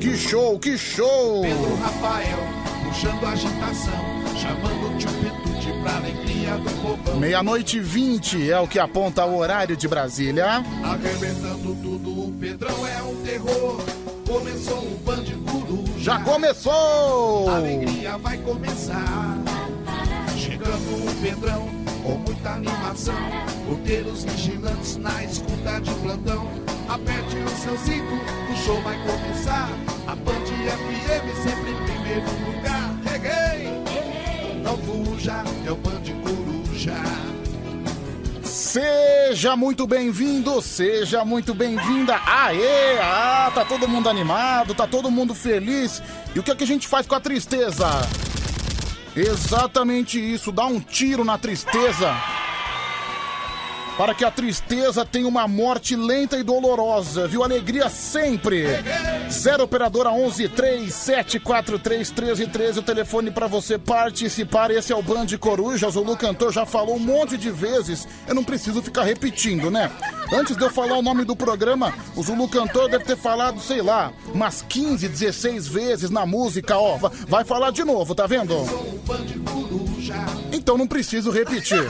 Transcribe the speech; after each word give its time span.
Que 0.00 0.16
show, 0.16 0.58
que 0.58 0.78
show! 0.78 1.42
Pedro 1.42 1.76
Rafael, 1.76 2.38
puxando 2.84 3.26
agitação, 3.26 3.92
chamando 4.34 4.86
o 4.86 4.96
Petude 4.96 5.72
pra 5.82 5.96
alegria 5.96 6.56
do 6.56 6.70
povão. 6.80 7.20
Meia-noite 7.20 7.76
e 7.76 7.80
20 7.80 8.50
é 8.50 8.58
o 8.58 8.66
que 8.66 8.78
aponta 8.78 9.26
o 9.26 9.36
horário 9.36 9.76
de 9.76 9.86
Brasília. 9.86 10.64
Arrebentando 10.82 11.76
tudo, 11.82 12.28
o 12.28 12.32
Pedrão 12.40 12.86
é 12.86 13.02
um 13.02 13.14
terror. 13.16 13.84
Começou 14.26 14.78
o 14.78 14.98
Band 15.04 15.24
Coruja. 15.50 15.92
Já 15.98 16.18
começou! 16.20 17.50
A 17.50 17.56
alegria 17.56 18.16
vai 18.16 18.38
começar. 18.38 19.38
Chegando 20.34 21.10
o 21.10 21.14
Pedrão 21.20 21.68
com 22.02 22.16
muita 22.16 22.50
animação. 22.52 23.14
Porteiros 23.66 24.24
vigilantes 24.24 24.96
na 24.96 25.24
escuta 25.24 25.78
de 25.78 25.92
plantão. 25.96 26.69
Aperte 26.90 27.36
o 27.36 27.48
seu 27.50 27.78
cinto, 27.78 28.14
o 28.50 28.56
show 28.56 28.82
vai 28.82 28.96
começar. 29.06 29.68
A 30.08 30.16
Band 30.16 30.44
FM 30.44 31.36
sempre 31.40 31.70
em 31.70 31.84
primeiro 31.84 32.26
lugar. 32.44 32.92
Reguei! 33.04 34.60
Não 34.60 34.76
fuja, 34.76 35.44
é 35.64 35.70
o 35.70 35.76
Band 35.76 36.02
Coruja. 36.24 36.96
Seja 38.42 39.54
muito 39.54 39.86
bem-vindo, 39.86 40.60
seja 40.60 41.24
muito 41.24 41.54
bem-vinda. 41.54 42.20
Aê, 42.26 42.98
ah, 43.00 43.52
tá 43.54 43.64
todo 43.64 43.86
mundo 43.86 44.08
animado, 44.08 44.74
tá 44.74 44.84
todo 44.84 45.12
mundo 45.12 45.32
feliz. 45.32 46.02
E 46.34 46.40
o 46.40 46.42
que 46.42 46.50
é 46.50 46.56
que 46.56 46.64
a 46.64 46.66
gente 46.66 46.88
faz 46.88 47.06
com 47.06 47.14
a 47.14 47.20
tristeza? 47.20 47.86
Exatamente 49.14 50.18
isso, 50.18 50.50
dá 50.50 50.66
um 50.66 50.80
tiro 50.80 51.24
na 51.24 51.38
tristeza. 51.38 52.39
Para 53.96 54.14
que 54.14 54.24
a 54.24 54.30
tristeza 54.30 55.04
tenha 55.04 55.28
uma 55.28 55.46
morte 55.46 55.94
lenta 55.94 56.38
e 56.38 56.42
dolorosa, 56.42 57.28
viu? 57.28 57.44
Alegria 57.44 57.90
sempre. 57.90 58.64
Zero 59.30 59.64
operadora 59.64 60.10
11 60.10 60.48
3743 60.48 62.10
1313, 62.10 62.78
o 62.78 62.82
telefone 62.82 63.30
para 63.30 63.46
você 63.46 63.76
participar. 63.76 64.70
Esse 64.70 64.90
é 64.90 64.96
o 64.96 65.02
Band 65.02 65.26
Coruja. 65.38 65.86
O 65.86 65.90
Zulu 65.90 66.16
Cantor 66.16 66.50
já 66.50 66.64
falou 66.64 66.96
um 66.96 66.98
monte 66.98 67.36
de 67.36 67.50
vezes. 67.50 68.08
Eu 68.26 68.34
não 68.34 68.42
preciso 68.42 68.80
ficar 68.82 69.02
repetindo, 69.02 69.70
né? 69.70 69.90
Antes 70.32 70.56
de 70.56 70.62
eu 70.64 70.70
falar 70.70 70.96
o 70.96 71.02
nome 71.02 71.24
do 71.26 71.36
programa, 71.36 71.92
o 72.16 72.22
Zulu 72.22 72.48
Cantor 72.48 72.88
deve 72.88 73.04
ter 73.04 73.18
falado, 73.18 73.60
sei 73.60 73.82
lá, 73.82 74.12
umas 74.32 74.62
15, 74.66 75.08
16 75.08 75.68
vezes 75.68 76.08
na 76.08 76.24
música, 76.24 76.78
ó. 76.78 76.96
Va- 76.96 77.12
Vai 77.28 77.44
falar 77.44 77.70
de 77.70 77.84
novo, 77.84 78.14
tá 78.14 78.26
vendo? 78.26 78.54
Então 80.50 80.78
não 80.78 80.86
preciso 80.86 81.30
repetir. 81.30 81.84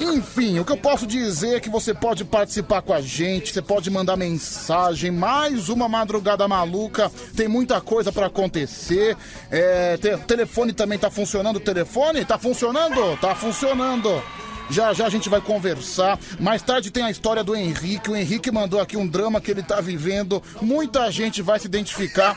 Enfim, 0.00 0.58
o 0.60 0.64
que 0.64 0.72
eu 0.72 0.76
posso 0.76 1.06
dizer 1.06 1.56
é 1.56 1.60
que 1.60 1.68
você 1.68 1.92
pode 1.92 2.24
participar 2.24 2.82
com 2.82 2.92
a 2.92 3.00
gente, 3.00 3.52
você 3.52 3.60
pode 3.60 3.90
mandar 3.90 4.16
mensagem, 4.16 5.10
mais 5.10 5.68
uma 5.68 5.88
madrugada 5.88 6.46
maluca, 6.46 7.10
tem 7.36 7.48
muita 7.48 7.80
coisa 7.80 8.12
pra 8.12 8.26
acontecer. 8.26 9.16
É, 9.50 9.96
te- 9.96 10.16
telefone 10.18 10.72
também 10.72 10.98
tá 10.98 11.10
funcionando, 11.10 11.58
telefone 11.58 12.24
tá 12.24 12.38
funcionando? 12.38 13.16
Tá 13.20 13.34
funcionando. 13.34 14.22
Já 14.70 14.92
já 14.92 15.06
a 15.06 15.10
gente 15.10 15.28
vai 15.30 15.40
conversar. 15.40 16.18
Mais 16.38 16.60
tarde 16.62 16.90
tem 16.90 17.02
a 17.02 17.10
história 17.10 17.42
do 17.42 17.56
Henrique. 17.56 18.10
O 18.10 18.16
Henrique 18.16 18.50
mandou 18.50 18.80
aqui 18.80 18.96
um 18.98 19.06
drama 19.06 19.40
que 19.40 19.50
ele 19.50 19.62
tá 19.62 19.80
vivendo. 19.80 20.42
Muita 20.60 21.10
gente 21.10 21.40
vai 21.40 21.58
se 21.58 21.66
identificar. 21.66 22.36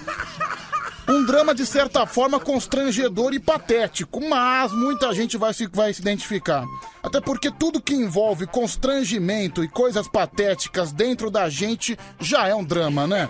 Um 1.11 1.25
drama, 1.25 1.53
de 1.53 1.65
certa 1.65 2.05
forma, 2.05 2.39
constrangedor 2.39 3.33
e 3.33 3.39
patético, 3.39 4.21
mas 4.21 4.71
muita 4.71 5.13
gente 5.13 5.35
vai 5.35 5.53
se, 5.53 5.67
vai 5.67 5.93
se 5.93 5.99
identificar. 5.99 6.63
Até 7.03 7.19
porque 7.19 7.51
tudo 7.51 7.81
que 7.81 7.93
envolve 7.93 8.47
constrangimento 8.47 9.61
e 9.61 9.67
coisas 9.67 10.07
patéticas 10.07 10.93
dentro 10.93 11.29
da 11.29 11.49
gente 11.49 11.99
já 12.17 12.47
é 12.47 12.55
um 12.55 12.63
drama, 12.63 13.05
né? 13.07 13.27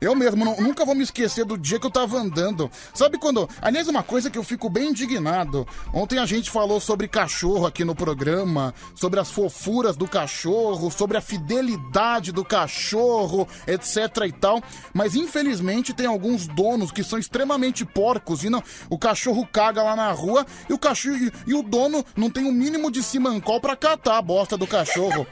Eu 0.00 0.14
mesmo 0.14 0.44
não- 0.44 0.56
nunca 0.60 0.84
vou 0.84 0.94
me 0.94 1.02
esquecer 1.02 1.44
do 1.44 1.56
dia 1.56 1.78
que 1.80 1.86
eu 1.86 1.90
tava 1.90 2.18
andando. 2.18 2.70
Sabe 2.94 3.18
quando. 3.18 3.48
Aliás, 3.62 3.88
uma 3.88 4.02
coisa 4.02 4.30
que 4.30 4.38
eu 4.38 4.44
fico 4.44 4.68
bem 4.68 4.90
indignado. 4.90 5.66
Ontem 5.92 6.18
a 6.18 6.26
gente 6.26 6.50
falou 6.50 6.80
sobre 6.80 7.08
cachorro 7.08 7.66
aqui 7.66 7.84
no 7.84 7.94
programa, 7.94 8.74
sobre 8.94 9.18
as 9.20 9.30
fofuras 9.30 9.96
do 9.96 10.06
cachorro, 10.06 10.90
sobre 10.90 11.16
a 11.16 11.20
fidelidade 11.20 12.32
do 12.32 12.44
cachorro, 12.44 13.48
etc 13.66 14.24
e 14.26 14.32
tal. 14.32 14.62
Mas 14.92 15.14
infelizmente 15.14 15.92
tem 15.94 16.06
alguns 16.06 16.46
donos 16.46 16.92
que 16.92 17.02
são 17.02 17.18
extremamente 17.18 17.84
porcos 17.84 18.44
e 18.44 18.50
não. 18.50 18.62
O 18.90 18.98
cachorro 18.98 19.46
caga 19.50 19.82
lá 19.82 19.96
na 19.96 20.12
rua 20.12 20.44
e 20.68 20.72
o 20.72 20.78
cachorro 20.78 21.16
e, 21.46 21.54
o 21.54 21.62
dono 21.62 22.04
não 22.14 22.28
tem 22.30 22.44
o 22.44 22.52
mínimo 22.52 22.90
de 22.90 23.02
simancol 23.02 23.60
pra 23.60 23.74
catar 23.76 24.18
a 24.18 24.22
bosta 24.22 24.56
do 24.56 24.66
cachorro. 24.66 25.26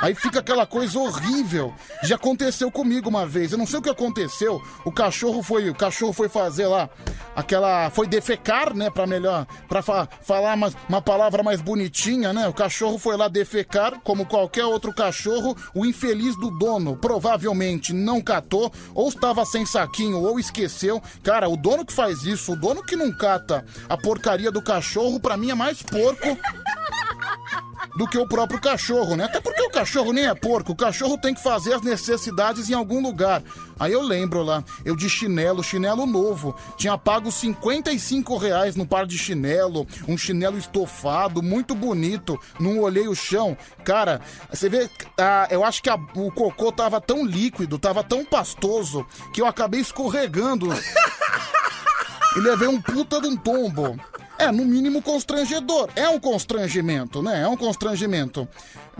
Aí 0.00 0.14
fica 0.14 0.38
aquela 0.38 0.66
coisa 0.66 0.98
horrível. 0.98 1.74
Já 2.02 2.14
aconteceu 2.16 2.70
comigo 2.70 3.08
uma 3.10 3.26
vez. 3.26 3.52
Eu 3.52 3.58
não 3.58 3.66
sei 3.66 3.78
o 3.80 3.82
que 3.82 3.89
aconteceu. 3.90 4.62
O 4.84 4.92
cachorro 4.92 5.42
foi, 5.42 5.68
o 5.68 5.74
cachorro 5.74 6.12
foi 6.12 6.28
fazer 6.28 6.66
lá 6.66 6.88
aquela, 7.34 7.90
foi 7.90 8.06
defecar, 8.06 8.74
né, 8.74 8.90
para 8.90 9.06
melhor, 9.06 9.46
para 9.68 9.82
falar 9.82 10.54
uma, 10.54 10.72
uma 10.88 11.02
palavra 11.02 11.42
mais 11.42 11.60
bonitinha, 11.60 12.32
né? 12.32 12.48
O 12.48 12.52
cachorro 12.52 12.98
foi 12.98 13.16
lá 13.16 13.28
defecar, 13.28 14.00
como 14.00 14.26
qualquer 14.26 14.64
outro 14.64 14.92
cachorro. 14.94 15.56
O 15.74 15.84
infeliz 15.86 16.36
do 16.36 16.50
dono 16.50 16.96
provavelmente 16.96 17.92
não 17.92 18.20
catou, 18.20 18.72
ou 18.94 19.08
estava 19.08 19.44
sem 19.44 19.64
saquinho, 19.64 20.18
ou 20.22 20.38
esqueceu. 20.38 21.02
Cara, 21.22 21.48
o 21.48 21.56
dono 21.56 21.84
que 21.84 21.92
faz 21.92 22.22
isso, 22.24 22.52
o 22.52 22.56
dono 22.56 22.82
que 22.82 22.96
não 22.96 23.12
cata 23.12 23.64
a 23.88 23.96
porcaria 23.96 24.50
do 24.50 24.62
cachorro, 24.62 25.20
pra 25.20 25.36
mim 25.36 25.50
é 25.50 25.54
mais 25.54 25.82
porco 25.82 26.36
do 27.96 28.06
que 28.06 28.18
o 28.18 28.26
próprio 28.26 28.60
cachorro, 28.60 29.16
né? 29.16 29.24
Até 29.24 29.40
porque 29.40 29.62
o 29.62 29.70
cachorro 29.70 30.12
nem 30.12 30.26
é 30.26 30.34
porco, 30.34 30.72
o 30.72 30.76
cachorro 30.76 31.18
tem 31.18 31.34
que 31.34 31.42
fazer 31.42 31.74
as 31.74 31.82
necessidades 31.82 32.68
em 32.70 32.74
algum 32.74 33.00
lugar. 33.02 33.42
Aí 33.78 33.92
eu 33.92 34.02
lembro 34.02 34.42
lá, 34.42 34.62
eu 34.84 34.94
de 34.94 35.08
chinelo, 35.08 35.62
chinelo 35.64 36.04
novo, 36.06 36.54
tinha 36.76 36.98
pago 36.98 37.32
55 37.32 38.36
reais 38.36 38.76
no 38.76 38.86
par 38.86 39.06
de 39.06 39.16
chinelo, 39.16 39.86
um 40.06 40.16
chinelo 40.18 40.58
estofado, 40.58 41.42
muito 41.42 41.74
bonito, 41.74 42.38
não 42.58 42.78
olhei 42.80 43.08
o 43.08 43.14
chão. 43.14 43.56
Cara, 43.84 44.20
você 44.52 44.68
vê, 44.68 44.88
ah, 45.18 45.48
eu 45.50 45.64
acho 45.64 45.82
que 45.82 45.88
a- 45.88 45.98
o 46.14 46.30
cocô 46.30 46.70
tava 46.70 47.00
tão 47.00 47.24
líquido, 47.24 47.78
tava 47.78 48.04
tão 48.04 48.24
pastoso, 48.24 49.06
que 49.32 49.40
eu 49.40 49.46
acabei 49.46 49.80
escorregando 49.80 50.68
e 52.36 52.40
levei 52.40 52.68
um 52.68 52.80
puta 52.80 53.20
de 53.20 53.28
um 53.28 53.36
tombo. 53.36 53.98
É, 54.40 54.50
no 54.50 54.64
mínimo 54.64 55.02
constrangedor. 55.02 55.88
É 55.94 56.08
um 56.08 56.18
constrangimento, 56.18 57.22
né? 57.22 57.42
É 57.42 57.48
um 57.48 57.56
constrangimento. 57.56 58.48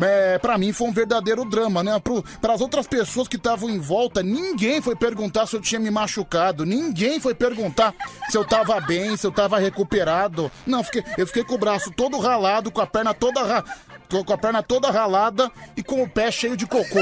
É, 0.01 0.39
para 0.39 0.59
mim 0.59 0.73
foi 0.73 0.89
um 0.89 0.93
verdadeiro 0.93 1.45
drama, 1.45 1.83
né? 1.83 1.93
Para 2.41 2.53
as 2.55 2.61
outras 2.61 2.87
pessoas 2.87 3.27
que 3.27 3.37
estavam 3.37 3.71
em 3.71 3.79
volta, 3.79 4.23
ninguém 4.23 4.81
foi 4.83 4.95
perguntar 4.95 5.47
se 5.47 5.57
eu 5.57 5.61
tinha 5.61 5.81
me 5.81 5.91
machucado. 5.91 6.65
Ninguém 6.67 7.19
foi 7.21 7.35
perguntar 7.35 7.95
se 8.29 8.37
eu 8.37 8.45
tava 8.45 8.79
bem, 8.81 9.17
se 9.17 9.27
eu 9.27 9.33
tava 9.33 9.59
recuperado. 9.59 10.51
Não, 10.67 10.85
fiquei- 10.85 11.05
eu 11.17 11.27
fiquei 11.27 11.43
com 11.45 11.55
o 11.55 11.59
braço 11.59 11.91
todo 11.91 12.19
ralado, 12.19 12.71
com 12.71 12.81
a 12.81 12.87
perna 12.87 13.15
toda 13.15 13.43
ra- 13.43 13.65
com 14.09 14.33
a 14.33 14.39
perna 14.39 14.63
toda 14.63 14.91
ralada 14.91 15.51
e 15.77 15.83
com 15.83 16.03
o 16.03 16.09
pé 16.09 16.31
cheio 16.31 16.57
de 16.57 16.67
cocô. 16.67 17.01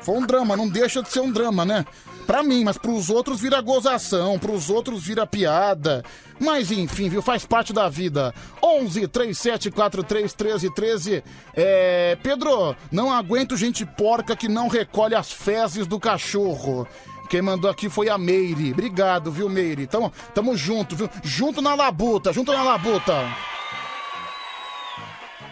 Foi 0.00 0.16
um 0.16 0.24
drama, 0.24 0.56
não 0.56 0.68
deixa 0.68 1.02
de 1.02 1.10
ser 1.10 1.20
um 1.20 1.30
drama, 1.30 1.64
né? 1.64 1.84
Pra 2.28 2.42
mim, 2.42 2.62
mas 2.62 2.76
pros 2.76 3.08
outros 3.08 3.40
vira 3.40 3.58
gozação, 3.62 4.38
pros 4.38 4.68
outros 4.68 5.02
vira 5.02 5.26
piada. 5.26 6.04
Mas 6.38 6.70
enfim, 6.70 7.08
viu? 7.08 7.22
Faz 7.22 7.46
parte 7.46 7.72
da 7.72 7.88
vida. 7.88 8.34
11 8.62 9.08
37 9.08 9.70
43 9.70 10.34
13 10.34 10.74
13. 10.74 11.24
É. 11.56 12.18
Pedro, 12.22 12.76
não 12.92 13.10
aguento 13.10 13.56
gente 13.56 13.86
porca 13.86 14.36
que 14.36 14.46
não 14.46 14.68
recolhe 14.68 15.14
as 15.14 15.32
fezes 15.32 15.86
do 15.86 15.98
cachorro. 15.98 16.86
Quem 17.30 17.40
mandou 17.40 17.70
aqui 17.70 17.88
foi 17.88 18.10
a 18.10 18.18
Meire. 18.18 18.72
Obrigado, 18.72 19.32
viu, 19.32 19.48
Meire? 19.48 19.86
Tamo, 19.86 20.12
tamo 20.34 20.54
junto, 20.54 20.94
viu? 20.94 21.08
Junto 21.22 21.62
na 21.62 21.74
labuta, 21.74 22.30
junto 22.30 22.52
na 22.52 22.62
labuta. 22.62 23.24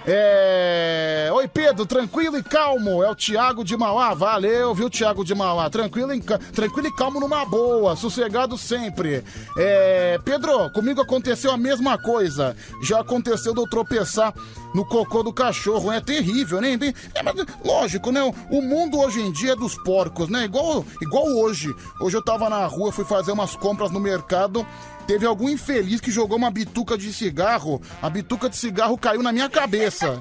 É... 0.08 1.28
Oi, 1.32 1.48
Pedro, 1.48 1.84
tranquilo 1.84 2.38
e 2.38 2.42
calmo. 2.42 3.02
É 3.02 3.10
o 3.10 3.14
Thiago 3.14 3.64
de 3.64 3.76
Mauá. 3.76 4.14
Valeu, 4.14 4.72
viu, 4.72 4.88
Thiago 4.88 5.24
de 5.24 5.34
Mauá? 5.34 5.68
Tranquilo 5.68 6.14
e, 6.14 6.20
tranquilo 6.20 6.86
e 6.86 6.94
calmo 6.94 7.18
numa 7.18 7.44
boa, 7.44 7.96
sossegado 7.96 8.56
sempre. 8.56 9.24
É... 9.58 10.18
Pedro, 10.24 10.70
comigo 10.70 11.00
aconteceu 11.00 11.50
a 11.50 11.56
mesma 11.56 11.98
coisa. 11.98 12.56
Já 12.84 13.00
aconteceu 13.00 13.52
de 13.52 13.60
eu 13.60 13.68
tropeçar 13.68 14.32
no 14.72 14.84
cocô 14.84 15.24
do 15.24 15.32
cachorro. 15.32 15.90
É 15.90 16.00
terrível, 16.00 16.60
né? 16.60 16.78
É, 17.12 17.22
mas, 17.22 17.34
lógico, 17.64 18.12
né? 18.12 18.22
O 18.48 18.62
mundo 18.62 19.00
hoje 19.00 19.20
em 19.20 19.32
dia 19.32 19.52
é 19.52 19.56
dos 19.56 19.74
porcos, 19.74 20.28
né? 20.28 20.44
Igual, 20.44 20.84
igual 21.02 21.26
hoje. 21.26 21.74
Hoje 22.00 22.16
eu 22.16 22.22
tava 22.22 22.48
na 22.48 22.64
rua, 22.66 22.92
fui 22.92 23.04
fazer 23.04 23.32
umas 23.32 23.56
compras 23.56 23.90
no 23.90 23.98
mercado. 23.98 24.64
Teve 25.06 25.24
algum 25.24 25.48
infeliz 25.48 26.00
que 26.00 26.10
jogou 26.10 26.36
uma 26.36 26.50
bituca 26.50 26.98
de 26.98 27.12
cigarro. 27.12 27.80
A 28.02 28.10
bituca 28.10 28.48
de 28.48 28.56
cigarro 28.56 28.98
caiu 28.98 29.22
na 29.22 29.32
minha 29.32 29.48
cabeça. 29.48 30.20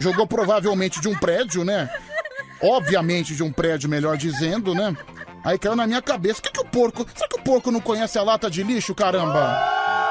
Jogou 0.00 0.26
provavelmente 0.26 1.00
de 1.00 1.08
um 1.08 1.16
prédio, 1.16 1.64
né? 1.64 1.88
Obviamente 2.60 3.34
de 3.34 3.42
um 3.42 3.52
prédio, 3.52 3.88
melhor 3.88 4.16
dizendo, 4.16 4.74
né? 4.74 4.96
Aí 5.44 5.58
caiu 5.58 5.76
na 5.76 5.86
minha 5.86 6.02
cabeça. 6.02 6.40
O 6.40 6.42
que, 6.42 6.50
que 6.50 6.60
o 6.60 6.64
porco. 6.64 7.06
Será 7.14 7.28
que 7.28 7.40
o 7.40 7.42
porco 7.42 7.70
não 7.70 7.80
conhece 7.80 8.18
a 8.18 8.22
lata 8.22 8.50
de 8.50 8.62
lixo, 8.62 8.94
caramba? 8.94 10.09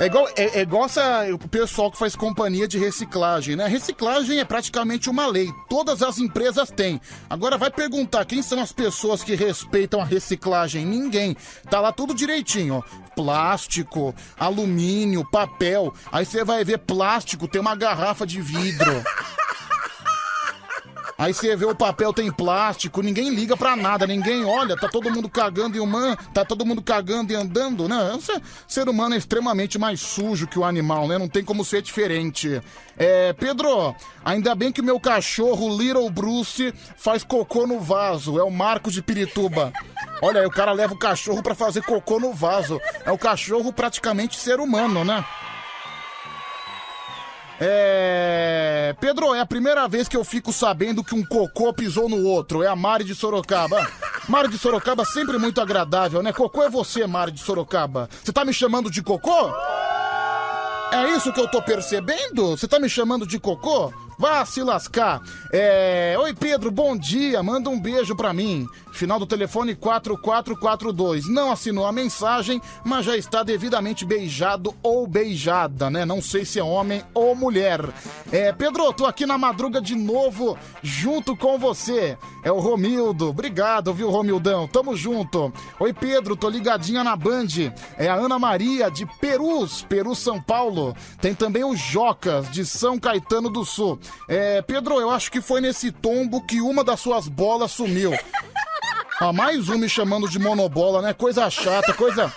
É 0.00 0.06
igual, 0.06 0.26
é, 0.34 0.60
é 0.60 0.62
igual 0.62 0.86
essa, 0.86 1.26
o 1.30 1.38
pessoal 1.38 1.90
que 1.90 1.98
faz 1.98 2.16
companhia 2.16 2.66
de 2.66 2.78
reciclagem, 2.78 3.54
né? 3.54 3.66
Reciclagem 3.66 4.38
é 4.38 4.44
praticamente 4.46 5.10
uma 5.10 5.26
lei. 5.26 5.52
Todas 5.68 6.02
as 6.02 6.16
empresas 6.16 6.70
têm. 6.70 6.98
Agora 7.28 7.58
vai 7.58 7.70
perguntar 7.70 8.24
quem 8.24 8.40
são 8.40 8.62
as 8.62 8.72
pessoas 8.72 9.22
que 9.22 9.34
respeitam 9.34 10.00
a 10.00 10.04
reciclagem. 10.06 10.86
Ninguém. 10.86 11.36
Tá 11.68 11.80
lá 11.80 11.92
tudo 11.92 12.14
direitinho, 12.14 12.76
ó. 12.76 12.82
Plástico, 13.14 14.14
alumínio, 14.38 15.22
papel. 15.30 15.92
Aí 16.10 16.24
você 16.24 16.44
vai 16.44 16.64
ver 16.64 16.78
plástico, 16.78 17.46
tem 17.46 17.60
uma 17.60 17.76
garrafa 17.76 18.26
de 18.26 18.40
vidro. 18.40 19.04
Aí 21.20 21.34
você 21.34 21.54
vê 21.54 21.66
o 21.66 21.74
papel 21.74 22.14
tem 22.14 22.32
plástico, 22.32 23.02
ninguém 23.02 23.28
liga 23.34 23.54
pra 23.54 23.76
nada, 23.76 24.06
ninguém 24.06 24.42
olha, 24.42 24.74
tá 24.74 24.88
todo 24.88 25.10
mundo 25.10 25.28
cagando 25.28 25.76
e 25.76 25.80
humano, 25.80 26.16
tá 26.32 26.46
todo 26.46 26.64
mundo 26.64 26.80
cagando 26.80 27.30
e 27.30 27.36
andando, 27.36 27.86
né? 27.86 28.14
O 28.14 28.42
ser 28.66 28.88
humano 28.88 29.14
é 29.14 29.18
extremamente 29.18 29.78
mais 29.78 30.00
sujo 30.00 30.46
que 30.46 30.58
o 30.58 30.64
animal, 30.64 31.06
né? 31.06 31.18
Não 31.18 31.28
tem 31.28 31.44
como 31.44 31.62
ser 31.62 31.82
diferente. 31.82 32.62
É, 32.96 33.34
Pedro, 33.34 33.94
ainda 34.24 34.54
bem 34.54 34.72
que 34.72 34.80
meu 34.80 34.98
cachorro 34.98 35.76
Little 35.76 36.08
Bruce 36.08 36.72
faz 36.96 37.22
cocô 37.22 37.66
no 37.66 37.78
vaso, 37.78 38.38
é 38.38 38.42
o 38.42 38.50
Marco 38.50 38.90
de 38.90 39.02
Pirituba. 39.02 39.74
Olha 40.22 40.40
aí, 40.40 40.46
o 40.46 40.50
cara 40.50 40.72
leva 40.72 40.94
o 40.94 40.98
cachorro 40.98 41.42
para 41.42 41.54
fazer 41.54 41.82
cocô 41.82 42.18
no 42.18 42.32
vaso. 42.32 42.80
É 43.04 43.12
o 43.12 43.18
cachorro 43.18 43.74
praticamente 43.74 44.38
ser 44.38 44.58
humano, 44.58 45.04
né? 45.04 45.22
É. 47.60 48.94
Pedro, 49.00 49.34
é 49.34 49.40
a 49.40 49.46
primeira 49.46 49.86
vez 49.86 50.08
que 50.08 50.16
eu 50.16 50.24
fico 50.24 50.52
sabendo 50.52 51.04
que 51.04 51.14
um 51.14 51.24
cocô 51.24 51.72
pisou 51.72 52.08
no 52.08 52.24
outro. 52.24 52.62
É 52.62 52.66
a 52.66 52.74
Mari 52.74 53.04
de 53.04 53.14
Sorocaba. 53.14 53.86
Mari 54.28 54.48
de 54.48 54.58
Sorocaba 54.58 55.04
sempre 55.04 55.36
muito 55.38 55.60
agradável, 55.60 56.22
né? 56.22 56.32
Cocô 56.32 56.62
é 56.62 56.70
você, 56.70 57.06
Mari 57.06 57.32
de 57.32 57.40
Sorocaba. 57.40 58.08
Você 58.24 58.32
tá 58.32 58.44
me 58.44 58.52
chamando 58.52 58.90
de 58.90 59.02
cocô? 59.02 59.50
É 60.92 61.10
isso 61.10 61.32
que 61.32 61.40
eu 61.40 61.48
tô 61.48 61.62
percebendo? 61.62 62.56
Você 62.56 62.66
tá 62.66 62.80
me 62.80 62.88
chamando 62.88 63.26
de 63.26 63.38
cocô? 63.38 63.92
Vá 64.20 64.44
se 64.44 64.62
lascar. 64.62 65.22
É... 65.50 66.14
Oi, 66.18 66.34
Pedro, 66.34 66.70
bom 66.70 66.94
dia. 66.94 67.42
Manda 67.42 67.70
um 67.70 67.80
beijo 67.80 68.14
pra 68.14 68.34
mim. 68.34 68.66
Final 68.92 69.18
do 69.18 69.26
telefone 69.26 69.74
4442. 69.74 71.26
Não 71.26 71.50
assinou 71.50 71.86
a 71.86 71.92
mensagem, 71.92 72.60
mas 72.84 73.06
já 73.06 73.16
está 73.16 73.42
devidamente 73.42 74.04
beijado 74.04 74.74
ou 74.82 75.06
beijada, 75.06 75.88
né? 75.88 76.04
Não 76.04 76.20
sei 76.20 76.44
se 76.44 76.58
é 76.58 76.62
homem 76.62 77.02
ou 77.14 77.34
mulher. 77.34 77.80
É, 78.30 78.52
Pedro, 78.52 78.92
tô 78.92 79.06
aqui 79.06 79.24
na 79.24 79.38
madruga 79.38 79.80
de 79.80 79.94
novo, 79.94 80.58
junto 80.82 81.34
com 81.34 81.58
você. 81.58 82.18
É 82.44 82.52
o 82.52 82.60
Romildo. 82.60 83.30
Obrigado, 83.30 83.94
viu, 83.94 84.10
Romildão? 84.10 84.68
Tamo 84.68 84.94
junto. 84.94 85.50
Oi, 85.78 85.94
Pedro, 85.94 86.36
tô 86.36 86.50
ligadinha 86.50 87.02
na 87.02 87.16
Band. 87.16 87.72
É 87.96 88.08
a 88.08 88.16
Ana 88.16 88.38
Maria, 88.38 88.90
de 88.90 89.06
Perus, 89.18 89.82
Peru, 89.88 90.14
São 90.14 90.42
Paulo. 90.42 90.94
Tem 91.22 91.34
também 91.34 91.64
o 91.64 91.74
Jocas, 91.74 92.50
de 92.50 92.66
São 92.66 92.98
Caetano 92.98 93.48
do 93.48 93.64
Sul. 93.64 93.98
É, 94.28 94.62
Pedro, 94.62 95.00
eu 95.00 95.10
acho 95.10 95.30
que 95.30 95.40
foi 95.40 95.60
nesse 95.60 95.90
tombo 95.90 96.44
que 96.46 96.60
uma 96.60 96.84
das 96.84 97.00
suas 97.00 97.28
bolas 97.28 97.72
sumiu. 97.72 98.12
Ah, 99.20 99.32
mais 99.32 99.68
um 99.68 99.76
me 99.76 99.88
chamando 99.88 100.28
de 100.28 100.38
monobola, 100.38 101.02
né? 101.02 101.12
Coisa 101.12 101.50
chata, 101.50 101.92
coisa. 101.92 102.32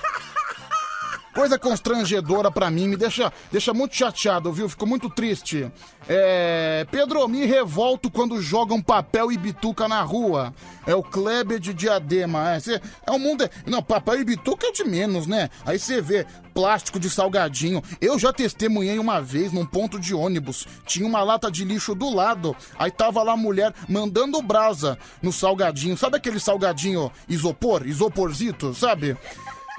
Coisa 1.34 1.58
constrangedora 1.58 2.52
para 2.52 2.70
mim, 2.70 2.88
me 2.88 2.96
deixa, 2.96 3.34
deixa 3.52 3.74
muito 3.74 3.96
chateado, 3.96 4.54
viu? 4.54 4.70
Fico 4.70 4.86
muito 4.86 5.10
triste. 5.10 5.72
É. 6.08 6.86
Pedro, 6.92 7.28
me 7.28 7.46
revolto 7.46 8.12
quando 8.12 8.42
jogam 8.42 8.82
papel 8.82 9.32
e 9.32 9.38
bituca 9.38 9.88
na 9.88 10.02
rua. 10.02 10.54
É 10.86 10.94
o 10.94 11.02
Kleber 11.02 11.60
de 11.60 11.74
Diadema. 11.74 12.52
É, 12.52 12.60
cê, 12.60 12.82
é 13.06 13.12
o 13.12 13.18
mundo. 13.18 13.50
Não, 13.66 13.82
papel 13.82 14.22
e 14.22 14.24
bituca 14.24 14.68
é 14.68 14.72
de 14.72 14.84
menos, 14.84 15.26
né? 15.26 15.50
Aí 15.66 15.80
você 15.80 16.02
vê 16.02 16.26
plástico 16.54 17.00
de 17.00 17.10
salgadinho. 17.10 17.82
Eu 18.00 18.20
já 18.20 18.32
testemunhei 18.32 19.00
uma 19.00 19.20
vez 19.20 19.52
num 19.52 19.66
ponto 19.66 20.00
de 20.00 20.14
ônibus. 20.14 20.68
Tinha 20.86 21.08
uma 21.08 21.24
lata 21.24 21.50
de 21.50 21.66
lixo 21.66 21.96
do 21.96 22.14
lado. 22.14 22.56
Aí 22.78 22.92
tava 22.92 23.24
lá 23.24 23.34
a 23.34 23.38
mulher 23.38 23.74
mandando 23.90 24.42
brasa 24.42 24.98
no 25.22 25.32
salgadinho. 25.32 25.98
Sabe 25.98 26.18
aquele 26.18 26.40
salgadinho 26.40 27.12
isopor? 27.28 27.88
Isoporzito, 27.88 28.74
sabe? 28.74 29.18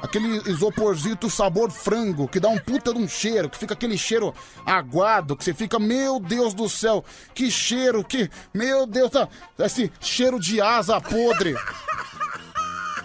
Aquele 0.05 0.51
isoporzito 0.51 1.31
sabor 1.31 1.71
frango, 1.71 2.29
que 2.29 2.39
dá 2.39 2.49
um 2.49 2.59
puta 2.59 2.93
de 2.93 2.99
um 2.99 3.09
cheiro, 3.09 3.49
que 3.49 3.57
fica 3.57 3.73
aquele 3.73 3.97
cheiro 3.97 4.35
aguado, 4.67 5.35
que 5.35 5.43
você 5.43 5.55
fica, 5.55 5.79
meu 5.79 6.21
Deus 6.21 6.53
do 6.53 6.69
céu, 6.69 7.03
que 7.35 7.51
cheiro, 7.51 8.05
que, 8.05 8.31
meu 8.53 8.87
Deus, 8.87 9.11
tá, 9.11 9.27
esse 9.61 9.91
cheiro 10.01 10.39
de 10.39 10.61
asa 10.61 11.01
podre. 11.01 11.57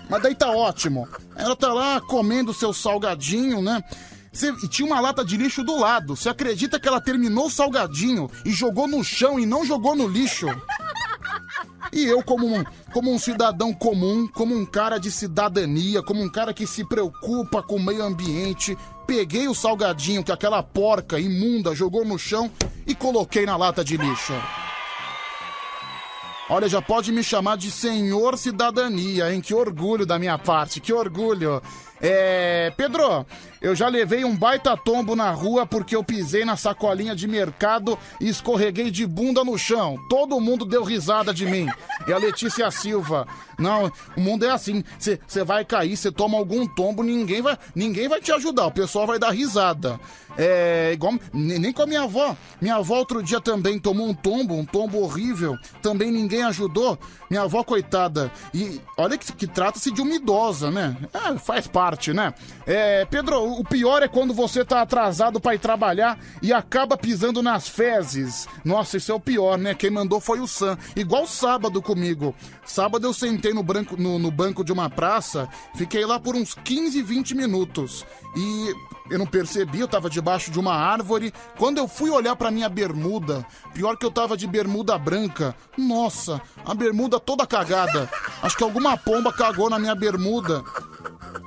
Mas 0.09 0.21
daí 0.21 0.35
tá 0.35 0.51
ótimo. 0.51 1.07
Ela 1.35 1.55
tá 1.55 1.71
lá 1.71 2.01
comendo 2.01 2.53
seu 2.53 2.73
salgadinho, 2.73 3.61
né? 3.61 3.81
Cê, 4.33 4.51
e 4.63 4.67
tinha 4.67 4.85
uma 4.85 4.99
lata 4.99 5.23
de 5.23 5.37
lixo 5.37 5.63
do 5.63 5.79
lado. 5.79 6.15
Você 6.15 6.29
acredita 6.29 6.79
que 6.79 6.87
ela 6.87 6.99
terminou 6.99 7.47
o 7.47 7.51
salgadinho 7.51 8.29
e 8.43 8.51
jogou 8.51 8.87
no 8.87 9.03
chão 9.03 9.39
e 9.39 9.45
não 9.45 9.65
jogou 9.65 9.95
no 9.95 10.07
lixo? 10.07 10.47
E 11.91 12.05
eu, 12.05 12.23
como 12.23 12.45
um, 12.45 12.63
como 12.93 13.11
um 13.11 13.17
cidadão 13.17 13.73
comum, 13.73 14.27
como 14.27 14.55
um 14.55 14.65
cara 14.65 14.97
de 14.97 15.09
cidadania, 15.11 16.03
como 16.03 16.21
um 16.21 16.29
cara 16.29 16.53
que 16.53 16.67
se 16.67 16.85
preocupa 16.85 17.63
com 17.63 17.75
o 17.75 17.83
meio 17.83 18.03
ambiente, 18.03 18.77
peguei 19.07 19.47
o 19.47 19.55
salgadinho 19.55 20.23
que 20.23 20.31
aquela 20.31 20.61
porca 20.61 21.19
imunda 21.19 21.73
jogou 21.73 22.05
no 22.05 22.19
chão 22.19 22.51
e 22.85 22.93
coloquei 22.93 23.45
na 23.45 23.57
lata 23.57 23.83
de 23.83 23.97
lixo. 23.97 24.33
Olha, 26.51 26.67
já 26.67 26.81
pode 26.81 27.11
me 27.11 27.23
chamar 27.23 27.57
de 27.57 27.69
senhor 27.69 28.35
cidadania, 28.35 29.31
hein? 29.31 29.39
Que 29.39 29.53
orgulho 29.53 30.03
da 30.03 30.17
minha 30.17 30.35
parte, 30.35 30.79
que 30.79 30.91
orgulho. 30.91 31.61
É. 32.01 32.71
Pedro, 32.77 33.25
eu 33.61 33.75
já 33.75 33.89
levei 33.89 34.23
um 34.23 34.35
baita 34.35 34.77
tombo 34.77 35.15
na 35.15 35.31
rua 35.31 35.65
porque 35.65 35.95
eu 35.95 36.03
pisei 36.03 36.45
na 36.45 36.55
sacolinha 36.55 37.13
de 37.13 37.27
mercado 37.27 37.97
e 38.21 38.29
escorreguei 38.29 38.89
de 38.89 39.05
bunda 39.05 39.43
no 39.43 39.57
chão. 39.57 39.97
Todo 40.09 40.39
mundo 40.39 40.65
deu 40.65 40.83
risada 40.83 41.33
de 41.33 41.45
mim. 41.45 41.67
É 42.07 42.13
a 42.13 42.17
Letícia 42.17 42.71
Silva. 42.71 43.27
Não, 43.57 43.91
o 44.15 44.21
mundo 44.21 44.45
é 44.45 44.51
assim. 44.51 44.83
Você 44.97 45.43
vai 45.43 45.65
cair, 45.65 45.97
você 45.97 46.09
toma 46.11 46.37
algum 46.37 46.65
tombo, 46.65 47.03
ninguém 47.03 47.41
vai, 47.41 47.57
ninguém 47.75 48.07
vai 48.07 48.21
te 48.21 48.31
ajudar. 48.31 48.67
O 48.67 48.71
pessoal 48.71 49.05
vai 49.05 49.19
dar 49.19 49.31
risada. 49.31 49.99
É 50.37 50.91
igual. 50.93 51.15
Nem 51.33 51.73
com 51.73 51.81
a 51.81 51.87
minha 51.87 52.03
avó. 52.03 52.35
Minha 52.61 52.75
avó 52.75 52.97
outro 52.97 53.21
dia 53.21 53.41
também 53.41 53.77
tomou 53.77 54.07
um 54.07 54.13
tombo, 54.13 54.55
um 54.55 54.65
tombo 54.65 55.01
horrível. 55.01 55.57
Também 55.81 56.11
ninguém 56.11 56.43
ajudou. 56.43 56.97
Minha 57.29 57.43
avó, 57.43 57.63
coitada. 57.63 58.31
E 58.53 58.79
olha 58.97 59.17
que, 59.17 59.31
que 59.33 59.45
trata-se 59.45 59.91
de 59.91 60.01
uma 60.01 60.15
idosa, 60.15 60.71
né? 60.71 60.95
É, 61.13 61.37
faz 61.37 61.67
parte, 61.67 61.88
né? 62.13 62.33
É, 62.65 63.05
Pedro, 63.05 63.59
o 63.59 63.63
pior 63.63 64.03
é 64.03 64.07
quando 64.07 64.33
você 64.33 64.63
tá 64.63 64.81
atrasado 64.81 65.39
para 65.39 65.55
ir 65.55 65.59
trabalhar 65.59 66.19
e 66.41 66.53
acaba 66.53 66.97
pisando 66.97 67.41
nas 67.41 67.67
fezes. 67.67 68.47
Nossa, 68.63 68.97
isso 68.97 69.11
é 69.11 69.15
o 69.15 69.19
pior, 69.19 69.57
né? 69.57 69.73
Quem 69.73 69.89
mandou 69.89 70.19
foi 70.19 70.39
o 70.39 70.47
Sam. 70.47 70.77
Igual 70.95 71.25
sábado 71.25 71.81
comigo. 71.81 72.35
Sábado 72.65 73.07
eu 73.07 73.13
sentei 73.13 73.53
no, 73.53 73.63
branco, 73.63 73.97
no, 73.97 74.19
no 74.19 74.29
banco 74.29 74.63
de 74.63 74.71
uma 74.71 74.89
praça, 74.89 75.49
fiquei 75.75 76.05
lá 76.05 76.19
por 76.19 76.35
uns 76.35 76.53
15, 76.53 77.01
20 77.01 77.35
minutos. 77.35 78.05
E 78.35 78.75
eu 79.09 79.17
não 79.17 79.25
percebi, 79.25 79.79
eu 79.79 79.87
tava 79.87 80.09
debaixo 80.09 80.51
de 80.51 80.59
uma 80.59 80.75
árvore. 80.75 81.33
Quando 81.57 81.79
eu 81.79 81.87
fui 81.87 82.11
olhar 82.11 82.35
para 82.35 82.51
minha 82.51 82.69
bermuda, 82.69 83.45
pior 83.73 83.97
que 83.97 84.05
eu 84.05 84.11
tava 84.11 84.37
de 84.37 84.45
bermuda 84.45 84.97
branca. 84.97 85.55
Nossa, 85.75 86.39
a 86.63 86.75
bermuda 86.75 87.19
toda 87.19 87.47
cagada. 87.47 88.07
Acho 88.41 88.55
que 88.55 88.63
alguma 88.63 88.95
pomba 88.95 89.33
cagou 89.33 89.69
na 89.69 89.79
minha 89.79 89.95
bermuda 89.95 90.63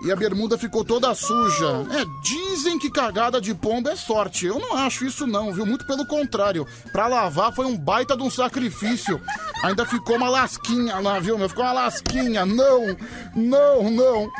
e 0.04 0.10
a 0.10 0.16
bermuda 0.16 0.58
ficou 0.58 0.84
toda 0.84 1.14
suja. 1.14 1.86
É, 1.90 2.04
dizem 2.22 2.78
que 2.78 2.90
cagada 2.90 3.40
de 3.40 3.54
pomba 3.54 3.90
é 3.90 3.96
sorte. 3.96 4.46
Eu 4.46 4.58
não 4.58 4.76
acho 4.76 5.04
isso 5.04 5.26
não, 5.26 5.52
viu? 5.52 5.64
Muito 5.64 5.86
pelo 5.86 6.06
contrário. 6.06 6.66
Pra 6.92 7.06
lavar 7.06 7.54
foi 7.54 7.66
um 7.66 7.76
baita 7.76 8.16
de 8.16 8.22
um 8.22 8.30
sacrifício. 8.30 9.20
Ainda 9.62 9.86
ficou 9.86 10.16
uma 10.16 10.28
lasquinha 10.28 10.98
lá, 10.98 11.20
viu? 11.20 11.38
Ficou 11.48 11.64
uma 11.64 11.72
lasquinha. 11.72 12.44
Não, 12.44 12.96
não, 13.34 13.90
não. 13.90 14.30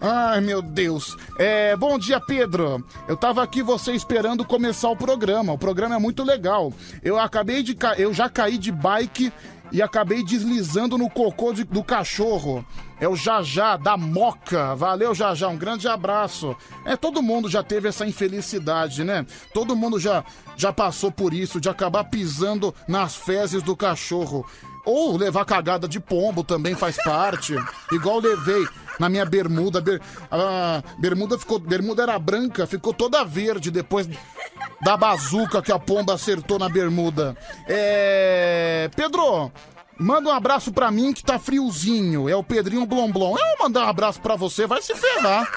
Ai, 0.00 0.40
meu 0.40 0.62
Deus. 0.62 1.16
É, 1.38 1.76
bom 1.76 1.98
dia, 1.98 2.20
Pedro. 2.20 2.84
Eu 3.08 3.16
tava 3.16 3.42
aqui 3.42 3.62
você 3.62 3.92
esperando 3.92 4.44
começar 4.44 4.88
o 4.88 4.96
programa. 4.96 5.52
O 5.52 5.58
programa 5.58 5.96
é 5.96 5.98
muito 5.98 6.22
legal. 6.22 6.72
Eu 7.02 7.18
acabei 7.18 7.62
de 7.62 7.74
ca... 7.74 7.94
eu 7.94 8.14
já 8.14 8.28
caí 8.28 8.56
de 8.56 8.70
bike 8.70 9.32
e 9.72 9.82
acabei 9.82 10.22
deslizando 10.22 10.96
no 10.96 11.10
cocô 11.10 11.52
de, 11.52 11.64
do 11.64 11.82
cachorro. 11.82 12.64
É 12.98 13.08
o 13.08 13.14
Jajá 13.14 13.76
da 13.76 13.96
Moca. 13.96 14.74
Valeu, 14.74 15.14
Jajá, 15.14 15.48
um 15.48 15.56
grande 15.56 15.86
abraço. 15.86 16.56
É, 16.84 16.96
todo 16.96 17.22
mundo 17.22 17.48
já 17.48 17.62
teve 17.62 17.88
essa 17.88 18.06
infelicidade, 18.06 19.04
né? 19.04 19.26
Todo 19.52 19.76
mundo 19.76 20.00
já, 20.00 20.24
já 20.56 20.72
passou 20.72 21.10
por 21.10 21.34
isso, 21.34 21.60
de 21.60 21.68
acabar 21.68 22.04
pisando 22.04 22.74
nas 22.88 23.14
fezes 23.14 23.62
do 23.62 23.76
cachorro. 23.76 24.46
Ou 24.86 25.16
levar 25.16 25.44
cagada 25.44 25.88
de 25.88 25.98
pombo 26.00 26.44
também 26.44 26.74
faz 26.74 26.96
parte. 27.02 27.54
Igual 27.92 28.20
levei 28.20 28.66
na 28.98 29.08
minha 29.08 29.24
bermuda. 29.24 29.80
Ber, 29.80 30.00
a 30.30 30.82
bermuda 30.98 31.36
ficou. 31.38 31.58
Bermuda 31.58 32.04
era 32.04 32.18
branca, 32.18 32.66
ficou 32.66 32.94
toda 32.94 33.24
verde 33.24 33.70
depois 33.70 34.08
da 34.80 34.96
bazuca 34.96 35.60
que 35.60 35.72
a 35.72 35.78
pomba 35.78 36.14
acertou 36.14 36.58
na 36.58 36.68
bermuda. 36.68 37.36
É. 37.66 38.88
Pedro, 38.94 39.50
Manda 39.98 40.28
um 40.28 40.32
abraço 40.32 40.72
pra 40.72 40.90
mim 40.90 41.12
que 41.12 41.24
tá 41.24 41.38
friozinho. 41.38 42.28
É 42.28 42.36
o 42.36 42.44
Pedrinho 42.44 42.84
Blomblom. 42.84 43.30
Eu 43.38 43.56
vou 43.56 43.66
mandar 43.66 43.86
um 43.86 43.88
abraço 43.88 44.20
pra 44.20 44.36
você, 44.36 44.66
vai 44.66 44.82
se 44.82 44.94
ferrar. 44.94 45.50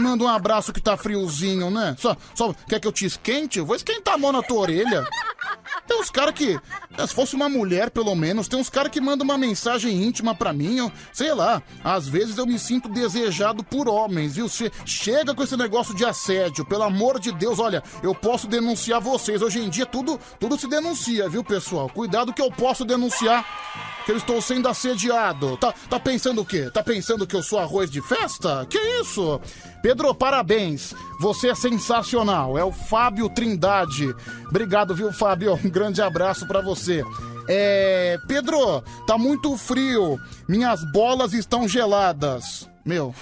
Manda 0.00 0.24
um 0.24 0.28
abraço 0.28 0.72
que 0.72 0.80
tá 0.80 0.96
friozinho, 0.96 1.70
né? 1.70 1.94
Só, 1.98 2.16
só 2.34 2.54
quer 2.68 2.80
que 2.80 2.88
eu 2.88 2.92
te 2.92 3.04
esquente? 3.04 3.58
Eu 3.58 3.66
vou 3.66 3.76
esquentar 3.76 4.14
a 4.14 4.18
mão 4.18 4.32
na 4.32 4.42
tua 4.42 4.60
orelha. 4.60 5.06
Tem 5.86 6.00
uns 6.00 6.10
caras 6.10 6.34
que, 6.34 6.58
se 7.06 7.14
fosse 7.14 7.34
uma 7.34 7.48
mulher 7.48 7.90
pelo 7.90 8.14
menos, 8.14 8.48
tem 8.48 8.58
uns 8.58 8.70
caras 8.70 8.90
que 8.90 9.00
mandam 9.00 9.24
uma 9.24 9.36
mensagem 9.36 10.02
íntima 10.04 10.34
pra 10.34 10.52
mim, 10.52 10.76
eu, 10.78 10.92
sei 11.12 11.34
lá. 11.34 11.62
Às 11.82 12.08
vezes 12.08 12.38
eu 12.38 12.46
me 12.46 12.58
sinto 12.58 12.88
desejado 12.88 13.62
por 13.62 13.88
homens, 13.88 14.36
viu? 14.36 14.48
Che 14.48 14.70
chega 14.86 15.34
com 15.34 15.42
esse 15.42 15.56
negócio 15.56 15.94
de 15.94 16.04
assédio, 16.04 16.64
pelo 16.64 16.84
amor 16.84 17.18
de 17.18 17.32
Deus, 17.32 17.58
olha, 17.58 17.82
eu 18.02 18.14
posso 18.14 18.46
denunciar 18.46 19.00
vocês. 19.00 19.42
Hoje 19.42 19.60
em 19.60 19.68
dia 19.68 19.84
tudo, 19.84 20.18
tudo 20.38 20.58
se 20.58 20.68
denuncia, 20.68 21.28
viu, 21.28 21.42
pessoal? 21.44 21.88
Cuidado 21.88 22.32
que 22.32 22.42
eu 22.42 22.50
posso 22.50 22.84
denunciar 22.84 23.44
que 24.04 24.12
eu 24.12 24.16
estou 24.16 24.40
sendo 24.40 24.68
assediado. 24.68 25.56
Tá, 25.56 25.74
tá 25.88 26.00
pensando 26.00 26.40
o 26.40 26.46
quê? 26.46 26.70
Tá 26.70 26.82
pensando 26.82 27.26
que 27.26 27.36
eu 27.36 27.42
sou 27.42 27.58
arroz 27.58 27.90
de 27.90 28.00
festa? 28.00 28.66
Que 28.68 28.78
isso? 29.00 29.40
Pedro, 29.82 30.14
parabéns. 30.14 30.94
Você 31.20 31.48
é 31.48 31.54
sensacional. 31.54 32.58
É 32.58 32.64
o 32.64 32.72
Fábio 32.72 33.28
Trindade. 33.28 34.14
Obrigado, 34.48 34.94
viu, 34.94 35.12
Fábio? 35.12 35.54
Um 35.54 35.70
grande 35.70 36.02
abraço 36.02 36.46
para 36.46 36.60
você. 36.60 37.02
É, 37.48 38.18
Pedro, 38.28 38.82
tá 39.06 39.16
muito 39.16 39.56
frio. 39.56 40.18
Minhas 40.48 40.80
bolas 40.92 41.32
estão 41.32 41.66
geladas. 41.66 42.68
Meu, 42.84 43.14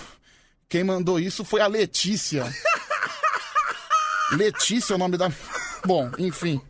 quem 0.69 0.85
mandou 0.85 1.19
isso 1.19 1.45
foi 1.45 1.61
a 1.61 1.67
Letícia. 1.67 2.45
Letícia 4.33 4.93
é 4.93 4.97
o 4.97 4.99
nome 4.99 5.17
da. 5.17 5.31
Bom, 5.87 6.11
enfim. 6.19 6.61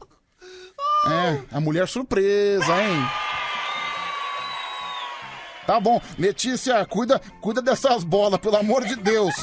É, 1.07 1.57
a 1.57 1.61
mulher 1.61 1.89
surpresa, 1.89 2.83
hein? 2.83 3.28
Tá 5.69 5.79
bom, 5.79 6.01
Letícia, 6.19 6.83
cuida, 6.87 7.21
cuida 7.43 7.61
dessas 7.61 8.03
bolas, 8.03 8.41
pelo 8.41 8.57
amor 8.57 8.87
de 8.87 8.97
Deus. 8.97 9.35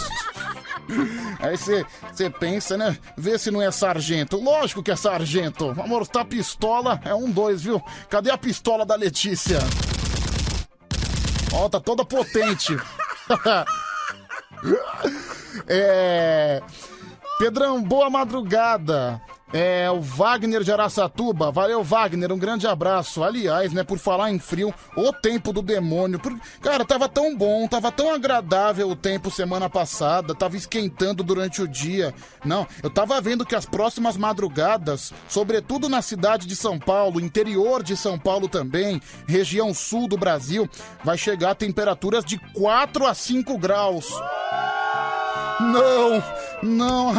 Aí 1.39 1.55
você 1.55 2.29
pensa, 2.31 2.75
né? 2.75 2.97
Vê 3.15 3.37
se 3.37 3.51
não 3.51 3.61
é 3.61 3.69
sargento. 3.69 4.41
Lógico 4.41 4.81
que 4.81 4.89
é 4.89 4.95
sargento. 4.95 5.69
Amor, 5.79 6.07
tá 6.07 6.25
pistola, 6.25 6.99
é 7.05 7.13
um 7.13 7.29
dois, 7.29 7.61
viu? 7.61 7.79
Cadê 8.09 8.31
a 8.31 8.39
pistola 8.39 8.83
da 8.83 8.95
Letícia? 8.95 9.59
Ó, 11.53 11.69
tá 11.69 11.79
toda 11.79 12.03
potente. 12.03 12.75
é. 15.69 16.59
Pedrão, 17.37 17.83
boa 17.83 18.09
madrugada. 18.09 19.21
É, 19.53 19.89
o 19.91 20.01
Wagner 20.01 20.63
de 20.63 20.71
Araçatuba. 20.71 21.51
Valeu, 21.51 21.83
Wagner, 21.83 22.31
um 22.31 22.37
grande 22.37 22.67
abraço. 22.67 23.23
Aliás, 23.23 23.71
né, 23.71 23.83
por 23.83 23.97
falar 23.97 24.31
em 24.31 24.39
frio, 24.39 24.73
o 24.97 25.13
tempo 25.13 25.53
do 25.53 25.61
demônio. 25.61 26.19
Por... 26.19 26.37
Cara, 26.61 26.83
tava 26.83 27.07
tão 27.07 27.35
bom, 27.35 27.67
tava 27.67 27.91
tão 27.91 28.13
agradável 28.13 28.89
o 28.89 28.95
tempo 28.95 29.29
semana 29.29 29.69
passada, 29.69 30.33
tava 30.33 30.57
esquentando 30.57 31.23
durante 31.23 31.61
o 31.61 31.67
dia. 31.67 32.13
Não, 32.43 32.67
eu 32.81 32.89
tava 32.89 33.21
vendo 33.21 33.45
que 33.45 33.55
as 33.55 33.65
próximas 33.65 34.17
madrugadas, 34.17 35.13
sobretudo 35.29 35.87
na 35.87 36.01
cidade 36.01 36.47
de 36.47 36.55
São 36.55 36.79
Paulo, 36.79 37.21
interior 37.21 37.83
de 37.83 37.95
São 37.95 38.17
Paulo 38.17 38.47
também, 38.47 39.01
região 39.27 39.73
sul 39.73 40.07
do 40.07 40.17
Brasil, 40.17 40.69
vai 41.03 41.17
chegar 41.17 41.51
a 41.51 41.55
temperaturas 41.55 42.25
de 42.25 42.37
4 42.53 43.05
a 43.05 43.13
5 43.13 43.57
graus. 43.57 44.07
Não, 45.59 46.23
não, 46.61 47.13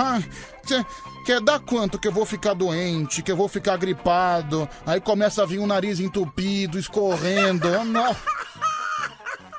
Quer 1.27 1.41
dar 1.41 1.59
quanto 1.59 1.99
que 1.99 2.07
eu 2.07 2.13
vou 2.13 2.25
ficar 2.25 2.55
doente, 2.55 3.21
que 3.21 3.33
eu 3.33 3.37
vou 3.37 3.49
ficar 3.49 3.77
gripado? 3.77 4.69
Aí 4.87 5.01
começa 5.01 5.43
a 5.43 5.45
vir 5.45 5.59
um 5.59 5.67
nariz 5.67 5.99
entupido, 5.99 6.79
escorrendo. 6.79 7.67
Ah, 7.67 7.85
não. 7.85 8.17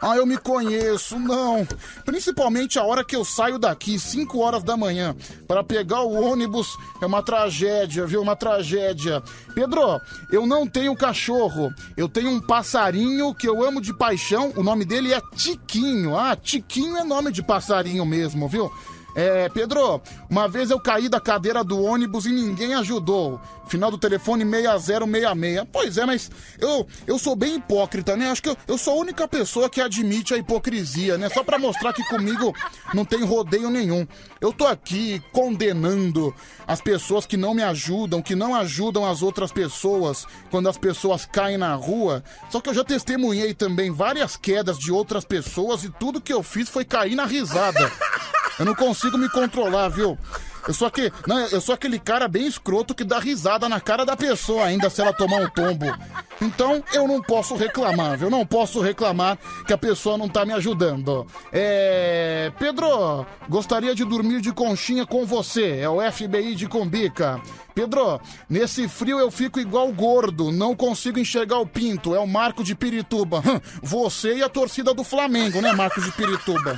Ah, 0.02 0.16
eu 0.16 0.26
me 0.26 0.38
conheço, 0.38 1.20
não. 1.20 1.68
Principalmente 2.06 2.80
a 2.80 2.84
hora 2.84 3.04
que 3.04 3.18
eu 3.18 3.26
saio 3.26 3.60
daqui, 3.60 4.00
5 4.00 4.40
horas 4.40 4.64
da 4.64 4.78
manhã, 4.78 5.14
para 5.46 5.62
pegar 5.62 6.04
o 6.04 6.14
ônibus, 6.14 6.70
é 7.02 7.06
uma 7.06 7.22
tragédia, 7.22 8.06
viu? 8.06 8.22
Uma 8.22 8.38
tragédia. 8.38 9.22
Pedro, 9.54 10.00
eu 10.32 10.48
não 10.48 10.66
tenho 10.66 10.96
cachorro. 10.96 11.74
Eu 11.98 12.08
tenho 12.08 12.30
um 12.30 12.40
passarinho 12.40 13.36
que 13.36 13.50
eu 13.50 13.62
amo 13.62 13.82
de 13.82 13.94
paixão. 13.94 14.54
O 14.56 14.64
nome 14.64 14.86
dele 14.86 15.14
é 15.14 15.20
Tiquinho. 15.36 16.18
Ah, 16.18 16.34
Tiquinho 16.34 16.96
é 16.96 17.04
nome 17.04 17.30
de 17.30 17.44
passarinho 17.44 18.06
mesmo, 18.06 18.48
viu? 18.48 18.72
É, 19.18 19.50
Pedro, 19.50 20.00
uma 20.30 20.48
vez 20.48 20.70
eu 20.70 20.80
caí 20.80 21.10
da 21.10 21.20
cadeira 21.20 21.64
do 21.64 21.82
ônibus 21.82 22.28
e 22.28 22.32
ninguém 22.32 22.76
ajudou. 22.76 23.42
Final 23.68 23.90
do 23.90 23.98
telefone 23.98 24.46
6066. 24.46 25.68
Pois 25.74 25.98
é, 25.98 26.06
mas 26.06 26.30
eu, 26.60 26.86
eu 27.08 27.18
sou 27.18 27.36
bem 27.36 27.56
hipócrita, 27.56 28.16
né? 28.16 28.30
Acho 28.30 28.44
que 28.44 28.50
eu, 28.50 28.58
eu 28.68 28.78
sou 28.78 28.94
a 28.94 29.02
única 29.02 29.28
pessoa 29.28 29.72
que 29.72 29.82
admite 29.82 30.36
a 30.36 30.38
hipocrisia, 30.38 31.18
né? 31.18 31.30
Só 31.30 31.44
para 31.44 31.58
mostrar 31.58 31.94
que 31.94 32.04
comigo 32.04 32.54
não 32.94 33.04
tem 33.04 33.24
rodeio 33.24 33.72
nenhum. 33.72 34.08
Eu 34.40 34.54
tô 34.54 34.68
aqui 34.68 35.20
condenando 35.32 36.32
as 36.68 36.80
pessoas 36.80 37.26
que 37.26 37.36
não 37.36 37.56
me 37.56 37.64
ajudam, 37.64 38.22
que 38.22 38.36
não 38.36 38.54
ajudam 38.54 39.04
as 39.04 39.24
outras 39.24 39.52
pessoas 39.52 40.28
quando 40.52 40.70
as 40.70 40.78
pessoas 40.78 41.26
caem 41.26 41.58
na 41.58 41.74
rua. 41.74 42.24
Só 42.52 42.62
que 42.62 42.70
eu 42.70 42.74
já 42.76 42.84
testemunhei 42.84 43.56
também 43.56 43.90
várias 43.90 44.38
quedas 44.38 44.78
de 44.78 44.92
outras 44.92 45.26
pessoas 45.26 45.84
e 45.84 45.90
tudo 45.90 46.22
que 46.22 46.32
eu 46.32 46.44
fiz 46.44 46.70
foi 46.70 46.86
cair 46.86 47.16
na 47.16 47.26
risada. 47.26 47.92
Eu 48.60 48.66
não 48.66 48.76
consigo 48.76 49.18
me 49.18 49.30
controlar, 49.30 49.90
viu? 49.90 50.18
Eu 50.68 50.74
sou, 50.74 50.88
aquele, 50.88 51.14
não, 51.26 51.40
eu 51.48 51.62
sou 51.62 51.74
aquele 51.74 51.98
cara 51.98 52.28
bem 52.28 52.46
escroto 52.46 52.94
que 52.94 53.06
dá 53.06 53.20
risada 53.20 53.70
na 53.70 53.80
cara 53.80 54.06
da 54.06 54.18
pessoa 54.18 54.66
ainda 54.66 54.90
se 54.90 55.00
ela 55.00 55.14
tomar 55.14 55.40
um 55.40 55.50
tombo. 55.50 55.86
Então 56.42 56.84
eu 56.94 57.08
não 57.08 57.22
posso 57.22 57.56
reclamar, 57.56 58.18
viu? 58.18 58.30
Não 58.30 58.46
posso 58.46 58.82
reclamar 58.82 59.38
que 59.66 59.72
a 59.72 59.78
pessoa 59.78 60.18
não 60.18 60.28
tá 60.28 60.46
me 60.46 60.52
ajudando. 60.52 61.26
É. 61.54 62.52
Pedro, 62.60 63.26
gostaria 63.48 63.96
de 63.96 64.04
dormir 64.04 64.42
de 64.42 64.52
conchinha 64.52 65.06
com 65.06 65.26
você. 65.26 65.78
É 65.80 65.90
o 65.90 66.02
FBI 66.12 66.54
de 66.54 66.68
Combica. 66.68 67.42
Pedro, 67.74 68.20
nesse 68.50 68.90
frio 68.90 69.20
eu 69.20 69.32
fico 69.32 69.62
igual 69.62 69.90
gordo, 69.94 70.52
não 70.52 70.76
consigo 70.76 71.18
enxergar 71.18 71.60
o 71.60 71.68
pinto. 71.68 72.14
É 72.14 72.20
o 72.20 72.28
Marco 72.28 72.62
de 72.62 72.76
Pirituba. 72.76 73.42
Você 73.82 74.36
e 74.36 74.44
a 74.44 74.50
torcida 74.50 74.94
do 74.94 75.04
Flamengo, 75.04 75.62
né, 75.62 75.72
Marco 75.72 76.02
de 76.02 76.12
Pirituba? 76.12 76.78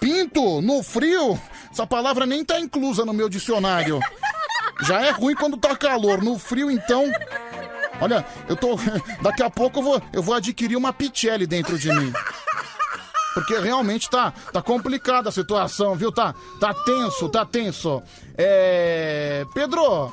Pinto, 0.00 0.62
no 0.62 0.82
frio, 0.82 1.38
essa 1.70 1.86
palavra 1.86 2.24
nem 2.24 2.44
tá 2.44 2.58
inclusa 2.58 3.04
no 3.04 3.12
meu 3.12 3.28
dicionário. 3.28 4.00
Já 4.82 5.00
é 5.02 5.10
ruim 5.10 5.34
quando 5.34 5.56
tá 5.56 5.76
calor. 5.76 6.22
No 6.22 6.38
frio, 6.38 6.70
então. 6.70 7.04
Olha, 8.00 8.24
eu 8.48 8.56
tô. 8.56 8.78
Daqui 9.20 9.42
a 9.42 9.50
pouco 9.50 9.80
eu 9.80 9.82
vou, 9.82 10.02
eu 10.12 10.22
vou 10.22 10.34
adquirir 10.34 10.76
uma 10.76 10.92
Pichelli 10.92 11.46
dentro 11.46 11.78
de 11.78 11.92
mim. 11.92 12.12
Porque 13.34 13.58
realmente 13.58 14.10
tá, 14.10 14.32
tá 14.52 14.60
complicada 14.60 15.28
a 15.28 15.32
situação, 15.32 15.94
viu? 15.94 16.10
Tá, 16.10 16.34
tá 16.58 16.74
tenso, 16.74 17.28
tá 17.28 17.44
tenso. 17.44 18.02
É. 18.36 19.44
Pedro, 19.54 20.10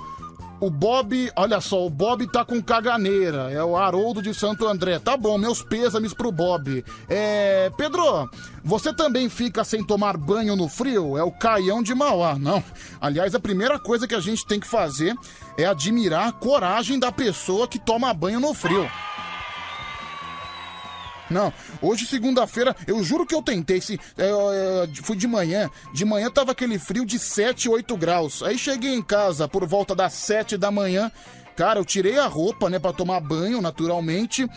o 0.59 0.69
Bob, 0.69 1.31
olha 1.35 1.61
só, 1.61 1.85
o 1.85 1.89
Bob 1.89 2.25
tá 2.31 2.43
com 2.43 2.61
caganeira. 2.61 3.51
É 3.51 3.63
o 3.63 3.75
Haroldo 3.75 4.21
de 4.21 4.33
Santo 4.33 4.67
André. 4.67 4.99
Tá 4.99 5.15
bom, 5.15 5.37
meus 5.37 5.61
pêsames 5.61 6.13
pro 6.13 6.31
Bob. 6.31 6.83
É. 7.07 7.71
Pedro, 7.77 8.29
você 8.63 8.93
também 8.93 9.29
fica 9.29 9.63
sem 9.63 9.83
tomar 9.83 10.17
banho 10.17 10.55
no 10.55 10.67
frio? 10.67 11.17
É 11.17 11.23
o 11.23 11.31
Caião 11.31 11.83
de 11.83 11.93
Mauá. 11.93 12.37
Não. 12.39 12.63
Aliás, 12.99 13.35
a 13.35 13.39
primeira 13.39 13.77
coisa 13.77 14.07
que 14.07 14.15
a 14.15 14.19
gente 14.19 14.45
tem 14.45 14.59
que 14.59 14.67
fazer 14.67 15.15
é 15.57 15.65
admirar 15.65 16.27
a 16.27 16.31
coragem 16.31 16.99
da 16.99 17.11
pessoa 17.11 17.67
que 17.67 17.79
toma 17.79 18.13
banho 18.13 18.39
no 18.39 18.53
frio. 18.53 18.89
Não, 21.29 21.53
hoje 21.81 22.05
segunda-feira, 22.05 22.75
eu 22.86 23.03
juro 23.03 23.25
que 23.25 23.36
eu 23.36 23.41
tentei. 23.41 23.81
Se, 23.81 24.00
é, 24.17 24.27
é, 24.27 24.89
fui 25.03 25.15
de 25.15 25.27
manhã. 25.27 25.69
De 25.93 26.05
manhã 26.05 26.29
tava 26.29 26.51
aquele 26.51 26.79
frio 26.79 27.05
de 27.05 27.19
7, 27.19 27.69
8 27.69 27.98
graus. 27.98 28.41
Aí 28.43 28.57
cheguei 28.57 28.93
em 28.93 29.01
casa 29.01 29.48
por 29.48 29.65
volta 29.65 29.93
das 29.96 30.13
7 30.13 30.57
da 30.57 30.72
manhã. 30.72 31.12
Cara, 31.55 31.79
eu 31.79 31.86
tirei 31.86 32.19
a 32.19 32.27
roupa, 32.27 32.69
né, 32.69 32.77
para 32.79 32.93
tomar 32.93 33.19
banho, 33.19 33.62
naturalmente. 33.62 34.48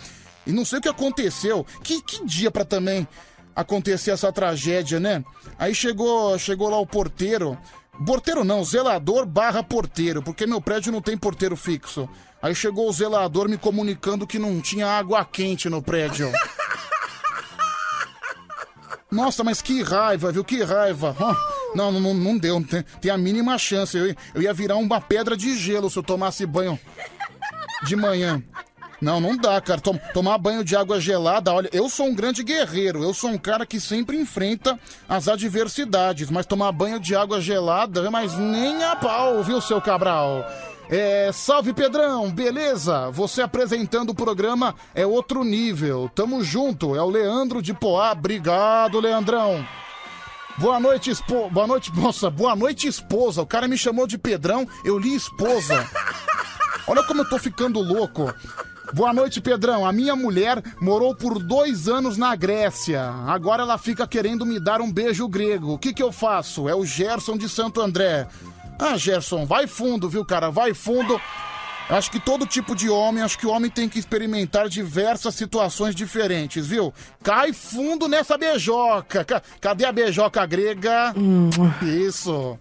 E 0.46 0.52
não 0.52 0.64
sei 0.64 0.78
o 0.78 0.82
que 0.82 0.88
aconteceu. 0.88 1.66
Que, 1.82 2.02
que 2.02 2.24
dia 2.24 2.50
para 2.50 2.64
também 2.64 3.06
acontecer 3.54 4.10
essa 4.10 4.32
tragédia, 4.32 5.00
né? 5.00 5.24
Aí 5.58 5.74
chegou, 5.74 6.38
chegou 6.38 6.68
lá 6.68 6.78
o 6.78 6.86
porteiro. 6.86 7.58
Porteiro 8.06 8.44
não, 8.44 8.64
zelador 8.64 9.26
barra 9.26 9.62
porteiro, 9.62 10.22
porque 10.22 10.46
meu 10.46 10.60
prédio 10.60 10.90
não 10.90 11.02
tem 11.02 11.18
porteiro 11.18 11.56
fixo. 11.56 12.08
Aí 12.42 12.54
chegou 12.54 12.88
o 12.88 12.92
zelador 12.92 13.48
me 13.48 13.58
comunicando 13.58 14.26
que 14.26 14.38
não 14.38 14.60
tinha 14.60 14.86
água 14.86 15.24
quente 15.24 15.68
no 15.68 15.82
prédio. 15.82 16.32
Nossa, 19.10 19.42
mas 19.42 19.60
que 19.60 19.82
raiva, 19.82 20.30
viu? 20.30 20.44
Que 20.44 20.62
raiva. 20.62 21.16
não, 21.74 21.90
não, 21.90 22.14
não 22.14 22.38
deu. 22.38 22.60
Não 22.60 22.66
tem, 22.66 22.82
tem, 23.00 23.10
a 23.10 23.18
mínima 23.18 23.58
chance. 23.58 23.96
Eu, 23.96 24.14
eu 24.34 24.42
ia 24.42 24.54
virar 24.54 24.76
uma 24.76 25.00
pedra 25.00 25.36
de 25.36 25.56
gelo 25.56 25.90
se 25.90 25.98
eu 25.98 26.02
tomasse 26.02 26.46
banho 26.46 26.78
de 27.84 27.96
manhã. 27.96 28.42
Não, 29.00 29.18
não 29.18 29.36
dá, 29.36 29.60
cara. 29.60 29.80
Tom, 29.80 29.98
tomar 30.12 30.36
banho 30.38 30.62
de 30.62 30.76
água 30.76 31.00
gelada, 31.00 31.52
olha, 31.52 31.70
eu 31.72 31.88
sou 31.88 32.06
um 32.06 32.14
grande 32.14 32.44
guerreiro. 32.44 33.02
Eu 33.02 33.14
sou 33.14 33.30
um 33.30 33.38
cara 33.38 33.64
que 33.64 33.80
sempre 33.80 34.16
enfrenta 34.18 34.78
as 35.08 35.26
adversidades. 35.26 36.30
Mas 36.30 36.46
tomar 36.46 36.70
banho 36.70 37.00
de 37.00 37.16
água 37.16 37.40
gelada, 37.40 38.10
mas 38.10 38.36
nem 38.36 38.84
a 38.84 38.94
pau, 38.94 39.42
viu, 39.42 39.60
seu 39.60 39.80
Cabral? 39.80 40.44
É, 40.92 41.30
salve 41.32 41.72
Pedrão, 41.72 42.32
beleza? 42.32 43.10
Você 43.12 43.40
apresentando 43.42 44.10
o 44.10 44.14
programa 44.14 44.74
é 44.92 45.06
outro 45.06 45.44
nível. 45.44 46.10
Tamo 46.12 46.42
junto, 46.42 46.96
é 46.96 47.00
o 47.00 47.08
Leandro 47.08 47.62
de 47.62 47.72
Poá. 47.72 48.10
Obrigado, 48.10 48.98
Leandrão. 48.98 49.64
Boa 50.58 50.80
noite, 50.80 51.08
esposa. 51.08 51.48
Boa 51.48 51.66
noite, 51.68 51.92
moça. 51.94 52.28
Boa 52.28 52.56
noite, 52.56 52.88
esposa. 52.88 53.40
O 53.40 53.46
cara 53.46 53.68
me 53.68 53.78
chamou 53.78 54.04
de 54.04 54.18
Pedrão, 54.18 54.66
eu 54.84 54.98
li 54.98 55.14
esposa. 55.14 55.88
Olha 56.88 57.04
como 57.04 57.20
eu 57.20 57.28
tô 57.28 57.38
ficando 57.38 57.78
louco. 57.78 58.34
Boa 58.92 59.12
noite, 59.12 59.40
Pedrão. 59.40 59.86
A 59.86 59.92
minha 59.92 60.16
mulher 60.16 60.60
morou 60.80 61.14
por 61.14 61.38
dois 61.38 61.86
anos 61.86 62.16
na 62.16 62.34
Grécia. 62.34 63.04
Agora 63.28 63.62
ela 63.62 63.78
fica 63.78 64.08
querendo 64.08 64.44
me 64.44 64.58
dar 64.58 64.80
um 64.80 64.92
beijo 64.92 65.28
grego. 65.28 65.74
O 65.74 65.78
que 65.78 65.94
que 65.94 66.02
eu 66.02 66.10
faço? 66.10 66.68
É 66.68 66.74
o 66.74 66.84
Gerson 66.84 67.38
de 67.38 67.48
Santo 67.48 67.80
André. 67.80 68.26
Ah, 68.80 68.96
Gerson, 68.96 69.44
vai 69.44 69.66
fundo, 69.66 70.08
viu, 70.08 70.24
cara? 70.24 70.50
Vai 70.50 70.72
fundo. 70.72 71.20
Acho 71.88 72.10
que 72.10 72.20
todo 72.20 72.46
tipo 72.46 72.74
de 72.76 72.88
homem, 72.88 73.22
acho 73.22 73.36
que 73.36 73.46
o 73.46 73.50
homem 73.50 73.68
tem 73.70 73.88
que 73.88 73.98
experimentar 73.98 74.68
diversas 74.68 75.34
situações 75.34 75.92
diferentes, 75.94 76.66
viu? 76.66 76.94
Cai 77.22 77.52
fundo 77.52 78.06
nessa 78.08 78.38
beijoca. 78.38 79.24
Ca- 79.24 79.42
Cadê 79.60 79.84
a 79.84 79.90
beijoca 79.92 80.46
grega? 80.46 81.12
Isso. 81.82 82.56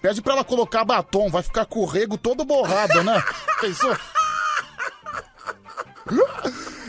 Pede 0.00 0.22
pra 0.22 0.34
ela 0.34 0.44
colocar 0.44 0.84
batom, 0.84 1.28
vai 1.30 1.42
ficar 1.42 1.64
com 1.66 1.80
o 1.80 1.84
rego 1.84 2.16
todo 2.16 2.44
borrado, 2.44 3.02
né? 3.02 3.22
Pensou? 3.60 3.96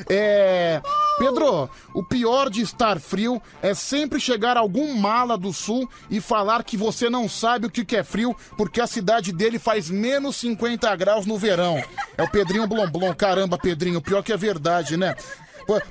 É. 0.10 0.82
Pedro, 1.18 1.70
o 1.94 2.04
pior 2.04 2.50
de 2.50 2.62
estar 2.62 3.00
frio 3.00 3.42
é 3.62 3.74
sempre 3.74 4.20
chegar 4.20 4.56
algum 4.56 4.94
mala 4.94 5.36
do 5.38 5.52
sul 5.52 5.90
e 6.10 6.22
falar 6.22 6.64
que 6.64 6.78
você 6.78 7.10
não 7.10 7.28
sabe 7.28 7.66
o 7.66 7.70
que 7.72 7.84
que 7.84 7.96
é 7.96 8.04
frio 8.04 8.36
porque 8.56 8.80
a 8.80 8.86
cidade 8.88 9.32
dele 9.32 9.58
faz 9.58 9.90
menos 9.90 10.36
50 10.36 10.96
graus 10.96 11.26
no 11.26 11.38
verão. 11.38 11.82
É 12.18 12.24
o 12.24 12.30
Pedrinho 12.30 12.68
Blomblom. 12.68 13.14
Caramba, 13.16 13.58
Pedrinho, 13.58 14.02
pior 14.02 14.22
que 14.22 14.32
é 14.32 14.38
verdade, 14.38 14.96
né? 14.96 15.16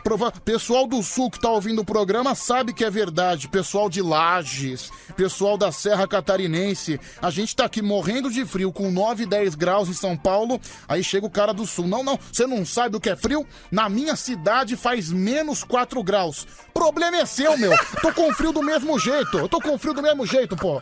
Prova- 0.03 0.33
Pessoal 0.45 0.87
do 0.87 1.03
Sul 1.03 1.31
que 1.31 1.39
tá 1.39 1.51
ouvindo 1.51 1.83
o 1.83 1.85
programa 1.85 2.35
sabe 2.35 2.73
que 2.73 2.85
é 2.85 2.91
verdade. 2.91 3.47
Pessoal 3.49 3.91
de 3.91 4.01
Lages, 4.01 4.91
pessoal 5.17 5.59
da 5.59 5.71
Serra 5.71 6.07
Catarinense. 6.09 6.99
A 7.21 7.31
gente 7.31 7.55
tá 7.55 7.67
aqui 7.67 7.83
morrendo 7.83 8.31
de 8.31 8.45
frio 8.47 8.73
com 8.73 8.91
9, 8.91 9.27
10 9.27 9.55
graus 9.55 9.89
em 9.89 9.93
São 9.93 10.17
Paulo. 10.17 10.59
Aí 10.89 11.05
chega 11.05 11.27
o 11.27 11.31
cara 11.31 11.53
do 11.53 11.67
Sul. 11.67 11.87
Não, 11.87 12.03
não, 12.03 12.19
você 12.33 12.47
não 12.47 12.65
sabe 12.65 12.97
o 12.97 13.01
que 13.01 13.11
é 13.11 13.17
frio? 13.17 13.47
Na 13.71 13.89
minha 13.89 14.17
cidade 14.17 14.77
faz 14.77 15.11
menos 15.11 15.63
4 15.63 16.03
graus. 16.03 16.47
Problema 16.73 17.19
é 17.19 17.27
seu, 17.27 17.57
meu. 17.59 17.73
Tô 18.01 18.13
com 18.13 18.33
frio 18.33 18.53
do 18.53 18.63
mesmo 18.63 18.99
jeito. 18.99 19.39
Eu 19.39 19.49
tô 19.49 19.61
com 19.61 19.77
frio 19.79 19.93
do 19.93 20.03
mesmo 20.03 20.25
jeito, 20.27 20.57
pô. 20.57 20.81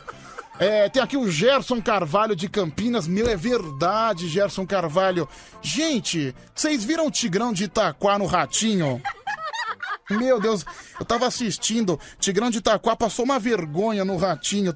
É, 0.57 0.87
tem 0.87 1.01
aqui 1.01 1.17
o 1.17 1.29
Gerson 1.29 1.81
Carvalho 1.81 2.35
de 2.35 2.47
Campinas. 2.47 3.07
Meu, 3.07 3.27
é 3.27 3.35
verdade, 3.35 4.29
Gerson 4.29 4.65
Carvalho. 4.65 5.27
Gente, 5.61 6.33
vocês 6.53 6.83
viram 6.83 7.07
o 7.07 7.11
Tigrão 7.11 7.51
de 7.51 7.65
Itaquá 7.65 8.17
no 8.17 8.25
Ratinho? 8.25 9.01
Meu 10.09 10.39
Deus, 10.39 10.63
eu 10.99 11.05
tava 11.05 11.27
assistindo. 11.27 11.99
Tigrão 12.19 12.49
de 12.49 12.59
Itaquá 12.59 12.95
passou 12.95 13.25
uma 13.25 13.39
vergonha 13.39 14.05
no 14.05 14.17
Ratinho. 14.17 14.73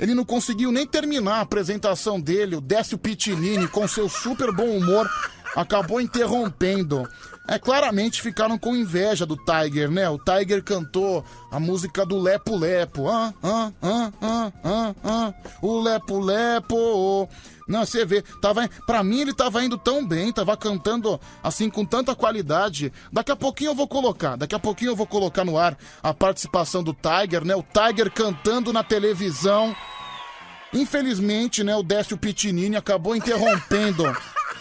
Ele 0.00 0.14
não 0.14 0.24
conseguiu 0.24 0.72
nem 0.72 0.86
terminar 0.86 1.36
a 1.36 1.40
apresentação 1.42 2.18
dele. 2.18 2.56
O 2.56 2.60
Décio 2.60 2.98
Pitinini, 2.98 3.68
com 3.68 3.86
seu 3.86 4.08
super 4.08 4.50
bom 4.52 4.68
humor, 4.68 5.08
acabou 5.54 6.00
interrompendo. 6.00 7.06
É, 7.50 7.58
claramente 7.58 8.22
ficaram 8.22 8.56
com 8.56 8.76
inveja 8.76 9.26
do 9.26 9.36
Tiger, 9.36 9.90
né? 9.90 10.08
O 10.08 10.16
Tiger 10.16 10.62
cantou 10.62 11.24
a 11.50 11.58
música 11.58 12.06
do 12.06 12.16
Lepo 12.16 12.56
Lepo. 12.56 13.08
Ah, 13.08 13.34
ah, 13.42 13.72
ah, 13.82 14.12
ah, 14.22 14.52
ah, 14.62 14.94
ah. 15.02 15.34
O 15.60 15.80
Lepo 15.80 16.20
Lepo. 16.20 17.28
Não, 17.66 17.84
você 17.84 18.04
vê, 18.04 18.22
tava, 18.40 18.70
pra 18.86 19.02
mim 19.02 19.22
ele 19.22 19.34
tava 19.34 19.64
indo 19.64 19.76
tão 19.76 20.06
bem, 20.06 20.32
tava 20.32 20.56
cantando 20.56 21.20
assim 21.42 21.68
com 21.68 21.84
tanta 21.84 22.14
qualidade. 22.14 22.92
Daqui 23.12 23.32
a 23.32 23.36
pouquinho 23.36 23.72
eu 23.72 23.74
vou 23.74 23.88
colocar, 23.88 24.36
daqui 24.36 24.54
a 24.54 24.58
pouquinho 24.60 24.92
eu 24.92 24.96
vou 24.96 25.06
colocar 25.06 25.44
no 25.44 25.58
ar 25.58 25.76
a 26.00 26.14
participação 26.14 26.84
do 26.84 26.94
Tiger, 26.94 27.44
né? 27.44 27.56
O 27.56 27.64
Tiger 27.64 28.12
cantando 28.12 28.72
na 28.72 28.84
televisão. 28.84 29.74
Infelizmente, 30.72 31.64
né, 31.64 31.74
o 31.74 31.82
Décio 31.82 32.16
Pitinini 32.16 32.76
acabou 32.76 33.16
interrompendo 33.16 34.04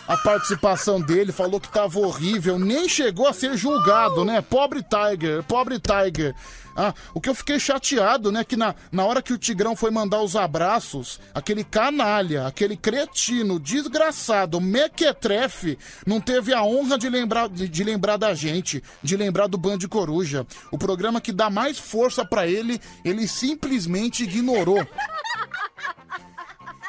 a 0.09 0.17
participação 0.17 0.99
dele, 0.99 1.31
falou 1.31 1.59
que 1.59 1.71
tava 1.71 1.99
horrível, 1.99 2.57
nem 2.57 2.89
chegou 2.89 3.27
a 3.27 3.33
ser 3.33 3.55
julgado, 3.55 4.25
né? 4.25 4.41
Pobre 4.41 4.81
Tiger, 4.81 5.43
pobre 5.43 5.79
Tiger. 5.79 6.33
Ah, 6.75 6.95
o 7.13 7.21
que 7.21 7.29
eu 7.29 7.35
fiquei 7.35 7.59
chateado, 7.59 8.31
né, 8.31 8.43
que 8.43 8.55
na, 8.55 8.73
na 8.91 9.05
hora 9.05 9.21
que 9.21 9.33
o 9.33 9.37
Tigrão 9.37 9.75
foi 9.75 9.91
mandar 9.91 10.21
os 10.21 10.35
abraços, 10.35 11.19
aquele 11.31 11.63
canalha, 11.63 12.47
aquele 12.47 12.75
cretino, 12.75 13.59
desgraçado, 13.59 14.59
mequetrefe, 14.59 15.77
não 16.07 16.19
teve 16.19 16.53
a 16.53 16.63
honra 16.63 16.97
de 16.97 17.07
lembrar, 17.07 17.47
de, 17.47 17.67
de 17.67 17.83
lembrar 17.83 18.17
da 18.17 18.33
gente, 18.33 18.81
de 19.03 19.15
lembrar 19.15 19.47
do 19.47 19.57
Band 19.59 19.79
Coruja. 19.89 20.47
O 20.71 20.77
programa 20.77 21.21
que 21.21 21.31
dá 21.31 21.51
mais 21.51 21.77
força 21.77 22.25
pra 22.25 22.47
ele, 22.47 22.81
ele 23.05 23.27
simplesmente 23.27 24.23
ignorou. 24.23 24.79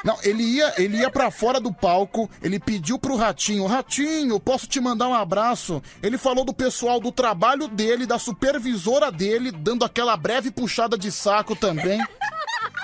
Não, 0.04 0.16
ele 0.22 0.42
ia, 0.42 0.72
ele 0.78 0.98
ia 0.98 1.10
para 1.10 1.30
fora 1.30 1.60
do 1.60 1.72
palco, 1.72 2.30
ele 2.42 2.58
pediu 2.58 2.98
pro 2.98 3.16
Ratinho, 3.16 3.66
Ratinho, 3.66 4.40
posso 4.40 4.66
te 4.66 4.80
mandar 4.80 5.08
um 5.08 5.14
abraço? 5.14 5.82
Ele 6.02 6.16
falou 6.16 6.44
do 6.44 6.54
pessoal 6.54 6.98
do 6.98 7.12
trabalho 7.12 7.68
dele, 7.68 8.06
da 8.06 8.18
supervisora 8.18 9.12
dele, 9.12 9.50
dando 9.50 9.84
aquela 9.84 10.16
breve 10.16 10.50
puxada 10.50 10.96
de 10.96 11.12
saco 11.12 11.54
também. 11.54 12.02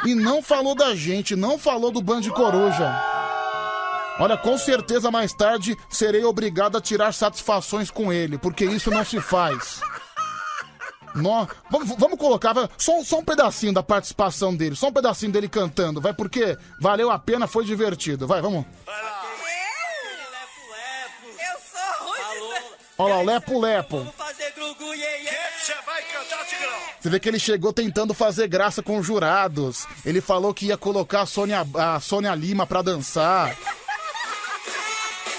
E 0.04 0.14
não 0.14 0.42
falou 0.42 0.74
da 0.74 0.94
gente, 0.94 1.34
não 1.34 1.58
falou 1.58 1.90
do 1.90 2.02
Band 2.02 2.22
Coruja. 2.22 3.02
Olha, 4.18 4.36
com 4.36 4.56
certeza 4.56 5.10
mais 5.10 5.32
tarde 5.32 5.76
serei 5.90 6.24
obrigado 6.24 6.76
a 6.76 6.80
tirar 6.80 7.12
satisfações 7.12 7.90
com 7.90 8.12
ele, 8.12 8.38
porque 8.38 8.64
isso 8.64 8.90
não 8.90 9.04
se 9.04 9.20
faz. 9.20 9.80
Nó, 11.16 11.46
vamos, 11.70 11.96
vamos 11.98 12.18
colocar 12.18 12.52
vai, 12.52 12.68
só, 12.76 13.02
só 13.02 13.18
um 13.18 13.24
pedacinho 13.24 13.72
da 13.72 13.82
participação 13.82 14.54
dele, 14.54 14.76
só 14.76 14.88
um 14.88 14.92
pedacinho 14.92 15.32
dele 15.32 15.48
cantando, 15.48 16.00
vai, 16.00 16.12
porque 16.12 16.56
valeu 16.78 17.10
a 17.10 17.18
pena, 17.18 17.46
foi 17.46 17.64
divertido. 17.64 18.26
Vai, 18.26 18.40
vamos. 18.42 18.64
Eu 21.24 21.58
sou 21.70 22.06
ruim. 22.06 22.62
Olha 22.98 23.14
lá, 23.14 23.20
o 23.20 23.24
Lepo 23.24 23.60
Lepo. 23.60 24.06
Vai 25.86 26.02
cantar, 26.02 26.44
Tigrão? 26.46 26.78
Você 27.00 27.08
vê 27.08 27.20
que 27.20 27.28
ele 27.28 27.38
chegou 27.38 27.72
tentando 27.72 28.12
fazer 28.12 28.48
graça 28.48 28.82
com 28.82 28.98
os 28.98 29.06
jurados. 29.06 29.86
Ele 30.04 30.20
falou 30.20 30.52
que 30.52 30.66
ia 30.66 30.76
colocar 30.76 31.22
a 31.22 31.26
Sônia, 31.26 31.66
a 31.74 32.00
Sônia 32.00 32.34
Lima 32.34 32.66
pra 32.66 32.82
dançar. 32.82 33.56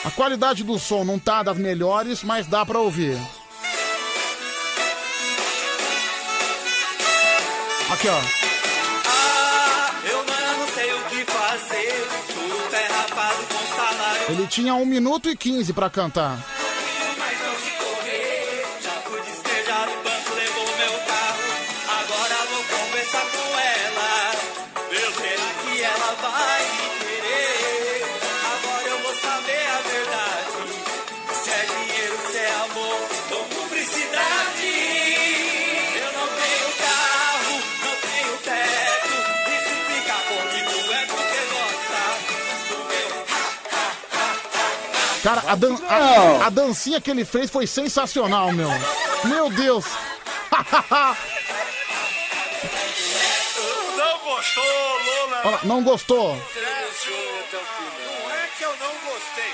A 0.04 0.12
qualidade 0.12 0.64
do 0.64 0.80
som 0.80 1.04
não 1.04 1.20
tá 1.20 1.44
das 1.44 1.58
melhores, 1.58 2.24
mas 2.24 2.48
dá 2.48 2.66
pra 2.66 2.80
ouvir. 2.80 3.18
Aqui, 7.98 8.10
ó. 8.10 8.22
Ah, 9.08 9.90
eu 10.08 10.24
não 10.24 10.68
sei 10.68 10.94
o 10.94 11.00
que 11.06 11.26
fazer. 11.26 12.08
Tudo 12.32 12.76
é 12.76 12.86
rapado 12.86 13.44
com 13.48 13.76
salário. 13.76 14.26
Ele 14.30 14.46
tinha 14.46 14.76
1 14.76 14.86
minuto 14.86 15.28
e 15.32 15.36
15 15.36 15.74
pra 15.74 15.90
cantar. 15.90 16.38
Cara, 45.28 45.44
a, 45.46 45.56
dan 45.56 45.76
a, 45.90 46.46
a 46.46 46.50
dancinha 46.50 47.02
que 47.02 47.12
ele 47.12 47.26
fez 47.26 47.52
foi 47.52 47.68
sensacional, 47.68 48.54
meu. 48.54 48.70
Meu 49.26 49.50
Deus. 49.50 49.84
Não 53.98 54.20
gostou, 54.24 54.64
Lola? 54.64 55.42
Olha 55.44 55.52
lá, 55.52 55.60
não 55.66 55.84
gostou? 55.84 56.34
Não 56.34 56.42
é 58.32 58.48
que 58.58 58.64
eu 58.64 58.74
não 58.78 58.94
gostei. 59.04 59.52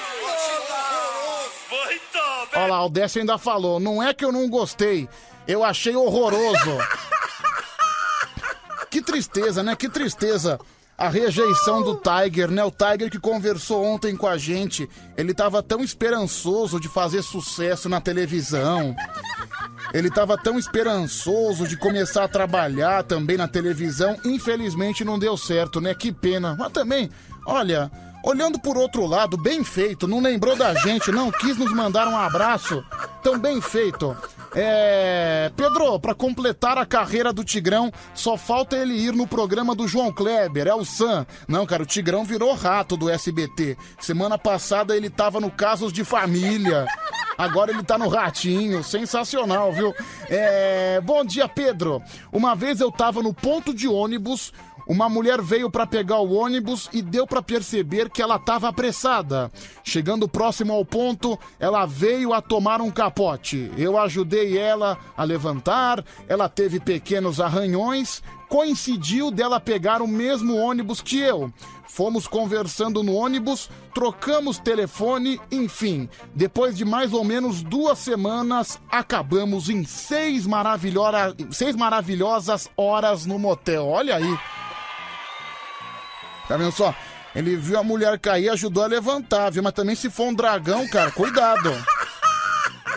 Olha 2.55 2.67
lá, 2.67 2.85
o 2.85 2.89
Décio 2.89 3.21
ainda 3.21 3.39
falou. 3.39 3.79
Não 3.79 4.03
é 4.03 4.13
que 4.13 4.23
eu 4.23 4.31
não 4.31 4.47
gostei, 4.47 5.09
eu 5.47 5.63
achei 5.63 5.95
horroroso. 5.95 6.77
Que 8.91 9.01
tristeza, 9.01 9.63
né? 9.63 9.75
Que 9.75 9.89
tristeza. 9.89 10.59
A 11.03 11.09
rejeição 11.09 11.83
do 11.83 11.95
Tiger, 11.99 12.49
né? 12.49 12.63
O 12.63 12.71
Tiger 12.71 13.11
que 13.11 13.19
conversou 13.19 13.83
ontem 13.83 14.15
com 14.15 14.25
a 14.25 14.37
gente. 14.37 14.89
Ele 15.17 15.33
tava 15.33 15.61
tão 15.61 15.83
esperançoso 15.83 16.79
de 16.79 16.87
fazer 16.87 17.21
sucesso 17.21 17.89
na 17.89 17.99
televisão. 17.99 18.95
Ele 19.93 20.09
tava 20.09 20.37
tão 20.37 20.57
esperançoso 20.57 21.67
de 21.67 21.75
começar 21.75 22.23
a 22.23 22.29
trabalhar 22.29 23.03
também 23.03 23.35
na 23.35 23.49
televisão. 23.49 24.17
Infelizmente 24.23 25.03
não 25.03 25.19
deu 25.19 25.35
certo, 25.35 25.81
né? 25.81 25.93
Que 25.93 26.09
pena. 26.09 26.55
Mas 26.57 26.71
também, 26.71 27.09
olha, 27.45 27.91
olhando 28.23 28.57
por 28.57 28.77
outro 28.77 29.05
lado, 29.05 29.35
bem 29.35 29.61
feito. 29.61 30.07
Não 30.07 30.21
lembrou 30.21 30.55
da 30.55 30.73
gente, 30.73 31.11
não 31.11 31.29
quis 31.31 31.57
nos 31.57 31.73
mandar 31.73 32.07
um 32.07 32.15
abraço. 32.15 32.81
Tão 33.21 33.37
bem 33.37 33.59
feito. 33.59 34.15
É, 34.55 35.51
Pedro, 35.55 35.99
pra 35.99 36.13
completar 36.13 36.77
a 36.77 36.85
carreira 36.85 37.33
do 37.33 37.43
Tigrão, 37.43 37.91
só 38.13 38.37
falta 38.37 38.75
ele 38.75 38.93
ir 38.93 39.13
no 39.13 39.25
programa 39.25 39.73
do 39.73 39.87
João 39.87 40.11
Kleber, 40.11 40.67
é 40.67 40.75
o 40.75 40.85
Sam. 40.85 41.25
Não, 41.47 41.65
cara, 41.65 41.83
o 41.83 41.87
Tigrão 41.87 42.23
virou 42.23 42.53
rato 42.53 42.95
do 42.95 43.09
SBT. 43.09 43.77
Semana 43.99 44.37
passada 44.37 44.95
ele 44.95 45.09
tava 45.09 45.39
no 45.39 45.49
Casos 45.49 45.91
de 45.91 46.03
Família. 46.03 46.85
Agora 47.37 47.71
ele 47.71 47.83
tá 47.83 47.97
no 47.97 48.07
Ratinho, 48.07 48.83
sensacional, 48.83 49.71
viu? 49.71 49.93
É, 50.29 51.01
bom 51.01 51.25
dia, 51.25 51.47
Pedro. 51.47 52.01
Uma 52.31 52.55
vez 52.55 52.79
eu 52.79 52.91
tava 52.91 53.23
no 53.23 53.33
ponto 53.33 53.73
de 53.73 53.87
ônibus, 53.87 54.53
uma 54.87 55.07
mulher 55.09 55.41
veio 55.41 55.69
para 55.69 55.87
pegar 55.87 56.19
o 56.19 56.33
ônibus 56.33 56.89
e 56.91 57.01
deu 57.01 57.25
para 57.25 57.41
perceber 57.41 58.09
que 58.09 58.21
ela 58.21 58.35
estava 58.35 58.69
apressada. 58.69 59.51
Chegando 59.83 60.27
próximo 60.27 60.73
ao 60.73 60.85
ponto, 60.85 61.37
ela 61.59 61.85
veio 61.85 62.33
a 62.33 62.41
tomar 62.41 62.81
um 62.81 62.91
capote. 62.91 63.71
Eu 63.77 63.97
ajudei 63.97 64.57
ela 64.57 64.97
a 65.15 65.23
levantar, 65.23 66.03
ela 66.27 66.49
teve 66.49 66.79
pequenos 66.79 67.39
arranhões. 67.39 68.21
Coincidiu 68.49 69.31
dela 69.31 69.59
pegar 69.59 70.01
o 70.01 70.07
mesmo 70.07 70.55
ônibus 70.55 71.01
que 71.01 71.19
eu. 71.19 71.51
Fomos 71.87 72.27
conversando 72.27 73.03
no 73.03 73.13
ônibus, 73.13 73.69
trocamos 73.93 74.57
telefone, 74.57 75.39
enfim. 75.51 76.09
Depois 76.33 76.75
de 76.75 76.83
mais 76.83 77.13
ou 77.13 77.23
menos 77.23 77.61
duas 77.61 77.99
semanas, 77.99 78.79
acabamos 78.91 79.69
em 79.69 79.83
seis, 79.85 80.47
maravilhora... 80.47 81.35
seis 81.51 81.75
maravilhosas 81.75 82.67
horas 82.75 83.27
no 83.27 83.37
motel. 83.37 83.87
Olha 83.87 84.15
aí. 84.15 84.39
Tá 86.47 86.57
vendo 86.57 86.71
só? 86.71 86.93
Ele 87.35 87.55
viu 87.55 87.79
a 87.79 87.83
mulher 87.83 88.19
cair, 88.19 88.49
ajudou 88.49 88.83
a 88.83 88.87
levantar, 88.87 89.49
viu? 89.49 89.63
Mas 89.63 89.73
também 89.73 89.95
se 89.95 90.09
for 90.09 90.27
um 90.27 90.33
dragão, 90.33 90.87
cara, 90.87 91.11
cuidado. 91.11 91.73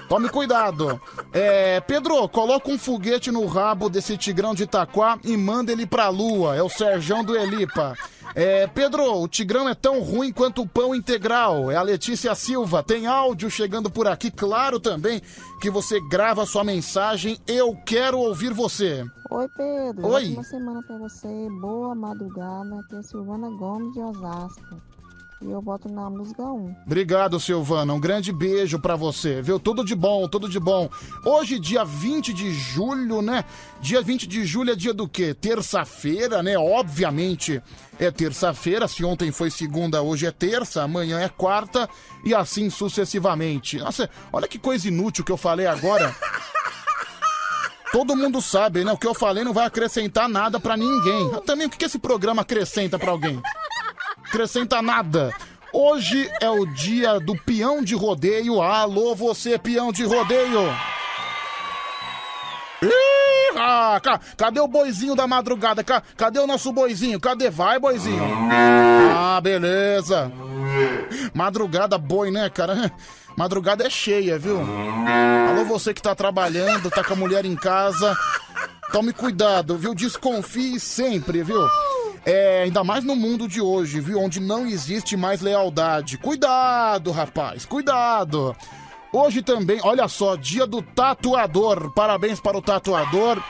Tome 0.08 0.28
cuidado. 0.28 1.00
É, 1.32 1.80
Pedro, 1.80 2.28
coloca 2.28 2.70
um 2.70 2.78
foguete 2.78 3.30
no 3.30 3.44
rabo 3.46 3.88
desse 3.88 4.16
tigrão 4.16 4.54
de 4.54 4.64
Itaquá 4.64 5.18
e 5.24 5.36
manda 5.36 5.72
ele 5.72 5.86
pra 5.86 6.08
lua. 6.08 6.54
É 6.56 6.62
o 6.62 6.68
Serjão 6.68 7.24
do 7.24 7.36
Elipa. 7.36 7.94
É, 8.34 8.66
Pedro, 8.66 9.22
o 9.22 9.26
Tigrão 9.26 9.68
é 9.68 9.74
tão 9.74 10.00
ruim 10.00 10.30
quanto 10.30 10.60
o 10.62 10.68
pão 10.68 10.94
integral. 10.94 11.70
É 11.70 11.76
a 11.76 11.82
Letícia 11.82 12.34
Silva. 12.34 12.82
Tem 12.82 13.06
áudio 13.06 13.50
chegando 13.50 13.90
por 13.90 14.06
aqui. 14.06 14.30
Claro 14.30 14.78
também 14.78 15.22
que 15.60 15.70
você 15.70 15.98
grava 16.08 16.44
sua 16.44 16.62
mensagem. 16.62 17.38
Eu 17.46 17.74
quero 17.86 18.18
ouvir 18.18 18.52
você. 18.52 19.04
Oi, 19.30 19.48
Pedro. 19.56 20.06
Oi. 20.08 20.24
Ótima 20.24 20.44
semana 20.44 20.82
pra 20.86 20.98
você. 20.98 21.48
Boa 21.60 21.94
madrugada. 21.94 22.80
Aqui 22.80 22.96
é 22.96 23.02
Silvana 23.02 23.48
Gomes 23.50 23.92
de 23.94 24.00
Osasco. 24.00 24.95
E 25.42 25.50
eu 25.50 25.60
boto 25.60 25.86
na 25.88 26.08
música 26.08 26.42
1. 26.42 26.76
Obrigado, 26.86 27.38
Silvana. 27.38 27.92
Um 27.92 28.00
grande 28.00 28.32
beijo 28.32 28.78
pra 28.78 28.96
você, 28.96 29.42
viu? 29.42 29.60
Tudo 29.60 29.84
de 29.84 29.94
bom, 29.94 30.26
tudo 30.26 30.48
de 30.48 30.58
bom. 30.58 30.88
Hoje, 31.26 31.58
dia 31.58 31.84
20 31.84 32.32
de 32.32 32.54
julho, 32.54 33.20
né? 33.20 33.44
Dia 33.80 34.00
20 34.00 34.26
de 34.26 34.46
julho 34.46 34.72
é 34.72 34.74
dia 34.74 34.94
do 34.94 35.06
quê? 35.06 35.34
Terça-feira, 35.34 36.42
né? 36.42 36.56
Obviamente 36.56 37.62
é 37.98 38.10
terça-feira. 38.10 38.88
Se 38.88 39.04
ontem 39.04 39.30
foi 39.30 39.50
segunda, 39.50 40.00
hoje 40.00 40.24
é 40.24 40.30
terça, 40.30 40.82
amanhã 40.82 41.20
é 41.20 41.28
quarta 41.28 41.86
e 42.24 42.34
assim 42.34 42.70
sucessivamente. 42.70 43.76
Nossa, 43.76 44.08
olha 44.32 44.48
que 44.48 44.58
coisa 44.58 44.88
inútil 44.88 45.22
que 45.22 45.32
eu 45.32 45.36
falei 45.36 45.66
agora. 45.66 46.16
Todo 47.92 48.16
mundo 48.16 48.40
sabe, 48.40 48.84
né? 48.84 48.92
O 48.92 48.98
que 48.98 49.06
eu 49.06 49.14
falei 49.14 49.44
não 49.44 49.52
vai 49.52 49.66
acrescentar 49.66 50.28
nada 50.28 50.58
pra 50.58 50.76
ninguém. 50.76 51.30
Também 51.44 51.66
o 51.66 51.70
que 51.70 51.84
esse 51.84 51.98
programa 51.98 52.42
acrescenta 52.42 52.98
pra 52.98 53.10
alguém? 53.10 53.40
Acrescenta 54.28 54.82
nada. 54.82 55.32
Hoje 55.72 56.30
é 56.40 56.48
o 56.48 56.64
dia 56.66 57.18
do 57.20 57.36
peão 57.36 57.82
de 57.82 57.94
rodeio. 57.94 58.60
Alô, 58.62 59.14
você, 59.14 59.58
peão 59.58 59.92
de 59.92 60.04
rodeio. 60.04 60.62
Ih, 62.82 63.58
ah, 63.58 63.98
ca- 64.02 64.20
cadê 64.36 64.60
o 64.60 64.68
boizinho 64.68 65.14
da 65.14 65.26
madrugada? 65.26 65.82
Ca- 65.84 66.02
cadê 66.16 66.38
o 66.38 66.46
nosso 66.46 66.72
boizinho? 66.72 67.20
Cadê? 67.20 67.50
Vai, 67.50 67.78
boizinho. 67.78 68.22
Ah, 69.14 69.40
beleza. 69.40 70.30
Madrugada 71.34 71.96
boi, 71.98 72.30
né, 72.30 72.48
cara? 72.50 72.92
Madrugada 73.36 73.86
é 73.86 73.90
cheia, 73.90 74.38
viu? 74.38 74.58
Alô, 75.50 75.64
você 75.64 75.92
que 75.92 76.00
tá 76.02 76.14
trabalhando, 76.14 76.90
tá 76.90 77.04
com 77.04 77.12
a 77.12 77.16
mulher 77.16 77.44
em 77.44 77.54
casa. 77.56 78.16
Tome 78.92 79.12
cuidado, 79.12 79.76
viu? 79.76 79.94
Desconfie 79.94 80.78
sempre, 80.80 81.42
viu? 81.42 81.66
É, 82.26 82.64
ainda 82.64 82.82
mais 82.82 83.04
no 83.04 83.14
mundo 83.14 83.46
de 83.46 83.60
hoje, 83.60 84.00
viu? 84.00 84.18
Onde 84.18 84.40
não 84.40 84.66
existe 84.66 85.16
mais 85.16 85.40
lealdade. 85.40 86.18
Cuidado, 86.18 87.12
rapaz, 87.12 87.64
cuidado. 87.64 88.54
Hoje 89.12 89.42
também, 89.42 89.78
olha 89.84 90.08
só, 90.08 90.34
dia 90.34 90.66
do 90.66 90.82
tatuador. 90.82 91.92
Parabéns 91.94 92.40
para 92.40 92.58
o 92.58 92.60
tatuador. 92.62 93.40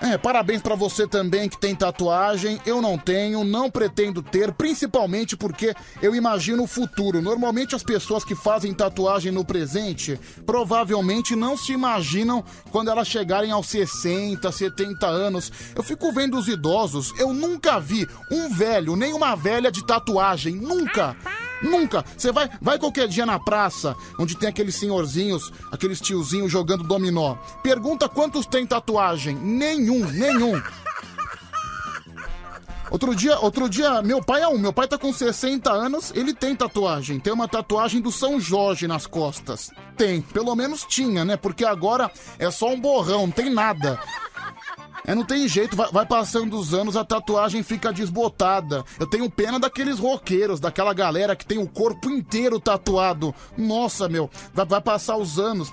É, 0.00 0.18
parabéns 0.18 0.60
pra 0.60 0.74
você 0.74 1.06
também 1.06 1.48
que 1.48 1.58
tem 1.58 1.74
tatuagem. 1.74 2.60
Eu 2.66 2.82
não 2.82 2.98
tenho, 2.98 3.42
não 3.44 3.70
pretendo 3.70 4.22
ter, 4.22 4.52
principalmente 4.52 5.36
porque 5.36 5.74
eu 6.02 6.14
imagino 6.14 6.64
o 6.64 6.66
futuro. 6.66 7.22
Normalmente 7.22 7.74
as 7.74 7.82
pessoas 7.82 8.22
que 8.22 8.34
fazem 8.34 8.74
tatuagem 8.74 9.32
no 9.32 9.44
presente 9.44 10.18
provavelmente 10.44 11.34
não 11.34 11.56
se 11.56 11.72
imaginam 11.72 12.44
quando 12.70 12.90
elas 12.90 13.08
chegarem 13.08 13.50
aos 13.50 13.68
60, 13.68 14.52
70 14.52 15.06
anos. 15.06 15.50
Eu 15.74 15.82
fico 15.82 16.12
vendo 16.12 16.36
os 16.36 16.46
idosos, 16.46 17.12
eu 17.18 17.32
nunca 17.32 17.80
vi 17.80 18.06
um 18.30 18.50
velho, 18.50 18.96
nem 18.96 19.14
uma 19.14 19.34
velha 19.34 19.72
de 19.72 19.84
tatuagem, 19.84 20.54
nunca. 20.56 21.16
Nunca. 21.62 22.04
Você 22.16 22.30
vai, 22.32 22.50
vai 22.60 22.78
qualquer 22.78 23.08
dia 23.08 23.26
na 23.26 23.38
praça, 23.38 23.96
onde 24.18 24.36
tem 24.36 24.48
aqueles 24.48 24.74
senhorzinhos, 24.74 25.52
aqueles 25.72 26.00
tiozinhos 26.00 26.50
jogando 26.50 26.84
dominó. 26.84 27.36
Pergunta 27.62 28.08
quantos 28.08 28.46
tem 28.46 28.66
tatuagem. 28.66 29.34
Nenhum, 29.36 30.04
nenhum. 30.10 30.60
Outro 32.90 33.14
dia, 33.16 33.38
outro 33.40 33.68
dia, 33.68 34.00
meu 34.00 34.22
pai 34.22 34.42
é 34.42 34.48
um. 34.48 34.58
Meu 34.58 34.72
pai 34.72 34.86
tá 34.86 34.96
com 34.96 35.12
60 35.12 35.70
anos, 35.72 36.12
ele 36.14 36.32
tem 36.32 36.54
tatuagem. 36.54 37.18
Tem 37.18 37.32
uma 37.32 37.48
tatuagem 37.48 38.00
do 38.00 38.12
São 38.12 38.38
Jorge 38.38 38.86
nas 38.86 39.06
costas. 39.06 39.70
Tem, 39.96 40.20
pelo 40.20 40.54
menos 40.54 40.84
tinha, 40.84 41.24
né? 41.24 41.36
Porque 41.36 41.64
agora 41.64 42.10
é 42.38 42.50
só 42.50 42.68
um 42.68 42.80
borrão, 42.80 43.22
não 43.22 43.30
tem 43.30 43.50
nada. 43.50 43.98
É, 45.04 45.14
não 45.14 45.24
tem 45.24 45.46
jeito, 45.46 45.76
vai, 45.76 45.90
vai 45.90 46.06
passando 46.06 46.58
os 46.58 46.74
anos, 46.74 46.96
a 46.96 47.04
tatuagem 47.04 47.62
fica 47.62 47.92
desbotada. 47.92 48.84
Eu 48.98 49.06
tenho 49.06 49.30
pena 49.30 49.58
daqueles 49.58 49.98
roqueiros, 49.98 50.60
daquela 50.60 50.92
galera 50.92 51.36
que 51.36 51.46
tem 51.46 51.58
o 51.58 51.68
corpo 51.68 52.10
inteiro 52.10 52.58
tatuado. 52.58 53.34
Nossa, 53.56 54.08
meu, 54.08 54.30
vai, 54.52 54.66
vai 54.66 54.80
passar 54.80 55.16
os 55.16 55.38
anos, 55.38 55.70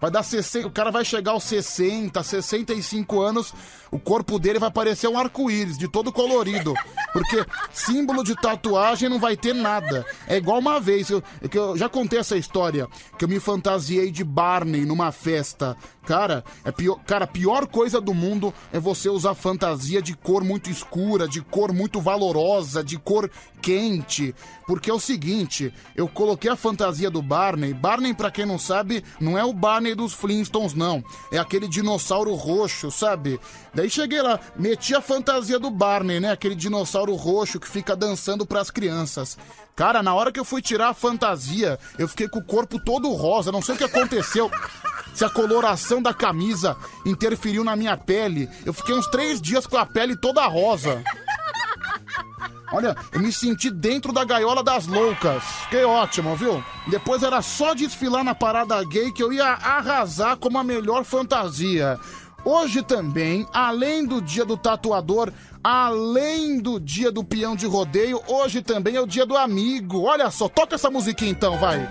vai 0.00 0.10
dar 0.10 0.22
60, 0.22 0.68
o 0.68 0.70
cara 0.70 0.90
vai 0.90 1.04
chegar 1.04 1.32
aos 1.32 1.44
60, 1.44 2.22
65 2.22 3.20
anos, 3.20 3.54
o 3.90 3.98
corpo 3.98 4.38
dele 4.38 4.58
vai 4.58 4.70
parecer 4.70 5.08
um 5.08 5.18
arco-íris, 5.18 5.78
de 5.78 5.88
todo 5.88 6.12
colorido. 6.12 6.74
Porque 7.12 7.44
símbolo 7.72 8.24
de 8.24 8.34
tatuagem 8.34 9.08
não 9.08 9.20
vai 9.20 9.36
ter 9.36 9.54
nada. 9.54 10.04
É 10.26 10.36
igual 10.36 10.58
uma 10.58 10.80
vez, 10.80 11.10
eu, 11.10 11.22
é 11.40 11.48
que 11.48 11.58
eu 11.58 11.76
já 11.76 11.88
contei 11.88 12.18
essa 12.18 12.36
história, 12.36 12.88
que 13.18 13.24
eu 13.24 13.28
me 13.28 13.38
fantasiei 13.38 14.10
de 14.10 14.24
Barney 14.24 14.84
numa 14.84 15.12
festa. 15.12 15.76
Cara, 16.06 16.44
é 16.64 16.70
pior, 16.70 16.98
cara, 17.06 17.24
a 17.24 17.28
pior 17.28 17.66
coisa 17.66 18.00
do 18.00 18.12
mundo 18.12 18.52
é 18.72 18.78
você 18.78 19.08
usar 19.08 19.34
fantasia 19.34 20.02
de 20.02 20.14
cor 20.14 20.44
muito 20.44 20.70
escura, 20.70 21.26
de 21.26 21.40
cor 21.40 21.72
muito 21.72 22.00
valorosa, 22.00 22.84
de 22.84 22.98
cor 22.98 23.30
quente. 23.62 24.34
Porque 24.66 24.90
é 24.90 24.94
o 24.94 25.00
seguinte, 25.00 25.72
eu 25.96 26.06
coloquei 26.06 26.50
a 26.50 26.56
fantasia 26.56 27.10
do 27.10 27.22
Barney. 27.22 27.72
Barney, 27.72 28.12
pra 28.12 28.30
quem 28.30 28.44
não 28.44 28.58
sabe, 28.58 29.02
não 29.18 29.38
é 29.38 29.44
o 29.44 29.52
Barney 29.52 29.94
dos 29.94 30.12
Flintstones, 30.12 30.74
não. 30.74 31.02
É 31.32 31.38
aquele 31.38 31.66
dinossauro 31.66 32.34
roxo, 32.34 32.90
sabe? 32.90 33.40
Daí 33.74 33.88
cheguei 33.88 34.20
lá, 34.20 34.38
meti 34.56 34.94
a 34.94 35.00
fantasia 35.00 35.58
do 35.58 35.70
Barney, 35.70 36.20
né? 36.20 36.30
Aquele 36.30 36.54
dinossauro 36.54 37.14
roxo 37.14 37.58
que 37.58 37.68
fica 37.68 37.96
dançando 37.96 38.46
pras 38.46 38.70
crianças. 38.70 39.38
Cara, 39.76 40.02
na 40.02 40.14
hora 40.14 40.30
que 40.30 40.38
eu 40.38 40.44
fui 40.44 40.62
tirar 40.62 40.90
a 40.90 40.94
fantasia, 40.94 41.78
eu 41.98 42.06
fiquei 42.06 42.28
com 42.28 42.38
o 42.38 42.44
corpo 42.44 42.78
todo 42.78 43.12
rosa, 43.12 43.50
não 43.50 43.60
sei 43.60 43.74
o 43.74 43.78
que 43.78 43.84
aconteceu. 43.84 44.50
Se 45.12 45.24
a 45.24 45.30
coloração 45.30 46.00
da 46.00 46.14
camisa 46.14 46.76
interferiu 47.04 47.64
na 47.64 47.74
minha 47.74 47.96
pele. 47.96 48.48
Eu 48.64 48.72
fiquei 48.72 48.94
uns 48.94 49.06
três 49.08 49.40
dias 49.40 49.66
com 49.66 49.76
a 49.76 49.86
pele 49.86 50.16
toda 50.16 50.46
rosa. 50.46 51.02
Olha, 52.72 52.96
eu 53.12 53.20
me 53.20 53.32
senti 53.32 53.70
dentro 53.70 54.12
da 54.12 54.24
gaiola 54.24 54.62
das 54.62 54.86
loucas. 54.86 55.42
Fiquei 55.62 55.84
ótimo, 55.84 56.34
viu? 56.34 56.62
Depois 56.88 57.22
era 57.22 57.40
só 57.40 57.74
desfilar 57.74 58.24
na 58.24 58.34
parada 58.34 58.82
gay 58.84 59.12
que 59.12 59.22
eu 59.22 59.32
ia 59.32 59.46
arrasar 59.46 60.36
como 60.36 60.58
a 60.58 60.64
melhor 60.64 61.04
fantasia. 61.04 61.98
Hoje 62.44 62.82
também, 62.82 63.46
além 63.54 64.04
do 64.04 64.20
dia 64.20 64.44
do 64.44 64.56
tatuador, 64.56 65.32
além 65.62 66.60
do 66.60 66.78
dia 66.78 67.10
do 67.10 67.24
peão 67.24 67.56
de 67.56 67.66
rodeio, 67.66 68.20
hoje 68.28 68.60
também 68.60 68.96
é 68.96 69.00
o 69.00 69.06
dia 69.06 69.24
do 69.24 69.34
amigo. 69.34 70.02
Olha 70.02 70.30
só, 70.30 70.46
toca 70.46 70.74
essa 70.74 70.90
musiquinha 70.90 71.30
então, 71.30 71.56
vai. 71.58 71.88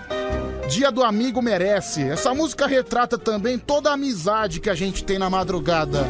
Dia 0.70 0.92
do 0.92 1.04
amigo 1.04 1.42
merece. 1.42 2.04
Essa 2.04 2.36
música 2.36 2.68
retrata 2.68 3.18
também 3.18 3.58
toda 3.58 3.89
a 3.89 3.94
amizade 3.94 4.60
que 4.60 4.70
a 4.70 4.76
gente 4.76 5.04
tem 5.04 5.18
na 5.18 5.30
madrugada. 5.30 6.06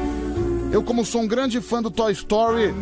Eu, 0.73 0.83
como 0.83 1.05
sou 1.05 1.21
um 1.21 1.27
grande 1.27 1.61
fã 1.61 1.81
do 1.81 1.89
Toy 1.89 2.11
Story, 2.11 2.73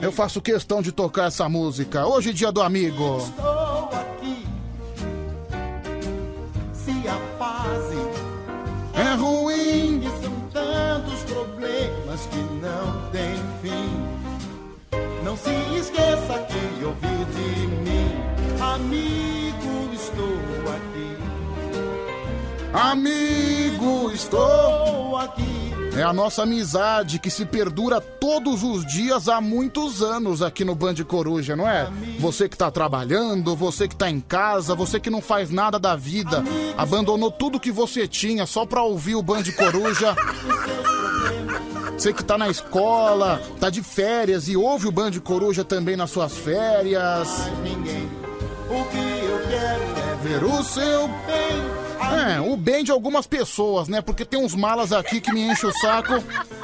eu 0.00 0.10
faço 0.12 0.40
questão 0.40 0.80
de 0.80 0.92
tocar 0.92 1.26
essa 1.26 1.48
música. 1.48 2.06
Hoje, 2.06 2.32
dia 2.32 2.50
do 2.50 2.62
amigo. 2.62 3.18
estou 3.18 3.90
aqui. 3.92 4.46
Se 6.72 6.90
a 7.08 7.29
é 9.10 9.14
ruim. 9.14 10.00
E 10.00 10.22
são 10.22 10.32
tantos 10.52 11.22
problemas 11.24 12.26
que 12.30 12.38
não 12.62 13.10
têm 13.10 13.36
fim. 13.62 13.90
Não 15.24 15.36
se 15.36 15.50
esqueça 15.78 16.38
que 16.48 16.84
ouvi 16.84 17.24
de 17.34 17.66
mim, 17.66 18.10
amigo, 18.60 19.92
estou 19.92 20.72
aqui. 20.74 21.16
Amigo, 22.72 24.10
estou 24.12 25.16
aqui. 25.16 25.59
É 25.96 26.02
a 26.02 26.12
nossa 26.12 26.44
amizade 26.44 27.18
que 27.18 27.30
se 27.30 27.44
perdura 27.44 28.00
todos 28.00 28.62
os 28.62 28.86
dias 28.86 29.28
há 29.28 29.40
muitos 29.40 30.02
anos 30.02 30.40
aqui 30.40 30.64
no 30.64 30.74
Band 30.74 30.94
Coruja, 31.06 31.56
não 31.56 31.68
é? 31.68 31.90
Você 32.18 32.48
que 32.48 32.56
tá 32.56 32.70
trabalhando, 32.70 33.56
você 33.56 33.88
que 33.88 33.96
tá 33.96 34.08
em 34.08 34.20
casa, 34.20 34.74
você 34.74 35.00
que 35.00 35.10
não 35.10 35.20
faz 35.20 35.50
nada 35.50 35.78
da 35.78 35.96
vida, 35.96 36.42
abandonou 36.76 37.30
tudo 37.30 37.60
que 37.60 37.72
você 37.72 38.06
tinha 38.06 38.46
só 38.46 38.64
pra 38.64 38.82
ouvir 38.82 39.16
o 39.16 39.22
Band 39.22 39.44
Coruja. 39.56 40.16
Você 41.98 42.14
que 42.14 42.24
tá 42.24 42.38
na 42.38 42.48
escola, 42.48 43.42
tá 43.60 43.68
de 43.68 43.82
férias 43.82 44.48
e 44.48 44.56
ouve 44.56 44.88
o 44.88 44.92
Band 44.92 45.12
Coruja 45.22 45.64
também 45.64 45.96
nas 45.96 46.10
suas 46.10 46.32
férias. 46.38 47.28
Ninguém. 47.62 48.08
O 48.70 48.84
que 48.84 49.26
eu 49.26 49.38
quero 49.50 49.82
é 49.82 50.10
Ver 50.22 50.44
o 50.44 50.62
seu 50.62 51.08
bem. 51.08 51.79
É, 52.00 52.40
o 52.40 52.56
bem 52.56 52.82
de 52.82 52.90
algumas 52.90 53.26
pessoas, 53.26 53.88
né? 53.88 54.00
Porque 54.00 54.24
tem 54.24 54.42
uns 54.42 54.54
malas 54.54 54.92
aqui 54.92 55.20
que 55.20 55.32
me 55.32 55.42
enchem 55.42 55.68
o 55.68 55.72
saco, 55.72 56.14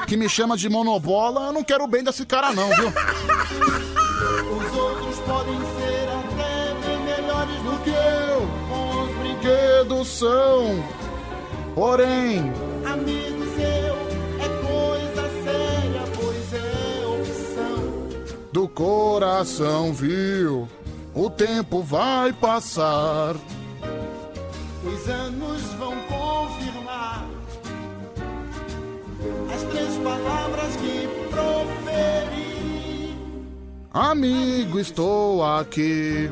que 0.07 0.17
me 0.17 0.27
chama 0.27 0.57
de 0.57 0.67
monobola. 0.69 1.47
Eu 1.47 1.53
não 1.53 1.63
quero 1.63 1.83
o 1.83 1.87
bem 1.87 2.03
desse 2.03 2.25
cara, 2.25 2.51
não, 2.53 2.67
viu? 2.69 2.87
Os 2.87 4.77
outros 4.77 5.19
podem 5.19 5.57
ser 5.59 6.09
até 6.09 6.73
bem 6.85 6.99
melhores 7.03 7.55
do 7.63 7.83
que 7.83 7.89
eu. 7.89 8.43
Os. 8.75 9.17
Brinquedos 9.17 10.07
são. 10.07 10.83
Porém, 11.75 12.51
Amigo 12.85 13.45
seu 13.55 13.97
é 14.43 14.49
coisa 14.67 15.29
séria, 15.43 16.03
pois 16.15 16.53
é 16.53 17.05
opção. 17.05 18.07
do 18.51 18.67
coração, 18.67 19.93
viu? 19.93 20.67
O 21.13 21.29
tempo 21.29 21.81
vai 21.83 22.33
passar. 22.33 23.35
Os 24.87 25.09
anos 25.09 25.61
vão 25.73 25.93
confirmar 26.07 27.27
as 29.53 29.63
três 29.63 29.97
palavras 29.97 30.75
que 30.77 31.07
proferi. 31.29 33.15
Amigo, 33.93 34.79
estou 34.79 35.43
aqui. 35.43 36.31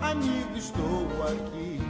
Amigo, 0.00 0.56
estou 0.56 1.08
aqui. 1.26 1.80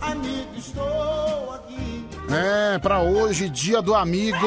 Amigo, 0.00 0.56
estou 0.56 1.54
aqui. 1.54 2.06
É, 2.30 2.78
pra 2.78 3.00
hoje, 3.02 3.48
dia 3.48 3.82
do 3.82 3.94
amigo. 3.94 4.46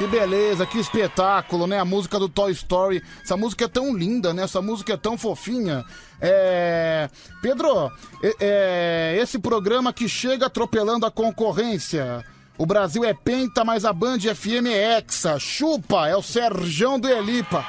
Que 0.00 0.06
beleza, 0.06 0.64
que 0.64 0.78
espetáculo, 0.78 1.66
né? 1.66 1.78
A 1.78 1.84
música 1.84 2.18
do 2.18 2.26
Toy 2.26 2.52
Story. 2.52 3.02
Essa 3.22 3.36
música 3.36 3.66
é 3.66 3.68
tão 3.68 3.94
linda, 3.94 4.32
né? 4.32 4.44
Essa 4.44 4.62
música 4.62 4.94
é 4.94 4.96
tão 4.96 5.18
fofinha. 5.18 5.84
É. 6.18 7.10
Pedro, 7.42 7.92
é- 8.40 9.18
esse 9.20 9.38
programa 9.38 9.92
que 9.92 10.08
chega 10.08 10.46
atropelando 10.46 11.04
a 11.04 11.10
concorrência. 11.10 12.24
O 12.56 12.64
Brasil 12.64 13.04
é 13.04 13.12
penta, 13.12 13.62
mas 13.62 13.84
a 13.84 13.92
Band 13.92 14.20
FM 14.20 14.68
é 14.68 14.96
hexa. 14.96 15.38
Chupa, 15.38 16.08
é 16.08 16.16
o 16.16 16.22
Serjão 16.22 16.98
do 16.98 17.06
Elipa. 17.06 17.62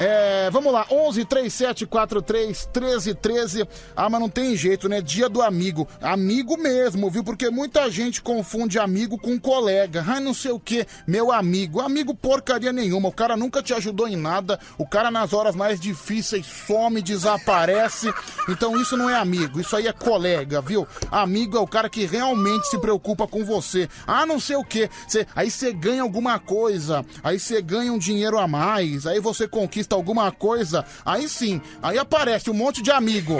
É, 0.00 0.48
vamos 0.50 0.72
lá, 0.72 0.86
11 0.90 1.24
37 1.24 1.84
43 1.84 2.68
13 2.72 3.14
13. 3.14 3.68
Ah, 3.96 4.08
mas 4.08 4.20
não 4.20 4.28
tem 4.28 4.56
jeito, 4.56 4.88
né? 4.88 5.00
Dia 5.00 5.28
do 5.28 5.42
amigo. 5.42 5.88
Amigo 6.00 6.56
mesmo, 6.56 7.10
viu? 7.10 7.24
Porque 7.24 7.50
muita 7.50 7.90
gente 7.90 8.22
confunde 8.22 8.78
amigo 8.78 9.18
com 9.18 9.38
colega. 9.40 10.04
Ai, 10.06 10.20
não 10.20 10.32
sei 10.32 10.52
o 10.52 10.60
que, 10.60 10.86
meu 11.06 11.32
amigo. 11.32 11.80
Amigo 11.80 12.14
porcaria 12.14 12.72
nenhuma. 12.72 13.08
O 13.08 13.12
cara 13.12 13.36
nunca 13.36 13.60
te 13.60 13.74
ajudou 13.74 14.06
em 14.06 14.14
nada. 14.14 14.60
O 14.78 14.86
cara 14.86 15.10
nas 15.10 15.32
horas 15.32 15.56
mais 15.56 15.80
difíceis 15.80 16.46
some, 16.46 17.02
desaparece. 17.02 18.12
Então 18.48 18.80
isso 18.80 18.96
não 18.96 19.10
é 19.10 19.16
amigo, 19.16 19.60
isso 19.60 19.74
aí 19.74 19.88
é 19.88 19.92
colega, 19.92 20.60
viu? 20.60 20.86
Amigo 21.10 21.56
é 21.56 21.60
o 21.60 21.66
cara 21.66 21.88
que 21.90 22.04
realmente 22.06 22.68
se 22.68 22.78
preocupa 22.78 23.26
com 23.26 23.44
você. 23.44 23.88
Ah, 24.06 24.24
não 24.24 24.38
sei 24.38 24.56
o 24.56 24.64
que. 24.64 24.88
Aí 25.34 25.50
você 25.50 25.72
ganha 25.72 26.02
alguma 26.02 26.38
coisa. 26.38 27.04
Aí 27.22 27.38
você 27.38 27.60
ganha 27.60 27.92
um 27.92 27.98
dinheiro 27.98 28.38
a 28.38 28.46
mais. 28.46 29.06
Aí 29.06 29.18
você 29.18 29.48
conquista 29.48 29.87
alguma 29.94 30.30
coisa. 30.32 30.84
Aí 31.04 31.28
sim, 31.28 31.60
aí 31.82 31.98
aparece 31.98 32.50
um 32.50 32.54
monte 32.54 32.82
de 32.82 32.90
amigo. 32.90 33.36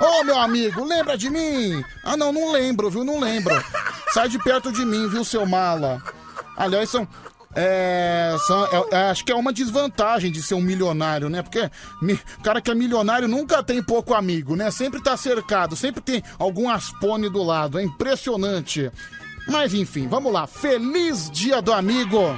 Ô 0.00 0.24
meu 0.24 0.38
amigo, 0.38 0.84
lembra 0.84 1.16
de 1.16 1.30
mim? 1.30 1.82
Ah 2.04 2.16
não, 2.16 2.32
não 2.32 2.52
lembro, 2.52 2.90
viu? 2.90 3.04
Não 3.04 3.20
lembro. 3.20 3.54
Sai 4.12 4.28
de 4.28 4.38
perto 4.38 4.70
de 4.72 4.84
mim, 4.84 5.08
viu, 5.08 5.24
seu 5.24 5.46
mala? 5.46 6.02
Aliás, 6.56 6.90
são. 6.90 7.06
É, 7.54 8.34
são- 8.46 8.64
é- 8.64 8.86
é, 8.96 9.10
acho 9.10 9.24
que 9.26 9.30
é 9.30 9.34
uma 9.34 9.52
desvantagem 9.52 10.32
de 10.32 10.42
ser 10.42 10.54
um 10.54 10.60
milionário, 10.62 11.28
né? 11.28 11.42
Porque 11.42 11.70
o 12.38 12.42
cara 12.42 12.62
que 12.62 12.70
é 12.70 12.74
milionário 12.74 13.28
nunca 13.28 13.62
tem 13.62 13.82
pouco 13.82 14.14
amigo, 14.14 14.56
né? 14.56 14.70
Sempre 14.70 15.02
tá 15.02 15.16
cercado, 15.18 15.76
sempre 15.76 16.00
tem 16.00 16.22
algum 16.38 16.70
aspone 16.70 17.28
do 17.28 17.42
lado. 17.42 17.78
É 17.78 17.82
impressionante. 17.82 18.90
Mas 19.48 19.74
enfim, 19.74 20.08
vamos 20.08 20.32
lá. 20.32 20.46
Feliz 20.46 21.30
Dia 21.30 21.60
do 21.60 21.72
Amigo! 21.74 22.34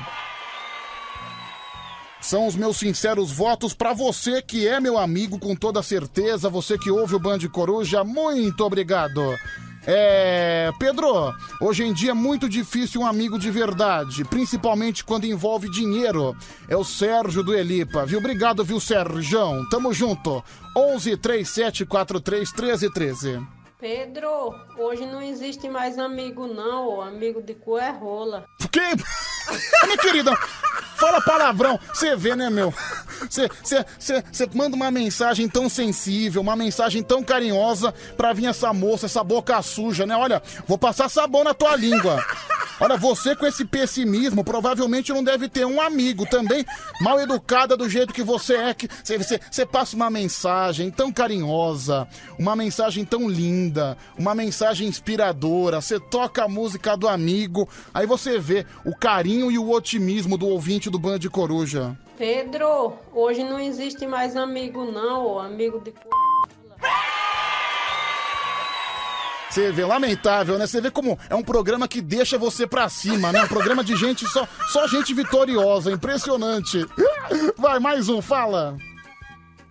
São 2.25 2.47
os 2.47 2.57
meus 2.57 2.79
sinceros 2.79 3.31
votos 3.31 3.75
pra 3.75 3.93
você 3.93 4.41
que 4.41 4.67
é 4.67 4.81
meu 4.81 4.97
amigo 4.97 5.39
com 5.39 5.55
toda 5.55 5.83
certeza, 5.83 6.49
você 6.49 6.79
que 6.79 6.91
ouve 6.91 7.15
o 7.15 7.19
Band 7.19 7.41
Coruja, 7.53 8.03
muito 8.03 8.65
obrigado. 8.65 9.21
É, 9.87 10.73
Pedro, 10.79 11.35
hoje 11.61 11.85
em 11.85 11.93
dia 11.93 12.13
é 12.13 12.15
muito 12.15 12.49
difícil 12.49 13.03
um 13.03 13.07
amigo 13.07 13.39
de 13.39 13.51
verdade, 13.51 14.25
principalmente 14.25 15.05
quando 15.05 15.27
envolve 15.27 15.71
dinheiro. 15.71 16.35
É 16.67 16.75
o 16.75 16.83
Sérgio 16.83 17.43
do 17.43 17.55
Elipa, 17.55 18.07
viu? 18.07 18.21
Obrigado, 18.21 18.65
viu, 18.65 18.81
Sérgio? 18.81 19.69
Tamo 19.69 19.93
junto. 19.93 20.43
11 20.75 21.19
37 21.19 21.85
43 21.85 22.53
13 22.53 22.91
13. 22.91 23.54
Pedro, 23.85 24.55
hoje 24.79 25.05
não 25.05 25.21
existe 25.21 25.69
mais 25.69 25.99
amigo 25.99 26.47
não, 26.47 27.03
amigo 27.03 27.43
de 27.43 27.53
cu 27.53 27.77
é 27.77 27.91
rola. 27.91 28.47
Que? 28.73 28.81
Minha 29.85 29.99
querida, 29.99 30.35
fala 30.97 31.21
palavrão. 31.21 31.79
Você 31.93 32.17
vê, 32.17 32.35
né, 32.35 32.49
meu? 32.49 32.73
Você 33.29 34.49
manda 34.55 34.75
uma 34.75 34.91
mensagem 34.91 35.47
tão 35.51 35.69
sensível, 35.69 36.41
uma 36.41 36.57
mensagem 36.57 37.03
tão 37.03 37.23
carinhosa 37.23 37.93
pra 38.17 38.33
vir 38.33 38.47
essa 38.47 38.73
moça, 38.73 39.05
essa 39.05 39.23
boca 39.23 39.61
suja, 39.61 40.07
né? 40.07 40.17
Olha, 40.17 40.43
vou 40.67 40.79
passar 40.79 41.11
sabão 41.11 41.45
na 41.45 41.53
tua 41.53 41.77
língua. 41.77 42.25
Olha, 42.81 42.97
você 42.97 43.37
com 43.37 43.47
esse 43.47 43.65
pessimismo 43.65 44.43
provavelmente 44.43 45.13
não 45.13 45.23
deve 45.23 45.49
ter 45.49 45.65
um 45.65 45.81
amigo 45.81 46.27
também 46.27 46.67
mal 47.01 47.21
educada 47.21 47.77
do 47.77 47.89
jeito 47.89 48.13
que 48.13 48.23
você 48.23 48.57
é. 48.57 48.75
que 48.75 48.89
Você 49.51 49.65
passa 49.65 49.95
uma 49.95 50.11
mensagem 50.11 50.91
tão 50.91 51.13
carinhosa, 51.13 52.09
uma 52.39 52.57
mensagem 52.57 53.05
tão 53.05 53.29
linda, 53.29 53.74
uma 54.19 54.35
mensagem 54.35 54.89
inspiradora. 54.89 55.81
Você 55.81 55.99
toca 55.99 56.45
a 56.45 56.49
música 56.49 56.97
do 56.97 57.09
amigo, 57.09 57.69
aí 57.93 58.07
você 58.07 58.39
vê 58.39 58.67
o 58.85 58.95
carinho 58.95 59.51
e 59.51 59.59
o 59.59 59.71
otimismo 59.71 60.37
do 60.37 60.47
ouvinte 60.47 60.91
do 60.91 60.99
Band 60.99 61.21
Coruja. 61.31 61.97
Pedro, 62.17 62.95
hoje 63.13 63.43
não 63.43 63.59
existe 63.59 64.07
mais 64.07 64.37
amigo 64.37 64.85
não, 64.85 65.39
amigo 65.39 65.81
de 65.81 65.91
rola. 65.91 67.25
Você 69.55 69.71
vê, 69.71 69.85
lamentável, 69.85 70.59
né? 70.59 70.67
Você 70.67 70.81
vê 70.81 70.91
como 70.91 71.17
é 71.31 71.35
um 71.35 71.43
programa 71.43 71.87
que 71.87 72.01
deixa 72.01 72.37
você 72.37 72.67
pra 72.67 72.89
cima, 72.89 73.31
né? 73.31 73.45
Um 73.45 73.47
programa 73.47 73.85
de 73.85 73.95
gente, 73.95 74.27
só, 74.27 74.49
só 74.67 74.89
gente 74.89 75.15
vitoriosa, 75.15 75.93
impressionante. 75.93 76.85
Vai, 77.57 77.79
mais 77.79 78.09
um, 78.09 78.21
fala. 78.21 78.77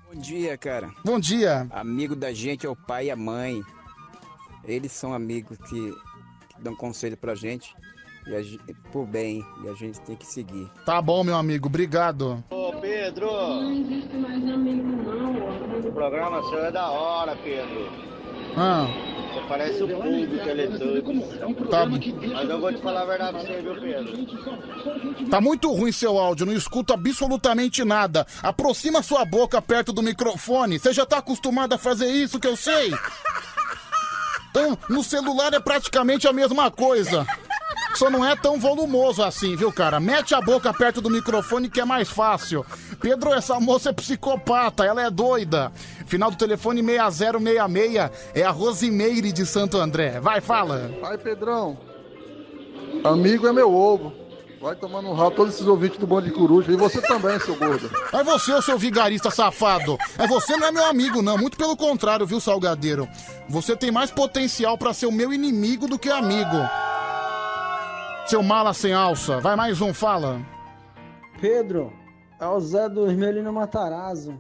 Bom 0.10 0.22
dia, 0.22 0.58
cara. 0.58 0.90
Bom 1.04 1.20
dia. 1.20 1.68
Amigo 1.70 2.16
da 2.16 2.32
gente 2.32 2.66
é 2.66 2.70
o 2.70 2.78
pai 2.78 3.08
e 3.08 3.12
a 3.12 3.16
mãe. 3.18 3.62
Eles 4.66 4.92
são 4.92 5.14
amigos 5.14 5.58
que, 5.58 5.92
que 6.50 6.62
dão 6.62 6.76
conselho 6.76 7.18
pra 7.18 7.36
gente 7.36 7.76
e 8.26 8.36
a, 8.36 8.42
por 8.92 9.06
bem 9.06 9.44
e 9.64 9.70
a 9.70 9.74
gente 9.74 10.00
tem 10.02 10.16
que 10.16 10.26
seguir. 10.26 10.70
Tá 10.86 11.02
bom, 11.02 11.24
meu 11.24 11.36
amigo, 11.36 11.68
obrigado. 11.68 12.44
Ô 12.50 12.72
Pedro, 12.80 13.26
Não 13.32 13.72
existe 13.74 14.16
mais 14.16 14.44
amigo 14.48 14.84
não, 14.84 15.80
o 15.90 15.92
programa 15.92 16.42
seu 16.50 16.64
é 16.66 16.72
da 16.72 16.90
hora, 16.90 17.36
Pedro. 17.44 17.90
Ah, 18.56 18.88
Você 19.34 19.42
parece 19.50 19.84
o 19.84 19.88
Pug 19.88 20.28
do 20.28 20.38
Teletubbies. 20.44 21.70
tá, 21.70 21.86
Mas 21.86 22.50
eu 22.50 22.60
vou 22.62 22.72
te 22.72 22.82
falar 22.82 23.02
a 23.02 23.06
verdade 23.06 23.32
pra 23.32 23.42
você, 23.42 23.62
viu, 23.62 23.76
Pedro? 23.82 25.30
tá 25.30 25.42
muito 25.42 25.72
ruim 25.74 25.92
seu 25.92 26.18
áudio, 26.20 26.46
não 26.46 26.54
escuto 26.54 26.94
absolutamente 26.94 27.84
nada. 27.84 28.26
Aproxima 28.42 29.02
sua 29.02 29.26
boca 29.26 29.62
perto 29.62 29.92
do 29.92 30.04
microfone. 30.04 30.78
Você 30.80 30.94
já 30.94 31.06
tá 31.06 31.18
acostumado 31.18 31.74
a 31.74 31.78
fazer 31.78 32.08
isso 32.12 32.40
que 32.40 32.48
eu 32.48 32.56
sei? 32.56 32.92
Então, 34.54 34.78
no 34.88 35.04
celular 35.04 35.52
é 35.52 35.60
praticamente 35.60 36.28
a 36.28 36.32
mesma 36.32 36.70
coisa. 36.70 37.26
Só 37.96 38.08
não 38.08 38.24
é 38.24 38.36
tão 38.36 38.60
volumoso 38.60 39.24
assim, 39.24 39.56
viu, 39.56 39.72
cara? 39.72 40.00
Mete 40.00 40.36
a 40.36 40.42
boca 40.42 40.72
perto 40.72 41.02
do 41.02 41.10
microfone 41.10 41.72
que 41.72 41.82
é 41.82 41.86
mais 41.86 42.08
fácil. 42.08 42.64
Pedro, 43.02 43.34
essa 43.34 43.60
moça 43.60 43.90
é 43.90 43.94
psicopata, 43.94 44.86
ela 44.86 45.02
é 45.02 45.10
doida. 45.10 45.72
Final 46.06 46.30
do 46.30 46.38
telefone 46.38 46.84
6066 46.84 48.12
é 48.36 48.44
a 48.44 48.52
Rosimeire 48.52 49.32
de 49.32 49.44
Santo 49.44 49.80
André. 49.80 50.20
Vai, 50.20 50.40
fala. 50.40 50.92
Ai, 51.04 51.18
Pedrão. 51.18 51.76
Amigo 53.04 53.48
é 53.48 53.54
meu 53.54 53.74
ovo. 53.74 54.14
Vai 54.64 54.78
tomando 54.78 55.10
um 55.10 55.14
ralo 55.14 55.32
todos 55.32 55.56
esses 55.56 55.68
ouvintes 55.68 55.98
do 55.98 56.08
Bando 56.08 56.22
de 56.22 56.32
Coruja. 56.32 56.72
E 56.72 56.78
você 56.78 57.02
também, 57.02 57.38
seu 57.38 57.54
gordo. 57.54 57.92
É 58.14 58.24
você, 58.24 58.54
ô 58.54 58.62
seu 58.62 58.78
vigarista 58.78 59.30
safado. 59.30 59.98
É 60.18 60.26
você 60.26 60.56
não 60.56 60.68
é 60.68 60.72
meu 60.72 60.86
amigo, 60.86 61.22
não. 61.22 61.38
Muito 61.38 61.58
pelo 61.58 61.76
contrário, 61.76 62.26
viu, 62.26 62.40
Salgadeiro? 62.40 63.06
Você 63.50 63.76
tem 63.76 63.92
mais 63.92 64.10
potencial 64.10 64.78
pra 64.78 64.94
ser 64.94 65.06
o 65.06 65.12
meu 65.12 65.34
inimigo 65.34 65.86
do 65.86 66.00
que 66.00 66.10
amigo. 66.10 66.56
Seu 68.26 68.42
mala 68.42 68.74
sem 68.74 68.94
alça. 68.94 69.42
Vai 69.42 69.58
mais 69.58 69.82
um, 69.82 69.94
fala. 69.94 70.40
Pedro, 71.42 71.92
é 72.40 72.48
o 72.48 72.58
Zé 72.62 72.88
do 72.88 73.12
Esmelino 73.12 73.52
Matarazzo. 73.52 74.40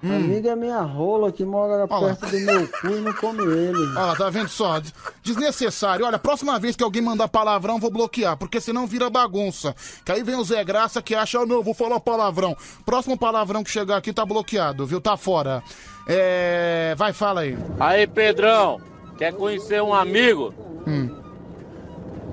Hum. 0.00 0.14
Amiga 0.14 0.50
é 0.50 0.54
minha 0.56 0.80
rola 0.80 1.32
que 1.32 1.44
mora 1.44 1.84
Olha 1.90 2.06
lá. 2.06 2.14
perto 2.14 2.30
do 2.30 2.38
meu 2.40 2.68
cu 2.68 2.86
e 2.86 3.00
não 3.00 3.12
come 3.14 3.42
ele. 3.42 3.78
Olha 3.96 4.00
lá, 4.06 4.14
tá 4.16 4.30
vendo 4.30 4.48
só? 4.48 4.78
Des- 4.78 4.94
Desnecessário. 5.24 6.06
Olha, 6.06 6.18
próxima 6.20 6.56
vez 6.58 6.76
que 6.76 6.84
alguém 6.84 7.02
mandar 7.02 7.26
palavrão, 7.26 7.80
vou 7.80 7.90
bloquear, 7.90 8.36
porque 8.36 8.60
senão 8.60 8.86
vira 8.86 9.10
bagunça. 9.10 9.74
Que 10.04 10.12
aí 10.12 10.22
vem 10.22 10.36
o 10.36 10.44
Zé 10.44 10.62
Graça 10.62 11.02
que 11.02 11.16
acha, 11.16 11.40
ah, 11.40 11.46
não, 11.46 11.64
vou 11.64 11.74
falar 11.74 11.98
palavrão. 11.98 12.56
Próximo 12.86 13.18
palavrão 13.18 13.64
que 13.64 13.70
chegar 13.72 13.96
aqui 13.96 14.12
tá 14.12 14.24
bloqueado, 14.24 14.86
viu? 14.86 15.00
Tá 15.00 15.16
fora. 15.16 15.64
É. 16.06 16.94
Vai, 16.96 17.12
fala 17.12 17.40
aí. 17.40 17.58
Aí, 17.80 18.06
Pedrão, 18.06 18.80
quer 19.18 19.32
conhecer 19.32 19.82
um 19.82 19.92
amigo? 19.92 20.54
Hum. 20.86 21.10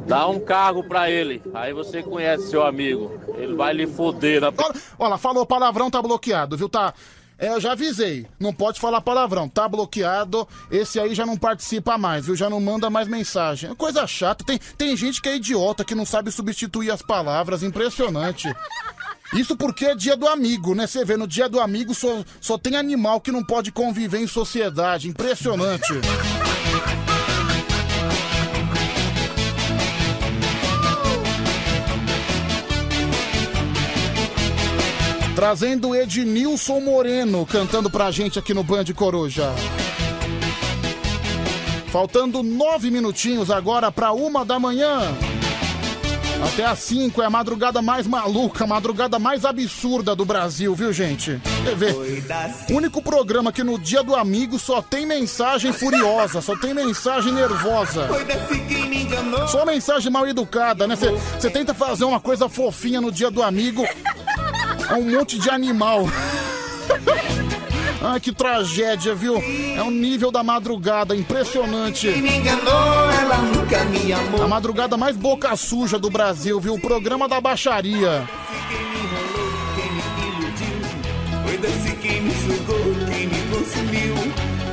Dá 0.07 0.27
um 0.27 0.39
cargo 0.39 0.83
pra 0.83 1.09
ele. 1.09 1.41
Aí 1.51 1.73
você 1.73 2.03
conhece 2.03 2.47
seu 2.51 2.63
amigo. 2.63 3.11
Ele 3.37 3.55
vai 3.55 3.73
lhe 3.73 3.87
foder 3.87 4.39
na. 4.39 4.53
Olha, 4.99 5.17
falou 5.17 5.47
palavrão, 5.47 5.89
tá 5.89 5.99
bloqueado, 5.99 6.55
viu? 6.55 6.69
Tá. 6.69 6.93
É, 7.37 7.49
eu 7.49 7.59
já 7.59 7.73
avisei, 7.73 8.25
não 8.39 8.53
pode 8.53 8.79
falar 8.79 9.01
palavrão, 9.01 9.49
tá 9.49 9.67
bloqueado. 9.67 10.47
Esse 10.71 10.99
aí 10.99 11.13
já 11.13 11.25
não 11.25 11.37
participa 11.37 11.97
mais, 11.97 12.25
viu? 12.25 12.35
Já 12.35 12.49
não 12.49 12.61
manda 12.61 12.89
mais 12.89 13.07
mensagem. 13.07 13.69
É 13.69 13.75
Coisa 13.75 14.07
chata. 14.07 14.43
Tem, 14.45 14.59
tem 14.77 14.95
gente 14.95 15.21
que 15.21 15.27
é 15.27 15.35
idiota, 15.35 15.83
que 15.83 15.93
não 15.93 16.05
sabe 16.05 16.31
substituir 16.31 16.91
as 16.91 17.01
palavras. 17.01 17.61
Impressionante. 17.61 18.53
Isso 19.33 19.55
porque 19.57 19.85
é 19.85 19.95
dia 19.95 20.15
do 20.15 20.27
amigo, 20.27 20.73
né? 20.73 20.87
Você 20.87 21.03
vê, 21.03 21.17
no 21.17 21.27
dia 21.27 21.49
do 21.49 21.59
amigo 21.59 21.93
só, 21.93 22.23
só 22.39 22.57
tem 22.57 22.77
animal 22.77 23.19
que 23.19 23.31
não 23.31 23.43
pode 23.43 23.71
conviver 23.71 24.19
em 24.19 24.27
sociedade. 24.27 25.09
Impressionante. 25.09 25.93
Trazendo 35.35 35.93
Ednilson 35.93 36.79
Moreno 36.79 37.45
cantando 37.45 37.89
pra 37.89 38.09
gente 38.09 38.39
aqui 38.39 38.53
no 38.53 38.63
Band 38.63 38.85
Coruja. 38.95 39.53
Faltando 41.87 42.41
nove 42.41 42.89
minutinhos 42.89 43.51
agora 43.51 43.91
pra 43.91 44.13
uma 44.13 44.45
da 44.45 44.57
manhã. 44.57 45.13
Até 46.41 46.65
às 46.65 46.79
cinco 46.79 47.21
é 47.21 47.25
a 47.25 47.29
madrugada 47.29 47.81
mais 47.81 48.07
maluca, 48.07 48.63
a 48.63 48.67
madrugada 48.67 49.17
mais 49.19 49.43
absurda 49.43 50.15
do 50.15 50.23
Brasil, 50.23 50.73
viu, 50.75 50.93
gente? 50.93 51.41
O 52.69 52.73
único 52.73 53.01
programa 53.01 53.51
que 53.51 53.63
no 53.63 53.79
dia 53.79 54.03
do 54.03 54.15
amigo 54.15 54.57
só 54.59 54.81
tem 54.81 55.05
mensagem 55.05 55.73
furiosa, 55.73 56.41
só 56.41 56.55
tem 56.55 56.73
mensagem 56.73 57.33
nervosa. 57.33 58.07
Só 59.49 59.65
mensagem 59.65 60.11
mal 60.11 60.27
educada, 60.27 60.87
né? 60.87 60.95
Você 60.95 61.49
tenta 61.49 61.73
fazer 61.73 62.05
uma 62.05 62.19
coisa 62.19 62.47
fofinha 62.47 63.01
no 63.01 63.11
dia 63.11 63.31
do 63.31 63.41
amigo, 63.41 63.85
é 64.89 64.93
um 64.93 65.09
monte 65.11 65.39
de 65.39 65.49
animal. 65.49 66.05
Ai, 68.01 68.19
que 68.19 68.31
tragédia, 68.31 69.15
viu? 69.15 69.41
É 69.75 69.81
o 69.81 69.89
nível 69.89 70.31
da 70.31 70.43
madrugada, 70.43 71.15
impressionante. 71.15 72.09
A 74.43 74.47
madrugada 74.47 74.95
mais 74.95 75.17
boca 75.17 75.55
suja 75.55 75.97
do 75.97 76.09
Brasil, 76.09 76.59
viu? 76.59 76.75
O 76.75 76.79
programa 76.79 77.27
da 77.27 77.41
baixaria. 77.41 78.27
Foi 81.43 81.57
desse 81.57 81.95
quem 81.95 82.21
me 82.21 82.31
sugou, 82.31 83.05
quem 83.09 83.27
me 83.27 83.41
consumiu. 83.49 84.15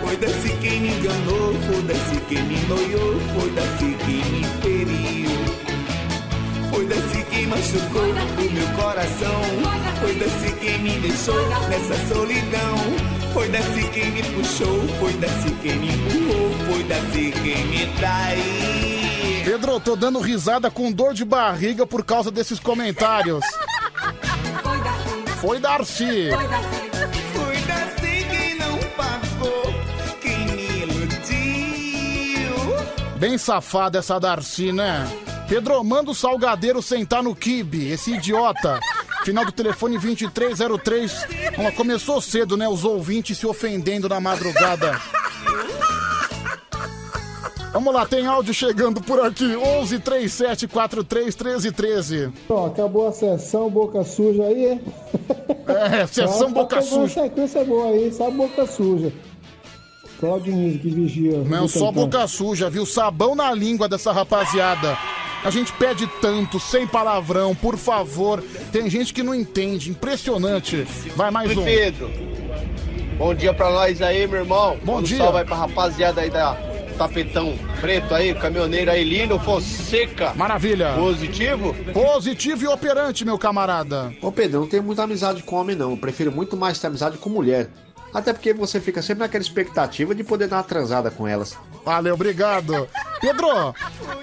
Foi 0.05 0.17
desse 0.17 0.49
quem 0.61 0.81
me 0.81 0.89
enganou, 0.89 1.55
foi 1.67 1.83
desse 1.83 2.21
quem 2.29 2.43
me 2.43 2.57
noiou, 2.67 3.21
foi 3.35 3.51
desse 3.51 3.97
quem 4.05 4.25
me 4.31 4.45
feriu. 4.61 5.31
Foi 6.71 6.87
desse 6.87 7.22
machucou 7.53 8.03
o 8.03 8.51
meu 8.53 8.69
coração. 8.83 9.43
Foi 10.01 10.15
desse 10.15 10.53
quem 10.55 10.79
me 10.79 10.99
deixou 11.01 11.49
nessa 11.69 12.15
solidão. 12.15 12.77
Foi 13.35 13.49
desse 13.49 13.89
quem 13.89 14.11
me 14.11 14.23
puxou, 14.23 14.89
foi 14.99 15.13
desse 15.15 15.51
quem 15.63 15.77
me 15.77 15.89
empurrou, 15.89 16.51
foi 16.67 16.83
desse 16.85 17.33
quem 17.33 17.65
me 17.67 17.87
traiu. 17.99 19.45
Pedro, 19.45 19.81
tô 19.81 19.97
dando 19.97 20.21
risada 20.21 20.71
com 20.71 20.93
dor 20.93 21.15
de 21.15 21.25
barriga 21.25 21.87
por 21.87 22.05
causa 22.05 22.31
desses 22.31 22.59
comentários. 22.59 23.45
Foi 25.41 25.59
Darcy. 25.59 26.31
Foi 27.35 27.57
desse 27.57 28.25
quem 28.31 28.59
não 28.59 28.79
pagou, 28.97 29.75
quem 30.21 30.47
me 30.47 30.83
iludiu. 30.83 32.55
Bem 33.17 33.37
safada 33.39 33.99
essa 33.99 34.21
Darcy, 34.21 34.73
né? 34.73 35.07
Pedro, 35.53 35.85
manda 35.85 36.11
o 36.11 36.15
salgadeiro 36.15 36.81
sentar 36.81 37.23
no 37.23 37.37
kibe, 37.37 37.91
esse 37.91 38.15
idiota. 38.15 38.81
Final 39.23 39.45
do 39.45 39.53
telefone 39.53 39.99
2303. 39.99 41.27
Ó, 41.59 41.71
começou 41.73 42.23
cedo, 42.23 42.57
né? 42.57 42.67
Os 42.67 42.87
ouvintes 42.87 43.37
se 43.37 43.47
ofendendo 43.47 44.09
na 44.09 44.19
madrugada. 44.19 44.99
Vamos 47.71 47.93
lá, 47.93 48.07
tem 48.07 48.27
áudio 48.27 48.55
chegando 48.55 49.03
por 49.03 49.21
aqui. 49.21 49.55
11 49.55 49.99
37 49.99 50.67
43 50.69 51.35
13 51.35 51.71
13. 51.71 52.33
Ó, 52.49 52.69
acabou 52.69 53.09
a 53.09 53.13
sessão 53.13 53.69
Boca 53.69 54.03
Suja 54.05 54.45
aí, 54.45 54.65
é? 54.65 56.01
É, 56.01 56.07
sessão 56.07 56.47
Tá 56.51 56.63
Boca 56.63 56.77
pegando 56.77 56.95
uma 56.97 57.09
Suja. 57.09 57.23
sequência 57.25 57.63
boa 57.63 57.89
aí, 57.89 58.11
sabe 58.11 58.39
Boca 58.39 58.67
Suja. 58.67 59.13
Claudio 60.19 60.55
Nise 60.55 60.79
que 60.79 60.89
vigia. 60.89 61.39
Não, 61.41 61.69
só 61.69 61.91
boca 61.91 62.27
suja, 62.29 62.71
viu? 62.71 62.87
Sabão 62.87 63.35
na 63.35 63.53
língua 63.53 63.89
dessa 63.89 64.13
rapaziada. 64.13 64.97
A 65.45 65.51
gente 65.51 65.73
pede 65.73 66.07
tanto, 66.21 66.61
sem 66.61 66.87
palavrão, 66.87 67.53
por 67.55 67.77
favor. 67.77 68.43
Tem 68.71 68.89
gente 68.89 69.13
que 69.13 69.25
não 69.25 69.35
entende, 69.35 69.91
impressionante. 69.91 70.87
Vai 71.17 71.33
mais 71.33 71.57
um. 71.57 71.65
Pedro. 71.65 72.11
Bom 73.19 73.35
dia 73.35 73.53
pra 73.53 73.71
nós 73.71 74.01
aí, 74.01 74.27
meu 74.27 74.41
irmão. 74.41 74.79
Bom 74.85 74.95
Manda 74.95 75.07
dia. 75.09 75.19
salve 75.19 75.39
aí 75.39 75.45
pra 75.45 75.57
rapaziada 75.57 76.21
aí 76.21 76.31
da 76.31 76.55
Tapetão 76.97 77.59
Preto 77.81 78.15
aí, 78.15 78.33
caminhoneiro 78.35 78.93
aí, 78.93 79.03
Lino 79.03 79.39
Fonseca. 79.41 80.33
Maravilha. 80.35 80.93
Positivo? 80.95 81.75
Positivo 81.93 82.63
e 82.63 82.69
operante, 82.69 83.25
meu 83.25 83.37
camarada. 83.37 84.13
Ô 84.23 84.31
Pedro, 84.31 84.59
eu 84.59 84.61
não 84.61 84.69
tenho 84.69 84.85
muita 84.85 85.03
amizade 85.03 85.43
com 85.43 85.57
homem 85.57 85.75
não, 85.75 85.91
eu 85.91 85.97
prefiro 85.97 86.31
muito 86.31 86.57
mais 86.57 86.79
ter 86.79 86.87
amizade 86.87 87.19
com 87.19 87.29
mulher. 87.29 87.69
Até 88.13 88.33
porque 88.33 88.53
você 88.53 88.81
fica 88.81 89.01
sempre 89.01 89.23
naquela 89.23 89.43
expectativa 89.43 90.15
de 90.15 90.23
poder 90.23 90.49
dar 90.49 90.57
uma 90.57 90.63
transada 90.63 91.11
com 91.11 91.27
elas. 91.27 91.57
Valeu, 91.85 92.15
obrigado. 92.15 92.89
Pedro, 93.21 93.75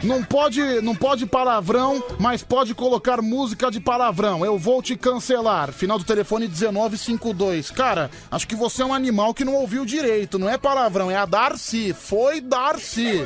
não 0.03 0.23
pode, 0.23 0.61
não 0.81 0.95
pode 0.95 1.25
palavrão, 1.25 2.03
mas 2.19 2.43
pode 2.43 2.75
colocar 2.75 3.21
música 3.21 3.71
de 3.71 3.79
palavrão. 3.79 4.45
Eu 4.45 4.57
vou 4.57 4.81
te 4.81 4.95
cancelar. 4.95 5.71
Final 5.71 5.97
do 5.97 6.05
telefone 6.05 6.47
1952. 6.47 7.71
Cara, 7.71 8.11
acho 8.29 8.47
que 8.47 8.55
você 8.55 8.81
é 8.81 8.85
um 8.85 8.93
animal 8.93 9.33
que 9.33 9.45
não 9.45 9.55
ouviu 9.55 9.85
direito. 9.85 10.37
Não 10.37 10.49
é 10.49 10.57
palavrão, 10.57 11.09
é 11.09 11.15
a 11.15 11.25
Darcy. 11.25 11.93
Foi 11.93 12.39
Darcy. 12.41 13.25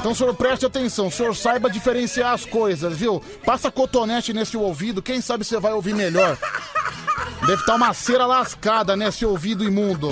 Então, 0.00 0.14
senhor, 0.14 0.34
preste 0.34 0.64
atenção. 0.64 1.08
O 1.08 1.10
senhor 1.10 1.34
saiba 1.34 1.70
diferenciar 1.70 2.32
as 2.32 2.44
coisas, 2.44 2.96
viu? 2.96 3.22
Passa 3.44 3.70
cotonete 3.70 4.32
nesse 4.32 4.56
ouvido, 4.56 5.02
quem 5.02 5.20
sabe 5.20 5.44
você 5.44 5.58
vai 5.58 5.72
ouvir 5.72 5.94
melhor. 5.94 6.38
Deve 7.40 7.60
estar 7.60 7.74
uma 7.74 7.94
cera 7.94 8.26
lascada 8.26 8.96
nesse 8.96 9.24
ouvido 9.24 9.64
imundo. 9.64 10.10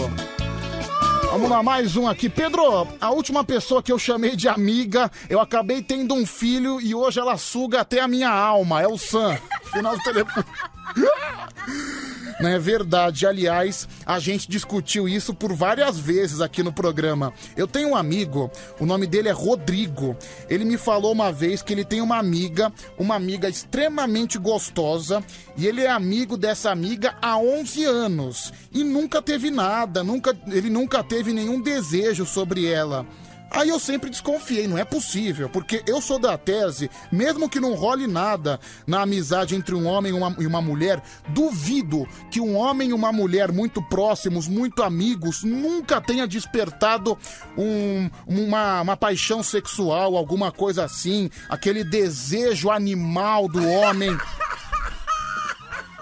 Vamos 1.30 1.50
lá, 1.50 1.62
mais 1.62 1.96
um 1.96 2.08
aqui. 2.08 2.28
Pedro, 2.28 2.88
a 3.00 3.10
última 3.10 3.44
pessoa 3.44 3.83
que 3.83 3.92
eu 3.92 3.98
chamei 3.98 4.35
de 4.35 4.48
amiga, 4.48 5.10
eu 5.29 5.40
acabei 5.40 5.83
tendo 5.83 6.14
um 6.14 6.24
filho 6.24 6.81
e 6.81 6.94
hoje 6.94 7.20
ela 7.20 7.37
suga 7.37 7.83
até 7.83 8.00
a 8.00 8.08
minha 8.08 8.31
alma. 8.31 8.81
É 8.81 8.88
o 8.88 8.96
Sam. 8.96 9.37
Final 9.72 9.96
do 9.96 10.02
telefone. 10.02 10.46
Não 12.40 12.50
é 12.50 12.58
verdade. 12.58 13.26
Aliás, 13.26 13.88
a 14.04 14.18
gente 14.18 14.48
discutiu 14.48 15.08
isso 15.08 15.34
por 15.34 15.54
várias 15.54 15.98
vezes 15.98 16.40
aqui 16.40 16.62
no 16.62 16.72
programa. 16.72 17.32
Eu 17.56 17.66
tenho 17.66 17.90
um 17.90 17.96
amigo, 17.96 18.50
o 18.78 18.87
nome 18.87 19.06
dele 19.06 19.28
é 19.28 19.32
Rodrigo. 19.32 20.16
Ele 20.48 20.64
me 20.64 20.76
falou 20.76 21.12
uma 21.12 21.32
vez 21.32 21.62
que 21.62 21.72
ele 21.72 21.84
tem 21.84 22.00
uma 22.00 22.18
amiga, 22.18 22.72
uma 22.98 23.14
amiga 23.14 23.48
extremamente 23.48 24.38
gostosa, 24.38 25.24
e 25.56 25.66
ele 25.66 25.82
é 25.82 25.90
amigo 25.90 26.37
dessa 26.37 26.70
amiga 26.70 27.16
há 27.22 27.38
11 27.38 27.84
anos 27.84 28.52
e 28.72 28.84
nunca 28.84 29.22
teve 29.22 29.50
nada, 29.50 30.04
nunca, 30.04 30.37
ele 30.48 30.68
nunca 30.68 31.02
teve 31.02 31.32
nenhum 31.32 31.60
desejo 31.60 32.26
sobre 32.26 32.66
ela. 32.66 33.06
Aí 33.51 33.69
eu 33.69 33.79
sempre 33.79 34.11
desconfiei, 34.11 34.67
não 34.67 34.77
é 34.77 34.85
possível, 34.85 35.49
porque 35.49 35.83
eu 35.87 36.01
sou 36.01 36.19
da 36.19 36.37
tese, 36.37 36.90
mesmo 37.13 37.49
que 37.49 37.61
não 37.61 37.75
role 37.75 38.07
nada 38.07 38.59
na 38.87 39.03
amizade 39.03 39.55
entre 39.55 39.75
um 39.75 39.87
homem 39.87 40.13
e 40.13 40.15
uma, 40.15 40.37
e 40.40 40.47
uma 40.47 40.61
mulher, 40.61 41.01
duvido 41.29 42.07
que 42.31 42.40
um 42.40 42.57
homem 42.57 42.90
e 42.90 42.92
uma 42.92 43.13
mulher 43.13 43.53
muito 43.53 43.81
próximos, 43.81 44.47
muito 44.49 44.83
amigos, 44.83 45.42
nunca 45.44 46.01
tenha 46.01 46.27
despertado 46.27 47.17
um- 47.57 48.11
uma, 48.27 48.83
uma 48.83 48.97
paixão 48.97 49.42
sexual, 49.42 50.17
alguma 50.17 50.51
coisa 50.53 50.85
assim, 50.85 51.31
aquele 51.49 51.85
desejo 51.85 52.71
animal 52.71 53.49
do 53.49 53.67
homem 53.67 54.11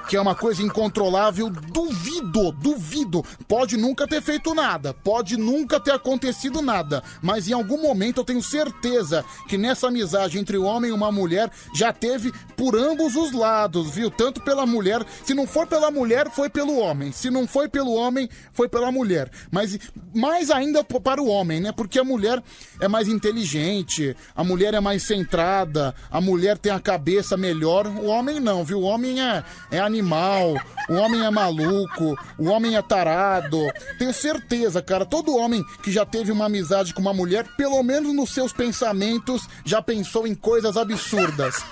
que 0.08 0.16
é 0.16 0.20
uma 0.20 0.34
coisa 0.34 0.62
incontrolável, 0.62 1.50
duvido, 1.50 2.52
duvido. 2.52 3.24
Pode 3.48 3.76
nunca 3.76 4.06
ter 4.06 4.22
feito 4.22 4.54
nada, 4.54 4.92
pode 4.92 5.36
nunca 5.36 5.80
ter 5.80 5.92
acontecido 5.92 6.60
nada, 6.60 7.02
mas 7.22 7.48
em 7.48 7.52
algum 7.52 7.80
momento 7.80 8.20
eu 8.20 8.24
tenho 8.24 8.42
certeza 8.42 9.24
que 9.48 9.56
nessa 9.56 9.88
amizade 9.88 10.38
entre 10.38 10.56
o 10.56 10.64
homem 10.64 10.90
e 10.90 10.94
uma 10.94 11.10
mulher 11.10 11.50
já 11.74 11.92
teve 11.92 12.32
por 12.56 12.76
ambos 12.76 13.16
os 13.16 13.32
lados, 13.32 13.90
viu? 13.90 14.10
Tanto 14.10 14.40
pela 14.42 14.66
mulher, 14.66 15.04
se 15.24 15.34
não 15.34 15.46
for 15.46 15.66
pela 15.66 15.90
mulher, 15.90 16.30
foi 16.30 16.48
pelo 16.48 16.78
homem. 16.78 17.12
Se 17.12 17.30
não 17.30 17.46
foi 17.46 17.68
pelo 17.68 17.92
homem, 17.92 18.28
foi 18.52 18.68
pela 18.68 18.92
mulher. 18.92 19.30
Mas 19.50 19.78
mais 20.14 20.50
ainda 20.50 20.84
para 20.84 21.20
o 21.20 21.28
homem, 21.28 21.60
né? 21.60 21.72
Porque 21.72 21.98
a 21.98 22.04
mulher 22.04 22.42
é 22.80 22.88
mais 22.88 23.08
inteligente, 23.08 24.16
a 24.34 24.44
mulher 24.44 24.74
é 24.74 24.80
mais 24.80 25.02
centrada, 25.02 25.94
a 26.10 26.20
mulher 26.20 26.58
tem 26.58 26.72
a 26.72 26.80
cabeça 26.80 27.36
melhor. 27.36 27.86
O 27.86 28.06
homem 28.06 28.40
não, 28.40 28.64
viu? 28.64 28.80
O 28.80 28.84
homem 28.84 29.20
é, 29.20 29.42
é 29.70 29.80
animal, 29.94 30.54
o 30.88 30.94
homem 30.94 31.24
é 31.24 31.30
maluco, 31.30 32.18
o 32.36 32.46
homem 32.46 32.76
é 32.76 32.82
tarado. 32.82 33.58
Tenho 33.98 34.12
certeza, 34.12 34.82
cara, 34.82 35.06
todo 35.06 35.36
homem 35.36 35.64
que 35.82 35.92
já 35.92 36.04
teve 36.04 36.32
uma 36.32 36.46
amizade 36.46 36.92
com 36.92 37.00
uma 37.00 37.14
mulher, 37.14 37.46
pelo 37.56 37.80
menos 37.82 38.12
nos 38.12 38.34
seus 38.34 38.52
pensamentos, 38.52 39.48
já 39.64 39.80
pensou 39.80 40.26
em 40.26 40.34
coisas 40.34 40.76
absurdas. 40.76 41.62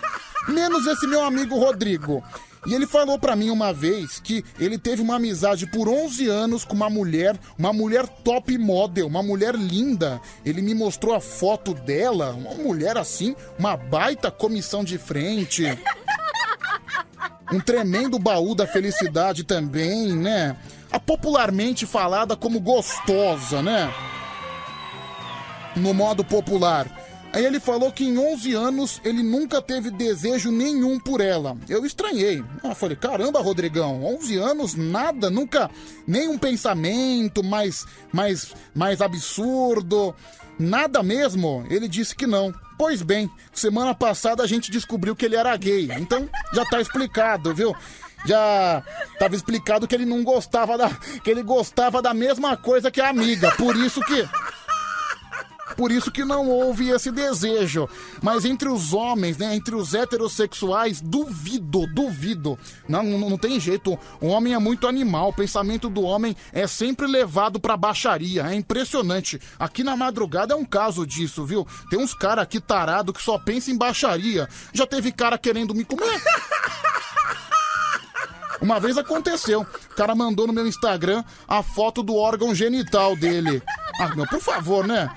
Menos 0.49 0.87
esse 0.87 1.07
meu 1.07 1.25
amigo 1.25 1.59
Rodrigo. 1.59 2.23
E 2.65 2.75
ele 2.75 2.87
falou 2.87 3.19
pra 3.19 3.35
mim 3.35 3.51
uma 3.51 3.73
vez 3.73 4.21
que 4.21 4.45
ele 4.59 4.79
teve 4.79 5.03
uma 5.03 5.17
amizade 5.17 5.67
por 5.67 5.89
11 5.89 6.29
anos 6.29 6.65
com 6.65 6.75
uma 6.75 6.89
mulher, 6.89 7.37
uma 7.59 7.73
mulher 7.73 8.07
top 8.07 8.57
model, 8.57 9.09
uma 9.09 9.23
mulher 9.23 9.57
linda. 9.57 10.21
Ele 10.45 10.63
me 10.63 10.73
mostrou 10.73 11.13
a 11.13 11.21
foto 11.21 11.75
dela, 11.75 12.31
uma 12.31 12.55
mulher 12.55 12.97
assim, 12.97 13.35
uma 13.59 13.77
baita 13.77 14.31
comissão 14.31 14.85
de 14.85 14.97
frente. 14.97 15.65
Um 17.53 17.61
tremendo 17.61 18.19
baú 18.19 18.55
da 18.55 18.67
felicidade 18.67 19.45
também, 19.45 20.17
né? 20.17 20.57
A 20.91 20.99
popularmente 20.99 21.85
falada 21.85 22.35
como 22.35 22.59
gostosa, 22.59 23.61
né? 23.61 23.93
No 25.77 25.93
modo 25.93 26.25
popular. 26.25 26.87
Aí 27.33 27.47
ele 27.47 27.59
falou 27.59 27.91
que 27.91 28.05
em 28.05 28.19
11 28.19 28.55
anos 28.55 29.01
ele 29.03 29.23
nunca 29.23 29.63
teve 29.63 29.91
desejo 29.91 30.51
nenhum 30.51 31.01
por 31.01 31.21
ela. 31.21 31.57
Eu 31.67 31.85
estranhei. 31.87 32.45
Eu 32.63 32.75
falei, 32.75 32.97
caramba, 32.97 33.41
Rodrigão, 33.41 34.05
11 34.05 34.37
anos, 34.37 34.75
nada, 34.75 35.31
nunca, 35.31 35.71
nenhum 36.07 36.37
pensamento 36.37 37.43
mais, 37.43 37.87
mais, 38.13 38.55
mais 38.75 39.01
absurdo, 39.01 40.15
nada 40.59 41.03
mesmo. 41.03 41.65
Ele 41.69 41.89
disse 41.89 42.15
que 42.15 42.27
não. 42.27 42.53
Pois 42.79 43.03
bem, 43.03 43.31
semana 43.53 43.95
passada 43.95 44.43
a 44.43 44.47
gente 44.47 44.71
descobriu 44.71 45.15
que 45.15 45.25
ele 45.25 45.37
era 45.37 45.57
gay, 45.57 45.89
então 45.99 46.29
já 46.53 46.65
tá 46.65 46.81
explicado, 46.81 47.55
viu? 47.55 47.75
Já 48.25 48.83
tava 49.19 49.35
explicado 49.35 49.87
que 49.87 49.95
ele 49.95 50.07
não 50.07 50.23
gostava 50.23 50.79
da, 50.79 50.91
que 51.23 51.31
ele 51.31 51.43
gostava 51.43 52.01
da 52.01 52.15
mesma 52.15 52.57
coisa 52.57 52.91
que 52.91 53.01
a 53.01 53.09
amiga, 53.09 53.51
por 53.53 53.77
isso 53.77 54.01
que 54.01 54.29
por 55.77 55.91
isso 55.91 56.11
que 56.11 56.25
não 56.25 56.49
houve 56.49 56.89
esse 56.91 57.11
desejo. 57.11 57.89
Mas 58.23 58.45
entre 58.45 58.69
os 58.69 58.93
homens, 58.93 59.39
né, 59.39 59.55
entre 59.55 59.75
os 59.75 59.95
heterossexuais, 59.95 61.01
duvido, 61.01 61.87
duvido. 61.87 62.59
Não, 62.89 63.03
não, 63.03 63.31
não 63.31 63.39
tem 63.39 63.59
jeito. 63.59 63.99
O 64.21 64.29
homem 64.29 64.55
é 64.55 64.59
muito 64.59 64.87
animal. 64.87 65.31
O 65.31 65.35
pensamento 65.35 65.89
do 65.89 66.03
homem 66.03 66.37
é 66.53 66.67
sempre 66.67 67.07
levado 67.07 67.61
pra 67.61 67.77
baixaria. 67.77 68.47
É 68.47 68.55
impressionante. 68.55 69.41
Aqui 69.59 69.83
na 69.83 69.97
madrugada 69.97 70.55
é 70.55 70.57
um 70.57 70.65
caso 70.65 71.07
disso, 71.07 71.45
viu? 71.45 71.67
Tem 71.91 71.99
uns 71.99 72.15
caras 72.15 72.43
aqui 72.43 72.61
tarado 72.61 73.13
que 73.13 73.23
só 73.23 73.39
pensa 73.39 73.71
em 73.71 73.77
baixaria. 73.77 74.49
Já 74.73 74.87
teve 74.87 75.13
cara 75.13 75.39
querendo 75.39 75.75
me 75.75 75.85
comer. 75.85 76.21
Uma 78.61 78.79
vez 78.79 78.97
aconteceu. 78.97 79.63
O 79.63 79.95
cara 79.97 80.15
mandou 80.15 80.47
no 80.47 80.53
meu 80.53 80.67
Instagram 80.67 81.25
a 81.49 81.63
foto 81.65 82.01
do 82.01 82.15
órgão 82.15 82.55
genital 82.55 83.17
dele. 83.17 83.61
Ah, 84.01 84.15
meu, 84.15 84.27
por 84.27 84.41
favor, 84.41 84.87
né? 84.87 85.11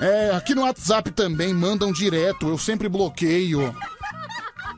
É, 0.00 0.30
aqui 0.30 0.54
no 0.54 0.62
WhatsApp 0.62 1.10
também 1.10 1.52
mandam 1.52 1.92
direto, 1.92 2.48
eu 2.48 2.58
sempre 2.58 2.88
bloqueio. 2.88 3.74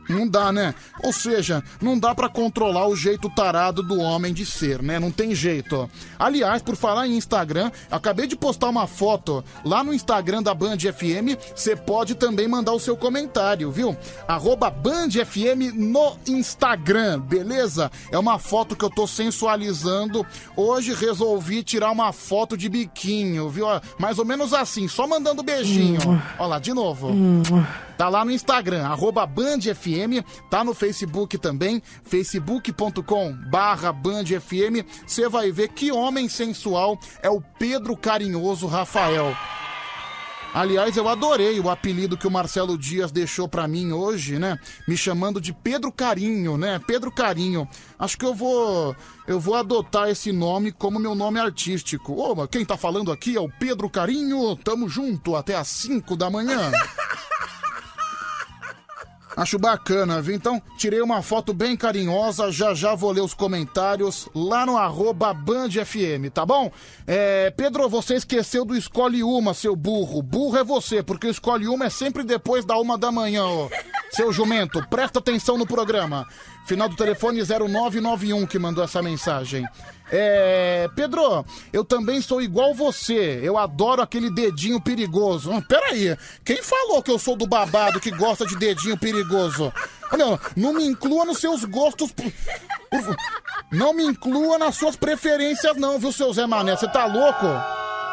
Não 0.09 0.27
dá, 0.27 0.51
né? 0.51 0.75
Ou 1.05 1.13
seja, 1.13 1.63
não 1.81 1.99
dá 1.99 2.15
pra 2.15 2.29
controlar 2.29 2.89
o 2.89 2.97
jeito 2.97 3.31
tarado 3.31 3.83
do 3.83 4.01
homem 4.01 4.35
de 4.35 4.45
ser, 4.45 4.83
né? 4.83 4.99
Não 4.99 5.11
tem 5.11 5.35
jeito. 5.35 5.89
Aliás, 6.21 6.61
por 6.61 6.77
falar 6.77 7.07
em 7.07 7.17
Instagram, 7.17 7.73
acabei 7.91 8.27
de 8.27 8.37
postar 8.37 8.69
uma 8.69 8.87
foto 8.87 9.43
lá 9.65 9.83
no 9.83 9.95
Instagram 9.95 10.43
da 10.43 10.53
Band 10.53 10.77
FM. 10.77 11.35
Você 11.57 11.75
pode 11.75 12.15
também 12.15 12.47
mandar 12.47 12.73
o 12.73 12.79
seu 12.79 12.95
comentário, 12.95 13.71
viu? 13.73 13.97
Arroba 14.29 14.69
Band 14.71 15.09
FM 15.11 15.75
no 15.75 16.19
Instagram, 16.27 17.21
beleza? 17.21 17.91
É 18.13 18.19
uma 18.19 18.39
foto 18.39 18.77
que 18.77 18.85
eu 18.85 18.91
tô 18.91 19.07
sensualizando. 19.07 20.27
Hoje 20.55 20.93
resolvi 20.93 21.63
tirar 21.63 21.91
uma 21.91 22.13
foto 22.13 22.55
de 22.55 22.69
biquinho, 22.69 23.49
viu? 23.49 23.67
Mais 23.99 24.19
ou 24.19 24.25
menos 24.27 24.53
assim, 24.53 24.87
só 24.89 25.07
mandando 25.07 25.43
beijinho. 25.43 26.01
Ó 26.39 26.47
lá, 26.47 26.59
de 26.59 26.75
novo. 26.75 27.11
Tá 28.01 28.09
lá 28.09 28.25
no 28.25 28.31
Instagram, 28.31 28.87
arroba 28.87 29.27
Band 29.27 29.61
FM, 29.61 30.25
tá 30.49 30.65
no 30.65 30.73
Facebook 30.73 31.37
também, 31.37 31.83
facebook.com 32.03 33.37
barra 33.51 33.93
Band 33.93 34.25
FM. 34.25 34.89
Você 35.07 35.29
vai 35.29 35.53
ver 35.53 35.69
que 35.69 35.93
homem 35.93 36.10
sensual 36.29 36.99
é 37.23 37.31
o 37.31 37.41
Pedro 37.41 37.97
Carinhoso 37.97 38.67
Rafael. 38.67 39.37
Aliás, 40.53 40.97
eu 40.97 41.09
adorei 41.09 41.61
o 41.61 41.71
apelido 41.71 42.17
que 42.17 42.27
o 42.27 42.31
Marcelo 42.31 42.77
Dias 42.77 43.13
deixou 43.13 43.49
pra 43.49 43.69
mim 43.69 43.93
hoje, 43.93 44.37
né? 44.37 44.59
Me 44.87 44.97
chamando 44.97 45.41
de 45.41 45.53
Pedro 45.53 45.93
Carinho, 45.93 46.57
né? 46.57 46.81
Pedro 46.85 47.13
Carinho. 47.13 47.69
Acho 47.97 48.19
que 48.19 48.25
eu 48.27 48.35
vou 48.35 48.97
eu 49.29 49.39
vou 49.39 49.55
adotar 49.55 50.09
esse 50.09 50.33
nome 50.33 50.73
como 50.73 50.99
meu 50.99 51.15
nome 51.15 51.39
artístico. 51.39 52.15
Ô, 52.21 52.49
quem 52.49 52.65
tá 52.65 52.77
falando 52.77 53.13
aqui 53.13 53.37
é 53.37 53.41
o 53.41 53.49
Pedro 53.49 53.89
Carinho. 53.89 54.57
Tamo 54.57 54.89
junto 54.89 55.37
até 55.37 55.55
às 55.55 55.69
5 55.69 56.17
da 56.17 56.29
manhã. 56.29 56.73
Acho 59.37 59.59
bacana, 59.59 60.21
viu? 60.21 60.35
Então, 60.35 60.61
tirei 60.77 61.01
uma 61.01 61.23
foto 61.23 61.55
bem 61.55 61.77
carinhosa, 61.77 62.51
já 62.51 62.75
já 62.75 62.95
vou 62.95 63.13
ler 63.13 63.21
os 63.21 63.33
comentários 63.33 64.29
lá 64.35 64.67
no 64.67 64.77
arroba 64.77 65.33
Band 65.33 65.71
FM, 65.71 66.33
tá 66.33 66.45
bom? 66.45 66.71
É, 67.07 67.51
Pedro, 67.51 67.89
você 67.89 68.15
esqueceu 68.15 68.65
do 68.65 68.77
Escolhe 68.77 69.23
Uma, 69.23 69.55
seu 69.55 69.77
burro. 69.77 70.23
Burro 70.23 70.59
é 70.59 70.65
você, 70.65 71.03
porque 71.03 71.29
o 71.29 71.31
Escolhe 71.31 71.69
Uma 71.69 71.87
é 71.87 71.91
sempre 71.91 72.25
depois 72.25 72.65
da 72.65 72.77
uma 72.77 72.99
da 72.99 73.13
manhã, 73.13 73.47
ô. 73.47 73.71
Seu 74.11 74.33
jumento, 74.33 74.85
presta 74.89 75.21
atenção 75.21 75.57
no 75.57 75.67
programa. 75.67 76.27
Final 76.67 76.89
do 76.89 76.97
telefone 76.97 77.41
0991 77.43 78.47
que 78.47 78.59
mandou 78.59 78.83
essa 78.83 79.01
mensagem. 79.01 79.67
É. 80.13 80.89
Pedro, 80.97 81.45
eu 81.73 81.85
também 81.85 82.21
sou 82.21 82.43
igual 82.43 82.75
você. 82.75 83.41
Eu 83.43 83.57
adoro 83.57 84.03
aquele 84.03 84.31
dedinho 84.31 84.81
perigoso. 84.81 85.51
Hum, 85.51 85.61
peraí, 85.63 86.17
quem 86.45 86.63
falou 86.63 87.03
que 87.03 87.11
eu 87.11 87.19
sou 87.19 87.37
do 87.37 87.47
babado 87.47 88.01
que 88.01 88.11
gosta 88.11 88.45
de 88.47 88.57
dedinho 88.57 88.99
perigoso? 88.99 89.73
Olha, 90.13 90.39
não 90.57 90.73
me 90.73 90.85
inclua 90.85 91.25
nos 91.25 91.39
seus 91.39 91.65
gostos. 91.65 92.13
Não 93.71 93.95
me 93.95 94.05
inclua 94.05 94.59
nas 94.59 94.77
suas 94.77 94.97
preferências, 94.97 95.77
não, 95.77 95.99
viu, 95.99 96.11
seu 96.11 96.33
Zé 96.33 96.47
Mané? 96.47 96.75
Você 96.77 96.89
tá 96.89 97.07
louco? 97.07 97.47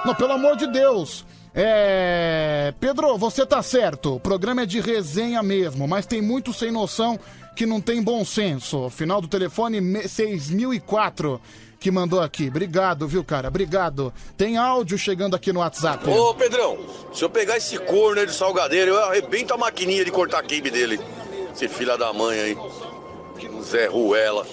Não, 0.05 0.13
pelo 0.13 0.33
amor 0.33 0.55
de 0.55 0.67
Deus. 0.67 1.25
É. 1.55 2.71
Pedro, 2.79 3.17
você 3.17 3.43
tá 3.45 3.63
certo. 3.63 4.15
O 4.15 4.19
programa 4.19 4.61
é 4.61 4.65
de 4.67 4.79
resenha 4.79 5.41
mesmo, 5.41 5.87
mas 5.87 6.05
tem 6.05 6.21
muito 6.21 6.53
sem 6.53 6.71
noção 6.71 7.19
que 7.55 7.65
não 7.65 7.81
tem 7.81 8.03
bom 8.03 8.23
senso. 8.23 8.87
Final 8.91 9.19
do 9.19 9.27
telefone 9.27 9.81
me- 9.81 10.07
6004 10.07 11.41
que 11.79 11.91
mandou 11.91 12.21
aqui. 12.21 12.47
Obrigado, 12.47 13.07
viu, 13.07 13.23
cara? 13.23 13.47
Obrigado. 13.47 14.13
Tem 14.35 14.57
áudio 14.57 14.97
chegando 14.97 15.35
aqui 15.35 15.53
no 15.53 15.59
WhatsApp. 15.59 16.09
Ô 16.09 16.33
Pedrão, 16.33 16.77
se 17.13 17.23
eu 17.23 17.29
pegar 17.29 17.57
esse 17.57 17.77
corno 17.77 18.19
aí 18.19 18.25
do 18.25 18.33
salgadeiro, 18.33 18.91
eu 18.91 19.03
arrebento 19.03 19.53
a 19.53 19.57
maquininha 19.57 20.03
de 20.03 20.11
cortar 20.11 20.41
quibe 20.43 20.69
dele. 20.69 20.99
Esse 21.53 21.67
filho 21.67 21.97
da 21.97 22.11
mãe 22.13 22.39
aí. 22.39 22.57
Zé 23.63 23.87
Ruela. 23.87 24.45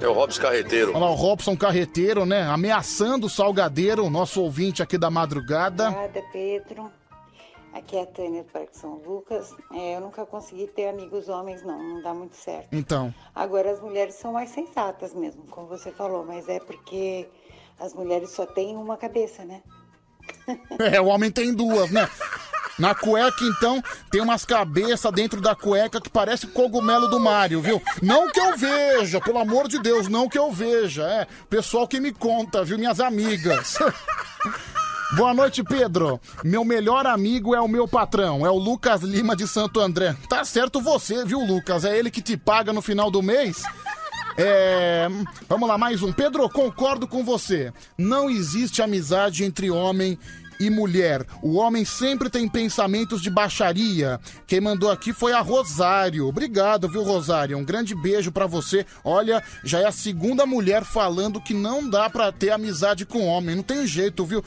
É 0.00 0.08
o 0.08 0.12
Robson 0.12 0.42
Carreteiro. 0.42 0.90
Olha 0.90 1.00
lá, 1.00 1.10
o 1.10 1.14
Robson 1.14 1.56
Carreteiro, 1.56 2.26
né? 2.26 2.42
Ameaçando 2.42 3.26
o 3.26 3.30
Salgadeiro, 3.30 4.08
nosso 4.10 4.40
ouvinte 4.40 4.82
aqui 4.82 4.98
da 4.98 5.10
madrugada. 5.10 5.88
Obrigada, 5.88 6.22
Pedro. 6.32 6.90
Aqui 7.74 7.96
é 7.96 8.02
a 8.02 8.06
Tânia 8.06 8.44
do 8.44 8.52
Parque 8.52 8.78
São 8.78 8.94
Lucas. 9.04 9.52
É, 9.72 9.96
eu 9.96 10.00
nunca 10.00 10.24
consegui 10.24 10.68
ter 10.68 10.86
amigos 10.86 11.28
homens, 11.28 11.64
não. 11.64 11.82
Não 11.82 12.02
dá 12.02 12.14
muito 12.14 12.36
certo. 12.36 12.68
Então, 12.70 13.12
Agora, 13.34 13.72
as 13.72 13.80
mulheres 13.80 14.14
são 14.14 14.32
mais 14.32 14.50
sensatas 14.50 15.12
mesmo, 15.12 15.42
como 15.48 15.66
você 15.66 15.90
falou. 15.90 16.24
Mas 16.24 16.48
é 16.48 16.60
porque 16.60 17.28
as 17.80 17.92
mulheres 17.92 18.30
só 18.30 18.46
têm 18.46 18.76
uma 18.76 18.96
cabeça, 18.96 19.44
né? 19.44 19.60
É, 20.78 21.00
o 21.00 21.06
homem 21.06 21.30
tem 21.32 21.52
duas, 21.52 21.90
né? 21.90 22.08
Na 22.78 22.94
cueca, 22.94 23.44
então, 23.44 23.82
tem 24.10 24.20
umas 24.20 24.44
cabeças 24.44 25.12
dentro 25.12 25.40
da 25.40 25.54
cueca 25.54 26.00
que 26.00 26.10
parece 26.10 26.46
cogumelo 26.46 27.08
do 27.08 27.20
Mário, 27.20 27.60
viu? 27.60 27.80
Não 28.02 28.30
que 28.30 28.40
eu 28.40 28.56
veja, 28.56 29.20
pelo 29.20 29.38
amor 29.38 29.68
de 29.68 29.78
Deus, 29.80 30.08
não 30.08 30.28
que 30.28 30.38
eu 30.38 30.50
veja. 30.50 31.04
É, 31.04 31.26
pessoal 31.48 31.86
que 31.86 32.00
me 32.00 32.12
conta, 32.12 32.64
viu? 32.64 32.78
Minhas 32.78 33.00
amigas. 33.00 33.78
Boa 35.16 35.32
noite, 35.32 35.62
Pedro. 35.62 36.20
Meu 36.42 36.64
melhor 36.64 37.06
amigo 37.06 37.54
é 37.54 37.60
o 37.60 37.68
meu 37.68 37.86
patrão, 37.86 38.44
é 38.44 38.50
o 38.50 38.58
Lucas 38.58 39.02
Lima 39.02 39.36
de 39.36 39.46
Santo 39.46 39.78
André. 39.78 40.16
Tá 40.28 40.44
certo 40.44 40.80
você, 40.80 41.24
viu, 41.24 41.38
Lucas? 41.38 41.84
É 41.84 41.96
ele 41.96 42.10
que 42.10 42.20
te 42.20 42.36
paga 42.36 42.72
no 42.72 42.82
final 42.82 43.12
do 43.12 43.22
mês? 43.22 43.62
É, 44.36 45.06
vamos 45.48 45.68
lá, 45.68 45.78
mais 45.78 46.02
um. 46.02 46.12
Pedro, 46.12 46.48
concordo 46.48 47.06
com 47.06 47.24
você. 47.24 47.72
Não 47.96 48.28
existe 48.28 48.82
amizade 48.82 49.44
entre 49.44 49.70
homem 49.70 50.18
e 50.58 50.70
mulher. 50.70 51.24
O 51.42 51.54
homem 51.54 51.84
sempre 51.84 52.28
tem 52.30 52.48
pensamentos 52.48 53.20
de 53.20 53.30
baixaria. 53.30 54.20
Quem 54.46 54.60
mandou 54.60 54.90
aqui 54.90 55.12
foi 55.12 55.32
a 55.32 55.40
Rosário. 55.40 56.26
Obrigado, 56.26 56.88
viu, 56.88 57.02
Rosário? 57.02 57.56
Um 57.56 57.64
grande 57.64 57.94
beijo 57.94 58.32
pra 58.32 58.46
você. 58.46 58.86
Olha, 59.04 59.42
já 59.62 59.80
é 59.80 59.86
a 59.86 59.92
segunda 59.92 60.46
mulher 60.46 60.84
falando 60.84 61.40
que 61.40 61.54
não 61.54 61.88
dá 61.88 62.08
pra 62.08 62.32
ter 62.32 62.50
amizade 62.50 63.04
com 63.06 63.26
homem. 63.26 63.56
Não 63.56 63.62
tem 63.62 63.86
jeito, 63.86 64.24
viu? 64.24 64.44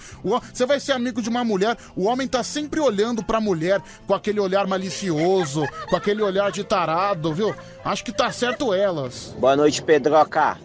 Você 0.54 0.66
vai 0.66 0.80
ser 0.80 0.92
amigo 0.92 1.22
de 1.22 1.30
uma 1.30 1.44
mulher, 1.44 1.78
o 1.96 2.06
homem 2.06 2.28
tá 2.28 2.44
sempre 2.44 2.80
olhando 2.80 3.24
pra 3.24 3.40
mulher 3.40 3.82
com 4.06 4.14
aquele 4.14 4.40
olhar 4.40 4.68
malicioso, 4.68 5.66
com 5.90 5.96
aquele 5.96 6.22
olhar 6.22 6.52
de 6.52 6.64
tarado, 6.64 7.34
viu? 7.34 7.56
Acho 7.84 8.04
que 8.04 8.12
tá 8.12 8.32
certo 8.32 8.74
elas. 8.74 9.36
Boa 9.40 9.56
noite, 9.56 9.82
Pedroca. 9.82 10.58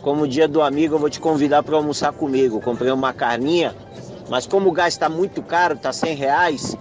Como 0.00 0.28
dia 0.28 0.46
do 0.46 0.62
amigo, 0.62 0.94
eu 0.94 0.98
vou 0.98 1.10
te 1.10 1.18
convidar 1.18 1.62
para 1.62 1.76
almoçar 1.76 2.12
comigo. 2.12 2.60
Comprei 2.60 2.90
uma 2.90 3.12
carninha, 3.12 3.74
mas 4.28 4.46
como 4.46 4.68
o 4.68 4.72
gás 4.72 4.94
está 4.94 5.08
muito 5.08 5.42
caro, 5.42 5.76
tá 5.76 5.92
100 5.92 6.14
reais, 6.14 6.76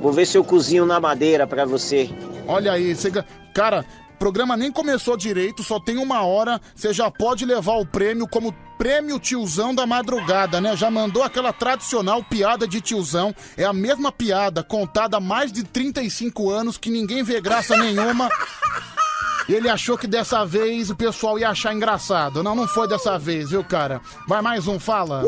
vou 0.00 0.12
ver 0.12 0.26
se 0.26 0.36
eu 0.36 0.44
cozinho 0.44 0.86
na 0.86 1.00
madeira 1.00 1.46
para 1.46 1.64
você. 1.64 2.10
Olha 2.46 2.72
aí, 2.72 2.94
você... 2.94 3.10
cara, 3.54 3.84
o 4.14 4.18
programa 4.18 4.56
nem 4.56 4.70
começou 4.70 5.16
direito, 5.16 5.62
só 5.62 5.80
tem 5.80 5.98
uma 5.98 6.22
hora, 6.22 6.60
você 6.74 6.92
já 6.92 7.10
pode 7.10 7.44
levar 7.44 7.74
o 7.74 7.86
prêmio 7.86 8.28
como 8.28 8.54
prêmio 8.78 9.20
tiozão 9.20 9.74
da 9.74 9.86
madrugada, 9.86 10.60
né? 10.60 10.76
Já 10.76 10.90
mandou 10.90 11.22
aquela 11.22 11.52
tradicional 11.52 12.22
piada 12.24 12.66
de 12.66 12.80
tiozão, 12.80 13.34
é 13.56 13.64
a 13.64 13.72
mesma 13.72 14.10
piada 14.10 14.62
contada 14.62 15.18
há 15.18 15.20
mais 15.20 15.52
de 15.52 15.62
35 15.62 16.50
anos 16.50 16.76
que 16.76 16.90
ninguém 16.90 17.22
vê 17.22 17.40
graça 17.40 17.76
nenhuma. 17.76 18.28
Ele 19.48 19.68
achou 19.68 19.98
que 19.98 20.06
dessa 20.06 20.44
vez 20.44 20.90
o 20.90 20.96
pessoal 20.96 21.38
ia 21.38 21.50
achar 21.50 21.74
engraçado. 21.74 22.42
Não, 22.42 22.54
não 22.54 22.66
foi 22.66 22.88
dessa 22.88 23.18
vez, 23.18 23.50
viu, 23.50 23.62
cara? 23.64 24.00
Vai 24.26 24.40
mais 24.40 24.66
um, 24.66 24.78
fala. 24.78 25.24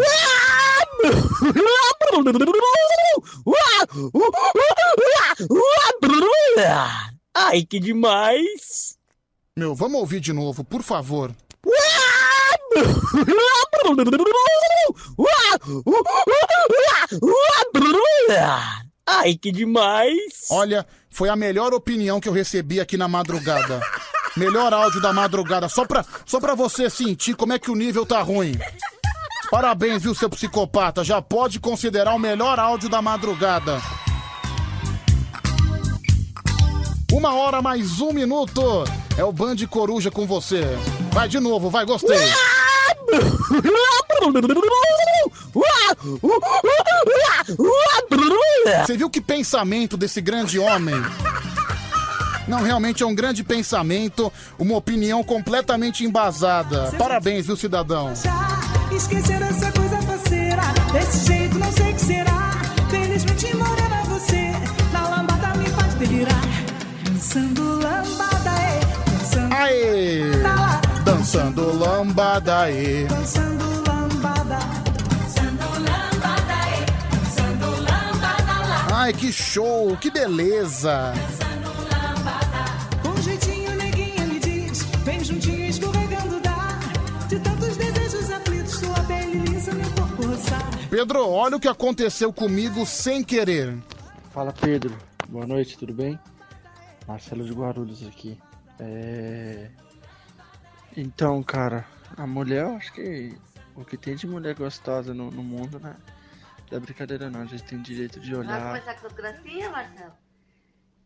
Ai, 7.34 7.64
que 7.64 7.80
demais! 7.80 8.96
Meu, 9.56 9.74
vamos 9.74 10.00
ouvir 10.00 10.20
de 10.20 10.32
novo, 10.32 10.64
por 10.64 10.82
favor. 10.82 11.34
Ai, 19.06 19.34
que 19.34 19.52
demais! 19.52 20.46
Olha, 20.50 20.86
foi 21.10 21.28
a 21.28 21.36
melhor 21.36 21.74
opinião 21.74 22.20
que 22.20 22.28
eu 22.28 22.32
recebi 22.32 22.80
aqui 22.80 22.96
na 22.96 23.06
madrugada. 23.08 23.80
Melhor 24.36 24.72
áudio 24.72 25.00
da 25.00 25.12
madrugada, 25.12 25.68
só 25.68 25.84
pra, 25.84 26.04
só 26.26 26.40
pra 26.40 26.54
você 26.54 26.90
sentir 26.90 27.36
como 27.36 27.52
é 27.52 27.58
que 27.58 27.70
o 27.70 27.76
nível 27.76 28.04
tá 28.04 28.20
ruim. 28.20 28.58
Parabéns, 29.54 30.02
viu, 30.02 30.12
seu 30.16 30.28
psicopata? 30.28 31.04
Já 31.04 31.22
pode 31.22 31.60
considerar 31.60 32.12
o 32.12 32.18
melhor 32.18 32.58
áudio 32.58 32.88
da 32.88 33.00
madrugada. 33.00 33.80
Uma 37.12 37.32
hora 37.36 37.62
mais 37.62 38.00
um 38.00 38.12
minuto. 38.12 38.82
É 39.16 39.22
o 39.22 39.30
Band 39.30 39.54
Coruja 39.70 40.10
com 40.10 40.26
você. 40.26 40.64
Vai 41.12 41.28
de 41.28 41.38
novo, 41.38 41.70
vai, 41.70 41.84
gostei. 41.84 42.18
Você 48.84 48.96
viu 48.96 49.08
que 49.08 49.20
pensamento 49.20 49.96
desse 49.96 50.20
grande 50.20 50.58
homem? 50.58 50.96
Não, 52.48 52.60
realmente 52.60 53.04
é 53.04 53.06
um 53.06 53.14
grande 53.14 53.44
pensamento, 53.44 54.32
uma 54.58 54.76
opinião 54.76 55.22
completamente 55.22 56.04
embasada. 56.04 56.92
Parabéns, 56.98 57.46
viu, 57.46 57.54
cidadão? 57.54 58.12
Esquecer 58.96 59.42
essa 59.42 59.72
coisa 59.72 60.00
faceira 60.02 60.62
Desse 60.92 61.26
jeito 61.26 61.58
não 61.58 61.72
sei 61.72 61.90
o 61.90 61.94
que 61.94 62.00
será. 62.00 62.52
Felizmente 62.90 63.56
morena 63.56 64.02
você 64.08 64.52
Na 64.92 65.08
lambada 65.08 65.54
me 65.58 65.66
faz 65.70 65.94
delirar. 65.94 66.40
Dançando 67.04 67.62
lambada, 67.62 68.50
é. 68.50 68.80
Dançando 69.18 69.54
Aê! 69.54 70.74
Dançando 71.04 71.78
lambada, 71.78 72.60
aê. 72.60 73.04
Dançando 73.06 73.64
lambada. 73.88 74.58
Dançando 75.10 75.64
lambada, 75.80 76.52
é. 76.52 76.86
Dançando 77.16 77.70
lambada 77.70 78.52
lá. 78.68 78.86
Ai, 78.92 79.12
que 79.12 79.32
show, 79.32 79.96
que 80.00 80.10
beleza. 80.10 81.12
Com 81.38 81.43
Pedro, 90.94 91.28
olha 91.28 91.56
o 91.56 91.60
que 91.60 91.66
aconteceu 91.66 92.32
comigo 92.32 92.86
sem 92.86 93.24
querer. 93.24 93.76
Fala 94.30 94.52
Pedro, 94.52 94.96
boa 95.28 95.44
noite, 95.44 95.76
tudo 95.76 95.92
bem? 95.92 96.16
Marcelo 97.04 97.44
de 97.44 97.52
Guarulhos 97.52 98.06
aqui. 98.06 98.38
É... 98.78 99.72
Então, 100.96 101.42
cara, 101.42 101.84
a 102.16 102.24
mulher, 102.28 102.62
eu 102.62 102.76
acho 102.76 102.92
que 102.92 103.36
o 103.74 103.84
que 103.84 103.96
tem 103.96 104.14
de 104.14 104.28
mulher 104.28 104.54
gostosa 104.54 105.12
no, 105.12 105.32
no 105.32 105.42
mundo, 105.42 105.80
né? 105.80 105.96
Não 106.70 106.78
é 106.78 106.80
brincadeira 106.80 107.28
não, 107.28 107.40
a 107.40 107.46
gente 107.46 107.64
tem 107.64 107.82
direito 107.82 108.20
de 108.20 108.30
Vai 108.30 108.44
olhar. 108.44 108.68
começar 108.68 108.94
com 108.94 109.00
fotografia, 109.08 109.70
Marcelo? 109.70 110.12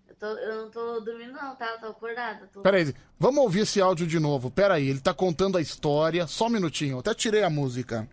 Eu, 0.06 0.14
tô, 0.16 0.26
eu 0.26 0.64
não 0.64 0.70
tô 0.70 1.00
dormindo 1.00 1.32
não, 1.32 1.56
tá? 1.56 1.64
Eu 1.64 1.80
tô 1.80 1.86
acordada. 1.86 2.46
Tô... 2.52 2.60
Peraí, 2.60 2.94
vamos 3.18 3.40
ouvir 3.42 3.60
esse 3.60 3.80
áudio 3.80 4.06
de 4.06 4.20
novo. 4.20 4.50
Peraí, 4.50 4.86
ele 4.86 5.00
tá 5.00 5.14
contando 5.14 5.56
a 5.56 5.62
história. 5.62 6.26
Só 6.26 6.48
um 6.48 6.50
minutinho, 6.50 6.96
eu 6.96 6.98
até 6.98 7.14
tirei 7.14 7.42
a 7.42 7.48
música. 7.48 8.06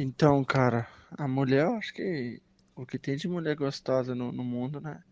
Então, 0.00 0.44
cara, 0.44 0.86
a 1.18 1.26
mulher, 1.26 1.64
eu 1.64 1.74
acho 1.74 1.92
que 1.92 2.40
o 2.76 2.86
que 2.86 3.00
tem 3.00 3.16
de 3.16 3.26
mulher 3.26 3.56
gostosa 3.56 4.14
no, 4.14 4.30
no 4.30 4.44
mundo, 4.44 4.80
né? 4.80 5.02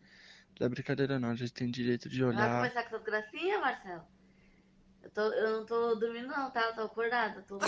Não 0.60 0.66
é 0.66 0.70
brincadeira 0.70 1.18
não, 1.18 1.30
a 1.30 1.34
gente 1.34 1.52
tem 1.52 1.68
direito 1.68 2.08
de 2.08 2.22
Vai 2.22 2.32
olhar. 2.32 2.56
começar 2.58 2.84
com 2.84 2.90
fotografia, 2.90 3.58
Marcelo? 3.58 4.04
Eu, 5.02 5.10
tô, 5.10 5.20
eu 5.22 5.50
não 5.58 5.66
tô 5.66 5.94
dormindo 5.96 6.28
não, 6.28 6.52
tá? 6.52 6.60
Eu 6.68 6.74
tô 6.76 6.82
acordada. 6.82 7.42
Tô, 7.42 7.58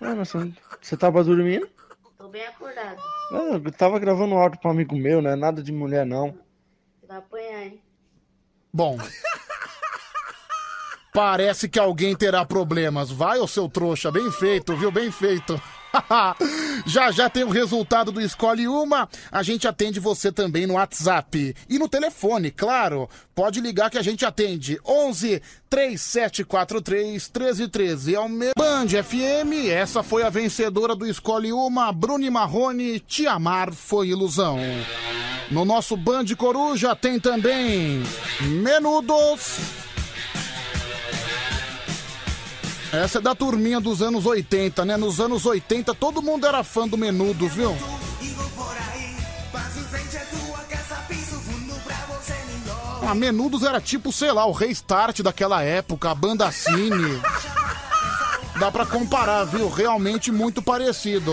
Ah, 0.00 0.14
mas 0.16 0.30
você, 0.30 0.38
você 0.80 0.96
tava 0.96 1.22
dormindo? 1.22 1.68
tô 2.16 2.28
bem 2.30 2.46
acordada. 2.46 2.98
Ah, 3.32 3.60
Eu 3.62 3.72
tava 3.72 3.98
gravando 3.98 4.34
um 4.34 4.38
áudio 4.38 4.58
pra 4.60 4.70
um 4.70 4.72
amigo 4.72 4.96
meu, 4.96 5.20
né? 5.20 5.36
Nada 5.36 5.62
de 5.62 5.72
mulher 5.72 6.06
não. 6.06 6.32
Você 7.00 7.06
vai 7.06 7.18
apanhar, 7.18 7.64
hein? 7.64 7.82
Bom. 8.72 8.96
Parece 11.12 11.68
que 11.68 11.78
alguém 11.78 12.16
terá 12.16 12.42
problemas. 12.42 13.10
Vai, 13.10 13.38
ô 13.38 13.46
seu 13.46 13.68
trouxa, 13.68 14.10
bem 14.10 14.30
feito, 14.32 14.74
viu? 14.74 14.90
Bem 14.90 15.10
feito. 15.10 15.60
já 16.86 17.10
já 17.10 17.28
tem 17.28 17.44
o 17.44 17.50
resultado 17.50 18.10
do 18.10 18.18
Escolhe 18.18 18.66
Uma. 18.66 19.06
A 19.30 19.42
gente 19.42 19.68
atende 19.68 20.00
você 20.00 20.32
também 20.32 20.66
no 20.66 20.74
WhatsApp. 20.74 21.54
E 21.68 21.78
no 21.78 21.86
telefone, 21.86 22.50
claro. 22.50 23.10
Pode 23.34 23.60
ligar 23.60 23.90
que 23.90 23.98
a 23.98 24.02
gente 24.02 24.24
atende. 24.24 24.80
11 24.86 25.42
3743 25.68 27.28
1313. 27.28 28.14
É 28.14 28.20
o 28.20 28.28
meu 28.28 28.52
Band 28.56 28.88
FM. 28.88 29.68
Essa 29.68 30.02
foi 30.02 30.22
a 30.22 30.30
vencedora 30.30 30.96
do 30.96 31.06
Escolhe 31.06 31.52
Uma. 31.52 31.92
Bruni 31.92 32.30
Marrone, 32.30 33.00
Te 33.00 33.26
Amar 33.26 33.70
Foi 33.70 34.08
Ilusão. 34.08 34.58
No 35.50 35.66
nosso 35.66 35.94
Band 35.94 36.24
Coruja 36.38 36.96
tem 36.96 37.20
também 37.20 38.02
Menudos. 38.40 39.91
Essa 42.92 43.18
é 43.18 43.20
da 43.22 43.34
turminha 43.34 43.80
dos 43.80 44.02
anos 44.02 44.26
80, 44.26 44.84
né? 44.84 44.98
Nos 44.98 45.18
anos 45.18 45.46
80 45.46 45.94
todo 45.94 46.20
mundo 46.20 46.46
era 46.46 46.62
fã 46.62 46.86
do 46.86 46.98
Menudos, 46.98 47.54
viu? 47.54 47.74
A 53.08 53.14
Menudos 53.14 53.62
era 53.62 53.80
tipo, 53.80 54.12
sei 54.12 54.30
lá, 54.30 54.44
o 54.44 54.52
Restart 54.52 55.22
daquela 55.22 55.62
época, 55.62 56.10
a 56.10 56.14
banda 56.14 56.52
Cine. 56.52 57.20
Dá 58.60 58.70
pra 58.70 58.84
comparar, 58.84 59.44
viu? 59.44 59.70
Realmente 59.70 60.30
muito 60.30 60.60
parecido. 60.60 61.32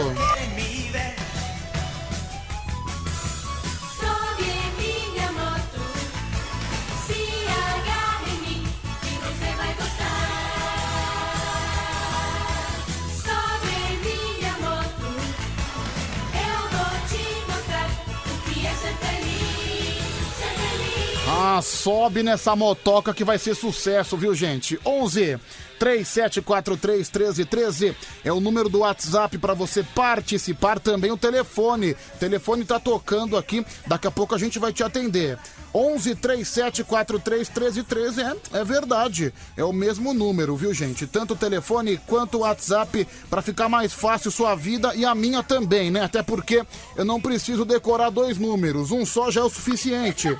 Já 21.39 21.61
sobe 21.61 22.21
nessa 22.21 22.53
motoca 22.53 23.13
que 23.13 23.23
vai 23.23 23.37
ser 23.37 23.55
sucesso, 23.55 24.17
viu, 24.17 24.35
gente? 24.35 24.77
11 24.85 25.39
3743 25.79 27.09
1313 27.09 27.95
é 28.25 28.33
o 28.33 28.41
número 28.41 28.67
do 28.67 28.79
WhatsApp 28.79 29.37
para 29.37 29.53
você 29.53 29.81
participar. 29.81 30.79
Também 30.79 31.11
o 31.11 31.17
telefone. 31.17 31.91
O 31.91 32.17
telefone 32.19 32.65
tá 32.65 32.77
tocando 32.77 33.37
aqui. 33.37 33.65
Daqui 33.87 34.05
a 34.05 34.11
pouco 34.11 34.35
a 34.35 34.37
gente 34.37 34.59
vai 34.59 34.73
te 34.73 34.83
atender. 34.83 35.39
11 35.73 36.15
3743 36.15 37.47
1313 37.47 38.21
é, 38.21 38.59
é 38.59 38.63
verdade. 38.65 39.33
É 39.55 39.63
o 39.63 39.71
mesmo 39.71 40.13
número, 40.13 40.57
viu, 40.57 40.73
gente? 40.73 41.07
Tanto 41.07 41.33
o 41.33 41.37
telefone 41.37 41.97
quanto 42.05 42.39
o 42.39 42.41
WhatsApp 42.41 43.07
para 43.29 43.41
ficar 43.41 43.69
mais 43.69 43.93
fácil 43.93 44.29
sua 44.29 44.55
vida 44.55 44.93
e 44.93 45.05
a 45.05 45.15
minha 45.15 45.41
também, 45.41 45.89
né? 45.89 46.03
Até 46.03 46.21
porque 46.21 46.65
eu 46.97 47.05
não 47.05 47.21
preciso 47.21 47.63
decorar 47.63 48.09
dois 48.09 48.37
números. 48.37 48.91
Um 48.91 49.05
só 49.05 49.31
já 49.31 49.39
é 49.39 49.43
o 49.45 49.49
suficiente. 49.49 50.37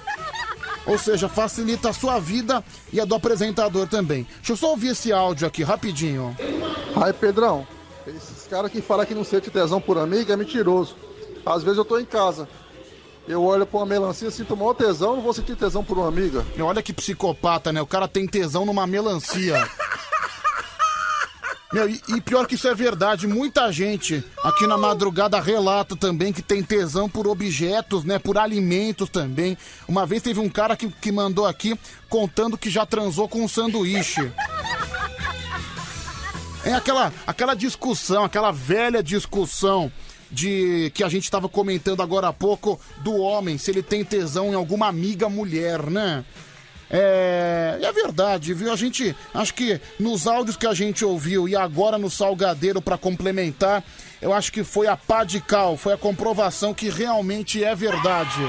Ou 0.86 0.98
seja, 0.98 1.30
facilita 1.30 1.90
a 1.90 1.94
sua 1.94 2.20
vida 2.20 2.64
e 2.92 3.00
a 3.00 3.06
do 3.06 3.16
apresentador 3.16 3.88
também. 3.88 4.26
Deixa 4.38 4.54
eu 4.54 4.58
só 4.58 4.72
ouvir 4.72 4.90
esse 4.90 5.12
áudio 5.12 5.48
aqui, 5.48 5.64
rapidinho. 5.64 6.36
Aí, 6.96 7.14
Pedrão, 7.14 7.68
esses 8.08 8.48
caras 8.48 8.72
que 8.72 8.82
falam 8.82 9.06
que 9.06 9.14
não 9.14 9.24
sente 9.24 9.52
tesão 9.52 9.80
por 9.80 9.98
amiga 9.98 10.34
é 10.34 10.38
mentiroso. 10.38 10.96
Às 11.46 11.64
vezes 11.64 11.78
eu 11.78 11.86
tô 11.86 12.00
em 12.00 12.06
casa. 12.06 12.48
Eu 13.28 13.44
olho 13.44 13.66
pra 13.66 13.80
uma 13.80 13.86
melancia, 13.86 14.32
sinto 14.32 14.58
maior 14.58 14.74
tesão, 14.74 15.16
não 15.16 15.22
vou 15.22 15.34
sentir 15.34 15.56
tesão 15.56 15.84
por 15.84 15.98
uma 15.98 16.08
amiga. 16.08 16.44
Olha 16.60 16.82
que 16.82 16.92
psicopata, 16.92 17.72
né? 17.72 17.80
O 17.80 17.86
cara 17.86 18.08
tem 18.08 18.26
tesão 18.26 18.66
numa 18.66 18.88
melancia. 18.88 19.70
Meu, 21.72 21.88
e, 21.88 22.02
e 22.16 22.22
pior 22.22 22.48
que 22.48 22.56
isso 22.56 22.68
é 22.68 22.74
verdade, 22.74 23.28
muita 23.28 23.72
gente 23.72 24.24
aqui 24.44 24.66
na 24.66 24.76
madrugada 24.76 25.40
relata 25.40 25.96
também 25.96 26.34
que 26.34 26.42
tem 26.42 26.64
tesão 26.64 27.08
por 27.08 27.28
objetos, 27.28 28.04
né? 28.04 28.18
Por 28.18 28.40
alimentos 28.40 29.08
também. 29.08 29.56
Uma 29.88 30.04
vez 30.04 30.24
teve 30.24 30.40
um 30.40 30.50
cara 30.50 30.76
que, 30.76 30.90
que 30.90 31.12
mandou 31.12 31.46
aqui 31.46 31.80
contando 32.10 32.58
que 32.58 32.72
já 32.72 32.88
transou 32.88 33.28
com 33.28 33.44
um 33.44 33.48
sanduíche. 33.48 34.32
É 36.64 36.74
aquela, 36.74 37.14
aquela 37.26 37.54
discussão, 37.54 38.24
aquela 38.24 38.52
velha 38.52 39.04
discussão 39.04 39.92
de 40.32 40.92
que 40.94 41.04
a 41.04 41.10
gente 41.10 41.24
estava 41.24 41.48
comentando 41.48 42.02
agora 42.02 42.28
há 42.28 42.34
pouco 42.34 42.80
do 42.98 43.16
homem, 43.16 43.58
se 43.58 43.72
ele 43.72 43.82
tem 43.82 44.04
tesão 44.04 44.52
em 44.52 44.56
alguma 44.56 44.88
amiga 44.88 45.30
mulher, 45.30 45.84
né? 45.84 46.26
É, 46.92 47.78
é 47.82 47.92
verdade, 47.92 48.54
viu? 48.54 48.72
A 48.72 48.76
gente, 48.76 49.16
acho 49.34 49.54
que 49.54 49.80
nos 50.00 50.26
áudios 50.26 50.58
que 50.58 50.66
a 50.66 50.74
gente 50.74 51.06
ouviu 51.06 51.48
e 51.48 51.56
agora 51.56 51.98
no 51.98 52.10
Salgadeiro 52.10 52.82
para 52.82 52.98
complementar, 52.98 53.84
eu 54.22 54.34
acho 54.34 54.52
que 54.52 54.64
foi 54.64 54.88
a 54.88 54.98
pá 54.98 55.24
de 55.24 55.40
cal, 55.40 55.78
foi 55.78 55.94
a 55.94 55.98
comprovação 55.98 56.74
que 56.74 56.90
realmente 56.90 57.64
é 57.64 57.76
verdade. 57.76 58.42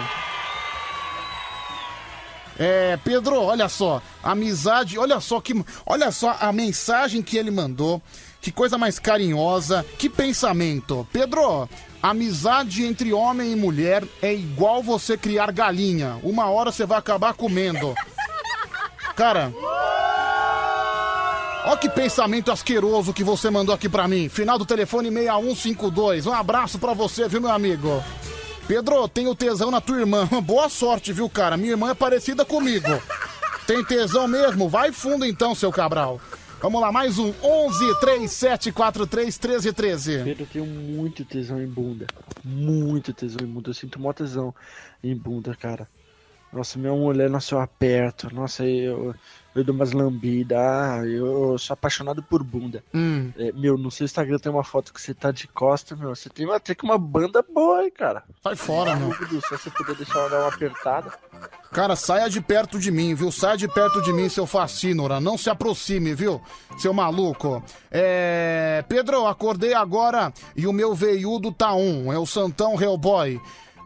É, 2.59 2.99
Pedro, 3.03 3.41
olha 3.41 3.69
só, 3.69 4.03
amizade, 4.23 4.99
olha 4.99 5.19
só 5.21 5.41
que, 5.41 5.65
olha 5.87 6.11
só 6.11 6.37
a 6.41 6.53
mensagem 6.53 7.23
que 7.23 7.37
ele 7.37 7.51
mandou. 7.51 8.03
Que 8.41 8.51
coisa 8.51 8.79
mais 8.79 8.99
carinhosa, 8.99 9.85
que 9.99 10.09
pensamento. 10.09 11.07
Pedro, 11.13 11.69
amizade 12.03 12.85
entre 12.85 13.13
homem 13.13 13.53
e 13.53 13.57
mulher 13.57 14.03
é 14.23 14.33
igual 14.33 14.83
você 14.83 15.15
criar 15.17 15.53
galinha. 15.53 16.19
Uma 16.23 16.49
hora 16.49 16.73
você 16.73 16.87
vai 16.87 16.99
acabar 16.99 17.35
comendo. 17.35 17.95
Cara, 19.17 19.53
Ó 21.65 21.77
que 21.77 21.89
pensamento 21.89 22.51
asqueroso 22.51 23.13
que 23.13 23.23
você 23.23 23.51
mandou 23.51 23.75
aqui 23.75 23.89
pra 23.89 24.09
mim. 24.09 24.29
Final 24.29 24.59
do 24.59 24.65
telefone 24.65 25.11
6152. 25.11 26.27
Um 26.27 26.33
abraço 26.33 26.79
pra 26.79 26.95
você, 26.95 27.29
viu, 27.29 27.41
meu 27.41 27.51
amigo? 27.51 28.03
Pedro, 28.67 29.07
tenho 29.09 29.35
tesão 29.35 29.71
na 29.71 29.81
tua 29.81 30.01
irmã. 30.01 30.27
Boa 30.43 30.69
sorte, 30.69 31.13
viu, 31.13 31.29
cara? 31.29 31.57
Minha 31.57 31.73
irmã 31.73 31.91
é 31.91 31.95
parecida 31.95 32.45
comigo. 32.45 32.89
Tem 33.67 33.85
tesão 33.85 34.27
mesmo? 34.27 34.69
Vai 34.69 34.91
fundo 34.91 35.25
então, 35.25 35.55
seu 35.55 35.71
Cabral. 35.71 36.21
Vamos 36.63 36.81
lá, 36.81 36.91
mais 36.91 37.19
um. 37.19 37.33
11 37.43 38.01
3743 38.01 39.39
1313. 39.39 40.25
Pedro, 40.25 40.43
eu 40.43 40.47
tenho 40.47 40.67
muito 40.67 41.25
tesão 41.25 41.63
em 41.63 41.67
bunda. 41.67 42.07
Muito 42.45 43.13
tesão 43.13 43.47
em 43.47 43.51
bunda. 43.51 43.71
Eu 43.71 43.75
sinto 43.75 44.01
mó 44.01 44.13
tesão 44.13 44.55
em 45.05 45.15
bunda, 45.15 45.55
cara. 45.55 45.87
Nossa, 46.53 46.79
minha 46.79 46.93
mulher, 46.93 47.31
nossa, 47.31 47.55
eu 47.55 47.61
aperto. 47.61 48.35
Nossa, 48.35 48.65
eu, 48.65 49.15
eu 49.55 49.65
dou 49.65 49.75
umas 49.75 49.93
lambidas. 49.93 50.59
Ah, 50.59 51.03
eu 51.07 51.57
sou 51.59 51.75
apaixonado 51.75 52.23
por 52.23 52.43
bunda. 52.43 52.83
Hum. 52.93 53.33
É, 53.39 53.53
meu, 53.53 53.79
no 53.79 53.91
seu 53.91 54.05
Instagram 54.05 54.39
tem 54.39 54.51
uma 54.51 54.65
foto 54.65 54.93
que 54.93 55.01
você 55.01 55.15
tá 55.15 55.31
de 55.31 55.47
costa, 55.47 55.95
meu. 55.95 56.09
Você 56.09 56.29
tem 56.29 56.51
até 56.51 56.75
que 56.75 56.85
uma 56.85 56.99
banda 56.99 57.41
boa, 57.43 57.85
hein, 57.85 57.93
cara. 57.97 58.25
Sai 58.43 58.57
fora, 58.57 58.97
meu. 58.97 59.13
Se 59.15 59.51
você 59.51 59.71
puder 59.71 59.95
deixar 59.95 60.19
ela 60.19 60.29
dar 60.29 60.39
uma 60.41 60.49
apertada. 60.49 61.13
Cara, 61.71 61.95
saia 61.95 62.29
de 62.29 62.41
perto 62.41 62.81
de 62.81 62.91
mim, 62.91 63.15
viu? 63.15 63.31
Saia 63.31 63.57
de 63.57 63.69
perto 63.69 64.03
de 64.03 64.13
mim, 64.13 64.29
seu 64.29 64.45
fascínora. 64.45 65.21
Não 65.21 65.39
se 65.39 65.49
aproxime, 65.49 66.15
viu? 66.15 66.41
Seu 66.79 66.93
maluco. 66.93 67.63
É. 67.93 68.85
Pedro, 68.89 69.25
acordei 69.25 69.73
agora 69.73 70.33
e 70.57 70.67
o 70.67 70.73
meu 70.73 70.97
veiudo 70.97 71.53
tá 71.53 71.73
um. 71.75 72.13
É 72.13 72.19
o 72.19 72.27
Santão 72.27 72.81
Hellboy. 72.81 73.41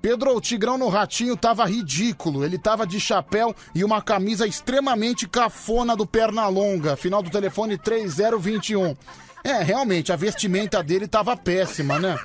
Pedro, 0.04 0.36
o 0.36 0.40
Tigrão 0.40 0.76
no 0.76 0.90
Ratinho 0.90 1.34
tava 1.34 1.64
ridículo. 1.64 2.44
Ele 2.44 2.58
tava 2.58 2.86
de 2.86 3.00
chapéu 3.00 3.56
e 3.74 3.82
uma 3.82 4.02
camisa 4.02 4.46
extremamente 4.46 5.26
cafona 5.26 5.96
do 5.96 6.06
Pernalonga. 6.06 6.94
Final 6.94 7.22
do 7.22 7.30
telefone 7.30 7.78
3021. 7.78 8.94
É, 9.42 9.62
realmente, 9.62 10.12
a 10.12 10.16
vestimenta 10.16 10.82
dele 10.82 11.08
tava 11.08 11.34
péssima, 11.34 11.98
né? 11.98 12.18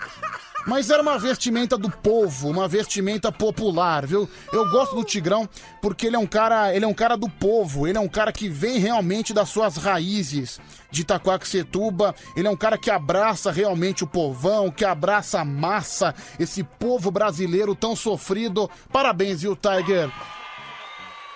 Mas 0.68 0.90
era 0.90 1.02
uma 1.02 1.18
vestimenta 1.18 1.78
do 1.78 1.90
povo, 1.90 2.50
uma 2.50 2.68
vestimenta 2.68 3.32
popular, 3.32 4.06
viu? 4.06 4.30
Eu 4.52 4.70
gosto 4.70 4.96
do 4.96 5.04
Tigrão 5.04 5.48
porque 5.82 6.08
ele 6.08 6.16
é 6.16 6.20
um 6.20 6.28
cara, 6.28 6.76
ele 6.76 6.86
é 6.86 6.88
um 6.88 6.94
cara 6.94 7.16
do 7.16 7.30
povo, 7.30 7.88
ele 7.88 7.98
é 7.98 8.02
um 8.02 8.08
cara 8.08 8.32
que 8.32 8.50
vem 8.50 8.78
realmente 8.78 9.34
das 9.34 9.50
suas 9.50 9.78
raízes 9.78 10.60
de 10.92 11.02
Itaquaquecetuba, 11.02 12.14
ele 12.36 12.48
é 12.48 12.52
um 12.52 12.58
cara 12.58 12.78
que 12.78 12.92
abraça 12.92 13.52
realmente 13.52 14.04
o 14.04 14.08
povão, 14.08 14.70
que 14.72 14.84
abraça 14.84 15.40
a 15.40 15.46
massa, 15.46 16.14
esse 16.40 16.64
povo 16.64 17.10
brasileiro 17.10 17.74
tão 17.76 17.96
sofrido. 17.96 18.70
Parabéns, 18.92 19.42
viu, 19.42 19.56
Tiger? 19.56 20.12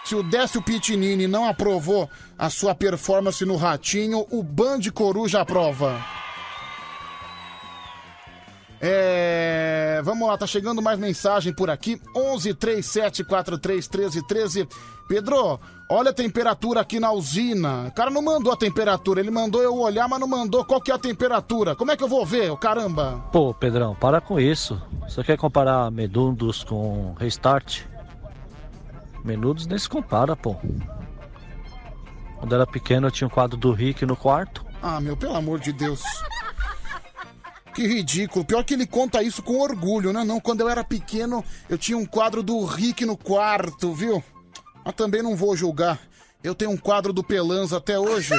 Se 0.03 0.15
o 0.15 0.23
Décio 0.23 0.61
Pitinini 0.61 1.27
não 1.27 1.47
aprovou 1.47 2.09
a 2.37 2.49
sua 2.49 2.75
performance 2.75 3.45
no 3.45 3.55
Ratinho, 3.55 4.27
o 4.29 4.43
Band 4.43 4.81
Coruja 4.93 5.41
aprova. 5.41 6.03
É, 8.85 10.01
vamos 10.03 10.27
lá, 10.27 10.37
tá 10.37 10.45
chegando 10.45 10.81
mais 10.81 10.99
mensagem 10.99 11.53
por 11.53 11.69
aqui. 11.69 12.01
11 12.13 12.53
37 12.53 13.23
43 13.23 13.87
13 13.87 14.27
13. 14.27 14.67
Pedro, 15.07 15.57
olha 15.89 16.09
a 16.09 16.13
temperatura 16.13 16.81
aqui 16.81 16.99
na 16.99 17.09
usina. 17.13 17.85
O 17.87 17.91
cara 17.93 18.09
não 18.09 18.21
mandou 18.21 18.51
a 18.51 18.57
temperatura, 18.57 19.21
ele 19.21 19.31
mandou 19.31 19.63
eu 19.63 19.79
olhar, 19.79 20.09
mas 20.09 20.19
não 20.19 20.27
mandou 20.27 20.65
qual 20.65 20.81
que 20.81 20.91
é 20.91 20.95
a 20.95 20.99
temperatura. 20.99 21.77
Como 21.77 21.91
é 21.91 21.95
que 21.95 22.03
eu 22.03 22.09
vou 22.09 22.25
ver, 22.25 22.53
caramba? 22.57 23.23
Pô, 23.31 23.53
Pedrão, 23.53 23.95
para 23.95 24.19
com 24.19 24.37
isso. 24.37 24.81
Você 25.07 25.23
quer 25.23 25.37
comparar 25.37 25.89
Menudos 25.89 26.65
com 26.65 27.13
Restart? 27.17 27.83
Menudos 29.23 29.65
nem 29.65 29.79
se 29.79 29.87
compara, 29.87 30.35
pô. 30.35 30.57
Quando 32.37 32.53
era 32.53 32.67
pequeno 32.67 33.07
eu 33.07 33.11
tinha 33.11 33.27
um 33.27 33.31
quadro 33.31 33.55
do 33.55 33.71
Rick 33.71 34.05
no 34.05 34.17
quarto. 34.17 34.65
Ah, 34.81 34.99
meu, 34.99 35.15
pelo 35.15 35.37
amor 35.37 35.57
de 35.61 35.71
Deus. 35.71 36.01
Que 37.73 37.87
ridículo. 37.87 38.45
Pior 38.45 38.63
que 38.63 38.75
ele 38.75 38.85
conta 38.85 39.23
isso 39.23 39.41
com 39.41 39.59
orgulho, 39.59 40.13
né? 40.13 40.23
Não, 40.23 40.39
quando 40.39 40.61
eu 40.61 40.69
era 40.69 40.83
pequeno, 40.83 41.43
eu 41.67 41.77
tinha 41.77 41.97
um 41.97 42.05
quadro 42.05 42.43
do 42.43 42.63
Rick 42.65 43.05
no 43.05 43.17
quarto, 43.17 43.93
viu? 43.93 44.23
Mas 44.85 44.93
também 44.93 45.23
não 45.23 45.35
vou 45.35 45.55
julgar. 45.55 45.99
Eu 46.43 46.53
tenho 46.53 46.71
um 46.71 46.77
quadro 46.77 47.11
do 47.11 47.23
Pelanza 47.23 47.77
até 47.77 47.97
hoje. 47.97 48.33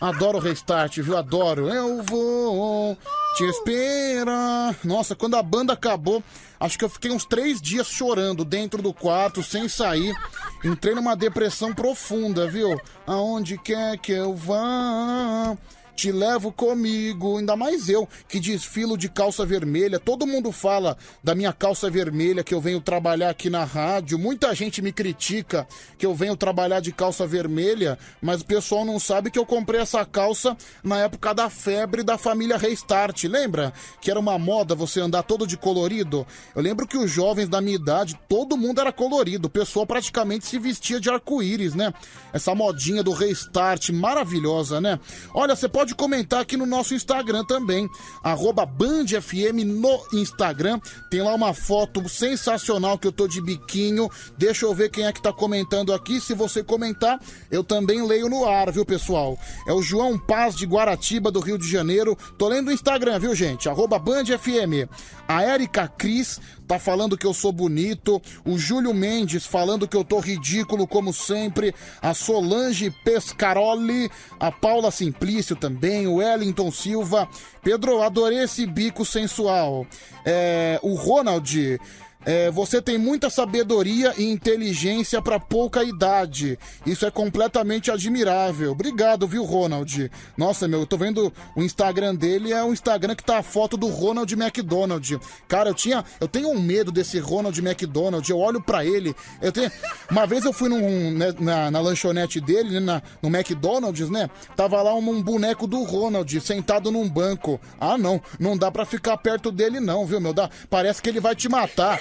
Adoro 0.00 0.36
o 0.38 0.40
restart, 0.40 0.98
viu? 0.98 1.16
Adoro. 1.16 1.68
Eu 1.68 2.02
vou 2.02 2.98
te 3.36 3.44
esperar. 3.44 4.76
Nossa, 4.84 5.14
quando 5.14 5.36
a 5.36 5.42
banda 5.42 5.72
acabou, 5.72 6.22
acho 6.60 6.78
que 6.78 6.84
eu 6.84 6.88
fiquei 6.90 7.10
uns 7.10 7.24
três 7.24 7.62
dias 7.62 7.86
chorando 7.86 8.44
dentro 8.44 8.82
do 8.82 8.92
quarto, 8.92 9.42
sem 9.42 9.68
sair. 9.68 10.14
Entrei 10.62 10.94
numa 10.94 11.16
depressão 11.16 11.72
profunda, 11.72 12.46
viu? 12.46 12.78
Aonde 13.06 13.56
quer 13.56 13.96
que 13.98 14.12
eu 14.12 14.34
vá. 14.34 15.56
Te 15.94 16.10
levo 16.10 16.50
comigo, 16.50 17.38
ainda 17.38 17.54
mais 17.54 17.88
eu 17.88 18.08
que 18.28 18.40
desfilo 18.40 18.98
de 18.98 19.08
calça 19.08 19.46
vermelha. 19.46 20.00
Todo 20.00 20.26
mundo 20.26 20.50
fala 20.50 20.96
da 21.22 21.34
minha 21.34 21.52
calça 21.52 21.88
vermelha 21.88 22.42
que 22.42 22.52
eu 22.52 22.60
venho 22.60 22.80
trabalhar 22.80 23.30
aqui 23.30 23.48
na 23.48 23.64
rádio. 23.64 24.18
Muita 24.18 24.52
gente 24.54 24.82
me 24.82 24.92
critica 24.92 25.66
que 25.96 26.04
eu 26.04 26.14
venho 26.14 26.36
trabalhar 26.36 26.80
de 26.80 26.92
calça 26.92 27.26
vermelha, 27.26 27.96
mas 28.20 28.40
o 28.40 28.44
pessoal 28.44 28.84
não 28.84 28.98
sabe 28.98 29.30
que 29.30 29.38
eu 29.38 29.46
comprei 29.46 29.80
essa 29.80 30.04
calça 30.04 30.56
na 30.82 30.98
época 30.98 31.32
da 31.32 31.48
febre 31.48 32.02
da 32.02 32.18
família 32.18 32.56
Restart. 32.56 33.24
Lembra 33.24 33.72
que 34.00 34.10
era 34.10 34.18
uma 34.18 34.38
moda 34.38 34.74
você 34.74 35.00
andar 35.00 35.22
todo 35.22 35.46
de 35.46 35.56
colorido? 35.56 36.26
Eu 36.56 36.62
lembro 36.62 36.86
que 36.86 36.98
os 36.98 37.10
jovens 37.10 37.48
da 37.48 37.60
minha 37.60 37.76
idade, 37.76 38.18
todo 38.28 38.56
mundo 38.56 38.80
era 38.80 38.92
colorido. 38.92 39.46
O 39.46 39.50
pessoal 39.50 39.86
praticamente 39.86 40.46
se 40.46 40.58
vestia 40.58 40.98
de 40.98 41.08
arco-íris, 41.08 41.74
né? 41.74 41.94
Essa 42.32 42.54
modinha 42.54 43.02
do 43.02 43.12
Restart, 43.12 43.90
maravilhosa, 43.90 44.80
né? 44.80 44.98
Olha, 45.32 45.54
você 45.54 45.68
pode 45.68 45.83
pode 45.84 45.94
comentar 45.96 46.40
aqui 46.40 46.56
no 46.56 46.64
nosso 46.64 46.94
Instagram 46.94 47.44
também, 47.44 47.86
arroba 48.22 48.64
BandFM 48.64 49.66
no 49.66 50.00
Instagram. 50.14 50.80
Tem 51.10 51.20
lá 51.20 51.34
uma 51.34 51.52
foto 51.52 52.08
sensacional 52.08 52.98
que 52.98 53.06
eu 53.06 53.12
tô 53.12 53.28
de 53.28 53.38
biquinho. 53.42 54.08
Deixa 54.38 54.64
eu 54.64 54.74
ver 54.74 54.88
quem 54.88 55.04
é 55.04 55.12
que 55.12 55.20
tá 55.20 55.30
comentando 55.30 55.92
aqui. 55.92 56.22
Se 56.22 56.32
você 56.32 56.64
comentar, 56.64 57.20
eu 57.50 57.62
também 57.62 58.02
leio 58.02 58.30
no 58.30 58.48
ar, 58.48 58.72
viu, 58.72 58.86
pessoal? 58.86 59.38
É 59.66 59.74
o 59.74 59.82
João 59.82 60.18
Paz 60.18 60.56
de 60.56 60.64
Guaratiba, 60.64 61.30
do 61.30 61.40
Rio 61.40 61.58
de 61.58 61.70
Janeiro. 61.70 62.16
Tô 62.38 62.48
lendo 62.48 62.68
o 62.68 62.72
Instagram, 62.72 63.18
viu, 63.18 63.34
gente? 63.34 63.68
Arroba 63.68 63.98
BandFM. 63.98 64.88
A 65.28 65.42
Érica 65.42 65.86
Cris 65.86 66.40
tá 66.66 66.78
falando 66.78 67.16
que 67.16 67.26
eu 67.26 67.34
sou 67.34 67.52
bonito. 67.52 68.20
O 68.44 68.58
Júlio 68.58 68.92
Mendes 68.94 69.46
falando 69.46 69.88
que 69.88 69.96
eu 69.96 70.04
tô 70.04 70.18
ridículo, 70.18 70.86
como 70.86 71.12
sempre. 71.12 71.74
A 72.00 72.14
Solange 72.14 72.90
Pescaroli. 73.04 74.10
A 74.38 74.50
Paula 74.50 74.90
Simplício 74.90 75.56
também. 75.56 76.06
O 76.06 76.16
Wellington 76.16 76.70
Silva. 76.70 77.28
Pedro, 77.62 78.02
adorei 78.02 78.40
esse 78.40 78.66
bico 78.66 79.04
sensual. 79.04 79.86
É, 80.24 80.78
o 80.82 80.94
Ronald. 80.94 81.78
É, 82.26 82.50
você 82.50 82.80
tem 82.80 82.96
muita 82.96 83.28
sabedoria 83.28 84.14
e 84.16 84.24
inteligência 84.24 85.20
para 85.20 85.38
pouca 85.38 85.84
idade. 85.84 86.58
Isso 86.86 87.04
é 87.04 87.10
completamente 87.10 87.90
admirável. 87.90 88.72
Obrigado, 88.72 89.26
viu, 89.26 89.44
Ronald? 89.44 90.10
Nossa, 90.36 90.66
meu, 90.66 90.80
eu 90.80 90.86
tô 90.86 90.96
vendo 90.96 91.32
o 91.54 91.62
Instagram 91.62 92.14
dele, 92.14 92.52
é 92.52 92.62
o 92.64 92.72
Instagram 92.72 93.14
que 93.14 93.24
tá 93.24 93.38
a 93.38 93.42
foto 93.42 93.76
do 93.76 93.88
Ronald 93.88 94.32
McDonald. 94.32 95.18
Cara, 95.46 95.70
eu 95.70 95.74
tinha, 95.74 96.04
eu 96.20 96.26
tenho 96.26 96.48
um 96.48 96.60
medo 96.60 96.90
desse 96.90 97.18
Ronald 97.18 97.58
McDonald. 97.58 98.28
Eu 98.28 98.38
olho 98.38 98.60
para 98.60 98.84
ele, 98.84 99.14
eu 99.42 99.52
tenho, 99.52 99.70
uma 100.10 100.26
vez 100.26 100.44
eu 100.44 100.52
fui 100.52 100.68
num, 100.68 101.10
né, 101.10 101.34
na, 101.38 101.70
na 101.70 101.80
lanchonete 101.80 102.40
dele, 102.40 102.70
né, 102.70 102.80
na, 102.80 103.02
no 103.22 103.28
McDonald's, 103.28 104.08
né? 104.08 104.30
Tava 104.56 104.80
lá 104.82 104.94
um, 104.94 105.10
um 105.10 105.22
boneco 105.22 105.66
do 105.66 105.82
Ronald 105.82 106.40
sentado 106.40 106.90
num 106.90 107.08
banco. 107.08 107.60
Ah, 107.78 107.98
não, 107.98 108.20
não 108.38 108.56
dá 108.56 108.70
para 108.70 108.84
ficar 108.84 109.16
perto 109.18 109.52
dele 109.52 109.80
não, 109.80 110.06
viu, 110.06 110.20
meu? 110.20 110.32
Dá, 110.32 110.48
parece 110.70 111.02
que 111.02 111.08
ele 111.08 111.20
vai 111.20 111.34
te 111.34 111.48
matar. 111.48 112.00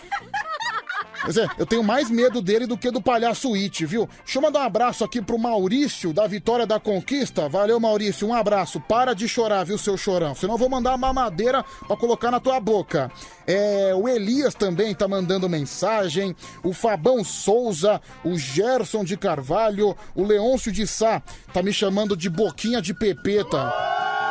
Dizer, 1.25 1.49
eu 1.57 1.65
tenho 1.65 1.83
mais 1.83 2.09
medo 2.09 2.41
dele 2.41 2.67
do 2.67 2.77
que 2.77 2.91
do 2.91 3.01
palhaço 3.01 3.53
It, 3.53 3.85
viu? 3.85 4.09
Deixa 4.25 4.39
eu 4.39 4.41
mandar 4.41 4.59
um 4.59 4.63
abraço 4.63 5.05
aqui 5.05 5.21
pro 5.21 5.39
Maurício, 5.39 6.11
da 6.11 6.27
Vitória 6.27 6.67
da 6.67 6.81
Conquista. 6.81 7.47
Valeu, 7.47 7.79
Maurício, 7.79 8.27
um 8.27 8.33
abraço. 8.33 8.81
Para 8.81 9.13
de 9.13 9.27
chorar, 9.27 9.63
viu, 9.63 9.77
seu 9.77 9.95
chorão? 9.95 10.35
Senão 10.35 10.55
eu 10.55 10.57
vou 10.57 10.69
mandar 10.69 10.91
uma 10.91 10.97
mamadeira 10.97 11.63
pra 11.87 11.95
colocar 11.95 12.29
na 12.29 12.41
tua 12.41 12.59
boca. 12.59 13.09
É, 13.47 13.93
o 13.95 14.09
Elias 14.09 14.53
também 14.53 14.93
tá 14.93 15.07
mandando 15.07 15.47
mensagem. 15.47 16.35
O 16.61 16.73
Fabão 16.73 17.23
Souza, 17.23 18.01
o 18.23 18.37
Gerson 18.37 19.05
de 19.05 19.15
Carvalho, 19.15 19.95
o 20.13 20.25
Leôncio 20.25 20.73
de 20.73 20.85
Sá 20.85 21.21
tá 21.53 21.63
me 21.63 21.71
chamando 21.71 22.17
de 22.17 22.29
boquinha 22.29 22.81
de 22.81 22.93
pepeta. 22.93 24.22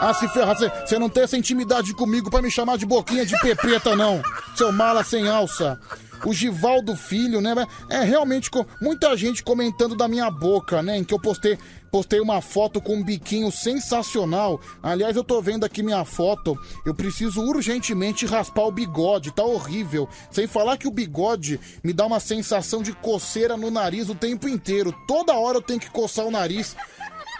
Ah, 0.00 0.12
se 0.12 0.28
ferrar, 0.28 0.56
você 0.56 0.98
não 0.98 1.08
tem 1.08 1.22
essa 1.22 1.36
intimidade 1.36 1.94
comigo 1.94 2.30
pra 2.30 2.42
me 2.42 2.50
chamar 2.50 2.76
de 2.76 2.84
boquinha 2.84 3.24
de 3.24 3.38
pepeta, 3.40 3.96
não. 3.96 4.22
Seu 4.54 4.70
mala 4.70 5.02
sem 5.02 5.28
alça. 5.28 5.80
O 6.24 6.32
Givaldo 6.32 6.96
Filho, 6.96 7.40
né? 7.40 7.54
É 7.90 8.02
realmente 8.02 8.50
com 8.50 8.64
muita 8.80 9.14
gente 9.16 9.42
comentando 9.42 9.94
da 9.94 10.08
minha 10.08 10.30
boca, 10.30 10.82
né? 10.82 10.96
Em 10.96 11.04
que 11.04 11.12
eu 11.12 11.20
postei, 11.20 11.58
postei 11.90 12.18
uma 12.18 12.40
foto 12.40 12.80
com 12.80 12.96
um 12.96 13.02
biquinho 13.02 13.52
sensacional. 13.52 14.58
Aliás, 14.82 15.16
eu 15.16 15.24
tô 15.24 15.42
vendo 15.42 15.64
aqui 15.64 15.82
minha 15.82 16.04
foto. 16.04 16.58
Eu 16.84 16.94
preciso 16.94 17.42
urgentemente 17.42 18.24
raspar 18.24 18.64
o 18.64 18.72
bigode, 18.72 19.32
tá 19.32 19.44
horrível. 19.44 20.08
Sem 20.30 20.46
falar 20.46 20.78
que 20.78 20.88
o 20.88 20.90
bigode 20.90 21.60
me 21.82 21.92
dá 21.92 22.06
uma 22.06 22.20
sensação 22.20 22.82
de 22.82 22.92
coceira 22.92 23.56
no 23.56 23.70
nariz 23.70 24.08
o 24.08 24.14
tempo 24.14 24.48
inteiro. 24.48 24.94
Toda 25.06 25.34
hora 25.34 25.58
eu 25.58 25.62
tenho 25.62 25.80
que 25.80 25.90
coçar 25.90 26.24
o 26.24 26.30
nariz 26.30 26.74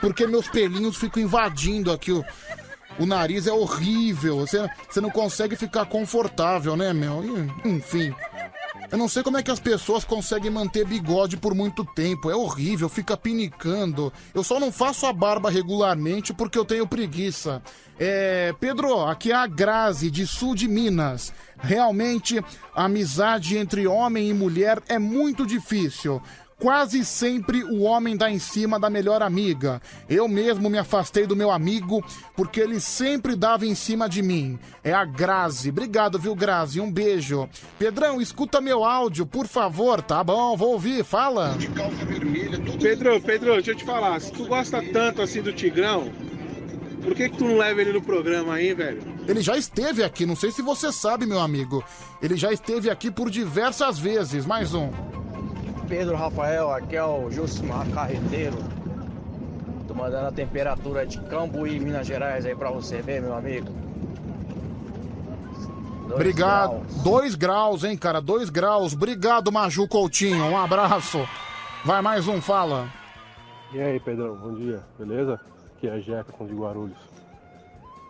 porque 0.04 0.26
meus 0.26 0.46
pelinhos 0.46 0.98
ficam 0.98 1.22
invadindo 1.22 1.90
aqui 1.90 2.12
o, 2.12 2.22
o 2.98 3.06
nariz 3.06 3.46
é 3.46 3.52
horrível. 3.54 4.40
Você, 4.40 4.68
você 4.86 5.00
não 5.00 5.08
consegue 5.08 5.56
ficar 5.56 5.86
confortável, 5.86 6.76
né, 6.76 6.92
meu? 6.92 7.22
Enfim. 7.64 8.14
Eu 8.92 8.98
não 8.98 9.08
sei 9.08 9.22
como 9.22 9.38
é 9.38 9.42
que 9.42 9.50
as 9.50 9.58
pessoas 9.58 10.04
conseguem 10.04 10.50
manter 10.50 10.86
bigode 10.86 11.38
por 11.38 11.54
muito 11.54 11.86
tempo. 11.86 12.30
É 12.30 12.36
horrível, 12.36 12.86
fica 12.90 13.16
pinicando. 13.16 14.12
Eu 14.34 14.44
só 14.44 14.60
não 14.60 14.70
faço 14.70 15.06
a 15.06 15.12
barba 15.12 15.50
regularmente 15.50 16.34
porque 16.34 16.58
eu 16.58 16.66
tenho 16.66 16.86
preguiça. 16.86 17.62
É, 17.98 18.54
Pedro, 18.60 19.06
aqui 19.06 19.32
é 19.32 19.34
a 19.34 19.46
Grazi, 19.46 20.10
de 20.10 20.26
sul 20.26 20.54
de 20.54 20.68
Minas. 20.68 21.32
Realmente, 21.58 22.44
a 22.74 22.84
amizade 22.84 23.56
entre 23.56 23.86
homem 23.86 24.28
e 24.28 24.34
mulher 24.34 24.82
é 24.86 24.98
muito 24.98 25.46
difícil. 25.46 26.20
Quase 26.58 27.04
sempre 27.04 27.64
o 27.64 27.82
homem 27.82 28.16
dá 28.16 28.30
em 28.30 28.38
cima 28.38 28.78
da 28.78 28.88
melhor 28.88 29.22
amiga. 29.22 29.82
Eu 30.08 30.28
mesmo 30.28 30.70
me 30.70 30.78
afastei 30.78 31.26
do 31.26 31.36
meu 31.36 31.50
amigo 31.50 32.02
porque 32.36 32.60
ele 32.60 32.80
sempre 32.80 33.34
dava 33.36 33.66
em 33.66 33.74
cima 33.74 34.08
de 34.08 34.22
mim. 34.22 34.58
É 34.82 34.92
a 34.92 35.04
Grazi. 35.04 35.70
Obrigado, 35.70 36.18
viu, 36.18 36.34
Grazi? 36.34 36.80
Um 36.80 36.90
beijo. 36.90 37.48
Pedrão, 37.78 38.20
escuta 38.20 38.60
meu 38.60 38.84
áudio, 38.84 39.26
por 39.26 39.46
favor. 39.46 40.00
Tá 40.00 40.22
bom, 40.22 40.56
vou 40.56 40.72
ouvir. 40.72 41.04
Fala. 41.04 41.56
Pedro, 42.80 43.20
Pedro, 43.20 43.52
deixa 43.54 43.72
eu 43.72 43.76
te 43.76 43.84
falar. 43.84 44.20
Se 44.20 44.32
tu 44.32 44.46
gosta 44.46 44.80
tanto 44.92 45.22
assim 45.22 45.42
do 45.42 45.52
Tigrão, 45.52 46.10
por 47.02 47.14
que, 47.14 47.28
que 47.28 47.36
tu 47.36 47.44
não 47.44 47.58
leva 47.58 47.80
ele 47.80 47.92
no 47.92 48.00
programa 48.00 48.54
aí, 48.54 48.72
velho? 48.72 49.02
Ele 49.26 49.42
já 49.42 49.56
esteve 49.56 50.02
aqui, 50.02 50.24
não 50.24 50.36
sei 50.36 50.50
se 50.50 50.62
você 50.62 50.92
sabe, 50.92 51.26
meu 51.26 51.40
amigo. 51.40 51.84
Ele 52.22 52.36
já 52.36 52.52
esteve 52.52 52.88
aqui 52.88 53.10
por 53.10 53.28
diversas 53.28 53.98
vezes. 53.98 54.46
Mais 54.46 54.72
um. 54.72 54.90
Pedro 55.88 56.16
Rafael, 56.16 56.70
aqui 56.72 56.96
é 56.96 57.04
o 57.04 57.30
Josimar 57.30 57.86
Carreteiro. 57.90 58.56
Tô 59.86 59.94
mandando 59.94 60.28
a 60.28 60.32
temperatura 60.32 61.06
de 61.06 61.20
Cambuí, 61.22 61.78
Minas 61.78 62.06
Gerais 62.06 62.46
aí 62.46 62.54
pra 62.54 62.70
você 62.70 63.02
ver, 63.02 63.20
meu 63.20 63.34
amigo. 63.34 63.66
Dois 66.02 66.12
Obrigado. 66.14 66.70
graus. 66.70 67.02
Dois 67.02 67.34
graus, 67.34 67.84
hein, 67.84 67.96
cara? 67.96 68.20
Dois 68.20 68.48
graus. 68.50 68.92
Obrigado, 68.94 69.52
Maju 69.52 69.86
Coutinho. 69.88 70.44
Um 70.44 70.56
abraço. 70.56 71.26
Vai 71.84 72.00
mais 72.00 72.26
um, 72.28 72.40
fala. 72.40 72.88
E 73.72 73.80
aí, 73.80 74.00
Pedrão, 74.00 74.36
bom 74.36 74.54
dia, 74.54 74.82
beleza? 74.98 75.40
Aqui 75.76 75.88
é 75.88 75.92
a 75.92 75.98
Jefferson 75.98 76.46
de 76.46 76.54
Guarulhos. 76.54 76.96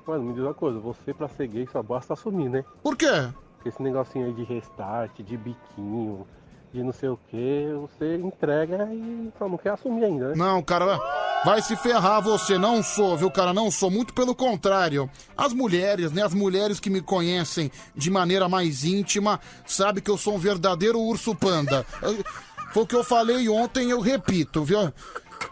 Mano, 0.07 0.25
me 0.25 0.35
diz 0.35 0.43
uma 0.43 0.55
coisa, 0.55 0.79
você 0.79 1.15
pra 1.15 1.29
ser 1.29 1.49
gay 1.49 1.67
só 1.73 1.83
basta 1.83 2.13
assumir, 2.13 2.49
né? 2.51 2.65
Por 2.83 2.95
quê? 2.97 3.29
Esse 3.65 3.83
negocinho 3.83 4.27
aí 4.27 4.33
de 4.35 4.45
restart, 4.45 5.11
de 5.23 5.37
biquinho, 5.39 6.27
de 6.75 6.83
não 6.83 6.93
sei 6.93 7.09
o 7.09 7.17
que, 7.31 7.69
você 7.81 8.17
entrega 8.17 8.89
e 8.93 9.33
só 9.39 9.49
não 9.49 9.57
quer 9.57 9.71
assumir 9.71 10.07
ainda, 10.07 10.31
né? 10.31 10.35
Não, 10.35 10.61
cara, 10.61 10.99
vai 11.45 11.63
se 11.63 11.77
ferrar 11.77 12.21
você. 12.21 12.59
Não 12.59 12.83
sou, 12.83 13.17
viu, 13.17 13.31
cara? 13.31 13.55
Não 13.55 13.71
sou. 13.71 13.93
Muito 13.93 14.13
pelo 14.13 14.35
contrário. 14.35 15.09
As 15.37 15.53
mulheres, 15.53 16.11
né? 16.11 16.25
As 16.25 16.35
mulheres 16.35 16.81
que 16.81 16.91
me 16.91 17.01
conhecem 17.01 17.71
de 17.95 18.11
maneira 18.11 18.49
mais 18.49 18.85
íntima, 18.85 19.39
sabem 19.65 20.03
que 20.03 20.11
eu 20.11 20.19
sou 20.19 20.35
um 20.35 20.39
verdadeiro 20.39 20.99
urso 20.99 21.33
panda. 21.33 21.87
Foi 22.73 22.83
o 22.83 22.87
que 22.87 22.97
eu 22.97 23.05
falei 23.05 23.49
ontem, 23.49 23.91
eu 23.91 24.01
repito, 24.01 24.65
viu? 24.65 24.93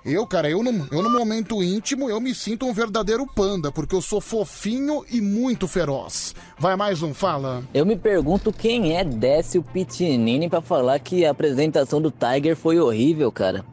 Eu, 0.04 0.26
cara, 0.26 0.48
eu 0.50 0.62
no, 0.62 0.86
eu 0.90 1.02
no 1.02 1.10
momento 1.10 1.62
íntimo, 1.62 2.08
eu 2.08 2.20
me 2.20 2.34
sinto 2.34 2.66
um 2.66 2.72
verdadeiro 2.72 3.26
panda, 3.26 3.70
porque 3.70 3.94
eu 3.94 4.02
sou 4.02 4.20
fofinho 4.20 5.04
e 5.10 5.20
muito 5.20 5.68
feroz. 5.68 6.34
Vai 6.58 6.76
mais 6.76 7.02
um, 7.02 7.14
fala. 7.14 7.62
Eu 7.72 7.86
me 7.86 7.96
pergunto 7.96 8.52
quem 8.52 8.96
é 8.96 9.04
Décio 9.04 9.62
Pitinini 9.62 10.48
pra 10.48 10.60
falar 10.60 10.98
que 10.98 11.24
a 11.24 11.30
apresentação 11.30 12.00
do 12.00 12.10
Tiger 12.10 12.56
foi 12.56 12.78
horrível, 12.78 13.30
cara. 13.30 13.64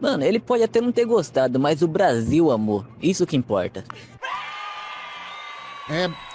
Mano, 0.00 0.24
ele 0.24 0.40
pode 0.40 0.62
até 0.62 0.80
não 0.80 0.90
ter 0.90 1.04
gostado, 1.04 1.60
mas 1.60 1.82
o 1.82 1.88
Brasil 1.88 2.50
amor. 2.50 2.86
Isso 3.02 3.26
que 3.26 3.36
importa. 3.36 3.84
É. 5.90 6.29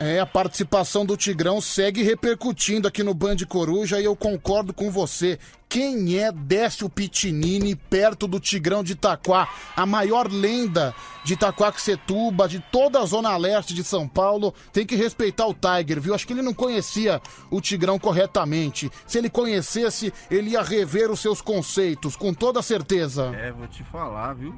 É, 0.00 0.18
a 0.18 0.26
participação 0.26 1.06
do 1.06 1.16
Tigrão 1.16 1.60
segue 1.60 2.02
repercutindo 2.02 2.88
aqui 2.88 3.02
no 3.02 3.14
Band 3.14 3.36
Coruja 3.48 4.00
e 4.00 4.04
eu 4.04 4.16
concordo 4.16 4.72
com 4.72 4.90
você. 4.90 5.38
Quem 5.68 6.18
é 6.18 6.30
Décio 6.30 6.88
Pitinini 6.88 7.74
perto 7.74 8.26
do 8.26 8.40
Tigrão 8.40 8.82
de 8.82 8.92
Itaquá? 8.92 9.48
A 9.76 9.86
maior 9.86 10.30
lenda 10.30 10.94
de 11.24 11.34
Itaquaquecetuba, 11.34 12.48
de 12.48 12.60
toda 12.72 13.00
a 13.00 13.06
zona 13.06 13.36
leste 13.36 13.72
de 13.72 13.82
São 13.82 14.06
Paulo. 14.06 14.52
Tem 14.72 14.84
que 14.84 14.96
respeitar 14.96 15.46
o 15.46 15.54
Tiger, 15.54 16.00
viu? 16.00 16.14
Acho 16.14 16.26
que 16.26 16.32
ele 16.32 16.42
não 16.42 16.54
conhecia 16.54 17.20
o 17.50 17.60
Tigrão 17.60 17.98
corretamente. 17.98 18.90
Se 19.06 19.18
ele 19.18 19.30
conhecesse, 19.30 20.12
ele 20.30 20.50
ia 20.50 20.62
rever 20.62 21.10
os 21.10 21.20
seus 21.20 21.40
conceitos, 21.40 22.16
com 22.16 22.34
toda 22.34 22.62
certeza. 22.62 23.32
É, 23.34 23.52
vou 23.52 23.66
te 23.66 23.82
falar, 23.84 24.34
viu? 24.34 24.54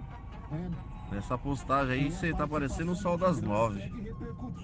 Nessa 1.10 1.38
postagem 1.38 1.94
aí 1.94 2.10
você 2.10 2.32
tá 2.32 2.46
parecendo 2.46 2.92
o 2.92 2.96
sol 2.96 3.16
das 3.16 3.40
nove. 3.40 3.92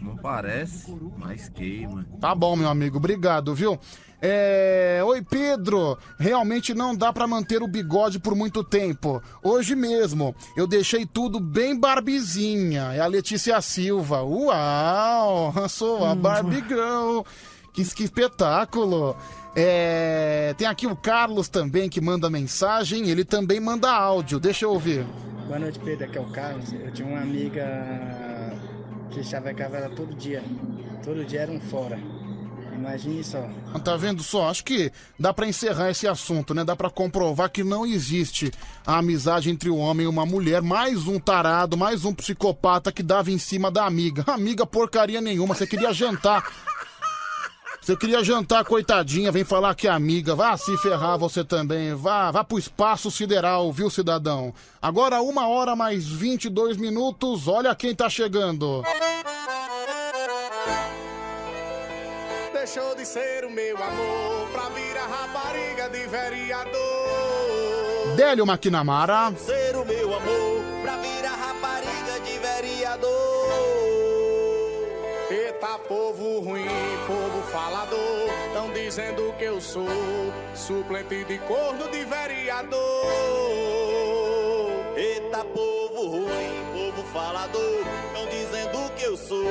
Não 0.01 0.17
parece, 0.17 0.95
mas 1.17 1.49
queima. 1.49 2.05
Tá 2.21 2.35
bom, 2.35 2.57
meu 2.57 2.69
amigo, 2.69 2.99
obrigado, 2.99 3.55
viu? 3.55 3.79
É... 4.25 5.01
Oi, 5.05 5.21
Pedro. 5.21 5.99
Realmente 6.17 6.73
não 6.73 6.95
dá 6.95 7.13
pra 7.13 7.27
manter 7.27 7.61
o 7.61 7.67
bigode 7.67 8.21
por 8.21 8.37
muito 8.37 8.63
tempo. 8.63 9.21
Hoje 9.43 9.75
mesmo, 9.75 10.35
eu 10.57 10.65
deixei 10.65 11.05
tudo 11.05 11.41
bem 11.41 11.79
barbizinha. 11.79 12.93
É 12.93 13.01
a 13.01 13.07
Letícia 13.07 13.61
Silva. 13.61 14.23
Uau! 14.23 15.53
Sou 15.69 16.05
a 16.05 16.15
Barbie. 16.15 16.63
Que, 17.73 17.85
que 17.85 18.05
espetáculo! 18.05 19.17
É... 19.57 20.55
Tem 20.57 20.69
aqui 20.69 20.87
o 20.87 20.95
Carlos 20.95 21.49
também 21.49 21.89
que 21.89 22.01
manda 22.01 22.31
mensagem. 22.31 23.09
Ele 23.09 23.25
também 23.25 23.59
manda 23.59 23.91
áudio. 23.91 24.39
Deixa 24.39 24.67
eu 24.67 24.71
ouvir. 24.71 25.05
Boa 25.47 25.59
noite, 25.59 25.79
Pedro. 25.81 26.05
Aqui 26.07 26.19
é 26.19 26.21
o 26.21 26.25
Carlos. 26.27 26.73
Eu 26.73 26.91
tinha 26.93 27.07
uma 27.07 27.21
amiga 27.21 27.65
que 29.11 29.23
chavecava 29.23 29.77
ela 29.77 29.91
todo 29.91 30.15
dia. 30.15 30.43
Todo 31.05 31.25
dia 31.25 31.41
era 31.41 31.53
um 31.53 31.61
fora. 31.61 31.99
Imagine 32.75 33.23
só. 33.23 33.49
Tá 33.85 33.97
vendo 33.97 34.23
só? 34.23 34.49
Acho 34.49 34.65
que 34.65 34.91
dá 35.19 35.33
pra 35.33 35.47
encerrar 35.47 35.91
esse 35.91 36.09
assunto, 36.09 36.53
né? 36.55 36.65
Dá 36.65 36.75
pra 36.75 36.91
comprovar 36.91 37.51
que 37.51 37.63
não 37.63 37.87
existe 37.87 38.51
a 38.85 38.99
amizade 38.99 39.51
entre 39.51 39.69
o 39.71 39.77
homem 39.77 40.05
e 40.05 40.09
uma 40.09 40.27
mulher. 40.27 40.63
Mais 40.63 41.07
um 41.07 41.19
tarado, 41.21 41.77
mais 41.77 42.05
um 42.05 42.15
psicopata 42.15 42.91
que 42.91 43.03
dava 43.03 43.31
em 43.31 43.39
cima 43.39 43.71
da 43.71 43.85
amiga. 43.85 44.25
Amiga 44.27 44.67
porcaria 44.67 45.21
nenhuma. 45.21 45.55
Você 45.55 45.67
queria 45.67 45.93
jantar. 45.93 46.51
Você 47.83 47.97
queria 47.97 48.23
jantar, 48.23 48.65
coitadinha, 48.65 49.33
vem 49.33 49.43
falar 49.43 49.75
que 49.75 49.89
é 49.89 49.91
amiga. 49.91 50.37
Vá 50.37 50.57
se 50.57 50.77
ferrar 50.79 51.19
você 51.19 51.43
também. 51.43 51.93
Vá, 51.97 52.31
vá 52.31 52.45
pro 52.45 52.57
espaço 52.57 53.11
sideral, 53.11 53.73
viu, 53.73 53.91
cidadão? 53.91 54.55
Agora, 54.81 55.21
uma 55.21 55.49
hora 55.49 55.75
mais 55.75 56.07
22 56.07 56.77
minutos. 56.77 57.49
Olha 57.49 57.75
quem 57.75 57.93
tá 57.93 58.09
chegando. 58.09 58.85
Deixou 62.53 62.95
de 62.95 63.05
ser 63.05 63.45
o 63.47 63.51
meu 63.51 63.77
amor 63.77 64.49
pra 64.53 64.69
virar 64.69 65.09
rapariga 65.09 65.89
de 65.89 66.07
vereador. 66.07 66.73
Délio 68.17 68.47
Maquinamara. 68.47 69.35
Ser 69.37 69.75
o 69.75 69.85
meu 69.85 70.15
amor 70.15 70.63
pra 70.83 70.99
virar 70.99 71.35
rapariga 71.35 72.21
de 72.25 72.39
vereador. 72.39 73.32
Eita, 75.63 75.79
povo 75.79 76.41
ruim, 76.41 76.67
povo 77.07 77.41
falador. 77.53 78.29
Tão 78.53 78.73
dizendo 78.73 79.33
que 79.39 79.45
eu 79.45 79.61
sou 79.61 79.87
suplente 80.57 81.25
de 81.25 81.39
corno 81.39 81.89
de 81.89 82.05
vereador. 82.05 82.81
Eita, 84.97 85.45
povo 85.45 86.09
ruim, 86.09 86.65
povo 86.73 87.05
falador. 87.13 87.85
Tão 88.13 88.27
dizendo 88.27 88.93
que 88.97 89.05
eu 89.05 89.17
sou 89.17 89.47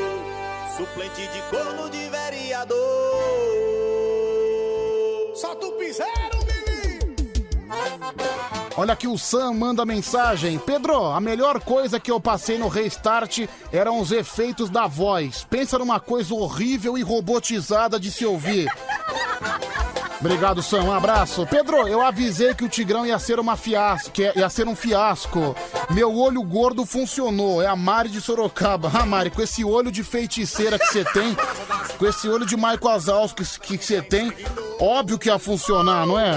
suplente 0.75 1.25
de 1.29 1.41
corno 1.43 1.89
de 1.89 2.09
vereador. 2.09 2.77
Solta 5.33 5.65
o 5.65 5.71
piseiro, 5.71 6.41
Olha 8.77 8.93
aqui 8.93 9.07
o 9.07 9.17
Sam 9.17 9.53
manda 9.53 9.85
mensagem. 9.85 10.57
Pedro, 10.57 11.05
a 11.05 11.19
melhor 11.19 11.59
coisa 11.59 11.99
que 11.99 12.09
eu 12.09 12.21
passei 12.21 12.57
no 12.57 12.69
Restart 12.69 13.39
eram 13.71 13.99
os 13.99 14.11
efeitos 14.11 14.69
da 14.69 14.87
voz. 14.87 15.45
Pensa 15.49 15.77
numa 15.77 15.99
coisa 15.99 16.33
horrível 16.33 16.97
e 16.97 17.01
robotizada 17.01 17.99
de 17.99 18.09
se 18.09 18.25
ouvir. 18.25 18.67
Obrigado, 20.21 20.61
Sam. 20.61 20.83
Um 20.83 20.91
abraço. 20.91 21.47
Pedro, 21.47 21.87
eu 21.87 21.99
avisei 21.99 22.53
que 22.53 22.63
o 22.63 22.69
Tigrão 22.69 23.05
ia 23.05 23.17
ser 23.17 23.39
uma 23.39 23.57
fiasco, 23.57 24.11
que 24.11 24.31
ia 24.35 24.49
ser 24.49 24.67
um 24.67 24.75
fiasco. 24.75 25.55
Meu 25.89 26.15
olho 26.15 26.43
gordo 26.43 26.85
funcionou. 26.85 27.59
É 27.59 27.65
a 27.65 27.75
Mari 27.75 28.07
de 28.09 28.21
Sorocaba. 28.21 28.91
Ah, 28.93 29.03
Mari, 29.05 29.31
com 29.31 29.41
esse 29.41 29.65
olho 29.65 29.91
de 29.91 30.03
feiticeira 30.03 30.77
que 30.77 30.85
você 30.85 31.03
tem, 31.05 31.35
com 31.97 32.05
esse 32.05 32.29
olho 32.29 32.45
de 32.45 32.55
Michael 32.55 32.89
Azalski 32.89 33.43
que 33.59 33.79
que 33.79 33.83
você 33.85 33.99
tem, 33.99 34.31
óbvio 34.79 35.17
que 35.17 35.27
ia 35.27 35.39
funcionar, 35.39 36.05
não 36.05 36.19
é? 36.19 36.31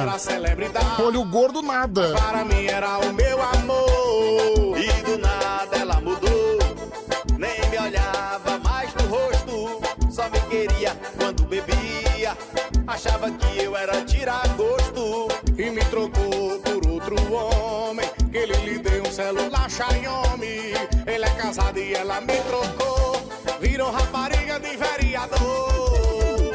Olho 0.99 1.23
gordo, 1.27 1.61
nada. 1.61 2.15
Para 2.15 2.43
mim 2.43 2.65
era 2.65 2.99
o 3.01 3.13
meu 3.13 3.43
amor. 3.43 4.64
Achava 12.87 13.31
que 13.31 13.63
eu 13.63 13.77
era 13.77 14.05
tiragosto. 14.05 15.29
E 15.57 15.71
me 15.71 15.85
trocou 15.87 16.59
por 16.61 16.87
outro 16.89 17.17
homem. 17.33 18.09
Que 18.31 18.39
ele 18.39 18.55
lhe 18.65 18.79
deu 18.79 19.03
um 19.03 19.13
celular 19.13 19.71
Xiaomi. 19.71 20.75
Ele 21.07 21.25
é 21.25 21.31
casado 21.31 21.79
e 21.79 21.95
ela 21.95 22.21
me 22.21 22.37
trocou. 22.39 23.23
Virou 23.61 23.91
rapariga 23.91 24.61
de 24.61 24.77
vereador. 24.77 26.55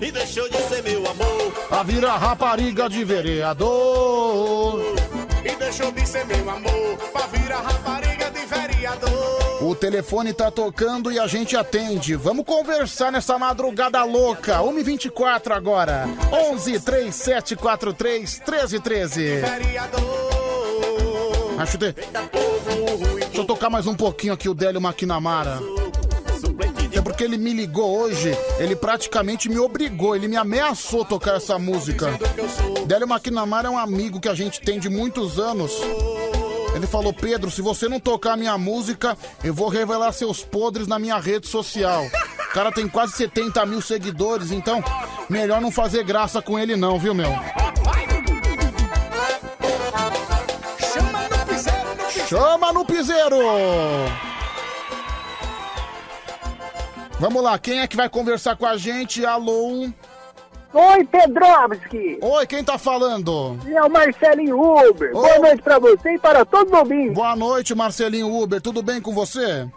E 0.00 0.10
deixou 0.10 0.48
de 0.48 0.58
ser 0.68 0.82
meu 0.82 1.00
amor. 1.10 1.52
Pra 1.68 1.82
virar 1.82 2.16
rapariga 2.18 2.88
de 2.88 3.04
vereador. 3.04 4.82
E 5.44 5.56
deixou 5.56 5.92
de 5.92 6.06
ser 6.08 6.24
meu 6.26 6.48
amor. 6.48 6.96
Pra 7.12 7.26
virar 7.26 7.60
rapariga 7.60 8.30
de 8.30 8.46
vereador. 8.46 9.62
O 9.62 9.74
telefone 9.74 10.32
tá 10.32 10.50
tocando 10.50 11.12
e 11.12 11.18
a 11.18 11.26
gente 11.26 11.56
atende. 11.56 12.14
Vamos 12.14 12.44
conversar 12.44 13.12
nessa 13.12 13.38
madrugada 13.38 14.02
louca. 14.04 14.58
1h24 14.58 15.52
agora. 15.52 16.06
11 16.32 16.80
3743 16.80 18.40
1313. 18.40 19.42
Acho 21.58 21.78
que... 21.78 21.92
Deixa 21.92 23.40
eu 23.40 23.44
tocar 23.44 23.68
mais 23.68 23.86
um 23.86 23.94
pouquinho 23.94 24.32
aqui 24.32 24.48
o 24.48 24.54
Délio 24.54 24.80
Maquinamara. 24.80 25.60
É 26.60 26.73
porque 27.14 27.22
ele 27.22 27.38
me 27.38 27.52
ligou 27.52 27.96
hoje, 27.96 28.36
ele 28.58 28.74
praticamente 28.74 29.48
me 29.48 29.56
obrigou, 29.56 30.16
ele 30.16 30.26
me 30.26 30.36
ameaçou 30.36 31.04
tocar 31.04 31.36
essa 31.36 31.56
música. 31.60 32.08
Délio 32.86 33.06
Maquinamara 33.06 33.68
é 33.68 33.70
um 33.70 33.78
amigo 33.78 34.20
que 34.20 34.28
a 34.28 34.34
gente 34.34 34.60
tem 34.60 34.80
de 34.80 34.88
muitos 34.88 35.38
anos. 35.38 35.72
Ele 36.74 36.88
falou, 36.88 37.12
Pedro, 37.12 37.52
se 37.52 37.62
você 37.62 37.88
não 37.88 38.00
tocar 38.00 38.36
minha 38.36 38.58
música, 38.58 39.16
eu 39.44 39.54
vou 39.54 39.68
revelar 39.68 40.10
seus 40.10 40.42
podres 40.42 40.88
na 40.88 40.98
minha 40.98 41.16
rede 41.16 41.46
social. 41.46 42.04
O 42.04 42.52
cara 42.52 42.72
tem 42.72 42.88
quase 42.88 43.12
70 43.12 43.64
mil 43.64 43.80
seguidores, 43.80 44.50
então 44.50 44.82
melhor 45.30 45.60
não 45.60 45.70
fazer 45.70 46.02
graça 46.02 46.42
com 46.42 46.58
ele 46.58 46.74
não, 46.74 46.98
viu, 46.98 47.14
meu? 47.14 47.30
Chama 52.28 52.72
no 52.72 52.84
piseiro! 52.84 54.33
Vamos 57.18 57.42
lá, 57.42 57.58
quem 57.58 57.80
é 57.80 57.86
que 57.86 57.96
vai 57.96 58.08
conversar 58.08 58.56
com 58.56 58.66
a 58.66 58.76
gente? 58.76 59.24
Alô? 59.24 59.88
Oi, 60.72 61.04
Pedrovski. 61.04 62.18
Oi, 62.20 62.46
quem 62.46 62.64
tá 62.64 62.76
falando? 62.76 63.56
É 63.66 63.82
o 63.82 63.88
Marcelinho 63.88 64.60
Uber. 64.60 65.12
Boa 65.12 65.38
noite 65.38 65.62
pra 65.62 65.78
você 65.78 66.14
e 66.14 66.18
para 66.18 66.44
todos 66.44 66.72
os 66.72 66.78
ouvintes. 66.78 67.14
Boa 67.14 67.36
noite, 67.36 67.74
Marcelinho 67.74 68.28
Uber. 68.34 68.60
Tudo 68.60 68.82
bem 68.82 69.00
com 69.00 69.12
você? 69.14 69.68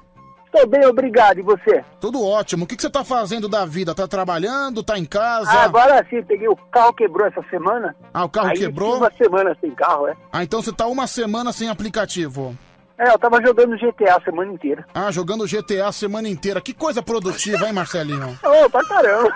Estou 0.47 0.65
bem, 0.67 0.83
obrigado. 0.87 1.37
E 1.37 1.43
você? 1.43 1.85
Tudo 1.99 2.23
ótimo. 2.25 2.63
O 2.63 2.67
que, 2.67 2.75
que 2.75 2.81
você 2.81 2.89
tá 2.89 3.03
fazendo 3.03 3.47
da 3.47 3.63
vida? 3.63 3.93
Tá 3.93 4.07
trabalhando? 4.07 4.81
Tá 4.81 4.97
em 4.97 5.05
casa? 5.05 5.51
Ah, 5.51 5.63
agora 5.65 6.03
sim, 6.09 6.23
peguei 6.23 6.47
o 6.47 6.55
carro 6.71 6.93
quebrou 6.93 7.27
essa 7.27 7.43
semana. 7.51 7.95
Ah, 8.11 8.25
o 8.25 8.29
carro 8.29 8.47
Aí 8.49 8.57
quebrou? 8.57 8.97
uma 8.97 9.11
semana 9.15 9.55
sem 9.61 9.69
carro, 9.71 10.07
é. 10.07 10.15
Ah, 10.31 10.43
então 10.43 10.63
você 10.63 10.73
tá 10.73 10.87
uma 10.87 11.05
semana 11.05 11.53
sem 11.53 11.69
aplicativo. 11.69 12.57
É, 12.97 13.09
eu 13.09 13.19
tava 13.19 13.39
jogando 13.45 13.77
GTA 13.77 14.15
a 14.15 14.21
semana 14.21 14.51
inteira. 14.51 14.83
Ah, 14.91 15.11
jogando 15.11 15.45
GTA 15.45 15.87
a 15.87 15.91
semana 15.91 16.27
inteira. 16.27 16.59
Que 16.59 16.73
coisa 16.73 17.03
produtiva, 17.03 17.67
hein, 17.67 17.73
Marcelinho? 17.73 18.37
Ô, 18.43 18.69
pra 18.69 18.83
caramba. 18.85 19.29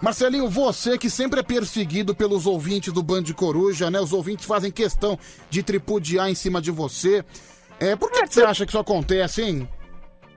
Marcelinho, 0.00 0.48
você 0.48 0.96
que 0.96 1.10
sempre 1.10 1.40
é 1.40 1.42
perseguido 1.42 2.14
pelos 2.14 2.46
ouvintes 2.46 2.90
do 2.90 3.02
Band 3.02 3.22
de 3.22 3.34
Coruja, 3.34 3.90
né? 3.90 4.00
Os 4.00 4.14
ouvintes 4.14 4.46
fazem 4.46 4.70
questão 4.70 5.18
de 5.50 5.62
tripudiar 5.62 6.30
em 6.30 6.34
cima 6.34 6.62
de 6.62 6.70
você. 6.70 7.22
É, 7.78 7.94
por 7.96 8.10
que, 8.10 8.22
que 8.22 8.32
você 8.32 8.42
acha 8.42 8.64
que 8.64 8.70
isso 8.70 8.78
acontece, 8.78 9.42
hein? 9.42 9.68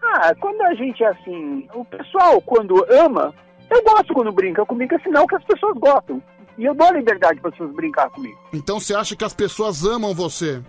Ah, 0.03 0.33
quando 0.35 0.61
a 0.63 0.73
gente 0.73 1.01
é 1.03 1.07
assim, 1.07 1.67
o 1.73 1.85
pessoal 1.85 2.41
quando 2.41 2.85
ama, 2.91 3.33
eu 3.69 3.81
gosto 3.83 4.13
quando 4.13 4.31
brinca 4.33 4.65
comigo, 4.65 4.93
é 4.95 4.99
sinal 4.99 5.25
que 5.27 5.35
as 5.35 5.43
pessoas 5.45 5.77
gostam. 5.77 6.21
E 6.57 6.65
eu 6.65 6.73
dou 6.73 6.87
a 6.87 6.91
liberdade 6.91 7.39
para 7.39 7.49
as 7.49 7.55
pessoas 7.55 7.75
brincar 7.75 8.09
comigo. 8.09 8.37
Então 8.51 8.79
você 8.79 8.95
acha 8.95 9.15
que 9.15 9.23
as 9.23 9.33
pessoas 9.33 9.85
amam 9.85 10.13
você? 10.13 10.61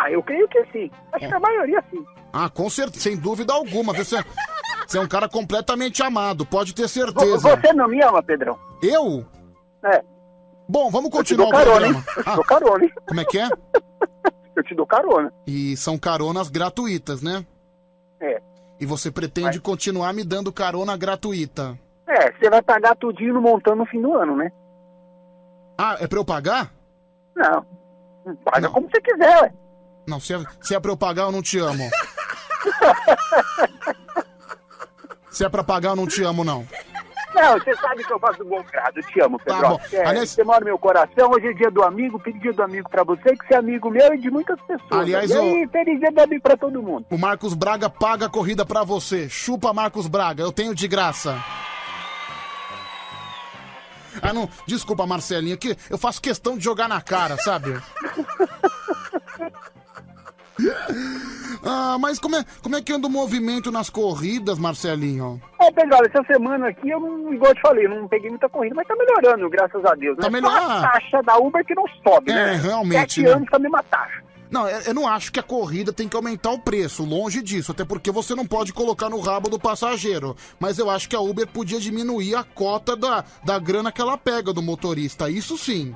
Ah, 0.00 0.10
eu 0.10 0.22
creio 0.22 0.46
que 0.48 0.64
sim. 0.72 0.90
Acho 1.12 1.26
que 1.28 1.34
a 1.34 1.40
maioria 1.40 1.82
sim. 1.90 2.04
Ah, 2.32 2.48
com 2.48 2.68
certeza, 2.70 3.02
sem 3.02 3.16
dúvida 3.16 3.52
alguma. 3.52 3.92
Você, 3.92 4.16
você 4.86 4.98
é 4.98 5.00
um 5.00 5.08
cara 5.08 5.28
completamente 5.28 6.02
amado, 6.02 6.46
pode 6.46 6.74
ter 6.74 6.82
Vo- 6.82 6.88
certeza. 6.88 7.56
Você 7.56 7.72
não 7.72 7.88
me 7.88 8.02
ama, 8.02 8.22
Pedrão? 8.22 8.58
Eu? 8.82 9.24
É. 9.84 10.02
Bom, 10.68 10.90
vamos 10.90 11.06
Eu 11.06 11.24
te 11.24 11.34
continuar 11.36 11.50
dou 11.50 11.54
o 11.54 11.64
carona, 11.64 11.80
programa. 11.80 11.98
hein? 11.98 12.04
Eu 12.16 12.22
te 12.24 12.34
dou 12.36 12.44
carona, 12.44 12.84
hein? 12.84 12.92
como 13.06 13.20
é 13.20 13.24
que 13.24 13.38
é? 13.38 13.48
Eu 14.54 14.62
te 14.64 14.74
dou 14.74 14.86
carona. 14.86 15.32
E 15.46 15.76
são 15.76 15.96
caronas 15.96 16.48
gratuitas, 16.50 17.22
né? 17.22 17.46
É. 18.20 18.40
E 18.80 18.84
você 18.86 19.10
pretende 19.10 19.60
continuar 19.60 20.12
me 20.12 20.24
dando 20.24 20.52
carona 20.52 20.96
gratuita. 20.96 21.78
É, 22.08 22.32
você 22.32 22.50
vai 22.50 22.60
pagar 22.62 22.96
tudinho 22.96 23.34
no 23.34 23.40
montão 23.40 23.74
no 23.76 23.86
fim 23.86 24.00
do 24.02 24.14
ano, 24.14 24.36
né? 24.36 24.50
Ah, 25.78 25.96
é 26.00 26.06
pra 26.08 26.18
eu 26.18 26.24
pagar? 26.24 26.72
Não. 27.36 27.64
Paga 28.44 28.68
como 28.68 28.88
você 28.90 29.00
quiser, 29.00 29.42
ué. 29.42 29.52
Não, 30.08 30.18
se 30.18 30.34
é, 30.34 30.42
se 30.62 30.74
é 30.74 30.80
pra 30.80 30.90
eu 30.90 30.96
pagar, 30.96 31.24
eu 31.24 31.32
não 31.32 31.42
te 31.42 31.58
amo. 31.58 31.88
se 35.30 35.44
é 35.44 35.48
pra 35.48 35.62
pagar, 35.62 35.90
eu 35.90 35.96
não 35.96 36.06
te 36.06 36.22
amo, 36.24 36.42
não. 36.44 36.66
Não, 37.34 37.52
você 37.58 37.74
sabe 37.76 38.02
que 38.02 38.12
eu 38.12 38.18
faço 38.18 38.42
bom 38.44 38.60
grado. 38.72 38.98
Eu 38.98 39.02
te 39.04 39.20
amo, 39.20 39.38
Pedro. 39.38 39.60
Tá 39.60 39.68
bom. 39.68 39.80
É, 39.92 40.06
Aliás- 40.06 40.30
Você 40.30 40.42
mora 40.42 40.60
no 40.60 40.66
meu 40.66 40.78
coração. 40.78 41.30
Hoje 41.30 41.46
é 41.48 41.52
dia 41.52 41.70
do 41.70 41.84
amigo. 41.84 42.18
Feliz 42.18 42.40
dia 42.40 42.52
do 42.54 42.62
amigo 42.62 42.88
pra 42.88 43.04
você, 43.04 43.36
que 43.36 43.46
você 43.46 43.54
é 43.54 43.58
amigo 43.58 43.90
meu 43.90 44.14
e 44.14 44.18
de 44.18 44.30
muitas 44.30 44.58
pessoas. 44.62 45.02
Aliás, 45.02 45.30
e 45.30 45.34
aí, 45.34 45.62
eu- 45.62 45.68
feliz 45.68 46.00
dia 46.00 46.10
do 46.10 46.20
amigo 46.20 46.42
pra 46.42 46.56
todo 46.56 46.82
mundo. 46.82 47.04
O 47.10 47.18
Marcos 47.18 47.52
Braga 47.54 47.88
paga 47.90 48.26
a 48.26 48.30
corrida 48.30 48.64
pra 48.64 48.82
você. 48.82 49.28
Chupa, 49.28 49.72
Marcos 49.74 50.06
Braga, 50.08 50.42
eu 50.42 50.50
tenho 50.50 50.74
de 50.74 50.88
graça. 50.88 51.38
Ah, 54.22 54.32
não. 54.32 54.48
Desculpa, 54.66 55.06
Marcelinho, 55.06 55.58
que 55.58 55.76
eu 55.90 55.98
faço 55.98 56.20
questão 56.20 56.56
de 56.56 56.64
jogar 56.64 56.88
na 56.88 57.00
cara, 57.00 57.36
sabe? 57.36 57.76
Ah, 61.64 61.96
mas 61.98 62.20
como 62.20 62.36
é, 62.36 62.44
como 62.62 62.76
é 62.76 62.80
que 62.80 62.92
anda 62.92 63.08
o 63.08 63.10
movimento 63.10 63.72
nas 63.72 63.90
corridas, 63.90 64.58
Marcelinho? 64.60 65.42
Ó, 65.58 65.72
Pedro, 65.72 65.96
olha, 65.96 66.06
essa 66.06 66.24
semana 66.24 66.68
aqui 66.68 66.88
eu 66.88 67.00
não, 67.00 67.34
igual 67.34 67.50
eu 67.50 67.54
te 67.56 67.60
falei, 67.60 67.88
não 67.88 68.06
peguei 68.06 68.30
muita 68.30 68.48
corrida, 68.48 68.76
mas 68.76 68.86
tá 68.86 68.94
melhorando, 68.94 69.50
graças 69.50 69.84
a 69.84 69.92
Deus. 69.96 70.16
Né? 70.16 70.22
Tá 70.22 70.30
melhorando. 70.30 70.70
A 70.72 70.82
taxa 70.92 71.20
da 71.22 71.36
Uber 71.36 71.64
que 71.64 71.74
não 71.74 71.84
sobe, 72.04 72.30
É, 72.30 72.34
né? 72.34 72.54
realmente, 72.62 73.14
Sete 73.14 73.22
né? 73.22 73.30
anos 73.32 73.48
com 73.48 73.56
a 73.56 73.58
mesma 73.58 73.82
taxa. 73.82 74.22
Não, 74.50 74.68
eu 74.68 74.80
eu 74.82 74.94
não 74.94 75.06
acho 75.08 75.32
que 75.32 75.40
a 75.40 75.42
corrida 75.42 75.92
tem 75.92 76.08
que 76.08 76.16
aumentar 76.16 76.52
o 76.52 76.60
preço, 76.60 77.04
longe 77.04 77.42
disso, 77.42 77.72
até 77.72 77.84
porque 77.84 78.10
você 78.12 78.36
não 78.36 78.46
pode 78.46 78.72
colocar 78.72 79.10
no 79.10 79.18
rabo 79.20 79.50
do 79.50 79.58
passageiro. 79.58 80.36
Mas 80.60 80.78
eu 80.78 80.88
acho 80.88 81.08
que 81.08 81.16
a 81.16 81.20
Uber 81.20 81.46
podia 81.48 81.80
diminuir 81.80 82.36
a 82.36 82.44
cota 82.44 82.96
da, 82.96 83.24
da 83.44 83.58
grana 83.58 83.90
que 83.90 84.00
ela 84.00 84.16
pega 84.16 84.52
do 84.52 84.62
motorista, 84.62 85.28
isso 85.28 85.58
sim. 85.58 85.92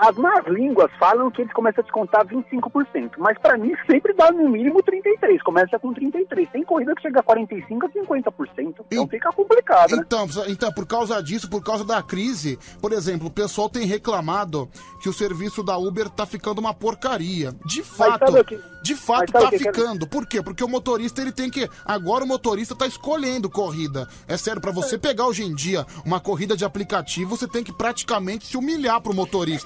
As 0.00 0.16
más 0.16 0.44
línguas 0.46 0.90
falam 0.98 1.30
que 1.30 1.42
eles 1.42 1.52
começam 1.52 1.80
a 1.80 1.82
descontar 1.84 2.26
25%, 2.26 3.12
mas 3.18 3.38
pra 3.38 3.56
mim 3.56 3.72
sempre 3.90 4.12
dá 4.12 4.30
no 4.30 4.48
mínimo 4.48 4.82
33%, 4.82 5.38
começa 5.44 5.78
com 5.78 5.92
33%. 5.94 6.48
Tem 6.52 6.62
corrida 6.64 6.94
que 6.94 7.02
chega 7.02 7.20
a 7.20 7.22
45% 7.22 7.84
a 7.84 7.88
50%, 7.88 8.74
então 8.90 9.08
fica 9.08 9.30
complicado, 9.32 9.96
né? 9.96 10.02
Então, 10.04 10.26
então, 10.48 10.72
por 10.72 10.86
causa 10.86 11.22
disso, 11.22 11.48
por 11.48 11.62
causa 11.62 11.84
da 11.84 12.02
crise, 12.02 12.58
por 12.80 12.92
exemplo, 12.92 13.28
o 13.28 13.30
pessoal 13.30 13.68
tem 13.68 13.86
reclamado 13.86 14.68
que 15.02 15.08
o 15.08 15.12
serviço 15.12 15.62
da 15.62 15.76
Uber 15.78 16.08
tá 16.10 16.26
ficando 16.26 16.58
uma 16.60 16.74
porcaria. 16.74 17.52
De 17.64 17.82
fato, 17.82 18.44
que- 18.44 18.60
de 18.82 18.96
fato 18.96 19.32
tá 19.32 19.48
que 19.48 19.54
é- 19.54 19.58
ficando. 19.58 20.06
Por 20.08 20.26
quê? 20.26 20.42
Porque 20.42 20.62
o 20.64 20.68
motorista 20.68 21.20
ele 21.22 21.30
tem 21.32 21.48
que. 21.48 21.68
Agora 21.84 22.24
o 22.24 22.26
motorista 22.26 22.74
tá 22.74 22.86
escolhendo 22.86 23.48
corrida. 23.48 24.08
É 24.26 24.36
sério, 24.36 24.60
pra 24.60 24.72
você 24.72 24.98
pegar 24.98 25.26
hoje 25.26 25.44
em 25.44 25.54
dia 25.54 25.86
uma 26.04 26.18
corrida 26.20 26.56
de 26.56 26.64
aplicativo, 26.64 27.36
você 27.36 27.46
tem 27.46 27.62
que 27.62 27.72
praticamente 27.72 28.46
se 28.46 28.56
humilhar 28.56 29.00
pro 29.00 29.14
motorista. 29.14 29.61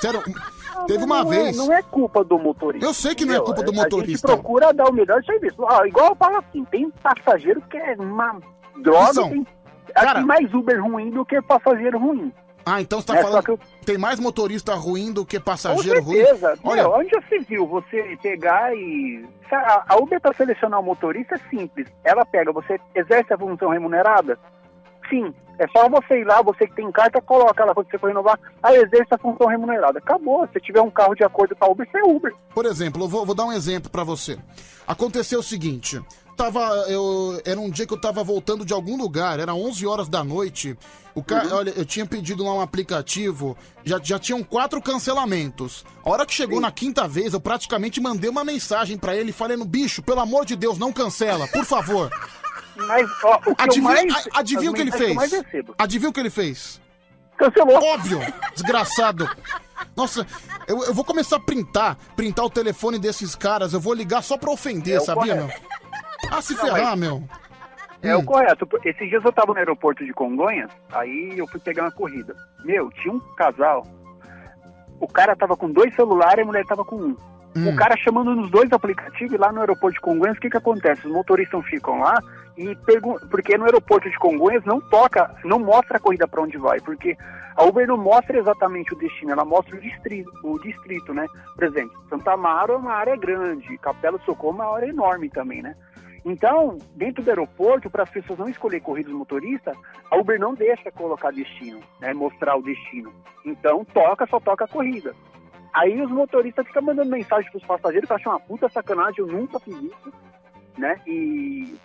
Sério, 0.00 0.22
teve 0.86 1.04
uma 1.04 1.22
não 1.24 1.28
vez. 1.30 1.54
É, 1.56 1.58
não 1.58 1.72
é 1.72 1.82
culpa 1.82 2.24
do 2.24 2.38
motorista. 2.38 2.86
Eu 2.86 2.94
sei 2.94 3.14
que 3.14 3.24
não 3.24 3.34
é 3.34 3.38
culpa 3.40 3.62
do 3.62 3.70
A 3.70 3.74
gente 3.74 3.82
motorista. 3.84 4.26
procura 4.28 4.72
dar 4.72 4.88
o 4.88 4.92
melhor 4.92 5.22
serviço. 5.24 5.64
Ah, 5.66 5.86
igual 5.86 6.10
eu 6.10 6.16
falo 6.16 6.36
assim, 6.38 6.64
tem 6.66 6.90
passageiro 6.90 7.60
que 7.62 7.76
é 7.76 7.94
uma 7.98 8.38
droga, 8.82 9.12
São. 9.14 9.30
tem, 9.30 9.46
tem 10.14 10.24
mais 10.24 10.52
Uber 10.54 10.82
ruim 10.82 11.10
do 11.10 11.24
que 11.24 11.40
passageiro 11.42 11.98
ruim. 11.98 12.32
Ah, 12.66 12.82
então 12.82 13.00
você 13.00 13.06
tá 13.06 13.16
É, 13.16 13.22
falando 13.22 13.42
que 13.44 13.58
tem 13.86 13.96
mais 13.96 14.20
motorista 14.20 14.74
ruim 14.74 15.10
do 15.10 15.24
que 15.24 15.38
Com 15.38 15.44
passageiro 15.46 16.02
ruim? 16.02 16.16
certeza. 16.16 16.58
Olha, 16.62 16.82
Meu, 16.82 16.92
onde 16.92 17.08
já 17.08 17.22
se 17.22 17.38
viu 17.38 17.66
você 17.66 18.18
pegar 18.22 18.74
e... 18.74 19.24
A 19.50 19.96
Uber 19.96 20.20
para 20.20 20.34
selecionar 20.34 20.78
o 20.78 20.82
motorista 20.82 21.36
é 21.36 21.38
simples. 21.48 21.88
Ela 22.04 22.26
pega, 22.26 22.52
você 22.52 22.78
exerce 22.94 23.32
a 23.32 23.38
função 23.38 23.70
remunerada? 23.70 24.38
Sim. 25.08 25.34
É 25.58 25.66
só 25.68 25.88
você 25.88 26.20
ir 26.20 26.24
lá, 26.24 26.40
você 26.40 26.68
que 26.68 26.74
tem 26.76 26.90
carta, 26.92 27.20
coloca 27.20 27.64
lá 27.64 27.74
quando 27.74 27.90
você 27.90 27.98
for 27.98 28.06
renovar, 28.06 28.38
aí 28.62 28.76
exerce 28.76 29.12
a 29.12 29.18
função 29.18 29.48
remunerada. 29.48 29.98
Acabou. 29.98 30.48
Se 30.52 30.60
tiver 30.60 30.80
um 30.80 30.90
carro 30.90 31.16
de 31.16 31.24
acordo 31.24 31.56
com 31.56 31.64
a 31.64 31.68
Uber, 31.68 31.88
você 31.90 31.98
é 31.98 32.04
Uber. 32.04 32.32
Por 32.54 32.64
exemplo, 32.64 33.02
eu 33.02 33.08
vou, 33.08 33.26
vou 33.26 33.34
dar 33.34 33.44
um 33.44 33.52
exemplo 33.52 33.90
pra 33.90 34.04
você. 34.04 34.38
Aconteceu 34.86 35.40
o 35.40 35.42
seguinte, 35.42 36.00
tava, 36.36 36.60
eu, 36.88 37.42
era 37.44 37.58
um 37.58 37.68
dia 37.68 37.84
que 37.84 37.92
eu 37.92 38.00
tava 38.00 38.22
voltando 38.22 38.64
de 38.64 38.72
algum 38.72 38.96
lugar, 38.96 39.40
era 39.40 39.52
11 39.52 39.84
horas 39.84 40.08
da 40.08 40.22
noite. 40.22 40.78
O 41.12 41.22
ca... 41.22 41.42
Uhum. 41.42 41.54
Olha, 41.56 41.70
eu 41.76 41.84
tinha 41.84 42.06
pedido 42.06 42.44
lá 42.44 42.54
um 42.54 42.60
aplicativo, 42.60 43.56
já, 43.84 43.98
já 44.00 44.18
tinham 44.20 44.44
quatro 44.44 44.80
cancelamentos. 44.80 45.84
A 46.04 46.10
hora 46.10 46.24
que 46.24 46.32
chegou 46.32 46.60
na 46.60 46.70
quinta 46.70 47.08
vez, 47.08 47.34
eu 47.34 47.40
praticamente 47.40 48.00
mandei 48.00 48.30
uma 48.30 48.44
mensagem 48.44 48.96
pra 48.96 49.16
ele 49.16 49.32
falando, 49.32 49.64
bicho, 49.64 50.00
pelo 50.00 50.20
amor 50.20 50.46
de 50.46 50.54
Deus, 50.54 50.78
não 50.78 50.92
cancela, 50.92 51.48
por 51.48 51.64
favor. 51.64 52.08
Mas, 52.86 53.10
ó, 53.24 53.36
o 53.46 53.54
que 53.56 53.62
Adivinha, 53.62 53.92
mais... 54.06 54.28
adivinha 54.34 54.70
o 54.70 54.74
que 54.74 54.80
ele 54.80 54.92
fez? 54.92 55.30
que. 55.30 55.64
Adivinha 55.78 56.10
o 56.10 56.12
que 56.12 56.20
ele 56.20 56.30
fez? 56.30 56.80
Cancelou. 57.36 57.82
Óbvio, 57.82 58.20
desgraçado. 58.54 59.28
Nossa, 59.96 60.26
eu, 60.66 60.84
eu 60.84 60.94
vou 60.94 61.04
começar 61.04 61.36
a 61.36 61.40
printar, 61.40 61.96
printar 62.16 62.44
o 62.44 62.50
telefone 62.50 62.98
desses 62.98 63.34
caras, 63.34 63.72
eu 63.72 63.80
vou 63.80 63.94
ligar 63.94 64.22
só 64.22 64.36
pra 64.36 64.50
ofender, 64.50 64.96
É 64.96 65.00
sabia, 65.00 65.34
meu? 65.34 65.44
correto. 65.46 65.66
Ah, 66.30 66.42
se 66.42 66.54
Não, 66.54 66.60
ferrar, 66.60 66.90
mas- 66.90 66.98
meu. 67.00 67.22
É 68.00 68.16
Hum. 68.16 68.20
o 68.20 68.24
correto. 68.24 68.68
Esses 68.84 69.08
dias 69.08 69.24
eu 69.24 69.32
tava 69.32 69.52
no 69.52 69.58
aeroporto 69.58 70.04
de 70.04 70.12
Congonhas, 70.12 70.70
aí 70.92 71.34
eu 71.36 71.46
fui 71.48 71.58
pegar 71.60 71.82
uma 71.84 71.90
corrida. 71.92 72.34
Meu, 72.64 72.90
tinha 72.90 73.12
um 73.12 73.18
casal. 73.36 73.84
O 75.00 75.06
cara 75.08 75.34
tava 75.36 75.56
com 75.56 75.70
dois 75.70 75.94
celulares 75.96 76.38
e 76.38 76.42
a 76.42 76.44
mulher 76.46 76.64
tava 76.66 76.84
com 76.84 76.96
um. 76.96 77.16
Hum. 77.56 77.70
O 77.70 77.76
cara 77.76 77.96
chamando 77.96 78.34
nos 78.34 78.50
dois 78.50 78.72
aplicativos 78.72 79.32
e 79.32 79.38
lá 79.38 79.50
no 79.52 79.60
aeroporto 79.60 79.94
de 79.94 80.00
Congonhas, 80.00 80.36
o 80.36 80.40
que 80.40 80.50
que 80.50 80.56
acontece? 80.56 81.06
Os 81.06 81.12
motoristas 81.12 81.64
ficam 81.66 82.00
lá 82.00 82.18
e 82.56 82.74
perguntam, 82.76 83.28
porque 83.28 83.56
no 83.56 83.64
aeroporto 83.64 84.08
de 84.10 84.18
Congonhas 84.18 84.64
não 84.64 84.80
toca, 84.80 85.34
não 85.44 85.58
mostra 85.58 85.96
a 85.96 86.00
corrida 86.00 86.26
para 86.26 86.42
onde 86.42 86.58
vai, 86.58 86.80
porque 86.80 87.16
a 87.56 87.64
Uber 87.64 87.86
não 87.86 87.96
mostra 87.96 88.38
exatamente 88.38 88.92
o 88.94 88.98
destino, 88.98 89.32
ela 89.32 89.44
mostra 89.44 89.76
o 89.76 89.80
distrito, 89.80 90.30
o 90.44 90.58
distrito, 90.60 91.14
né? 91.14 91.26
Por 91.54 91.64
exemplo, 91.64 91.96
Santa 92.08 92.32
Amaro 92.32 92.74
é 92.74 92.76
uma 92.76 92.92
área 92.92 93.16
grande, 93.16 93.78
Capela 93.78 94.18
Socorro 94.24 94.52
é 94.52 94.62
uma 94.62 94.76
área 94.76 94.86
enorme 94.86 95.28
também, 95.28 95.62
né? 95.62 95.74
Então, 96.24 96.76
dentro 96.94 97.22
do 97.22 97.30
aeroporto, 97.30 97.88
para 97.88 98.02
as 98.02 98.10
pessoas 98.10 98.38
não 98.38 98.48
escolher 98.48 98.80
corridas 98.80 99.12
motoristas, 99.12 99.76
a 100.10 100.16
Uber 100.16 100.38
não 100.38 100.52
deixa 100.54 100.90
colocar 100.92 101.32
destino, 101.32 101.80
né, 102.00 102.12
mostrar 102.12 102.56
o 102.56 102.62
destino. 102.62 103.12
Então, 103.44 103.84
toca, 103.84 104.26
só 104.26 104.38
toca 104.38 104.64
a 104.64 104.68
corrida. 104.68 105.14
Aí 105.74 106.00
os 106.00 106.10
motoristas 106.10 106.66
ficam 106.66 106.82
mandando 106.82 107.10
mensagem 107.10 107.50
para 107.50 107.58
os 107.58 107.64
passageiros 107.64 108.08
que 108.08 108.14
acho 108.14 108.28
uma 108.28 108.40
puta 108.40 108.68
sacanagem, 108.68 109.20
eu 109.20 109.26
nunca 109.26 109.60
fiz 109.60 109.74
isso, 109.74 110.12
né? 110.76 111.00
E, 111.06 111.76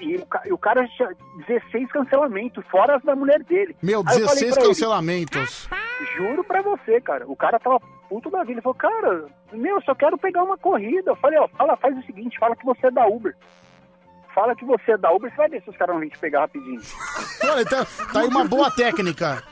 e, 0.00 0.16
o, 0.16 0.26
e 0.46 0.52
o 0.52 0.58
cara 0.58 0.86
tinha 0.88 1.10
16 1.46 1.90
cancelamentos, 1.92 2.64
fora 2.68 2.96
as 2.96 3.02
da 3.02 3.14
mulher 3.14 3.42
dele. 3.44 3.76
Meu, 3.82 4.02
Aí 4.06 4.20
eu 4.20 4.28
falei 4.28 4.44
16 4.44 4.54
pra 4.54 4.62
ele, 4.62 4.68
cancelamentos. 4.68 5.68
Juro 6.16 6.44
pra 6.44 6.62
você, 6.62 7.00
cara. 7.00 7.26
O 7.26 7.36
cara 7.36 7.58
tava 7.58 7.80
puto 8.08 8.30
da 8.30 8.40
vida. 8.40 8.52
Ele 8.52 8.62
falou, 8.62 8.74
cara, 8.74 9.26
meu, 9.52 9.76
eu 9.76 9.82
só 9.82 9.94
quero 9.94 10.18
pegar 10.18 10.42
uma 10.42 10.58
corrida. 10.58 11.10
Eu 11.10 11.16
falei, 11.16 11.38
ó, 11.38 11.48
fala, 11.48 11.76
faz 11.76 11.96
o 11.96 12.02
seguinte, 12.02 12.38
fala 12.38 12.56
que 12.56 12.64
você 12.64 12.86
é 12.86 12.90
da 12.90 13.06
Uber. 13.06 13.34
Fala 14.34 14.54
que 14.54 14.66
você 14.66 14.92
é 14.92 14.98
da 14.98 15.10
Uber, 15.12 15.30
você 15.30 15.36
vai 15.36 15.48
ver 15.48 15.62
se 15.62 15.70
os 15.70 15.76
caras 15.76 15.94
vão 15.94 16.00
vir 16.00 16.10
te 16.10 16.18
pegar 16.18 16.40
rapidinho. 16.40 16.80
Olha, 17.42 17.64
tá, 17.64 17.86
tá 18.12 18.20
aí 18.20 18.28
uma 18.28 18.44
boa 18.44 18.70
técnica. 18.70 19.42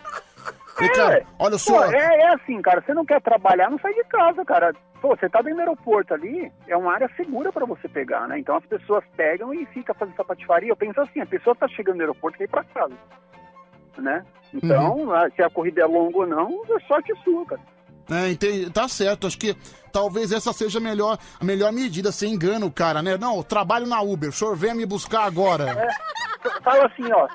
E, 0.81 1.01
É, 1.01 1.25
olha 1.39 1.57
só. 1.59 1.85
é, 1.93 1.97
é 2.23 2.35
assim, 2.35 2.61
cara, 2.63 2.83
você 2.85 2.93
não 2.95 3.05
quer 3.05 3.21
trabalhar, 3.23 3.71
não 3.71 3.79
sai 3.79 3.95
de 3.95 4.05
casa, 4.05 4.45
cara. 4.45 4.73
Pô, 5.01 5.15
você 5.17 5.29
tá 5.29 5.41
dentro 5.43 5.57
do 5.57 5.61
aeroporto 5.61 6.15
ali, 6.15 6.51
é 6.67 6.77
uma 6.77 6.93
área 6.95 7.09
segura 7.17 7.53
pra 7.53 7.67
você 7.67 7.87
pegar, 7.89 8.27
né? 8.27 8.39
Então 8.39 8.57
as 8.57 8.65
pessoas 8.67 9.05
pegam 9.17 9.53
e 9.55 9.67
ficam 9.67 9.95
fazendo 9.95 10.15
essa 10.15 10.25
patifaria. 10.25 10.71
Eu 10.71 10.77
penso 10.77 11.01
assim, 11.01 11.21
a 11.21 11.27
pessoa 11.27 11.55
tá 11.55 11.69
chegando 11.69 11.97
no 11.97 12.01
aeroporto 12.03 12.41
e 12.41 12.45
ir 12.45 12.49
pra 12.49 12.65
casa, 12.65 12.95
né? 13.99 14.25
Então, 14.53 14.97
Uhum. 14.97 15.13
ah, 15.13 15.29
se 15.35 15.43
a 15.43 15.51
corrida 15.51 15.83
é 15.83 15.87
longa 15.87 16.19
ou 16.19 16.27
não, 16.27 16.63
é 16.71 16.81
sorte 16.87 17.13
sua, 17.23 17.45
cara. 17.47 17.61
É, 18.11 18.31
entendi, 18.31 18.71
tá 18.71 18.87
certo, 18.87 19.27
acho 19.27 19.39
que 19.39 19.57
talvez 19.91 20.31
essa 20.31 20.53
seja 20.53 20.79
a 20.79 20.81
melhor, 20.83 21.19
a 21.41 21.45
melhor 21.45 21.73
medida, 21.73 22.13
você 22.13 22.27
engana 22.27 22.67
o 22.67 22.71
cara, 22.71 23.01
né? 23.03 23.17
Não, 23.17 23.37
eu 23.39 23.43
trabalho 23.45 23.87
na 23.87 24.01
Uber, 24.03 24.29
o 24.29 24.33
senhor 24.33 24.55
venha 24.57 24.75
me 24.75 24.85
buscar 24.85 25.25
agora. 25.25 25.65
É, 25.71 26.61
fala 26.63 26.87
assim, 26.87 27.11
ó. 27.13 27.27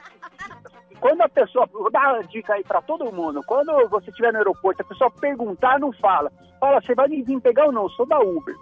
Quando 1.00 1.22
a 1.22 1.30
pessoa. 1.30 1.68
Vou 1.72 1.92
dar 1.92 2.14
uma 2.14 2.24
dica 2.24 2.54
aí 2.54 2.64
pra 2.64 2.82
todo 2.82 3.12
mundo. 3.12 3.42
Quando 3.46 3.88
você 3.90 4.10
estiver 4.10 4.32
no 4.32 4.40
aeroporto, 4.40 4.82
a 4.82 4.86
pessoa 4.86 5.12
perguntar, 5.12 5.80
não 5.80 5.92
fala. 5.94 6.32
Fala, 6.60 6.82
você 6.82 6.94
vai 6.94 7.08
me 7.08 7.24
vir 7.24 7.40
pegar 7.42 7.66
ou 7.66 7.72
não? 7.72 7.84
Eu 7.84 7.90
sou 7.92 8.08
da 8.08 8.20
Uber. 8.20 8.56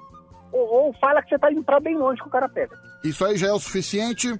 Ou, 0.52 0.68
ou 0.68 0.94
fala 0.94 1.22
que 1.22 1.30
você 1.30 1.40
tá 1.40 1.52
indo 1.52 1.64
pra 1.64 1.80
bem 1.80 1.98
longe 1.98 2.22
que 2.22 2.28
o 2.28 2.32
cara 2.32 2.48
pega. 2.48 2.78
Isso 3.04 3.26
aí 3.26 3.38
já 3.38 3.48
é 3.48 3.54
o 3.54 3.60
suficiente? 3.60 4.40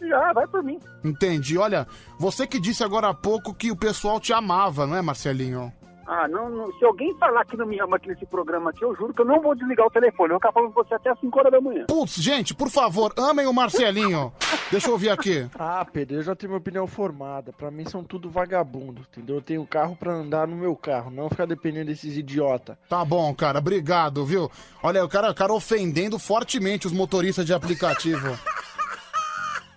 Já, 0.00 0.32
vai 0.32 0.46
por 0.46 0.62
mim. 0.62 0.78
Entendi. 1.04 1.56
Olha, 1.56 1.86
você 2.18 2.46
que 2.46 2.60
disse 2.60 2.82
agora 2.82 3.08
há 3.08 3.14
pouco 3.14 3.54
que 3.54 3.70
o 3.70 3.76
pessoal 3.76 4.18
te 4.18 4.32
amava, 4.32 4.86
não 4.86 4.96
é, 4.96 5.02
Marcelinho? 5.02 5.72
Ah, 6.06 6.28
não, 6.28 6.50
não- 6.50 6.72
se 6.78 6.84
alguém 6.84 7.16
falar 7.18 7.44
que 7.44 7.56
não 7.56 7.66
me 7.66 7.78
ama 7.80 7.96
aqui 7.96 8.08
nesse 8.08 8.26
programa 8.26 8.70
aqui, 8.70 8.84
eu 8.84 8.94
juro 8.94 9.14
que 9.14 9.20
eu 9.20 9.24
não 9.24 9.40
vou 9.40 9.54
desligar 9.54 9.86
o 9.86 9.90
telefone. 9.90 10.30
Eu 10.30 10.34
vou 10.34 10.38
ficar 10.40 10.52
falando 10.52 10.72
com 10.72 10.82
você 10.84 10.94
até 10.94 11.10
as 11.10 11.18
5 11.20 11.38
horas 11.38 11.52
da 11.52 11.60
manhã. 11.60 11.86
Putz, 11.88 12.14
gente, 12.16 12.54
por 12.54 12.68
favor, 12.70 13.12
amem 13.16 13.46
o 13.46 13.52
Marcelinho. 13.52 14.32
Deixa 14.70 14.88
eu 14.88 14.92
ouvir 14.92 15.10
aqui. 15.10 15.48
Ah, 15.58 15.86
Pedro, 15.90 16.16
eu 16.16 16.22
já 16.22 16.34
tenho 16.34 16.50
minha 16.50 16.58
opinião 16.58 16.86
formada. 16.86 17.52
Pra 17.52 17.70
mim 17.70 17.84
são 17.86 18.02
tudo 18.04 18.28
vagabundo, 18.30 19.02
entendeu? 19.10 19.36
Eu 19.36 19.42
tenho 19.42 19.66
carro 19.66 19.96
pra 19.96 20.12
andar 20.12 20.46
no 20.46 20.56
meu 20.56 20.74
carro, 20.76 21.10
não 21.10 21.28
ficar 21.30 21.46
dependendo 21.46 21.86
desses 21.86 22.16
idiota. 22.16 22.78
Tá 22.88 23.04
bom, 23.04 23.34
cara, 23.34 23.58
obrigado, 23.58 24.24
viu? 24.24 24.50
Olha, 24.82 25.04
o 25.04 25.08
cara, 25.08 25.30
o 25.30 25.34
cara 25.34 25.52
ofendendo 25.52 26.18
fortemente 26.18 26.86
os 26.86 26.92
motoristas 26.92 27.46
de 27.46 27.54
aplicativo. 27.54 28.36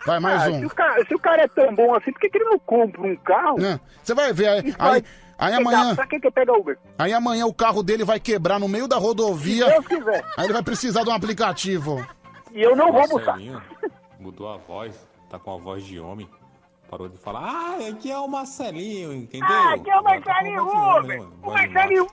Vai, 0.06 0.20
mais 0.20 0.44
Ah, 0.44 0.50
um. 0.50 0.60
Se 0.60 0.66
o, 0.66 0.70
cara, 0.70 1.06
se 1.06 1.16
o 1.16 1.20
cara 1.20 1.44
é 1.44 1.48
tão 1.50 1.76
bom 1.76 1.94
assim, 1.94 2.12
por 2.14 2.22
que, 2.22 2.30
que 2.30 2.38
ele 2.38 2.46
não 2.46 2.58
compra 2.60 3.02
um 3.02 3.16
carro? 3.18 3.58
Né? 3.60 3.78
Você 4.02 4.14
vai 4.14 4.32
ver, 4.32 4.48
aí, 4.48 4.68
e 4.70 4.72
vai 4.72 5.04
aí, 5.38 5.54
amanhã. 5.54 5.96
Pra 5.96 6.08
que, 6.08 6.20
que 6.20 6.32
pega 6.32 6.54
Uber? 6.54 6.78
Aí 6.98 7.14
amanhã 7.14 7.46
o 7.46 7.54
carro 7.54 7.84
dele 7.84 8.04
vai 8.04 8.20
quebrar 8.20 8.60
no 8.60 8.68
meio 8.68 8.88
da 8.88 8.98
rodovia. 8.98 9.66
Se 9.66 9.72
Deus 9.72 9.88
quiser. 9.88 10.26
Aí 10.38 10.46
ele 10.46 10.54
vai 10.54 10.64
precisar 10.64 11.04
de 11.04 11.10
um 11.10 11.14
aplicativo. 11.14 12.06
E 12.52 12.62
eu 12.62 12.76
não 12.76 12.92
vou 12.92 13.08
buscar. 13.08 13.38
Mudou 14.20 14.50
a 14.52 14.58
voz, 14.58 15.08
tá 15.30 15.38
com 15.38 15.54
a 15.54 15.58
voz 15.58 15.84
de 15.84 16.00
homem. 16.00 16.28
Parou 16.90 17.10
de 17.10 17.18
falar, 17.18 17.42
ah, 17.42 17.90
aqui 17.90 18.10
é 18.10 18.18
o 18.18 18.28
Marcelinho, 18.30 19.14
entendeu? 19.14 19.48
Ah, 19.50 19.74
aqui 19.74 19.90
é 19.90 20.00
o 20.00 20.04
tá 20.04 20.10
Marcelinho 20.10 20.64
Uber. 20.64 21.20
né? 21.20 21.28
O 21.44 21.52
Marcelinho. 21.52 22.08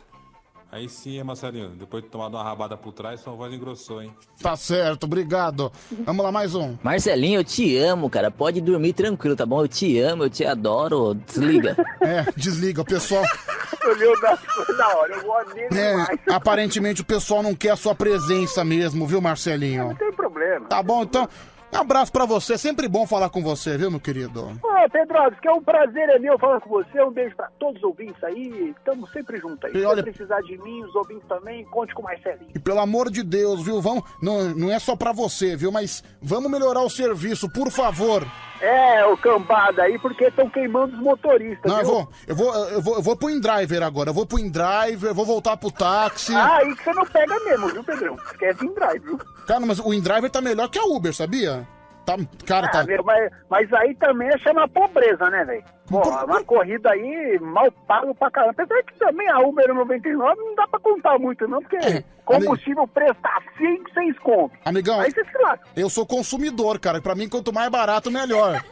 Aí 0.75 0.89
sim, 0.89 1.21
é 1.21 1.23
Marcelinho. 1.23 1.69
Depois 1.69 2.03
de 2.03 2.11
tomar 2.11 2.27
uma 2.27 2.43
rabada 2.43 2.77
por 2.77 2.93
trás, 2.93 3.21
sua 3.21 3.33
voz 3.33 3.55
engrossou, 3.55 4.03
hein? 4.03 4.13
Tá 4.43 4.57
certo, 4.57 5.05
obrigado. 5.05 5.71
Vamos 6.05 6.25
lá, 6.25 6.33
mais 6.33 6.57
um. 6.57 6.77
Marcelinho, 6.83 7.39
eu 7.39 7.45
te 7.45 7.77
amo, 7.77 8.11
cara. 8.11 8.29
Pode 8.29 8.61
dormir 8.61 8.93
tranquilo, 8.93 9.37
tá 9.37 9.47
bom? 9.47 9.63
Eu 9.63 9.69
te 9.69 9.97
amo, 10.01 10.25
eu 10.25 10.31
te 10.31 10.45
adoro. 10.45 11.15
Desliga. 11.15 11.77
É, 12.05 12.27
desliga, 12.37 12.83
o 12.83 12.85
pessoal. 12.85 13.25
Foi 13.81 14.77
da 14.77 14.97
hora, 14.97 15.15
eu 15.15 15.25
gosto 15.25 15.55
dele 15.55 15.69
demais. 15.69 16.09
É, 16.09 16.33
aparentemente 16.35 17.01
o 17.01 17.05
pessoal 17.05 17.43
não 17.43 17.55
quer 17.55 17.71
a 17.71 17.77
sua 17.77 17.95
presença 17.95 18.65
mesmo, 18.65 19.07
viu, 19.07 19.21
Marcelinho? 19.21 19.89
Não 19.89 19.95
tem 19.95 20.13
problema. 20.13 20.67
Tá 20.67 20.83
bom, 20.83 21.03
então. 21.05 21.29
Um 21.75 21.79
abraço 21.81 22.13
pra 22.13 22.25
você. 22.25 22.57
Sempre 22.57 22.87
bom 22.89 23.05
falar 23.07 23.29
com 23.31 23.43
você, 23.43 23.77
viu, 23.77 23.91
meu 23.91 23.99
querido? 23.99 24.43
Ô, 24.63 24.91
Pedro, 24.91 25.19
que 25.43 25.49
é 25.49 25.53
um 25.53 25.63
prazer 25.63 26.09
é 26.09 26.19
meu 26.21 26.39
falar 26.39 26.61
com 26.61 26.71
você. 26.71 27.03
Um 27.03 27.11
beijo 27.11 27.35
pra 27.35 27.49
todos 27.59 27.79
os 27.79 27.83
ouvintes 27.85 28.23
aí. 28.23 28.73
Estamos 28.79 29.11
sempre 29.11 29.39
juntos 29.39 29.65
aí. 29.65 29.73
E 29.75 29.81
Se 29.81 29.85
olha- 29.85 30.03
precisar 30.03 30.41
de 30.43 30.57
mim, 30.59 30.85
os 30.85 30.95
ouvintes 30.95 31.27
também, 31.29 31.65
conte 31.65 31.93
com 31.95 32.03
o 32.03 32.05
Marcelinho. 32.05 32.51
E 32.55 32.59
pelo 32.61 32.79
amor 32.81 33.11
de 33.11 33.23
Deus, 33.25 33.63
viu? 33.65 33.81
Vamos, 33.83 34.05
não, 34.23 34.45
não 34.55 34.71
é 34.73 34.79
só 34.79 34.95
pra 34.95 35.11
você, 35.13 35.57
viu? 35.57 35.73
Mas 35.73 36.05
vamos 36.23 36.51
melhorar 36.51 36.83
o 36.83 36.91
serviço, 36.91 37.51
por 37.51 37.71
favor. 37.71 38.25
É, 38.61 39.05
o 39.07 39.17
cambada 39.17 39.83
aí, 39.83 39.99
porque 39.99 40.25
estão 40.27 40.49
queimando 40.49 40.95
os 40.97 41.03
motoristas. 41.03 41.71
Não, 41.71 41.81
eu 41.81 41.85
viu? 41.85 41.95
vou, 41.95 42.09
eu 42.29 42.37
vou, 42.37 42.55
eu 42.69 42.83
vou, 42.83 42.95
eu 42.97 43.03
vou 43.03 43.17
pro 43.17 43.29
InDriver 43.31 43.83
agora. 43.83 44.11
Eu 44.11 44.15
vou 44.15 44.25
pro 44.25 44.39
InDriver, 44.39 45.11
eu 45.11 45.15
vou 45.15 45.27
voltar 45.27 45.57
pro 45.57 45.71
táxi. 45.73 46.35
Ah, 46.35 46.59
aí 46.59 46.75
que 46.77 46.85
você 46.85 46.93
não 46.93 47.05
pega 47.05 47.35
mesmo, 47.45 47.69
viu, 47.69 47.83
Pedrão? 47.85 48.15
Esquece 48.27 48.65
em 48.65 48.73
drive, 48.73 49.01
viu? 49.05 49.19
Cara, 49.47 49.61
mas 49.67 49.79
o 49.79 49.93
InDriver 49.93 50.31
tá 50.31 50.41
melhor 50.41 50.69
que 50.69 50.79
a 50.79 50.85
Uber, 50.85 51.15
sabia? 51.15 51.67
Tá, 52.07 52.17
cara, 52.47 52.67
Ah, 52.67 52.71
tá. 52.71 52.85
meu, 52.85 53.03
mas, 53.03 53.31
mas 53.49 53.73
aí 53.73 53.95
também 53.95 54.29
é 54.29 54.39
chamar 54.39 54.69
pobreza, 54.69 55.31
né, 55.31 55.43
velho? 55.45 55.65
Uma 55.91 56.45
corrida 56.45 56.91
aí 56.91 57.39
mal 57.41 57.71
pago 57.87 58.15
pra 58.15 58.31
caramba. 58.31 58.53
Apesar 58.63 58.83
que 58.83 58.95
também 58.99 59.27
a 59.31 59.39
Uber 59.41 59.73
99 59.75 60.35
não 60.43 60.55
dá 60.55 60.67
pra 60.69 60.81
contar 60.81 61.19
muito, 61.19 61.49
não, 61.49 61.61
porque 61.63 61.77
É, 61.77 62.05
combustível 62.27 62.87
preço 62.89 63.15
tá 63.23 63.41
5, 63.57 63.91
6 63.95 64.19
conto. 64.19 64.55
Amigão, 64.67 65.01
Aí 65.01 65.11
você 65.11 65.25
se 65.25 65.39
lasca. 65.43 65.67
eu 65.77 65.89
sou 65.89 66.05
consumidor, 66.07 66.79
cara. 66.79 67.01
Pra 67.01 67.15
mim, 67.15 67.27
quanto 67.29 67.53
mais 67.55 67.71
barato, 67.71 68.11
melhor. 68.11 68.63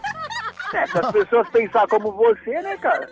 É, 0.75 0.87
se 0.87 0.99
as 0.99 1.13
pessoas 1.13 1.49
pensar 1.51 1.87
como 1.89 2.13
você, 2.13 2.51
né, 2.63 2.77
cara? 2.79 3.09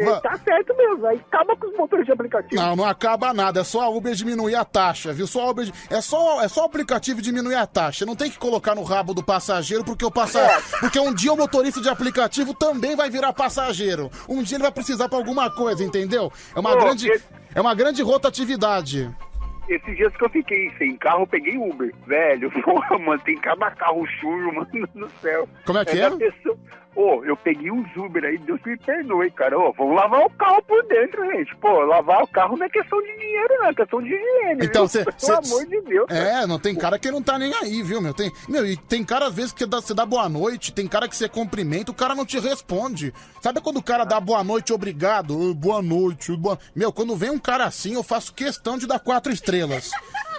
É, 0.00 0.20
tá 0.20 0.38
certo 0.38 0.76
mesmo. 0.76 1.06
Aí 1.06 1.20
acaba 1.30 1.56
com 1.56 1.66
os 1.68 1.76
motores 1.76 2.06
de 2.06 2.12
aplicativo. 2.12 2.60
Não, 2.62 2.76
não 2.76 2.84
acaba 2.84 3.32
nada. 3.34 3.60
É 3.60 3.64
só 3.64 3.80
a 3.82 3.88
Uber 3.88 4.14
diminuir 4.14 4.54
a 4.54 4.64
taxa, 4.64 5.12
viu? 5.12 5.26
Só 5.26 5.42
a 5.46 5.50
Uber... 5.50 5.68
É 5.90 6.00
só, 6.00 6.42
é 6.42 6.48
só 6.48 6.62
o 6.62 6.66
aplicativo 6.66 7.20
diminuir 7.20 7.56
a 7.56 7.66
taxa. 7.66 8.06
Não 8.06 8.14
tem 8.16 8.30
que 8.30 8.38
colocar 8.38 8.74
no 8.74 8.82
rabo 8.82 9.12
do 9.14 9.22
passageiro, 9.22 9.84
porque 9.84 10.04
o 10.04 10.10
passageiro. 10.10 10.62
Porque 10.80 10.98
um 11.00 11.12
dia 11.14 11.32
o 11.32 11.36
motorista 11.36 11.80
de 11.80 11.88
aplicativo 11.88 12.54
também 12.54 12.94
vai 12.96 13.10
virar 13.10 13.32
passageiro. 13.32 14.10
Um 14.28 14.42
dia 14.42 14.56
ele 14.56 14.62
vai 14.62 14.72
precisar 14.72 15.08
pra 15.08 15.18
alguma 15.18 15.50
coisa, 15.54 15.82
entendeu? 15.82 16.32
É 16.54 16.60
uma 16.60 16.72
Pô, 16.72 16.78
grande. 16.84 17.08
esse- 17.10 17.24
É 17.54 17.60
uma 17.60 17.74
grande 17.74 18.02
rotatividade. 18.02 19.10
Esses 19.68 19.96
dias 19.96 20.14
que 20.16 20.24
eu 20.24 20.28
fiquei 20.30 20.70
sem 20.76 20.96
carro, 20.96 21.22
eu 21.22 21.26
peguei 21.26 21.56
Uber. 21.56 21.94
Velho, 22.06 22.50
porra, 22.62 22.98
mano, 22.98 23.20
tem 23.24 23.36
cada 23.38 23.70
carro 23.70 24.04
sujo, 24.20 24.52
mano, 24.52 24.66
no 24.94 25.08
céu. 25.22 25.48
Como 25.64 25.78
é 25.78 25.84
que 25.84 25.96
da 25.96 26.06
é? 26.06 26.10
Pessoa... 26.10 26.56
Ô, 26.94 27.24
eu 27.24 27.34
peguei 27.36 27.70
uns 27.70 27.88
Uber 27.96 28.22
aí, 28.22 28.36
Deus 28.36 28.60
me 28.66 28.76
perdoe, 28.76 29.30
cara. 29.30 29.58
Ô, 29.58 29.72
vamos 29.72 29.94
lavar 29.96 30.20
o 30.26 30.30
carro 30.30 30.62
por 30.62 30.82
dentro, 30.86 31.24
gente. 31.32 31.56
Pô, 31.56 31.80
lavar 31.84 32.22
o 32.22 32.26
carro 32.26 32.56
não 32.56 32.66
é 32.66 32.68
questão 32.68 33.00
de 33.00 33.16
dinheiro, 33.18 33.54
não, 33.60 33.66
é 33.68 33.74
questão 33.74 34.02
de 34.02 34.08
higiene. 34.14 34.66
Então, 34.66 34.86
você. 34.86 35.02
Pelo 35.04 35.38
amor 35.38 35.66
de 35.66 35.80
Deus. 35.80 36.06
cara. 36.06 36.42
É, 36.42 36.46
não 36.46 36.58
tem 36.58 36.74
cara 36.74 36.98
que 36.98 37.10
não 37.10 37.22
tá 37.22 37.38
nem 37.38 37.54
aí, 37.54 37.82
viu, 37.82 38.00
meu? 38.02 38.12
Tem, 38.12 38.30
meu, 38.46 38.66
e 38.66 38.76
tem 38.76 39.02
cara, 39.02 39.26
às 39.28 39.34
vezes, 39.34 39.52
que 39.52 39.64
dá- 39.64 39.80
você 39.80 39.94
dá 39.94 40.04
boa 40.04 40.28
noite, 40.28 40.72
tem 40.72 40.86
cara 40.86 41.08
que 41.08 41.16
você 41.16 41.28
cumprimenta, 41.28 41.90
o 41.90 41.94
cara 41.94 42.14
não 42.14 42.26
te 42.26 42.38
responde. 42.38 43.12
Sabe 43.40 43.60
quando 43.62 43.78
o 43.78 43.82
cara 43.82 44.04
dá 44.04 44.20
boa 44.20 44.44
noite, 44.44 44.72
obrigado? 44.72 45.54
Boa 45.54 45.80
noite, 45.80 46.36
boa... 46.36 46.58
Meu, 46.76 46.92
quando 46.92 47.16
vem 47.16 47.30
um 47.30 47.38
cara 47.38 47.64
assim, 47.64 47.94
eu 47.94 48.02
faço 48.02 48.34
questão 48.34 48.76
de 48.76 48.86
dar 48.86 48.98
quatro 49.00 49.32
estrelas. 49.32 49.90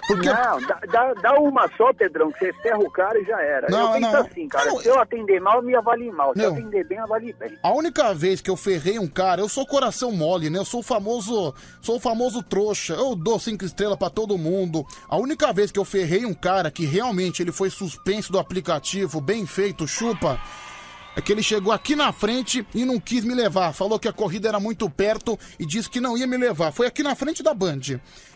Porque. 0.06 0.28
Não, 0.28 0.60
dá, 0.60 0.80
dá, 0.90 1.14
dá 1.14 1.34
uma 1.40 1.68
só, 1.76 1.92
Pedrão, 1.92 2.30
que 2.30 2.38
você 2.38 2.52
ferra 2.54 2.78
o 2.78 2.90
cara 2.90 3.18
e 3.18 3.24
já 3.24 3.40
era. 3.40 3.68
Não, 3.68 3.94
eu 3.94 4.00
penso 4.00 4.12
não. 4.12 4.20
assim, 4.20 4.48
cara. 4.48 4.66
Não, 4.66 4.80
Se 4.80 4.88
eu 4.88 5.00
atender 5.00 5.40
mal, 5.40 5.62
me 5.62 5.74
avalie 5.74 6.10
mal. 6.10 6.32
Se 6.34 6.42
eu 6.42 6.52
Meu. 6.52 6.60
atender 6.60 6.86
bem, 6.86 6.98
avalie 6.98 7.32
bem. 7.32 7.58
A 7.62 7.72
única 7.72 8.12
vez 8.14 8.40
que 8.40 8.50
eu 8.50 8.56
ferrei 8.56 8.98
um 8.98 9.08
cara, 9.08 9.40
eu 9.40 9.48
sou 9.48 9.66
coração 9.66 10.12
mole, 10.12 10.50
né? 10.50 10.58
Eu 10.58 10.64
sou 10.64 10.80
o 10.80 10.82
famoso, 10.82 11.54
sou 11.80 11.96
o 11.96 12.00
famoso 12.00 12.42
trouxa. 12.42 12.94
Eu 12.94 13.14
dou 13.14 13.38
cinco 13.38 13.64
estrelas 13.64 13.98
pra 13.98 14.10
todo 14.10 14.38
mundo. 14.38 14.84
A 15.08 15.16
única 15.16 15.52
vez 15.52 15.70
que 15.70 15.78
eu 15.78 15.84
ferrei 15.84 16.24
um 16.26 16.34
cara 16.34 16.70
que 16.70 16.84
realmente 16.84 17.42
ele 17.42 17.52
foi 17.52 17.70
suspenso 17.70 18.30
do 18.30 18.38
aplicativo, 18.38 19.20
bem 19.20 19.46
feito, 19.46 19.86
chupa, 19.86 20.38
é 21.16 21.20
que 21.20 21.32
ele 21.32 21.42
chegou 21.42 21.72
aqui 21.72 21.94
na 21.94 22.12
frente 22.12 22.66
e 22.74 22.84
não 22.84 22.98
quis 22.98 23.24
me 23.24 23.34
levar. 23.34 23.72
Falou 23.72 23.98
que 23.98 24.08
a 24.08 24.12
corrida 24.12 24.48
era 24.48 24.58
muito 24.58 24.88
perto 24.90 25.38
e 25.58 25.64
disse 25.64 25.88
que 25.88 26.00
não 26.00 26.16
ia 26.16 26.26
me 26.26 26.36
levar. 26.36 26.72
Foi 26.72 26.86
aqui 26.86 27.02
na 27.02 27.14
frente 27.14 27.42
da 27.42 27.54
Band. 27.54 27.80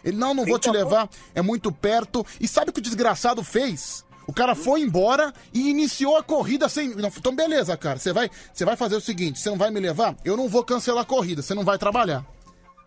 Ele, 0.04 0.16
não, 0.16 0.32
não 0.32 0.44
vou 0.44 0.58
te 0.58 0.70
levar, 0.70 1.08
é 1.34 1.42
muito 1.42 1.72
perto. 1.72 2.24
E 2.40 2.46
sabe 2.46 2.70
o 2.70 2.72
que 2.72 2.80
o 2.80 2.82
desgraçado 2.82 3.42
fez? 3.42 4.04
O 4.26 4.32
cara 4.32 4.54
foi 4.54 4.82
embora 4.82 5.32
e 5.54 5.70
iniciou 5.70 6.16
a 6.16 6.22
corrida 6.22 6.68
sem. 6.68 6.92
Então, 6.92 7.34
beleza, 7.34 7.76
cara. 7.76 7.98
Você 7.98 8.12
vai, 8.12 8.30
você 8.52 8.64
vai 8.64 8.76
fazer 8.76 8.94
o 8.94 9.00
seguinte: 9.00 9.40
você 9.40 9.48
não 9.48 9.56
vai 9.56 9.70
me 9.70 9.80
levar? 9.80 10.14
Eu 10.24 10.36
não 10.36 10.48
vou 10.48 10.62
cancelar 10.62 11.02
a 11.02 11.06
corrida, 11.06 11.40
você 11.40 11.54
não 11.54 11.64
vai 11.64 11.78
trabalhar. 11.78 12.24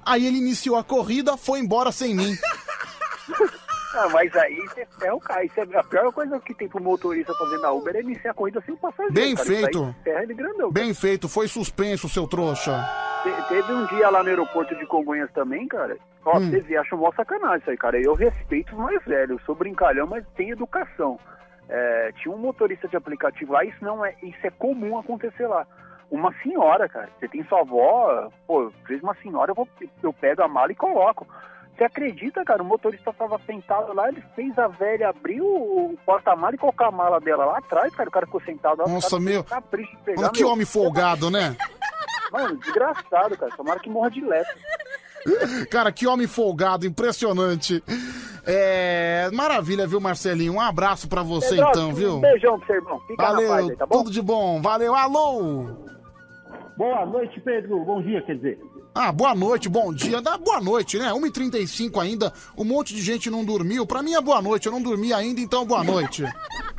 Aí 0.05 0.25
ele 0.25 0.37
iniciou 0.37 0.77
a 0.77 0.83
corrida, 0.83 1.35
foi 1.37 1.59
embora 1.59 1.91
sem 1.91 2.13
mim. 2.13 2.37
Ah, 3.93 4.07
mas 4.13 4.35
aí 4.35 4.55
você 4.67 4.85
ferra 4.99 5.15
o 5.15 5.19
cara. 5.19 5.43
Isso 5.43 5.59
é 5.59 5.63
a 5.77 5.83
pior 5.83 6.11
coisa 6.13 6.39
que 6.39 6.53
tem 6.53 6.67
pro 6.69 6.81
motorista 6.81 7.33
fazer 7.33 7.57
na 7.57 7.71
Uber 7.71 7.95
é 7.95 8.01
iniciar 8.01 8.31
a 8.31 8.33
corrida 8.33 8.61
sem 8.65 8.75
passageiro. 8.75 9.13
Bem 9.13 9.35
cara. 9.35 9.47
Feito. 9.47 9.95
ferra 10.03 10.23
ele 10.23 10.33
grandão. 10.33 10.71
Bem 10.71 10.93
feito, 10.93 11.27
foi 11.27 11.47
suspenso, 11.47 12.07
seu 12.09 12.27
trouxa. 12.27 12.71
Te- 13.23 13.47
Teve 13.49 13.71
um 13.73 13.85
dia 13.87 14.09
lá 14.09 14.23
no 14.23 14.29
aeroporto 14.29 14.75
de 14.75 14.85
Congonhas 14.85 15.29
também, 15.33 15.67
cara. 15.67 15.97
Ó, 16.25 16.37
Hum. 16.37 16.49
vocês 16.49 16.71
acham 16.77 16.97
mó 16.97 17.11
sacanagem 17.15 17.59
isso 17.59 17.69
aí, 17.71 17.77
cara. 17.77 17.99
Eu 17.99 18.13
respeito 18.13 18.71
os 18.73 18.79
mais 18.79 19.03
velhos, 19.05 19.31
eu 19.39 19.45
sou 19.45 19.55
brincalhão, 19.55 20.07
mas 20.07 20.25
tem 20.35 20.51
educação. 20.51 21.19
É, 21.69 22.11
tinha 22.21 22.33
um 22.33 22.37
motorista 22.37 22.87
de 22.87 22.95
aplicativo 22.97 23.53
lá, 23.53 23.63
isso 23.63 23.77
não 23.83 24.05
é, 24.05 24.13
isso 24.23 24.37
é 24.45 24.49
comum 24.51 24.97
acontecer 24.97 25.47
lá. 25.47 25.65
Uma 26.09 26.33
senhora, 26.43 26.89
cara, 26.89 27.09
você 27.19 27.27
tem 27.27 27.43
sua 27.45 27.61
avó, 27.61 28.29
pô, 28.45 28.71
fez 28.85 29.01
uma 29.01 29.15
senhora, 29.15 29.51
eu, 29.51 29.55
vou, 29.55 29.67
eu 30.03 30.11
pego 30.11 30.43
a 30.43 30.47
mala 30.47 30.71
e 30.71 30.75
coloco. 30.75 31.25
Você 31.81 31.85
acredita, 31.85 32.45
cara? 32.45 32.61
O 32.61 32.65
motorista 32.65 33.11
tava 33.11 33.39
sentado 33.43 33.91
lá, 33.91 34.07
ele 34.07 34.23
fez 34.35 34.55
a 34.59 34.67
velha 34.67 35.09
abrir 35.09 35.41
o, 35.41 35.47
o 35.47 35.97
porta-mala 36.05 36.53
e 36.53 36.57
colocar 36.59 36.89
a 36.89 36.91
mala 36.91 37.19
dela 37.19 37.43
lá 37.43 37.57
atrás, 37.57 37.91
cara. 37.95 38.07
O 38.07 38.11
cara 38.11 38.27
ficou 38.27 38.39
sentado 38.41 38.83
lá. 38.83 38.87
Nossa, 38.87 39.09
cara 39.09 39.21
meu. 39.23 39.43
Capricho 39.43 39.89
de 39.97 40.03
pegar, 40.03 40.21
Olha 40.21 40.29
que 40.29 40.43
meu. 40.43 40.49
homem 40.49 40.65
folgado, 40.65 41.31
né? 41.31 41.57
Mano, 42.31 42.55
desgraçado, 42.57 43.35
cara. 43.35 43.51
Tomara 43.57 43.79
que 43.79 43.89
morra 43.89 44.11
de 44.11 44.21
lepra. 44.21 44.53
Cara, 45.71 45.91
que 45.91 46.05
homem 46.05 46.27
folgado, 46.27 46.85
impressionante. 46.85 47.83
É. 48.45 49.31
Maravilha, 49.33 49.87
viu, 49.87 49.99
Marcelinho? 49.99 50.53
Um 50.53 50.61
abraço 50.61 51.09
pra 51.09 51.23
você, 51.23 51.55
Pedro, 51.55 51.69
então, 51.69 51.93
viu? 51.95 52.17
Um 52.17 52.21
beijão 52.21 52.59
pro 52.59 52.67
seu 52.67 52.75
irmão. 52.75 52.99
Fica 53.07 53.23
na 53.23 53.29
paz 53.29 53.47
Valeu, 53.47 53.69
aí, 53.69 53.75
tá 53.75 53.85
bom? 53.87 53.97
tudo 53.97 54.11
de 54.11 54.21
bom. 54.21 54.61
Valeu, 54.61 54.93
alô! 54.93 55.65
Boa 56.77 57.05
noite, 57.07 57.41
Pedro. 57.41 57.83
Bom 57.85 58.03
dia, 58.03 58.21
quer 58.21 58.35
dizer. 58.35 58.59
Ah, 58.93 59.11
boa 59.11 59.33
noite, 59.33 59.69
bom 59.69 59.93
dia. 59.93 60.21
Dá 60.21 60.37
boa 60.37 60.59
noite, 60.59 60.97
né? 60.99 61.09
1h35 61.11 62.01
ainda, 62.01 62.33
um 62.57 62.65
monte 62.65 62.93
de 62.93 63.01
gente 63.01 63.29
não 63.29 63.45
dormiu. 63.45 63.85
Pra 63.85 64.03
mim 64.03 64.13
é 64.13 64.21
boa 64.21 64.41
noite, 64.41 64.65
eu 64.65 64.71
não 64.71 64.81
dormi 64.81 65.13
ainda, 65.13 65.39
então 65.39 65.65
boa 65.65 65.83
noite. 65.83 66.23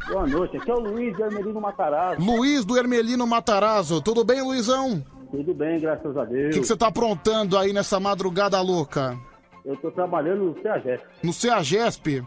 Boa 0.09 0.27
noite. 0.27 0.57
Aqui 0.59 0.71
é 0.71 0.75
o 0.75 0.81
Luiz 0.81 1.17
de 1.17 1.23
Armelino 1.23 1.61
Matarazzo. 1.61 2.21
Luiz 2.21 2.65
do 2.67 2.77
Hermelino 2.77 3.27
Matarazzo, 3.27 4.03
tudo 4.03 4.25
bem, 4.25 4.43
Luizão? 4.43 5.03
Tudo 5.31 5.55
bem, 5.55 5.81
graças 5.81 6.15
a 6.15 6.23
O 6.23 6.27
Deus. 6.27 6.55
que 6.55 6.61
que 6.61 6.67
você 6.67 6.77
tá 6.77 6.89
aprontando 6.89 7.57
aí 7.57 7.73
nessa 7.73 7.99
madrugada 7.99 8.61
louca? 8.61 9.19
Eu 9.65 9.77
tô 9.77 9.91
trabalhando 9.91 10.45
no 10.45 10.61
CEAGESP. 10.61 11.07
No 11.23 11.33
CEAGESP? 11.33 12.23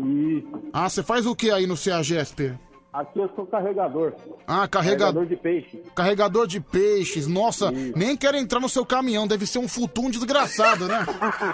Isso. 0.00 0.48
Ah, 0.72 0.88
você 0.88 1.02
faz 1.04 1.24
o 1.26 1.36
que 1.36 1.50
aí 1.52 1.66
no 1.68 1.76
CEAGESP? 1.76 2.58
Aqui 2.92 3.20
eu 3.20 3.30
sou 3.36 3.46
carregador. 3.46 4.14
Ah, 4.46 4.66
carregador. 4.66 5.24
Carregador 5.24 5.26
de 5.26 5.36
peixe. 5.36 5.82
Carregador 5.94 6.46
de 6.46 6.60
peixes, 6.60 7.26
nossa, 7.28 7.70
nem 7.70 8.16
quero 8.16 8.36
entrar 8.36 8.58
no 8.58 8.68
seu 8.68 8.84
caminhão, 8.84 9.28
deve 9.28 9.46
ser 9.46 9.60
um 9.60 9.68
futum 9.68 10.10
desgraçado, 10.10 10.86
né? 10.86 11.06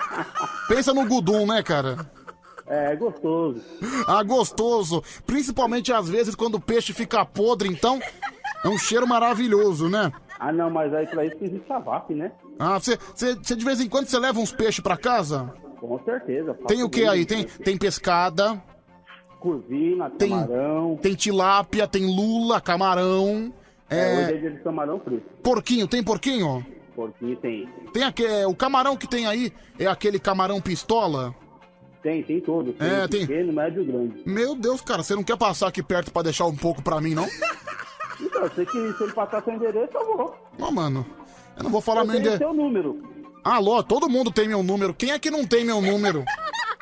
Pensa 0.66 0.94
no 0.94 1.06
Gudum, 1.06 1.46
né, 1.46 1.62
cara? 1.62 2.10
É, 2.66 2.96
gostoso. 2.96 3.60
Ah, 4.08 4.22
gostoso. 4.22 5.02
Principalmente 5.26 5.92
às 5.92 6.08
vezes 6.08 6.34
quando 6.34 6.56
o 6.56 6.60
peixe 6.60 6.92
fica 6.92 7.24
podre, 7.24 7.68
então 7.68 8.00
é 8.64 8.68
um 8.68 8.78
cheiro 8.78 9.06
maravilhoso, 9.06 9.88
né? 9.88 10.10
Ah, 10.38 10.52
não, 10.52 10.70
mas 10.70 10.92
aí 10.92 11.06
pra 11.06 11.24
isso 11.24 11.36
que 11.36 11.44
existe 11.44 11.72
a 11.72 11.78
VAP, 11.78 12.14
né? 12.14 12.32
Ah, 12.58 12.78
você 12.78 12.96
de 13.34 13.64
vez 13.64 13.80
em 13.80 13.88
quando 13.88 14.06
você 14.06 14.18
leva 14.18 14.40
uns 14.40 14.52
peixes 14.52 14.80
pra 14.80 14.96
casa? 14.96 15.52
Com 15.78 16.02
certeza. 16.02 16.54
Tem 16.66 16.82
o 16.82 16.88
que 16.88 17.04
aí? 17.04 17.24
Tem, 17.24 17.44
tem 17.44 17.76
pescada, 17.76 18.60
Curvina, 19.40 20.10
tem, 20.10 20.30
camarão. 20.30 20.98
tem 21.00 21.14
tilápia, 21.14 21.86
tem 21.86 22.06
lula, 22.06 22.60
camarão. 22.60 23.52
É, 23.88 24.14
hoje 24.14 24.32
é 24.32 24.36
É, 24.36 24.38
dia 24.38 24.50
de 24.50 24.58
camarão 24.60 24.98
frito. 25.00 25.22
porquinho, 25.42 25.86
tem 25.86 26.02
porquinho? 26.02 26.66
Porquinho 26.94 27.36
tem. 27.36 27.68
Tem 27.92 28.02
aquele, 28.02 28.44
o 28.46 28.54
camarão 28.54 28.96
que 28.96 29.06
tem 29.06 29.26
aí 29.26 29.52
é 29.78 29.86
aquele 29.86 30.18
camarão 30.18 30.60
pistola? 30.60 31.34
Tem, 32.02 32.22
tem 32.22 32.40
todo. 32.40 32.72
Tem 32.72 32.88
É, 32.88 33.06
tem- 33.08 33.26
pequeno, 33.26 33.52
médio 33.52 33.84
grande. 33.84 34.22
Meu 34.24 34.54
Deus, 34.54 34.80
cara, 34.80 35.02
você 35.02 35.14
não 35.14 35.22
quer 35.22 35.36
passar 35.36 35.68
aqui 35.68 35.82
perto 35.82 36.10
pra 36.12 36.22
deixar 36.22 36.46
um 36.46 36.56
pouco 36.56 36.82
pra 36.82 37.00
mim, 37.00 37.14
não? 37.14 37.26
Então, 38.18 38.40
você 38.48 38.64
que 38.64 38.72
se 38.94 39.02
ele 39.04 39.12
passar 39.12 39.44
seu 39.44 39.52
endereço, 39.52 39.90
eu 39.94 40.16
vou. 40.16 40.34
Não, 40.58 40.72
mano. 40.72 41.04
Eu 41.54 41.64
não 41.64 41.70
vou 41.70 41.82
falar 41.82 42.00
eu 42.00 42.06
meu 42.06 42.16
endereço. 42.16 42.38
seu 42.38 42.54
número. 42.54 43.02
Alô, 43.44 43.82
todo 43.82 44.08
mundo 44.08 44.30
tem 44.32 44.48
meu 44.48 44.62
número. 44.62 44.94
Quem 44.94 45.10
é 45.10 45.18
que 45.18 45.30
não 45.30 45.44
tem 45.46 45.66
meu 45.66 45.82
número? 45.82 46.24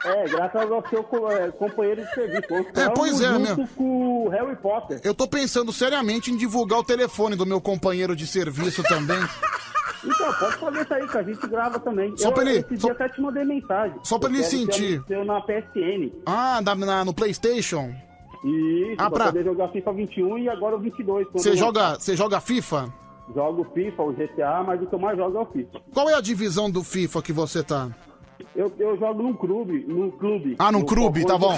É, 0.04 0.28
graças 0.28 0.70
ao 0.70 0.86
seu 0.88 1.00
é, 1.30 1.50
companheiro 1.52 2.04
de 2.04 2.14
serviço. 2.14 2.54
É, 2.78 2.88
pois 2.90 3.20
é, 3.20 3.32
junto 3.32 3.66
com 3.74 4.24
o 4.24 4.28
Harry 4.28 4.54
Potter. 4.56 5.00
Eu 5.02 5.14
tô 5.14 5.26
pensando 5.26 5.72
seriamente 5.72 6.30
em 6.30 6.36
divulgar 6.36 6.78
o 6.80 6.84
telefone 6.84 7.34
do 7.36 7.46
meu 7.46 7.60
companheiro 7.60 8.14
de 8.14 8.26
serviço 8.26 8.82
também. 8.82 9.18
Então, 10.06 10.30
pode 10.34 10.56
fazer 10.58 10.82
isso 10.82 10.92
aí, 10.94 11.08
que 11.08 11.16
a 11.16 11.22
gente 11.22 11.46
grava 11.46 11.80
também. 11.80 12.14
Só 12.18 12.28
eu, 12.28 12.32
pra 12.32 12.42
ele- 12.42 12.58
Esse 12.58 12.76
só- 12.76 12.88
dia 12.88 12.92
até 12.92 13.08
te 13.08 13.22
mandei 13.22 13.42
mensagem. 13.42 13.96
Só 14.02 14.18
pra 14.18 14.28
Eu 14.28 14.34
ele 14.34 14.44
sentir. 14.44 15.02
Seu 15.08 15.24
na 15.24 15.40
PSN. 15.40 16.12
Ah, 16.26 16.60
na, 16.60 16.74
na- 16.74 17.04
no 17.06 17.14
PlayStation? 17.14 17.90
Isso, 18.44 18.96
Ah, 18.98 19.08
pra 19.08 19.10
pra- 19.10 19.24
poder 19.28 19.44
jogar 19.44 19.68
FIFA 19.68 19.92
21 19.94 20.36
e 20.36 20.46
agora 20.50 20.76
o 20.76 20.78
22. 20.78 21.26
quando 21.28 21.42
Você 21.42 21.52
eu- 21.52 21.56
joga, 21.56 21.94
você 21.98 22.14
joga 22.14 22.38
FIFA? 22.38 22.92
Jogo 23.34 23.66
FIFA, 23.72 24.02
o 24.02 24.12
GTA, 24.12 24.62
mas 24.66 24.82
o 24.82 24.86
que 24.86 24.94
eu 24.94 24.98
mais 24.98 25.16
jogo 25.16 25.38
é 25.38 25.40
o 25.40 25.46
FIFA. 25.46 25.80
Qual 25.94 26.10
é 26.10 26.14
a 26.14 26.20
divisão 26.20 26.70
do 26.70 26.84
FIFA 26.84 27.22
que 27.22 27.32
você 27.32 27.62
tá? 27.62 27.88
Eu, 28.54 28.72
eu 28.78 28.96
jogo 28.98 29.22
num 29.22 29.32
clube, 29.34 29.84
num 29.86 30.10
clube. 30.10 30.56
Ah, 30.58 30.70
num 30.72 30.82
clube, 30.84 31.24
tá 31.24 31.36
bom. 31.38 31.56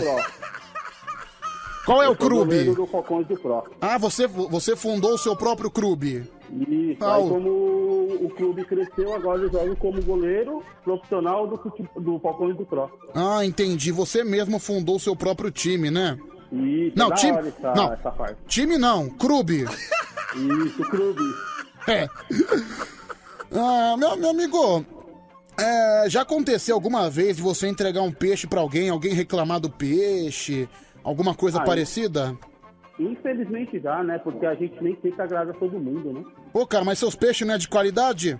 Qual 1.84 2.02
é 2.02 2.06
Eu 2.06 2.12
o 2.12 2.16
clube? 2.16 2.64
do 2.74 2.86
Falcões 2.86 3.26
do 3.28 3.38
Pro. 3.38 3.62
Ah, 3.80 3.96
você, 3.96 4.26
você 4.26 4.74
fundou 4.74 5.12
o 5.14 5.18
seu 5.18 5.36
próprio 5.36 5.70
clube? 5.70 6.28
Isso, 6.68 7.04
Ah, 7.04 7.16
aí 7.16 7.28
como 7.28 7.48
o 7.48 8.32
clube 8.36 8.64
cresceu, 8.64 9.14
agora 9.14 9.40
eu 9.42 9.50
jogo 9.52 9.76
como 9.76 10.02
goleiro 10.02 10.62
profissional 10.84 11.46
do, 11.46 11.56
do 12.00 12.18
Falcões 12.18 12.56
do 12.56 12.64
Pro. 12.66 12.90
Ah, 13.14 13.44
entendi. 13.44 13.92
Você 13.92 14.24
mesmo 14.24 14.58
fundou 14.58 14.96
o 14.96 15.00
seu 15.00 15.14
próprio 15.14 15.50
time, 15.50 15.90
né? 15.90 16.18
Isso, 16.52 16.96
Não, 16.96 17.08
é 17.12 17.14
time- 17.14 17.38
essa, 17.38 17.74
não. 17.74 17.92
essa 17.92 18.10
parte. 18.10 18.36
Time 18.48 18.78
não, 18.78 19.08
clube. 19.10 19.64
Isso, 20.34 20.82
clube. 20.90 21.22
É. 21.88 22.08
Ah, 23.58 23.94
meu, 23.96 24.16
meu 24.16 24.30
amigo, 24.30 24.84
é, 25.58 26.04
já 26.08 26.22
aconteceu 26.22 26.74
alguma 26.74 27.08
vez 27.10 27.36
de 27.36 27.42
você 27.42 27.66
entregar 27.68 28.02
um 28.02 28.12
peixe 28.12 28.46
pra 28.46 28.60
alguém, 28.60 28.88
alguém 28.90 29.12
reclamar 29.14 29.60
do 29.60 29.70
peixe, 29.70 30.68
alguma 31.02 31.34
coisa 31.34 31.58
Ah, 31.60 31.64
parecida? 31.64 32.36
Infelizmente 32.98 33.78
dá, 33.78 34.02
né? 34.02 34.18
Porque 34.18 34.46
a 34.46 34.54
gente 34.54 34.82
nem 34.82 34.96
sempre 35.02 35.20
agrada 35.20 35.52
todo 35.54 35.78
mundo, 35.78 36.12
né? 36.12 36.24
Pô, 36.52 36.66
cara, 36.66 36.84
mas 36.84 36.98
seus 36.98 37.14
peixes 37.14 37.46
não 37.46 37.54
é 37.54 37.58
de 37.58 37.68
qualidade? 37.68 38.38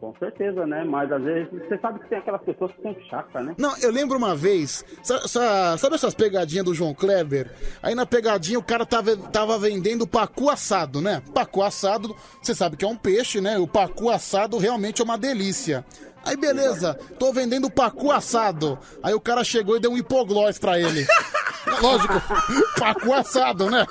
Com 0.00 0.12
certeza, 0.18 0.66
né? 0.66 0.82
Mas 0.82 1.12
às 1.12 1.22
vezes 1.22 1.48
você 1.52 1.78
sabe 1.78 2.00
que 2.00 2.08
tem 2.08 2.18
aquelas 2.18 2.42
pessoas 2.42 2.72
que 2.72 2.82
são 2.82 2.96
chatas, 3.08 3.44
né? 3.46 3.54
Não, 3.56 3.76
eu 3.78 3.92
lembro 3.92 4.18
uma 4.18 4.34
vez, 4.34 4.84
sa- 5.00 5.28
sa- 5.28 5.78
sabe 5.78 5.94
essas 5.94 6.12
pegadinhas 6.12 6.64
do 6.64 6.74
João 6.74 6.92
Kleber? 6.92 7.52
Aí 7.80 7.94
na 7.94 8.04
pegadinha 8.04 8.58
o 8.58 8.64
cara 8.64 8.84
tava, 8.84 9.16
tava 9.16 9.56
vendendo 9.60 10.04
pacu 10.04 10.50
assado, 10.50 11.00
né? 11.00 11.22
Pacu 11.32 11.62
assado, 11.62 12.16
você 12.42 12.52
sabe 12.52 12.76
que 12.76 12.84
é 12.84 12.88
um 12.88 12.96
peixe, 12.96 13.40
né? 13.40 13.56
O 13.58 13.68
pacu 13.68 14.10
assado 14.10 14.58
realmente 14.58 15.00
é 15.00 15.04
uma 15.04 15.16
delícia. 15.16 15.84
Aí 16.24 16.36
beleza, 16.36 16.94
tô 17.18 17.32
vendendo 17.32 17.70
pacu 17.70 18.10
assado. 18.12 18.78
Aí 19.02 19.14
o 19.14 19.20
cara 19.20 19.42
chegou 19.42 19.76
e 19.76 19.80
deu 19.80 19.92
um 19.92 19.96
hipoglós 19.96 20.58
pra 20.58 20.78
ele. 20.78 21.06
Lógico, 21.80 22.14
pacu 22.78 23.12
assado, 23.12 23.70
né? 23.70 23.86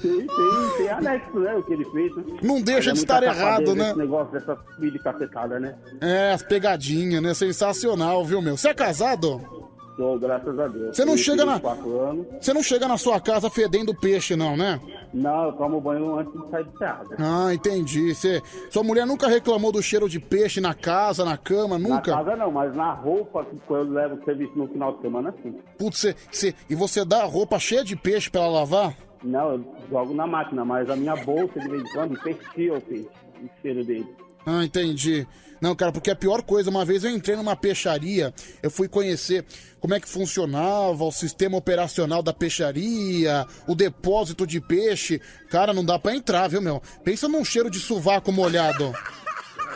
Tem, 0.00 0.26
tem, 0.26 0.76
tem 0.76 0.88
anexo, 0.90 1.38
né? 1.40 1.54
O 1.56 1.62
que 1.62 1.72
ele 1.72 1.84
fez, 1.86 2.16
né? 2.16 2.24
Não 2.42 2.62
deixa 2.62 2.90
Mas 2.90 3.04
de 3.04 3.10
é 3.12 3.14
muita 3.14 3.14
estar 3.14 3.22
errado, 3.22 3.74
né? 3.74 3.90
Esse 3.90 3.98
negócio 3.98 4.32
dessa 4.32 4.56
filha 4.76 4.92
de 4.92 4.98
cacetada, 5.00 5.58
né? 5.58 5.74
É, 6.00 6.32
as 6.32 6.42
pegadinhas, 6.42 7.22
né? 7.22 7.34
Sensacional, 7.34 8.24
viu, 8.24 8.40
meu? 8.40 8.56
Você 8.56 8.68
é 8.68 8.74
casado? 8.74 9.57
Tô, 9.98 10.16
graças 10.16 10.56
a 10.58 10.68
Deus. 10.68 10.96
Você 10.96 11.04
não 11.04 11.16
chega 11.16 11.44
na- 11.44 11.54
24 11.54 12.00
anos. 12.00 12.26
Você 12.40 12.52
não 12.54 12.62
chega 12.62 12.86
na 12.86 12.96
sua 12.96 13.20
casa 13.20 13.50
fedendo 13.50 13.92
peixe, 13.92 14.36
não, 14.36 14.56
né? 14.56 14.80
Não, 15.12 15.46
eu 15.46 15.52
tomo 15.54 15.80
banho 15.80 16.16
antes 16.20 16.32
de 16.40 16.48
sair 16.50 16.64
de 16.64 16.70
casa. 16.78 17.16
Ah, 17.18 17.52
entendi. 17.52 18.14
Você, 18.14 18.40
sua 18.70 18.84
mulher 18.84 19.04
nunca 19.04 19.26
reclamou 19.26 19.72
do 19.72 19.82
cheiro 19.82 20.08
de 20.08 20.20
peixe 20.20 20.60
na 20.60 20.72
casa, 20.72 21.24
na 21.24 21.36
cama, 21.36 21.76
nunca? 21.78 22.12
Na 22.12 22.18
casa 22.24 22.36
não, 22.36 22.52
mas 22.52 22.74
na 22.76 22.92
roupa, 22.92 23.44
que 23.44 23.56
quando 23.66 23.88
eu 23.88 23.92
levo 23.92 24.14
o 24.14 24.24
serviço 24.24 24.52
no 24.56 24.68
final 24.68 24.94
de 24.94 25.02
semana, 25.02 25.34
sim. 25.42 25.52
Putz, 25.76 25.98
você, 25.98 26.14
você- 26.30 26.54
e 26.70 26.76
você 26.76 27.04
dá 27.04 27.22
a 27.22 27.26
roupa 27.26 27.58
cheia 27.58 27.82
de 27.82 27.96
peixe 27.96 28.30
pra 28.30 28.42
ela 28.42 28.52
lavar? 28.60 28.94
Não, 29.24 29.54
eu 29.54 29.64
jogo 29.90 30.14
na 30.14 30.28
máquina, 30.28 30.64
mas 30.64 30.88
a 30.88 30.94
minha 30.94 31.16
bolsa, 31.16 31.58
de 31.58 31.68
vez 31.68 31.82
em 31.82 31.92
quando, 31.92 32.16
peixe. 32.22 32.40
O 32.70 33.50
cheiro 33.60 33.84
dele. 33.84 34.06
Ah, 34.46 34.64
entendi. 34.64 35.26
Não, 35.60 35.74
cara, 35.74 35.92
porque 35.92 36.10
a 36.10 36.16
pior 36.16 36.42
coisa, 36.42 36.70
uma 36.70 36.84
vez 36.84 37.04
eu 37.04 37.10
entrei 37.10 37.36
numa 37.36 37.56
peixaria, 37.56 38.32
eu 38.62 38.70
fui 38.70 38.88
conhecer 38.88 39.44
como 39.80 39.94
é 39.94 40.00
que 40.00 40.08
funcionava 40.08 41.04
o 41.04 41.12
sistema 41.12 41.56
operacional 41.56 42.22
da 42.22 42.32
peixaria, 42.32 43.46
o 43.66 43.74
depósito 43.74 44.46
de 44.46 44.60
peixe. 44.60 45.20
Cara, 45.50 45.72
não 45.72 45.84
dá 45.84 45.98
pra 45.98 46.14
entrar, 46.14 46.48
viu, 46.48 46.60
meu? 46.60 46.82
Pensa 47.04 47.28
num 47.28 47.44
cheiro 47.44 47.70
de 47.70 47.80
sovaco 47.80 48.32
molhado. 48.32 48.92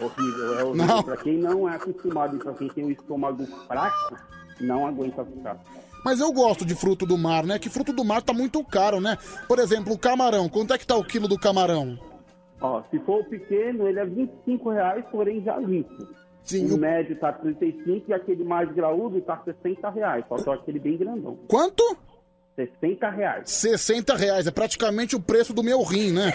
Horrível, 0.00 0.58
é 0.58 0.64
horrível. 0.64 0.86
Não. 0.86 1.02
Pra 1.02 1.16
quem 1.16 1.38
não 1.38 1.68
é 1.68 1.76
acostumado 1.76 2.38
pra 2.38 2.52
quem 2.54 2.68
tem 2.68 2.84
o 2.84 2.90
estômago 2.90 3.46
fraco, 3.66 4.16
não 4.60 4.86
aguenta 4.86 5.24
ficar. 5.24 5.58
Mas 6.04 6.18
eu 6.18 6.32
gosto 6.32 6.64
de 6.64 6.74
fruto 6.74 7.06
do 7.06 7.16
mar, 7.16 7.44
né? 7.44 7.58
Que 7.58 7.70
fruto 7.70 7.92
do 7.92 8.04
mar 8.04 8.22
tá 8.22 8.32
muito 8.32 8.62
caro, 8.64 9.00
né? 9.00 9.16
Por 9.46 9.60
exemplo, 9.60 9.92
o 9.92 9.98
camarão. 9.98 10.48
Quanto 10.48 10.74
é 10.74 10.78
que 10.78 10.86
tá 10.86 10.96
o 10.96 11.04
quilo 11.04 11.28
do 11.28 11.38
camarão? 11.38 11.96
Ó, 12.62 12.82
se 12.90 12.98
for 13.00 13.20
o 13.20 13.24
pequeno, 13.24 13.88
ele 13.88 13.98
é 13.98 14.04
25 14.04 14.70
reais, 14.70 15.04
porém 15.10 15.42
já 15.42 15.56
limpo. 15.58 16.06
Sim, 16.42 16.70
o 16.70 16.74
o- 16.74 16.78
médio 16.78 17.16
tá 17.18 17.32
35 17.32 18.10
e 18.10 18.14
aquele 18.14 18.44
mais 18.44 18.70
graúdo 18.72 19.20
tá 19.20 19.40
60 19.44 19.90
reais. 19.90 20.24
Faltou 20.28 20.52
aquele 20.52 20.78
bem 20.78 20.96
grandão. 20.96 21.36
Quanto? 21.48 21.82
60 22.56 23.08
reais. 23.10 23.50
60 23.50 24.14
reais. 24.16 24.46
É 24.46 24.50
praticamente 24.50 25.16
o 25.16 25.20
preço 25.20 25.52
do 25.54 25.62
meu 25.62 25.82
rim, 25.82 26.12
né? 26.12 26.32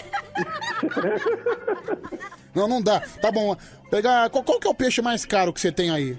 não, 2.56 2.68
não 2.68 2.82
dá. 2.82 3.02
Tá 3.22 3.32
bom. 3.32 3.56
Pegar. 3.90 4.30
Qual, 4.30 4.44
qual 4.44 4.60
que 4.60 4.68
é 4.68 4.70
o 4.72 4.76
peixe 4.76 5.02
mais 5.02 5.26
caro 5.26 5.54
que 5.54 5.62
você 5.62 5.72
tem 5.72 5.92
aí? 5.92 6.18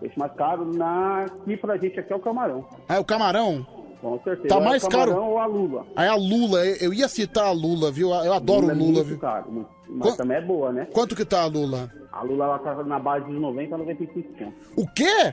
Peixe 0.00 0.18
mais 0.18 0.32
caro 0.34 0.64
na... 0.74 1.24
aqui 1.24 1.56
pra 1.56 1.76
gente 1.76 1.98
aqui 2.00 2.12
é 2.12 2.16
o 2.16 2.20
camarão. 2.20 2.66
Ah, 2.88 2.96
é 2.96 2.98
o 2.98 3.04
camarão? 3.04 3.66
Com 4.04 4.20
certeza. 4.22 4.48
Tá 4.48 4.56
é 4.60 4.64
mais 4.64 4.86
camarão 4.86 5.14
caro? 5.14 5.24
ou 5.26 5.38
a 5.38 5.46
lula. 5.46 5.86
Aí 5.96 6.06
a 6.08 6.14
Lula, 6.14 6.64
eu 6.66 6.92
ia 6.92 7.08
citar 7.08 7.46
a 7.46 7.52
Lula, 7.52 7.90
viu? 7.90 8.10
Eu 8.10 8.34
adoro 8.34 8.70
é 8.70 8.74
Lula, 8.74 8.92
muito 8.92 9.04
viu? 9.04 9.18
caro, 9.18 9.50
muito. 9.50 9.70
mas 9.88 10.10
Qu- 10.10 10.16
também 10.18 10.36
é 10.36 10.40
boa, 10.42 10.72
né? 10.72 10.86
Quanto 10.92 11.16
que 11.16 11.24
tá 11.24 11.42
a 11.42 11.46
Lula? 11.46 11.90
A 12.12 12.22
lula 12.22 12.44
ela 12.44 12.58
tá 12.58 12.84
na 12.84 12.98
base 12.98 13.24
de 13.26 13.32
90 13.32 13.74
a 13.74 13.78
95 13.78 14.28
conto. 14.34 14.52
O 14.76 14.86
quê? 14.88 15.32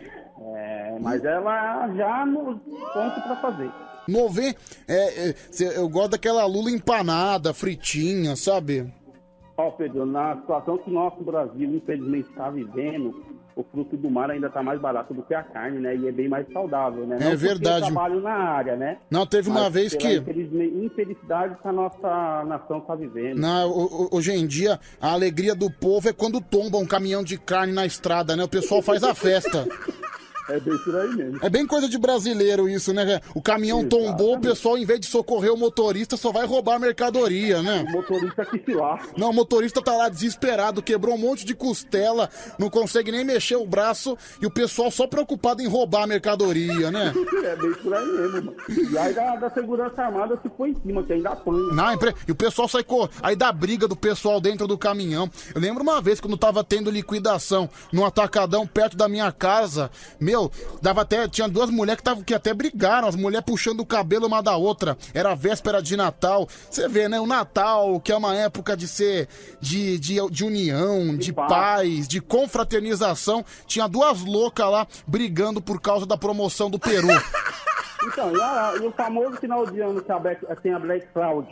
É, 0.56 0.98
mas 1.02 1.24
ela 1.26 1.88
já 1.96 2.26
no 2.26 2.58
ponto 2.58 3.22
pra 3.24 3.36
fazer. 3.42 3.70
Nove... 4.08 4.56
É, 4.88 5.30
é, 5.30 5.36
eu 5.78 5.88
gosto 5.90 6.12
daquela 6.12 6.46
Lula 6.46 6.72
empanada, 6.72 7.54
fritinha, 7.54 8.36
sabe? 8.36 8.92
Ó, 9.58 9.70
Pedro, 9.72 10.06
na 10.06 10.38
situação 10.38 10.78
que 10.80 10.90
o 10.90 10.94
nosso 10.94 11.22
Brasil, 11.24 11.76
infelizmente, 11.76 12.30
está 12.30 12.50
vivendo, 12.50 13.14
o 13.56 13.64
fruto 13.64 13.98
do 13.98 14.10
mar 14.10 14.32
ainda 14.32 14.48
está 14.48 14.64
mais 14.64 14.80
barato 14.80 15.14
do 15.14 15.22
que 15.24 15.34
a 15.34 15.44
carne, 15.44 15.80
né? 15.80 15.96
E 15.96 16.08
é 16.08 16.12
bem 16.12 16.28
mais 16.30 16.46
saudável, 16.52 17.06
né? 17.06 17.18
É 17.18 17.20
Não 17.20 17.32
porque 17.32 17.46
verdade. 17.48 17.88
Eu 17.88 17.92
trabalho 17.94 18.22
na 18.22 18.34
área, 18.34 18.76
né? 18.76 18.98
Não, 19.10 19.26
teve 19.26 19.50
uma 19.50 19.64
Mas 19.64 19.74
vez 19.74 19.94
que- 19.96 20.18
Infelicidade 20.18 21.56
que 21.62 21.68
a 21.68 21.72
nossa 21.72 22.44
nação 22.46 22.80
está 22.80 22.96
vivendo. 22.96 23.40
Ho- 23.66 24.10
hoje 24.12 24.32
em 24.32 24.46
dia, 24.48 24.80
a 25.00 25.12
alegria 25.12 25.54
do 25.56 25.70
povo 25.70 26.10
é 26.10 26.14
quando 26.14 26.40
tomba 26.42 26.78
um 26.78 26.86
caminhão 26.86 27.24
de 27.24 27.38
carne 27.38 27.74
na 27.74 27.86
estrada, 27.86 28.36
né? 28.36 28.44
O 28.44 28.50
pessoal 28.50 28.82
faz 28.82 29.04
a 29.04 29.14
festa. 29.14 29.68
É 30.52 30.60
bem 30.60 30.78
por 30.80 30.96
aí 30.96 31.10
mesmo. 31.16 31.40
É 31.42 31.50
bem 31.50 31.66
coisa 31.68 31.88
de 31.88 31.98
brasileiro 31.98 32.68
isso, 32.68 32.94
né? 32.94 33.20
O 33.34 33.42
caminhão 33.42 33.86
tombou, 33.88 34.36
o 34.36 34.40
pessoal, 34.40 34.78
em 34.78 34.86
vez 34.86 35.00
de 35.00 35.08
socorrer 35.08 35.54
o 35.54 35.58
motorista, 35.58 36.18
só 36.18 36.32
vai 36.32 36.46
roubar 36.46 36.76
a 36.76 36.80
mercadoria, 36.80 37.62
né? 37.62 37.86
O 37.88 37.92
motorista 37.92 38.46
que 38.46 38.60
se 38.64 38.74
lá. 38.74 39.00
Não, 39.18 39.30
o 39.30 39.34
motorista 39.34 39.82
tá 39.82 39.96
lá 39.96 40.10
desesperado, 40.10 40.82
quebrou 40.82 41.16
um 41.16 41.18
monte 41.18 41.46
de 41.46 41.54
costela, 41.56 42.30
não 42.60 42.70
consegue 42.70 43.12
nem 43.12 43.24
mexer 43.24 43.56
o 43.56 43.66
braço, 43.66 44.18
e 44.42 44.46
o 44.46 44.52
pessoal 44.52 44.92
só 44.92 45.08
preocupado 45.08 45.62
em 45.62 45.68
roubar 45.68 46.04
a 46.04 46.08
mercadoria, 46.08 46.92
né? 46.92 47.14
É 47.44 47.56
bem 47.56 47.74
por 47.74 47.94
aí 47.94 48.06
mesmo, 48.06 48.34
mano. 48.44 48.56
E 48.92 48.98
aí 48.98 49.14
da, 49.14 49.36
da 49.36 49.50
segurança 49.50 50.02
armada 50.04 50.38
se 50.42 50.50
foi 50.56 50.70
em 50.70 50.76
cima, 50.82 51.04
que 51.04 51.14
ainda 51.14 51.30
apanha. 51.32 51.74
Não, 51.74 51.94
empre- 51.94 52.14
e 52.28 52.32
o 52.32 52.36
pessoal 52.36 52.68
sai 52.68 52.84
cor... 52.84 53.10
aí 53.22 53.36
dá 53.36 53.52
briga 53.52 53.88
do 53.88 53.96
pessoal 53.96 54.40
dentro 54.40 54.68
do 54.68 54.78
caminhão. 54.78 55.30
Eu 55.54 55.60
lembro 55.62 55.82
uma 55.84 56.00
vez 56.02 56.20
quando 56.22 56.38
tava 56.38 56.64
tendo 56.64 56.90
liquidação 56.92 57.70
num 57.92 58.06
atacadão 58.06 58.66
perto 58.68 58.96
da 58.96 59.08
minha 59.08 59.32
casa. 59.32 59.90
Meu, 60.20 60.41
dava 60.82 61.02
até 61.02 61.28
tinha 61.28 61.48
duas 61.48 61.70
mulheres 61.70 61.98
que, 61.98 62.04
tavam, 62.04 62.24
que 62.24 62.34
até 62.34 62.54
brigaram, 62.54 63.08
as 63.08 63.16
mulheres 63.16 63.46
puxando 63.46 63.82
o 63.82 63.86
cabelo 63.86 64.28
uma 64.28 64.42
da 64.42 64.56
outra. 64.56 64.98
Era 65.14 65.32
a 65.32 65.36
véspera 65.36 65.82
de 65.82 65.98
Natal. 65.98 66.48
Você 66.70 66.88
vê, 66.88 67.10
né, 67.10 67.20
o 67.20 67.28
Natal, 67.28 68.00
que 68.00 68.12
é 68.12 68.16
uma 68.16 68.34
época 68.36 68.76
de 68.78 68.88
ser 68.88 69.28
de, 69.60 70.00
de, 70.00 70.16
de 70.30 70.44
união, 70.46 71.16
de, 71.18 71.32
paz, 71.34 72.08
de 72.08 72.22
confraternização. 72.22 73.44
Tinha 73.68 73.88
duas 73.88 74.22
loucas 74.24 74.70
lá 74.70 74.88
brigando 75.06 75.62
por 75.62 75.82
causa 75.82 76.06
da 76.06 76.18
promoção 76.18 76.70
do 76.70 76.80
Peru. 76.80 77.08
Então, 78.04 78.36
e, 78.36 78.42
a- 78.42 78.74
e 78.82 78.88
o 78.88 78.92
famoso 78.92 79.38
final 79.38 79.64
de 79.68 79.80
ano 79.80 80.02
que 80.02 80.12
a 80.12 80.18
Black, 80.18 80.44
tem 80.64 80.74
a 80.74 80.80
Black 80.80 81.06
Fraud. 81.14 81.48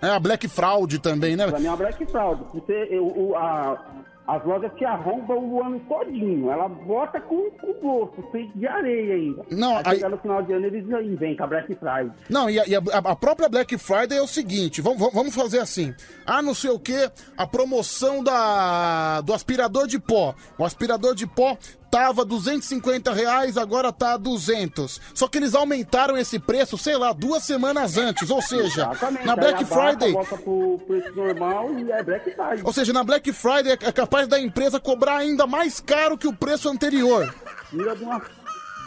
É 0.00 0.08
a 0.08 0.18
Black 0.18 0.48
Fraud 0.48 0.98
também, 1.00 1.36
né? 1.36 1.46
Pra 1.48 1.60
mim 1.60 1.66
é 1.66 1.68
a 1.68 1.76
Black 1.76 2.06
Fraud. 2.06 2.42
Você, 2.54 2.88
eu- 2.90 3.36
a- 3.36 3.78
as 4.26 4.44
lojas 4.44 4.72
te 4.76 4.84
arrombam 4.84 5.38
o 5.38 5.62
ano 5.64 5.80
todinho. 5.88 6.50
Ela 6.50 6.68
bota 6.68 7.20
com, 7.20 7.50
com 7.52 7.72
gosto, 7.80 8.22
feito 8.30 8.56
de 8.56 8.66
areia 8.66 9.14
ainda. 9.14 9.44
Não, 9.50 9.76
aí, 9.78 10.02
aí- 10.04 10.08
no 10.10 10.18
final 10.18 10.42
de 10.42 10.52
ano 10.52 10.66
eles 10.66 10.84
inventam 10.84 11.44
a 11.44 11.48
Black 11.48 11.74
Friday. 11.74 12.10
Não, 12.30 12.48
e, 12.48 12.58
a, 12.60 12.66
e 12.66 12.74
a- 12.76 12.80
a 13.04 13.16
própria 13.16 13.48
Black 13.48 13.76
Friday 13.78 14.18
é 14.18 14.22
o 14.22 14.26
seguinte, 14.26 14.80
vamos, 14.80 14.98
vamos- 14.98 15.14
vamos 15.14 15.34
fazer 15.34 15.58
assim. 15.58 15.92
Ah, 16.26 16.40
não 16.40 16.54
sei 16.54 16.70
o 16.70 16.78
que, 16.78 17.10
a 17.36 17.46
promoção 17.46 18.22
da, 18.22 19.20
do 19.22 19.32
aspirador 19.34 19.86
de 19.86 19.98
pó. 19.98 20.34
O 20.58 20.64
aspirador 20.64 21.14
de 21.14 21.26
pó 21.26 21.56
tava 21.92 22.24
250 22.24 23.12
reais, 23.12 23.58
agora 23.58 23.92
tá 23.92 24.16
200. 24.16 24.98
Só 25.12 25.28
que 25.28 25.36
eles 25.36 25.54
aumentaram 25.54 26.16
esse 26.16 26.38
preço, 26.38 26.78
sei 26.78 26.96
lá, 26.96 27.12
duas 27.12 27.42
semanas 27.42 27.98
antes. 27.98 28.30
Ou 28.30 28.40
seja, 28.40 28.84
Exatamente, 28.84 29.26
na 29.26 29.36
Black 29.36 29.62
Friday. 29.66 30.12
Volta 30.12 30.38
pro 30.38 30.80
preço 30.86 31.14
normal 31.14 31.78
e 31.78 31.92
é 31.92 32.02
Black 32.02 32.30
Friday. 32.30 32.62
Ou 32.64 32.72
seja, 32.72 32.94
na 32.94 33.04
Black 33.04 33.30
Friday 33.30 33.72
é 33.72 33.92
capaz 33.92 34.26
da 34.26 34.40
empresa 34.40 34.80
cobrar 34.80 35.18
ainda 35.18 35.46
mais 35.46 35.80
caro 35.80 36.16
que 36.16 36.26
o 36.26 36.32
preço 36.34 36.70
anterior. 36.70 37.32
Filha 37.68 37.94
de 37.94 38.04
uma. 38.04 38.22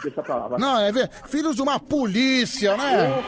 Deixa 0.02 0.22
pra 0.24 0.34
lá, 0.34 0.48
vai. 0.48 0.58
Não, 0.58 0.80
é 0.80 0.90
ver, 0.90 1.08
filhos 1.26 1.54
de 1.54 1.62
uma 1.62 1.78
polícia, 1.78 2.76
né? 2.76 3.22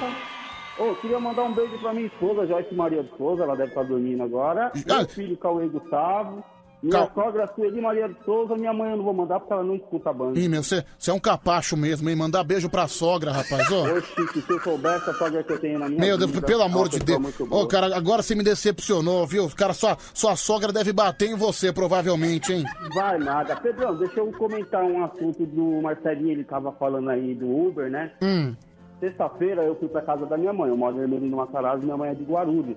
Ô, 0.76 0.94
queria 0.96 1.20
mandar 1.20 1.44
um 1.44 1.54
beijo 1.54 1.78
pra 1.78 1.94
minha 1.94 2.06
esposa, 2.06 2.46
Joyce 2.48 2.74
Maria 2.74 3.04
de 3.04 3.16
Souza, 3.16 3.44
ela 3.44 3.56
deve 3.56 3.68
estar 3.68 3.84
dormindo 3.84 4.24
agora. 4.24 4.72
Meu 4.74 5.08
filho, 5.08 5.36
Cauê 5.36 5.68
Gustavo. 5.68 6.44
Minha 6.82 7.10
sogra, 7.12 7.46
Sueli 7.54 7.80
Maria 7.80 8.08
de 8.08 8.16
Souza. 8.24 8.54
Minha 8.54 8.72
mãe 8.72 8.90
eu 8.92 8.96
não 8.96 9.04
vou 9.04 9.12
mandar 9.12 9.40
porque 9.40 9.52
ela 9.52 9.64
não 9.64 9.74
escuta 9.74 10.10
a 10.10 10.12
banda. 10.12 10.38
Ih, 10.38 10.48
meu, 10.48 10.62
você 10.62 10.84
é 11.08 11.12
um 11.12 11.18
capacho 11.18 11.76
mesmo, 11.76 12.08
hein? 12.08 12.14
Mandar 12.14 12.44
beijo 12.44 12.70
pra 12.70 12.86
sogra, 12.86 13.32
rapaz, 13.32 13.68
ô. 13.72 13.82
Oxi, 13.96 14.42
se 14.42 14.60
soubesse 14.60 15.10
a 15.10 15.14
sogra 15.14 15.42
que 15.42 15.52
eu 15.52 15.58
tenho 15.58 15.78
na 15.78 15.88
minha 15.88 16.00
Meu 16.00 16.16
Deus, 16.16 16.30
vida, 16.30 16.46
pelo 16.46 16.62
amor 16.62 16.88
de 16.88 17.00
Deus. 17.00 17.40
Ô, 17.50 17.66
cara, 17.66 17.96
agora 17.96 18.22
você 18.22 18.34
me 18.34 18.44
decepcionou, 18.44 19.26
viu? 19.26 19.48
Cara, 19.56 19.74
sua, 19.74 19.96
sua 20.14 20.36
sogra 20.36 20.72
deve 20.72 20.92
bater 20.92 21.30
em 21.30 21.34
você, 21.34 21.72
provavelmente, 21.72 22.52
hein? 22.52 22.64
Vai 22.94 23.18
nada. 23.18 23.56
Pedrão, 23.56 23.96
deixa 23.96 24.20
eu 24.20 24.30
comentar 24.32 24.84
um 24.84 25.04
assunto 25.04 25.44
do 25.46 25.82
Marcelinho, 25.82 26.30
ele 26.30 26.44
tava 26.44 26.70
falando 26.72 27.10
aí 27.10 27.34
do 27.34 27.48
Uber, 27.48 27.90
né? 27.90 28.12
Hum. 28.22 28.54
Sexta-feira 29.00 29.62
eu 29.62 29.76
fui 29.76 29.88
pra 29.88 30.02
casa 30.02 30.26
da 30.26 30.36
minha 30.36 30.52
mãe, 30.52 30.68
eu 30.68 30.76
moro 30.76 30.96
em 30.96 31.02
Ermelino 31.02 31.36
Matarazzo, 31.36 31.84
minha 31.84 31.96
mãe 31.96 32.10
é 32.10 32.14
de 32.14 32.24
Guarulhos. 32.24 32.76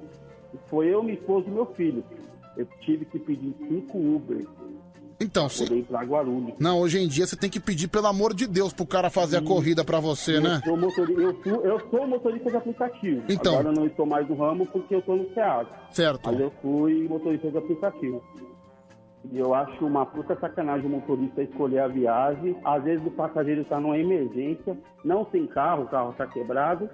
Foi 0.69 0.87
eu, 0.87 1.01
minha 1.01 1.15
esposa 1.15 1.47
e 1.47 1.51
meu 1.51 1.65
filho. 1.67 2.03
Eu 2.61 2.67
tive 2.81 3.05
que 3.05 3.17
pedir 3.19 3.53
cinco 3.67 3.97
Uber 3.97 4.45
Então, 5.19 5.47
poder 5.47 5.67
sim. 5.67 5.77
ir 5.79 5.83
pra 5.83 6.01
Guarulhos. 6.03 6.53
Não, 6.59 6.79
hoje 6.79 6.99
em 6.99 7.07
dia 7.07 7.25
você 7.27 7.35
tem 7.35 7.49
que 7.49 7.59
pedir, 7.59 7.87
pelo 7.87 8.07
amor 8.07 8.33
de 8.33 8.47
Deus, 8.47 8.73
pro 8.73 8.85
cara 8.85 9.09
fazer 9.09 9.37
a 9.37 9.41
corrida 9.41 9.83
pra 9.83 9.99
você, 9.99 10.39
né? 10.39 10.55
Eu 10.65 10.69
sou, 10.69 10.77
motori- 10.77 11.13
eu, 11.13 11.39
sou, 11.43 11.65
eu 11.65 11.89
sou 11.89 12.07
motorista 12.07 12.49
de 12.49 12.57
aplicativo. 12.57 13.23
Então. 13.29 13.53
Agora 13.59 13.69
eu 13.75 13.79
não 13.81 13.87
estou 13.87 14.05
mais 14.05 14.27
no 14.27 14.35
ramo 14.35 14.65
porque 14.65 14.95
eu 14.95 15.01
tô 15.01 15.15
no 15.15 15.31
SEAD. 15.33 15.69
Certo. 15.91 16.21
Mas 16.25 16.39
eu 16.39 16.51
fui 16.61 17.07
motorista 17.07 17.51
de 17.51 17.57
aplicativo. 17.57 18.23
E 19.31 19.37
eu 19.37 19.53
acho 19.53 19.85
uma 19.85 20.03
puta 20.03 20.35
sacanagem 20.39 20.87
o 20.87 20.89
motorista 20.89 21.43
escolher 21.43 21.79
a 21.79 21.87
viagem. 21.87 22.55
Às 22.65 22.83
vezes 22.83 23.05
o 23.05 23.11
passageiro 23.11 23.61
está 23.61 23.79
numa 23.79 23.95
emergência, 23.97 24.75
não 25.05 25.23
tem 25.23 25.45
carro, 25.45 25.83
o 25.83 25.87
carro 25.87 26.09
está 26.11 26.25
quebrado, 26.25 26.89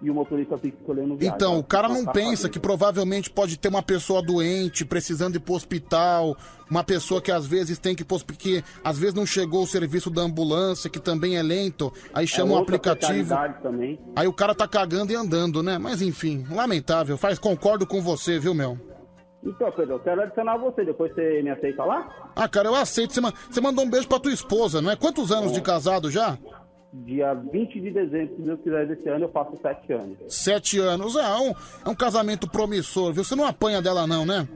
e 0.00 0.10
o 0.10 0.14
motorista 0.14 0.56
fica 0.56 0.76
escolhendo 0.78 1.16
viagem. 1.16 1.34
Então, 1.34 1.58
o 1.58 1.64
cara 1.64 1.88
não 1.88 2.02
Uma 2.02 2.12
pensa 2.12 2.48
que 2.48 2.60
provavelmente 2.60 3.28
pode 3.30 3.58
ter 3.58 3.68
uma 3.68 3.82
pessoa 3.82 4.22
doente, 4.22 4.84
precisando 4.84 5.36
ir 5.36 5.40
pro 5.40 5.54
hospital, 5.54 6.36
uma 6.70 6.84
pessoa 6.84 7.20
que 7.20 7.32
às 7.32 7.46
vezes 7.46 7.78
tem 7.78 7.94
que 7.96 8.02
ir 8.02 8.04
pro 8.04 8.14
hospital, 8.16 8.38
que 8.40 8.64
às 8.84 8.96
vezes 8.98 9.14
não 9.14 9.26
chegou 9.26 9.62
o 9.64 9.66
serviço 9.66 10.08
da 10.10 10.22
ambulância, 10.22 10.88
que 10.88 11.00
também 11.00 11.36
é 11.36 11.42
lento, 11.42 11.92
aí 12.14 12.26
chama 12.26 12.52
é 12.52 12.56
outra 12.58 12.76
aplicativo. 12.76 13.34
Aí 14.14 14.26
o 14.28 14.32
cara 14.32 14.54
tá 14.54 14.68
cagando 14.68 15.12
e 15.12 15.16
andando, 15.16 15.62
né? 15.62 15.78
Mas 15.78 16.00
enfim, 16.00 16.46
lamentável. 16.50 17.18
Faz, 17.18 17.38
concordo 17.38 17.86
com 17.86 18.00
você, 18.00 18.38
viu, 18.38 18.54
meu? 18.54 18.78
Então, 19.44 19.70
Pedro, 19.70 19.94
eu 19.94 20.00
quero 20.00 20.20
adicionar 20.22 20.56
você, 20.58 20.84
depois 20.84 21.14
você 21.14 21.42
me 21.42 21.50
aceita 21.50 21.84
lá? 21.84 22.08
Ah, 22.34 22.48
cara, 22.48 22.68
eu 22.68 22.74
aceito. 22.74 23.14
Você, 23.14 23.20
ma- 23.20 23.32
você 23.48 23.60
mandou 23.60 23.84
um 23.84 23.90
beijo 23.90 24.08
pra 24.08 24.18
tua 24.18 24.32
esposa, 24.32 24.82
não 24.82 24.90
é? 24.90 24.96
Quantos 24.96 25.30
anos 25.30 25.52
de 25.52 25.60
casado 25.60 26.10
já? 26.10 26.36
Dia 26.92 27.34
20 27.34 27.80
de 27.80 27.90
dezembro, 27.90 28.36
se 28.36 28.42
Deus 28.42 28.60
quiser, 28.60 28.86
desse 28.86 29.08
ano 29.08 29.26
eu 29.26 29.28
faço 29.28 29.58
sete 29.60 29.92
anos. 29.92 30.16
Sete 30.28 30.78
anos. 30.78 31.16
É 31.16 31.36
um, 31.36 31.52
é 31.84 31.88
um 31.88 31.94
casamento 31.94 32.48
promissor, 32.48 33.12
viu? 33.12 33.22
Você 33.22 33.34
não 33.34 33.46
apanha 33.46 33.82
dela, 33.82 34.06
não, 34.06 34.24
né? 34.24 34.48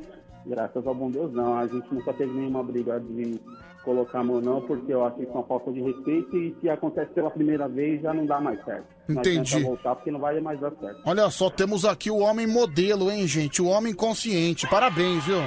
Graças 0.46 0.86
ao 0.86 0.94
bom 0.94 1.10
Deus, 1.10 1.32
não. 1.32 1.56
A 1.56 1.66
gente 1.66 1.92
nunca 1.92 2.12
teve 2.14 2.32
nenhuma 2.32 2.62
briga 2.62 2.98
de 2.98 3.38
colocar 3.84 4.20
a 4.20 4.24
mão, 4.24 4.40
não, 4.40 4.60
porque 4.62 4.92
eu 4.92 5.04
acho 5.04 5.16
que 5.16 5.22
isso 5.22 5.32
é 5.32 5.34
uma 5.34 5.44
falta 5.44 5.72
de 5.72 5.80
respeito 5.80 6.36
e 6.36 6.56
se 6.60 6.70
acontece 6.70 7.12
pela 7.12 7.30
primeira 7.30 7.68
vez 7.68 8.00
já 8.00 8.14
não 8.14 8.24
dá 8.24 8.40
mais 8.40 8.64
certo. 8.64 8.86
Não 9.08 9.20
Entendi. 9.20 9.38
adianta 9.38 9.66
voltar 9.66 9.94
porque 9.96 10.10
não 10.10 10.20
vai 10.20 10.40
mais 10.40 10.58
dar 10.60 10.72
certo. 10.80 11.00
Olha 11.04 11.28
só, 11.30 11.50
temos 11.50 11.84
aqui 11.84 12.10
o 12.10 12.18
homem 12.18 12.46
modelo, 12.46 13.10
hein, 13.10 13.26
gente? 13.26 13.60
O 13.60 13.66
homem 13.66 13.92
consciente. 13.92 14.68
Parabéns, 14.68 15.24
viu? 15.24 15.38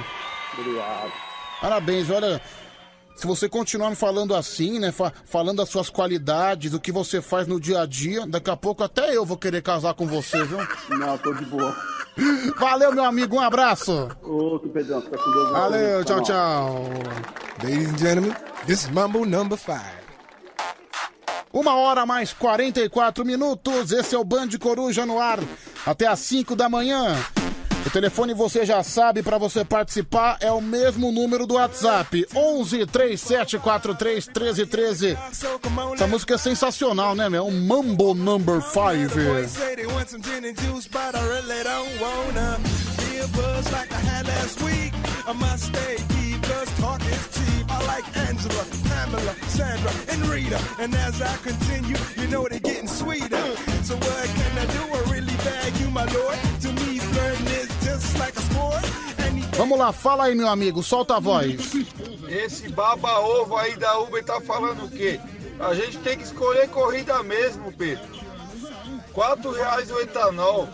Obrigado. 0.58 1.12
Parabéns, 1.60 2.10
olha. 2.10 2.40
Se 3.16 3.26
você 3.26 3.48
continuar 3.48 3.88
me 3.90 3.96
falando 3.96 4.34
assim, 4.34 4.78
né? 4.78 4.92
fa- 4.92 5.12
falando 5.24 5.62
as 5.62 5.68
suas 5.70 5.88
qualidades, 5.88 6.74
o 6.74 6.80
que 6.80 6.92
você 6.92 7.22
faz 7.22 7.46
no 7.46 7.58
dia 7.58 7.80
a 7.80 7.86
dia, 7.86 8.26
daqui 8.26 8.50
a 8.50 8.56
pouco 8.56 8.84
até 8.84 9.16
eu 9.16 9.24
vou 9.24 9.36
querer 9.38 9.62
casar 9.62 9.94
com 9.94 10.06
você, 10.06 10.44
viu? 10.44 10.58
Não, 10.98 11.16
tô 11.18 11.32
de 11.32 11.44
boa. 11.46 11.74
Valeu, 12.58 12.92
meu 12.92 13.04
amigo, 13.04 13.36
um 13.36 13.40
abraço. 13.40 14.08
Outro, 14.22 14.68
Pedrão, 14.70 15.00
fica 15.02 15.16
com 15.18 15.30
Deus. 15.30 15.50
Valeu, 15.50 16.04
tchau, 16.04 16.22
tchau. 16.22 16.84
Ladies 17.62 17.88
and 17.88 17.98
gentlemen, 17.98 18.34
this 18.66 18.82
is 18.84 18.90
Mambo 18.90 19.24
number 19.26 19.56
five. 19.58 19.96
Uma 21.52 21.74
hora 21.74 22.04
mais 22.04 22.34
44 22.34 23.24
minutos. 23.24 23.90
Esse 23.92 24.14
é 24.14 24.18
o 24.18 24.24
Band 24.24 24.48
Coruja 24.60 25.06
no 25.06 25.18
ar. 25.18 25.38
Até 25.86 26.06
às 26.06 26.18
5 26.20 26.54
da 26.54 26.68
manhã. 26.68 27.16
O 27.86 27.90
telefone 27.90 28.34
você 28.34 28.66
já 28.66 28.82
sabe 28.82 29.22
para 29.22 29.38
você 29.38 29.64
participar 29.64 30.38
é 30.40 30.50
o 30.50 30.60
mesmo 30.60 31.12
número 31.12 31.46
do 31.46 31.54
WhatsApp 31.54 32.26
11 32.34 32.84
3743 32.84 34.26
1313. 34.26 35.16
Essa 35.94 36.06
música 36.08 36.34
é 36.34 36.38
sensacional, 36.38 37.14
né, 37.14 37.28
meu? 37.28 37.46
Um 37.46 37.60
Mambo 37.64 38.12
Number 38.12 38.60
5. 38.60 39.14
Boys 39.14 39.50
say 39.50 39.76
they 39.76 39.86
want 39.86 40.08
some 40.08 40.20
gin 40.20 40.44
and 40.44 40.56
juice, 40.60 40.88
but 40.88 41.14
I 41.14 41.22
really 41.28 41.62
don't 41.62 42.00
wanna 42.00 42.58
be 42.98 43.18
a 43.20 43.28
buzz 43.28 43.70
like 43.70 43.92
I 43.92 44.00
had 44.00 44.26
last 44.26 44.60
week. 44.62 44.92
I 45.28 45.32
must 45.32 45.66
stay 45.66 45.96
deep, 46.08 46.42
cause 46.42 46.68
talk 46.80 47.00
is 47.02 47.28
cheap. 47.38 47.70
I 47.70 47.86
like 47.86 48.16
Angela, 48.16 48.64
Pamela, 48.88 49.34
Sandra, 49.46 49.92
and 50.08 50.26
Rita. 50.26 50.58
And 50.80 50.92
as 50.92 51.22
I 51.22 51.36
continue, 51.36 51.96
you 52.16 52.26
know 52.28 52.48
they're 52.48 52.58
getting 52.58 52.88
sweeter. 52.88 53.56
So 53.84 53.94
what 53.94 54.26
can 54.26 54.58
I 54.58 54.66
do? 54.74 54.82
I 54.92 55.12
really 55.14 55.36
bag 55.36 55.76
you, 55.78 55.88
my 55.90 56.04
lord. 56.04 56.36
Vamos 59.56 59.78
lá, 59.78 59.90
fala 59.92 60.24
aí, 60.24 60.34
meu 60.34 60.48
amigo, 60.48 60.82
solta 60.82 61.16
a 61.16 61.20
voz. 61.20 61.72
Esse 62.28 62.68
baba-ovo 62.68 63.56
aí 63.56 63.76
da 63.76 63.98
Uber 64.00 64.22
tá 64.24 64.40
falando 64.40 64.84
o 64.84 64.90
quê? 64.90 65.18
A 65.58 65.74
gente 65.74 65.98
tem 65.98 66.18
que 66.18 66.24
escolher 66.24 66.68
corrida 66.68 67.22
mesmo, 67.22 67.72
Pedro. 67.72 68.04
Quatro 69.12 69.50
reais 69.52 69.90
o 69.90 69.98
etanol. 70.00 70.68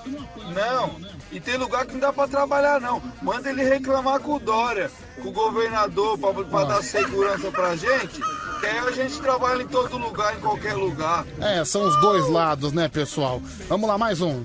Não. 0.52 0.96
E 1.30 1.40
tem 1.40 1.56
lugar 1.56 1.86
que 1.86 1.92
não 1.92 2.00
dá 2.00 2.12
pra 2.12 2.26
trabalhar, 2.26 2.80
não. 2.80 3.00
Manda 3.22 3.48
ele 3.48 3.62
reclamar 3.62 4.20
com 4.20 4.34
o 4.34 4.40
Dória, 4.40 4.90
com 5.22 5.28
o 5.28 5.32
governador, 5.32 6.18
pra, 6.18 6.32
pra 6.32 6.64
dar 6.64 6.82
segurança 6.82 7.50
pra 7.52 7.76
gente. 7.76 8.20
Que 8.60 8.66
aí 8.66 8.78
a 8.78 8.90
gente 8.90 9.20
trabalha 9.20 9.62
em 9.62 9.68
todo 9.68 9.96
lugar, 9.96 10.36
em 10.36 10.40
qualquer 10.40 10.74
lugar. 10.74 11.24
É, 11.40 11.64
são 11.64 11.86
os 11.86 11.98
dois 12.00 12.28
lados, 12.28 12.72
né, 12.72 12.88
pessoal? 12.88 13.40
Vamos 13.68 13.88
lá, 13.88 13.96
mais 13.96 14.20
um. 14.20 14.44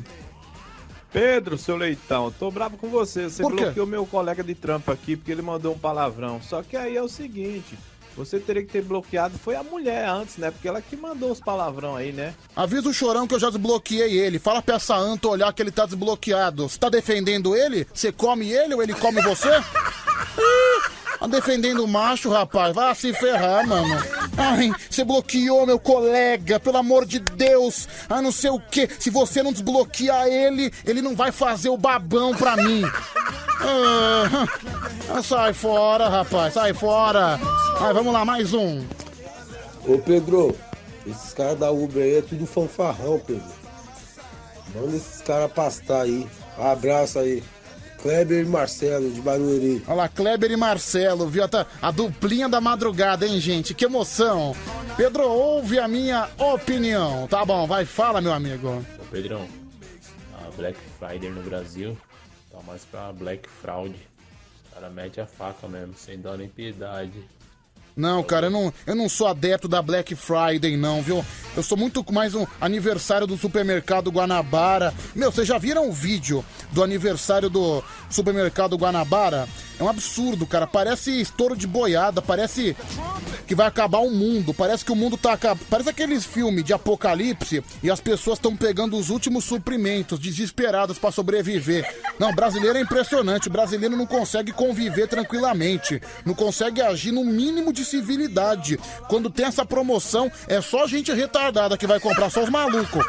Pedro, 1.11 1.57
seu 1.57 1.75
leitão, 1.75 2.31
tô 2.31 2.51
bravo 2.51 2.77
com 2.77 2.89
você. 2.89 3.29
Você 3.29 3.41
Por 3.41 3.55
quê? 3.55 3.63
bloqueou 3.63 3.88
meu 3.88 4.05
colega 4.05 4.43
de 4.43 4.53
trampo 4.53 4.91
aqui 4.91 5.15
porque 5.15 5.31
ele 5.31 5.41
mandou 5.41 5.73
um 5.73 5.77
palavrão. 5.77 6.41
Só 6.41 6.61
que 6.61 6.75
aí 6.75 6.97
é 6.97 7.01
o 7.01 7.07
seguinte: 7.07 7.77
você 8.15 8.39
teria 8.39 8.63
que 8.63 8.71
ter 8.71 8.81
bloqueado 8.81 9.38
foi 9.38 9.55
a 9.55 9.63
mulher 9.63 10.09
antes, 10.09 10.38
né? 10.38 10.49
Porque 10.51 10.67
ela 10.67 10.81
que 10.81 10.95
mandou 10.97 11.31
os 11.31 11.39
palavrão 11.39 11.95
aí, 11.95 12.11
né? 12.11 12.34
Avisa 12.55 12.89
o 12.89 12.93
chorão 12.93 13.27
que 13.27 13.35
eu 13.35 13.39
já 13.39 13.49
desbloqueei 13.49 14.19
ele. 14.19 14.39
Fala 14.39 14.61
pra 14.61 14.75
essa 14.75 14.95
anta 14.95 15.27
olhar 15.27 15.53
que 15.53 15.61
ele 15.61 15.71
tá 15.71 15.85
desbloqueado. 15.85 16.67
Você 16.67 16.79
tá 16.79 16.89
defendendo 16.89 17.55
ele? 17.55 17.88
Você 17.93 18.11
come 18.11 18.51
ele 18.51 18.73
ou 18.73 18.81
ele 18.81 18.93
come 18.95 19.21
você? 19.21 19.49
Tá 21.19 21.27
defendendo 21.27 21.84
o 21.84 21.88
macho, 21.88 22.30
rapaz. 22.30 22.73
Vai 22.73 22.94
se 22.95 23.14
ferrar, 23.14 23.68
mano. 23.68 23.95
Ai, 24.38 24.72
você 24.89 25.03
bloqueou 25.03 25.65
meu 25.65 25.80
colega, 25.80 26.60
pelo 26.60 26.77
amor 26.77 27.06
de 27.06 27.19
Deus. 27.19 27.88
Ah, 28.10 28.22
não 28.22 28.31
sei 28.31 28.52
o 28.52 28.60
que. 28.60 28.88
Se 28.99 29.10
você 29.10 29.41
não 29.41 29.52
desbloquear 29.52 30.27
ele, 30.27 30.72
ele 30.85 31.02
não 31.02 31.15
vai 31.15 31.31
fazer 31.31 31.69
o 31.69 31.77
babão 31.77 32.35
pra 32.35 32.56
mim. 32.56 32.84
Ah, 33.60 34.48
ah, 35.10 35.23
sai 35.23 35.53
fora, 35.53 36.07
rapaz. 36.07 36.53
Sai 36.53 36.73
fora. 36.73 37.39
Vai, 37.80 37.94
vamos 37.94 38.14
lá, 38.14 38.23
mais 38.23 38.53
um. 38.53 38.84
Ô 39.88 39.98
Pedro, 39.98 40.56
esses 41.06 41.34
caras 41.34 41.57
da 41.57 41.72
Uber 41.72 42.03
aí 42.03 42.18
é 42.18 42.22
tudo 42.22 42.45
fanfarrão, 42.45 43.19
Pedro. 43.26 43.57
Manda 44.76 44.95
esses 44.95 45.22
caras 45.22 45.52
pastar 45.52 46.02
aí. 46.02 46.27
Abraço 46.57 47.19
aí. 47.19 47.44
Kleber 48.01 48.43
e 48.43 48.45
Marcelo 48.45 49.09
de 49.09 49.21
Barueri. 49.21 49.83
Olha 49.87 49.95
lá, 49.95 50.09
Kleber 50.09 50.51
e 50.51 50.55
Marcelo, 50.55 51.27
viu? 51.27 51.43
A, 51.43 51.49
a 51.81 51.91
duplinha 51.91 52.47
da 52.47 52.61
madrugada, 52.61 53.25
hein, 53.25 53.39
gente? 53.39 53.73
Que 53.73 53.85
emoção. 53.85 54.55
Pedro, 54.95 55.27
ouve 55.27 55.79
a 55.79 55.87
minha 55.87 56.29
opinião. 56.37 57.27
Tá 57.27 57.43
bom, 57.43 57.65
vai, 57.67 57.85
fala, 57.85 58.21
meu 58.21 58.33
amigo. 58.33 58.85
Ô 58.99 59.05
Pedrão, 59.11 59.47
a 60.33 60.49
Black 60.55 60.79
Friday 60.99 61.29
no 61.29 61.41
Brasil 61.43 61.97
tá 62.51 62.59
mais 62.65 62.83
pra 62.85 63.11
Black 63.13 63.47
Fraud. 63.49 63.93
Os 63.93 64.73
caras 64.73 64.93
metem 64.93 65.23
a 65.23 65.27
faca 65.27 65.67
mesmo, 65.67 65.93
sem 65.95 66.19
dó 66.19 66.35
nem 66.35 66.47
piedade. 66.47 67.23
Não, 67.97 68.21
cara, 68.21 68.45
eu 68.45 68.51
não, 68.51 68.71
eu 68.85 68.95
não 68.95 69.09
sou 69.09 69.25
adepto 69.25 69.67
da 69.67 69.81
Black 69.81 70.15
Friday, 70.15 70.77
não, 70.77 71.01
viu? 71.01 71.25
Eu 71.55 71.63
sou 71.63 71.75
muito 71.75 72.05
mais 72.13 72.35
um 72.35 72.45
aniversário 72.61 73.25
do 73.25 73.35
supermercado 73.35 74.11
Guanabara. 74.11 74.93
Meu, 75.15 75.31
vocês 75.31 75.47
já 75.47 75.57
viram 75.57 75.89
o 75.89 75.91
vídeo 75.91 76.45
do 76.71 76.83
aniversário 76.83 77.49
do 77.49 77.83
supermercado 78.11 78.77
Guanabara? 78.77 79.47
É 79.79 79.83
um 79.83 79.89
absurdo, 79.89 80.45
cara. 80.45 80.67
Parece 80.67 81.19
estouro 81.19 81.55
de 81.55 81.65
boiada, 81.65 82.21
parece 82.21 82.75
que 83.47 83.55
vai 83.55 83.67
acabar 83.67 83.99
o 83.99 84.11
mundo. 84.11 84.53
Parece 84.53 84.83
que 84.83 84.91
o 84.91 84.95
mundo 84.95 85.17
tá 85.17 85.33
acabando. 85.33 85.65
Parece 85.69 85.89
aqueles 85.89 86.25
filmes 86.25 86.63
de 86.63 86.73
apocalipse 86.73 87.63
e 87.81 87.89
as 87.89 87.99
pessoas 87.99 88.37
estão 88.37 88.55
pegando 88.55 88.97
os 88.97 89.09
últimos 89.09 89.45
suprimentos, 89.45 90.19
desesperadas 90.19 90.97
pra 90.97 91.11
sobreviver. 91.11 91.95
Não, 92.19 92.33
brasileiro 92.33 92.77
é 92.77 92.81
impressionante. 92.81 93.47
O 93.47 93.51
brasileiro 93.51 93.95
não 93.95 94.05
consegue 94.05 94.51
conviver 94.51 95.07
tranquilamente. 95.07 96.01
Não 96.25 96.33
consegue 96.33 96.81
agir 96.81 97.11
no 97.11 97.23
mínimo 97.23 97.71
de 97.71 97.85
civilidade. 97.88 98.80
Quando 99.09 99.30
tem 99.30 99.45
essa 99.45 99.65
promoção, 99.65 100.31
é 100.47 100.61
só 100.61 100.85
gente 100.88 101.11
retardada 101.11 101.77
que 101.77 101.88
vai 101.88 101.99
comprar, 101.99 102.30
só 102.30 102.43
os 102.43 102.49
malucos. 102.49 103.05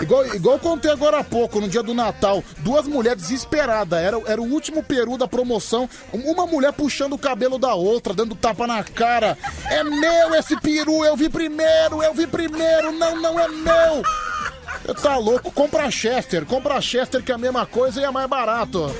Igual, 0.00 0.26
igual 0.34 0.56
eu 0.56 0.60
contei 0.60 0.90
agora 0.90 1.18
há 1.18 1.24
pouco, 1.24 1.60
no 1.60 1.68
dia 1.68 1.82
do 1.82 1.92
Natal, 1.92 2.42
duas 2.58 2.86
mulheres 2.86 3.22
desesperadas. 3.22 4.00
Era, 4.00 4.18
era 4.26 4.40
o 4.40 4.50
último 4.50 4.82
peru 4.82 5.18
da 5.18 5.28
promoção. 5.28 5.88
Uma 6.12 6.46
mulher 6.46 6.72
puxando 6.72 7.12
o 7.12 7.18
cabelo 7.18 7.58
da 7.58 7.74
outra, 7.74 8.14
dando 8.14 8.34
tapa 8.34 8.66
na 8.66 8.82
cara. 8.82 9.36
É 9.66 9.84
meu 9.84 10.34
esse 10.34 10.58
peru, 10.58 11.04
eu 11.04 11.16
vi 11.16 11.28
primeiro, 11.28 12.02
eu 12.02 12.14
vi 12.14 12.26
primeiro. 12.26 12.92
Não, 12.92 13.20
não 13.20 13.38
é 13.38 13.46
meu. 13.48 14.02
Tá 15.02 15.18
louco? 15.18 15.52
Compra 15.52 15.90
Chester, 15.90 16.46
compra 16.46 16.80
Chester 16.80 17.22
que 17.22 17.30
é 17.30 17.34
a 17.34 17.38
mesma 17.38 17.66
coisa 17.66 18.00
e 18.00 18.04
é 18.04 18.10
mais 18.10 18.28
barato. 18.28 18.90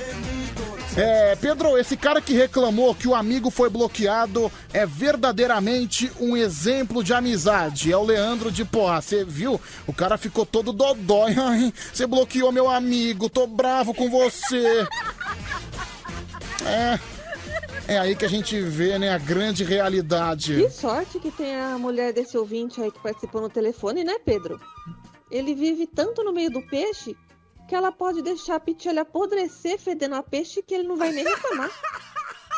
É, 0.96 1.36
Pedro, 1.36 1.78
esse 1.78 1.96
cara 1.96 2.20
que 2.20 2.34
reclamou 2.34 2.94
que 2.94 3.06
o 3.06 3.14
amigo 3.14 3.48
foi 3.48 3.70
bloqueado 3.70 4.50
é 4.72 4.84
verdadeiramente 4.84 6.10
um 6.18 6.36
exemplo 6.36 7.04
de 7.04 7.14
amizade. 7.14 7.92
É 7.92 7.96
o 7.96 8.02
Leandro 8.02 8.50
de 8.50 8.64
Porra. 8.64 9.00
Você 9.00 9.24
viu? 9.24 9.60
O 9.86 9.92
cara 9.92 10.18
ficou 10.18 10.44
todo 10.44 10.72
dodói. 10.72 11.34
Você 11.92 12.06
bloqueou 12.06 12.50
meu 12.50 12.68
amigo, 12.68 13.30
tô 13.30 13.46
bravo 13.46 13.94
com 13.94 14.10
você. 14.10 14.86
É. 16.66 16.98
É 17.86 17.98
aí 17.98 18.14
que 18.14 18.24
a 18.24 18.28
gente 18.28 18.60
vê, 18.60 18.98
né, 18.98 19.10
a 19.10 19.18
grande 19.18 19.64
realidade. 19.64 20.54
Que 20.54 20.70
sorte 20.70 21.18
que 21.18 21.30
tem 21.30 21.56
a 21.56 21.76
mulher 21.76 22.12
desse 22.12 22.36
ouvinte 22.38 22.80
aí 22.80 22.90
que 22.90 23.00
participou 23.00 23.40
no 23.40 23.48
telefone, 23.48 24.04
né, 24.04 24.16
Pedro? 24.24 24.60
Ele 25.30 25.54
vive 25.54 25.86
tanto 25.86 26.22
no 26.22 26.32
meio 26.32 26.50
do 26.50 26.62
peixe 26.62 27.16
que 27.70 27.74
ela 27.76 27.92
pode 27.92 28.20
deixar 28.20 28.56
a 28.56 28.60
pitilha 28.60 29.02
apodrecer 29.02 29.78
fedendo 29.78 30.16
a 30.16 30.24
peixe 30.24 30.60
que 30.60 30.74
ele 30.74 30.88
não 30.88 30.96
vai 30.96 31.12
nem 31.12 31.22
reclamar. 31.22 31.70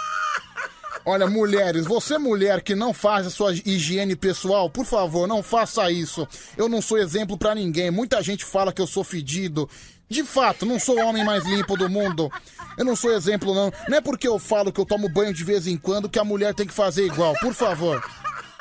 Olha, 1.04 1.26
mulheres, 1.26 1.84
você 1.84 2.16
mulher 2.16 2.62
que 2.62 2.74
não 2.74 2.94
faz 2.94 3.26
a 3.26 3.30
sua 3.30 3.52
higiene 3.52 4.16
pessoal, 4.16 4.70
por 4.70 4.86
favor, 4.86 5.28
não 5.28 5.42
faça 5.42 5.90
isso. 5.90 6.26
Eu 6.56 6.66
não 6.66 6.80
sou 6.80 6.96
exemplo 6.96 7.36
pra 7.36 7.54
ninguém. 7.54 7.90
Muita 7.90 8.22
gente 8.22 8.42
fala 8.42 8.72
que 8.72 8.80
eu 8.80 8.86
sou 8.86 9.04
fedido. 9.04 9.68
De 10.08 10.24
fato, 10.24 10.64
não 10.64 10.80
sou 10.80 10.96
o 10.96 11.04
homem 11.04 11.22
mais 11.22 11.44
limpo 11.44 11.76
do 11.76 11.90
mundo. 11.90 12.32
Eu 12.78 12.84
não 12.84 12.96
sou 12.96 13.12
exemplo, 13.12 13.54
não. 13.54 13.70
Não 13.88 13.98
é 13.98 14.00
porque 14.00 14.26
eu 14.26 14.38
falo 14.38 14.72
que 14.72 14.80
eu 14.80 14.86
tomo 14.86 15.10
banho 15.10 15.34
de 15.34 15.44
vez 15.44 15.66
em 15.66 15.76
quando 15.76 16.08
que 16.08 16.18
a 16.18 16.24
mulher 16.24 16.54
tem 16.54 16.66
que 16.66 16.72
fazer 16.72 17.04
igual. 17.04 17.34
Por 17.38 17.52
favor. 17.52 18.02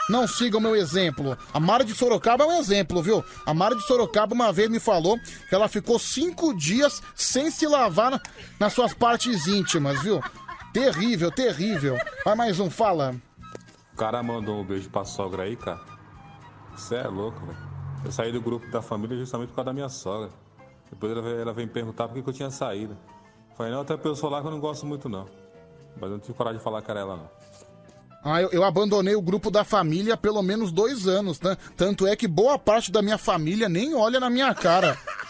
Não 0.10 0.28
siga 0.28 0.58
o 0.58 0.62
meu 0.62 0.76
exemplo. 0.76 1.38
A 1.54 1.60
Mara 1.60 1.84
de 1.86 1.94
Sorocaba 1.94 2.44
é 2.44 2.48
um 2.48 2.60
exemplo, 2.60 3.02
viu? 3.02 3.24
A 3.46 3.54
Mara 3.54 3.76
de 3.76 3.84
Sorocaba 3.84 4.34
uma 4.34 4.52
vez 4.52 4.70
me 4.70 4.80
falou 4.80 5.18
que 5.48 5.56
ela 5.56 5.68
ficou 5.68 5.98
cinco 6.00 6.54
dias 6.54 7.02
sem 7.16 7.50
se 7.50 7.66
lavar 7.68 8.12
na- 8.12 8.22
nas 8.60 8.74
suas 8.74 8.94
partes 8.94 9.48
íntimas, 9.48 10.02
viu? 10.02 10.22
Terrível, 10.74 11.32
terrível. 11.32 11.98
Vai 12.26 12.36
mais 12.36 12.60
um, 12.60 12.70
fala. 12.70 13.16
O 13.94 13.98
cara 13.98 14.22
mandou 14.24 14.60
um 14.60 14.66
beijo 14.66 14.90
pra 14.90 15.06
sogra 15.06 15.44
aí, 15.44 15.56
cara. 15.56 15.80
Você 16.76 16.96
é 16.96 17.08
louco, 17.08 17.40
velho. 17.46 17.58
Eu 18.04 18.12
saí 18.12 18.32
do 18.32 18.42
grupo 18.42 18.70
da 18.72 18.82
família 18.82 19.16
justamente 19.18 19.50
por 19.50 19.56
causa 19.58 19.66
da 19.68 19.74
minha 19.74 19.90
sogra. 19.90 20.30
Depois 20.90 21.12
ela 21.16 21.30
ela 21.30 21.54
veio 21.54 21.68
me 21.68 21.74
perguntar 21.74 22.08
por 22.08 22.16
que 22.16 22.24
que 22.24 22.30
eu 22.30 22.34
tinha 22.34 22.50
saído. 22.50 22.98
Falei, 23.56 23.72
não, 23.72 23.82
até 23.82 23.96
pessoa 23.96 24.32
lá 24.32 24.42
que 24.42 24.48
eu 24.48 24.52
não 24.52 24.60
gosto 24.60 24.86
muito, 24.86 25.08
não. 25.08 25.28
Mas 25.96 26.04
eu 26.04 26.10
não 26.12 26.20
tive 26.20 26.34
coragem 26.34 26.58
de 26.58 26.64
falar 26.64 26.84
era 26.88 27.00
ela, 27.02 27.16
não. 27.18 27.30
Ah, 28.24 28.42
eu, 28.42 28.50
eu 28.52 28.64
abandonei 28.64 29.16
o 29.16 29.22
grupo 29.22 29.50
da 29.50 29.64
família 29.64 30.14
há 30.14 30.18
pelo 30.18 30.42
menos 30.44 30.72
dois 30.72 31.08
anos, 31.08 31.42
né? 31.42 31.58
Tanto 31.76 32.06
é 32.06 32.16
que 32.16 32.28
boa 32.28 32.58
parte 32.60 32.92
da 32.92 33.02
minha 33.02 33.18
família 33.18 33.68
nem 33.68 33.96
olha 33.96 34.20
na 34.20 34.30
minha 34.30 34.54
cara. 34.54 34.98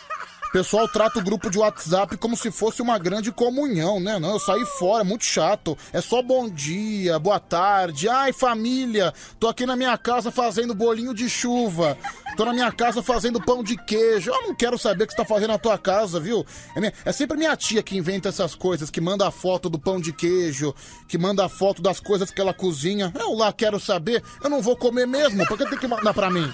O 0.51 0.59
pessoal 0.61 0.85
trata 0.85 1.17
o 1.17 1.23
grupo 1.23 1.49
de 1.49 1.57
WhatsApp 1.57 2.17
como 2.17 2.35
se 2.35 2.51
fosse 2.51 2.81
uma 2.81 2.99
grande 2.99 3.31
comunhão, 3.31 4.01
né? 4.01 4.19
Não, 4.19 4.31
eu 4.31 4.39
saí 4.39 4.65
fora, 4.65 5.01
é 5.01 5.07
muito 5.07 5.23
chato. 5.23 5.77
É 5.93 6.01
só 6.01 6.21
bom 6.21 6.49
dia, 6.49 7.17
boa 7.17 7.39
tarde. 7.39 8.09
Ai, 8.09 8.33
família, 8.33 9.13
tô 9.39 9.47
aqui 9.47 9.65
na 9.65 9.77
minha 9.77 9.97
casa 9.97 10.29
fazendo 10.29 10.75
bolinho 10.75 11.13
de 11.13 11.29
chuva. 11.29 11.97
Tô 12.35 12.43
na 12.43 12.51
minha 12.51 12.69
casa 12.69 13.01
fazendo 13.01 13.39
pão 13.41 13.63
de 13.63 13.77
queijo. 13.77 14.29
Eu 14.29 14.41
não 14.49 14.53
quero 14.53 14.77
saber 14.77 15.05
o 15.05 15.07
que 15.07 15.13
você 15.13 15.17
tá 15.21 15.25
fazendo 15.25 15.51
na 15.51 15.57
tua 15.57 15.77
casa, 15.77 16.19
viu? 16.19 16.45
É, 16.75 16.81
minha- 16.81 16.93
é 17.05 17.13
sempre 17.13 17.37
minha 17.37 17.55
tia 17.55 17.81
que 17.81 17.97
inventa 17.97 18.27
essas 18.27 18.53
coisas, 18.53 18.89
que 18.89 18.99
manda 18.99 19.25
a 19.25 19.31
foto 19.31 19.69
do 19.69 19.79
pão 19.79 20.01
de 20.01 20.11
queijo, 20.11 20.75
que 21.07 21.17
manda 21.17 21.45
a 21.45 21.49
foto 21.49 21.81
das 21.81 22.01
coisas 22.01 22.29
que 22.29 22.41
ela 22.41 22.53
cozinha. 22.53 23.13
Eu 23.17 23.35
lá 23.35 23.53
quero 23.53 23.79
saber, 23.79 24.21
eu 24.43 24.49
não 24.49 24.61
vou 24.61 24.75
comer 24.75 25.07
mesmo, 25.07 25.47
por 25.47 25.57
que 25.57 25.65
tem 25.69 25.79
que 25.79 25.87
mandar 25.87 26.13
pra 26.13 26.29
mim? 26.29 26.51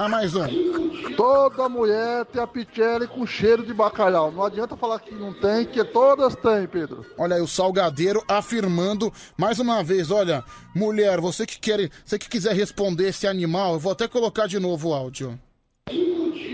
Ah, 0.00 0.08
mais 0.08 0.32
um. 0.36 0.46
Toda 1.16 1.68
mulher 1.68 2.24
tem 2.26 2.40
a 2.40 2.46
pichele 2.46 3.08
com 3.08 3.26
cheiro 3.26 3.66
de 3.66 3.74
bacalhau. 3.74 4.30
Não 4.30 4.44
adianta 4.44 4.76
falar 4.76 5.00
que 5.00 5.12
não 5.12 5.32
tem, 5.34 5.66
que 5.66 5.82
todas 5.84 6.36
têm, 6.36 6.68
Pedro. 6.68 7.04
Olha 7.18 7.34
aí 7.34 7.42
o 7.42 7.48
Salgadeiro 7.48 8.22
afirmando 8.28 9.12
mais 9.36 9.58
uma 9.58 9.82
vez, 9.82 10.12
olha, 10.12 10.44
mulher, 10.72 11.20
você 11.20 11.44
que 11.44 11.58
quer, 11.58 11.90
você 12.04 12.16
que 12.16 12.28
quiser 12.28 12.54
responder 12.54 13.08
esse 13.08 13.26
animal, 13.26 13.72
eu 13.72 13.78
vou 13.80 13.90
até 13.90 14.06
colocar 14.06 14.46
de 14.46 14.60
novo 14.60 14.90
o 14.90 14.94
áudio. 14.94 15.36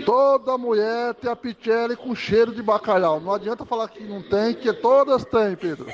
Toda 0.07 0.57
mulher 0.57 1.13
tem 1.13 1.29
a 1.29 1.35
pichele 1.35 1.95
com 1.95 2.15
cheiro 2.15 2.51
de 2.53 2.63
bacalhau. 2.63 3.19
Não 3.19 3.31
adianta 3.31 3.63
falar 3.63 3.89
que 3.89 4.03
não 4.03 4.23
tem, 4.23 4.55
que 4.55 4.73
todas 4.73 5.23
têm, 5.25 5.55
Pedro. 5.55 5.85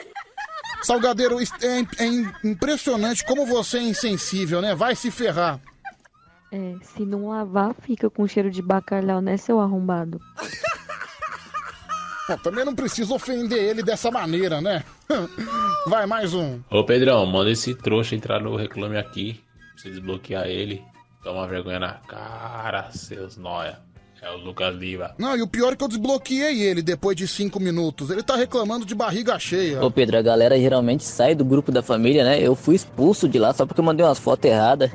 Salgadeiro, 0.84 1.38
é, 1.40 2.04
é 2.04 2.08
im- 2.08 2.32
impressionante 2.46 3.26
como 3.26 3.46
você 3.46 3.78
é 3.78 3.84
insensível, 3.84 4.62
né? 4.62 4.74
Vai 4.74 4.96
se 4.96 5.12
ferrar. 5.12 5.60
É, 6.52 6.76
se 6.82 7.06
não 7.06 7.30
lavar, 7.30 7.74
fica 7.82 8.10
com 8.10 8.28
cheiro 8.28 8.52
de 8.52 8.62
bacalhau, 8.62 9.22
né, 9.22 9.38
seu 9.38 9.60
arrombado? 9.60 10.20
Bom, 12.28 12.38
também 12.38 12.66
não 12.66 12.76
preciso 12.76 13.16
ofender 13.16 13.58
ele 13.58 13.82
dessa 13.82 14.12
maneira, 14.12 14.62
né? 14.62 14.84
Vai, 15.88 16.06
mais 16.06 16.34
um. 16.34 16.60
Ô 16.70 16.84
Pedrão, 16.84 17.26
manda 17.26 17.50
esse 17.50 17.74
trouxa 17.76 18.16
entrar 18.16 18.40
no 18.42 18.56
Reclame 18.56 18.98
Aqui. 18.98 19.42
Pra 19.74 19.82
você 19.82 19.90
desbloquear 19.90 20.46
ele. 20.46 20.84
Toma 21.24 21.48
vergonha 21.48 21.80
na 21.80 21.94
cara, 21.94 22.90
seus 22.92 23.38
noia. 23.38 23.80
É 24.22 24.30
o 24.30 24.38
Lucas 24.38 24.76
Liva. 24.76 25.16
Não, 25.18 25.36
e 25.36 25.42
o 25.42 25.48
pior 25.48 25.74
é 25.74 25.76
que 25.76 25.84
eu 25.84 25.88
desbloqueei 25.88 26.62
ele 26.62 26.84
depois 26.84 27.18
de 27.18 27.28
cinco 27.28 27.60
minutos. 27.60 28.12
Ele 28.12 28.22
tá 28.22 28.36
reclamando 28.36 28.86
de 28.86 28.94
barriga 28.94 29.40
cheia. 29.40 29.84
Ô 29.84 29.90
Pedro, 29.90 30.16
a 30.16 30.22
galera 30.22 30.60
geralmente 30.60 31.04
sai 31.04 31.34
do 31.34 31.44
grupo 31.44 31.72
da 31.72 31.82
família, 31.82 32.24
né? 32.24 32.40
Eu 32.40 32.54
fui 32.56 32.76
expulso 32.76 33.28
de 33.28 33.40
lá 33.40 33.52
só 33.52 33.66
porque 33.66 33.82
eu 33.82 33.86
mandei 33.86 34.06
umas 34.06 34.20
fotos 34.20 34.46
erradas. 34.46 34.92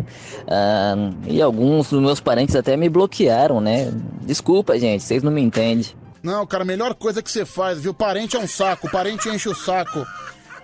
Ah, 0.46 0.94
e 1.26 1.42
alguns 1.42 1.90
dos 1.90 2.00
meus 2.00 2.20
parentes 2.20 2.54
até 2.54 2.76
me 2.76 2.88
bloquearam, 2.88 3.60
né? 3.60 3.92
Desculpa, 4.22 4.78
gente, 4.78 5.02
vocês 5.02 5.24
não 5.24 5.32
me 5.32 5.42
entendem. 5.42 5.86
Não, 6.22 6.46
cara, 6.46 6.62
a 6.62 6.66
melhor 6.66 6.94
coisa 6.94 7.20
que 7.20 7.30
você 7.30 7.44
faz, 7.44 7.80
viu? 7.80 7.92
Parente 7.92 8.36
é 8.36 8.38
um 8.38 8.46
saco, 8.46 8.88
parente 8.90 9.28
enche 9.28 9.48
o 9.48 9.54
saco. 9.56 10.06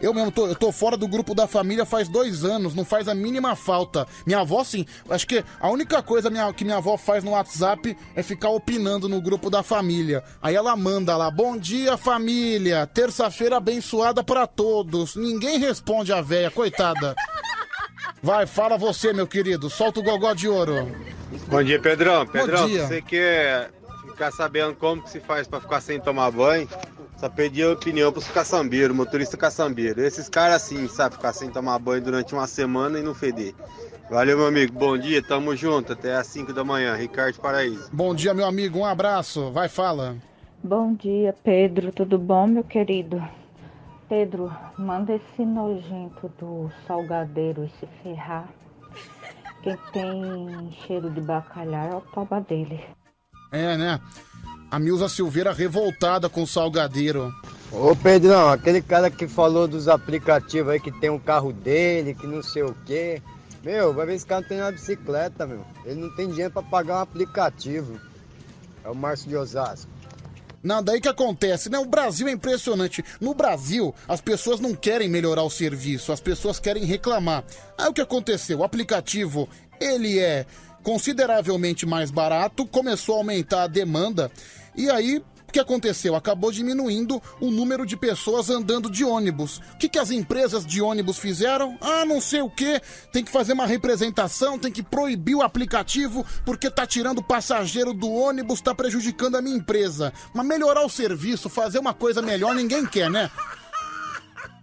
Eu 0.03 0.13
mesmo 0.13 0.33
tô, 0.33 0.49
eu 0.49 0.55
tô 0.57 0.73
fora 0.73 0.97
do 0.97 1.07
grupo 1.07 1.33
da 1.35 1.47
família 1.47 1.87
faz 1.87 2.09
dois 2.09 2.45
anos, 2.45 2.75
não 2.75 2.85
faz 2.85 3.07
a 3.09 3.15
mínima 3.15 3.55
falta. 3.55 4.07
Minha 4.27 4.41
avó, 4.41 4.65
sim, 4.65 4.85
acho 5.09 5.27
que 5.27 5.45
a 5.61 5.71
única 5.71 6.03
coisa 6.03 6.29
minha- 6.29 6.53
que 6.53 6.65
minha 6.65 6.79
avó 6.79 6.97
faz 6.99 7.23
no 7.23 7.31
WhatsApp 7.31 7.97
é 8.17 8.23
ficar 8.23 8.51
opinando 8.51 9.09
no 9.09 9.21
grupo 9.23 9.49
da 9.49 9.63
família. 9.63 10.25
Aí 10.43 10.57
ela 10.57 10.77
manda 10.77 11.17
lá, 11.17 11.31
bom 11.31 11.57
dia 11.57 11.97
família, 11.97 12.85
terça-feira 12.87 13.59
abençoada 13.59 14.25
pra 14.25 14.47
todos. 14.47 15.15
Ninguém 15.15 15.59
responde 15.61 16.13
a 16.13 16.21
véia, 16.21 16.51
coitada. 16.51 17.15
Vai, 18.23 18.47
fala 18.47 18.77
você, 18.77 19.13
meu 19.13 19.27
querido, 19.27 19.71
solta 19.71 20.01
o 20.01 20.03
gogó 20.03 20.33
de 20.35 20.49
ouro. 20.49 20.91
Bom 21.49 21.63
dia, 21.63 21.81
Pedrão. 21.81 22.27
Pedrão, 22.27 22.67
dia. 22.69 22.83
se 22.83 22.89
você 22.89 23.03
quer 23.03 23.71
ficar 24.09 24.31
sabendo 24.33 24.75
como 24.75 25.03
que 25.03 25.11
se 25.11 25.21
faz 25.21 25.47
pra 25.49 25.61
ficar 25.61 25.81
sem 25.81 26.01
tomar 26.01 26.31
banho, 26.31 26.69
só 27.23 27.29
pedir 27.29 27.63
a 27.63 27.71
opinião 27.71 28.11
pros 28.11 28.27
caçambeiros, 28.27 28.97
motorista 28.97 29.37
caçambeiro. 29.37 30.03
Esses 30.03 30.29
caras 30.29 30.57
assim, 30.57 30.89
sabe, 30.89 31.15
ficar 31.15 31.33
sem 31.33 31.49
tomar 31.51 31.79
banho 31.79 32.03
durante 32.03 32.35
uma 32.35 32.49
semana 32.49 32.99
e 32.99 33.03
não 33.03 33.15
feder. 33.15 33.55
Valeu, 34.11 34.37
meu 34.37 34.49
amigo. 34.49 34.77
Bom 34.77 34.99
dia, 34.99 35.23
tamo 35.23 35.55
junto. 35.55 35.93
Até 35.93 36.17
às 36.17 36.27
5 36.27 36.53
da 36.53 36.65
manhã. 36.65 36.97
Ricardo 36.97 37.39
Paraíso. 37.39 37.89
Bom 37.93 38.13
dia, 38.13 38.35
meu 38.35 38.45
amigo, 38.45 38.81
um 38.81 38.85
abraço. 38.85 39.53
Vai, 39.53 39.69
fala. 39.69 40.17
Bom 40.65 40.95
dia, 40.95 41.33
Pedro. 41.45 41.93
Tudo 41.93 42.19
bom, 42.19 42.49
meu 42.49 42.65
querido? 42.65 43.23
Pedro, 44.09 44.53
manda 44.77 45.15
esse 45.15 45.45
nojento 45.45 46.29
do 46.41 46.73
salgadeiro 46.89 47.71
se 47.79 47.87
ferrar. 48.03 48.49
Quem 49.63 49.79
tem 49.93 50.73
cheiro 50.85 51.09
de 51.09 51.21
bacalhau 51.21 51.89
é 51.89 51.95
o 51.95 52.01
toba 52.01 52.41
dele. 52.41 52.81
É, 53.53 53.77
né? 53.77 54.01
A 54.73 54.79
Milza 54.79 55.07
Silveira 55.07 55.53
revoltada 55.53 56.31
com 56.31 56.45
o 56.45 56.47
salgadeiro. 56.47 57.31
Ô 57.71 57.95
Pedrão, 57.95 58.49
aquele 58.49 58.81
cara 58.81 59.11
que 59.11 59.29
falou 59.29 59.69
dos 59.69 59.87
aplicativos 59.87 60.73
aí 60.73 60.81
que 60.81 60.91
tem 60.91 61.11
um 61.11 61.19
carro 61.19 61.53
dele, 61.53 62.15
que 62.15 62.27
não 62.27 62.43
sei 62.43 62.63
o 62.63 62.75
quê. 62.87 63.21
Meu, 63.63 63.93
vai 63.93 64.07
ver 64.07 64.15
esse 64.15 64.25
cara 64.25 64.41
não 64.41 64.49
tem 64.49 64.63
uma 64.63 64.73
bicicleta, 64.73 65.47
meu. 65.47 65.63
Ele 65.85 66.01
não 66.01 66.17
tem 66.17 66.27
dinheiro 66.27 66.51
pra 66.51 66.63
pagar 66.63 66.97
um 66.97 67.03
aplicativo. 67.03 68.01
É 68.83 68.89
o 68.89 68.95
Márcio 68.95 69.29
de 69.29 69.37
Osasco. 69.37 69.91
Não, 70.63 70.83
daí 70.83 71.03
que 71.03 71.09
acontece, 71.09 71.69
né? 71.69 71.79
O 71.79 71.85
Brasil 71.85 72.27
é 72.27 72.33
impressionante. 72.33 73.05
No 73.21 73.35
Brasil, 73.35 73.95
as 74.09 74.23
pessoas 74.23 74.59
não 74.59 74.75
querem 74.75 75.07
melhorar 75.07 75.43
o 75.43 75.51
serviço, 75.51 76.13
as 76.13 76.21
pessoas 76.21 76.59
querem 76.59 76.87
reclamar. 76.87 77.45
Aí 77.77 77.89
o 77.89 77.93
que 77.93 78.01
aconteceu? 78.01 78.61
O 78.61 78.65
aplicativo, 78.65 79.47
ele 79.79 80.19
é 80.19 80.47
consideravelmente 80.83 81.87
mais 81.87 82.11
barato, 82.11 82.67
começou 82.67 83.15
a 83.15 83.19
aumentar 83.19 83.65
a 83.65 83.69
demanda, 83.69 84.31
e 84.77 84.91
aí 84.91 85.23
o 85.49 85.53
que 85.53 85.61
aconteceu? 85.61 86.15
Acabou 86.15 86.51
diminuindo 86.51 87.23
o 87.39 87.51
número 87.51 87.85
de 87.85 87.95
pessoas 87.95 88.49
andando 88.49 88.91
de 88.91 89.05
ônibus. 89.05 89.59
O 89.75 89.77
que, 89.77 89.87
que 89.87 89.99
as 89.99 90.11
empresas 90.11 90.65
de 90.65 90.81
ônibus 90.81 91.19
fizeram? 91.19 91.77
Ah, 91.79 92.07
não 92.07 92.23
sei 92.23 92.41
o 92.41 92.49
que, 92.49 92.81
tem 93.13 93.23
que 93.23 93.31
fazer 93.31 93.53
uma 93.53 93.67
representação, 93.67 94.59
tem 94.59 94.73
que 94.73 94.83
proibir 94.83 95.35
o 95.35 95.43
aplicativo 95.43 96.25
porque 96.43 96.71
tá 96.71 96.87
tirando 96.87 97.19
o 97.19 97.23
passageiro 97.23 97.93
do 97.93 98.11
ônibus, 98.11 98.63
tá 98.63 98.75
prejudicando 98.75 99.37
a 99.37 99.43
minha 99.43 99.59
empresa. 99.59 100.11
Mas 100.33 100.47
melhorar 100.47 100.87
o 100.87 100.89
serviço, 100.89 101.51
fazer 101.51 101.79
uma 101.79 101.93
coisa 101.93 102.23
melhor, 102.23 102.55
ninguém 102.55 102.87
quer, 102.87 103.11
né? 103.11 103.31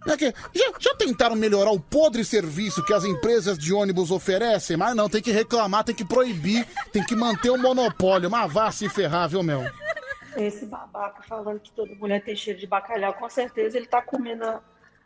É 0.08 0.16
que 0.16 0.34
já, 0.52 0.72
já 0.80 0.94
tentaram 0.96 1.36
melhorar 1.36 1.70
o 1.70 1.78
podre 1.78 2.24
serviço 2.24 2.82
que 2.84 2.92
as 2.92 3.04
empresas 3.04 3.56
de 3.56 3.72
ônibus 3.72 4.10
oferecem? 4.10 4.76
Mas 4.76 4.96
não, 4.96 5.08
tem 5.08 5.22
que 5.22 5.30
reclamar, 5.30 5.84
tem 5.84 5.94
que 5.94 6.04
proibir, 6.04 6.66
tem 6.92 7.04
que 7.04 7.14
manter 7.14 7.50
o 7.50 7.58
monopólio. 7.58 8.28
Mas 8.28 8.52
vá 8.52 8.72
se 8.72 8.88
ferrar, 8.88 9.28
viu, 9.28 9.42
meu? 9.42 9.62
Esse 10.36 10.66
babaca 10.66 11.22
falando 11.22 11.60
que 11.60 11.72
toda 11.72 11.94
mulher 11.96 12.22
tem 12.22 12.36
cheiro 12.36 12.58
de 12.58 12.66
bacalhau, 12.66 13.14
com 13.14 13.28
certeza 13.28 13.76
ele 13.76 13.86
tá 13.86 14.00
comendo 14.00 14.44
a- 14.44 14.60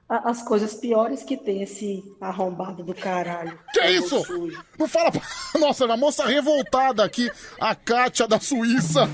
a- 0.09 0.31
as 0.31 0.43
coisas 0.43 0.75
piores 0.75 1.23
que 1.23 1.37
tem 1.37 1.63
esse 1.63 2.05
arrombado 2.21 2.83
do 2.83 2.95
caralho. 2.95 3.59
Que 3.73 3.81
é 3.81 3.91
isso? 3.93 4.23
Não 4.79 4.87
fala. 4.87 5.11
pra- 5.11 5.23
Nossa, 5.59 5.87
uma 5.87 5.97
moça 5.97 6.27
revoltada 6.27 7.05
aqui, 7.05 7.31
a 7.61 7.75
Kátia 7.75 8.29
da 8.29 8.39
Suíça. 8.39 9.09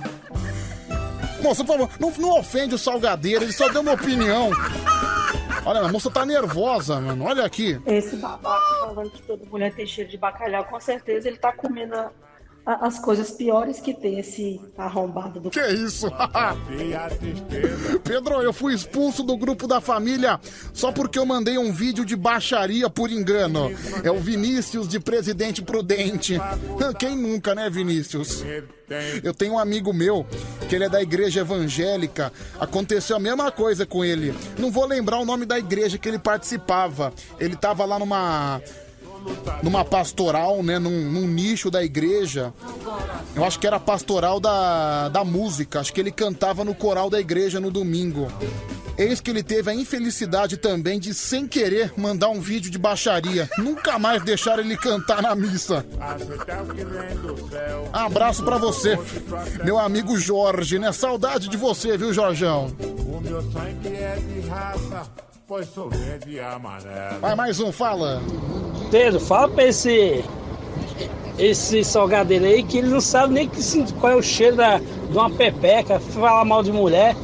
Moça, 1.43 1.65
por 1.65 1.79
favor, 1.79 1.91
não, 1.99 2.11
não 2.19 2.39
ofende 2.39 2.75
o 2.75 2.79
salgadeiro, 2.79 3.45
ele 3.45 3.53
só 3.53 3.69
deu 3.69 3.81
uma 3.81 3.93
opinião. 3.95 4.51
Olha, 5.65 5.81
a 5.81 5.89
moça 5.93 6.11
tá 6.11 6.25
nervosa, 6.27 7.01
mano. 7.01 7.25
Olha 7.25 7.45
aqui. 7.45 7.81
Esse 7.87 8.17
babaca 8.17 8.65
falando 8.81 9.11
que 9.11 9.23
toda 9.23 9.45
mulher 9.47 9.75
tem 9.75 9.87
cheiro 9.87 10.11
de 10.11 10.19
bacalhau, 10.19 10.65
com 10.65 10.79
certeza 10.81 11.29
ele 11.29 11.39
tá 11.39 11.53
comendo 11.53 11.95
a- 11.95 12.11
a- 12.11 12.30
as 12.65 12.99
coisas 12.99 13.31
piores 13.31 13.81
que 13.81 13.95
tem 13.95 14.19
esse 14.19 14.61
arrombado 14.77 15.41
do 15.41 15.51
Que 15.51 15.67
isso? 15.69 16.11
Pedro, 18.05 18.43
eu 18.43 18.53
fui 18.53 18.75
expulso 18.75 19.23
do 19.23 19.37
grupo 19.37 19.67
da 19.67 19.81
família 19.81 20.39
só 20.73 20.93
porque 20.93 21.19
eu 21.19 21.27
mandei 21.27 21.59
um 21.59 21.73
vídeo 21.73 22.05
de 22.05 22.15
baixaria 22.17 22.89
por 22.91 23.11
engano. 23.11 23.71
É 24.05 24.11
o 24.11 24.19
Vinícius 24.19 24.89
de 24.89 25.01
Presidente 25.01 25.63
Prudente. 25.63 26.39
Quem 26.99 27.17
nunca, 27.17 27.55
né, 27.55 27.69
Vinícius? 27.71 28.45
Eu 29.23 29.33
tenho 29.33 29.55
um 29.55 29.59
amigo 29.59 29.93
meu 29.93 30.27
que 30.69 30.75
ele 30.75 30.85
é 30.85 30.89
da 30.89 31.01
igreja 31.01 31.41
evangélica. 31.41 32.33
Aconteceu 32.59 33.17
a 33.17 33.21
mesma 33.21 33.51
coisa 33.51 33.87
com 33.87 34.05
ele. 34.05 34.35
Não 34.59 34.71
vou 34.71 34.85
lembrar 34.85 35.19
o 35.19 35.25
nome 35.25 35.47
da 35.47 35.59
igreja 35.59 35.97
que 35.97 36.09
ele 36.09 36.19
participava. 36.19 37.13
Ele 37.39 37.57
tava 37.57 37.85
lá 37.85 37.99
numa 37.99 38.61
numa 39.63 39.85
pastoral, 39.85 40.63
né, 40.63 40.79
num, 40.79 41.11
num 41.11 41.27
nicho 41.27 41.71
da 41.71 41.83
igreja. 41.83 42.53
Eu 43.35 43.45
acho 43.45 43.59
que 43.59 43.67
era 43.67 43.79
pastoral 43.79 44.41
da, 44.41 45.09
da 45.09 45.25
música. 45.25 45.81
Acho 45.81 45.93
que 45.93 46.01
ele 46.01 46.11
cantava 46.11 46.65
no 46.65 46.75
coral 46.75 47.11
da 47.11 47.21
igreja 47.21 47.61
no 47.61 47.71
domingo. 47.71 48.29
Eis 48.99 49.19
que 49.19 49.31
ele 49.31 49.43
teve 49.43 49.71
a 49.71 49.75
infelicidade 49.75 50.59
também 50.59 51.01
de, 51.01 51.15
sem 51.15 51.47
querer, 51.47 51.91
mandar 51.97 52.29
um 52.29 52.39
vídeo 52.39 52.71
de 52.71 52.79
baixaria. 52.79 53.49
Nunca 53.57 53.99
mais 53.99 54.23
deixaram 54.23 54.63
ele 54.63 54.77
cantar 54.77 55.23
na 55.23 55.35
missa. 55.35 55.87
Abraço 57.93 58.45
pra 58.45 58.59
você, 58.59 58.99
meu 59.65 59.79
amigo 59.79 60.19
Jorge, 60.19 60.79
né? 60.79 60.93
Saudade 60.93 61.49
de 61.49 61.57
você, 61.57 61.97
viu, 61.97 62.13
Jorjão? 62.13 62.77
O 62.79 63.21
meu 63.23 63.41
sangue 63.51 63.89
é 63.89 64.17
de 64.17 64.47
raça, 64.49 65.11
pois 65.51 65.69
sou 65.75 65.91
verde 65.91 66.35
e 66.35 66.41
amarelo. 66.41 67.19
Vai 67.21 67.35
mais 67.35 67.59
um, 67.59 67.73
fala. 67.73 68.23
Pedro, 68.89 69.19
fala 69.19 69.49
pra 69.49 69.65
esse. 69.65 70.25
Esse 71.37 71.83
salgadeiro 71.83 72.45
aí 72.45 72.63
que 72.63 72.79
ele 72.79 72.87
não 72.87 73.01
sabe 73.01 73.35
nem 73.35 73.49
que, 73.49 73.61
qual 73.95 74.13
é 74.13 74.17
o 74.17 74.23
cheiro 74.23 74.57
da, 74.57 74.79
de 74.79 74.85
uma 75.11 75.29
pepeca, 75.29 75.99
fala 75.99 76.45
mal 76.45 76.63
de 76.63 76.71
mulher. 76.71 77.17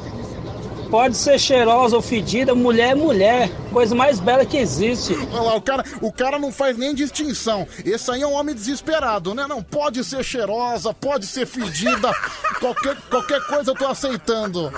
Pode 0.91 1.17
ser 1.17 1.39
cheirosa 1.39 1.95
ou 1.95 2.03
fedida, 2.03 2.53
mulher 2.53 2.93
é 2.93 2.95
mulher. 2.97 3.51
Coisa 3.73 3.95
mais 3.95 4.19
bela 4.19 4.45
que 4.45 4.57
existe. 4.57 5.15
Olha 5.33 5.43
lá, 5.43 5.57
o 5.57 5.63
cara, 5.63 5.85
o 6.01 6.13
cara 6.13 6.39
não 6.39 6.51
faz 6.51 6.77
nem 6.77 6.95
distinção. 6.95 7.67
Esse 7.85 8.11
aí 8.11 8.23
é 8.23 8.27
um 8.27 8.33
homem 8.33 8.55
desesperado, 8.55 9.35
né? 9.35 9.47
Não 9.47 9.63
pode 9.63 10.03
ser 10.03 10.25
cheirosa, 10.25 10.93
pode 10.93 11.27
ser 11.27 11.47
fedida, 11.47 12.13
qualquer, 12.59 12.97
qualquer 13.09 13.41
coisa 13.47 13.71
eu 13.71 13.75
tô 13.77 13.87
aceitando. 13.87 14.73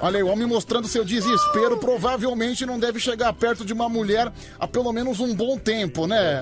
Olha 0.00 0.18
aí, 0.18 0.22
o 0.22 0.28
homem 0.28 0.46
mostrando 0.46 0.86
seu 0.86 1.04
desespero, 1.04 1.76
provavelmente 1.78 2.64
não 2.64 2.78
deve 2.78 3.00
chegar 3.00 3.32
perto 3.32 3.64
de 3.64 3.72
uma 3.72 3.88
mulher 3.88 4.32
há 4.58 4.66
pelo 4.66 4.92
menos 4.92 5.18
um 5.18 5.34
bom 5.34 5.58
tempo, 5.58 6.06
né? 6.06 6.40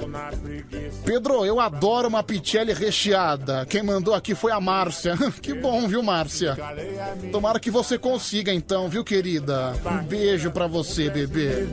Pedro, 1.05 1.45
eu 1.45 1.59
adoro 1.59 2.09
uma 2.09 2.23
pichelli 2.23 2.73
recheada. 2.74 3.65
Quem 3.66 3.83
mandou 3.83 4.15
aqui 4.15 4.35
foi 4.35 4.53
a 4.53 4.61
Márcia. 4.61 5.16
Que 5.41 5.55
bom, 5.55 5.87
viu, 5.87 6.03
Márcia? 6.03 6.57
Tomara 7.31 7.61
que 7.61 7.70
você 7.70 7.97
consiga 7.99 8.53
então, 8.53 8.89
viu, 8.89 9.05
querida? 9.05 9.74
Um 9.85 10.05
beijo 10.05 10.51
pra 10.51 10.66
você, 10.66 11.09
bebê. 11.09 11.66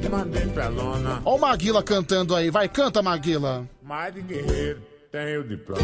Ó 1.26 1.36
o 1.36 1.40
Maguila 1.40 1.82
cantando 1.82 2.36
aí. 2.36 2.50
Vai, 2.50 2.70
canta, 2.70 3.02
Maguila. 3.02 3.68
mais 3.82 4.14
de 4.14 4.22
guerreiro, 4.22 4.82
tenho 5.12 5.44
diploma. 5.44 5.82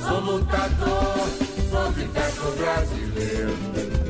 Sou 0.00 0.20
lutador, 0.20 1.28
sou 1.70 1.92
de 1.92 2.04
brasileiro. 2.58 4.01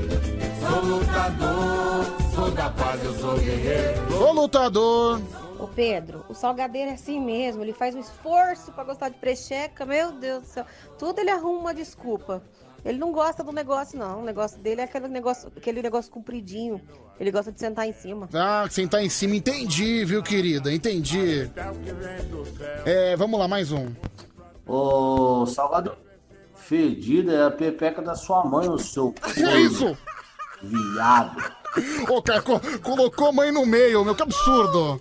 Sou 0.73 0.81
lutador, 0.81 2.07
sou 2.35 2.51
da 2.53 2.71
paz, 2.71 3.05
eu 3.05 3.13
sou 3.19 3.37
guerreiro. 3.37 4.25
Ô, 4.25 4.33
lutador. 4.33 5.21
Ô 5.59 5.69
Pedro, 5.69 6.25
o 6.31 6.35
salgadeiro 6.35 6.91
é 6.91 6.95
assim 6.95 7.21
mesmo, 7.21 7.63
ele 7.63 7.75
faz 7.75 7.95
um 7.95 8.01
esforço 8.01 8.73
pra 8.73 8.83
gostar 8.83 9.11
de 9.11 9.19
precheca, 9.19 9.85
meu 9.85 10.13
Deus 10.13 10.45
do 10.45 10.49
céu. 10.49 10.65
Tudo 10.99 11.19
ele 11.19 11.29
arruma 11.29 11.61
uma 11.61 11.75
desculpa. 11.75 12.43
Ele 12.87 12.97
não 12.97 13.13
gosta 13.13 13.45
do 13.45 13.53
negócio, 13.53 13.99
não. 13.99 14.23
O 14.23 14.25
negócio 14.25 14.59
dele 14.61 14.81
é 14.81 14.85
aquele 14.85 15.09
negócio, 15.09 15.53
aquele 15.55 15.83
negócio 15.83 16.11
compridinho. 16.11 16.81
Ele 17.21 17.31
gosta 17.31 17.53
de 17.53 17.61
sentar 17.61 17.87
em 17.87 17.93
cima. 17.93 18.27
Ah, 18.33 18.67
sentar 18.71 19.05
em 19.05 19.11
cima. 19.11 19.37
Entendi, 19.37 20.07
viu, 20.07 20.23
querida? 20.23 20.73
Entendi. 20.73 21.51
É, 22.87 23.15
vamos 23.15 23.39
lá, 23.39 23.47
mais 23.47 23.71
um. 23.73 23.93
Ô, 24.67 25.45
salgado 25.45 25.95
fedida 26.55 27.33
é 27.35 27.45
a 27.45 27.51
pepeca 27.51 28.01
da 28.01 28.15
sua 28.15 28.43
mãe, 28.43 28.67
o 28.71 28.79
seu. 28.79 29.13
Que 29.13 29.43
é 29.45 29.61
isso? 29.61 29.95
Viado. 30.63 31.43
Ô, 32.09 32.23
cara, 32.23 32.43
co- 32.43 32.61
colocou 32.83 33.29
a 33.29 33.33
mãe 33.33 33.51
no 33.51 33.65
meio, 33.67 34.05
meu, 34.05 34.15
que 34.15 34.23
absurdo. 34.23 35.01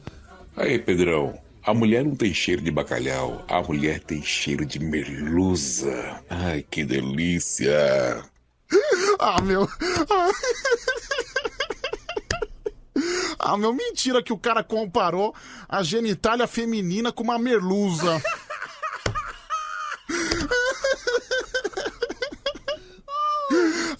Aí, 0.57 0.79
Pedrão, 0.79 1.37
a 1.63 1.73
mulher 1.73 2.03
não 2.03 2.15
tem 2.15 2.33
cheiro 2.33 2.61
de 2.61 2.71
bacalhau, 2.71 3.43
a 3.47 3.61
mulher 3.61 3.99
tem 3.99 4.21
cheiro 4.23 4.65
de 4.65 4.79
merluza. 4.79 6.21
Ai, 6.29 6.65
que 6.69 6.83
delícia. 6.83 8.23
Ah, 9.19 9.41
meu. 9.41 9.67
Ah, 13.39 13.57
meu, 13.57 13.73
mentira 13.73 14.21
que 14.21 14.31
o 14.33 14.37
cara 14.37 14.63
comparou 14.63 15.33
a 15.67 15.81
genitália 15.81 16.47
feminina 16.47 17.11
com 17.11 17.23
uma 17.23 17.39
merluza. 17.39 18.21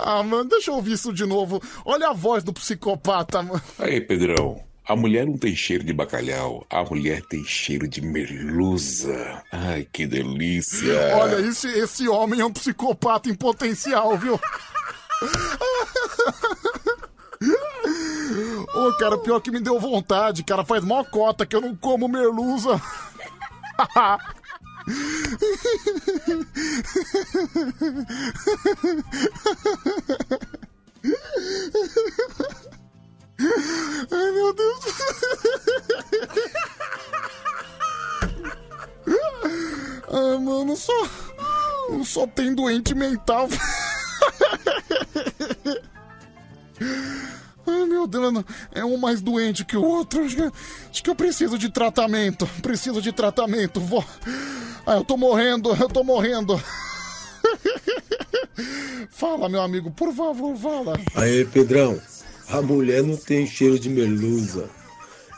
Ah, 0.04 0.24
mano, 0.24 0.50
deixa 0.50 0.72
eu 0.72 0.76
ouvir 0.76 0.94
isso 0.94 1.14
de 1.14 1.26
novo. 1.26 1.62
Olha 1.86 2.10
a 2.10 2.14
voz 2.14 2.44
do 2.44 2.52
psicopata, 2.52 3.44
mano. 3.44 3.62
Aí, 3.78 4.02
Pedrão, 4.02 4.60
a 4.88 4.96
mulher 4.96 5.28
não 5.28 5.38
tem 5.38 5.56
cheiro 5.56 5.84
de 5.84 5.94
bacalhau, 5.94 6.66
a 6.70 6.84
mulher 6.84 7.22
tem 7.22 7.44
cheiro 7.46 7.88
de 7.88 8.02
merluza. 8.02 9.44
Ai, 9.52 9.88
que 9.92 10.08
delícia. 10.08 11.16
Olha, 11.16 11.40
esse, 11.40 11.68
esse 11.68 12.10
homem 12.10 12.40
é 12.42 12.46
um 12.46 12.52
psicopata 12.52 13.30
em 13.30 13.36
potencial, 13.36 14.18
viu? 14.18 14.40
Ô, 18.74 18.94
cara, 18.98 19.18
pior 19.20 19.40
que 19.40 19.52
me 19.52 19.60
deu 19.60 19.80
vontade, 19.80 20.44
cara. 20.44 20.66
Faz 20.66 20.84
mó 20.84 21.04
cota 21.04 21.46
que 21.46 21.56
eu 21.56 21.62
não 21.62 21.76
como 21.76 22.08
merluza. 22.08 22.82
Ai, 34.12 34.32
meu 34.32 34.54
Deus. 34.54 34.86
Ah, 40.10 40.38
mano, 40.40 40.76
só. 40.76 40.94
Só 42.04 42.28
tem 42.28 42.54
doente 42.54 42.94
mental. 42.96 43.48
Ai, 47.66 47.86
meu 47.86 48.08
Deus, 48.08 48.44
é 48.72 48.84
um 48.84 48.98
mais 48.98 49.22
doente 49.22 49.66
que 49.66 49.78
o 49.78 49.84
outro. 49.84 50.24
Acho 50.24 51.04
que, 51.04 51.10
eu 51.10 51.16
preciso 51.16 51.58
de 51.58 51.70
tratamento. 51.70 52.48
Preciso 52.62 53.02
de 53.02 53.12
tratamento. 53.12 53.80
Vou. 53.80 54.04
Ah, 54.86 54.96
eu 54.96 55.04
tô 55.04 55.18
morrendo, 55.18 55.76
eu 55.76 55.88
tô 55.88 56.04
morrendo. 56.04 56.62
Fala, 59.10 59.48
meu 59.48 59.62
amigo, 59.62 59.92
por 59.92 60.14
favor, 60.14 60.56
fala. 60.56 61.00
Aí, 61.16 61.46
Pedrão, 61.46 62.00
a 62.50 62.62
mulher 62.62 63.04
não 63.04 63.16
tem 63.16 63.46
cheiro 63.46 63.80
de 63.80 63.90
merluza. 63.90 64.70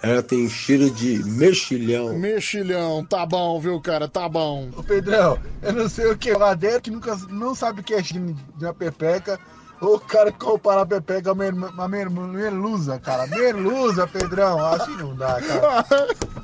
Ela 0.02 0.22
tem 0.22 0.50
cheiro 0.50 0.92
de 0.92 1.24
mexilhão. 1.24 2.18
Mexilhão, 2.20 3.06
tá 3.06 3.26
bom, 3.26 3.58
viu, 3.62 3.80
cara? 3.80 4.06
Tá 4.06 4.28
bom. 4.28 4.70
Ô 4.76 4.84
Pedrão, 4.84 5.40
eu 5.62 5.72
não 5.72 5.88
sei 5.88 6.08
o 6.08 6.18
que, 6.18 6.34
o 6.34 6.44
Adélio 6.44 6.82
que 6.82 6.92
nunca 6.92 7.16
não 7.30 7.56
sabe 7.56 7.80
o 7.80 7.84
que 7.84 7.94
é 7.94 8.02
de 8.02 8.20
uma 8.60 8.74
pepeca, 8.74 9.40
o 9.88 10.00
cara 10.00 10.32
que 10.32 10.40
compara 10.40 10.82
a 10.82 10.86
pepeca 10.86 11.34
merluza, 11.34 13.00
cara. 13.00 13.28
Merluza, 13.28 14.08
Pedrão, 14.08 14.66
assim 14.66 14.96
não 14.98 15.16
dá, 15.16 15.40
cara. 15.42 15.86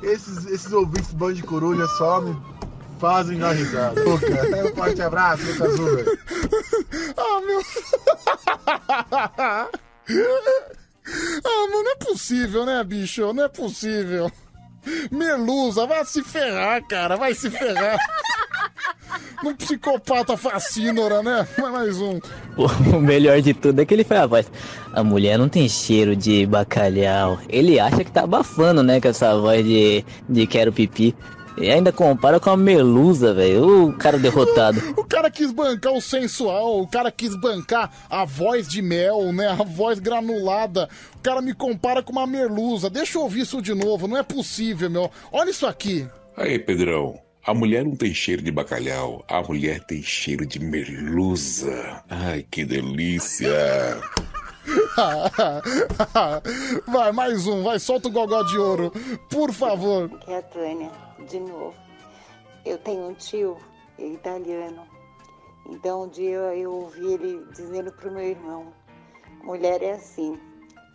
Esses, 0.02 0.46
esses 0.46 0.72
ouvintes 0.72 1.12
bando 1.12 1.34
de 1.34 1.42
coruja 1.42 1.86
só 1.88 2.20
me 2.20 2.36
fazem 2.98 3.38
dar 3.38 3.52
risada. 3.52 4.00
Cara, 4.04 4.66
um 4.66 4.74
forte 4.74 5.02
abraço, 5.02 5.42
Lucas 5.46 5.78
Uber. 5.78 6.18
Ah, 7.16 7.40
meu. 7.40 7.62
Ah, 11.44 11.66
mano, 11.66 11.82
não 11.82 11.92
é 11.92 11.96
possível, 11.96 12.64
né, 12.64 12.84
bicho? 12.84 13.32
Não 13.32 13.44
é 13.44 13.48
possível. 13.48 14.30
Merluza, 15.10 15.86
vai 15.86 16.04
se 16.04 16.22
ferrar, 16.22 16.82
cara, 16.86 17.16
vai 17.16 17.34
se 17.34 17.50
ferrar. 17.50 17.98
Um 19.42 19.54
psicopata 19.54 20.36
fascínora, 20.36 21.22
né? 21.22 21.48
Mais 21.58 21.98
um. 21.98 22.20
O 22.58 23.00
melhor 23.00 23.40
de 23.40 23.54
tudo 23.54 23.80
é 23.80 23.86
que 23.86 23.94
ele 23.94 24.04
foi 24.04 24.18
a 24.18 24.26
voz. 24.26 24.50
A 24.92 25.02
mulher 25.02 25.38
não 25.38 25.48
tem 25.48 25.66
cheiro 25.66 26.14
de 26.14 26.44
bacalhau. 26.44 27.38
Ele 27.48 27.80
acha 27.80 28.04
que 28.04 28.12
tá 28.12 28.24
abafando, 28.24 28.82
né, 28.82 29.00
com 29.00 29.08
essa 29.08 29.34
voz 29.38 29.64
de, 29.64 30.04
de 30.28 30.46
quero 30.46 30.72
pipi. 30.72 31.16
E 31.56 31.70
ainda 31.70 31.92
compara 31.92 32.38
com 32.38 32.50
a 32.50 32.56
melusa, 32.56 33.34
velho. 33.34 33.88
O 33.88 33.92
cara 33.92 34.16
derrotado. 34.18 34.80
O 34.96 35.04
cara 35.04 35.30
quis 35.30 35.52
bancar 35.52 35.92
o 35.92 36.00
sensual, 36.00 36.80
o 36.80 36.86
cara 36.86 37.10
quis 37.10 37.34
bancar 37.34 37.90
a 38.08 38.24
voz 38.24 38.68
de 38.68 38.80
mel, 38.80 39.32
né? 39.32 39.48
A 39.48 39.64
voz 39.64 39.98
granulada. 39.98 40.88
O 41.16 41.20
cara 41.20 41.42
me 41.42 41.52
compara 41.52 42.02
com 42.02 42.12
uma 42.12 42.26
merluza. 42.26 42.88
Deixa 42.88 43.18
eu 43.18 43.22
ouvir 43.22 43.40
isso 43.40 43.60
de 43.60 43.74
novo, 43.74 44.08
não 44.08 44.16
é 44.16 44.22
possível, 44.22 44.90
meu. 44.90 45.10
Olha 45.32 45.50
isso 45.50 45.66
aqui. 45.66 46.06
Aí, 46.36 46.58
Pedrão. 46.58 47.18
A 47.46 47.54
mulher 47.54 47.84
não 47.84 47.96
tem 47.96 48.12
cheiro 48.12 48.42
de 48.42 48.50
bacalhau, 48.50 49.24
a 49.26 49.42
mulher 49.42 49.80
tem 49.84 50.02
cheiro 50.02 50.44
de 50.44 50.60
merluza. 50.60 52.02
Ai, 52.08 52.44
que 52.50 52.66
delícia. 52.66 53.50
vai, 56.86 57.12
mais 57.12 57.46
um, 57.46 57.62
vai, 57.62 57.78
solta 57.78 58.08
o 58.08 58.10
gogó 58.10 58.42
de 58.42 58.58
ouro, 58.58 58.92
por 59.30 59.52
favor. 59.52 60.10
Aqui 60.14 60.32
é 60.32 60.38
a 60.38 60.42
Tânia, 60.42 60.90
de 61.28 61.40
novo. 61.40 61.74
Eu 62.64 62.78
tenho 62.78 63.08
um 63.08 63.14
tio 63.14 63.56
italiano. 63.98 64.86
Então 65.66 66.04
um 66.04 66.08
dia 66.08 66.54
eu 66.56 66.72
ouvi 66.72 67.12
ele 67.12 67.46
dizendo 67.52 67.92
pro 67.92 68.10
meu 68.10 68.22
irmão, 68.22 68.72
mulher 69.42 69.82
é 69.82 69.92
assim, 69.92 70.38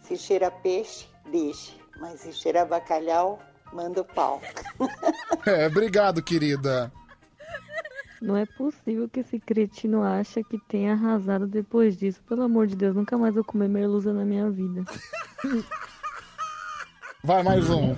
se 0.01 0.17
cheira 0.17 0.51
peixe, 0.51 1.07
deixe, 1.31 1.79
mas 1.99 2.19
se 2.19 2.33
cheira 2.33 2.65
bacalhau, 2.65 3.39
manda 3.71 4.01
o 4.01 4.05
pau. 4.05 4.41
É, 5.45 5.67
obrigado, 5.67 6.23
querida. 6.23 6.91
Não 8.19 8.35
é 8.35 8.47
possível 8.47 9.07
que 9.07 9.19
esse 9.19 9.39
cretino 9.39 10.01
acha 10.01 10.43
que 10.43 10.57
tenha 10.67 10.93
arrasado 10.93 11.45
depois 11.45 11.95
disso. 11.95 12.19
Pelo 12.27 12.41
amor 12.41 12.65
de 12.65 12.75
Deus, 12.75 12.95
nunca 12.95 13.15
mais 13.15 13.35
vou 13.35 13.43
comer 13.43 13.69
merluza 13.69 14.11
na 14.11 14.25
minha 14.25 14.49
vida. 14.49 14.83
Vai, 17.25 17.41
mais 17.41 17.67
um. 17.71 17.95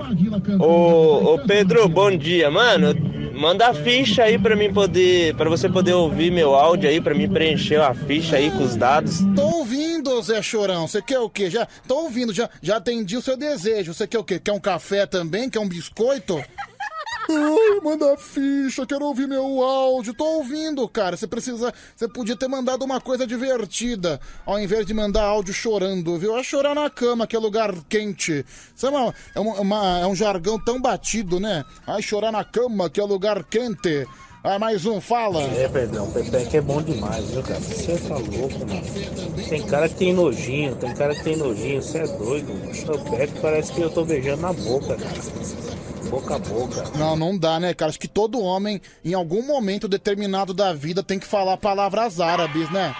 Ô, 0.57 1.33
ô 1.33 1.39
Pedro, 1.39 1.89
bom 1.89 2.15
dia, 2.15 2.49
mano. 2.49 2.95
Manda 3.33 3.67
a 3.67 3.73
ficha 3.73 4.23
aí 4.23 4.39
pra 4.39 4.55
mim 4.55 4.71
poder, 4.71 5.35
para 5.35 5.49
você 5.49 5.67
poder 5.67 5.91
ouvir 5.91 6.31
meu 6.31 6.55
áudio 6.55 6.89
aí, 6.89 7.01
pra 7.01 7.13
mim 7.13 7.27
preencher 7.27 7.81
a 7.81 7.93
ficha 7.93 8.37
aí 8.37 8.49
com 8.49 8.63
os 8.63 8.77
dados. 8.77 9.19
Tô 9.35 9.57
ouvindo, 9.57 10.21
Zé 10.21 10.41
Chorão. 10.41 10.87
Você 10.87 11.01
quer 11.01 11.19
o 11.19 11.29
quê? 11.29 11.49
Já 11.49 11.67
tô 11.85 12.03
ouvindo, 12.03 12.33
já, 12.33 12.49
já 12.61 12.77
atendi 12.77 13.17
o 13.17 13.21
seu 13.21 13.35
desejo. 13.35 13.93
Você 13.93 14.07
quer 14.07 14.19
o 14.19 14.23
quê? 14.23 14.39
Quer 14.39 14.53
um 14.53 14.61
café 14.61 15.05
também? 15.05 15.49
Quer 15.49 15.59
um 15.59 15.67
biscoito? 15.67 16.41
Ai, 17.29 17.79
manda 17.83 18.15
ficha, 18.17 18.85
quero 18.85 19.05
ouvir 19.05 19.27
meu 19.27 19.61
áudio. 19.61 20.13
Tô 20.13 20.23
ouvindo, 20.37 20.87
cara. 20.87 21.17
Você 21.17 21.27
precisa. 21.27 21.73
Você 21.95 22.07
podia 22.07 22.35
ter 22.37 22.47
mandado 22.47 22.83
uma 22.85 23.01
coisa 23.01 23.27
divertida, 23.27 24.19
ao 24.45 24.57
invés 24.59 24.85
de 24.85 24.93
mandar 24.93 25.23
áudio 25.23 25.53
chorando, 25.53 26.17
viu? 26.17 26.37
É 26.37 26.43
chorar 26.43 26.73
na 26.73 26.89
cama, 26.89 27.27
que 27.27 27.35
é 27.35 27.39
lugar 27.39 27.73
quente. 27.89 28.45
Isso 28.75 28.85
é, 28.87 28.89
uma, 28.89 29.13
é, 29.35 29.39
uma- 29.39 29.59
uma- 29.59 29.99
é 29.99 30.07
um 30.07 30.15
jargão 30.15 30.57
tão 30.57 30.79
batido, 30.81 31.39
né? 31.39 31.65
Ai, 31.85 32.01
chorar 32.01 32.31
na 32.31 32.43
cama, 32.45 32.89
que 32.89 32.99
é 32.99 33.03
lugar 33.03 33.43
quente. 33.43 34.07
Ah, 34.43 34.57
mais 34.57 34.85
um, 34.85 35.01
fala. 35.01 35.41
É, 35.41 35.67
Pedrão, 35.67 36.09
Pepeca 36.11 36.57
é 36.57 36.61
bom 36.61 36.81
demais, 36.81 37.29
viu, 37.31 37.43
cara? 37.43 37.59
Você 37.59 37.97
tá 37.97 38.15
louco, 38.15 38.59
mano. 38.59 39.47
Tem 39.49 39.61
cara 39.63 39.89
que 39.89 39.95
tem 39.95 40.13
nojinho, 40.13 40.75
tem 40.75 40.93
cara 40.93 41.13
que 41.15 41.23
tem 41.23 41.35
nojinho, 41.35 41.81
você 41.81 41.99
é 41.99 42.07
doido. 42.07 42.53
Pepeca 43.09 43.33
parece 43.41 43.73
que 43.73 43.81
eu 43.81 43.89
tô 43.89 44.05
beijando 44.05 44.41
na 44.43 44.53
boca, 44.53 44.95
cara. 44.95 45.47
Boca 46.09 46.35
a 46.35 46.39
boca. 46.39 46.83
Não, 46.97 47.17
não 47.17 47.37
dá, 47.37 47.59
né, 47.59 47.73
cara? 47.73 47.89
Acho 47.89 47.99
que 47.99 48.07
todo 48.07 48.39
homem, 48.39 48.81
em 49.03 49.13
algum 49.13 49.41
momento 49.45 49.87
determinado 49.87 50.53
da 50.53 50.71
vida, 50.73 51.03
tem 51.03 51.19
que 51.19 51.27
falar 51.27 51.57
palavras 51.57 52.21
árabes, 52.21 52.71
né? 52.71 52.95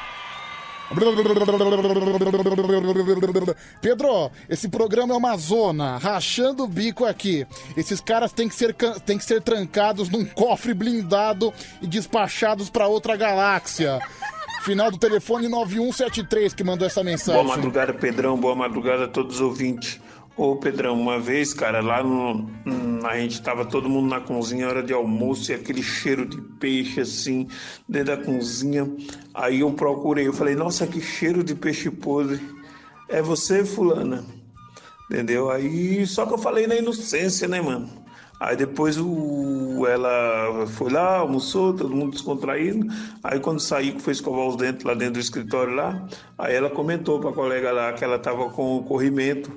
Pedro, 3.81 4.31
esse 4.49 4.69
programa 4.69 5.13
é 5.13 5.17
uma 5.17 5.35
zona, 5.37 5.97
rachando 5.97 6.63
o 6.63 6.67
bico 6.67 7.05
aqui. 7.05 7.45
Esses 7.75 7.99
caras 7.99 8.31
têm 8.31 8.47
que 8.47 8.55
ser, 8.55 8.73
têm 9.05 9.17
que 9.17 9.25
ser 9.25 9.41
trancados 9.41 10.09
num 10.09 10.25
cofre 10.25 10.73
blindado 10.73 11.53
e 11.81 11.87
despachados 11.87 12.69
pra 12.69 12.87
outra 12.87 13.17
galáxia. 13.17 13.99
Final 14.61 14.91
do 14.91 14.97
telefone 14.97 15.47
9173 15.47 16.53
que 16.53 16.63
mandou 16.63 16.87
essa 16.87 17.03
mensagem. 17.03 17.43
Boa 17.43 17.55
madrugada, 17.55 17.93
Pedrão. 17.93 18.37
Boa 18.37 18.55
madrugada 18.55 19.05
a 19.05 19.07
todos 19.07 19.35
os 19.35 19.41
ouvintes. 19.41 19.99
Ô, 20.37 20.55
Pedrão, 20.55 20.93
uma 20.99 21.19
vez, 21.19 21.51
cara, 21.51 21.81
lá 21.81 22.03
no. 22.03 22.47
hum, 22.65 22.99
A 23.03 23.17
gente 23.17 23.41
tava 23.41 23.65
todo 23.65 23.89
mundo 23.89 24.07
na 24.07 24.21
cozinha, 24.21 24.67
hora 24.67 24.83
de 24.83 24.93
almoço, 24.93 25.51
e 25.51 25.55
aquele 25.55 25.81
cheiro 25.81 26.27
de 26.27 26.39
peixe, 26.39 27.01
assim, 27.01 27.47
dentro 27.89 28.15
da 28.15 28.23
cozinha. 28.23 28.87
Aí 29.33 29.61
eu 29.61 29.71
procurei, 29.73 30.27
eu 30.27 30.33
falei, 30.33 30.53
nossa, 30.55 30.85
que 30.85 31.01
cheiro 31.01 31.43
de 31.43 31.55
peixe 31.55 31.89
podre. 31.89 32.39
É 33.09 33.19
você, 33.19 33.65
Fulana? 33.65 34.23
Entendeu? 35.09 35.49
Aí, 35.49 36.05
só 36.05 36.25
que 36.25 36.33
eu 36.33 36.37
falei 36.37 36.67
na 36.67 36.75
inocência, 36.75 37.47
né, 37.47 37.59
mano? 37.59 37.89
Aí 38.39 38.55
depois 38.55 38.97
o, 38.99 39.87
ela 39.87 40.67
foi 40.67 40.91
lá, 40.91 41.17
almoçou, 41.17 41.73
todo 41.73 41.95
mundo 41.95 42.11
descontraído. 42.11 42.85
Aí 43.23 43.39
quando 43.39 43.59
saí, 43.59 43.93
que 43.93 44.01
foi 44.01 44.13
escovar 44.13 44.45
os 44.45 44.55
dentes 44.55 44.83
lá 44.85 44.93
dentro 44.93 45.15
do 45.15 45.19
escritório 45.19 45.73
lá, 45.73 46.05
aí 46.37 46.53
ela 46.53 46.69
comentou 46.69 47.19
pra 47.19 47.31
colega 47.31 47.71
lá 47.71 47.93
que 47.93 48.03
ela 48.03 48.19
tava 48.19 48.49
com 48.51 48.83
corrimento. 48.83 49.51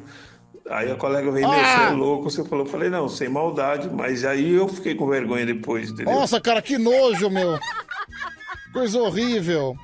Aí 0.68 0.90
a 0.90 0.96
colega 0.96 1.30
veio 1.30 1.46
Ah! 1.46 1.56
mexer 1.56 1.96
louco, 1.96 2.30
você 2.30 2.44
falou, 2.44 2.64
eu 2.64 2.70
falei, 2.70 2.90
não, 2.90 3.08
sem 3.08 3.28
maldade, 3.28 3.88
mas 3.88 4.24
aí 4.24 4.54
eu 4.54 4.68
fiquei 4.68 4.94
com 4.94 5.06
vergonha 5.08 5.46
depois, 5.46 5.90
entendeu? 5.90 6.14
Nossa, 6.14 6.40
cara, 6.40 6.60
que 6.62 6.78
nojo, 6.78 7.30
meu. 7.30 7.58
Coisa 8.72 9.00
horrível. 9.00 9.76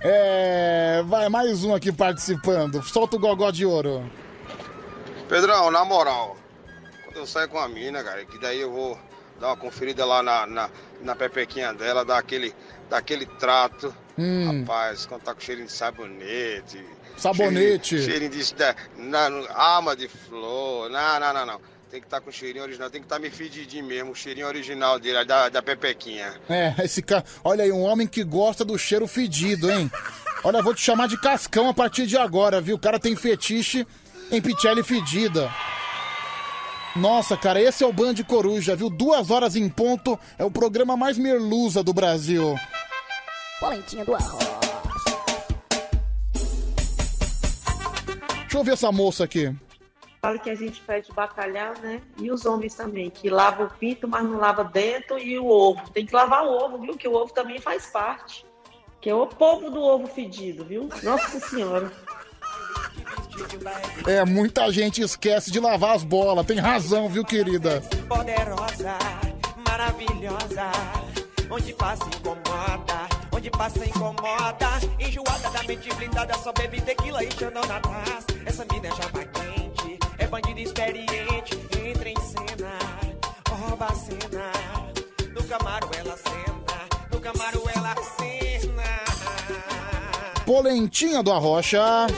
É. 0.00 1.02
Vai, 1.06 1.28
mais 1.28 1.64
um 1.64 1.74
aqui 1.74 1.90
participando. 1.90 2.82
Solta 2.82 3.16
o 3.16 3.18
gogó 3.18 3.50
de 3.50 3.66
ouro. 3.66 4.08
Pedrão, 5.28 5.70
na 5.70 5.84
moral, 5.84 6.36
quando 7.04 7.16
eu 7.16 7.26
saio 7.26 7.48
com 7.48 7.58
a 7.58 7.68
mina, 7.68 8.02
cara, 8.04 8.24
que 8.24 8.38
daí 8.38 8.60
eu 8.60 8.70
vou 8.70 8.98
dar 9.40 9.48
uma 9.48 9.56
conferida 9.56 10.04
lá 10.04 10.22
na, 10.22 10.46
na, 10.46 10.70
na 11.02 11.16
pepequinha 11.16 11.72
dela, 11.74 12.04
dar 12.04 12.18
aquele, 12.18 12.54
dar 12.88 12.98
aquele 12.98 13.26
trato. 13.26 13.92
Hum. 14.16 14.60
Rapaz, 14.60 15.04
quando 15.06 15.22
tá 15.22 15.34
com 15.34 15.40
cheirinho 15.40 15.66
de 15.66 15.72
sabonete. 15.72 16.84
Sabonete. 17.18 17.98
Cheirinho, 18.02 18.10
cheirinho 18.30 18.30
de. 18.30 18.54
da- 18.54 18.74
na, 18.96 19.28
no- 19.30 19.48
alma 19.52 19.94
de 19.96 20.08
flor. 20.08 20.88
Não, 20.90 21.20
não, 21.20 21.34
não, 21.34 21.46
não. 21.46 21.60
Tem 21.90 22.00
que 22.00 22.06
estar 22.06 22.20
com 22.20 22.30
cheirinho 22.30 22.64
original, 22.64 22.90
tem 22.90 23.00
que 23.00 23.06
estar 23.06 23.18
me 23.18 23.30
fedidinho 23.30 23.84
mesmo, 23.86 24.10
o 24.12 24.14
cheirinho 24.14 24.46
original 24.46 24.98
dele, 24.98 25.24
da, 25.24 25.48
da 25.48 25.62
pepequinha. 25.62 26.34
É, 26.48 26.74
esse 26.84 27.00
cara. 27.00 27.24
Olha 27.42 27.64
aí, 27.64 27.72
um 27.72 27.80
homem 27.82 28.06
que 28.06 28.22
gosta 28.22 28.62
do 28.62 28.76
cheiro 28.78 29.06
fedido, 29.06 29.70
hein? 29.70 29.90
Olha, 30.44 30.58
eu 30.58 30.62
vou 30.62 30.74
te 30.74 30.82
chamar 30.82 31.08
de 31.08 31.16
Cascão 31.18 31.66
a 31.68 31.72
partir 31.74 32.06
de 32.06 32.16
agora, 32.18 32.60
viu? 32.60 32.76
O 32.76 32.78
cara 32.78 32.98
tem 32.98 33.16
fetiche 33.16 33.86
em 34.30 34.40
pichelli 34.40 34.82
fedida. 34.82 35.50
Nossa, 36.94 37.36
cara, 37.38 37.60
esse 37.60 37.82
é 37.82 37.86
o 37.86 37.92
Band 37.92 38.16
Coruja, 38.26 38.76
viu? 38.76 38.90
Duas 38.90 39.30
horas 39.30 39.56
em 39.56 39.68
ponto, 39.68 40.18
é 40.38 40.44
o 40.44 40.50
programa 40.50 40.96
mais 40.96 41.16
merluza 41.16 41.82
do 41.82 41.94
Brasil. 41.94 42.54
Polentinha 43.60 44.04
do 44.04 44.14
arroz. 44.14 44.67
Deixa 48.48 48.56
eu 48.56 48.64
ver 48.64 48.72
essa 48.72 48.90
moça 48.90 49.24
aqui. 49.24 49.54
Fala 50.22 50.38
que 50.38 50.48
a 50.48 50.54
gente 50.54 50.80
pede 50.80 51.12
bacalhau, 51.12 51.74
né? 51.82 52.00
E 52.18 52.30
os 52.30 52.46
homens 52.46 52.74
também, 52.74 53.10
que 53.10 53.28
lava 53.28 53.64
o 53.64 53.70
pinto, 53.70 54.08
mas 54.08 54.24
não 54.24 54.38
lava 54.38 54.64
dentro 54.64 55.18
e 55.18 55.38
o 55.38 55.46
ovo. 55.46 55.90
Tem 55.90 56.06
que 56.06 56.14
lavar 56.14 56.46
o 56.46 56.50
ovo, 56.50 56.78
viu? 56.78 56.96
Que 56.96 57.06
o 57.06 57.12
ovo 57.12 57.30
também 57.30 57.60
faz 57.60 57.88
parte. 57.88 58.46
Que 59.02 59.10
é 59.10 59.14
o 59.14 59.26
povo 59.26 59.70
do 59.70 59.82
ovo 59.82 60.06
fedido, 60.06 60.64
viu? 60.64 60.88
Nossa 61.02 61.38
Senhora. 61.46 61.92
É, 64.06 64.24
muita 64.24 64.72
gente 64.72 65.02
esquece 65.02 65.50
de 65.50 65.60
lavar 65.60 65.94
as 65.94 66.02
bolas. 66.02 66.46
Tem 66.46 66.56
razão, 66.56 67.06
viu, 67.06 67.26
querida? 67.26 67.82
Poderosa, 68.08 68.96
maravilhosa, 69.68 70.72
onde 71.50 71.74
passa 71.74 72.06
incomoda, 72.06 73.17
onde 73.38 73.50
passa 73.50 73.84
incomoda, 73.84 74.80
enjoada 74.98 75.50
da 75.50 75.62
mente 75.62 75.94
blindada, 75.94 76.34
só 76.38 76.52
bebe 76.52 76.80
tequila 76.80 77.22
e 77.22 77.30
xandão 77.30 77.62
na 77.66 77.78
taça. 77.78 78.26
Essa 78.44 78.66
mina 78.72 78.88
é 78.88 78.90
chapa 78.90 79.24
quente, 79.24 79.98
é 80.18 80.26
bandida 80.26 80.60
experiente, 80.60 81.56
entra 81.86 82.08
em 82.08 82.20
cena, 82.20 82.78
rouba 83.48 83.86
a 83.86 83.94
cena, 83.94 84.52
no 85.32 85.44
camaro 85.44 85.88
ela 85.96 86.16
cena, 86.16 86.88
no 87.12 87.20
camaro 87.20 87.62
ela 87.76 87.94
cena. 88.02 88.98
Polentinha 90.44 91.22
do 91.22 91.30
Arrocha. 91.30 92.08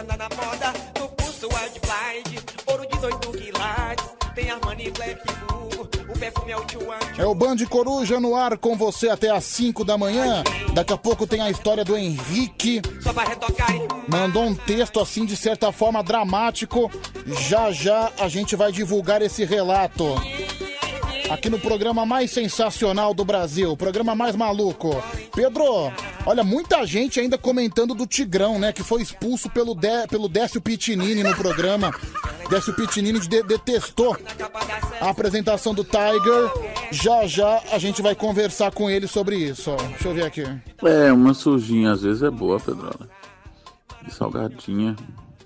Andar 0.00 0.16
na 0.16 0.28
moda. 0.28 0.72
No 0.98 1.08
pulso 1.08 1.48
Blind. 1.48 2.42
Ouro 2.66 2.86
18 2.92 3.32
quilates. 3.32 4.04
Tem 4.34 4.50
Armani 4.50 4.90
Black 4.90 5.20
Blue. 5.26 5.60
O 6.08 6.18
perfume 6.18 6.52
é 6.52 6.56
o 6.56 6.68
Chuan 6.68 6.98
É 7.18 7.24
o 7.24 7.34
Band 7.34 7.56
Coruja 7.68 8.20
no 8.20 8.34
ar 8.34 8.58
com 8.58 8.76
você 8.76 9.08
até 9.08 9.30
às 9.30 9.44
5 9.44 9.84
da 9.84 9.96
manhã. 9.96 10.42
Daqui 10.72 10.92
a 10.92 10.96
pouco 10.96 11.26
tem 11.26 11.40
a 11.40 11.50
história 11.50 11.84
do 11.84 11.96
Henrique. 11.96 12.82
Só 13.02 13.12
pra 13.12 13.24
retocar 13.24 13.68
Mandou 14.08 14.44
um 14.44 14.54
texto 14.54 15.00
assim, 15.00 15.24
de 15.24 15.36
certa 15.36 15.70
forma, 15.72 16.02
dramático. 16.02 16.90
Já 17.48 17.70
já 17.70 18.12
a 18.18 18.28
gente 18.28 18.56
vai 18.56 18.72
divulgar 18.72 19.22
esse 19.22 19.44
relato. 19.44 20.04
Aqui 21.30 21.48
no 21.48 21.60
programa 21.60 22.04
mais 22.04 22.30
sensacional 22.32 23.14
do 23.14 23.24
Brasil, 23.24 23.70
o 23.70 23.76
programa 23.76 24.14
mais 24.16 24.34
maluco. 24.34 24.90
Pedro, 25.34 25.64
olha, 26.26 26.42
muita 26.42 26.84
gente 26.84 27.20
ainda 27.20 27.38
comentando 27.38 27.94
do 27.94 28.04
Tigrão, 28.06 28.58
né? 28.58 28.72
Que 28.72 28.82
foi 28.82 29.00
expulso 29.00 29.48
pelo, 29.48 29.74
Dé- 29.74 30.06
pelo 30.08 30.28
Décio 30.28 30.60
Pitinini 30.60 31.22
no 31.22 31.34
programa. 31.36 31.94
Décio 32.50 32.74
Pitinini 32.74 33.20
de- 33.20 33.42
detestou 33.44 34.16
a 35.00 35.08
apresentação 35.08 35.72
do 35.72 35.84
Tiger. 35.84 36.50
Já 36.90 37.24
já 37.28 37.62
a 37.70 37.78
gente 37.78 38.02
vai 38.02 38.16
conversar 38.16 38.72
com 38.72 38.90
ele 38.90 39.06
sobre 39.06 39.36
isso. 39.36 39.70
Deixa 39.90 40.08
eu 40.08 40.14
ver 40.14 40.24
aqui. 40.24 40.42
É, 40.82 41.12
uma 41.12 41.32
sujinha 41.32 41.92
às 41.92 42.02
vezes 42.02 42.24
é 42.24 42.30
boa, 42.30 42.58
Pedrola. 42.58 43.08
E 44.06 44.10
salgadinha, 44.10 44.96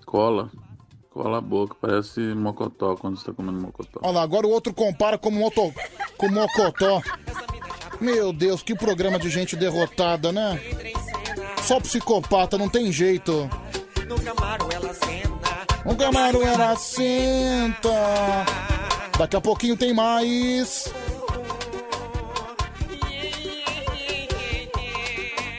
cola, 0.06 0.50
cola 1.14 1.38
a 1.38 1.40
boca, 1.40 1.76
parece 1.80 2.20
mocotó 2.20 2.96
quando 2.96 3.16
você 3.16 3.26
tá 3.26 3.32
comendo 3.32 3.60
mocotó. 3.60 4.00
Olha 4.02 4.14
lá, 4.14 4.22
agora 4.22 4.48
o 4.48 4.50
outro 4.50 4.74
compara 4.74 5.16
com 5.16 5.30
moto, 5.30 5.72
com 6.18 6.28
mocotó. 6.28 7.00
Meu 8.00 8.32
Deus, 8.32 8.64
que 8.64 8.74
programa 8.74 9.16
de 9.16 9.30
gente 9.30 9.54
derrotada, 9.54 10.32
né? 10.32 10.60
Só 11.62 11.78
psicopata, 11.78 12.58
não 12.58 12.68
tem 12.68 12.90
jeito. 12.90 13.48
no 14.08 14.20
camaro 14.20 14.68
ela 14.72 14.92
cena. 14.92 15.34
O 15.86 15.94
Camaro 15.94 16.42
era 16.42 16.74
senta. 16.76 17.90
Daqui 19.16 19.36
a 19.36 19.40
pouquinho 19.40 19.76
tem 19.76 19.94
mais. 19.94 20.92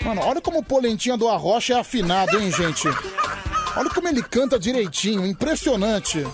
Mano, 0.03 0.21
olha 0.21 0.41
como 0.41 0.59
o 0.59 0.63
Polentinha 0.63 1.15
do 1.15 1.29
Arrocha 1.29 1.75
é 1.75 1.79
afinado, 1.79 2.39
hein, 2.39 2.51
gente? 2.51 2.87
Olha 3.77 3.89
como 3.89 4.07
ele 4.07 4.23
canta 4.23 4.57
direitinho, 4.57 5.25
impressionante. 5.25 6.25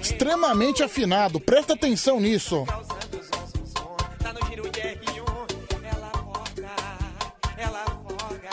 Extremamente 0.00 0.82
afinado, 0.82 1.40
presta 1.40 1.72
atenção 1.72 2.20
nisso. 2.20 2.64
No 4.34 4.48
giro 4.48 4.70
de 4.70 4.80
R1. 4.80 5.24
Ela 5.82 6.10
folga, 6.10 6.70
ela 7.56 7.84
folga. 7.86 8.50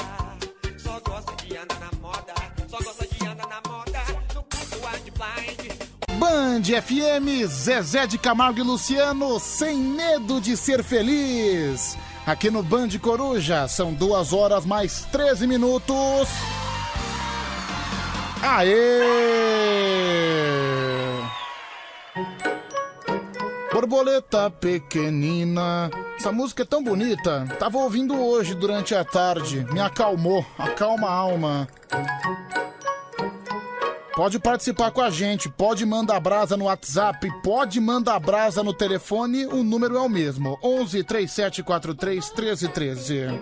Só 0.77 0.99
gosta 1.07 1.45
de 1.45 1.55
andar 1.55 1.79
na 1.79 1.91
moda. 1.99 2.33
Só 2.67 2.77
gosta 2.77 3.07
de 3.07 3.25
andar 3.27 3.47
na 3.47 3.61
moda. 3.69 4.01
No 4.33 4.43
pulso 4.43 4.75
White 4.75 5.11
Blind. 5.11 6.19
Band 6.19 6.63
FM, 6.81 7.47
Zezé 7.47 8.07
de 8.07 8.17
Camargo 8.17 8.59
e 8.59 8.63
Luciano, 8.63 9.39
sem 9.39 9.77
medo 9.77 10.41
de 10.41 10.57
ser 10.57 10.83
feliz. 10.83 11.95
Aqui 12.25 12.49
no 12.49 12.63
Band 12.63 12.89
Coruja, 13.01 13.67
são 13.67 13.93
duas 13.93 14.33
horas 14.33 14.65
mais 14.65 15.05
13 15.11 15.45
minutos. 15.45 16.27
Aê! 18.43 18.71
Borboleta 23.71 24.49
pequenina. 24.49 25.89
Essa 26.17 26.31
música 26.31 26.63
é 26.63 26.65
tão 26.65 26.83
bonita. 26.83 27.47
Tava 27.59 27.77
ouvindo 27.77 28.19
hoje 28.19 28.53
durante 28.55 28.93
a 28.93 29.03
tarde. 29.03 29.65
Me 29.71 29.79
acalmou. 29.79 30.45
Acalma 30.57 31.07
a 31.07 31.13
alma. 31.13 31.67
Pode 34.15 34.39
participar 34.39 34.91
com 34.91 35.01
a 35.01 35.09
gente, 35.09 35.49
pode 35.49 35.85
mandar 35.85 36.19
brasa 36.19 36.57
no 36.57 36.65
WhatsApp, 36.65 37.27
pode 37.41 37.79
mandar 37.79 38.19
brasa 38.19 38.61
no 38.61 38.73
telefone, 38.73 39.45
o 39.45 39.63
número 39.63 39.95
é 39.95 40.01
o 40.01 40.09
mesmo: 40.09 40.59
11 40.61 41.03
3743 41.03 42.31
1313. 42.31 43.41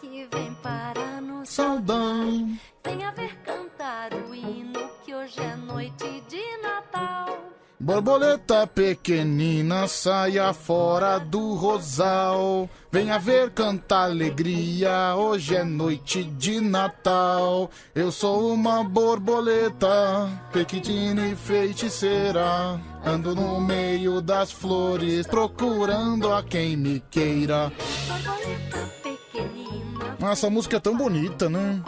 que 0.00 0.28
vem 0.30 0.54
para 0.62 1.20
nos 1.22 1.48
Saudão. 1.48 2.50
Vem 2.88 3.04
a 3.04 3.10
ver 3.10 3.36
cantar 3.44 4.14
o 4.14 4.34
hino 4.34 4.88
que 5.04 5.14
hoje 5.14 5.38
é 5.40 5.54
noite 5.54 6.24
de 6.26 6.62
Natal. 6.62 7.38
Borboleta 7.78 8.66
pequenina, 8.66 9.86
saia 9.86 10.54
fora 10.54 11.18
do 11.18 11.52
rosal. 11.52 12.66
Venha 12.90 13.18
ver 13.18 13.50
cantar 13.50 14.04
alegria, 14.04 15.14
hoje 15.14 15.54
é 15.54 15.64
noite 15.64 16.24
de 16.24 16.62
Natal. 16.62 17.70
Eu 17.94 18.10
sou 18.10 18.54
uma 18.54 18.82
borboleta, 18.82 20.30
pequitina 20.50 21.28
e 21.28 21.36
feiticeira. 21.36 22.80
Ando 23.04 23.34
no 23.34 23.60
meio 23.60 24.22
das 24.22 24.50
flores, 24.50 25.26
procurando 25.26 26.32
a 26.32 26.42
quem 26.42 26.74
me 26.74 27.00
queira. 27.10 27.70
Borboleta 28.08 28.78
pequenina, 29.02 29.87
Essa 30.20 30.50
música 30.50 30.76
é 30.76 30.80
tão 30.80 30.96
bonita, 30.96 31.48
né? 31.48 31.82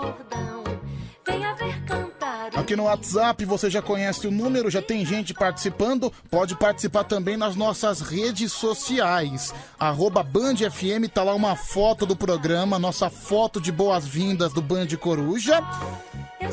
Aqui 2.57 2.75
no 2.75 2.85
WhatsApp 2.85 3.45
você 3.45 3.71
já 3.71 3.81
conhece 3.81 4.27
o 4.27 4.31
número, 4.31 4.71
já 4.71 4.83
tem 4.83 5.05
gente 5.05 5.33
participando. 5.33 6.13
Pode 6.31 6.57
participar 6.57 7.05
também 7.05 7.37
nas 7.37 7.55
nossas 7.57 8.01
redes 8.01 8.53
sociais. 8.53 9.55
Arroba 9.79 10.23
Band 10.23 10.57
FM, 10.57 11.09
tá 11.13 11.23
lá 11.23 11.35
uma 11.35 11.57
foto 11.57 12.05
do 12.05 12.17
programa, 12.17 12.79
nossa 12.79 13.09
foto 13.09 13.61
de 13.61 13.71
boas-vindas 13.71 14.53
do 14.53 14.63
Band 14.63 14.89
Coruja. 14.99 15.63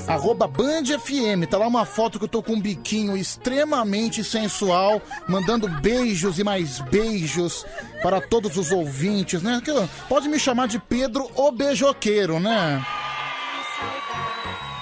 Arroba 0.08 0.48
Band 0.48 0.86
FM, 1.00 1.48
tá 1.50 1.58
lá 1.58 1.68
uma 1.68 1.86
foto 1.86 2.20
que 2.20 2.26
eu 2.26 2.30
tô 2.30 2.44
com 2.44 2.54
um 2.54 2.62
biquinho 2.62 3.18
extremamente 3.18 4.24
sensual, 4.24 5.02
mandando 5.28 5.68
beijos 5.68 6.40
e 6.40 6.44
mais 6.44 6.80
beijos 6.82 7.66
para 8.02 8.22
todos 8.22 8.58
os 8.58 8.72
ouvintes, 8.72 9.42
né? 9.42 9.62
Pode 10.08 10.28
me 10.28 10.40
chamar 10.40 10.68
de 10.68 10.80
Pedro 10.80 11.30
o 11.36 11.52
Beijoqueiro, 11.52 12.40
né? 12.40 12.86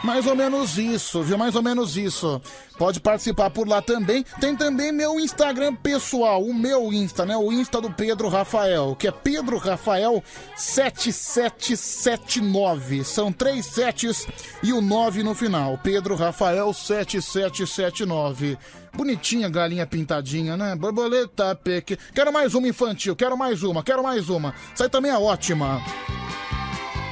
Mais 0.05 0.25
ou 0.27 0.35
menos 0.35 0.77
isso, 0.77 1.23
viu? 1.23 1.35
Mais 1.35 1.55
ou 1.55 1.63
menos 1.63 1.97
isso. 1.97 2.39
Pode 2.77 2.99
participar 2.99 3.49
por 3.49 3.67
lá 3.67 3.81
também. 3.81 4.23
Tem 4.39 4.55
também 4.55 4.91
meu 4.91 5.19
Instagram 5.19 5.73
pessoal, 5.73 6.43
o 6.43 6.53
meu 6.53 6.93
Insta, 6.93 7.25
né? 7.25 7.35
O 7.35 7.51
Insta 7.51 7.81
do 7.81 7.89
Pedro 7.89 8.29
Rafael, 8.29 8.95
que 8.95 9.07
é 9.07 9.11
Pedro 9.11 9.57
Rafael 9.57 10.23
7779. 10.55 13.03
São 13.03 13.31
três 13.31 13.65
setes 13.65 14.27
e 14.61 14.71
o 14.73 14.79
9 14.79 15.23
no 15.23 15.33
final. 15.33 15.79
Pedro 15.81 16.13
Rafael 16.13 16.71
7779. 16.71 18.59
Bonitinha 18.93 19.49
galinha 19.49 19.87
pintadinha, 19.87 20.55
né? 20.55 20.75
Borboleta 20.75 21.55
peque. 21.55 21.97
Quero 22.13 22.31
mais 22.31 22.53
uma 22.53 22.67
infantil, 22.67 23.15
quero 23.15 23.35
mais 23.35 23.63
uma, 23.63 23.81
quero 23.81 24.03
mais 24.03 24.29
uma. 24.29 24.53
Essa 24.71 24.83
aí 24.83 24.89
também 24.89 25.09
é 25.09 25.17
ótima. 25.17 25.81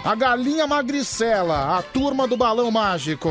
A 0.05 0.15
Galinha 0.15 0.67
Magricela, 0.67 1.77
a 1.77 1.81
turma 1.81 2.27
do 2.27 2.35
Balão 2.35 2.69
Mágico. 2.69 3.29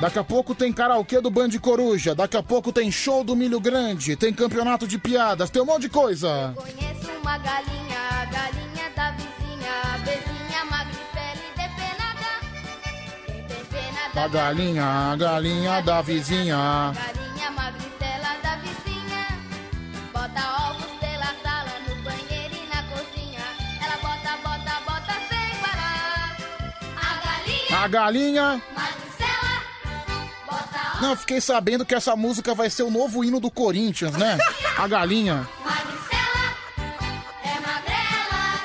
Daqui 0.00 0.18
a 0.18 0.22
pouco 0.22 0.54
tem 0.54 0.72
karaokê 0.72 1.20
do 1.20 1.30
Band 1.30 1.50
Coruja, 1.60 2.14
daqui 2.14 2.36
a 2.36 2.42
pouco 2.44 2.70
tem 2.70 2.92
show 2.92 3.24
do 3.24 3.34
Milho 3.34 3.58
Grande, 3.58 4.14
tem 4.14 4.32
campeonato 4.32 4.86
de 4.86 4.98
piadas, 4.98 5.50
tem 5.50 5.60
um 5.60 5.66
monte 5.66 5.82
de 5.82 5.88
coisa. 5.88 6.54
Conheço 6.54 7.10
uma 7.20 7.36
galinha, 7.38 7.98
a 7.98 8.24
galinha 8.26 8.90
da 8.94 9.10
vizinha, 9.12 9.72
a 9.82 9.98
bezinha 9.98 10.64
magricela 10.70 11.42
e 11.42 11.56
depenada. 11.56 12.28
Pena 13.68 14.24
A 14.24 14.28
galinha, 14.28 14.84
a 14.84 15.16
galinha 15.16 15.80
da 15.80 16.02
vizinha. 16.02 16.92
A 27.74 27.88
galinha 27.88 28.62
Não, 31.00 31.16
fiquei 31.16 31.40
sabendo 31.40 31.84
que 31.84 31.94
essa 31.94 32.14
música 32.14 32.54
vai 32.54 32.70
ser 32.70 32.84
o 32.84 32.90
novo 32.90 33.24
hino 33.24 33.40
do 33.40 33.50
Corinthians, 33.50 34.12
né? 34.12 34.38
A 34.78 34.86
galinha. 34.86 35.46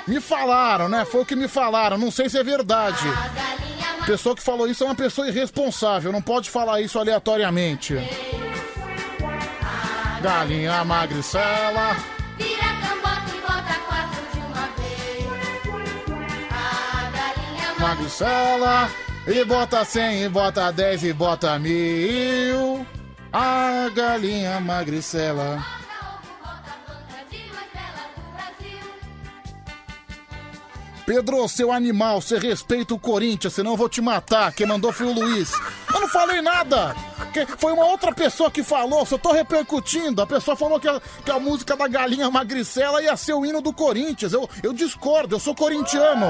Me 0.07 0.21
falaram, 0.21 0.87
né? 0.87 1.05
Foi 1.05 1.21
o 1.21 1.25
que 1.25 1.35
me 1.35 1.47
falaram. 1.47 1.97
Não 1.97 2.11
sei 2.11 2.29
se 2.29 2.37
é 2.37 2.43
verdade. 2.43 3.05
A 4.01 4.05
pessoa 4.05 4.35
que 4.35 4.41
falou 4.41 4.67
isso 4.67 4.83
é 4.83 4.87
uma 4.87 4.95
pessoa 4.95 5.27
irresponsável. 5.27 6.11
Não 6.11 6.21
pode 6.21 6.49
falar 6.49 6.79
isso 6.81 6.97
aleatoriamente. 6.97 7.95
Galinha 10.21 10.83
magricela. 10.83 12.18
Magricela. 17.79 18.89
E 19.25 19.45
bota 19.45 19.85
100, 19.85 20.23
e 20.23 20.29
bota 20.29 20.71
10, 20.71 21.07
e 21.07 21.13
bota 21.13 21.57
mil. 21.59 22.85
A 23.31 23.89
galinha 23.95 24.59
magricela. 24.59 25.63
Pedro, 31.09 31.47
seu 31.47 31.71
animal, 31.71 32.21
você 32.21 32.37
respeita 32.37 32.93
o 32.93 32.99
Corinthians, 32.99 33.55
senão 33.55 33.71
eu 33.71 33.77
vou 33.77 33.89
te 33.89 33.99
matar. 33.99 34.53
Quem 34.53 34.67
mandou 34.67 34.93
foi 34.93 35.07
o 35.07 35.11
Luiz. 35.11 35.51
Eu 35.91 36.01
não 36.01 36.07
falei 36.07 36.39
nada. 36.39 36.95
Que- 37.33 37.47
foi 37.57 37.71
uma 37.73 37.83
outra 37.85 38.13
pessoa 38.13 38.51
que 38.51 38.61
falou, 38.61 39.03
só 39.07 39.17
tô 39.17 39.31
repercutindo. 39.31 40.21
A 40.21 40.27
pessoa 40.27 40.55
falou 40.55 40.79
que 40.79 40.87
a, 40.87 41.01
que 41.25 41.31
a 41.31 41.39
música 41.39 41.75
da 41.75 41.87
galinha 41.87 42.29
magricela 42.29 43.01
ia 43.01 43.17
ser 43.17 43.33
o 43.33 43.43
hino 43.43 43.59
do 43.59 43.73
Corinthians. 43.73 44.33
Eu, 44.33 44.47
eu 44.61 44.71
discordo, 44.71 45.33
eu 45.33 45.39
sou 45.39 45.55
corintiano. 45.55 46.27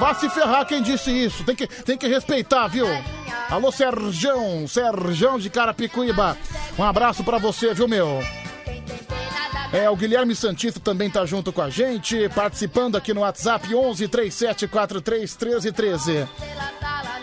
Vá 0.00 0.14
se 0.18 0.30
ferrar 0.30 0.64
quem 0.64 0.80
disse 0.82 1.10
isso. 1.10 1.44
Tem 1.44 1.54
que, 1.54 1.66
tem 1.66 1.98
que 1.98 2.08
respeitar, 2.08 2.68
viu? 2.68 2.86
Alô, 3.50 3.70
Serjão, 3.70 4.66
Serjão 4.66 5.38
de 5.38 5.50
Carapicuíba. 5.50 6.38
Um 6.78 6.84
abraço 6.84 7.22
pra 7.22 7.36
você, 7.36 7.74
viu, 7.74 7.86
meu? 7.86 8.22
É, 9.72 9.88
o 9.88 9.94
Guilherme 9.94 10.34
Santista 10.34 10.80
também 10.80 11.08
tá 11.08 11.24
junto 11.24 11.52
com 11.52 11.62
a 11.62 11.70
gente, 11.70 12.28
participando 12.30 12.96
aqui 12.96 13.14
no 13.14 13.20
WhatsApp 13.20 13.72
11 13.72 14.08
37 14.08 14.66
43 14.66 15.36
13 15.36 15.70
13. 15.72 16.28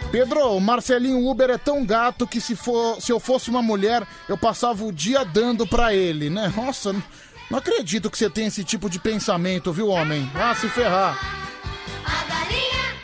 Pedro, 0.10 0.53
o 0.56 0.61
Marcelinho 0.61 1.28
Uber 1.28 1.49
é 1.49 1.57
tão 1.57 1.86
gato 1.86 2.26
que 2.26 2.40
se, 2.40 2.56
for, 2.56 3.02
se 3.02 3.11
eu 3.11 3.19
fosse 3.19 3.49
uma 3.49 3.61
mulher, 3.61 4.07
eu 4.30 4.38
passava 4.38 4.86
o 4.86 4.94
dia 4.94 5.26
dando 5.26 5.68
pra 5.68 5.94
ele, 5.94 6.30
né? 6.30 6.52
Nossa, 6.56 6.94
não- 6.94 7.57
acredito 7.57 8.10
que 8.10 8.18
você 8.18 8.30
tem 8.30 8.45
esse 8.48 8.64
tipo 8.64 8.90
de 8.90 8.98
pensamento, 8.99 9.74
viu, 9.74 9.90
homem? 9.90 10.32
Ah, 10.34 10.56
se 10.56 10.69
ferrar. 10.69 11.19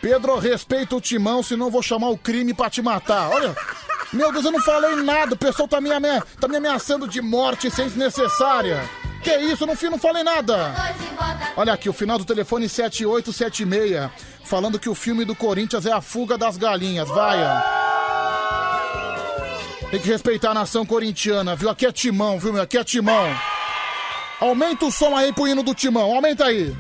Pedro, 0.02 0.38
respeita 0.40 0.96
o 0.96 1.02
timão, 1.02 1.44
senão 1.44 1.70
vou 1.70 1.82
chamar 1.84 2.10
o 2.10 2.18
crime 2.18 2.54
pra 2.54 2.70
te 2.70 2.82
matar. 2.82 3.30
Olha, 3.30 3.54
meu 4.14 4.32
Deus, 4.32 4.46
eu 4.46 4.52
não 4.52 4.62
falei 4.62 4.96
nada. 4.98 5.34
O 5.34 5.38
pessoal 5.38 5.68
tá 5.68 5.82
me, 5.82 5.90
tá 6.40 6.48
me 6.48 6.56
ameaçando 6.58 7.08
de 7.08 7.22
morte 7.22 7.70
sem 7.70 7.86
desnecessária. 7.88 8.82
Que 9.24 9.36
isso, 9.38 9.64
eu 9.64 9.68
não, 9.68 9.76
fi- 9.76 9.90
não 9.90 9.98
falei 9.98 10.24
nada. 10.24 10.74
Olha 11.56 11.74
aqui, 11.74 11.88
o 11.90 11.94
final 11.94 12.18
do 12.18 12.26
telefone 12.26 12.68
7876, 12.68 14.10
falando 14.44 14.78
que 14.80 14.90
o 14.90 14.96
filme 14.96 15.24
do 15.24 15.36
Corinthians 15.36 15.86
é 15.86 15.92
a 15.94 16.02
fuga 16.02 16.38
das 16.38 16.58
galinhas. 16.58 17.08
Vaia. 17.08 17.64
Tem 19.90 20.00
que 20.00 20.08
respeitar 20.10 20.52
a 20.52 20.54
nação 20.56 20.86
corintiana, 20.86 21.56
viu? 21.56 21.70
Aqui 21.70 21.86
é 21.86 21.92
timão, 21.92 22.40
viu, 22.40 22.52
meu? 22.52 22.64
Aqui 22.64 22.78
é 22.78 22.84
timão. 22.84 23.28
Aumenta 24.42 24.86
o 24.86 24.92
som 24.92 25.16
aí 25.16 25.32
pro 25.32 25.48
hino 25.48 25.64
do 25.64 25.74
timão, 25.74 26.14
aumenta 26.14 26.46
aí. 26.46 26.76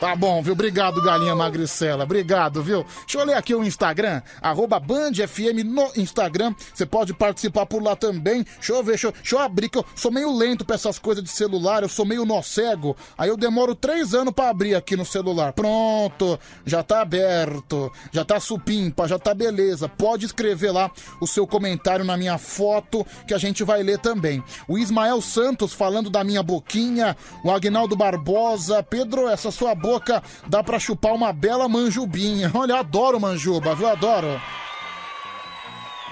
Tá 0.00 0.14
bom, 0.14 0.42
viu? 0.42 0.52
Obrigado, 0.52 1.00
Galinha 1.00 1.34
Magricela. 1.34 2.04
Obrigado, 2.04 2.62
viu? 2.62 2.84
Deixa 3.00 3.18
eu 3.18 3.24
ler 3.24 3.34
aqui 3.34 3.54
o 3.54 3.64
Instagram, 3.64 4.20
arroba 4.42 4.78
Band 4.78 5.14
FM 5.26 5.64
no 5.64 5.90
Instagram. 5.96 6.54
Você 6.74 6.84
pode 6.84 7.14
participar 7.14 7.64
por 7.64 7.82
lá 7.82 7.96
também. 7.96 8.42
Deixa 8.42 8.74
eu 8.74 8.82
ver, 8.82 8.92
deixa 8.92 9.06
eu, 9.06 9.12
deixa 9.12 9.36
eu 9.36 9.40
abrir, 9.40 9.70
que 9.70 9.78
eu 9.78 9.84
sou 9.94 10.10
meio 10.10 10.36
lento 10.36 10.66
pra 10.66 10.74
essas 10.74 10.98
coisas 10.98 11.24
de 11.24 11.30
celular, 11.30 11.82
eu 11.82 11.88
sou 11.88 12.04
meio 12.04 12.26
nó 12.26 12.42
cego. 12.42 12.94
Aí 13.16 13.30
eu 13.30 13.38
demoro 13.38 13.74
três 13.74 14.12
anos 14.12 14.34
pra 14.34 14.50
abrir 14.50 14.74
aqui 14.74 14.96
no 14.96 15.04
celular. 15.04 15.54
Pronto, 15.54 16.38
já 16.66 16.82
tá 16.82 17.00
aberto, 17.00 17.90
já 18.12 18.22
tá 18.22 18.38
supimpa, 18.38 19.08
já 19.08 19.18
tá 19.18 19.32
beleza. 19.32 19.88
Pode 19.88 20.26
escrever 20.26 20.72
lá 20.72 20.90
o 21.22 21.26
seu 21.26 21.46
comentário 21.46 22.04
na 22.04 22.18
minha 22.18 22.36
foto 22.36 23.06
que 23.26 23.32
a 23.32 23.38
gente 23.38 23.64
vai 23.64 23.82
ler 23.82 23.98
também. 23.98 24.44
O 24.68 24.76
Ismael 24.76 25.22
Santos 25.22 25.72
falando 25.72 26.10
da 26.10 26.22
minha 26.22 26.42
boquinha, 26.42 27.16
o 27.42 27.50
Agnaldo 27.50 27.96
Barbosa, 27.96 28.82
Pedro, 28.82 29.26
essa 29.26 29.50
sua 29.50 29.74
boca 29.86 30.20
dá 30.48 30.64
pra 30.64 30.80
chupar 30.80 31.14
uma 31.14 31.32
bela 31.32 31.68
manjubinha. 31.68 32.50
Olha, 32.52 32.72
eu 32.72 32.76
adoro 32.76 33.20
manjuba, 33.20 33.72
viu? 33.76 33.86
Adoro. 33.86 34.40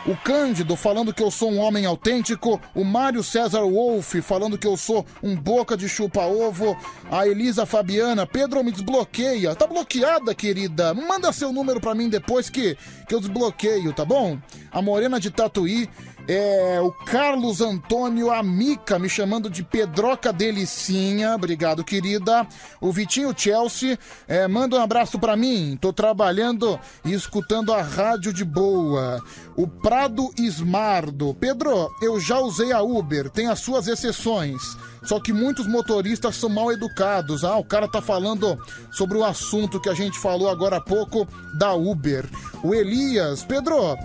O 0.06 0.14
Cândido 0.16 0.76
falando 0.76 1.14
que 1.14 1.22
eu 1.22 1.30
sou 1.30 1.51
um 1.51 1.59
homem 1.59 1.84
autêntico. 1.84 2.60
O 2.72 2.84
Mário 2.84 3.24
César 3.24 3.62
Wolff 3.62 4.20
falando 4.20 4.56
que 4.56 4.66
eu 4.66 4.76
sou 4.76 5.05
um 5.22 5.34
boca 5.34 5.76
de 5.76 5.88
chupa-ovo. 5.88 6.76
A 7.10 7.26
Elisa 7.26 7.66
Fabiana. 7.66 8.26
Pedro, 8.26 8.62
me 8.62 8.70
desbloqueia. 8.70 9.56
Tá 9.56 9.66
bloqueada, 9.66 10.34
querida. 10.34 10.94
Manda 10.94 11.32
seu 11.32 11.52
número 11.52 11.80
pra 11.80 11.94
mim 11.94 12.09
depois 12.09 12.48
que, 12.48 12.76
que 13.09 13.14
eu 13.14 13.18
desbloqueio, 13.18 13.92
tá 13.92 14.05
bom? 14.05 14.38
A 14.70 14.80
Morena 14.80 15.18
de 15.18 15.30
Tatuí. 15.30 15.88
É, 16.26 16.80
o 16.80 16.90
Carlos 16.90 17.60
Antônio 17.60 18.30
Amica 18.30 18.98
me 18.98 19.10
chamando 19.10 19.51
de 19.51 19.62
Pedroca 19.62 20.32
Delicinha. 20.32 21.34
Obrigado, 21.34 21.84
querida. 21.84 22.46
O 22.80 22.90
Vitinho 22.90 23.34
Chelsea 23.36 23.98
é, 24.26 24.48
manda 24.48 24.76
um 24.76 24.80
abraço 24.80 25.18
pra 25.18 25.36
mim. 25.36 25.78
Tô 25.78 25.92
trabalhando 25.92 26.80
e 27.05 27.12
escutando 27.12 27.74
a 27.74 27.82
rádio 27.82 28.32
de 28.32 28.44
boa. 28.44 29.22
O 29.55 29.68
Prado 29.68 30.30
Ismardo. 30.38 31.36
Pedro, 31.38 31.90
eu 32.01 32.18
já 32.18 32.38
usei 32.38 32.72
a 32.72 32.80
Uber, 32.80 33.28
tem 33.28 33.48
as 33.48 33.60
suas 33.60 33.86
exceções. 33.86 34.62
Só 35.05 35.20
que 35.20 35.32
muitos 35.32 35.66
motoristas 35.66 36.36
são 36.36 36.48
mal 36.48 36.72
educados. 36.72 37.44
Ah, 37.44 37.56
o 37.56 37.64
cara 37.64 37.86
tá 37.86 38.01
falando 38.01 38.59
sobre 38.90 39.18
o 39.18 39.24
assunto 39.24 39.81
que 39.81 39.89
a 39.89 39.94
gente 39.94 40.18
falou 40.18 40.48
agora 40.48 40.76
há 40.76 40.81
pouco 40.81 41.26
da 41.59 41.74
Uber. 41.74 42.28
O 42.62 42.74
Elias, 42.74 43.44
Pedro, 43.44 43.97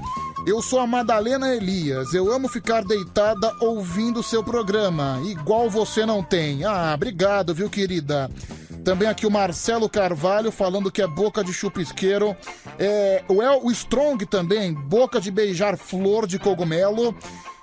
eu 0.45 0.61
sou 0.61 0.79
a 0.79 0.87
Madalena 0.87 1.53
Elias. 1.55 2.13
Eu 2.13 2.31
amo 2.31 2.47
ficar 2.47 2.83
deitada 2.83 3.53
ouvindo 3.61 4.23
seu 4.23 4.43
programa. 4.43 5.21
Igual 5.25 5.69
você 5.69 6.05
não 6.05 6.23
tem. 6.23 6.63
Ah, 6.65 6.91
obrigado, 6.93 7.53
viu, 7.53 7.69
querida? 7.69 8.29
Também 8.83 9.07
aqui 9.07 9.27
o 9.27 9.31
Marcelo 9.31 9.89
Carvalho 9.89 10.51
falando 10.51 10.91
que 10.91 11.01
é 11.01 11.07
boca 11.07 11.43
de 11.43 11.53
chupisqueiro. 11.53 12.35
É, 12.77 13.23
o, 13.27 13.41
El, 13.41 13.65
o 13.65 13.71
Strong 13.71 14.25
também, 14.25 14.73
boca 14.73 15.19
de 15.19 15.31
beijar 15.31 15.77
flor 15.77 16.25
de 16.25 16.39
cogumelo. 16.39 17.15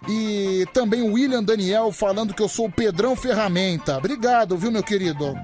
E 0.08 0.66
também 0.72 1.02
o 1.02 1.14
William 1.14 1.42
Daniel 1.42 1.90
falando 1.90 2.34
que 2.34 2.42
eu 2.42 2.48
sou 2.48 2.66
o 2.66 2.72
Pedrão 2.72 3.16
Ferramenta. 3.16 3.96
Obrigado, 3.96 4.56
viu, 4.56 4.70
meu 4.70 4.82
querido? 4.82 5.34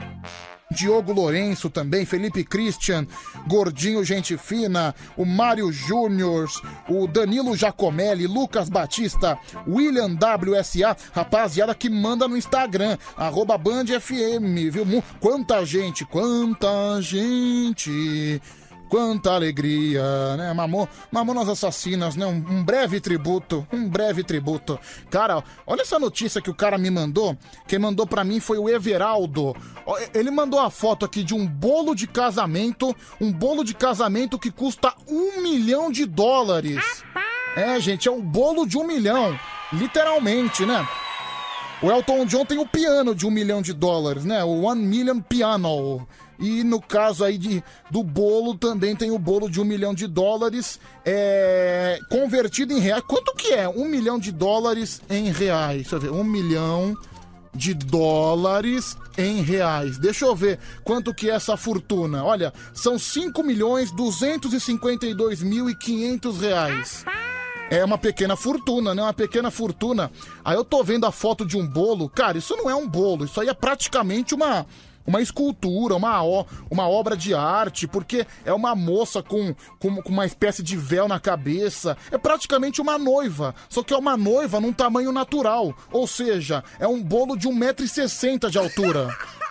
Diogo 0.73 1.12
Lourenço 1.12 1.70
também, 1.70 2.05
Felipe 2.05 2.43
Christian, 2.43 3.07
Gordinho 3.47 4.05
Gente 4.05 4.36
Fina, 4.36 4.94
o 5.16 5.24
Mário 5.24 5.70
Júnior, 5.70 6.49
o 6.89 7.07
Danilo 7.07 7.57
Jacomelli, 7.57 8.27
Lucas 8.27 8.69
Batista, 8.69 9.39
William 9.69 10.16
WSA, 10.16 10.97
rapaziada 11.12 11.74
que 11.74 11.89
manda 11.89 12.27
no 12.27 12.36
Instagram, 12.36 12.99
arroba 13.16 13.57
Band 13.57 13.86
FM, 14.01 14.70
viu? 14.70 15.05
Quanta 15.20 15.65
gente, 15.65 16.05
quanta 16.05 17.01
gente, 17.01 18.40
quanta 18.93 19.32
alegria, 19.32 20.02
né? 20.36 20.52
Mamou, 20.52 20.86
Mamonas 21.10 21.48
Assassinas, 21.48 22.14
né? 22.14 22.27
Um, 22.27 22.44
um 22.59 22.62
breve 22.62 23.01
tributo, 23.01 23.66
um 23.73 23.89
breve 23.89 24.23
tributo. 24.23 24.78
Cara, 25.10 25.43
olha 25.66 25.81
essa 25.81 25.98
notícia 25.98 26.43
que 26.43 26.51
o 26.51 26.55
cara 26.55 26.77
me 26.77 26.90
mandou. 26.90 27.35
Quem 27.66 27.78
mandou 27.78 28.06
pra 28.06 28.23
mim 28.23 28.39
foi 28.39 28.59
o 28.59 28.69
Everaldo. 28.69 29.56
Ele 30.12 30.31
mandou 30.31 30.60
a 30.60 30.69
foto 30.69 31.06
aqui 31.06 31.24
de 31.24 31.32
um 31.32 31.47
bolo 31.47 31.94
de 31.94 32.06
casamento, 32.06 32.94
um 33.19 33.32
bolo 33.32 33.64
de 33.64 33.73
casamento 33.73 34.39
que 34.39 34.51
custa 34.51 34.93
um 35.09 35.40
milhão 35.40 35.90
de 35.90 36.05
dólares. 36.05 37.02
É, 37.56 37.81
gente, 37.81 38.09
é 38.09 38.12
um 38.12 38.20
bolo 38.20 38.66
de 38.66 38.77
um 38.77 38.86
milhão, 38.86 39.39
literalmente, 39.73 40.66
né? 40.66 40.86
O 41.82 41.90
Elton 41.90 42.27
John 42.27 42.44
tem 42.44 42.59
o 42.59 42.66
piano 42.66 43.14
de 43.14 43.27
um 43.27 43.31
milhão 43.31 43.62
de 43.62 43.73
dólares, 43.73 44.24
né? 44.24 44.44
O 44.44 44.64
One 44.64 44.81
Million 44.81 45.20
Piano. 45.20 46.06
E 46.39 46.65
no 46.65 46.81
caso 46.81 47.25
aí 47.25 47.39
de, 47.39 47.63
do 47.91 48.03
bolo, 48.03 48.57
também 48.57 48.97
tem 48.97 49.11
o 49.11 49.19
bolo 49.19 49.49
de 49.49 49.61
um 49.61 49.65
milhão 49.65 49.95
de 49.95 50.07
dólares 50.07 50.81
é, 51.05 51.99
convertido 52.11 52.73
em 52.73 52.81
reais. 52.81 53.03
Quanto 53.07 53.35
que 53.35 53.53
é 53.53 53.69
um 53.69 53.87
milhão 53.87 54.19
de 54.19 54.33
dólares 54.33 55.01
em 55.09 55.31
reais? 55.31 55.83
Deixa 55.83 55.97
eu 55.97 56.01
ver, 56.01 56.11
um 56.11 56.25
milhão 56.25 56.97
de 57.55 57.75
dólares 57.75 58.97
em 59.17 59.43
reais. 59.43 59.99
Deixa 59.99 60.25
eu 60.25 60.35
ver 60.35 60.59
quanto 60.83 61.15
que 61.15 61.31
é 61.31 61.35
essa 61.35 61.57
fortuna. 61.57 62.25
Olha, 62.25 62.53
são 62.73 62.99
5 62.99 63.43
milhões 63.43 63.91
252 63.93 65.43
mil 65.43 65.69
e 65.69 65.75
500 65.75 66.41
reais. 66.41 67.05
É 67.71 67.85
uma 67.85 67.97
pequena 67.97 68.37
fortuna, 68.37 68.95
né? 68.95 69.03
Uma 69.03 69.15
pequena 69.15 69.51
fortuna. 69.51 70.11
Aí 70.45 70.55
eu 70.57 70.65
tô 70.65 70.83
vendo 70.85 71.07
a 71.07 71.13
foto 71.13 71.45
de 71.45 71.57
um 71.57 71.67
bolo. 71.67 72.09
Cara, 72.09 72.37
isso 72.37 72.55
não 72.57 72.69
é 72.69 72.75
um 72.75 72.87
bolo. 72.87 73.25
Isso 73.25 73.41
aí 73.41 73.49
é 73.49 73.55
praticamente 73.55 74.35
uma, 74.35 74.67
uma 75.07 75.20
escultura, 75.20 75.97
uma, 75.97 76.20
uma 76.70 76.89
obra 76.89 77.16
de 77.16 77.35
arte, 77.35 77.87
porque 77.87 78.27
é 78.45 78.53
uma 78.53 78.74
moça 78.74 79.23
com, 79.23 79.55
com, 79.79 80.03
com 80.03 80.09
uma 80.09 80.27
espécie 80.27 80.62
de 80.62 80.77
véu 80.77 81.09
na 81.09 81.19
cabeça. 81.19 81.97
É 82.11 82.19
praticamente 82.19 82.81
uma 82.81 82.99
noiva. 82.99 83.55
Só 83.69 83.83
que 83.83 83.95
é 83.95 83.97
uma 83.97 84.16
noiva 84.16 84.61
num 84.61 84.73
tamanho 84.73 85.12
natural. 85.12 85.74
Ou 85.91 86.07
seja, 86.07 86.62
é 86.79 86.87
um 86.87 87.03
bolo 87.03 87.37
de 87.37 87.49
1,60m 87.49 88.51
de 88.51 88.59
altura. 88.59 89.09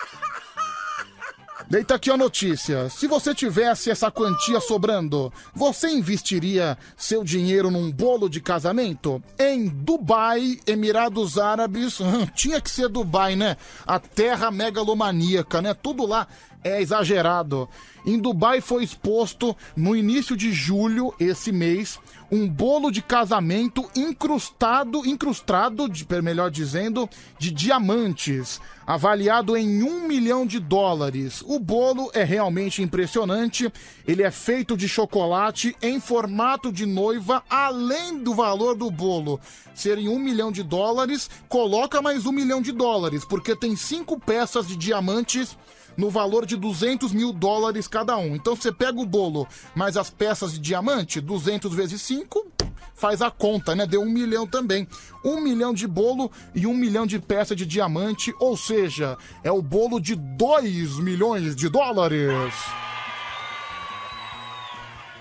Tá 1.72 1.96
aqui 1.96 2.12
a 2.12 2.18
notícia. 2.18 2.90
Se 2.90 3.08
você 3.08 3.34
tivesse 3.34 3.90
essa 3.90 4.12
quantia 4.12 4.60
sobrando, 4.60 5.32
você 5.56 5.90
investiria 5.90 6.78
seu 6.98 7.24
dinheiro 7.24 7.72
num 7.72 7.90
bolo 7.90 8.30
de 8.30 8.42
casamento? 8.42 9.24
Em 9.40 9.68
Dubai, 9.68 10.60
Emirados 10.68 11.40
Árabes, 11.40 11.98
tinha 12.36 12.60
que 12.60 12.70
ser 12.70 12.90
Dubai, 12.90 13.38
né? 13.38 13.56
A 13.88 14.00
terra 14.00 14.52
megalomaníaca, 14.52 15.62
né? 15.62 15.74
Tudo 15.74 16.06
lá 16.06 16.28
é 16.62 16.82
exagerado. 16.82 17.70
Em 18.06 18.20
Dubai 18.20 18.60
foi 18.60 18.84
exposto 18.84 19.56
no 19.76 19.96
início 19.96 20.36
de 20.36 20.52
julho, 20.52 21.14
esse 21.20 21.54
mês, 21.54 22.00
um 22.32 22.48
bolo 22.48 22.90
de 22.90 23.02
casamento 23.02 23.90
incrustado, 23.96 25.06
incrustado, 25.06 25.90
de- 25.90 26.08
melhor 26.22 26.50
dizendo, 26.50 27.10
de 27.38 27.52
diamantes, 27.52 28.62
avaliado 28.88 29.58
em 29.58 29.84
um 29.84 30.08
milhão 30.08 30.46
de 30.46 30.60
dólares. 30.60 31.44
O 31.46 31.60
bolo 31.60 32.10
é 32.14 32.24
realmente 32.24 32.82
impressionante. 32.82 33.72
Ele 34.08 34.24
é 34.24 34.32
feito 34.32 34.78
de 34.78 34.88
chocolate 34.88 35.76
em 35.82 36.00
formato 36.00 36.72
de 36.72 36.86
noiva, 36.86 37.44
além 37.50 38.18
do 38.18 38.34
valor 38.34 38.76
do 38.76 38.90
bolo 38.90 39.40
ser 39.74 39.98
em 39.98 40.08
um 40.08 40.20
milhão 40.20 40.52
de 40.52 40.64
dólares, 40.64 41.30
coloca 41.48 42.02
mais 42.02 42.26
um 42.26 42.32
milhão 42.32 42.62
de 42.62 42.72
dólares, 42.72 43.26
porque 43.26 43.56
tem 43.56 43.76
cinco 43.76 44.20
peças 44.20 44.68
de 44.68 44.76
diamantes 44.76 45.58
no 45.98 46.10
valor 46.10 46.46
de 46.46 46.56
200 46.56 47.12
mil 47.14 47.34
dólares 47.34 47.88
cada 47.88 48.18
um. 48.18 48.36
Então 48.36 48.56
você 48.56 48.72
pega 48.72 49.00
o 49.00 49.06
bolo 49.06 49.48
mais 49.76 49.98
as 49.98 50.10
peças 50.10 50.54
de 50.54 50.60
diamante, 50.60 51.22
200 51.22 51.74
vezes 51.74 52.02
5, 52.02 52.48
faz 52.94 53.22
a 53.22 53.32
conta, 53.32 53.76
né? 53.76 53.86
Deu 53.86 54.02
um 54.02 54.10
milhão 54.10 54.46
também. 54.46 54.88
Um 55.24 55.42
milhão 55.42 55.74
de 55.74 55.88
bolo 55.88 56.32
e 56.54 56.68
um 56.68 56.74
milhão 56.74 57.06
de 57.06 57.20
peça 57.20 57.56
de 57.56 57.66
diamante, 57.66 58.34
ou 58.40 58.56
seja, 58.56 59.18
é 59.44 59.52
o 59.52 59.62
bolo 59.62 60.00
de 60.00 60.16
2 60.16 61.00
milhões 61.00 61.56
de 61.56 61.70
dólares. 61.70 62.54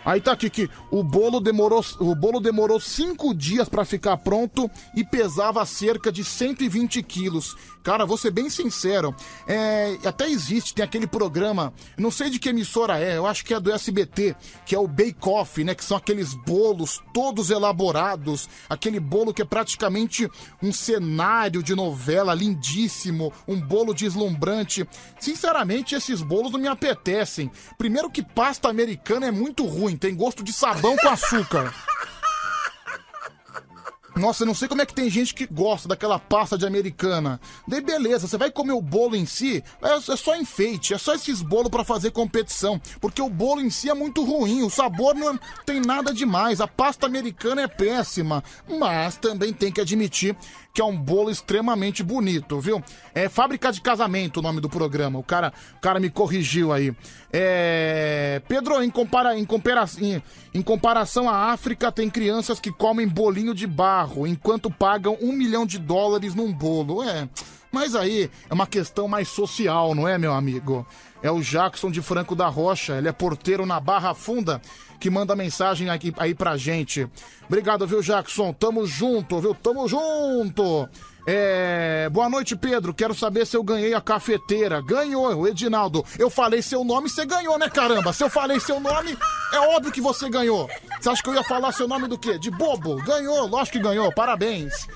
Aí 0.05 0.21
tá 0.21 0.33
aqui 0.33 0.49
que 0.49 0.69
o 0.91 1.03
bolo 1.03 1.41
demorou, 1.41 1.85
o 1.99 2.15
bolo 2.15 2.41
demorou 2.41 2.81
cinco 2.81 3.35
dias 3.35 3.69
pra 3.69 3.85
ficar 3.85 4.17
pronto 4.19 4.71
e 4.95 5.05
pesava 5.05 5.65
cerca 5.67 6.11
de 6.11 6.25
120 6.25 7.03
quilos. 7.03 7.55
Cara, 7.83 8.05
vou 8.05 8.19
ser 8.19 8.31
bem 8.31 8.51
sincero, 8.51 9.15
é, 9.47 9.97
até 10.05 10.29
existe, 10.29 10.75
tem 10.75 10.85
aquele 10.85 11.07
programa, 11.07 11.73
não 11.97 12.11
sei 12.11 12.29
de 12.29 12.39
que 12.39 12.51
emissora 12.51 12.99
é, 12.99 13.17
eu 13.17 13.27
acho 13.27 13.43
que 13.43 13.55
é 13.55 13.61
do 13.61 13.73
SBT, 13.73 14.37
que 14.67 14.75
é 14.75 14.79
o 14.79 14.87
Bake 14.87 15.17
Off, 15.27 15.65
né? 15.65 15.75
Que 15.75 15.85
são 15.85 15.97
aqueles 15.97 16.35
bolos 16.35 17.03
todos 17.15 17.51
elaborados, 17.51 18.51
aquele 18.69 19.01
bolo 19.01 19.33
que 19.33 19.41
é 19.41 19.47
praticamente 19.47 20.31
um 20.63 20.73
cenário 20.73 21.63
de 21.63 21.75
novela 21.75 22.35
lindíssimo, 22.35 23.33
um 23.49 23.59
bolo 23.59 23.95
deslumbrante. 23.95 24.87
Sinceramente, 25.19 25.95
esses 25.95 26.21
bolos 26.21 26.53
não 26.53 26.61
me 26.61 26.69
apetecem. 26.69 27.51
Primeiro 27.79 28.11
que 28.11 28.23
pasta 28.23 28.69
americana 28.69 29.27
é 29.27 29.31
muito 29.31 29.65
ruim, 29.65 29.90
tem 29.97 30.15
gosto 30.15 30.43
de 30.43 30.53
sabão 30.53 30.97
com 30.97 31.09
açúcar. 31.09 31.73
Nossa, 34.17 34.43
eu 34.43 34.47
não 34.47 34.55
sei 34.55 34.69
como 34.69 34.83
é 34.83 34.87
que 34.87 34.93
tem 34.93 35.09
gente 35.09 35.33
que 35.33 35.47
gosta 35.47 35.89
daquela 35.89 36.19
pasta 36.19 36.59
de 36.59 36.67
americana. 36.67 37.41
Daí 37.67 37.81
beleza, 37.81 38.27
você 38.27 38.37
vai 38.37 38.51
comer 38.51 38.73
o 38.73 38.83
bolo 38.83 39.17
em 39.17 39.25
si, 39.25 39.65
é, 39.81 39.95
é 40.13 40.17
só 40.17 40.37
enfeite, 40.37 40.93
é 40.93 40.99
só 40.99 41.15
esses 41.15 41.41
bolos 41.41 41.71
pra 41.71 41.85
fazer 41.85 42.11
competição. 42.11 42.79
Porque 43.01 43.23
o 43.23 43.31
bolo 43.31 43.63
em 43.63 43.71
si 43.71 43.89
é 43.89 43.95
muito 43.95 44.23
ruim, 44.23 44.63
o 44.63 44.69
sabor 44.69 45.15
não 45.15 45.35
é- 45.35 45.39
tem 45.65 45.81
nada 45.81 46.13
demais, 46.13 46.61
a 46.61 46.67
pasta 46.69 47.07
americana 47.07 47.63
é 47.63 47.69
péssima. 47.69 48.45
Mas 48.69 49.17
também 49.17 49.55
tem 49.55 49.73
que 49.73 49.81
admitir 49.81 50.37
que 50.75 50.83
é 50.83 50.85
um 50.85 50.97
bolo 50.97 51.31
extremamente 51.31 52.03
bonito, 52.03 52.61
viu? 52.61 52.83
É 53.15 53.29
Fábrica 53.29 53.73
de 53.73 53.81
Casamento 53.81 54.39
o 54.39 54.43
nome 54.43 54.61
do 54.61 54.69
programa, 54.69 55.19
o 55.19 55.23
cara, 55.23 55.53
o 55.77 55.81
cara 55.81 55.99
me 55.99 56.11
corrigiu 56.11 56.73
aí. 56.73 56.95
É... 57.33 58.43
Pedro, 58.49 58.83
em, 58.83 58.91
compara... 58.91 59.39
em, 59.39 59.45
compara... 59.45 59.85
em... 60.53 60.63
comparação 60.63 61.29
à 61.29 61.53
África, 61.53 61.93
tem 61.93 62.11
crianças 62.11 62.59
que 62.59 62.73
comem 62.73 63.07
bolinho 63.07 63.55
de 63.55 63.67
barro, 63.67 64.27
enquanto 64.27 64.71
pagam 64.71 65.17
um 65.21 65.33
milhão 65.33 65.65
de 65.65 65.79
dólares 65.79 66.35
num 66.35 66.53
bolo. 66.53 67.03
É, 67.03 67.29
mas 67.71 67.95
aí 67.95 68.31
é 68.49 68.55
uma 68.55 68.67
questão 68.67 69.07
mais 69.07 69.29
social, 69.29 69.95
não 69.95 70.09
é, 70.09 70.19
meu 70.19 70.33
amigo? 70.33 70.87
É 71.23 71.31
o 71.31 71.41
Jackson 71.41 71.91
de 71.91 72.01
Franco 72.01 72.35
da 72.35 72.49
Rocha, 72.49 72.97
ele 72.97 73.09
é 73.09 73.13
porteiro 73.13 73.67
na 73.67 73.79
Barra 73.79 74.15
Funda, 74.15 74.61
que 74.99 75.11
manda 75.11 75.37
mensagem 75.37 75.89
aqui, 75.89 76.13
aí 76.17 76.35
pra 76.35 76.57
gente. 76.57 77.07
Obrigado, 77.47 77.87
viu, 77.87 78.03
Jackson? 78.03 78.53
Tamo 78.53 78.87
junto, 78.87 79.39
viu? 79.41 79.55
Tamo 79.55 79.87
junto! 79.87 80.89
É... 81.27 82.09
Boa 82.11 82.29
noite, 82.29 82.57
Pedro. 82.57 82.95
Quero 82.95 83.15
saber 83.15 83.47
se 83.47 83.57
eu 83.57 83.63
ganhei 83.63 83.95
a 83.95 84.01
cafeteira. 84.01 84.81
Ganhou, 84.81 85.47
Edinaldo. 85.47 86.05
Eu 86.19 86.31
falei 86.31 86.63
seu 86.63 86.85
nome, 86.85 87.09
você 87.09 87.25
ganhou, 87.25 87.59
né, 87.59 87.69
caramba? 87.69 88.13
Se 88.13 88.25
eu 88.25 88.31
falei 88.31 88.59
seu 88.61 88.81
nome, 88.81 89.17
é 89.53 89.59
óbvio 89.59 89.93
que 89.93 90.01
você 90.01 90.29
ganhou. 90.29 90.69
Você 91.01 91.09
acha 91.09 91.23
que 91.23 91.29
eu 91.29 91.35
ia 91.35 91.45
falar 91.45 91.73
seu 91.73 91.87
nome 91.87 92.09
do 92.09 92.19
quê? 92.19 92.39
De 92.39 92.51
bobo? 92.51 92.97
Ganhou, 93.03 93.47
lógico 93.47 93.79
que 93.79 93.83
ganhou. 93.83 94.13
Parabéns. 94.13 94.87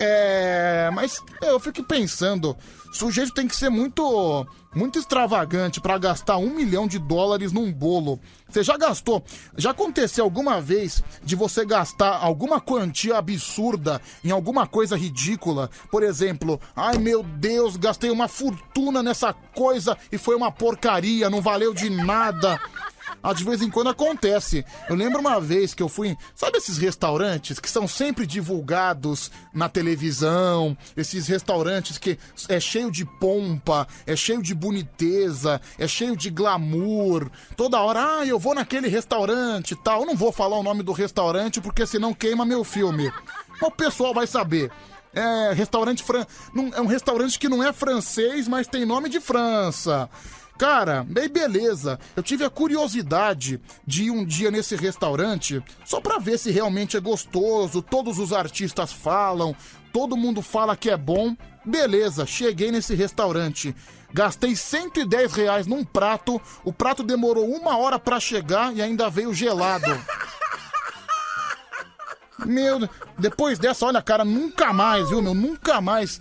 É, 0.00 0.90
mas 0.94 1.22
eu 1.42 1.60
fico 1.60 1.84
pensando, 1.84 2.56
sujeito 2.90 3.32
tem 3.32 3.46
que 3.46 3.56
ser 3.56 3.68
muito, 3.68 4.46
muito 4.74 4.98
extravagante 4.98 5.80
pra 5.80 5.98
gastar 5.98 6.36
um 6.36 6.50
milhão 6.50 6.86
de 6.86 6.98
dólares 6.98 7.52
num 7.52 7.72
bolo. 7.72 8.20
Você 8.48 8.62
já 8.62 8.76
gastou? 8.76 9.24
Já 9.56 9.70
aconteceu 9.70 10.24
alguma 10.24 10.60
vez 10.60 11.02
de 11.22 11.36
você 11.36 11.64
gastar 11.64 12.18
alguma 12.18 12.60
quantia 12.60 13.16
absurda 13.16 14.00
em 14.24 14.30
alguma 14.30 14.66
coisa 14.66 14.96
ridícula? 14.96 15.70
Por 15.90 16.02
exemplo, 16.02 16.60
ai 16.74 16.98
meu 16.98 17.22
Deus, 17.22 17.76
gastei 17.76 18.10
uma 18.10 18.28
fortuna 18.28 19.02
nessa 19.02 19.32
coisa 19.32 19.96
e 20.10 20.18
foi 20.18 20.34
uma 20.34 20.50
porcaria, 20.50 21.30
não 21.30 21.40
valeu 21.40 21.72
de 21.72 21.88
nada. 21.88 22.60
Ah, 23.22 23.34
de 23.34 23.44
vez 23.44 23.60
em 23.60 23.70
quando 23.70 23.90
acontece. 23.90 24.64
Eu 24.88 24.96
lembro 24.96 25.20
uma 25.20 25.40
vez 25.40 25.74
que 25.74 25.82
eu 25.82 25.88
fui. 25.88 26.16
Sabe 26.34 26.58
esses 26.58 26.78
restaurantes 26.78 27.58
que 27.58 27.68
são 27.68 27.86
sempre 27.86 28.26
divulgados 28.26 29.30
na 29.52 29.68
televisão? 29.68 30.76
Esses 30.96 31.26
restaurantes 31.26 31.98
que 31.98 32.18
é 32.48 32.58
cheio 32.58 32.90
de 32.90 33.04
pompa, 33.04 33.86
é 34.06 34.16
cheio 34.16 34.42
de 34.42 34.54
boniteza, 34.54 35.60
é 35.78 35.86
cheio 35.86 36.16
de 36.16 36.30
glamour. 36.30 37.30
Toda 37.56 37.80
hora, 37.80 38.20
ah, 38.20 38.26
eu 38.26 38.38
vou 38.38 38.54
naquele 38.54 38.88
restaurante 38.88 39.72
e 39.72 39.76
tal. 39.76 40.00
Eu 40.00 40.06
não 40.06 40.16
vou 40.16 40.32
falar 40.32 40.58
o 40.58 40.62
nome 40.62 40.82
do 40.82 40.92
restaurante 40.92 41.60
porque 41.60 41.86
senão 41.86 42.14
queima 42.14 42.46
meu 42.46 42.64
filme. 42.64 43.12
Mas 43.60 43.68
o 43.68 43.70
pessoal 43.70 44.14
vai 44.14 44.26
saber. 44.26 44.70
É 45.12 45.52
restaurante 45.52 46.04
fran... 46.04 46.24
é 46.74 46.80
um 46.80 46.86
restaurante 46.86 47.38
que 47.38 47.48
não 47.48 47.62
é 47.62 47.72
francês, 47.72 48.46
mas 48.46 48.66
tem 48.66 48.86
nome 48.86 49.08
de 49.08 49.20
França. 49.20 50.08
Cara, 50.60 51.02
bem 51.08 51.26
beleza. 51.26 51.98
Eu 52.14 52.22
tive 52.22 52.44
a 52.44 52.50
curiosidade 52.50 53.58
de 53.86 54.04
ir 54.04 54.10
um 54.10 54.22
dia 54.22 54.50
nesse 54.50 54.76
restaurante 54.76 55.64
só 55.86 56.02
pra 56.02 56.18
ver 56.18 56.38
se 56.38 56.50
realmente 56.50 56.98
é 56.98 57.00
gostoso. 57.00 57.80
Todos 57.80 58.18
os 58.18 58.30
artistas 58.30 58.92
falam, 58.92 59.56
todo 59.90 60.18
mundo 60.18 60.42
fala 60.42 60.76
que 60.76 60.90
é 60.90 60.98
bom. 60.98 61.34
Beleza, 61.64 62.26
cheguei 62.26 62.70
nesse 62.70 62.94
restaurante. 62.94 63.74
Gastei 64.12 64.54
110 64.54 65.32
reais 65.32 65.66
num 65.66 65.82
prato. 65.82 66.38
O 66.62 66.74
prato 66.74 67.02
demorou 67.02 67.48
uma 67.48 67.78
hora 67.78 67.98
pra 67.98 68.20
chegar 68.20 68.76
e 68.76 68.82
ainda 68.82 69.08
veio 69.08 69.32
gelado. 69.32 69.86
Meu, 72.44 72.86
depois 73.18 73.58
dessa, 73.58 73.86
olha, 73.86 74.02
cara, 74.02 74.26
nunca 74.26 74.74
mais, 74.74 75.08
viu, 75.08 75.22
meu? 75.22 75.34
Nunca 75.34 75.80
mais. 75.80 76.20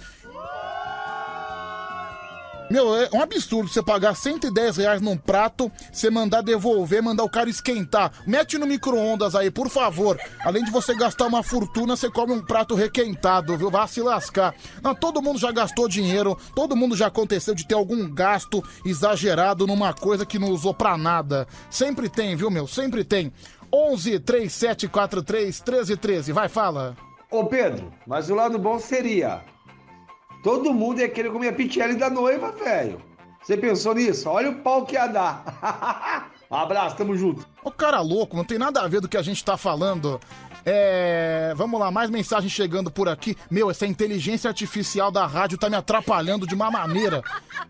Meu, 2.70 2.96
é 2.96 3.10
um 3.12 3.22
absurdo 3.22 3.68
você 3.68 3.82
pagar 3.82 4.16
110 4.16 4.78
reais 4.78 5.02
num 5.02 5.18
prato, 5.18 5.72
você 5.92 6.12
mandar 6.12 6.42
devolver, 6.42 7.02
mandar 7.02 7.24
o 7.24 7.30
cara 7.30 7.50
esquentar. 7.50 8.12
Mete 8.28 8.60
no 8.60 8.68
micro-ondas 8.68 9.34
aí, 9.34 9.50
por 9.50 9.70
favor. 9.70 10.20
Além 10.46 10.64
de 10.64 10.70
você 10.70 10.94
gastar 10.94 11.26
uma 11.26 11.42
fortuna, 11.42 11.96
você 11.96 12.12
come 12.12 12.32
um 12.32 12.46
prato 12.46 12.76
requentado, 12.76 13.58
viu? 13.58 13.72
Vá 13.72 13.88
se 13.88 14.02
lascar. 14.02 14.54
Não, 14.84 14.94
todo 14.94 15.20
mundo 15.22 15.40
já 15.40 15.52
gastou 15.52 15.88
dinheiro, 15.88 16.38
todo 16.54 16.76
mundo 16.76 16.96
já 16.96 17.08
aconteceu 17.08 17.56
de 17.56 17.66
ter 17.66 17.74
algum 17.74 18.08
gasto 18.08 18.64
exagerado 18.86 19.66
numa 19.66 19.92
coisa 19.92 20.24
que 20.24 20.38
não 20.38 20.50
usou 20.50 20.74
pra 20.74 20.96
nada. 20.96 21.48
Sempre 21.72 22.08
tem, 22.08 22.36
viu, 22.36 22.52
meu? 22.52 22.68
Sempre 22.68 23.04
tem. 23.04 23.34
11 23.74 24.20
3743 24.20 25.60
1313. 25.60 26.32
Vai, 26.32 26.48
fala. 26.48 26.96
Ô 27.32 27.46
Pedro, 27.46 27.92
mas 28.06 28.30
o 28.30 28.36
lado 28.36 28.60
bom 28.60 28.80
seria 28.80 29.42
Todo 30.44 30.74
mundo 30.74 31.02
ia 31.02 31.10
querer 31.10 31.32
comer 31.32 31.50
a 31.50 31.54
pitiele 31.54 31.96
da 31.96 32.10
noiva, 32.10 32.52
velho. 32.52 33.02
Você 33.42 33.58
pensou 33.58 33.96
nisso? 33.96 34.30
Olha 34.30 34.50
o 34.50 34.56
pau 34.56 34.86
que 34.86 34.96
ia 34.96 35.08
dar. 35.08 36.24
Um 36.52 36.56
Abraço, 36.56 36.98
tamo 36.98 37.16
junto. 37.18 37.48
Ô 37.64 37.72
cara 37.72 38.02
louco, 38.02 38.36
não 38.36 38.44
tem 38.44 38.58
nada 38.58 38.82
a 38.82 38.88
ver 38.88 39.02
do 39.02 39.08
que 39.08 39.18
a 39.18 39.22
gente 39.22 39.44
tá 39.44 39.58
falando. 39.58 40.20
É. 40.66 41.54
Vamos 41.56 41.80
lá, 41.80 41.90
mais 41.90 42.10
mensagem 42.10 42.50
chegando 42.50 42.92
por 42.92 43.08
aqui. 43.08 43.36
Meu, 43.50 43.72
essa 43.72 43.88
inteligência 43.88 44.50
artificial 44.50 45.10
da 45.12 45.26
rádio 45.26 45.58
tá 45.58 45.70
me 45.70 45.76
atrapalhando 45.76 46.46
de 46.46 46.54
uma 46.54 46.70
maneira. 46.70 47.24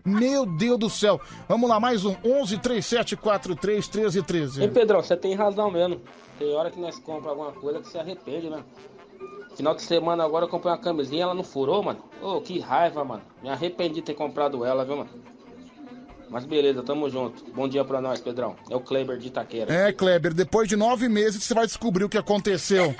Meu 0.04 0.44
Deus 0.44 0.78
do 0.78 0.90
céu. 0.90 1.20
Vamos 1.48 1.68
lá, 1.68 1.78
mais 1.78 2.04
um. 2.04 2.16
11 2.24 2.58
3743 2.58 3.88
1313. 3.88 4.62
Ei, 4.62 4.68
Pedrão, 4.68 5.02
você 5.02 5.16
tem 5.16 5.34
razão 5.34 5.70
mesmo. 5.70 6.00
Tem 6.38 6.52
hora 6.54 6.70
que 6.70 6.80
nós 6.80 6.98
compramos 6.98 7.46
alguma 7.46 7.52
coisa 7.52 7.80
que 7.80 7.88
se 7.88 7.98
arrepende, 7.98 8.50
né? 8.50 8.62
Final 9.56 9.74
de 9.74 9.82
semana 9.82 10.24
agora 10.24 10.44
eu 10.44 10.48
comprei 10.48 10.72
uma 10.72 10.78
camisinha, 10.78 11.24
ela 11.24 11.34
não 11.34 11.44
furou, 11.44 11.82
mano. 11.82 12.02
Ô, 12.22 12.40
que 12.40 12.58
raiva, 12.58 13.04
mano. 13.04 13.22
Me 13.42 13.48
arrependi 13.48 13.96
de 13.96 14.02
ter 14.02 14.14
comprado 14.14 14.64
ela, 14.64 14.84
viu, 14.84 14.96
mano? 14.96 15.10
Mas 16.30 16.44
beleza, 16.44 16.82
tamo 16.82 17.10
junto. 17.10 17.44
Bom 17.52 17.68
dia 17.68 17.84
pra 17.84 18.00
nós, 18.00 18.20
Pedrão. 18.20 18.54
É 18.70 18.76
o 18.76 18.80
Kleber 18.80 19.18
de 19.18 19.26
Itaquera. 19.26 19.72
É, 19.72 19.92
Kleber, 19.92 20.32
depois 20.32 20.68
de 20.68 20.76
nove 20.76 21.08
meses 21.08 21.42
você 21.42 21.52
vai 21.52 21.66
descobrir 21.66 22.04
o 22.04 22.08
que 22.08 22.16
aconteceu. 22.16 22.94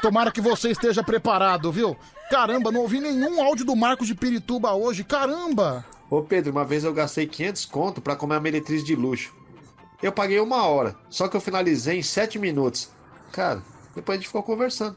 Tomara 0.00 0.32
que 0.32 0.40
você 0.40 0.70
esteja 0.70 1.02
preparado, 1.02 1.70
viu? 1.70 1.96
Caramba, 2.30 2.72
não 2.72 2.80
ouvi 2.80 2.98
nenhum 2.98 3.42
áudio 3.42 3.66
do 3.66 3.76
Marcos 3.76 4.06
de 4.06 4.14
Pirituba 4.14 4.72
hoje. 4.72 5.04
Caramba! 5.04 5.84
Ô 6.10 6.22
Pedro, 6.22 6.50
uma 6.50 6.64
vez 6.64 6.82
eu 6.82 6.94
gastei 6.94 7.26
500 7.26 7.66
conto 7.66 8.00
pra 8.00 8.16
comer 8.16 8.34
uma 8.34 8.40
meretriz 8.40 8.82
de 8.82 8.96
luxo. 8.96 9.34
Eu 10.02 10.10
paguei 10.10 10.40
uma 10.40 10.66
hora, 10.66 10.96
só 11.10 11.28
que 11.28 11.36
eu 11.36 11.40
finalizei 11.40 11.98
em 11.98 12.02
7 12.02 12.38
minutos. 12.38 12.90
Cara, 13.30 13.62
depois 13.94 14.16
a 14.16 14.18
gente 14.18 14.26
ficou 14.28 14.42
conversando. 14.42 14.96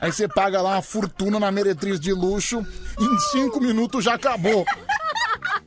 Aí 0.00 0.12
você 0.12 0.26
paga 0.26 0.62
lá 0.62 0.70
uma 0.76 0.82
fortuna 0.82 1.38
na 1.38 1.50
meretriz 1.50 2.00
de 2.00 2.12
luxo, 2.12 2.64
em 2.98 3.18
cinco 3.30 3.60
minutos 3.60 4.04
já 4.04 4.14
acabou. 4.14 4.64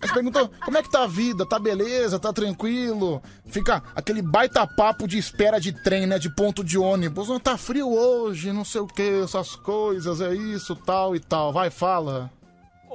Aí 0.01 0.07
você 0.07 0.13
perguntou, 0.13 0.51
como 0.65 0.77
é 0.77 0.83
que 0.83 0.89
tá 0.91 1.03
a 1.03 1.07
vida? 1.07 1.45
Tá 1.45 1.57
beleza? 1.59 2.19
Tá 2.19 2.33
tranquilo? 2.33 3.21
Fica 3.47 3.81
aquele 3.95 4.21
baita 4.21 4.65
papo 4.67 5.07
de 5.07 5.17
espera 5.17 5.59
de 5.59 5.71
trem, 5.71 6.05
né? 6.07 6.17
De 6.19 6.29
ponto 6.29 6.63
de 6.63 6.77
ônibus. 6.77 7.29
"Ah, 7.29 7.39
Tá 7.39 7.57
frio 7.57 7.89
hoje, 7.89 8.51
não 8.51 8.65
sei 8.65 8.81
o 8.81 8.87
que, 8.87 9.21
essas 9.23 9.55
coisas, 9.55 10.19
é 10.19 10.33
isso, 10.33 10.75
tal 10.75 11.15
e 11.15 11.19
tal. 11.19 11.53
Vai, 11.53 11.69
fala. 11.69 12.29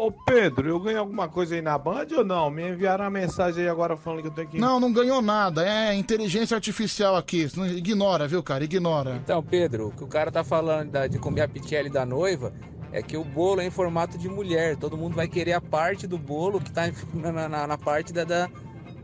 Ô 0.01 0.13
Pedro, 0.13 0.69
eu 0.69 0.79
ganhei 0.79 0.99
alguma 0.99 1.29
coisa 1.29 1.57
aí 1.57 1.61
na 1.61 1.77
Band 1.77 2.07
ou 2.17 2.25
não? 2.25 2.49
Me 2.51 2.69
enviaram 2.71 3.05
uma 3.05 3.11
mensagem 3.11 3.65
aí 3.65 3.69
agora 3.69 3.97
falando 3.97 4.23
que 4.23 4.29
eu 4.29 4.33
tenho 4.33 4.49
que. 4.49 4.59
Não, 4.59 4.79
não 4.79 4.93
ganhou 4.93 5.21
nada. 5.21 5.67
É 5.69 5.93
inteligência 5.95 6.55
artificial 6.55 7.17
aqui. 7.17 7.49
Ignora, 7.77 8.29
viu, 8.29 8.41
cara? 8.41 8.63
Ignora. 8.63 9.17
Então, 9.17 9.43
Pedro, 9.43 9.89
o 9.89 9.91
que 9.93 10.05
o 10.05 10.07
cara 10.07 10.31
tá 10.31 10.45
falando 10.45 10.91
da- 10.93 11.09
de 11.09 11.19
comer 11.19 11.41
a 11.41 11.49
pitiele 11.49 11.91
da 11.91 12.07
noiva 12.07 12.53
é 12.93 13.03
que 13.03 13.17
o 13.17 13.25
bolo 13.25 13.61
é 13.61 13.67
em 13.67 13.71
formato 13.71 14.17
de 14.17 14.29
mulher. 14.29 14.77
Todo 14.77 14.97
mundo 14.97 15.17
vai 15.17 15.27
querer 15.27 15.55
a 15.55 15.61
parte 15.61 16.07
do 16.07 16.17
bolo 16.17 16.61
que 16.61 16.71
tá 16.71 16.83
na, 17.13 17.49
na- 17.49 17.67
na 17.67 17.77
parte 17.77 18.13
da, 18.13 18.23
da, 18.23 18.47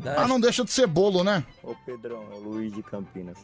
da- 0.00 0.22
Ah, 0.22 0.28
não 0.28 0.38
deixa 0.38 0.64
de 0.64 0.70
ser 0.70 0.86
bolo, 0.86 1.24
né? 1.24 1.44
Ô 1.64 1.74
Pedrão, 1.84 2.22
é 2.32 2.36
o 2.36 2.38
Luiz 2.38 2.72
de 2.72 2.84
Campinas. 2.84 3.38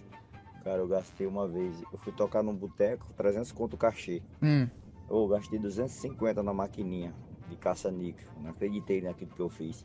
Cara, 0.63 0.79
eu 0.79 0.87
gastei 0.87 1.27
uma 1.27 1.49
vez. 1.49 1.75
Eu 1.93 1.99
fui 1.99 2.13
tocar 2.13 2.45
num 2.45 2.55
boteco, 2.55 3.07
300 3.17 3.51
conto 3.51 3.75
o 3.75 3.77
cachê. 3.77 4.23
Hum. 4.41 4.69
Eu 5.11 5.27
gastei 5.27 5.59
250 5.59 6.45
na 6.45 6.55
maquininha 6.55 7.13
de 7.51 7.57
caça-níquel. 7.57 8.29
Não 8.41 8.51
acreditei 8.51 9.03
naquilo 9.03 9.31
que 9.31 9.41
eu 9.41 9.49
fiz. 9.49 9.85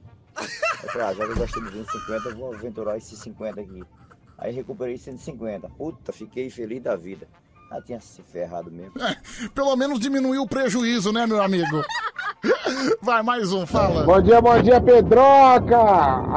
Eu 0.84 0.90
falei, 0.90 1.08
ah, 1.08 1.14
já 1.14 1.26
que 1.26 1.32
eu 1.32 1.38
gastei 1.38 1.64
250, 1.64 2.30
eu 2.30 2.36
vou 2.36 2.54
aventurar 2.54 2.98
esses 2.98 3.20
50 3.20 3.62
aqui. 3.62 3.84
Aí 4.38 4.54
recuperei 4.54 4.98
150. 4.98 5.70
Puta, 5.70 6.12
fiquei 6.12 6.50
feliz 6.50 6.82
da 6.82 6.96
vida. 6.96 7.28
Ah, 7.72 7.82
tinha 7.82 8.00
se 8.00 8.22
ferrado 8.22 8.72
mesmo. 8.72 8.94
Pelo 9.54 9.76
menos 9.76 10.00
diminuiu 10.00 10.44
o 10.44 10.48
prejuízo, 10.48 11.12
né, 11.12 11.26
meu 11.26 11.42
amigo? 11.42 11.84
Vai, 13.02 13.24
mais 13.24 13.52
um, 13.52 13.66
fala. 13.66 14.04
Bom 14.04 14.22
dia, 14.22 14.40
bom 14.40 14.62
dia, 14.62 14.80
Pedroca! 14.80 15.82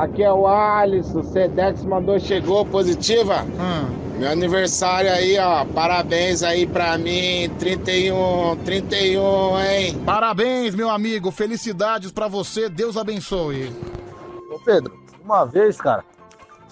Aqui 0.01 0.23
é 0.23 0.33
o 0.33 0.47
Alisson, 0.47 1.23
Sedex 1.23 1.85
mandou, 1.85 2.19
chegou, 2.19 2.65
positiva. 2.65 3.45
Meu 4.19 4.31
aniversário 4.31 5.13
aí, 5.13 5.39
ó, 5.39 5.65
parabéns 5.67 6.43
aí 6.43 6.67
pra 6.67 6.97
mim, 6.99 7.49
31, 7.59 8.57
31, 8.65 9.61
hein? 9.61 10.03
Parabéns, 10.05 10.75
meu 10.75 10.91
amigo. 10.91 11.31
Felicidades 11.31 12.11
pra 12.11 12.27
você. 12.27 12.69
Deus 12.69 12.97
abençoe. 12.97 13.73
Ô 14.51 14.59
Pedro, 14.59 14.99
uma 15.23 15.45
vez, 15.45 15.77
cara, 15.77 16.05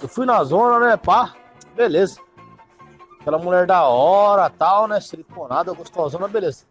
eu 0.03 0.09
fui 0.09 0.27
na 0.27 0.43
zona, 0.43 0.81
né, 0.81 0.97
pá, 0.97 1.35
beleza. 1.77 2.26
Aquela 3.27 3.43
mulher 3.43 3.66
da 3.66 3.82
hora, 3.82 4.48
tal, 4.48 4.86
né, 4.86 5.01
siliconada, 5.01 5.73
gostosona, 5.73 6.28
beleza. 6.28 6.65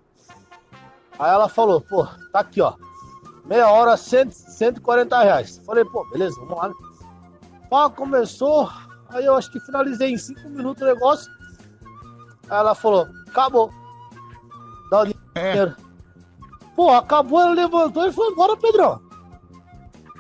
Aí 1.20 1.30
ela 1.30 1.50
falou, 1.50 1.82
pô, 1.82 2.08
tá 2.32 2.40
aqui, 2.40 2.62
ó, 2.62 2.76
meia 3.44 3.70
hora, 3.70 3.98
100, 3.98 4.32
140 4.32 5.22
reais. 5.22 5.62
Falei, 5.66 5.84
pô, 5.84 6.10
beleza, 6.10 6.40
vamos 6.40 6.56
lá, 6.58 6.70
né. 6.70 6.74
Pá, 7.70 7.90
começou, 7.90 8.72
aí 9.10 9.26
eu 9.26 9.36
acho 9.36 9.52
que 9.52 9.60
finalizei 9.60 10.14
em 10.14 10.18
5 10.18 10.48
minutos 10.48 10.82
o 10.82 10.86
negócio. 10.86 11.30
Aí 12.50 12.58
ela 12.58 12.74
falou, 12.74 13.06
acabou. 13.28 13.70
Dá 14.90 15.02
o 15.02 15.06
dinheiro. 15.08 15.76
Pô, 16.74 16.90
acabou, 16.92 17.42
ela 17.42 17.54
levantou 17.54 18.08
e 18.08 18.14
foi 18.14 18.30
embora, 18.30 18.56
Pedrão. 18.56 19.02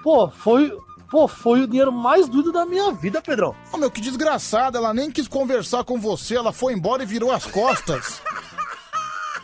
Pô, 0.03 0.29
foi, 0.29 0.77
pô, 1.09 1.27
foi 1.27 1.61
o 1.61 1.67
dinheiro 1.67 1.91
mais 1.91 2.27
doido 2.27 2.51
da 2.51 2.65
minha 2.65 2.91
vida, 2.91 3.21
Pedrão. 3.21 3.55
Ô, 3.71 3.77
meu, 3.77 3.91
que 3.91 4.01
desgraçada. 4.01 4.77
Ela 4.77 4.93
nem 4.93 5.11
quis 5.11 5.27
conversar 5.27 5.83
com 5.83 5.99
você. 5.99 6.35
Ela 6.35 6.51
foi 6.51 6.73
embora 6.73 7.03
e 7.03 7.05
virou 7.05 7.31
as 7.31 7.45
costas. 7.45 8.21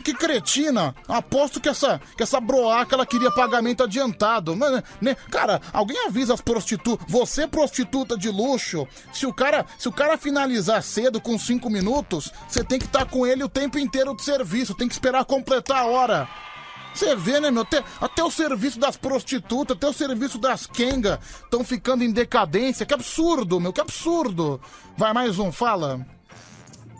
Que 0.02 0.12
cretina! 0.12 0.94
Aposto 1.06 1.60
que 1.60 1.68
essa, 1.68 2.00
que 2.16 2.22
essa 2.22 2.40
broaca 2.40 2.94
ela 2.94 3.06
queria 3.06 3.30
pagamento 3.30 3.84
adiantado. 3.84 4.56
Mas, 4.56 4.82
né? 5.00 5.14
Cara, 5.30 5.60
alguém 5.72 6.06
avisa 6.06 6.34
as 6.34 6.40
prostitutas. 6.40 7.06
Você, 7.08 7.46
prostituta 7.46 8.18
de 8.18 8.28
luxo, 8.28 8.86
se 9.12 9.26
o 9.26 9.32
cara, 9.32 9.64
se 9.78 9.88
o 9.88 9.92
cara 9.92 10.18
finalizar 10.18 10.82
cedo 10.82 11.20
com 11.20 11.38
cinco 11.38 11.70
minutos, 11.70 12.32
você 12.48 12.64
tem 12.64 12.78
que 12.78 12.86
estar 12.86 13.06
com 13.06 13.24
ele 13.24 13.44
o 13.44 13.48
tempo 13.48 13.78
inteiro 13.78 14.14
de 14.16 14.24
serviço. 14.24 14.74
Tem 14.74 14.88
que 14.88 14.94
esperar 14.94 15.24
completar 15.24 15.78
a 15.78 15.86
hora. 15.86 16.28
Você 16.94 17.16
vê, 17.16 17.40
né, 17.40 17.50
meu? 17.50 17.62
Até, 17.62 17.82
até 18.00 18.22
o 18.22 18.30
serviço 18.30 18.78
das 18.78 18.96
prostitutas, 18.96 19.76
até 19.76 19.88
o 19.88 19.92
serviço 19.92 20.38
das 20.38 20.66
Kenga 20.66 21.18
estão 21.42 21.64
ficando 21.64 22.04
em 22.04 22.10
decadência. 22.10 22.84
Que 22.84 22.94
absurdo, 22.94 23.58
meu, 23.58 23.72
que 23.72 23.80
absurdo. 23.80 24.60
Vai 24.96 25.12
mais 25.12 25.38
um, 25.38 25.50
fala. 25.50 26.04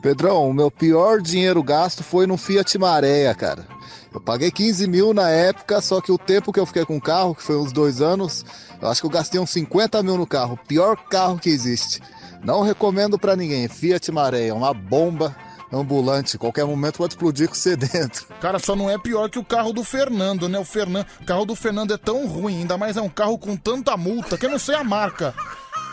Pedrão, 0.03 0.49
o 0.49 0.55
meu 0.55 0.71
pior 0.71 1.21
dinheiro 1.21 1.63
gasto 1.63 2.03
foi 2.03 2.27
no 2.27 2.37
Fiat 2.37 2.77
Maréia, 2.79 3.35
cara. 3.35 3.67
Eu 4.13 4.21
paguei 4.21 4.51
15 4.51 4.87
mil 4.89 5.15
na 5.15 5.31
época, 5.31 5.81
só 5.81 6.01
que 6.01 6.11
o 6.11 6.19
tempo 6.19 6.53
que 6.53 6.59
eu 6.59 6.67
fiquei 6.67 6.85
com 6.85 6.97
o 6.97 7.01
carro, 7.01 7.35
que 7.35 7.43
foi 7.43 7.57
uns 7.57 7.73
dois 7.73 8.01
anos, 8.01 8.45
eu 8.81 8.89
acho 8.89 9.01
que 9.01 9.07
eu 9.07 9.11
gastei 9.11 9.41
uns 9.41 9.51
50 9.51 10.03
mil 10.03 10.19
no 10.19 10.27
carro. 10.27 10.59
Pior 10.67 10.97
carro 11.09 11.39
que 11.39 11.49
existe. 11.49 12.01
Não 12.43 12.63
recomendo 12.63 13.19
pra 13.19 13.37
ninguém. 13.37 13.69
Fiat 13.69 14.11
Maréia, 14.11 14.55
uma 14.55 14.75
bomba 14.75 15.35
ambulante. 15.73 16.39
Qualquer 16.39 16.65
momento 16.65 16.99
pode 16.99 17.15
explodir 17.15 17.49
com 17.49 17.55
você 17.55 17.75
dentro. 17.77 18.27
Cara, 18.41 18.59
só 18.59 18.77
não 18.77 18.91
é 18.91 18.99
pior 18.99 19.29
que 19.31 19.39
o 19.39 19.45
carro 19.45 19.73
do 19.73 19.83
Fernando, 19.83 20.49
né? 20.49 20.59
O, 20.59 20.65
Fernan... 20.65 21.05
carro 21.27 21.45
do 21.45 21.55
Fernando 21.55 21.95
é 21.95 21.97
tão 21.99 22.27
ruim, 22.27 22.59
ainda 22.59 22.77
mais 22.77 22.97
é 22.97 23.03
um 23.03 23.09
carro 23.09 23.39
com 23.39 23.57
tanta 23.57 23.97
multa, 23.97 24.37
que 24.37 24.47
eu 24.47 24.51
não 24.51 24.59
sei 24.59 24.75
a 24.75 24.85
marca. 24.85 25.35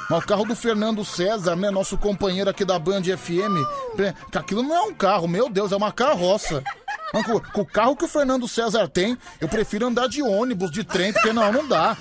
Mas 0.09 0.23
o 0.23 0.27
carro 0.27 0.43
do 0.43 0.55
Fernando 0.55 1.05
César, 1.05 1.55
né? 1.55 1.69
Nosso 1.69 1.97
companheiro 1.97 2.49
aqui 2.49 2.65
da 2.65 2.79
Band 2.79 3.03
FM, 3.03 3.99
é, 3.99 4.13
que 4.31 4.37
aquilo 4.37 4.63
não 4.63 4.75
é 4.75 4.81
um 4.81 4.93
carro, 4.93 5.27
meu 5.27 5.49
Deus, 5.49 5.71
é 5.71 5.75
uma 5.75 5.91
carroça. 5.91 6.63
Com 7.53 7.61
o 7.61 7.65
carro 7.65 7.95
que 7.95 8.05
o 8.05 8.07
Fernando 8.07 8.47
César 8.47 8.87
tem, 8.87 9.17
eu 9.41 9.47
prefiro 9.47 9.87
andar 9.87 10.07
de 10.07 10.21
ônibus, 10.21 10.71
de 10.71 10.83
trem, 10.83 11.11
porque 11.11 11.33
não, 11.33 11.51
não 11.51 11.67
dá. 11.67 11.95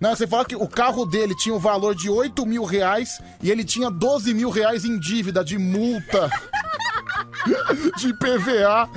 Não, 0.00 0.14
você 0.14 0.26
fala 0.26 0.44
que 0.44 0.54
o 0.54 0.68
carro 0.68 1.04
dele 1.04 1.34
tinha 1.36 1.54
o 1.54 1.58
valor 1.58 1.94
de 1.94 2.08
8 2.08 2.46
mil 2.46 2.64
reais 2.64 3.20
e 3.42 3.50
ele 3.50 3.64
tinha 3.64 3.90
12 3.90 4.32
mil 4.32 4.48
reais 4.50 4.84
em 4.84 4.98
dívida 4.98 5.44
de 5.44 5.58
multa. 5.58 6.30
de 7.98 8.12
PVA. 8.14 8.88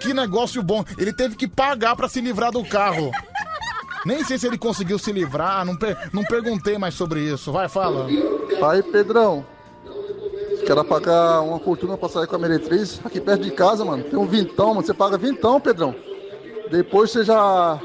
Que 0.00 0.14
negócio 0.14 0.62
bom. 0.62 0.84
Ele 0.96 1.12
teve 1.12 1.34
que 1.34 1.48
pagar 1.48 1.96
pra 1.96 2.08
se 2.08 2.20
livrar 2.20 2.52
do 2.52 2.64
carro. 2.64 3.10
Nem 4.06 4.22
sei 4.24 4.38
se 4.38 4.46
ele 4.46 4.56
conseguiu 4.56 4.98
se 4.98 5.10
livrar, 5.12 5.64
não, 5.64 5.76
per- 5.76 6.08
não 6.12 6.22
perguntei 6.22 6.78
mais 6.78 6.94
sobre 6.94 7.20
isso. 7.20 7.50
Vai, 7.50 7.68
fala. 7.68 8.06
Aí, 8.70 8.82
Pedrão. 8.82 9.44
Quero 10.64 10.84
pagar 10.84 11.40
uma 11.40 11.58
fortuna 11.58 11.96
pra 11.96 12.08
sair 12.08 12.26
com 12.26 12.36
a 12.36 12.38
meretriz. 12.38 13.00
Aqui 13.04 13.20
perto 13.20 13.42
de 13.42 13.50
casa, 13.50 13.84
mano. 13.84 14.04
Tem 14.04 14.18
um 14.18 14.26
vintão, 14.26 14.68
mano. 14.68 14.82
Você 14.86 14.94
paga 14.94 15.18
vintão, 15.18 15.60
Pedrão. 15.60 15.94
Depois 16.70 17.10
você 17.10 17.24
já 17.24 17.80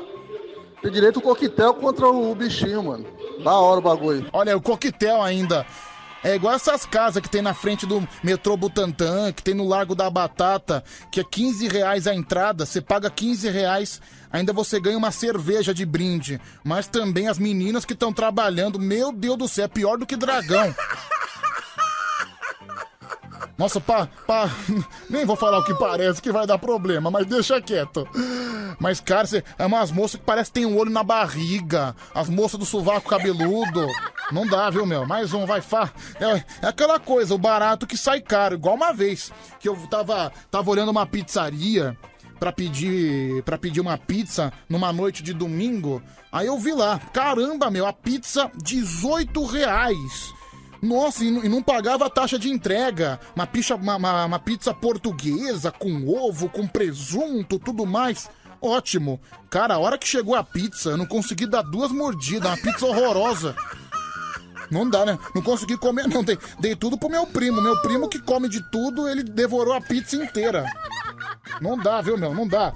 tem 0.83 0.91
direito 0.91 1.19
ao 1.19 1.23
coquetel 1.23 1.73
contra 1.75 2.07
o 2.09 2.35
bichinho, 2.35 2.83
mano. 2.83 3.05
Da 3.41 3.53
hora 3.53 3.79
o 3.79 3.81
bagulho. 3.81 4.29
Olha, 4.33 4.55
o 4.57 4.61
coquetel 4.61 5.21
ainda. 5.21 5.65
É 6.21 6.35
igual 6.35 6.53
essas 6.53 6.85
casas 6.85 7.21
que 7.21 7.29
tem 7.29 7.41
na 7.41 7.53
frente 7.53 7.85
do 7.85 8.05
metrô 8.21 8.55
Butantã, 8.55 9.31
que 9.31 9.43
tem 9.43 9.53
no 9.53 9.67
Largo 9.67 9.93
da 9.93 10.09
Batata, 10.09 10.83
que 11.11 11.19
é 11.19 11.23
15 11.23 11.67
reais 11.67 12.07
a 12.07 12.13
entrada, 12.13 12.65
você 12.65 12.79
paga 12.79 13.09
15 13.09 13.49
reais, 13.49 14.01
ainda 14.31 14.53
você 14.53 14.79
ganha 14.79 14.97
uma 14.97 15.11
cerveja 15.11 15.73
de 15.73 15.85
brinde. 15.85 16.39
Mas 16.63 16.87
também 16.87 17.27
as 17.27 17.37
meninas 17.37 17.83
que 17.83 17.93
estão 17.93 18.13
trabalhando, 18.13 18.79
meu 18.79 19.11
Deus 19.11 19.37
do 19.37 19.47
céu, 19.49 19.65
é 19.65 19.67
pior 19.67 19.97
do 19.97 20.05
que 20.05 20.15
dragão. 20.15 20.73
Nossa, 23.57 23.79
pá, 23.79 24.07
pá, 24.25 24.49
nem 25.09 25.25
vou 25.25 25.35
falar 25.35 25.59
o 25.59 25.63
que 25.63 25.75
parece 25.75 26.21
que 26.21 26.31
vai 26.31 26.47
dar 26.47 26.57
problema, 26.57 27.11
mas 27.11 27.25
deixa 27.27 27.61
quieto. 27.61 28.07
Mas, 28.79 28.99
cara, 28.99 29.27
cê, 29.27 29.43
é 29.57 29.65
umas 29.65 29.91
moças 29.91 30.19
que 30.19 30.25
parece 30.25 30.49
que 30.49 30.59
tem 30.59 30.65
um 30.65 30.77
olho 30.77 30.89
na 30.89 31.03
barriga. 31.03 31.95
As 32.15 32.29
moças 32.29 32.59
do 32.59 32.65
sovaco 32.65 33.09
cabeludo. 33.09 33.87
Não 34.31 34.47
dá, 34.47 34.69
viu, 34.69 34.85
meu? 34.85 35.05
Mais 35.05 35.33
um, 35.33 35.45
vai, 35.45 35.61
fa. 35.61 35.91
É, 36.19 36.65
é 36.65 36.67
aquela 36.67 36.99
coisa, 36.99 37.35
o 37.35 37.37
barato 37.37 37.85
que 37.85 37.95
sai 37.95 38.21
caro. 38.21 38.55
Igual 38.55 38.75
uma 38.75 38.91
vez 38.91 39.31
que 39.59 39.69
eu 39.69 39.75
tava, 39.87 40.31
tava 40.49 40.71
olhando 40.71 40.89
uma 40.89 41.05
pizzaria 41.05 41.95
pra 42.39 42.51
pedir, 42.51 43.43
pra 43.43 43.57
pedir 43.57 43.79
uma 43.79 43.97
pizza 43.97 44.51
numa 44.67 44.91
noite 44.91 45.21
de 45.21 45.33
domingo. 45.33 46.01
Aí 46.31 46.47
eu 46.47 46.57
vi 46.57 46.73
lá, 46.73 46.99
caramba, 47.13 47.69
meu, 47.69 47.85
a 47.85 47.93
pizza 47.93 48.51
18 48.55 49.45
reais. 49.45 50.33
Nossa, 50.83 51.23
e 51.23 51.31
não, 51.31 51.43
e 51.45 51.47
não 51.49 51.63
pagava 51.63 52.05
a 52.05 52.09
taxa 52.09 52.37
de 52.37 52.49
entrega. 52.49 53.17
Uma, 53.35 53.47
picha, 53.47 53.73
uma, 53.75 53.95
uma- 53.95 54.25
uma 54.25 54.39
pizza 54.39 54.73
portuguesa, 54.73 55.71
com 55.71 56.05
ovo, 56.07 56.49
com 56.49 56.67
presunto, 56.67 57.57
tudo 57.57 57.85
mais. 57.85 58.29
Ótimo. 58.61 59.19
Cara, 59.49 59.75
a 59.75 59.79
hora 59.79 59.97
que 59.97 60.07
chegou 60.07 60.35
a 60.35 60.43
pizza, 60.43 60.89
eu 60.89 60.97
não 60.97 61.05
consegui 61.05 61.45
dar 61.45 61.61
duas 61.61 61.89
mordidas. 61.91 62.49
Uma 62.51 62.57
pizza 62.57 62.85
horrorosa. 62.85 63.55
Não 64.69 64.89
dá, 64.89 65.05
né? 65.05 65.17
Não 65.33 65.41
consegui 65.41 65.77
comer, 65.77 66.07
não. 66.07 66.23
Dei, 66.23 66.37
dei 66.59 66.75
tudo 66.75 66.97
pro 66.97 67.09
meu 67.09 67.25
primo. 67.27 67.61
Meu 67.61 67.81
primo 67.81 68.09
que 68.09 68.19
come 68.19 68.49
de 68.49 68.61
tudo, 68.71 69.07
ele 69.07 69.23
devorou 69.23 69.73
a 69.73 69.81
pizza 69.81 70.15
inteira. 70.17 70.65
Não 71.61 71.77
dá, 71.77 72.01
viu, 72.01 72.17
meu? 72.17 72.33
Não 72.33 72.47
dá. 72.47 72.73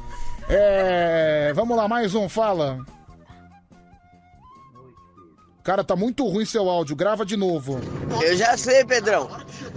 É. 0.50 1.52
Vamos 1.56 1.76
lá, 1.76 1.88
mais 1.88 2.16
um, 2.16 2.30
fala. 2.30 2.80
Cara, 5.68 5.84
tá 5.84 5.98
muito 5.98 6.26
ruim 6.26 6.45
seu 6.45 6.69
áudio. 6.69 6.95
Grava 6.95 7.26
de 7.26 7.35
novo. 7.35 7.77
Eu 8.22 8.38
já 8.38 8.56
sei, 8.56 8.85
Pedrão. 8.85 9.30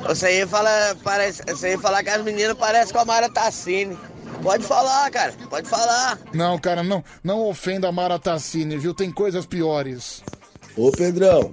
Você 0.07 0.27
aí 0.27 0.47
fala, 0.47 0.97
parece, 1.03 1.43
você 1.43 1.67
aí 1.67 1.77
falar 1.77 2.05
que 2.05 2.11
as 2.11 2.23
meninas 2.23 2.57
parecem 2.57 2.93
com 2.93 3.01
a 3.01 3.05
Mara 3.05 3.29
Tassini. 3.29 3.99
Pode 4.41 4.63
falar, 4.63 5.11
cara. 5.11 5.35
Pode 5.51 5.69
falar. 5.69 6.17
Não, 6.33 6.57
cara, 6.61 6.85
não, 6.85 7.03
não 7.25 7.45
ofenda 7.45 7.89
a 7.89 7.93
Mara 7.93 8.21
Tassini, 8.21 8.79
viu? 8.79 8.95
Tem 8.95 9.11
coisas 9.11 9.45
piores. 9.47 10.23
Ô 10.77 10.93
Pedrão, 10.93 11.51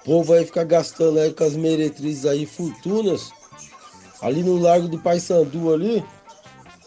o 0.00 0.04
povo 0.04 0.34
vai 0.34 0.44
ficar 0.44 0.64
gastando 0.64 1.20
aí 1.20 1.32
com 1.32 1.44
as 1.44 1.54
meretrizes 1.54 2.26
aí 2.26 2.44
fortunas. 2.44 3.30
Ali 4.20 4.42
no 4.42 4.58
Largo 4.58 4.88
do 4.88 4.98
Paissandu 4.98 5.72
ali, 5.72 6.04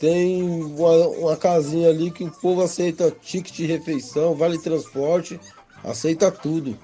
tem 0.02 0.44
uma, 0.44 1.07
uma 1.07 1.38
casinha 1.38 1.88
ali 1.88 2.11
que 2.11 2.26
o 2.26 2.32
povo 2.41 2.61
aceita 2.61 3.10
ticket 3.10 3.56
de 3.56 3.65
refeição, 3.65 4.36
vale 4.36 4.57
transporte, 4.57 5.40
aceita 5.84 6.32
tudo. 6.32 6.78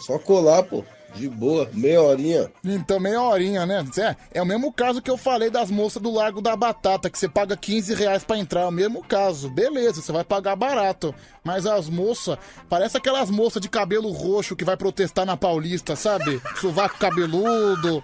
Só 0.00 0.18
colar, 0.18 0.62
pô, 0.64 0.84
de 1.14 1.28
boa, 1.28 1.68
meia 1.72 2.02
horinha. 2.02 2.50
Então, 2.64 2.98
meia 2.98 3.22
horinha, 3.22 3.64
né? 3.64 3.84
É, 3.96 4.38
é 4.38 4.42
o 4.42 4.46
mesmo 4.46 4.72
caso 4.72 5.00
que 5.00 5.10
eu 5.10 5.16
falei 5.16 5.48
das 5.48 5.70
moças 5.70 6.02
do 6.02 6.10
Largo 6.10 6.40
da 6.40 6.56
Batata, 6.56 7.08
que 7.08 7.18
você 7.18 7.28
paga 7.28 7.56
15 7.56 7.94
reais 7.94 8.24
pra 8.24 8.36
entrar. 8.36 8.62
É 8.62 8.66
o 8.66 8.72
mesmo 8.72 9.02
caso. 9.02 9.48
Beleza, 9.48 10.02
você 10.02 10.12
vai 10.12 10.24
pagar 10.24 10.56
barato. 10.56 11.14
Mas 11.42 11.66
as 11.66 11.88
moças, 11.88 12.36
parece 12.68 12.96
aquelas 12.96 13.30
moças 13.30 13.62
de 13.62 13.68
cabelo 13.68 14.10
roxo 14.10 14.56
que 14.56 14.64
vai 14.64 14.76
protestar 14.76 15.24
na 15.24 15.36
Paulista, 15.36 15.94
sabe? 15.94 16.40
Sovaco 16.60 16.98
cabeludo. 16.98 18.02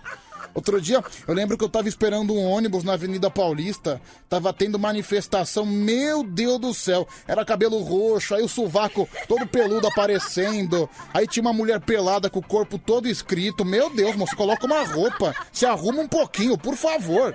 Outro 0.55 0.81
dia, 0.81 1.03
eu 1.27 1.35
lembro 1.35 1.57
que 1.57 1.65
eu 1.65 1.69
tava 1.69 1.89
esperando 1.89 2.35
um 2.35 2.45
ônibus 2.45 2.83
na 2.83 2.95
Avenida 2.95 3.31
Paulista, 3.31 4.01
tava 4.29 4.53
tendo 4.53 4.79
manifestação, 4.79 5.65
meu 5.65 6.25
Deus 6.25 6.59
do 6.59 6.75
céu, 6.75 7.07
era 7.27 7.45
cabelo 7.45 7.79
roxo, 7.83 8.35
aí 8.35 8.43
o 8.43 8.49
sovaco 8.49 9.09
todo 9.29 9.47
peludo 9.47 9.87
aparecendo, 9.87 10.89
aí 11.15 11.27
tinha 11.27 11.43
uma 11.43 11.53
mulher 11.53 11.81
pelada 11.81 12.29
com 12.29 12.41
o 12.41 12.47
corpo 12.47 12.79
todo 12.79 13.09
escrito, 13.09 13.65
meu 13.65 13.89
Deus, 13.91 14.17
moço, 14.17 14.37
coloca 14.37 14.67
uma 14.67 14.85
roupa, 14.85 15.35
se 15.53 15.65
arruma 15.65 16.03
um 16.03 16.09
pouquinho, 16.09 16.59
por 16.59 16.75
favor. 16.77 17.35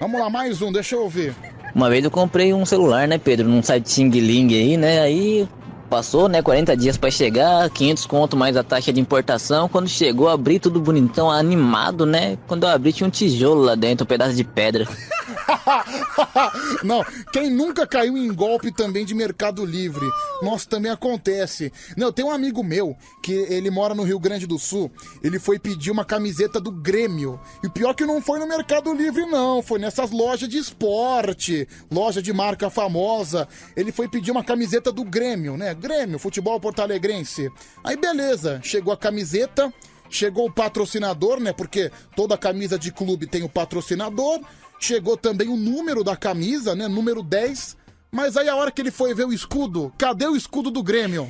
Vamos 0.00 0.20
lá, 0.20 0.28
mais 0.30 0.62
um, 0.62 0.72
deixa 0.72 0.94
eu 0.94 1.08
ver. 1.08 1.34
Uma 1.74 1.90
vez 1.90 2.04
eu 2.04 2.10
comprei 2.10 2.52
um 2.52 2.64
celular, 2.64 3.06
né, 3.06 3.18
Pedro, 3.18 3.48
num 3.48 3.62
site 3.62 3.90
Xing 3.90 4.10
Ling 4.10 4.54
aí, 4.54 4.76
né? 4.76 5.00
Aí 5.00 5.48
passou, 5.88 6.28
né, 6.28 6.42
40 6.42 6.76
dias 6.76 6.96
pra 6.96 7.10
chegar, 7.10 7.68
500 7.70 8.06
conto 8.06 8.36
mais 8.36 8.56
a 8.56 8.62
taxa 8.62 8.92
de 8.92 9.00
importação. 9.00 9.68
Quando 9.68 9.88
chegou, 9.88 10.28
abri 10.28 10.58
tudo 10.58 10.80
bonitão, 10.80 11.30
animado, 11.30 12.04
né? 12.06 12.38
Quando 12.46 12.64
eu 12.64 12.68
abri 12.68 12.92
tinha 12.92 13.06
um 13.06 13.10
tijolo 13.10 13.62
lá 13.62 13.74
dentro, 13.74 14.04
um 14.04 14.06
pedaço 14.06 14.34
de 14.34 14.44
pedra. 14.44 14.86
Não, 16.82 17.04
quem 17.32 17.50
nunca 17.50 17.86
caiu 17.86 18.16
em 18.16 18.32
golpe 18.32 18.72
também 18.72 19.04
de 19.04 19.14
Mercado 19.14 19.64
Livre? 19.64 20.06
Nossa, 20.42 20.68
também 20.68 20.90
acontece. 20.90 21.72
Não, 21.96 22.12
tem 22.12 22.24
um 22.24 22.30
amigo 22.30 22.62
meu 22.62 22.96
que 23.22 23.32
ele 23.32 23.70
mora 23.70 23.94
no 23.94 24.02
Rio 24.02 24.18
Grande 24.18 24.46
do 24.46 24.58
Sul. 24.58 24.90
Ele 25.22 25.38
foi 25.38 25.58
pedir 25.58 25.90
uma 25.90 26.04
camiseta 26.04 26.60
do 26.60 26.70
Grêmio. 26.70 27.40
E 27.62 27.68
pior 27.68 27.94
que 27.94 28.04
não 28.04 28.20
foi 28.20 28.38
no 28.38 28.46
Mercado 28.46 28.92
Livre, 28.92 29.26
não. 29.26 29.62
Foi 29.62 29.78
nessas 29.78 30.10
lojas 30.10 30.48
de 30.48 30.58
esporte, 30.58 31.66
loja 31.90 32.22
de 32.22 32.32
marca 32.32 32.70
famosa. 32.70 33.48
Ele 33.76 33.92
foi 33.92 34.08
pedir 34.08 34.30
uma 34.30 34.44
camiseta 34.44 34.92
do 34.92 35.04
Grêmio, 35.04 35.56
né? 35.56 35.74
Grêmio, 35.78 36.18
futebol 36.18 36.60
porto-alegrense. 36.60 37.50
Aí 37.82 37.96
beleza, 37.96 38.60
chegou 38.62 38.92
a 38.92 38.96
camiseta. 38.96 39.72
Chegou 40.10 40.46
o 40.46 40.52
patrocinador, 40.52 41.38
né? 41.38 41.52
Porque 41.52 41.92
toda 42.16 42.38
camisa 42.38 42.78
de 42.78 42.90
clube 42.90 43.26
tem 43.26 43.42
o 43.42 43.48
patrocinador. 43.48 44.40
Chegou 44.80 45.16
também 45.16 45.48
o 45.48 45.56
número 45.56 46.02
da 46.02 46.16
camisa, 46.16 46.74
né? 46.74 46.88
Número 46.88 47.22
10. 47.22 47.76
Mas 48.10 48.36
aí 48.36 48.48
a 48.48 48.56
hora 48.56 48.70
que 48.70 48.80
ele 48.80 48.90
foi 48.90 49.12
ver 49.12 49.26
o 49.26 49.32
escudo, 49.32 49.92
cadê 49.98 50.26
o 50.26 50.36
escudo 50.36 50.70
do 50.70 50.82
Grêmio? 50.82 51.28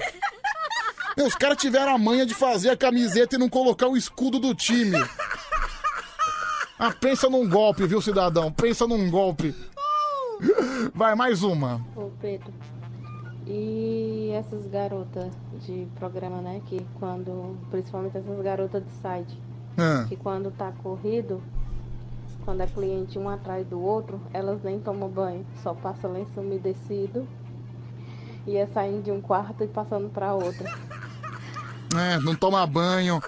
Meu, 1.16 1.26
os 1.26 1.34
caras 1.34 1.58
tiveram 1.58 1.92
a 1.92 1.98
manha 1.98 2.24
de 2.24 2.34
fazer 2.34 2.70
a 2.70 2.76
camiseta 2.76 3.34
e 3.34 3.38
não 3.38 3.48
colocar 3.48 3.88
o 3.88 3.96
escudo 3.96 4.38
do 4.38 4.54
time. 4.54 4.96
Ah, 6.78 6.92
pensa 6.92 7.28
num 7.28 7.48
golpe, 7.48 7.84
viu, 7.88 8.00
cidadão? 8.00 8.52
Pensa 8.52 8.86
num 8.86 9.10
golpe. 9.10 9.52
Vai, 10.94 11.16
mais 11.16 11.42
uma. 11.42 11.84
Ô 11.96 12.10
Pedro, 12.20 12.52
e 13.48 14.30
essas 14.34 14.66
garotas 14.66 15.32
de 15.64 15.88
programa, 15.98 16.42
né? 16.42 16.60
Que 16.66 16.86
quando. 16.98 17.56
Principalmente 17.70 18.18
essas 18.18 18.40
garotas 18.42 18.84
de 18.84 18.92
site. 19.00 19.40
Ah. 19.76 20.04
Que 20.06 20.16
quando 20.16 20.50
tá 20.50 20.70
corrido, 20.82 21.42
quando 22.44 22.60
é 22.60 22.66
cliente 22.66 23.18
um 23.18 23.28
atrás 23.28 23.66
do 23.66 23.80
outro, 23.80 24.20
elas 24.34 24.62
nem 24.62 24.78
tomam 24.78 25.08
banho. 25.08 25.46
Só 25.62 25.72
passa 25.72 26.06
lenço 26.06 26.40
umedecido. 26.40 27.26
E 28.46 28.56
é 28.56 28.66
saindo 28.66 29.02
de 29.02 29.10
um 29.10 29.20
quarto 29.20 29.64
e 29.64 29.66
passando 29.66 30.10
pra 30.10 30.34
outro. 30.34 30.64
É, 31.96 32.18
não 32.18 32.34
toma 32.34 32.66
banho. 32.66 33.22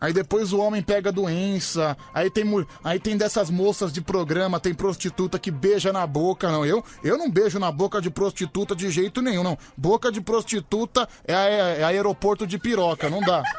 Aí 0.00 0.12
depois 0.12 0.52
o 0.52 0.58
homem 0.58 0.80
pega 0.82 1.12
doença. 1.12 1.96
Aí 2.14 2.30
tem, 2.30 2.44
aí 2.82 2.98
tem 2.98 3.16
dessas 3.16 3.50
moças 3.50 3.92
de 3.92 4.00
programa, 4.00 4.58
tem 4.58 4.72
prostituta 4.72 5.38
que 5.38 5.50
beija 5.50 5.92
na 5.92 6.06
boca. 6.06 6.50
Não, 6.50 6.64
eu, 6.64 6.82
eu 7.04 7.18
não 7.18 7.30
beijo 7.30 7.58
na 7.58 7.70
boca 7.70 8.00
de 8.00 8.08
prostituta 8.10 8.74
de 8.74 8.90
jeito 8.90 9.20
nenhum, 9.20 9.42
não. 9.42 9.58
Boca 9.76 10.10
de 10.10 10.20
prostituta 10.20 11.06
é, 11.24 11.34
a- 11.34 11.48
é 11.48 11.84
aeroporto 11.84 12.46
de 12.46 12.58
piroca, 12.58 13.10
não 13.10 13.20
dá. 13.20 13.42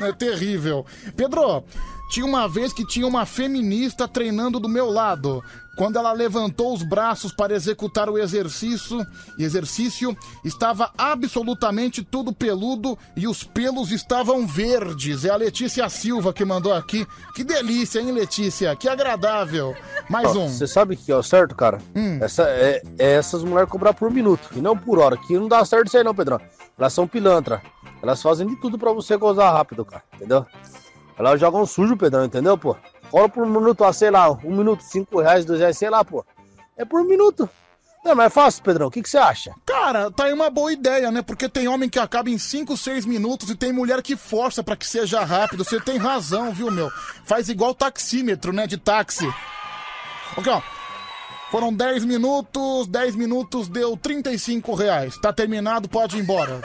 É 0.00 0.12
terrível. 0.12 0.86
Pedro, 1.16 1.64
tinha 2.10 2.24
uma 2.24 2.48
vez 2.48 2.72
que 2.72 2.86
tinha 2.86 3.06
uma 3.06 3.26
feminista 3.26 4.06
treinando 4.06 4.60
do 4.60 4.68
meu 4.68 4.88
lado. 4.88 5.42
Quando 5.80 5.96
ela 5.96 6.12
levantou 6.12 6.74
os 6.74 6.82
braços 6.82 7.32
para 7.32 7.54
executar 7.54 8.10
o 8.10 8.18
exercício, 8.18 8.98
exercício 9.38 10.14
estava 10.44 10.92
absolutamente 10.98 12.04
tudo 12.04 12.34
peludo 12.34 12.98
e 13.16 13.26
os 13.26 13.42
pelos 13.44 13.90
estavam 13.90 14.46
verdes. 14.46 15.24
É 15.24 15.30
a 15.30 15.36
Letícia 15.36 15.88
Silva 15.88 16.34
que 16.34 16.44
mandou 16.44 16.74
aqui. 16.74 17.06
Que 17.34 17.42
delícia, 17.42 17.98
hein, 17.98 18.12
Letícia? 18.12 18.76
Que 18.76 18.90
agradável. 18.90 19.74
Mais 20.06 20.36
Ó, 20.36 20.40
um. 20.40 20.48
Você 20.50 20.66
sabe 20.66 20.96
que 20.96 21.10
é 21.10 21.16
o 21.16 21.22
certo, 21.22 21.56
cara? 21.56 21.78
Essa, 22.20 22.42
é, 22.42 22.82
é 22.98 23.12
essas 23.12 23.42
mulheres 23.42 23.70
cobrar 23.70 23.94
por 23.94 24.10
minuto 24.10 24.50
e 24.54 24.60
não 24.60 24.76
por 24.76 24.98
hora. 24.98 25.16
Que 25.16 25.38
não 25.38 25.48
dá 25.48 25.64
certo 25.64 25.86
isso 25.86 25.96
aí, 25.96 26.04
não, 26.04 26.14
Pedrão. 26.14 26.38
Elas 26.76 26.92
são 26.92 27.08
pilantra. 27.08 27.62
Elas 28.02 28.20
fazem 28.20 28.46
de 28.46 28.56
tudo 28.56 28.78
pra 28.78 28.92
você 28.92 29.16
gozar 29.16 29.50
rápido, 29.50 29.82
cara. 29.86 30.02
Entendeu? 30.14 30.44
Elas 31.18 31.40
jogam 31.40 31.64
sujo, 31.64 31.96
Pedrão, 31.96 32.26
entendeu, 32.26 32.58
pô? 32.58 32.76
Cobra 33.10 33.28
por 33.28 33.46
minuto, 33.46 33.84
ah, 33.84 33.92
sei 33.92 34.10
lá, 34.10 34.30
um 34.30 34.56
minuto, 34.56 34.82
cinco 34.82 35.20
reais, 35.20 35.44
dois 35.44 35.60
reais, 35.60 35.76
sei 35.76 35.90
lá, 35.90 36.04
pô. 36.04 36.24
É 36.76 36.84
por 36.84 37.04
minuto. 37.04 37.48
Não 38.04 38.12
é 38.12 38.14
mais 38.14 38.32
fácil, 38.32 38.62
Pedrão. 38.62 38.86
O 38.86 38.90
que, 38.90 39.02
que 39.02 39.10
você 39.10 39.18
acha? 39.18 39.52
Cara, 39.66 40.10
tá 40.10 40.24
aí 40.24 40.32
uma 40.32 40.48
boa 40.48 40.72
ideia, 40.72 41.10
né? 41.10 41.20
Porque 41.20 41.48
tem 41.48 41.68
homem 41.68 41.88
que 41.88 41.98
acaba 41.98 42.30
em 42.30 42.38
5, 42.38 42.74
6 42.76 43.04
minutos 43.04 43.50
e 43.50 43.54
tem 43.54 43.72
mulher 43.72 44.00
que 44.00 44.16
força 44.16 44.62
pra 44.62 44.76
que 44.76 44.86
seja 44.86 45.22
rápido. 45.22 45.64
Você 45.64 45.78
tem 45.78 45.98
razão, 45.98 46.50
viu, 46.52 46.70
meu? 46.70 46.90
Faz 47.24 47.50
igual 47.50 47.74
taxímetro, 47.74 48.52
né? 48.52 48.66
De 48.66 48.78
táxi. 48.78 49.28
Ok, 50.36 50.50
ó. 50.50 50.62
Foram 51.50 51.74
10 51.74 52.04
minutos, 52.04 52.86
10 52.86 53.16
minutos 53.16 53.68
deu 53.68 53.96
35 53.96 54.74
reais. 54.74 55.18
Tá 55.18 55.32
terminado, 55.32 55.88
pode 55.88 56.16
ir 56.16 56.20
embora. 56.20 56.60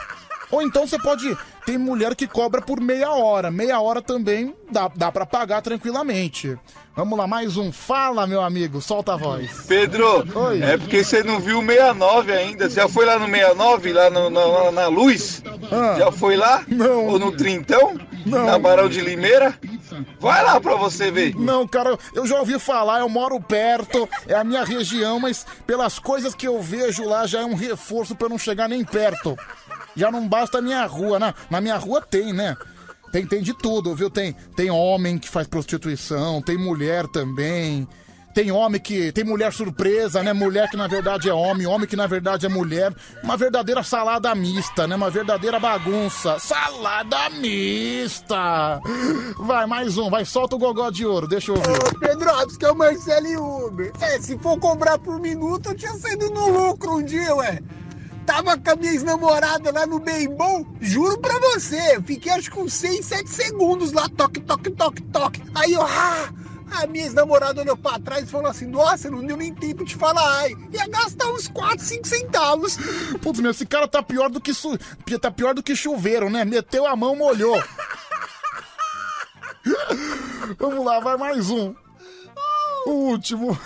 Ou 0.52 0.62
então 0.62 0.88
você 0.88 0.98
pode. 1.00 1.38
Tem 1.66 1.78
mulher 1.80 2.16
que 2.16 2.28
cobra 2.28 2.62
por 2.62 2.80
meia 2.80 3.10
hora. 3.12 3.50
Meia 3.50 3.80
hora 3.80 4.00
também 4.02 4.56
dá, 4.72 4.88
dá 4.96 5.12
para 5.12 5.26
pagar 5.26 5.62
tranquilamente. 5.64 6.56
Vamos 6.96 7.18
lá, 7.18 7.26
mais 7.28 7.58
um. 7.58 7.72
Fala, 7.72 8.28
meu 8.28 8.42
amigo, 8.42 8.80
solta 8.82 9.14
a 9.14 9.18
voz. 9.18 9.66
Pedro, 9.68 10.24
Oi. 10.38 10.62
é 10.62 10.78
porque 10.78 11.04
você 11.04 11.24
não 11.24 11.40
viu 11.40 11.60
o 11.60 11.66
69 11.66 12.32
ainda. 12.32 12.70
Você 12.70 12.76
já 12.80 12.88
foi 12.88 13.06
lá 13.06 13.18
no 13.18 13.26
69, 13.26 13.92
lá 13.94 14.10
no- 14.12 14.30
na, 14.30 14.72
na 14.72 14.88
luz? 14.88 15.42
Já 15.98 16.12
foi 16.12 16.38
lá? 16.38 16.64
Não. 16.68 17.08
Ou 17.08 17.18
no 17.20 17.32
Trintão? 17.32 18.00
Na 18.26 18.58
Barão 18.60 18.88
de 18.88 19.02
Limeira? 19.02 19.58
Vai 20.20 20.44
lá 20.44 20.60
pra 20.62 20.76
você 20.76 21.12
ver. 21.12 21.36
Não, 21.36 21.68
cara, 21.68 21.98
eu 22.14 22.26
já 22.28 22.40
ouvi 22.40 22.60
falar, 22.60 23.00
eu 23.00 23.10
moro 23.10 23.40
perto, 23.42 24.08
é 24.28 24.34
a 24.36 24.44
minha 24.44 24.64
região, 24.64 25.20
mas 25.20 25.46
pelas 25.66 26.00
coisas 26.00 26.34
que 26.36 26.48
eu 26.48 26.62
vejo 26.62 27.06
lá 27.06 27.26
já 27.28 27.42
é 27.42 27.46
um 27.46 27.56
reforço 27.56 28.16
pra 28.16 28.26
eu 28.26 28.30
não 28.30 28.38
chegar 28.38 28.68
nem 28.68 28.84
perto. 28.84 29.36
Já 29.96 30.12
não 30.12 30.28
basta 30.28 30.58
a 30.58 30.62
minha 30.62 30.86
rua, 30.86 31.20
né? 31.20 31.34
Na 31.50 31.62
minha 31.62 31.78
rua 31.78 32.02
tem, 32.02 32.34
né? 32.34 32.56
Tem, 33.12 33.26
tem 33.26 33.42
de 33.42 33.54
tudo, 33.54 33.96
viu? 33.96 34.10
Tem, 34.10 34.34
tem 34.56 34.70
homem 34.70 35.18
que 35.18 35.30
faz 35.30 35.48
prostituição, 35.48 36.42
tem 36.42 36.58
mulher 36.58 37.08
também. 37.08 37.88
Tem 38.36 38.52
homem 38.52 38.82
que. 38.82 39.14
Tem 39.14 39.24
mulher 39.24 39.54
surpresa, 39.54 40.22
né? 40.22 40.34
Mulher 40.34 40.70
que 40.70 40.76
na 40.76 40.88
verdade 40.88 41.30
é 41.30 41.34
homem, 41.34 41.66
homem 41.66 41.88
que 41.88 41.96
na 41.96 42.06
verdade 42.06 42.46
é 42.46 42.50
mulher. 42.50 42.94
Uma 43.24 43.38
verdadeira 43.38 43.82
salada 43.82 44.36
mista, 44.36 44.86
né? 44.86 44.98
Uma 44.98 45.10
verdadeira 45.10 45.58
bagunça. 45.58 46.38
Salada 46.40 47.30
mista! 47.30 48.82
Vai, 49.40 49.66
mais 49.66 49.98
um, 49.98 50.10
vai, 50.10 50.26
solta 50.26 50.58
o 50.58 50.60
gogó 50.60 50.90
de 50.90 51.06
ouro, 51.06 51.30
deixa 51.30 51.52
eu 51.52 51.56
ouvir. 51.56 51.72
Ô, 51.72 51.98
Pedro, 51.98 52.30
que 52.60 52.66
é 52.66 52.72
o 52.72 52.76
Marcelo 52.76 53.68
Uber. 53.68 53.94
É, 54.02 54.20
se 54.20 54.38
for 54.40 54.60
cobrar 54.60 55.00
por 55.00 55.18
minuto, 55.22 55.70
eu 55.70 55.76
tinha 55.76 55.94
saído 55.94 56.30
no 56.32 56.50
lucro 56.50 56.98
um 56.98 57.04
dia, 57.04 57.34
ué. 57.36 57.62
Tava 58.26 58.58
com 58.58 58.72
a 58.72 58.76
minha 58.76 58.92
ex-namorada 58.92 59.72
lá 59.72 59.86
no 59.86 60.00
bem 60.00 60.28
bom, 60.28 60.66
juro 60.82 61.20
pra 61.20 61.38
você, 61.40 61.96
eu 61.96 62.02
fiquei 62.02 62.32
acho 62.32 62.50
que 62.50 62.60
uns 62.60 62.74
6, 62.74 63.06
7 63.06 63.30
segundos 63.30 63.92
lá, 63.92 64.10
toque, 64.10 64.40
toque, 64.42 64.72
toque, 64.72 65.02
toque. 65.04 65.44
Aí 65.54 65.74
eu, 65.74 65.82
ah, 65.84 66.30
a 66.72 66.88
minha 66.88 67.06
ex-namorada 67.06 67.62
olhou 67.62 67.78
pra 67.78 68.00
trás 68.00 68.24
e 68.24 68.28
falou 68.28 68.48
assim, 68.48 68.66
nossa, 68.66 69.10
não 69.10 69.24
deu 69.26 69.38
nem 69.38 69.54
tempo 69.54 69.86
de 69.86 69.96
falar 69.96 70.42
ai. 70.42 70.56
Ia 70.72 70.88
gastar 70.88 71.28
uns 71.32 71.48
4, 71.48 71.86
5 71.86 72.08
centavos. 72.08 72.78
Putz, 73.22 73.40
meu, 73.40 73.52
esse 73.52 73.66
cara 73.66 73.88
tá 73.88 74.02
pior 74.02 74.30
do 74.30 74.42
que 74.42 74.54
su... 74.54 74.78
tá 75.22 75.30
pior 75.30 75.54
do 75.54 75.62
que 75.64 75.76
chuveiro, 75.76 76.30
né? 76.30 76.44
Meteu 76.44 76.86
a 76.86 76.96
mão, 76.96 77.16
molhou. 77.16 77.62
Vamos 80.58 80.86
lá, 80.86 81.00
vai 81.00 81.18
mais 81.18 81.50
um. 81.50 81.74
O 82.86 82.92
último. 82.92 83.58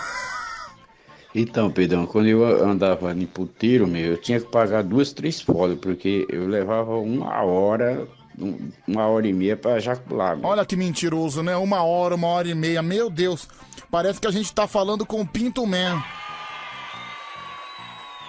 Então, 1.34 1.70
Pedrão, 1.70 2.06
quando 2.08 2.28
eu 2.28 2.44
andava 2.68 3.12
em 3.14 3.26
puteiro, 3.26 3.86
meu, 3.88 4.12
eu 4.14 4.18
tinha 4.18 4.40
que 4.40 4.48
pagar 4.48 4.84
duas, 4.84 5.14
três 5.14 5.40
folhas, 5.42 5.78
porque 5.80 6.26
eu 6.28 6.48
levava 6.48 6.96
uma 6.98 7.44
hora, 7.44 8.08
um- 8.40 8.72
uma 8.88 9.06
hora 9.06 9.28
e 9.28 9.34
meia 9.34 9.56
pra 9.56 9.78
ejacular, 9.78 10.36
meu. 10.38 10.50
Olha 10.50 10.66
que 10.66 10.76
mentiroso, 10.76 11.44
né? 11.44 11.56
Uma 11.56 11.84
hora, 11.84 12.16
uma 12.16 12.28
hora 12.28 12.48
e 12.48 12.56
meia. 12.56 12.82
Meu 12.82 13.12
Deus, 13.12 13.48
parece 13.92 14.20
que 14.20 14.26
a 14.28 14.32
gente 14.32 14.52
tá 14.52 14.68
falando 14.68 15.06
com 15.06 15.22
o 15.22 15.28
Pinto 15.28 15.68
Man. 15.68 16.02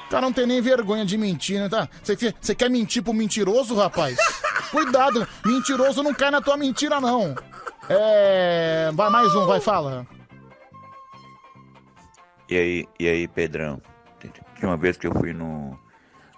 O 0.06 0.10
cara 0.10 0.22
não 0.22 0.32
tem 0.32 0.46
nem 0.46 0.60
vergonha 0.60 1.06
de 1.06 1.16
mentir, 1.16 1.58
né? 1.60 1.68
Tá? 1.68 1.88
Você 2.02 2.54
quer 2.54 2.68
mentir 2.68 3.02
pro 3.02 3.14
mentiroso, 3.14 3.74
rapaz? 3.76 4.18
Cuidado, 4.70 5.26
mentiroso 5.44 6.02
não 6.02 6.12
cai 6.12 6.30
na 6.30 6.40
tua 6.42 6.56
mentira, 6.56 7.00
não. 7.00 7.34
É. 7.88 8.90
Vai 8.92 9.08
mais 9.08 9.34
um, 9.34 9.46
vai, 9.46 9.60
fala. 9.60 10.06
E 12.50 12.56
aí, 12.56 12.88
e 12.98 13.08
aí, 13.08 13.28
Pedrão? 13.28 13.80
Tinha 14.56 14.68
uma 14.70 14.76
vez 14.76 14.96
que 14.96 15.06
eu 15.06 15.12
fui 15.14 15.32
no, 15.32 15.78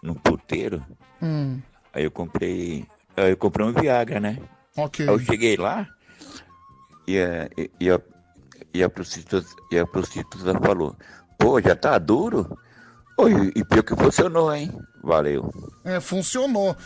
no 0.02 0.14
puteiro, 0.14 0.84
Hum, 1.22 1.60
aí 1.92 2.04
eu 2.04 2.10
comprei. 2.10 2.84
Aí 3.16 3.30
eu 3.30 3.36
comprei 3.36 3.66
um 3.66 3.72
Viagra, 3.72 4.20
né? 4.20 4.38
ok. 4.76 5.08
Aí 5.08 5.14
eu 5.14 5.18
cheguei 5.20 5.56
lá 5.56 5.88
e 7.06 7.18
a, 7.18 7.48
e 7.80 7.90
a, 7.90 8.00
e 8.74 8.82
a, 8.82 8.88
prostituta, 8.90 9.46
e 9.70 9.78
a 9.78 9.86
prostituta 9.86 10.58
falou, 10.60 10.96
pô, 11.38 11.60
já 11.60 11.74
tá 11.76 11.96
duro? 11.98 12.58
Oi, 13.18 13.52
e 13.54 13.64
pior 13.64 13.82
que 13.82 13.94
funcionou, 13.94 14.52
hein? 14.54 14.72
Valeu. 15.02 15.50
É, 15.84 16.00
funcionou. 16.00 16.76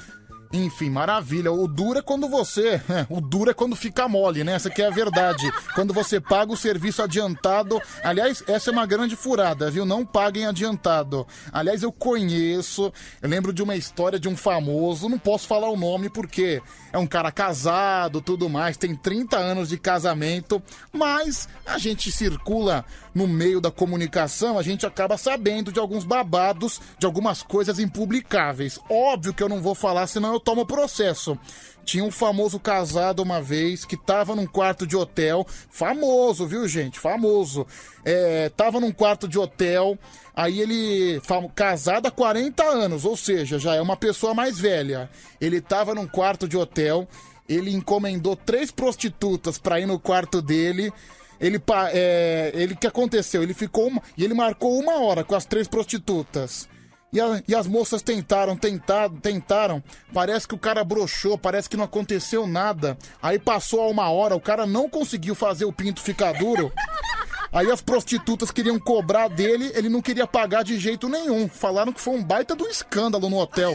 Enfim, 0.53 0.91
maravilha. 0.91 1.53
O 1.53 1.67
duro 1.67 1.99
é 1.99 2.03
quando 2.03 2.29
você. 2.29 2.81
é, 2.89 3.07
o 3.09 3.21
duro 3.21 3.51
é 3.51 3.55
quando 3.55 3.77
fica 3.77 4.09
mole, 4.09 4.45
né? 4.45 4.55
Essa 4.55 4.71
que 4.71 4.83
é 4.83 4.87
a 4.87 4.91
verdade. 4.91 5.51
quando 5.75 5.93
você 5.93 6.21
paga 6.21 6.53
o 6.53 6.57
serviço 6.57 7.03
adiantado. 7.03 7.81
Aliás, 8.03 8.43
essa 8.47 8.71
é 8.71 8.73
uma 8.73 8.87
grande 8.87 9.17
furada, 9.17 9.71
viu? 9.71 9.85
Não 9.85 10.05
paguem 10.05 10.47
adiantado. 10.47 11.27
Aliás, 11.53 11.83
eu 11.83 11.93
conheço. 11.93 12.93
Eu 13.21 13.29
lembro 13.29 13.53
de 13.53 13.63
uma 13.63 13.77
história 13.77 14.19
de 14.19 14.29
um 14.29 14.37
famoso. 14.37 15.09
Não 15.09 15.19
posso 15.19 15.47
falar 15.47 15.69
o 15.69 15.77
nome 15.77 16.09
porque 16.09 16.63
é 16.93 16.99
um 16.99 17.07
cara 17.07 17.31
casado, 17.31 18.21
tudo 18.21 18.49
mais. 18.49 18.77
Tem 18.77 18.95
30 18.95 19.37
anos 19.37 19.69
de 19.69 19.79
casamento. 19.79 20.63
Mas 20.93 21.49
a 21.65 21.79
gente 21.79 22.11
circula 22.11 22.85
no 23.17 23.27
meio 23.27 23.63
da 23.63 23.71
comunicação, 23.71 24.59
a 24.59 24.63
gente 24.63 24.85
acaba 24.85 25.17
sabendo 25.17 25.73
de 25.73 25.81
alguns 25.81 26.05
babados, 26.05 26.83
de 26.99 27.07
algumas 27.07 27.43
coisas 27.43 27.79
impublicáveis. 27.79 28.79
Óbvio 28.91 29.33
que 29.33 29.43
eu 29.43 29.49
não 29.49 29.63
vou 29.63 29.75
falar, 29.75 30.07
senão 30.07 30.35
eu 30.35 30.39
tomo 30.39 30.67
processo. 30.67 31.39
Tinha 31.83 32.05
um 32.05 32.11
famoso 32.11 32.61
casado 32.61 33.23
uma 33.23 33.41
vez 33.41 33.87
que 33.87 33.97
tava 33.97 34.37
num 34.37 34.47
quarto 34.47 34.87
de 34.87 34.95
hotel, 34.95 35.47
famoso, 35.71 36.47
viu, 36.47 36.69
gente? 36.69 37.01
Famoso. 37.01 37.67
É, 38.05 38.51
tava 38.51 38.81
num 38.81 38.93
quarto 38.93 39.27
de 39.27 39.39
hotel, 39.39 39.99
aí 40.35 40.61
ele, 40.61 41.19
casado 41.55 42.09
há 42.09 42.11
40 42.11 42.63
anos, 42.65 43.07
ou 43.07 43.17
seja, 43.17 43.59
já 43.59 43.75
é 43.75 43.81
uma 43.81 43.97
pessoa 43.97 44.35
mais 44.35 44.59
velha. 44.59 45.09
Ele 45.41 45.59
tava 45.63 45.95
num 45.95 46.07
quarto 46.07 46.47
de 46.47 46.59
hotel, 46.59 47.09
ele 47.49 47.73
encomendou 47.73 48.37
três 48.37 48.71
prostitutas 48.71 49.57
pra 49.57 49.81
ir 49.81 49.87
no 49.87 49.99
quarto 49.99 50.43
dele. 50.43 50.93
Ele, 51.41 51.61
é, 51.93 52.51
ele 52.55 52.75
que 52.75 52.87
aconteceu? 52.87 53.43
Ele 53.43 53.55
ficou 53.55 53.89
uma, 53.89 54.03
e 54.17 54.25
ele 54.25 54.35
marcou 54.35 54.79
uma 54.79 55.01
hora 55.01 55.23
com 55.25 55.35
as 55.35 55.45
três 55.45 55.69
prostitutas. 55.69 56.69
E, 57.13 57.21
a- 57.21 57.43
e 57.47 57.55
as 57.55 57.67
moças 57.67 58.03
tentaram, 58.03 58.57
tentaram, 58.57 59.17
tentaram. 59.17 59.83
Parece 60.13 60.47
que 60.49 60.55
o 60.55 60.59
cara 60.59 60.83
broxou, 60.85 61.39
parece 61.39 61.69
que 61.69 61.77
não 61.77 61.85
aconteceu 61.85 62.47
nada. 62.47 62.97
Aí 63.23 63.39
passou 63.39 63.81
a 63.83 63.87
uma 63.89 64.11
hora, 64.11 64.35
o 64.35 64.41
cara 64.41 64.67
não 64.67 64.89
conseguiu 64.89 65.35
fazer 65.35 65.65
o 65.65 65.73
pinto 65.73 66.01
ficar 66.01 66.33
duro. 66.33 66.73
Aí 67.53 67.71
as 67.71 67.81
prostitutas 67.81 68.51
queriam 68.51 68.79
cobrar 68.79 69.29
dele, 69.29 69.71
ele 69.75 69.89
não 69.89 70.03
queria 70.03 70.27
pagar 70.27 70.63
de 70.65 70.79
jeito 70.79 71.09
nenhum. 71.09 71.49
Falaram 71.49 71.93
que 71.93 72.01
foi 72.01 72.15
um 72.15 72.23
baita 72.25 72.55
do 72.55 72.67
escândalo 72.67 73.31
no 73.31 73.39
hotel. 73.39 73.75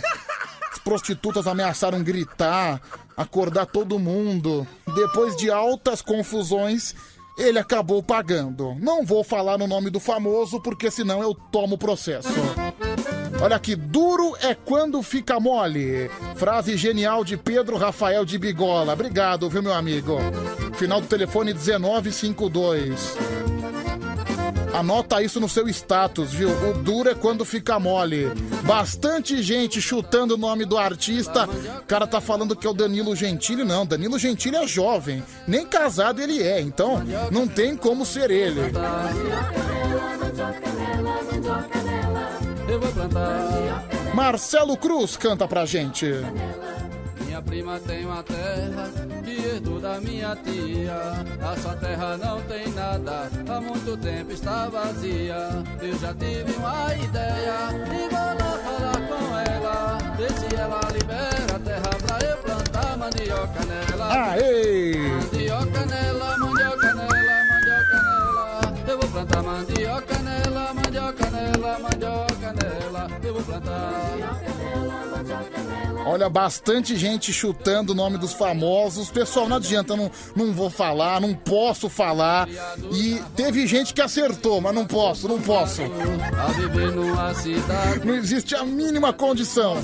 As 0.71 0.77
prostitutas 0.79 1.47
ameaçaram 1.47 2.03
gritar, 2.03 2.79
acordar 3.17 3.65
todo 3.65 3.97
mundo. 3.97 4.67
Depois 4.93 5.35
de 5.37 5.49
altas 5.49 6.01
confusões, 6.01 6.93
ele 7.41 7.59
acabou 7.59 8.03
pagando. 8.03 8.75
Não 8.79 9.03
vou 9.03 9.23
falar 9.23 9.57
no 9.57 9.67
nome 9.67 9.89
do 9.89 9.99
famoso, 9.99 10.61
porque 10.61 10.91
senão 10.91 11.21
eu 11.21 11.33
tomo 11.33 11.77
processo. 11.77 12.29
Olha 13.41 13.55
aqui, 13.55 13.75
duro 13.75 14.35
é 14.39 14.53
quando 14.53 15.01
fica 15.01 15.39
mole. 15.39 16.09
Frase 16.35 16.77
genial 16.77 17.23
de 17.23 17.35
Pedro 17.35 17.75
Rafael 17.75 18.23
de 18.23 18.37
Bigola. 18.37 18.93
Obrigado, 18.93 19.49
viu, 19.49 19.63
meu 19.63 19.73
amigo? 19.73 20.17
Final 20.73 21.01
do 21.01 21.07
telefone 21.07 21.53
1952. 21.53 23.50
Anota 24.73 25.21
isso 25.21 25.39
no 25.39 25.49
seu 25.49 25.67
status, 25.67 26.31
viu? 26.33 26.49
O 26.69 26.73
duro 26.73 27.09
é 27.09 27.15
quando 27.15 27.43
fica 27.43 27.79
mole. 27.79 28.27
Bastante 28.63 29.41
gente 29.43 29.81
chutando 29.81 30.35
o 30.35 30.37
nome 30.37 30.65
do 30.65 30.77
artista. 30.77 31.47
O 31.47 31.85
cara 31.85 32.07
tá 32.07 32.21
falando 32.21 32.55
que 32.55 32.65
é 32.65 32.69
o 32.69 32.73
Danilo 32.73 33.15
Gentili. 33.15 33.63
Não, 33.63 33.85
Danilo 33.85 34.17
Gentili 34.17 34.55
é 34.55 34.65
jovem. 34.65 35.23
Nem 35.47 35.65
casado 35.65 36.21
ele 36.21 36.41
é, 36.41 36.61
então 36.61 37.03
não 37.31 37.47
tem 37.47 37.75
como 37.75 38.05
ser 38.05 38.31
ele. 38.31 38.61
Marcelo 44.13 44.77
Cruz 44.77 45.17
canta 45.17 45.47
pra 45.47 45.65
gente. 45.65 46.05
Minha 47.41 47.43
prima 47.43 47.79
tem 47.79 48.05
uma 48.05 48.23
terra 48.23 48.89
que 49.23 49.31
herdou 49.31 49.79
da 49.79 49.99
minha 49.99 50.35
tia. 50.35 50.93
A 51.41 51.57
sua 51.59 51.75
terra 51.75 52.17
não 52.17 52.41
tem 52.43 52.71
nada, 52.73 53.29
há 53.49 53.61
muito 53.61 53.97
tempo 53.97 54.31
está 54.31 54.69
vazia. 54.69 55.63
Eu 55.81 55.97
já 55.97 56.13
tive 56.13 56.51
uma 56.53 56.93
ideia 56.93 57.55
e 57.87 58.09
vou 58.09 58.19
lá 58.19 58.57
falar 58.59 59.07
com 59.07 59.51
ela. 59.51 59.97
Ver 60.17 60.31
se 60.33 60.55
ela 60.55 60.81
libera 60.93 61.55
a 61.55 61.59
terra 61.59 61.89
pra 62.05 62.27
eu 62.27 62.37
plantar 62.37 62.97
mandioca 62.97 63.65
nela. 63.65 64.31
Aê! 64.31 64.95
Mandioca 64.97 65.85
nela, 65.85 66.37
mandioca 66.37 66.93
nela, 66.93 67.43
mandioca 67.49 68.01
nela. 68.03 68.73
Eu 68.87 68.99
vou 68.99 69.09
plantar 69.09 69.43
mandioca 69.43 70.19
nela, 70.19 70.73
mandioca 70.73 71.29
nela, 71.31 71.79
mandioca 71.79 72.53
nela. 72.53 73.07
Eu 73.23 73.33
vou 73.33 73.43
plantar. 73.43 74.60
Olha, 76.05 76.29
bastante 76.29 76.97
gente 76.97 77.31
chutando 77.31 77.93
o 77.93 77.95
nome 77.95 78.17
dos 78.17 78.33
famosos. 78.33 79.09
Pessoal, 79.09 79.47
não 79.47 79.57
adianta, 79.57 79.95
não, 79.95 80.11
não 80.35 80.51
vou 80.51 80.69
falar, 80.69 81.21
não 81.21 81.33
posso 81.33 81.89
falar. 81.89 82.49
E 82.91 83.21
teve 83.35 83.67
gente 83.67 83.93
que 83.93 84.01
acertou, 84.01 84.59
mas 84.59 84.73
não 84.73 84.85
posso, 84.85 85.27
não 85.27 85.39
posso. 85.39 85.81
Cidade. 87.35 88.05
Não 88.05 88.15
existe 88.15 88.55
a 88.55 88.65
mínima 88.65 89.13
condição. 89.13 89.75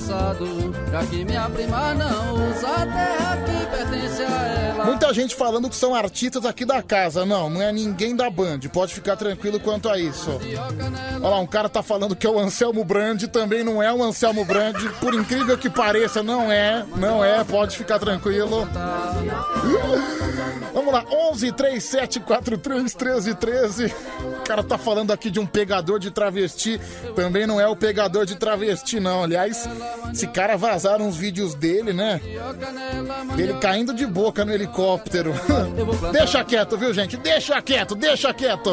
Muita 4.84 5.14
gente 5.14 5.34
falando 5.34 5.68
que 5.68 5.76
são 5.76 5.94
artistas 5.94 6.44
aqui 6.44 6.64
da 6.64 6.82
casa. 6.82 7.24
Não, 7.24 7.48
não 7.48 7.62
é 7.62 7.72
ninguém 7.72 8.14
da 8.14 8.28
Band. 8.28 8.60
Pode 8.72 8.92
ficar 8.92 9.16
tranquilo 9.16 9.58
quanto 9.60 9.88
a 9.88 9.98
isso. 9.98 10.30
Olha 11.20 11.28
lá, 11.28 11.38
um 11.38 11.46
cara 11.46 11.68
tá 11.68 11.82
falando 11.82 12.14
que 12.14 12.26
é 12.26 12.30
o 12.30 12.38
Anselmo 12.38 12.84
Brandi, 12.84 13.28
também 13.28 13.64
não 13.64 13.82
é 13.82 13.92
o 13.92 14.02
Anselmo 14.02 14.44
Brandi. 14.44 14.77
Por 15.00 15.14
incrível 15.14 15.56
que 15.56 15.70
pareça, 15.70 16.22
não 16.22 16.50
é, 16.50 16.84
não 16.96 17.24
é, 17.24 17.42
pode 17.44 17.76
ficar 17.76 17.98
tranquilo. 17.98 18.68
Vamos 20.72 20.92
lá, 20.92 21.04
11 21.10 21.52
37 21.52 22.20
43 22.20 22.94
13 22.94 23.34
13. 23.34 23.86
O 23.86 24.44
cara 24.44 24.62
tá 24.62 24.78
falando 24.78 25.12
aqui 25.12 25.30
de 25.30 25.40
um 25.40 25.46
pegador 25.46 25.98
de 25.98 26.10
travesti. 26.10 26.80
Também 27.14 27.46
não 27.46 27.60
é 27.60 27.66
o 27.66 27.76
pegador 27.76 28.24
de 28.24 28.36
travesti, 28.36 29.00
não. 29.00 29.24
Aliás, 29.24 29.68
esse 30.12 30.26
cara 30.26 30.56
vazaram 30.56 31.06
uns 31.06 31.16
vídeos 31.16 31.54
dele, 31.54 31.92
né? 31.92 32.20
Dele 33.36 33.54
caindo 33.54 33.92
de 33.92 34.06
boca 34.06 34.44
no 34.44 34.52
helicóptero. 34.52 35.34
deixa 36.12 36.44
quieto, 36.44 36.76
viu, 36.76 36.92
gente? 36.94 37.16
Deixa 37.16 37.60
quieto, 37.60 37.94
deixa 37.94 38.32
quieto. 38.32 38.70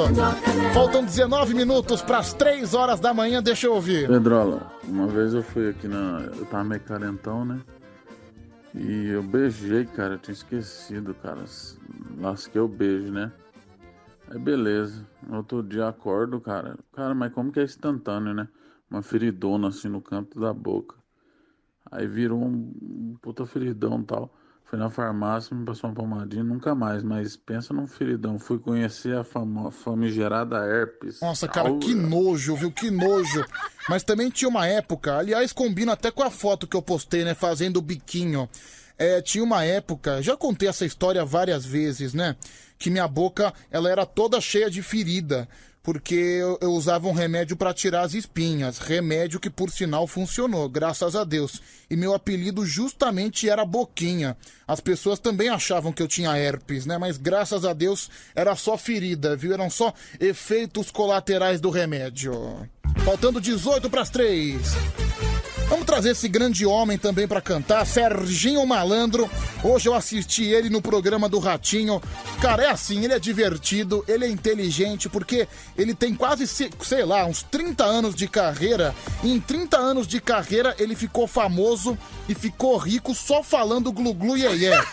Faltam 0.74 1.04
19 1.04 1.54
minutos 1.54 2.02
pras 2.02 2.34
3 2.34 2.74
horas 2.74 3.00
da 3.00 3.14
manhã, 3.14 3.42
deixa 3.42 3.68
eu 3.68 3.74
ouvir. 3.74 4.08
Pedrola, 4.08 4.72
uma 4.88 5.08
vez 5.08 5.34
eu 5.34 5.44
fui 5.44 5.70
aqui 5.70 5.88
na. 5.88 6.22
Eu 6.38 6.46
tava 6.46 6.64
meio 6.64 6.82
carentão, 6.82 7.46
né? 7.46 7.62
E 8.74 9.08
eu 9.08 9.24
beijei, 9.24 9.86
cara, 9.86 10.16
eu 10.16 10.20
tinha 10.20 10.34
esquecido, 10.34 11.14
cara. 11.14 11.44
Lasquei 12.20 12.60
o 12.60 12.68
beijo, 12.68 13.12
né? 13.12 13.32
Aí 14.30 14.40
beleza. 14.40 15.08
Outro 15.30 15.64
dia 15.64 15.88
acordo, 15.88 16.42
cara. 16.42 16.78
Cara, 16.94 17.16
mas 17.16 17.34
como 17.34 17.52
que 17.52 17.60
é 17.60 17.64
instantâneo, 17.64 18.34
né? 18.34 18.48
Uma 18.90 19.02
feridona 19.02 19.70
assim 19.70 19.88
no 19.88 20.02
canto 20.02 20.40
da 20.40 20.54
boca. 20.54 20.96
Aí 21.92 22.08
virou 22.08 22.44
um 22.44 23.18
puta 23.22 23.46
feridão 23.46 24.02
e 24.02 24.04
tal. 24.04 24.36
Fui 24.68 24.80
na 24.80 24.90
farmácia, 24.90 25.56
me 25.56 25.64
passou 25.64 25.90
uma 25.90 25.96
pomadinha, 25.96 26.44
nunca 26.44 26.74
mais. 26.74 27.04
Mas 27.04 27.38
pensa 27.38 27.74
num 27.74 27.86
feridão. 27.86 28.40
Fui 28.40 28.58
conhecer 28.58 29.16
a 29.16 29.24
famigerada 29.72 30.58
herpes. 30.66 31.22
Nossa, 31.22 31.48
cara, 31.48 31.70
Au- 31.70 31.78
que 31.80 31.94
nojo, 31.94 32.56
viu? 32.56 32.72
Que 32.72 32.90
nojo. 32.90 33.46
Mas 33.88 34.04
também 34.04 34.30
tinha 34.30 34.50
uma 34.50 34.66
época, 34.68 35.18
aliás, 35.18 35.54
combina 35.54 35.94
até 35.94 36.10
com 36.10 36.24
a 36.24 36.32
foto 36.32 36.66
que 36.68 36.76
eu 36.76 36.82
postei, 36.82 37.24
né? 37.24 37.36
Fazendo 37.36 37.78
o 37.78 37.82
biquinho. 37.82 38.50
É, 38.98 39.22
tinha 39.22 39.44
uma 39.44 39.64
época, 39.64 40.22
já 40.22 40.36
contei 40.38 40.68
essa 40.70 40.86
história 40.86 41.24
várias 41.24 41.66
vezes, 41.66 42.14
né? 42.14 42.36
Que 42.80 42.90
minha 42.90 43.08
boca, 43.08 43.54
ela 43.70 43.90
era 43.90 44.06
toda 44.06 44.42
cheia 44.42 44.70
de 44.70 44.82
ferida. 44.82 45.48
Porque 45.86 46.16
eu, 46.16 46.58
eu 46.62 46.72
usava 46.72 47.08
um 47.08 47.12
remédio 47.12 47.56
pra 47.56 47.72
tirar 47.72 48.02
as 48.02 48.16
espinhas. 48.16 48.80
Remédio 48.80 49.40
que, 49.40 49.52
por 49.52 49.70
sinal, 49.70 50.08
funcionou, 50.08 50.68
graças 50.68 51.16
a 51.16 51.24
Deus. 51.24 51.62
E 51.88 51.96
meu 51.96 52.16
apelido 52.16 52.66
justamente 52.66 53.48
era 53.48 53.64
Boquinha. 53.64 54.36
As 54.68 54.80
pessoas 54.80 55.20
também 55.20 55.48
achavam 55.48 55.94
que 55.94 56.02
eu 56.02 56.08
tinha 56.08 56.36
herpes, 56.36 56.88
né? 56.88 56.98
Mas 56.98 57.18
graças 57.18 57.64
a 57.64 57.72
Deus 57.72 58.10
era 58.34 58.56
só 58.56 58.76
ferida, 58.80 59.36
viu? 59.36 59.54
Eram 59.54 59.70
só 59.70 59.94
efeitos 60.20 60.90
colaterais 60.90 61.62
do 61.62 61.70
remédio. 61.70 62.68
Faltando 63.04 63.40
18 63.40 63.88
para 63.88 64.02
as 64.02 64.10
3. 64.10 64.60
Vamos 65.68 65.86
trazer 65.86 66.12
esse 66.12 66.28
grande 66.30 66.64
homem 66.66 66.96
também 66.98 67.28
pra 67.28 67.42
cantar, 67.42 67.86
Serginho 67.88 68.66
Malandro. 68.68 69.30
Hoje 69.64 69.90
eu 69.90 69.96
assisti 69.96 70.44
ele 70.44 70.70
no 70.70 70.80
programa 70.80 71.28
do 71.28 71.40
Ratinho. 71.40 72.02
Cara, 72.40 72.66
é 72.66 72.70
assim, 72.70 73.04
ele 73.04 73.14
é 73.14 73.20
divertido, 73.20 74.06
ele 74.08 74.26
é 74.26 74.30
inteligente, 74.30 75.10
porque 75.10 75.48
ele 75.76 75.96
tem 75.96 76.14
quase, 76.14 76.46
se- 76.46 76.70
sei 76.84 77.04
lá, 77.04 77.26
uns 77.26 77.42
30 77.42 77.84
anos 77.84 78.14
de 78.14 78.28
carreira. 78.28 78.94
E 79.24 79.32
em 79.32 79.40
30 79.40 79.76
anos 79.78 80.08
de 80.08 80.22
carreira 80.22 80.76
ele 80.78 80.96
ficou 80.96 81.26
famoso 81.28 81.98
e 82.30 82.36
ficou 82.36 82.78
rico 82.78 83.16
só 83.16 83.42
falando 83.42 83.92
glu-glu 83.92 84.38
iê 84.38 84.56
iê. 84.56 84.72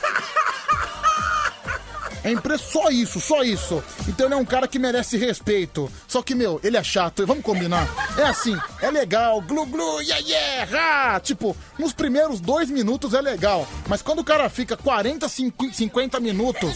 É 2.24 2.31
impresso 2.31 2.70
só 2.73 2.89
isso, 2.90 3.20
só 3.20 3.43
isso. 3.43 3.82
Então 4.09 4.27
ele 4.27 4.35
é 4.35 4.36
um 4.36 4.44
cara 4.44 4.69
que 4.69 4.78
merece 4.78 5.16
respeito. 5.16 5.90
Só 6.07 6.23
que, 6.23 6.35
meu, 6.35 6.61
ele 6.62 6.77
é 6.77 6.82
chato, 6.82 7.27
vamos 7.27 7.43
combinar. 7.43 7.89
É 8.16 8.24
assim, 8.24 8.57
é 8.81 8.90
legal, 8.90 9.40
glu 9.40 9.66
glu, 9.66 10.01
yeah 10.01 10.24
yeah, 10.27 11.15
ha! 11.15 11.20
Tipo, 11.20 11.57
nos 11.78 11.93
primeiros 11.93 12.40
dois 12.40 12.70
minutos 12.70 13.15
é 13.15 13.20
legal. 13.20 13.66
Mas 13.89 14.03
quando 14.03 14.20
o 14.20 14.24
cara 14.24 14.49
fica 14.49 14.77
40, 14.77 15.28
5 15.28 15.73
50 15.73 16.20
minutos, 16.20 16.73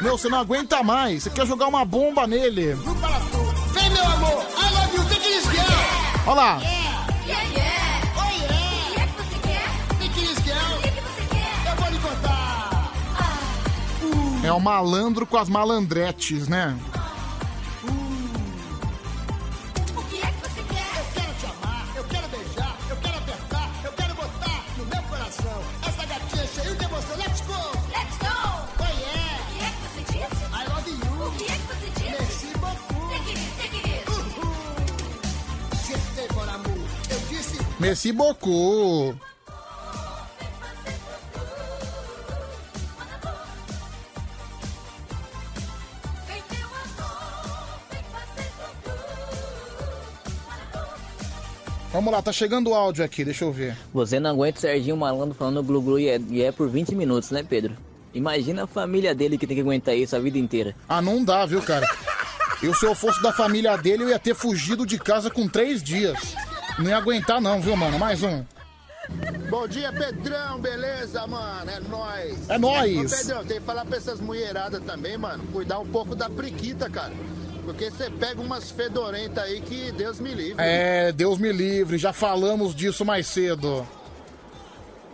meu, 0.00 0.18
você 0.18 0.28
não 0.28 0.38
aguenta 0.38 0.82
mais. 0.82 1.24
Você 1.24 1.30
quer 1.30 1.46
jogar 1.46 1.66
uma 1.66 1.84
bomba 1.84 2.26
nele. 2.26 2.74
Vem, 2.74 3.90
meu 3.90 4.04
amor! 4.04 4.44
I 4.56 4.74
love 4.74 4.96
you! 4.96 5.04
Take 5.08 5.26
it! 5.28 5.46
Olha 6.26 6.34
lá. 6.34 6.58
Yeah, 6.58 6.70
yeah! 6.70 6.95
É 14.46 14.52
o 14.52 14.60
malandro 14.60 15.26
com 15.26 15.36
as 15.36 15.48
malandretes, 15.48 16.46
né? 16.46 16.78
O 19.96 20.02
que 20.04 20.20
Vamos 51.96 52.12
lá, 52.12 52.20
tá 52.20 52.30
chegando 52.30 52.68
o 52.68 52.74
áudio 52.74 53.02
aqui, 53.02 53.24
deixa 53.24 53.42
eu 53.42 53.50
ver. 53.50 53.74
Você 53.90 54.20
não 54.20 54.28
aguenta 54.28 54.58
o 54.58 54.60
Serginho 54.60 54.98
Malandro 54.98 55.34
falando 55.34 55.62
glu 55.62 55.80
glu 55.80 55.98
e 55.98 56.10
é, 56.10 56.20
e 56.28 56.42
é 56.42 56.52
por 56.52 56.68
20 56.68 56.94
minutos, 56.94 57.30
né, 57.30 57.42
Pedro? 57.42 57.74
Imagina 58.12 58.64
a 58.64 58.66
família 58.66 59.14
dele 59.14 59.38
que 59.38 59.46
tem 59.46 59.56
que 59.56 59.62
aguentar 59.62 59.96
isso 59.96 60.14
a 60.14 60.18
vida 60.18 60.36
inteira. 60.36 60.76
Ah, 60.86 61.00
não 61.00 61.24
dá, 61.24 61.46
viu, 61.46 61.62
cara? 61.62 61.88
Eu, 62.62 62.74
se 62.74 62.84
eu 62.84 62.94
fosse 62.94 63.22
da 63.22 63.32
família 63.32 63.78
dele, 63.78 64.02
eu 64.02 64.10
ia 64.10 64.18
ter 64.18 64.34
fugido 64.34 64.84
de 64.84 64.98
casa 64.98 65.30
com 65.30 65.48
três 65.48 65.82
dias. 65.82 66.34
Não 66.78 66.90
ia 66.90 66.98
aguentar, 66.98 67.40
não, 67.40 67.62
viu, 67.62 67.74
mano? 67.74 67.98
Mais 67.98 68.22
um. 68.22 68.44
Bom 69.48 69.66
dia, 69.66 69.90
Pedrão, 69.90 70.60
beleza, 70.60 71.26
mano? 71.26 71.70
É 71.70 71.80
nóis. 71.80 72.50
É 72.50 72.58
nóis. 72.58 73.10
Ô, 73.10 73.16
Pedrão, 73.16 73.44
tem 73.46 73.58
que 73.58 73.64
falar 73.64 73.86
pra 73.86 73.96
essas 73.96 74.20
mulheradas 74.20 74.82
também, 74.84 75.16
mano. 75.16 75.42
Cuidar 75.50 75.78
um 75.78 75.86
pouco 75.86 76.14
da 76.14 76.28
priquita, 76.28 76.90
cara. 76.90 77.14
Porque 77.66 77.90
você 77.90 78.08
pega 78.08 78.40
umas 78.40 78.70
fedorentas 78.70 79.42
aí 79.42 79.60
que 79.60 79.90
Deus 79.90 80.20
me 80.20 80.32
livre. 80.32 80.54
É, 80.56 81.10
Deus 81.10 81.36
me 81.36 81.50
livre, 81.50 81.98
já 81.98 82.12
falamos 82.12 82.72
disso 82.76 83.04
mais 83.04 83.26
cedo. 83.26 83.86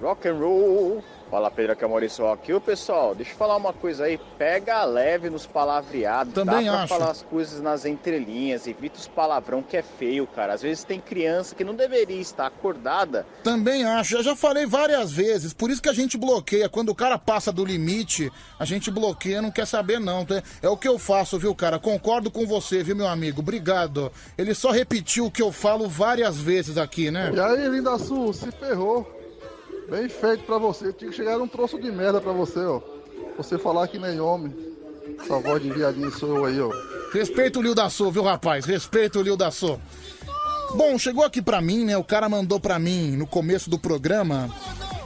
Rock 0.02 0.28
and 0.28 0.34
roll. 0.34 1.02
Fala 1.32 1.50
Pedro 1.50 1.72
aqui 1.72 1.82
é 1.82 1.86
o 1.86 1.90
Maurício 1.90 2.30
aqui. 2.30 2.52
Ô 2.52 2.60
pessoal, 2.60 3.14
deixa 3.14 3.32
eu 3.32 3.36
falar 3.38 3.56
uma 3.56 3.72
coisa 3.72 4.04
aí. 4.04 4.20
Pega 4.36 4.84
leve 4.84 5.30
nos 5.30 5.46
palavreados. 5.46 6.34
Também 6.34 6.66
Dá 6.66 6.72
pra 6.72 6.80
acho. 6.82 6.88
falar 6.94 7.10
as 7.10 7.22
coisas 7.22 7.58
nas 7.58 7.86
entrelinhas. 7.86 8.66
Evita 8.66 8.98
os 8.98 9.08
palavrão 9.08 9.62
que 9.62 9.74
é 9.74 9.82
feio, 9.82 10.26
cara. 10.26 10.52
Às 10.52 10.60
vezes 10.60 10.84
tem 10.84 11.00
criança 11.00 11.54
que 11.54 11.64
não 11.64 11.74
deveria 11.74 12.20
estar 12.20 12.48
acordada. 12.48 13.26
Também 13.42 13.82
acho, 13.82 14.16
eu 14.16 14.22
já 14.22 14.36
falei 14.36 14.66
várias 14.66 15.10
vezes, 15.10 15.54
por 15.54 15.70
isso 15.70 15.80
que 15.80 15.88
a 15.88 15.94
gente 15.94 16.18
bloqueia. 16.18 16.68
Quando 16.68 16.90
o 16.90 16.94
cara 16.94 17.16
passa 17.16 17.50
do 17.50 17.64
limite, 17.64 18.30
a 18.58 18.66
gente 18.66 18.90
bloqueia, 18.90 19.40
não 19.40 19.50
quer 19.50 19.66
saber 19.66 19.98
não. 19.98 20.26
tá? 20.26 20.42
É 20.60 20.68
o 20.68 20.76
que 20.76 20.86
eu 20.86 20.98
faço, 20.98 21.38
viu, 21.38 21.54
cara? 21.54 21.78
Concordo 21.78 22.30
com 22.30 22.46
você, 22.46 22.82
viu, 22.82 22.94
meu 22.94 23.08
amigo? 23.08 23.40
Obrigado. 23.40 24.12
Ele 24.36 24.52
só 24.52 24.70
repetiu 24.70 25.24
o 25.24 25.30
que 25.30 25.40
eu 25.40 25.50
falo 25.50 25.88
várias 25.88 26.38
vezes 26.38 26.76
aqui, 26.76 27.10
né? 27.10 27.32
E 27.34 27.40
aí, 27.40 27.68
Linda 27.68 27.96
Sul, 27.96 28.34
se 28.34 28.50
ferrou. 28.52 29.21
Bem 29.90 30.08
feito 30.08 30.44
pra 30.44 30.58
você. 30.58 30.92
Tinha 30.92 31.10
que 31.10 31.16
chegar 31.16 31.40
um 31.40 31.48
troço 31.48 31.80
de 31.80 31.90
merda 31.90 32.20
pra 32.20 32.32
você, 32.32 32.60
ó. 32.60 32.80
Você 33.36 33.58
falar 33.58 33.88
que 33.88 33.98
nem 33.98 34.20
homem. 34.20 34.54
Essa 35.20 35.38
voz 35.38 35.62
de 35.62 35.70
viadinho 35.70 36.10
sou 36.10 36.36
eu 36.36 36.44
aí, 36.44 36.60
ó. 36.60 36.70
Respeita 37.12 37.58
o 37.58 37.62
Lil 37.62 37.74
da 37.74 37.90
Sul, 37.90 38.10
viu, 38.10 38.22
rapaz? 38.22 38.64
Respeita 38.64 39.18
o 39.18 39.22
Lil 39.22 39.36
da 39.36 39.50
Sul. 39.50 39.78
Bom, 40.74 40.98
chegou 40.98 41.24
aqui 41.24 41.42
pra 41.42 41.60
mim, 41.60 41.84
né? 41.84 41.96
O 41.96 42.04
cara 42.04 42.28
mandou 42.28 42.58
pra 42.58 42.78
mim 42.78 43.16
no 43.16 43.26
começo 43.26 43.68
do 43.68 43.78
programa. 43.78 44.48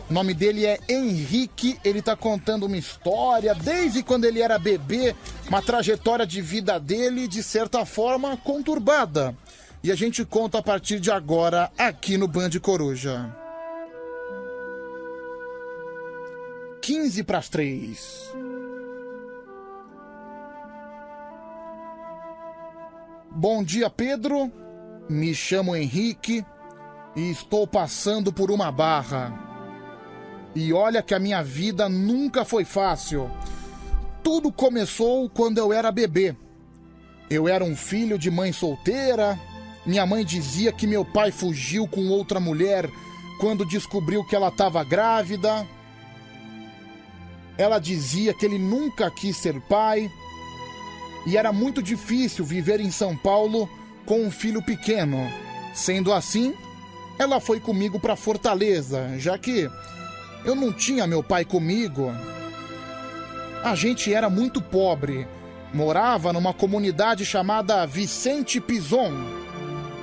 O 0.09 0.13
nome 0.13 0.33
dele 0.33 0.65
é 0.65 0.79
Henrique, 0.89 1.77
ele 1.85 2.01
tá 2.01 2.15
contando 2.15 2.67
uma 2.67 2.77
história 2.77 3.53
desde 3.53 4.05
quando 4.05 4.25
ele 4.25 4.41
era 4.41 4.57
bebê, 4.57 5.17
uma 5.49 5.61
trajetória 5.61 6.25
de 6.25 6.41
vida 6.41 6.79
dele, 6.79 7.27
de 7.27 7.43
certa 7.43 7.85
forma, 7.85 8.37
conturbada. 8.37 9.37
E 9.83 9.91
a 9.91 9.97
gente 9.97 10.25
conta 10.25 10.59
a 10.59 10.63
partir 10.63 11.01
de 11.01 11.11
agora 11.11 11.73
aqui 11.77 12.17
no 12.17 12.29
Band 12.29 12.51
Coruja. 12.63 13.35
15 16.87 17.25
para 17.25 17.39
as 17.39 17.49
3. 17.49 18.33
Bom 23.29 23.65
dia, 23.65 23.91
Pedro. 23.91 24.53
Me 25.09 25.35
chamo 25.35 25.75
Henrique 25.75 26.47
e 27.17 27.29
estou 27.29 27.67
passando 27.67 28.33
por 28.33 28.53
uma 28.53 28.71
barra. 28.71 29.35
E 30.55 30.73
olha 30.73 31.03
que 31.03 31.13
a 31.13 31.19
minha 31.19 31.43
vida 31.43 31.89
nunca 31.89 32.45
foi 32.45 32.65
fácil. 32.65 33.29
Tudo 34.23 34.53
começou 34.53 35.29
quando 35.29 35.59
eu 35.59 35.73
era 35.73 35.91
bebê. 35.91 36.37
Eu 37.29 37.49
era 37.49 37.65
um 37.65 37.75
filho 37.75 38.17
de 38.17 38.31
mãe 38.31 38.53
solteira. 38.53 39.37
Minha 39.85 40.07
mãe 40.07 40.25
dizia 40.25 40.71
que 40.71 40.87
meu 40.87 41.05
pai 41.05 41.33
fugiu 41.33 41.89
com 41.89 42.07
outra 42.07 42.39
mulher 42.39 42.89
quando 43.41 43.67
descobriu 43.67 44.25
que 44.25 44.37
ela 44.37 44.51
estava 44.51 44.85
grávida. 44.85 45.67
Ela 47.59 47.79
dizia 47.79 48.35
que 48.35 48.45
ele 48.45 48.59
nunca 48.59 49.11
quis 49.11 49.37
ser 49.37 49.61
pai 49.63 50.11
e 51.27 51.37
era 51.37 51.53
muito 51.53 51.83
difícil 51.83 52.45
viver 52.45 52.81
em 52.81 52.91
São 52.91 53.17
Paulo 53.17 53.69
com 54.05 54.23
um 54.23 54.31
filho 54.31 54.63
pequeno. 54.63 55.19
Sendo 55.75 56.13
assim, 56.13 56.55
ela 57.19 57.41
foi 57.41 57.59
comigo 57.59 57.99
para 57.99 58.15
Fortaleza, 58.15 59.19
já 59.19 59.37
que 59.37 59.69
eu 60.45 60.55
não 60.55 60.73
tinha 60.73 61.07
meu 61.07 61.23
pai 61.23 61.45
comigo. 61.45 62.13
A 63.65 63.75
gente 63.75 64.15
era 64.15 64.31
muito 64.31 64.63
pobre, 64.63 65.27
morava 65.75 66.33
numa 66.33 66.55
comunidade 66.55 67.25
chamada 67.25 67.87
Vicente 67.87 68.61
Pison. 68.61 69.13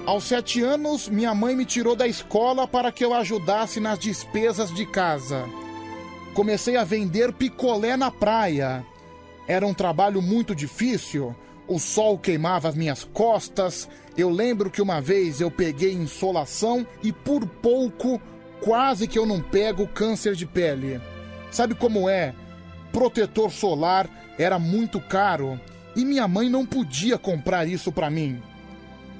Aos 0.06 0.26
sete 0.26 0.62
anos, 0.62 1.08
minha 1.08 1.34
mãe 1.34 1.56
me 1.56 1.64
tirou 1.64 1.96
da 1.96 2.06
escola 2.06 2.68
para 2.68 2.92
que 2.92 3.06
eu 3.06 3.14
ajudasse 3.14 3.80
nas 3.80 3.98
despesas 3.98 4.74
de 4.74 4.86
casa. 4.86 5.46
Comecei 6.34 6.76
a 6.78 6.84
vender 6.84 7.32
picolé 7.32 7.96
na 7.96 8.10
praia. 8.10 8.84
Era 9.48 9.68
um 9.68 9.74
trabalho 9.74 10.20
muito 10.20 10.56
difícil. 10.56 11.36
O 11.68 11.78
sol 11.78 12.18
queimava 12.18 12.68
as 12.68 12.76
minhas 12.76 13.04
costas. 13.04 13.88
Eu 14.18 14.32
lembro 14.32 14.72
que 14.72 14.82
uma 14.82 15.00
vez 15.00 15.40
eu 15.40 15.52
peguei 15.52 15.94
insolação 15.94 16.88
e 17.04 17.12
por 17.12 17.46
pouco 17.46 18.20
quase 18.62 19.08
que 19.08 19.20
eu 19.20 19.28
não 19.28 19.42
pego 19.42 19.88
câncer 19.88 20.34
de 20.34 20.48
pele. 20.48 21.00
Sabe 21.52 21.76
como 21.76 22.10
é? 22.10 22.34
Protetor 22.92 23.52
solar 23.52 24.10
era 24.38 24.58
muito 24.58 25.00
caro 25.00 25.60
e 25.96 26.04
minha 26.04 26.28
mãe 26.28 26.50
não 26.50 26.66
podia 26.66 27.18
comprar 27.18 27.68
isso 27.68 27.92
para 27.92 28.10
mim. 28.10 28.42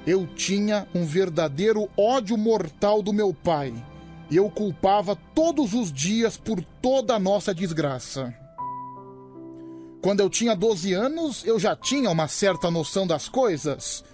Eu 0.04 0.26
tinha 0.26 0.88
um 0.92 1.04
verdadeiro 1.04 1.88
ódio 1.96 2.36
mortal 2.36 3.00
do 3.00 3.12
meu 3.12 3.32
pai 3.32 3.72
eu 4.30 4.50
culpava 4.50 5.16
todos 5.34 5.74
os 5.74 5.92
dias 5.92 6.36
por 6.36 6.62
toda 6.80 7.14
a 7.14 7.18
nossa 7.18 7.54
desgraça. 7.54 8.34
Quando 10.02 10.20
eu 10.20 10.28
tinha 10.28 10.54
12 10.54 10.92
anos, 10.92 11.44
eu 11.46 11.58
já 11.58 11.74
tinha 11.74 12.10
uma 12.10 12.28
certa 12.28 12.70
noção 12.70 13.06
das 13.06 13.28
coisas. 13.28 14.04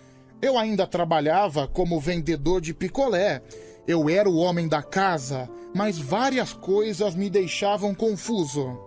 Eu 0.40 0.56
ainda 0.56 0.86
trabalhava 0.86 1.66
como 1.66 1.98
vendedor 1.98 2.60
de 2.60 2.72
picolé. 2.72 3.42
Eu 3.86 4.08
era 4.08 4.28
o 4.28 4.36
homem 4.36 4.68
da 4.68 4.82
casa, 4.82 5.50
mas 5.74 5.98
várias 5.98 6.52
coisas 6.52 7.14
me 7.14 7.28
deixavam 7.28 7.94
confuso. 7.94 8.78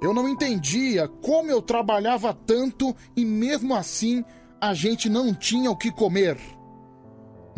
Eu 0.00 0.14
não 0.14 0.28
entendia 0.28 1.08
como 1.08 1.50
eu 1.50 1.60
trabalhava 1.60 2.32
tanto 2.32 2.94
e 3.16 3.24
mesmo 3.24 3.74
assim 3.74 4.24
a 4.60 4.72
gente 4.74 5.08
não 5.08 5.34
tinha 5.34 5.70
o 5.70 5.76
que 5.76 5.90
comer. 5.90 6.38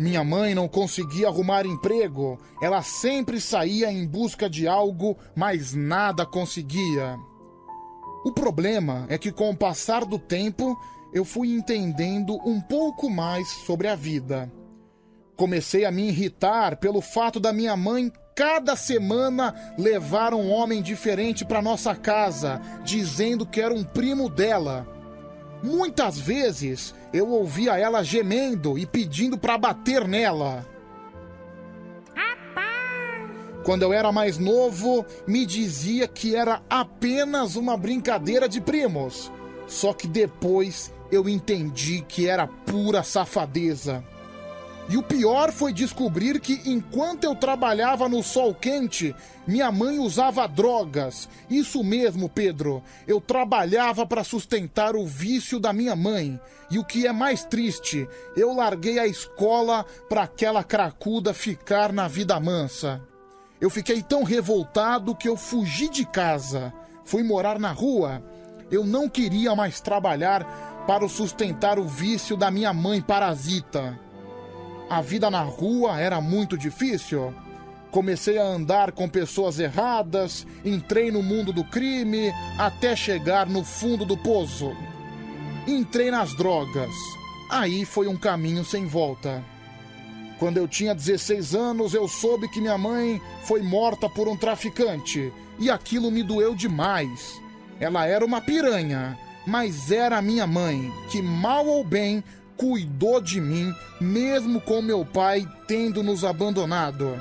Minha 0.01 0.23
mãe 0.23 0.55
não 0.55 0.67
conseguia 0.67 1.27
arrumar 1.27 1.63
emprego, 1.63 2.39
ela 2.59 2.81
sempre 2.81 3.39
saía 3.39 3.91
em 3.91 4.03
busca 4.03 4.49
de 4.49 4.67
algo, 4.67 5.15
mas 5.35 5.75
nada 5.75 6.25
conseguia. 6.25 7.19
O 8.25 8.31
problema 8.31 9.05
é 9.09 9.17
que, 9.19 9.31
com 9.31 9.51
o 9.51 9.55
passar 9.55 10.03
do 10.03 10.17
tempo, 10.17 10.75
eu 11.13 11.23
fui 11.23 11.53
entendendo 11.53 12.33
um 12.43 12.59
pouco 12.59 13.11
mais 13.11 13.47
sobre 13.47 13.87
a 13.87 13.93
vida. 13.93 14.51
Comecei 15.35 15.85
a 15.85 15.91
me 15.91 16.07
irritar 16.07 16.77
pelo 16.77 16.99
fato 16.99 17.39
da 17.39 17.53
minha 17.53 17.77
mãe 17.77 18.11
cada 18.35 18.75
semana 18.75 19.53
levar 19.77 20.33
um 20.33 20.49
homem 20.49 20.81
diferente 20.81 21.45
para 21.45 21.61
nossa 21.61 21.93
casa, 21.93 22.59
dizendo 22.83 23.45
que 23.45 23.61
era 23.61 23.71
um 23.71 23.83
primo 23.83 24.31
dela. 24.31 25.00
Muitas 25.63 26.17
vezes 26.17 26.95
eu 27.13 27.29
ouvia 27.29 27.77
ela 27.77 28.03
gemendo 28.03 28.77
e 28.77 28.85
pedindo 28.85 29.37
para 29.37 29.57
bater 29.57 30.07
nela. 30.07 30.65
Quando 33.63 33.83
eu 33.83 33.93
era 33.93 34.11
mais 34.11 34.39
novo, 34.39 35.05
me 35.27 35.45
dizia 35.45 36.07
que 36.07 36.35
era 36.35 36.63
apenas 36.67 37.55
uma 37.55 37.77
brincadeira 37.77 38.49
de 38.49 38.59
primos. 38.59 39.31
Só 39.67 39.93
que 39.93 40.07
depois 40.07 40.91
eu 41.11 41.29
entendi 41.29 42.03
que 42.07 42.27
era 42.27 42.47
pura 42.47 43.03
safadeza. 43.03 44.03
E 44.89 44.97
o 44.97 45.03
pior 45.03 45.51
foi 45.51 45.71
descobrir 45.71 46.39
que 46.39 46.61
enquanto 46.65 47.23
eu 47.23 47.33
trabalhava 47.33 48.09
no 48.09 48.21
sol 48.21 48.53
quente, 48.53 49.15
minha 49.47 49.71
mãe 49.71 49.99
usava 49.99 50.47
drogas. 50.47 51.29
Isso 51.49 51.83
mesmo, 51.83 52.27
Pedro. 52.27 52.83
Eu 53.07 53.21
trabalhava 53.21 54.05
para 54.05 54.23
sustentar 54.23 54.95
o 54.95 55.05
vício 55.05 55.59
da 55.59 55.71
minha 55.71 55.95
mãe. 55.95 56.39
E 56.69 56.77
o 56.77 56.83
que 56.83 57.07
é 57.07 57.11
mais 57.11 57.43
triste, 57.43 58.07
eu 58.35 58.53
larguei 58.53 58.99
a 58.99 59.07
escola 59.07 59.85
para 60.09 60.23
aquela 60.23 60.63
cracuda 60.63 61.33
ficar 61.33 61.93
na 61.93 62.07
vida 62.07 62.39
mansa. 62.39 63.01
Eu 63.59 63.69
fiquei 63.69 64.01
tão 64.01 64.23
revoltado 64.23 65.15
que 65.15 65.29
eu 65.29 65.37
fugi 65.37 65.87
de 65.87 66.05
casa. 66.05 66.73
Fui 67.05 67.23
morar 67.23 67.59
na 67.59 67.71
rua. 67.71 68.23
Eu 68.71 68.85
não 68.85 69.07
queria 69.07 69.55
mais 69.55 69.79
trabalhar 69.79 70.83
para 70.87 71.07
sustentar 71.07 71.77
o 71.77 71.83
vício 71.83 72.35
da 72.35 72.49
minha 72.49 72.73
mãe 72.73 73.01
parasita. 73.01 73.99
A 74.91 74.99
vida 74.99 75.31
na 75.31 75.41
rua 75.41 76.01
era 76.01 76.19
muito 76.19 76.57
difícil. 76.57 77.33
Comecei 77.91 78.37
a 78.37 78.43
andar 78.43 78.91
com 78.91 79.07
pessoas 79.07 79.57
erradas, 79.57 80.45
entrei 80.65 81.09
no 81.09 81.23
mundo 81.23 81.53
do 81.53 81.63
crime 81.63 82.29
até 82.59 82.93
chegar 82.93 83.47
no 83.47 83.63
fundo 83.63 84.03
do 84.03 84.17
poço. 84.17 84.75
Entrei 85.65 86.11
nas 86.11 86.35
drogas. 86.35 86.91
Aí 87.49 87.85
foi 87.85 88.09
um 88.09 88.17
caminho 88.17 88.65
sem 88.65 88.85
volta. 88.85 89.41
Quando 90.37 90.57
eu 90.57 90.67
tinha 90.67 90.93
16 90.93 91.55
anos, 91.55 91.93
eu 91.93 92.05
soube 92.05 92.49
que 92.49 92.59
minha 92.59 92.77
mãe 92.77 93.21
foi 93.45 93.61
morta 93.61 94.09
por 94.09 94.27
um 94.27 94.35
traficante. 94.35 95.31
E 95.57 95.69
aquilo 95.69 96.11
me 96.11 96.21
doeu 96.21 96.53
demais. 96.53 97.41
Ela 97.79 98.07
era 98.07 98.25
uma 98.25 98.41
piranha, 98.41 99.17
mas 99.47 99.89
era 99.89 100.21
minha 100.21 100.45
mãe, 100.45 100.91
que 101.09 101.21
mal 101.21 101.65
ou 101.65 101.81
bem 101.81 102.21
cuidou 102.61 103.19
de 103.19 103.41
mim, 103.41 103.73
mesmo 103.99 104.61
com 104.61 104.83
meu 104.83 105.03
pai 105.03 105.47
tendo 105.67 106.03
nos 106.03 106.23
abandonado. 106.23 107.17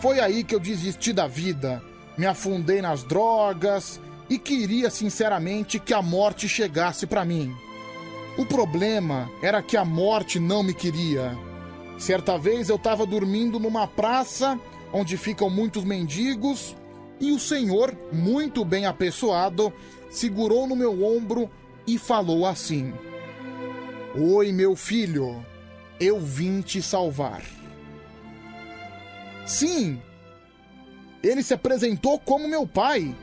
Foi 0.00 0.20
aí 0.20 0.44
que 0.44 0.54
eu 0.54 0.60
desisti 0.60 1.14
da 1.14 1.26
vida, 1.26 1.82
me 2.18 2.26
afundei 2.26 2.82
nas 2.82 3.02
drogas 3.02 3.98
e 4.28 4.38
queria 4.38 4.90
sinceramente 4.90 5.78
que 5.78 5.94
a 5.94 6.02
morte 6.02 6.46
chegasse 6.46 7.06
para 7.06 7.24
mim. 7.24 7.56
O 8.36 8.44
problema 8.44 9.30
era 9.40 9.62
que 9.62 9.78
a 9.78 9.84
morte 9.84 10.38
não 10.38 10.62
me 10.62 10.74
queria. 10.74 11.34
Certa 11.98 12.36
vez 12.36 12.68
eu 12.68 12.76
estava 12.76 13.06
dormindo 13.06 13.58
numa 13.58 13.86
praça 13.86 14.60
onde 14.92 15.16
ficam 15.16 15.48
muitos 15.48 15.84
mendigos 15.84 16.76
e 17.18 17.32
o 17.32 17.38
senhor, 17.38 17.96
muito 18.12 18.62
bem 18.62 18.84
apessoado, 18.84 19.72
segurou 20.10 20.66
no 20.66 20.76
meu 20.76 21.02
ombro 21.02 21.50
e 21.86 21.96
falou 21.96 22.44
assim: 22.44 22.92
Oi, 24.14 24.52
meu 24.52 24.76
filho, 24.76 25.42
eu 25.98 26.20
vim 26.20 26.60
te 26.60 26.82
salvar. 26.82 27.42
Sim, 29.46 30.02
ele 31.22 31.42
se 31.42 31.54
apresentou 31.54 32.18
como 32.18 32.46
meu 32.46 32.66
pai. 32.66 33.16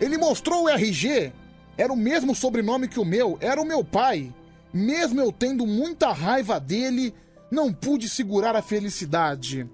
Ele 0.00 0.18
mostrou 0.18 0.64
o 0.64 0.68
RG. 0.68 1.32
Era 1.78 1.92
o 1.92 1.96
mesmo 1.96 2.34
sobrenome 2.34 2.88
que 2.88 2.98
o 2.98 3.04
meu, 3.04 3.38
era 3.40 3.62
o 3.62 3.64
meu 3.64 3.84
pai. 3.84 4.34
Mesmo 4.72 5.20
eu 5.20 5.30
tendo 5.30 5.64
muita 5.68 6.10
raiva 6.10 6.58
dele, 6.58 7.14
não 7.48 7.72
pude 7.72 8.08
segurar 8.08 8.56
a 8.56 8.62
felicidade. 8.62 9.70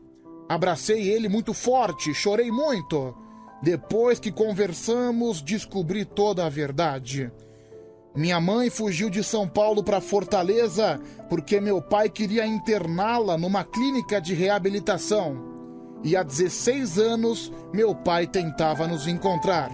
Abracei 0.47 1.09
ele 1.09 1.27
muito 1.27 1.55
forte, 1.55 2.13
chorei 2.13 2.51
muito. 2.51 3.17
Depois 3.63 4.21
que 4.21 4.31
conversamos, 4.31 5.41
descobri 5.41 6.05
toda 6.05 6.45
a 6.45 6.51
verdade. 6.51 7.33
Minha 8.15 8.41
mãe 8.41 8.69
fugiu 8.69 9.09
de 9.09 9.23
São 9.23 9.49
Paulo 9.49 9.85
para 9.85 10.01
Fortaleza 10.01 11.01
porque 11.29 11.61
meu 11.61 11.81
pai 11.81 12.09
queria 12.09 12.45
interná-la 12.45 13.39
numa 13.39 13.63
clínica 13.63 14.21
de 14.21 14.35
reabilitação. 14.35 15.49
E 16.03 16.17
há 16.17 16.23
16 16.23 16.99
anos, 16.99 17.53
meu 17.73 17.95
pai 17.95 18.27
tentava 18.27 18.89
nos 18.89 19.07
encontrar. 19.07 19.71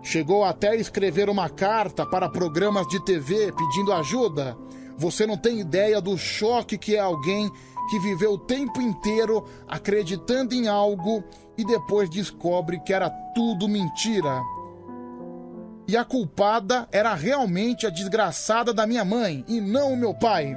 Chegou 0.00 0.44
até 0.44 0.70
a 0.70 0.76
escrever 0.76 1.28
uma 1.28 1.48
carta 1.48 2.06
para 2.06 2.28
programas 2.28 2.86
de 2.86 3.04
TV 3.04 3.52
pedindo 3.52 3.92
ajuda. 3.92 4.56
Você 4.96 5.26
não 5.26 5.36
tem 5.36 5.58
ideia 5.58 6.00
do 6.00 6.16
choque 6.16 6.78
que 6.78 6.94
é 6.94 7.00
alguém 7.00 7.50
que 7.90 7.98
viveu 7.98 8.34
o 8.34 8.38
tempo 8.38 8.80
inteiro 8.80 9.44
acreditando 9.66 10.54
em 10.54 10.68
algo 10.68 11.24
e 11.58 11.64
depois 11.64 12.08
descobre 12.08 12.78
que 12.80 12.92
era 12.92 13.10
tudo 13.34 13.68
mentira. 13.68 14.40
E 15.86 15.96
a 15.96 16.04
culpada 16.04 16.88
era 16.92 17.14
realmente 17.14 17.86
a 17.86 17.90
desgraçada 17.90 18.72
da 18.72 18.86
minha 18.86 19.04
mãe 19.04 19.44
e 19.48 19.60
não 19.60 19.92
o 19.92 19.96
meu 19.96 20.14
pai. 20.14 20.56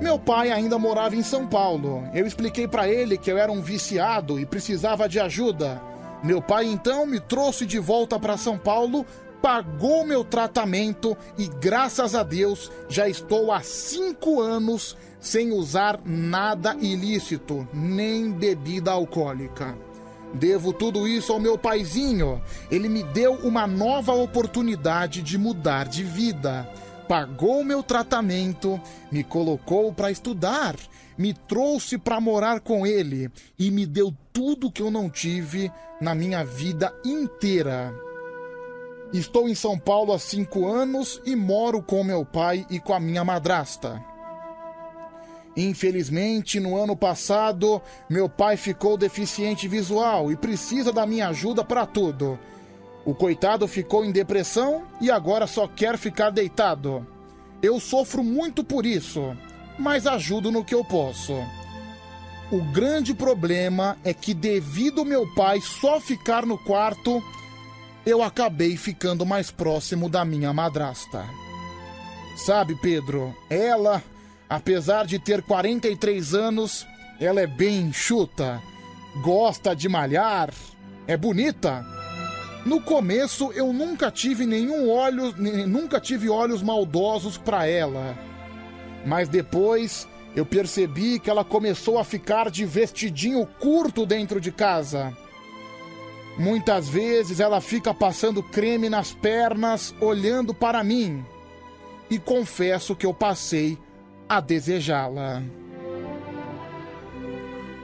Meu 0.00 0.18
pai 0.18 0.50
ainda 0.50 0.78
morava 0.78 1.16
em 1.16 1.22
São 1.22 1.46
Paulo. 1.46 2.08
Eu 2.14 2.26
expliquei 2.26 2.68
para 2.68 2.88
ele 2.88 3.18
que 3.18 3.30
eu 3.30 3.38
era 3.38 3.50
um 3.50 3.60
viciado 3.60 4.38
e 4.38 4.46
precisava 4.46 5.08
de 5.08 5.18
ajuda. 5.18 5.80
Meu 6.22 6.40
pai 6.40 6.66
então 6.66 7.06
me 7.06 7.20
trouxe 7.20 7.66
de 7.66 7.78
volta 7.78 8.18
para 8.18 8.36
São 8.36 8.56
Paulo 8.56 9.04
pagou 9.44 10.06
meu 10.06 10.24
tratamento 10.24 11.14
e 11.36 11.46
graças 11.46 12.14
a 12.14 12.22
Deus 12.22 12.72
já 12.88 13.06
estou 13.06 13.52
há 13.52 13.60
cinco 13.60 14.40
anos 14.40 14.96
sem 15.20 15.52
usar 15.52 16.00
nada 16.02 16.74
ilícito, 16.80 17.68
nem 17.70 18.32
bebida 18.32 18.92
alcoólica. 18.92 19.76
Devo 20.34 20.72
tudo 20.72 21.06
isso 21.06 21.32
ao 21.32 21.38
meu 21.38 21.56
paizinho. 21.56 22.42
Ele 22.70 22.88
me 22.88 23.02
deu 23.02 23.34
uma 23.34 23.66
nova 23.66 24.12
oportunidade 24.12 25.22
de 25.22 25.38
mudar 25.38 25.86
de 25.86 26.02
vida. 26.02 26.68
Pagou 27.08 27.62
meu 27.62 27.82
tratamento, 27.82 28.80
me 29.12 29.22
colocou 29.22 29.92
para 29.92 30.10
estudar, 30.10 30.74
me 31.16 31.34
trouxe 31.34 31.98
para 31.98 32.20
morar 32.20 32.60
com 32.60 32.86
ele 32.86 33.30
e 33.58 33.70
me 33.70 33.86
deu 33.86 34.12
tudo 34.32 34.72
que 34.72 34.82
eu 34.82 34.90
não 34.90 35.08
tive 35.08 35.70
na 36.00 36.14
minha 36.14 36.44
vida 36.44 36.92
inteira. 37.04 37.94
Estou 39.12 39.48
em 39.48 39.54
São 39.54 39.78
Paulo 39.78 40.12
há 40.12 40.18
cinco 40.18 40.66
anos 40.66 41.20
e 41.24 41.36
moro 41.36 41.80
com 41.80 42.02
meu 42.02 42.24
pai 42.24 42.66
e 42.68 42.80
com 42.80 42.92
a 42.92 42.98
minha 42.98 43.24
madrasta. 43.24 44.13
Infelizmente, 45.56 46.58
no 46.58 46.76
ano 46.76 46.96
passado, 46.96 47.80
meu 48.10 48.28
pai 48.28 48.56
ficou 48.56 48.96
deficiente 48.96 49.68
visual 49.68 50.32
e 50.32 50.36
precisa 50.36 50.92
da 50.92 51.06
minha 51.06 51.28
ajuda 51.28 51.64
para 51.64 51.86
tudo. 51.86 52.38
O 53.04 53.14
coitado 53.14 53.68
ficou 53.68 54.04
em 54.04 54.10
depressão 54.10 54.84
e 55.00 55.10
agora 55.10 55.46
só 55.46 55.68
quer 55.68 55.96
ficar 55.96 56.30
deitado. 56.30 57.06
Eu 57.62 57.78
sofro 57.78 58.24
muito 58.24 58.64
por 58.64 58.84
isso, 58.84 59.36
mas 59.78 60.06
ajudo 60.06 60.50
no 60.50 60.64
que 60.64 60.74
eu 60.74 60.84
posso. 60.84 61.34
O 62.50 62.60
grande 62.72 63.14
problema 63.14 63.96
é 64.04 64.12
que, 64.12 64.34
devido 64.34 65.04
meu 65.04 65.26
pai 65.34 65.60
só 65.60 66.00
ficar 66.00 66.44
no 66.44 66.58
quarto, 66.58 67.22
eu 68.04 68.22
acabei 68.22 68.76
ficando 68.76 69.24
mais 69.24 69.50
próximo 69.50 70.08
da 70.08 70.24
minha 70.24 70.52
madrasta. 70.52 71.24
Sabe, 72.36 72.74
Pedro, 72.74 73.34
ela, 73.48 74.02
apesar 74.54 75.04
de 75.04 75.18
ter 75.18 75.42
43 75.42 76.32
anos, 76.32 76.86
ela 77.20 77.40
é 77.40 77.46
bem 77.46 77.88
enxuta, 77.88 78.62
gosta 79.20 79.74
de 79.74 79.88
malhar, 79.88 80.50
é 81.08 81.16
bonita. 81.16 81.84
No 82.64 82.80
começo 82.80 83.50
eu 83.52 83.72
nunca 83.72 84.12
tive 84.12 84.46
nenhum 84.46 84.88
olho, 84.88 85.34
nunca 85.66 86.00
tive 86.00 86.30
olhos 86.30 86.62
maldosos 86.62 87.36
para 87.36 87.66
ela. 87.66 88.16
Mas 89.04 89.28
depois 89.28 90.06
eu 90.36 90.46
percebi 90.46 91.18
que 91.18 91.28
ela 91.28 91.44
começou 91.44 91.98
a 91.98 92.04
ficar 92.04 92.48
de 92.48 92.64
vestidinho 92.64 93.44
curto 93.58 94.06
dentro 94.06 94.40
de 94.40 94.52
casa. 94.52 95.12
Muitas 96.38 96.88
vezes 96.88 97.40
ela 97.40 97.60
fica 97.60 97.92
passando 97.92 98.42
creme 98.42 98.88
nas 98.88 99.12
pernas, 99.12 99.92
olhando 100.00 100.54
para 100.54 100.84
mim. 100.84 101.24
E 102.08 102.18
confesso 102.20 102.94
que 102.94 103.04
eu 103.04 103.12
passei 103.12 103.78
a 104.28 104.40
desejá-la. 104.40 105.42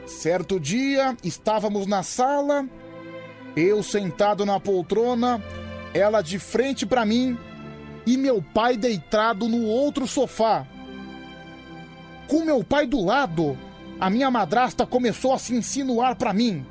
Certo 0.06 0.58
dia, 0.58 1.16
estávamos 1.22 1.86
na 1.86 2.02
sala, 2.02 2.68
eu 3.56 3.82
sentado 3.82 4.44
na 4.44 4.58
poltrona, 4.58 5.42
ela 5.94 6.20
de 6.20 6.38
frente 6.38 6.84
para 6.84 7.04
mim 7.04 7.38
e 8.06 8.16
meu 8.16 8.42
pai 8.42 8.76
deitado 8.76 9.48
no 9.48 9.64
outro 9.66 10.06
sofá. 10.06 10.66
Com 12.26 12.44
meu 12.44 12.64
pai 12.64 12.86
do 12.86 13.04
lado, 13.04 13.56
a 14.00 14.08
minha 14.08 14.30
madrasta 14.30 14.86
começou 14.86 15.32
a 15.32 15.38
se 15.38 15.54
insinuar 15.54 16.16
para 16.16 16.32
mim. 16.32 16.66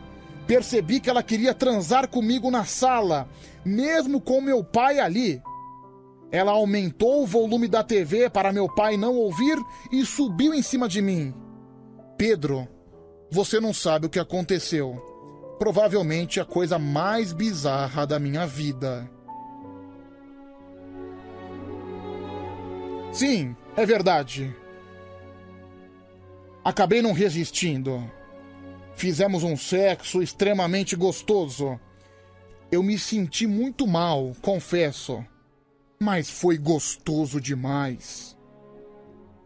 Percebi 0.47 0.99
que 0.99 1.09
ela 1.09 1.21
queria 1.21 1.53
transar 1.53 2.07
comigo 2.07 2.49
na 2.49 2.65
sala, 2.65 3.27
mesmo 3.63 4.19
com 4.19 4.41
meu 4.41 4.63
pai 4.63 4.99
ali. 4.99 5.41
Ela 6.31 6.51
aumentou 6.51 7.23
o 7.23 7.27
volume 7.27 7.68
da 7.68 7.84
TV 7.84 8.30
para 8.30 8.53
meu 8.53 8.68
pai 8.73 8.97
não 8.97 9.15
ouvir 9.15 9.57
e 9.91 10.06
subiu 10.06 10.53
em 10.53 10.61
cima 10.61 10.88
de 10.88 11.01
mim. 11.01 11.34
Pedro, 12.18 12.68
você 13.31 13.60
não 13.60 13.73
sabe 13.73 14.06
o 14.06 14.10
que 14.10 14.19
aconteceu. 14.19 14.95
Provavelmente 15.57 16.39
a 16.39 16.45
coisa 16.45 16.77
mais 16.77 17.34
bizarra 17.34 18.06
da 18.06 18.19
minha 18.19 18.45
vida. 18.45 19.10
Sim, 23.11 23.56
é 23.76 23.85
verdade. 23.85 24.56
Acabei 26.64 27.01
não 27.01 27.11
resistindo. 27.11 28.03
Fizemos 28.95 29.43
um 29.43 29.57
sexo 29.57 30.22
extremamente 30.22 30.95
gostoso. 30.95 31.80
Eu 32.72 32.84
me 32.84 32.99
senti 32.99 33.47
muito 33.47 33.88
mal, 33.88 34.34
confesso. 34.41 35.26
Mas 36.01 36.30
foi 36.30 36.57
gostoso 36.57 37.41
demais. 37.41 38.38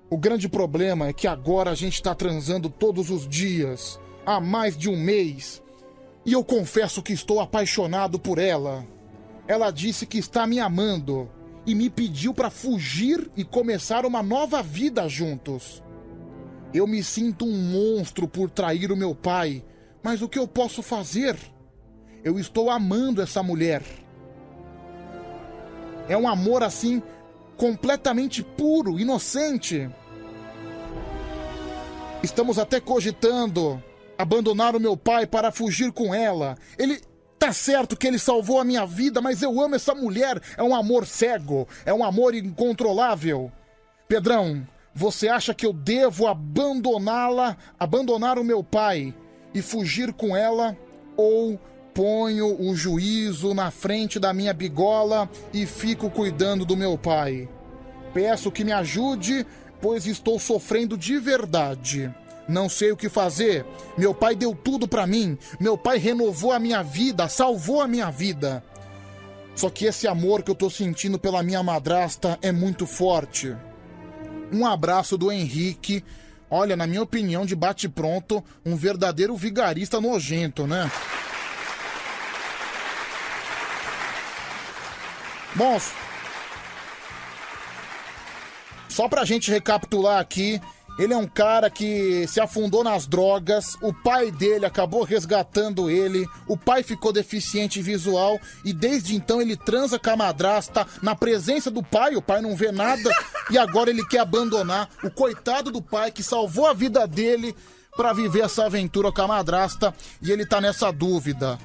O 0.07 0.15
grande 0.15 0.47
problema 0.47 1.07
é 1.07 1.13
que 1.13 1.25
agora 1.25 1.71
a 1.71 1.75
gente 1.75 1.99
tá 1.99 2.13
transando 2.13 2.69
todos 2.69 3.09
os 3.09 3.27
dias, 3.27 3.99
há 4.23 4.39
mais 4.39 4.77
de 4.77 4.87
um 4.87 4.95
mês. 4.95 5.63
E 6.23 6.31
eu 6.33 6.43
confesso 6.43 7.01
que 7.01 7.11
estou 7.11 7.39
apaixonado 7.39 8.19
por 8.19 8.37
ela. 8.37 8.85
Ela 9.47 9.71
disse 9.71 10.05
que 10.05 10.19
está 10.19 10.45
me 10.45 10.59
amando 10.59 11.27
e 11.65 11.73
me 11.73 11.89
pediu 11.89 12.35
para 12.35 12.51
fugir 12.51 13.31
e 13.35 13.43
começar 13.43 14.05
uma 14.05 14.21
nova 14.21 14.61
vida 14.61 15.09
juntos. 15.09 15.83
Eu 16.71 16.85
me 16.85 17.03
sinto 17.03 17.45
um 17.45 17.57
monstro 17.71 18.27
por 18.27 18.51
trair 18.51 18.91
o 18.91 18.95
meu 18.95 19.15
pai, 19.15 19.65
mas 20.03 20.21
o 20.21 20.29
que 20.29 20.37
eu 20.37 20.47
posso 20.47 20.83
fazer? 20.83 21.35
Eu 22.23 22.37
estou 22.37 22.69
amando 22.69 23.23
essa 23.23 23.41
mulher. 23.41 24.02
É 26.07 26.17
um 26.17 26.27
amor 26.27 26.63
assim, 26.63 27.01
completamente 27.57 28.43
puro, 28.43 28.99
inocente. 28.99 29.89
Estamos 32.21 32.57
até 32.57 32.79
cogitando 32.79 33.81
abandonar 34.17 34.75
o 34.75 34.79
meu 34.79 34.95
pai 34.95 35.25
para 35.25 35.51
fugir 35.51 35.91
com 35.91 36.13
ela. 36.13 36.57
Ele. 36.77 37.01
Tá 37.37 37.51
certo 37.51 37.97
que 37.97 38.07
ele 38.07 38.17
salvou 38.17 38.57
a 38.57 38.63
minha 38.63 38.85
vida, 38.85 39.19
mas 39.19 39.41
eu 39.41 39.59
amo 39.59 39.75
essa 39.75 39.93
mulher. 39.93 40.41
É 40.55 40.63
um 40.63 40.73
amor 40.73 41.05
cego, 41.05 41.67
é 41.85 41.93
um 41.93 42.01
amor 42.01 42.33
incontrolável. 42.33 43.51
Pedrão, 44.07 44.65
você 44.95 45.27
acha 45.27 45.53
que 45.53 45.65
eu 45.65 45.73
devo 45.73 46.25
abandoná-la, 46.25 47.57
abandonar 47.77 48.39
o 48.39 48.45
meu 48.45 48.63
pai 48.63 49.13
e 49.53 49.61
fugir 49.61 50.13
com 50.13 50.37
ela? 50.37 50.77
Ou 51.17 51.59
ponho 51.93 52.59
o 52.59 52.75
juízo 52.75 53.53
na 53.53 53.69
frente 53.69 54.19
da 54.19 54.33
minha 54.33 54.53
bigola 54.53 55.29
e 55.53 55.65
fico 55.65 56.09
cuidando 56.09 56.65
do 56.65 56.75
meu 56.75 56.97
pai? 56.97 57.47
Peço 58.13 58.51
que 58.51 58.63
me 58.63 58.71
ajude, 58.71 59.45
pois 59.81 60.05
estou 60.05 60.39
sofrendo 60.39 60.97
de 60.97 61.17
verdade. 61.17 62.13
Não 62.47 62.67
sei 62.67 62.91
o 62.91 62.97
que 62.97 63.09
fazer. 63.09 63.65
Meu 63.97 64.13
pai 64.13 64.35
deu 64.35 64.53
tudo 64.53 64.87
pra 64.87 65.07
mim. 65.07 65.37
Meu 65.59 65.77
pai 65.77 65.97
renovou 65.97 66.51
a 66.51 66.59
minha 66.59 66.83
vida, 66.83 67.27
salvou 67.27 67.81
a 67.81 67.87
minha 67.87 68.09
vida. 68.11 68.63
Só 69.55 69.69
que 69.69 69.85
esse 69.85 70.07
amor 70.07 70.43
que 70.43 70.51
eu 70.51 70.55
tô 70.55 70.69
sentindo 70.69 71.19
pela 71.19 71.43
minha 71.43 71.61
madrasta 71.63 72.37
é 72.41 72.51
muito 72.51 72.85
forte. 72.85 73.55
Um 74.51 74.65
abraço 74.65 75.17
do 75.17 75.31
Henrique. 75.31 76.03
Olha, 76.49 76.75
na 76.75 76.85
minha 76.85 77.01
opinião, 77.01 77.45
de 77.45 77.55
bate-pronto, 77.55 78.43
um 78.65 78.75
verdadeiro 78.75 79.35
vigarista 79.35 80.01
nojento, 80.01 80.67
né? 80.67 80.91
Bom, 85.55 85.79
só 88.89 89.07
pra 89.07 89.25
gente 89.25 89.51
recapitular 89.51 90.19
aqui, 90.19 90.59
ele 90.97 91.13
é 91.13 91.17
um 91.17 91.27
cara 91.27 91.69
que 91.69 92.27
se 92.27 92.39
afundou 92.39 92.83
nas 92.83 93.07
drogas, 93.07 93.75
o 93.81 93.91
pai 93.91 94.29
dele 94.29 94.65
acabou 94.65 95.03
resgatando 95.03 95.89
ele, 95.89 96.27
o 96.47 96.55
pai 96.55 96.83
ficou 96.83 97.11
deficiente 97.11 97.81
visual 97.81 98.39
e 98.63 98.71
desde 98.71 99.15
então 99.15 99.41
ele 99.41 99.57
transa 99.57 99.97
com 99.97 100.11
a 100.11 100.15
madrasta 100.15 100.85
na 101.01 101.15
presença 101.15 101.71
do 101.71 101.81
pai, 101.81 102.15
o 102.15 102.21
pai 102.21 102.41
não 102.41 102.55
vê 102.55 102.71
nada 102.71 103.09
e 103.49 103.57
agora 103.57 103.89
ele 103.89 104.05
quer 104.05 104.19
abandonar 104.19 104.87
o 105.03 105.09
coitado 105.09 105.71
do 105.71 105.81
pai 105.81 106.11
que 106.11 106.21
salvou 106.21 106.67
a 106.67 106.73
vida 106.73 107.07
dele 107.07 107.55
pra 107.95 108.13
viver 108.13 108.41
essa 108.41 108.65
aventura 108.65 109.11
com 109.11 109.21
a 109.21 109.27
madrasta 109.27 109.93
e 110.21 110.31
ele 110.31 110.45
tá 110.45 110.61
nessa 110.61 110.91
dúvida. 110.91 111.57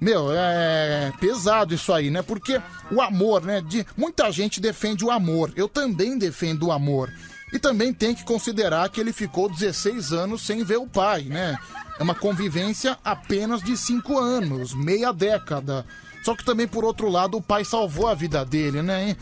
Meu, 0.00 0.30
é 0.32 1.12
pesado 1.18 1.74
isso 1.74 1.92
aí, 1.92 2.10
né? 2.10 2.22
Porque 2.22 2.60
o 2.90 3.00
amor, 3.00 3.42
né? 3.42 3.60
De, 3.60 3.86
muita 3.96 4.30
gente 4.30 4.60
defende 4.60 5.04
o 5.04 5.10
amor. 5.10 5.52
Eu 5.56 5.68
também 5.68 6.18
defendo 6.18 6.66
o 6.66 6.72
amor. 6.72 7.10
E 7.52 7.58
também 7.58 7.92
tem 7.92 8.14
que 8.14 8.24
considerar 8.24 8.88
que 8.90 9.00
ele 9.00 9.12
ficou 9.12 9.48
16 9.48 10.12
anos 10.12 10.42
sem 10.44 10.64
ver 10.64 10.78
o 10.78 10.86
pai, 10.86 11.22
né? 11.22 11.56
É 11.98 12.02
uma 12.02 12.14
convivência 12.14 12.98
apenas 13.02 13.62
de 13.62 13.76
5 13.76 14.18
anos, 14.18 14.74
meia 14.74 15.12
década. 15.12 15.86
Só 16.22 16.34
que 16.34 16.44
também, 16.44 16.66
por 16.66 16.84
outro 16.84 17.08
lado, 17.08 17.36
o 17.36 17.42
pai 17.42 17.64
salvou 17.64 18.08
a 18.08 18.14
vida 18.14 18.44
dele, 18.44 18.82
né? 18.82 19.16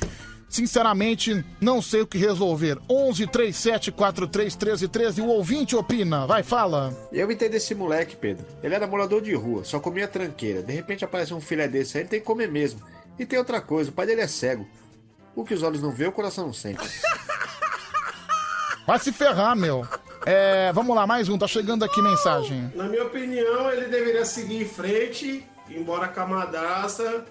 Sinceramente, 0.55 1.45
não 1.61 1.83
sei 1.83 2.03
o 2.03 2.07
que 2.07 2.17
resolver. 2.17 2.79
11 2.89 3.27
37 3.27 3.91
43 3.91 4.55
13 4.55 4.87
13, 4.87 5.21
o 5.21 5.27
ouvinte 5.27 5.75
opina. 5.75 6.29
Vai, 6.29 6.45
fala. 6.45 6.97
Eu 7.11 7.29
entendo 7.29 7.55
esse 7.55 7.75
moleque, 7.75 8.15
Pedro. 8.15 8.47
Ele 8.63 8.73
era 8.73 8.87
morador 8.87 9.21
de 9.21 9.35
rua, 9.35 9.65
só 9.65 9.81
comia 9.81 10.07
tranqueira. 10.07 10.63
De 10.63 10.73
repente 10.73 11.05
aparece 11.05 11.35
um 11.35 11.41
filé 11.41 11.67
desse 11.67 11.97
aí, 11.97 12.05
ele 12.05 12.09
tem 12.09 12.21
que 12.21 12.27
comer 12.27 12.49
mesmo. 12.49 12.81
E 13.19 13.27
tem 13.27 13.37
outra 13.37 13.61
coisa, 13.61 13.91
o 13.91 13.93
pai 13.93 14.07
dele 14.07 14.21
é 14.21 14.29
cego. 14.29 14.65
O 15.35 15.45
que 15.45 15.55
os 15.55 15.63
olhos 15.65 15.83
não 15.83 15.91
vê, 15.91 16.07
o 16.07 16.13
coração 16.13 16.47
não 16.47 16.53
sente. 16.53 16.79
Vai 18.87 19.01
se 19.01 19.11
ferrar, 19.11 19.57
meu. 19.57 19.85
É, 20.25 20.73
vamos 20.73 20.95
lá, 20.95 21.05
mais 21.05 21.29
um, 21.29 21.37
tá 21.37 21.49
chegando 21.49 21.85
aqui 21.85 22.01
mensagem. 22.01 22.71
Na 22.77 22.85
minha 22.85 23.07
opinião, 23.07 23.73
ele 23.73 23.87
deveria 23.87 24.25
seguir 24.25 24.63
em 24.63 24.69
frente, 24.69 25.45
embora 25.69 26.07
com 26.07 26.21
a 26.21 26.27
madrasta. 26.27 27.25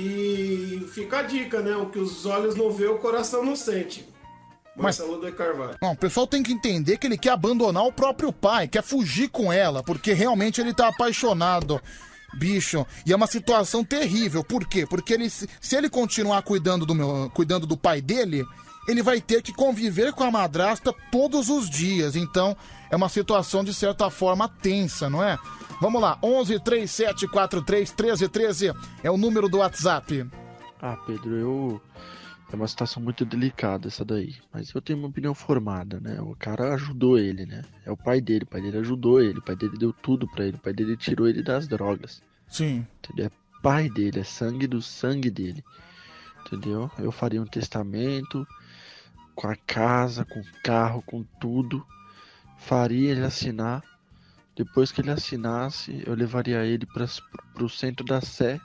E 0.00 0.86
fica 0.92 1.18
a 1.18 1.22
dica, 1.22 1.60
né? 1.60 1.74
O 1.74 1.86
que 1.86 1.98
os 1.98 2.24
olhos 2.24 2.54
não 2.54 2.70
vê, 2.70 2.86
o 2.86 2.98
coração 2.98 3.44
não 3.44 3.56
sente. 3.56 4.08
Mas- 4.76 4.96
Marcelo 5.00 5.20
de 5.20 5.32
Carvalho. 5.32 5.76
Não, 5.82 5.90
o 5.92 5.96
pessoal 5.96 6.24
tem 6.24 6.40
que 6.40 6.52
entender 6.52 6.98
que 6.98 7.06
ele 7.08 7.18
quer 7.18 7.30
abandonar 7.30 7.82
o 7.84 7.92
próprio 7.92 8.32
pai, 8.32 8.68
quer 8.68 8.82
fugir 8.84 9.28
com 9.28 9.52
ela, 9.52 9.82
porque 9.82 10.12
realmente 10.12 10.60
ele 10.60 10.72
tá 10.72 10.86
apaixonado. 10.86 11.80
Bicho, 12.34 12.86
e 13.04 13.12
é 13.12 13.16
uma 13.16 13.26
situação 13.26 13.82
terrível. 13.82 14.44
Por 14.44 14.68
quê? 14.68 14.86
Porque 14.86 15.14
ele, 15.14 15.28
se 15.28 15.48
se 15.60 15.74
ele 15.74 15.88
continuar 15.90 16.42
cuidando 16.42 16.86
do, 16.86 16.94
meu, 16.94 17.28
cuidando 17.34 17.66
do 17.66 17.76
pai 17.76 18.00
dele, 18.00 18.44
ele 18.88 19.02
vai 19.02 19.20
ter 19.20 19.42
que 19.42 19.52
conviver 19.52 20.14
com 20.14 20.24
a 20.24 20.30
madrasta 20.30 20.94
todos 21.12 21.50
os 21.50 21.68
dias. 21.68 22.16
Então, 22.16 22.56
é 22.90 22.96
uma 22.96 23.08
situação 23.08 23.62
de 23.62 23.74
certa 23.74 24.08
forma 24.08 24.48
tensa, 24.48 25.10
não 25.10 25.22
é? 25.22 25.38
Vamos 25.80 26.00
lá, 26.00 26.18
11 26.22 26.58
37 26.58 27.28
43 27.28 27.92
13 27.92 28.28
13 28.28 28.72
é 29.02 29.10
o 29.10 29.18
número 29.18 29.48
do 29.48 29.58
WhatsApp. 29.58 30.26
Ah, 30.80 30.96
Pedro, 31.06 31.36
eu. 31.36 31.82
É 32.50 32.56
uma 32.56 32.66
situação 32.66 33.02
muito 33.02 33.26
delicada 33.26 33.88
essa 33.88 34.02
daí. 34.06 34.34
Mas 34.50 34.72
eu 34.74 34.80
tenho 34.80 34.98
uma 34.98 35.08
opinião 35.08 35.34
formada, 35.34 36.00
né? 36.00 36.18
O 36.22 36.34
cara 36.34 36.72
ajudou 36.72 37.18
ele, 37.18 37.44
né? 37.44 37.62
É 37.84 37.92
o 37.92 37.96
pai 37.96 38.22
dele, 38.22 38.44
o 38.44 38.46
pai 38.46 38.62
dele 38.62 38.78
ajudou 38.78 39.20
ele, 39.20 39.38
o 39.38 39.42
pai 39.42 39.54
dele 39.54 39.76
deu 39.76 39.92
tudo 39.92 40.26
pra 40.26 40.46
ele, 40.46 40.56
o 40.56 40.60
pai 40.60 40.72
dele 40.72 40.96
tirou 40.96 41.28
ele 41.28 41.42
das 41.42 41.68
drogas. 41.68 42.22
Sim. 42.48 42.86
Entendeu? 43.04 43.26
É 43.26 43.30
pai 43.62 43.90
dele, 43.90 44.20
é 44.20 44.24
sangue 44.24 44.66
do 44.66 44.80
sangue 44.80 45.30
dele. 45.30 45.62
Entendeu? 46.46 46.90
Eu 46.98 47.12
faria 47.12 47.42
um 47.42 47.46
testamento 47.46 48.46
com 49.38 49.46
a 49.46 49.54
casa, 49.54 50.24
com 50.24 50.40
o 50.40 50.44
carro, 50.64 51.00
com 51.06 51.22
tudo. 51.40 51.86
Faria 52.58 53.12
ele 53.12 53.24
assinar. 53.24 53.84
Depois 54.56 54.90
que 54.90 55.00
ele 55.00 55.12
assinasse, 55.12 56.02
eu 56.04 56.12
levaria 56.12 56.64
ele 56.64 56.84
para 56.84 57.06
pro 57.54 57.68
centro 57.68 58.04
da 58.04 58.20
Sé. 58.20 58.60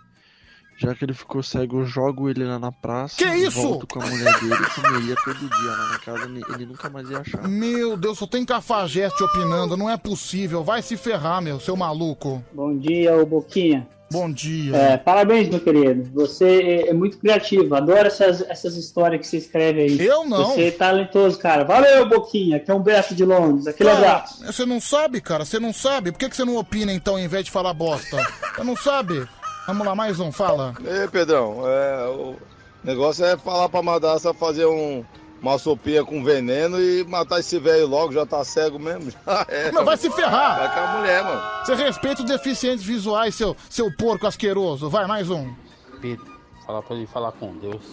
Já 0.75 0.95
que 0.95 1.05
ele 1.05 1.13
ficou 1.13 1.43
cego, 1.43 1.81
eu 1.81 1.85
jogo 1.85 2.27
ele 2.27 2.43
lá 2.43 2.57
na 2.57 2.71
praça. 2.71 3.17
Que 3.17 3.35
isso? 3.35 3.61
Volto 3.61 3.85
com 3.85 4.01
a 4.01 4.07
mulher 4.07 4.39
dele 4.39 4.65
comeria 4.73 5.15
todo 5.23 5.37
dia 5.37 5.69
lá 5.69 5.89
na 5.89 5.99
casa. 5.99 6.25
Ele 6.25 6.41
ele 6.49 6.65
nunca 6.65 6.89
mais 6.89 7.07
ia 7.07 7.19
achar. 7.19 7.47
Meu 7.47 7.95
Deus, 7.95 8.17
só 8.17 8.25
tem 8.25 8.43
cafajeste 8.43 9.23
opinando, 9.23 9.77
não 9.77 9.87
é 9.87 9.95
possível. 9.95 10.63
Vai 10.63 10.81
se 10.81 10.97
ferrar, 10.97 11.39
meu, 11.39 11.59
seu 11.59 11.75
maluco. 11.75 12.43
Bom 12.51 12.75
dia, 12.75 13.15
ô 13.15 13.23
Boquinha. 13.23 13.87
Bom 14.13 14.31
dia. 14.31 14.75
É, 14.75 14.97
parabéns, 14.97 15.49
meu 15.49 15.59
querido. 15.59 16.07
Você 16.13 16.45
é, 16.45 16.89
é 16.89 16.93
muito 16.93 17.17
criativo. 17.17 17.73
Adoro 17.75 18.05
essas, 18.05 18.41
essas 18.41 18.77
histórias 18.77 19.19
que 19.19 19.27
você 19.27 19.37
escreve 19.37 19.81
aí. 19.81 20.05
Eu 20.05 20.23
não. 20.23 20.51
Você 20.51 20.65
é 20.65 20.71
talentoso, 20.71 21.39
cara. 21.39 21.63
Valeu, 21.63 22.07
Boquinha, 22.07 22.59
que 22.59 22.69
é 22.69 22.73
um 22.73 22.79
Beto 22.79 23.15
de 23.15 23.25
Londres. 23.25 23.65
Aquele 23.65 23.89
Cara, 23.89 24.01
abraço. 24.01 24.45
Você 24.45 24.65
não 24.65 24.79
sabe, 24.79 25.19
cara? 25.19 25.43
Você 25.43 25.59
não 25.59 25.73
sabe? 25.73 26.11
Por 26.11 26.19
que, 26.19 26.29
que 26.29 26.35
você 26.35 26.45
não 26.45 26.57
opina 26.57 26.93
então, 26.93 27.17
em 27.17 27.27
vez 27.27 27.45
de 27.45 27.51
falar 27.51 27.73
bosta? 27.73 28.17
Você 28.53 28.63
não 28.63 28.75
sabe? 28.75 29.27
Vamos 29.65 29.87
lá, 29.87 29.95
mais 29.95 30.19
um, 30.19 30.31
fala. 30.31 30.75
Ei, 30.85 31.07
Pedrão, 31.07 31.67
é, 31.67 32.07
o 32.07 32.35
negócio 32.83 33.25
é 33.25 33.35
falar 33.35 33.67
pra 33.67 33.81
madrasta 33.81 34.31
fazer 34.31 34.67
um, 34.67 35.03
uma 35.43 35.59
sopinha 35.59 36.05
com 36.05 36.23
veneno 36.23 36.81
e 36.81 37.03
matar 37.03 37.41
esse 37.41 37.59
velho 37.59 37.85
logo, 37.85 38.13
já 38.13 38.25
tá 38.25 38.43
cego 38.45 38.79
mesmo. 38.79 39.11
Já 39.11 39.45
é. 39.49 39.71
Mas 39.71 39.85
vai 39.85 39.97
se 39.97 40.09
ferrar! 40.09 40.57
Vai 40.57 40.73
com 40.73 40.79
a 40.79 40.97
mulher, 40.97 41.23
mano. 41.23 41.65
Você 41.65 41.75
respeita 41.75 42.21
os 42.21 42.27
deficientes 42.27 42.83
visuais, 42.83 43.35
seu, 43.35 43.55
seu 43.69 43.93
porco 43.95 44.25
asqueroso. 44.25 44.89
Vai, 44.89 45.05
mais 45.05 45.29
um. 45.29 45.53
Pedro, 46.01 46.25
falar 46.65 46.81
pra 46.81 46.95
ele 46.95 47.05
falar 47.05 47.33
com 47.33 47.53
Deus, 47.57 47.83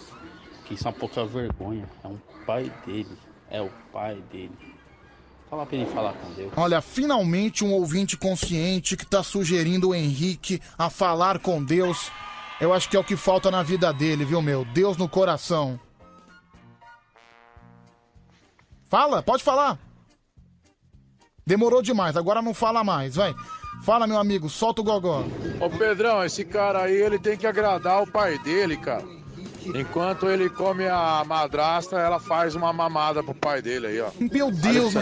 que 0.65 0.75
isso 0.75 0.87
é 0.87 0.91
uma 0.91 0.97
pouca 0.97 1.25
vergonha. 1.25 1.87
É 2.03 2.07
um 2.07 2.17
pai 2.47 2.71
dele. 2.85 3.17
É 3.49 3.61
o 3.61 3.69
pai 3.91 4.17
dele. 4.31 4.51
Fala 5.49 5.65
pra 5.65 5.75
ele 5.75 5.85
falar 5.87 6.13
com 6.13 6.31
Deus. 6.31 6.53
Olha, 6.55 6.79
finalmente 6.79 7.65
um 7.65 7.73
ouvinte 7.73 8.15
consciente 8.15 8.95
que 8.95 9.05
tá 9.05 9.21
sugerindo 9.21 9.89
o 9.89 9.95
Henrique 9.95 10.61
a 10.77 10.89
falar 10.89 11.39
com 11.39 11.61
Deus. 11.61 12.09
Eu 12.61 12.73
acho 12.73 12.87
que 12.87 12.95
é 12.95 12.99
o 12.99 13.03
que 13.03 13.17
falta 13.17 13.51
na 13.51 13.61
vida 13.61 13.91
dele, 13.91 14.23
viu, 14.23 14.41
meu? 14.41 14.63
Deus 14.63 14.95
no 14.95 15.09
coração. 15.09 15.77
Fala, 18.91 19.23
pode 19.23 19.41
falar. 19.41 19.79
Demorou 21.47 21.81
demais, 21.81 22.17
agora 22.17 22.41
não 22.41 22.53
fala 22.53 22.83
mais, 22.83 23.15
vai. 23.15 23.33
Fala, 23.85 24.05
meu 24.05 24.19
amigo, 24.19 24.49
solta 24.49 24.81
o 24.81 24.83
gogó. 24.83 25.23
Ô 25.61 25.69
Pedrão, 25.69 26.21
esse 26.25 26.43
cara 26.43 26.81
aí, 26.83 27.01
ele 27.01 27.17
tem 27.17 27.37
que 27.37 27.47
agradar 27.47 28.03
o 28.03 28.11
pai 28.11 28.37
dele, 28.39 28.75
cara. 28.75 29.05
Enquanto 29.73 30.29
ele 30.29 30.49
come 30.49 30.89
a 30.89 31.23
madrasta, 31.25 31.97
ela 31.97 32.19
faz 32.19 32.53
uma 32.53 32.73
mamada 32.73 33.23
pro 33.23 33.33
pai 33.33 33.61
dele 33.61 33.87
aí, 33.87 34.01
ó. 34.01 34.11
Meu 34.19 34.51
Deus? 34.51 34.93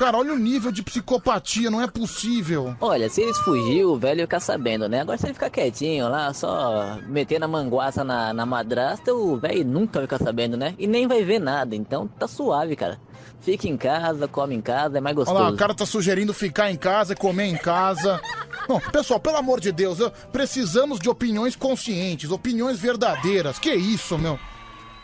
Cara, 0.00 0.16
olha 0.16 0.32
o 0.32 0.38
nível 0.38 0.72
de 0.72 0.82
psicopatia, 0.82 1.70
não 1.70 1.82
é 1.82 1.86
possível. 1.86 2.74
Olha, 2.80 3.10
se 3.10 3.20
eles 3.20 3.36
fugir, 3.36 3.84
o 3.84 3.98
velho 3.98 4.22
ficar 4.22 4.40
sabendo, 4.40 4.88
né? 4.88 5.02
Agora 5.02 5.18
se 5.18 5.26
ele 5.26 5.34
ficar 5.34 5.50
quietinho 5.50 6.08
lá, 6.08 6.32
só 6.32 6.96
metendo 7.06 7.44
a 7.44 7.48
manguaça 7.48 8.02
na, 8.02 8.32
na 8.32 8.46
madrasta, 8.46 9.12
o 9.12 9.36
velho 9.36 9.62
nunca 9.62 9.98
vai 9.98 10.06
ficar 10.08 10.16
sabendo, 10.24 10.56
né? 10.56 10.74
E 10.78 10.86
nem 10.86 11.06
vai 11.06 11.22
ver 11.22 11.38
nada, 11.38 11.76
então 11.76 12.08
tá 12.08 12.26
suave, 12.26 12.74
cara. 12.76 12.98
Fica 13.42 13.68
em 13.68 13.76
casa, 13.76 14.26
come 14.26 14.54
em 14.54 14.62
casa, 14.62 14.96
é 14.96 15.00
mais 15.02 15.14
gostoso. 15.14 15.36
Olha 15.38 15.48
lá, 15.48 15.54
o 15.54 15.56
cara 15.58 15.74
tá 15.74 15.84
sugerindo 15.84 16.32
ficar 16.32 16.70
em 16.70 16.76
casa, 16.76 17.14
comer 17.14 17.44
em 17.44 17.56
casa. 17.58 18.18
Não, 18.66 18.80
pessoal, 18.80 19.20
pelo 19.20 19.36
amor 19.36 19.60
de 19.60 19.70
Deus, 19.70 19.98
eu- 20.00 20.10
precisamos 20.32 20.98
de 20.98 21.10
opiniões 21.10 21.54
conscientes, 21.54 22.30
opiniões 22.30 22.78
verdadeiras. 22.78 23.58
Que 23.58 23.74
isso, 23.74 24.16
meu? 24.18 24.38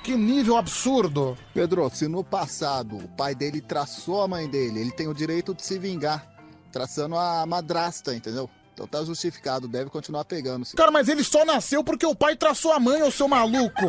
Que 0.07 0.15
nível 0.15 0.57
absurdo. 0.57 1.37
Pedro, 1.53 1.91
se 1.91 2.07
no 2.07 2.23
passado 2.23 2.97
o 2.97 3.09
pai 3.09 3.35
dele 3.35 3.61
traçou 3.61 4.23
a 4.23 4.29
mãe 4.29 4.49
dele, 4.49 4.79
ele 4.79 4.93
tem 4.93 5.09
o 5.09 5.13
direito 5.13 5.53
de 5.53 5.67
se 5.67 5.81
vingar, 5.81 6.25
traçando 6.71 7.17
a 7.17 7.45
madrasta, 7.45 8.15
entendeu? 8.15 8.49
Então 8.73 8.87
tá 8.87 9.03
justificado, 9.03 9.67
deve 9.67 9.91
continuar 9.91 10.25
pegando. 10.25 10.65
Cara, 10.77 10.93
mas 10.93 11.09
ele 11.09 11.25
só 11.25 11.45
nasceu 11.45 11.83
porque 11.83 12.07
o 12.07 12.15
pai 12.15 12.37
traçou 12.37 12.71
a 12.71 12.79
mãe, 12.79 13.03
ô 13.03 13.11
seu 13.11 13.27
maluco. 13.27 13.83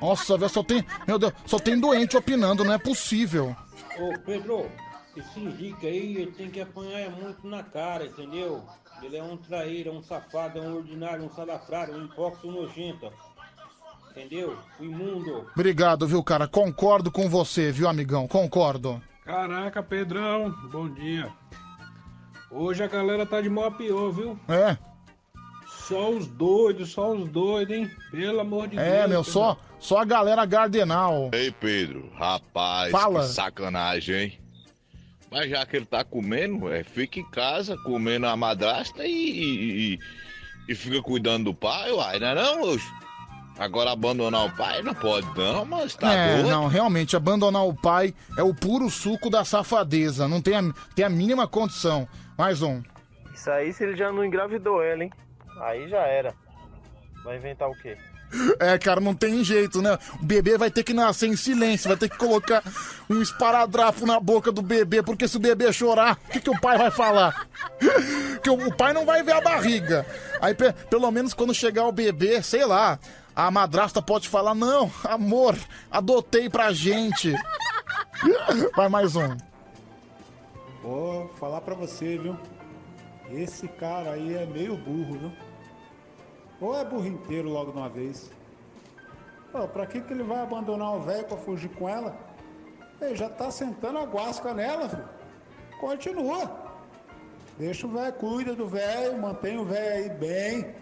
Nossa, 0.00 0.38
velho, 0.38 0.52
só 0.52 0.62
tem. 0.62 0.86
Meu 1.04 1.18
Deus, 1.18 1.32
só 1.46 1.58
tem 1.58 1.80
doente 1.80 2.16
opinando, 2.16 2.62
não 2.62 2.72
é 2.72 2.78
possível. 2.78 3.56
Ô 3.98 4.16
Pedro, 4.24 4.70
esse 5.16 5.40
Henrique 5.40 5.84
aí 5.84 6.16
ele 6.16 6.30
tem 6.30 6.48
que 6.48 6.60
apanhar 6.60 7.10
muito 7.10 7.44
na 7.44 7.64
cara, 7.64 8.06
entendeu? 8.06 8.62
Ele 9.02 9.16
é 9.16 9.22
um 9.24 9.36
traíra, 9.36 9.90
um 9.90 10.00
safado, 10.00 10.60
é 10.60 10.62
um 10.62 10.76
ordinário, 10.76 11.24
um 11.24 11.30
salafrário, 11.32 11.96
um 11.96 12.04
hipócrita, 12.04 12.46
um 12.46 12.52
nojento. 12.52 13.12
Entendeu? 14.16 14.56
Imundo. 14.78 15.46
Obrigado, 15.54 16.06
viu, 16.06 16.22
cara? 16.22 16.46
Concordo 16.46 17.10
com 17.10 17.28
você, 17.28 17.72
viu, 17.72 17.88
amigão? 17.88 18.28
Concordo. 18.28 19.02
Caraca, 19.24 19.82
Pedrão, 19.82 20.50
bom 20.70 20.88
dia. 20.88 21.32
Hoje 22.50 22.84
a 22.84 22.86
galera 22.86 23.26
tá 23.26 23.40
de 23.40 23.48
a 23.48 23.70
pior, 23.70 24.10
viu? 24.12 24.38
É, 24.48 24.76
Só 25.66 26.10
os 26.10 26.26
doidos, 26.28 26.92
só 26.92 27.12
os 27.12 27.28
doidos, 27.28 27.76
hein? 27.76 27.90
Pelo 28.12 28.40
amor 28.40 28.68
de 28.68 28.76
Deus. 28.76 28.86
é, 28.88 29.06
meu, 29.08 29.24
só, 29.24 29.58
só 29.80 29.98
a 29.98 30.04
galera 30.04 30.44
Gardenal. 30.46 31.30
Ei, 31.32 31.50
Pedro, 31.50 32.08
rapaz, 32.14 32.92
Fala. 32.92 33.20
que 33.22 33.26
sacanagem, 33.28 34.16
hein? 34.16 34.40
Mas 35.30 35.50
já 35.50 35.66
que 35.66 35.76
ele 35.76 35.86
tá 35.86 36.04
comendo, 36.04 36.72
é, 36.72 36.84
fica 36.84 37.18
em 37.18 37.28
casa 37.28 37.76
comendo 37.78 38.26
a 38.26 38.36
madrasta 38.36 39.04
e, 39.04 39.10
e, 39.10 39.94
e- 39.94 39.98
e 40.68 40.74
fica 40.76 41.02
cuidando 41.02 41.46
do 41.46 41.54
pai, 41.54 41.90
uai, 41.90 42.20
não 42.20 42.26
é 42.28 42.34
não, 42.36 42.62
hoje? 42.62 42.84
Agora 43.58 43.92
abandonar 43.92 44.46
o 44.46 44.50
pai 44.56 44.82
não 44.82 44.94
pode 44.94 45.26
não, 45.38 45.64
mas 45.64 45.94
tá 45.94 46.12
é, 46.12 46.34
doido. 46.34 46.50
não, 46.50 46.66
realmente, 46.66 47.14
abandonar 47.16 47.64
o 47.66 47.72
pai 47.74 48.12
é 48.36 48.42
o 48.42 48.52
puro 48.52 48.90
suco 48.90 49.30
da 49.30 49.44
safadeza. 49.44 50.26
Não 50.26 50.42
tem 50.42 50.56
a, 50.56 50.62
tem 50.94 51.04
a 51.04 51.08
mínima 51.10 51.46
condição. 51.46 52.08
Mais 52.36 52.62
um. 52.62 52.82
Isso 53.32 53.50
aí 53.50 53.72
se 53.72 53.84
ele 53.84 53.96
já 53.96 54.10
não 54.10 54.24
engravidou 54.24 54.82
ela, 54.82 55.04
hein? 55.04 55.10
Aí 55.60 55.88
já 55.88 56.00
era. 56.00 56.34
Vai 57.24 57.36
inventar 57.36 57.68
o 57.70 57.74
quê? 57.80 57.96
É, 58.58 58.76
cara, 58.78 59.00
não 59.00 59.14
tem 59.14 59.44
jeito, 59.44 59.80
né? 59.80 59.96
O 60.20 60.24
bebê 60.24 60.58
vai 60.58 60.68
ter 60.68 60.82
que 60.82 60.92
nascer 60.92 61.28
em 61.28 61.36
silêncio, 61.36 61.86
vai 61.88 61.96
ter 61.96 62.08
que 62.08 62.18
colocar 62.18 62.64
um 63.08 63.22
esparadrapo 63.22 64.04
na 64.04 64.18
boca 64.18 64.50
do 64.50 64.60
bebê, 64.60 65.02
porque 65.04 65.28
se 65.28 65.36
o 65.36 65.40
bebê 65.40 65.72
chorar, 65.72 66.18
o 66.26 66.32
que, 66.32 66.40
que 66.40 66.50
o 66.50 66.60
pai 66.60 66.76
vai 66.76 66.90
falar? 66.90 67.46
Que 68.42 68.50
o, 68.50 68.68
o 68.68 68.74
pai 68.76 68.92
não 68.92 69.06
vai 69.06 69.22
ver 69.22 69.32
a 69.32 69.40
barriga. 69.40 70.04
Aí, 70.40 70.52
pe- 70.54 70.72
pelo 70.90 71.10
menos 71.10 71.32
quando 71.32 71.54
chegar 71.54 71.86
o 71.86 71.92
bebê, 71.92 72.42
sei 72.42 72.66
lá, 72.66 72.98
a 73.34 73.50
madrasta 73.50 74.00
pode 74.00 74.28
falar: 74.28 74.54
Não, 74.54 74.90
amor, 75.04 75.56
adotei 75.90 76.48
pra 76.48 76.72
gente. 76.72 77.34
Vai 78.76 78.88
mais 78.88 79.16
um. 79.16 79.36
Vou 80.82 81.28
falar 81.36 81.60
pra 81.62 81.74
você, 81.74 82.18
viu? 82.18 82.36
Esse 83.30 83.66
cara 83.66 84.12
aí 84.12 84.34
é 84.34 84.46
meio 84.46 84.76
burro, 84.76 85.18
viu? 85.18 85.32
Ou 86.60 86.78
é 86.78 86.84
burro 86.84 87.06
inteiro 87.06 87.48
logo 87.48 87.72
de 87.72 87.78
uma 87.78 87.88
vez. 87.88 88.30
Pô, 89.50 89.66
pra 89.68 89.86
que, 89.86 90.00
que 90.00 90.12
ele 90.12 90.22
vai 90.22 90.40
abandonar 90.42 90.94
o 90.94 91.00
velho 91.00 91.24
pra 91.24 91.36
fugir 91.36 91.70
com 91.70 91.88
ela? 91.88 92.16
Ele 93.00 93.16
já 93.16 93.28
tá 93.28 93.50
sentando 93.50 93.98
a 93.98 94.04
guasca 94.04 94.52
nela, 94.52 94.88
filho. 94.88 95.08
Continua. 95.80 96.64
Deixa 97.58 97.86
o 97.86 97.90
velho, 97.90 98.12
cuida 98.14 98.54
do 98.54 98.66
velho, 98.66 99.20
mantém 99.20 99.58
o 99.58 99.64
velho 99.64 99.94
aí 99.94 100.10
bem. 100.10 100.74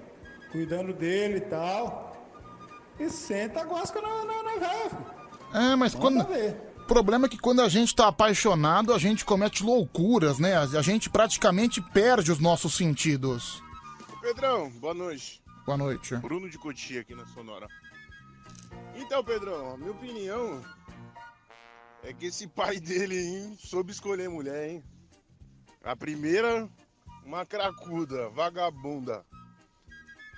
cuidando 0.50 0.92
dele 0.92 1.39
e 1.39 1.40
tal. 1.42 2.11
E 2.98 3.08
senta 3.10 3.60
a 3.60 3.64
guasca 3.64 4.00
na, 4.00 4.24
na, 4.24 4.42
na 4.42 4.56
véia, 4.56 4.90
filho. 4.90 5.22
É, 5.54 5.76
mas 5.76 5.94
quando. 5.94 6.24
Ver. 6.26 6.56
O 6.78 6.84
problema 6.84 7.26
é 7.26 7.28
que 7.28 7.38
quando 7.38 7.62
a 7.62 7.68
gente 7.68 7.94
tá 7.94 8.08
apaixonado, 8.08 8.92
a 8.92 8.98
gente 8.98 9.24
comete 9.24 9.62
loucuras, 9.62 10.38
né? 10.38 10.56
A 10.56 10.62
a 10.62 10.82
gente 10.82 11.08
praticamente 11.08 11.80
perde 11.80 12.32
os 12.32 12.38
nossos 12.38 12.76
sentidos. 12.76 13.62
Pedrão, 14.20 14.70
boa 14.72 14.92
noite. 14.92 15.42
Boa 15.64 15.78
noite. 15.78 16.16
Bruno 16.16 16.50
de 16.50 16.58
Cotia 16.58 17.00
aqui 17.00 17.14
na 17.14 17.24
Sonora. 17.26 17.68
Então, 18.94 19.22
Pedrão, 19.24 19.74
a 19.74 19.76
minha 19.76 19.92
opinião 19.92 20.62
é 22.02 22.12
que 22.12 22.26
esse 22.26 22.46
pai 22.46 22.78
dele 22.80 23.16
hein, 23.16 23.56
soube 23.58 23.92
escolher 23.92 24.28
mulher, 24.28 24.70
hein? 24.70 24.84
A 25.84 25.96
primeira, 25.96 26.68
uma 27.24 27.46
cracuda, 27.46 28.28
vagabunda. 28.30 29.24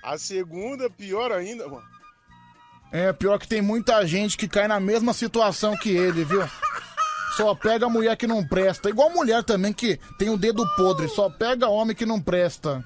A 0.03 0.17
segunda, 0.17 0.89
pior 0.89 1.31
ainda, 1.31 1.67
mano. 1.67 1.94
É, 2.91 3.11
pior 3.11 3.37
que 3.37 3.47
tem 3.47 3.61
muita 3.61 4.05
gente 4.05 4.37
que 4.37 4.47
cai 4.47 4.67
na 4.67 4.79
mesma 4.79 5.13
situação 5.13 5.75
que 5.75 5.89
ele, 5.89 6.23
viu? 6.23 6.43
Só 7.35 7.53
pega 7.53 7.89
mulher 7.89 8.15
que 8.15 8.25
não 8.25 8.45
presta. 8.45 8.89
Igual 8.89 9.09
mulher 9.09 9.43
também 9.43 9.73
que 9.73 9.99
tem 10.17 10.29
o 10.29 10.37
dedo 10.37 10.65
podre, 10.77 11.09
só 11.09 11.29
pega 11.29 11.67
homem 11.67 11.95
que 11.95 12.05
não 12.05 12.21
presta. 12.21 12.83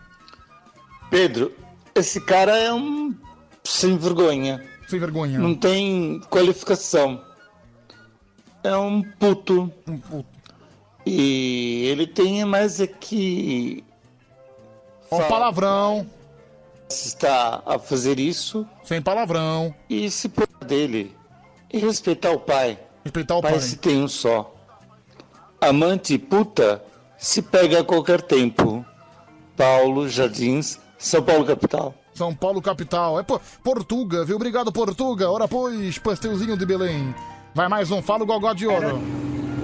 Pedro, 1.11 1.53
esse 1.93 2.19
cara 2.19 2.57
é 2.57 2.73
um 2.73 3.15
sem 3.63 3.97
vergonha. 3.97 4.65
Sem 4.87 4.99
vergonha. 4.99 5.37
Não 5.37 5.53
tem 5.53 6.19
qualificação. 6.29 7.23
É 8.63 8.75
um 8.75 9.03
puto. 9.03 9.71
Um 9.87 9.97
puto. 9.99 10.39
E 11.05 11.85
ele 11.87 12.07
tem 12.07 12.43
mais 12.45 12.79
é 12.79 12.87
que. 12.87 13.83
Ó, 15.11 15.21
palavrão. 15.27 16.07
Está 16.89 17.61
a 17.65 17.77
fazer 17.77 18.19
isso. 18.19 18.65
Sem 18.83 19.01
palavrão. 19.01 19.73
E 19.89 20.09
se 20.09 20.27
pôr 20.27 20.47
dele. 20.65 21.15
E 21.71 21.77
respeitar 21.77 22.31
o 22.31 22.39
pai. 22.39 22.79
Respeitar 23.03 23.37
o 23.37 23.41
pai. 23.41 23.51
pai. 23.51 23.61
se 23.61 23.77
tem 23.77 24.01
um 24.01 24.07
só. 24.07 24.53
Amante 25.61 26.17
puta 26.17 26.83
se 27.17 27.41
pega 27.41 27.81
a 27.81 27.83
qualquer 27.83 28.21
tempo. 28.21 28.83
Paulo 29.55 30.07
Jardins, 30.07 30.79
São 30.97 31.21
Paulo 31.21 31.45
capital. 31.45 31.93
São 32.13 32.33
Paulo 32.33 32.61
capital. 32.61 33.19
É 33.19 33.23
po- 33.23 33.39
Portuga, 33.63 34.25
viu? 34.25 34.37
Obrigado, 34.37 34.71
Portuga. 34.71 35.29
Ora, 35.29 35.47
pois, 35.47 35.97
pastelzinho 35.97 36.57
de 36.57 36.65
Belém. 36.65 37.13
Vai 37.53 37.67
mais 37.67 37.91
um, 37.91 38.01
fala 38.01 38.23
o 38.23 38.25
gogó 38.25 38.53
de 38.53 38.65
ouro. 38.67 38.99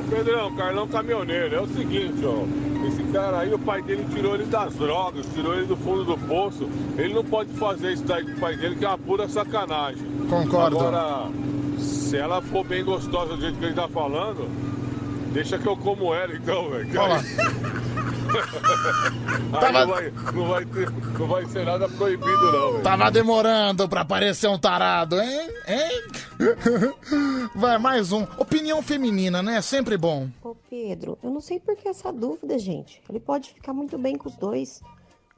Pedrão, 0.06 0.56
Carlão 0.56 0.88
Caminhoneiro, 0.88 1.56
é 1.56 1.61
o 1.61 1.67
seguinte, 1.67 2.24
ó. 2.24 2.45
Esse 2.88 3.03
cara 3.11 3.40
aí, 3.40 3.53
o 3.53 3.59
pai 3.59 3.82
dele 3.82 4.06
tirou 4.14 4.35
ele 4.35 4.45
das 4.45 4.74
drogas, 4.75 5.25
tirou 5.34 5.53
ele 5.56 5.66
do 5.66 5.75
fundo 5.75 6.03
do 6.03 6.17
poço. 6.27 6.69
Ele 6.98 7.14
não 7.14 7.24
pode 7.24 7.51
fazer 7.53 7.93
isso 7.93 8.03
daí 8.03 8.24
com 8.24 8.32
o 8.32 8.40
pai 8.40 8.56
dele, 8.56 8.75
que 8.75 8.85
é 8.85 8.88
uma 8.88 8.98
pura 8.98 9.27
sacanagem. 9.27 10.06
Concordo. 10.30 10.80
Agora, 10.80 11.30
se 11.80 12.17
ela 12.17 12.42
for 12.42 12.64
bem 12.64 12.84
gostosa 12.84 13.35
do 13.35 13.42
jeito 13.42 13.58
que 13.58 13.66
ele 13.66 13.74
tá 13.74 13.88
falando, 13.88 14.48
deixa 15.34 15.58
que 15.58 15.67
eu 15.67 15.75
como 15.75 16.14
ela 16.14 16.34
então, 16.35 16.69
velho. 16.69 16.88
Tava- 19.52 19.86
não, 19.86 19.88
vai, 19.94 20.12
não, 20.34 20.48
vai 20.48 20.66
ter, 20.66 20.90
não 21.20 21.28
vai 21.28 21.45
ser 21.45 21.66
nada 21.66 21.88
proibido, 21.90 22.52
não, 22.52 22.72
velho. 22.74 22.84
Tava 22.84 23.12
demorando 23.12 23.88
pra 23.88 24.04
parecer 24.06 24.48
um 24.48 24.58
tarado, 24.60 25.20
hein? 25.20 25.50
Hein? 25.68 26.02
Vai, 27.56 27.78
mais 27.78 28.12
um. 28.12 28.24
Opinião 28.38 28.82
feminina, 28.82 29.42
né? 29.42 29.62
Sempre 29.62 29.98
bom. 29.98 30.28
Ô 30.44 30.56
Pedro, 30.70 31.18
eu 31.24 31.30
não 31.30 31.40
sei 31.40 31.60
por 31.60 31.76
que 31.76 31.88
essa 31.88 32.12
dúvida, 32.12 32.60
gente. 32.60 33.02
Ele 33.10 33.20
pode 33.20 33.50
ficar 33.54 33.74
muito 33.74 33.98
bem 33.98 34.18
com 34.18 34.28
os 34.28 34.36
dois. 34.36 34.82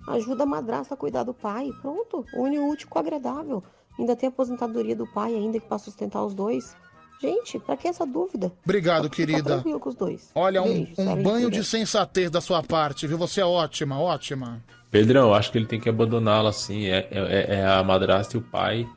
Ajuda 0.07 0.43
a 0.43 0.48
madrasta 0.48 0.93
a 0.95 0.98
cuidar 0.98 1.24
do 1.24 1.33
pai. 1.33 1.69
Pronto, 1.82 2.25
une 2.33 2.57
o 2.57 2.67
útil 2.69 2.88
com 2.90 2.98
o 2.98 3.01
agradável. 3.01 3.64
Ainda 3.99 4.16
tem 4.16 4.27
a 4.27 4.32
aposentadoria 4.32 4.95
do 4.95 5.06
pai 5.07 5.33
ainda 5.35 5.59
que 5.59 5.67
pra 5.67 5.77
sustentar 5.77 6.24
os 6.24 6.33
dois. 6.33 6.75
Gente, 7.19 7.57
pra 7.59 7.75
que 7.75 7.87
essa 7.87 8.05
dúvida? 8.05 8.51
Obrigado, 8.63 9.09
querida. 9.09 9.55
tranquilo 9.55 9.79
com 9.79 9.89
os 9.89 9.95
dois. 9.95 10.29
Olha, 10.35 10.61
um, 10.61 10.65
Beijo, 10.65 10.91
um 10.97 11.05
Sarah 11.05 11.21
banho 11.21 11.51
de 11.51 11.63
sensatez 11.63 12.29
da 12.29 12.41
sua 12.41 12.61
parte, 12.61 13.07
viu? 13.07 13.17
Você 13.17 13.41
é 13.41 13.45
ótima, 13.45 13.99
ótima. 13.99 14.63
Pedrão, 14.91 15.29
eu 15.29 15.33
acho 15.33 15.51
que 15.51 15.57
ele 15.57 15.65
tem 15.65 15.79
que 15.79 15.89
abandoná-la 15.89 16.49
assim. 16.49 16.87
É, 16.87 17.07
é, 17.11 17.55
é 17.55 17.65
a 17.65 17.83
madrasta 17.83 18.37
e 18.37 18.39
o 18.39 18.43
pai. 18.43 18.87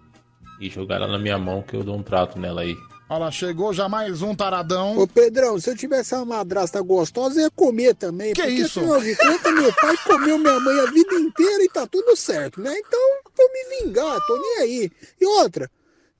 E 0.60 0.68
jogar 0.68 0.96
ela 0.96 1.08
na 1.08 1.18
minha 1.18 1.38
mão 1.38 1.62
que 1.62 1.74
eu 1.74 1.82
dou 1.82 1.96
um 1.96 2.02
trato 2.02 2.38
nela 2.38 2.60
aí. 2.60 2.76
Olha 3.08 3.24
lá, 3.24 3.30
chegou 3.32 3.72
já 3.72 3.88
mais 3.88 4.22
um 4.22 4.36
taradão. 4.36 4.96
Ô 4.96 5.04
Pedrão, 5.04 5.58
se 5.58 5.68
eu 5.68 5.76
tivesse 5.76 6.14
uma 6.14 6.24
madrasta 6.24 6.80
gostosa, 6.80 7.40
eu 7.40 7.44
ia 7.44 7.50
comer 7.50 7.94
também. 7.94 8.32
Que 8.32 8.42
porque 8.42 8.54
isso? 8.54 8.78
afinal 8.78 9.00
de 9.00 9.16
contas, 9.16 9.52
meu 9.52 9.74
pai 9.74 9.96
comeu 10.06 10.38
minha 10.38 10.60
mãe 10.60 10.78
a 10.78 10.90
vida 10.92 11.14
inteira 11.14 11.64
e 11.64 11.68
tá 11.68 11.88
tudo 11.88 12.14
certo, 12.14 12.60
né? 12.60 12.72
Então, 12.78 13.00
vou 13.36 13.50
me 13.52 13.84
vingar, 13.84 14.16
tô 14.28 14.38
nem 14.38 14.58
aí. 14.58 14.92
E 15.20 15.26
outra, 15.26 15.68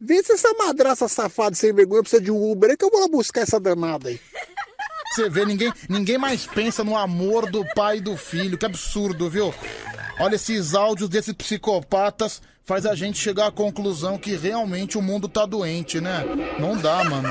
vê 0.01 0.23
se 0.23 0.33
essa 0.33 0.53
madrasta 0.55 1.07
safada 1.07 1.55
sem 1.55 1.73
vergonha 1.73 2.03
precisa 2.03 2.23
de 2.23 2.31
um 2.31 2.51
Uber 2.51 2.71
aí 2.71 2.77
que 2.77 2.85
eu 2.85 2.91
vou 2.91 3.01
lá 3.01 3.09
buscar 3.09 3.43
essa 3.43 3.61
danada 3.61 4.09
aí. 4.09 4.21
Você 5.13 5.29
vê, 5.29 5.45
ninguém, 5.45 5.73
ninguém 5.89 6.17
mais 6.17 6.47
pensa 6.47 6.85
no 6.85 6.97
amor 6.97 7.51
do 7.51 7.65
pai 7.75 7.99
e 7.99 8.01
do 8.01 8.17
filho. 8.17 8.57
Que 8.57 8.65
absurdo, 8.65 9.29
viu? 9.29 9.53
Olha, 10.21 10.37
esses 10.37 10.75
áudios 10.75 11.09
desses 11.09 11.33
psicopatas 11.33 12.41
faz 12.63 12.87
a 12.87 12.95
gente 12.95 13.19
chegar 13.19 13.49
à 13.49 13.51
conclusão 13.51 14.17
que 14.17 14.37
realmente 14.37 14.97
o 14.97 15.03
mundo 15.03 15.29
tá 15.29 15.45
doente, 15.45 16.01
né? 16.01 16.25
Não 16.61 16.77
dá, 16.77 17.03
mano. 17.03 17.29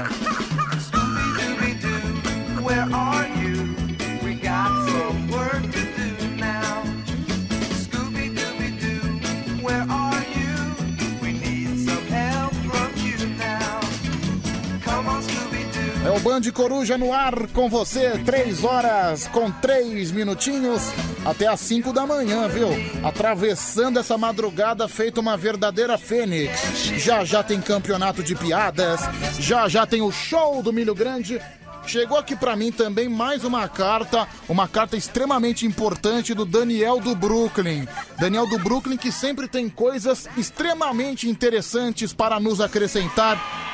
O 16.19 16.21
Band 16.21 16.41
Coruja 16.53 16.97
no 16.97 17.13
ar 17.13 17.47
com 17.47 17.69
você, 17.69 18.11
três 18.25 18.63
horas 18.63 19.27
com 19.27 19.49
três 19.49 20.11
minutinhos 20.11 20.81
até 21.25 21.47
às 21.47 21.59
5 21.61 21.93
da 21.93 22.05
manhã, 22.05 22.47
viu? 22.47 22.69
Atravessando 23.03 23.99
essa 23.99 24.17
madrugada 24.17 24.87
feita 24.87 25.21
uma 25.21 25.37
verdadeira 25.37 25.97
fênix. 25.97 26.59
Já 26.97 27.23
já 27.23 27.41
tem 27.41 27.61
campeonato 27.61 28.21
de 28.21 28.35
piadas, 28.35 28.99
já 29.39 29.67
já 29.69 29.85
tem 29.85 30.01
o 30.01 30.11
show 30.11 30.61
do 30.61 30.73
Milho 30.73 30.93
Grande. 30.93 31.39
Chegou 31.87 32.17
aqui 32.17 32.35
pra 32.35 32.55
mim 32.55 32.71
também 32.71 33.07
mais 33.07 33.43
uma 33.43 33.67
carta, 33.67 34.27
uma 34.47 34.67
carta 34.67 34.97
extremamente 34.97 35.65
importante 35.65 36.33
do 36.33 36.45
Daniel 36.45 36.99
do 36.99 37.15
Brooklyn. 37.15 37.87
Daniel 38.19 38.47
do 38.47 38.59
Brooklyn 38.59 38.97
que 38.97 39.11
sempre 39.11 39.47
tem 39.47 39.69
coisas 39.69 40.27
extremamente 40.37 41.29
interessantes 41.29 42.13
para 42.13 42.39
nos 42.39 42.59
acrescentar. 42.59 43.69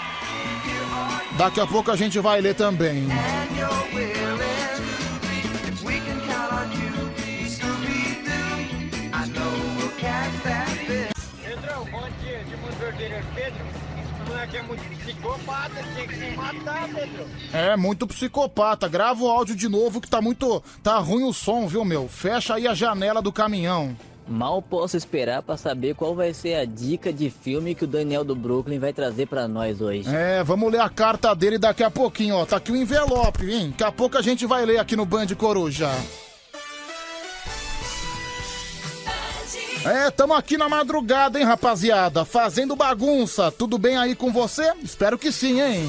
Daqui 1.38 1.60
a 1.60 1.68
pouco 1.68 1.92
a 1.92 1.96
gente 1.96 2.20
vai 2.20 2.40
ler 2.42 2.56
também. 2.56 3.08
Pedrão, 11.44 11.86
bom 11.86 12.08
dia, 12.22 12.44
de 12.44 12.58
Manzordeira 12.58 13.24
Pedro. 13.34 13.66
Esse 13.98 14.30
moleque 14.30 14.58
é 14.58 14.62
muito 14.64 14.98
psicopata, 14.98 15.84
tinha 15.94 16.08
que 16.08 16.16
se 16.16 16.36
matar, 16.36 16.88
Pedro. 16.88 17.28
É, 17.54 17.76
muito 17.76 18.08
psicopata. 18.08 18.88
Grava 18.88 19.24
o 19.24 19.30
áudio 19.30 19.56
de 19.56 19.68
novo 19.68 20.00
que 20.00 20.10
tá 20.10 20.22
muito. 20.22 20.64
Tá 20.82 20.98
ruim 21.00 21.24
o 21.24 21.34
som, 21.34 21.68
viu, 21.68 21.84
meu? 21.84 22.08
Fecha 22.08 22.56
aí 22.56 22.68
a 22.68 22.74
janela 22.74 23.22
do 23.22 23.32
caminhão. 23.32 23.96
Mal 24.28 24.60
posso 24.62 24.98
esperar 24.98 25.44
pra 25.44 25.56
saber 25.56 25.94
qual 25.94 26.16
vai 26.16 26.34
ser 26.34 26.56
a 26.56 26.66
dica 26.66 27.14
de 27.14 27.30
filme 27.30 27.76
que 27.76 27.84
o 27.84 27.88
Daniel 27.88 28.24
do 28.24 28.36
Brooklyn 28.36 28.80
vai 28.80 28.92
trazer 28.92 29.28
pra 29.28 29.48
nós 29.48 29.82
hoje. 29.82 30.04
É, 30.08 30.44
vamos 30.44 30.72
ler 30.72 30.82
a 30.82 30.90
carta 30.90 31.36
dele 31.36 31.60
daqui 31.60 31.84
a 31.84 31.92
pouquinho, 31.92 32.36
ó. 32.36 32.46
Tá 32.46 32.58
aqui 32.58 32.72
o 32.72 32.76
envelope, 32.76 33.46
hein? 33.50 33.70
Daqui 33.70 33.84
a 33.84 33.92
pouco 33.92 34.18
a 34.18 34.22
gente 34.24 34.46
vai 34.48 34.66
ler 34.66 34.80
aqui 34.80 34.96
no 34.96 35.06
Band 35.06 35.28
Coruja. 35.38 35.90
É, 39.86 40.10
tamo 40.10 40.34
aqui 40.34 40.58
na 40.58 40.68
madrugada, 40.68 41.38
hein, 41.38 41.46
rapaziada? 41.46 42.26
Fazendo 42.26 42.76
bagunça. 42.76 43.52
Tudo 43.52 43.78
bem 43.78 43.96
aí 43.96 44.16
com 44.16 44.32
você? 44.32 44.74
Espero 44.84 45.20
que 45.20 45.32
sim, 45.32 45.62
hein? 45.62 45.88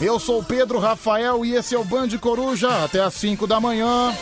Eu 0.00 0.18
sou 0.18 0.40
o 0.40 0.44
Pedro 0.44 0.80
Rafael 0.80 1.44
e 1.44 1.54
esse 1.54 1.76
é 1.76 1.78
o 1.78 1.84
Band 1.84 2.08
Coruja. 2.20 2.84
Até 2.84 3.00
às 3.00 3.14
5 3.14 3.46
da 3.46 3.60
manhã. 3.60 4.12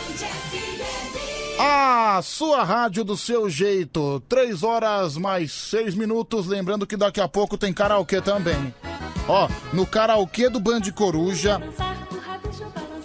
A 1.61 2.21
sua 2.23 2.63
rádio 2.63 3.03
do 3.03 3.17
seu 3.17 3.49
jeito. 3.49 4.21
Três 4.29 4.63
horas 4.63 5.17
mais 5.17 5.51
seis 5.51 5.93
minutos. 5.93 6.47
Lembrando 6.47 6.87
que 6.87 6.95
daqui 6.95 7.19
a 7.19 7.27
pouco 7.27 7.57
tem 7.57 7.73
karaokê 7.73 8.21
também. 8.21 8.73
Ó, 9.27 9.49
no 9.73 9.85
karaokê 9.85 10.47
do 10.47 10.57
Band 10.57 10.83
Coruja. 10.95 11.61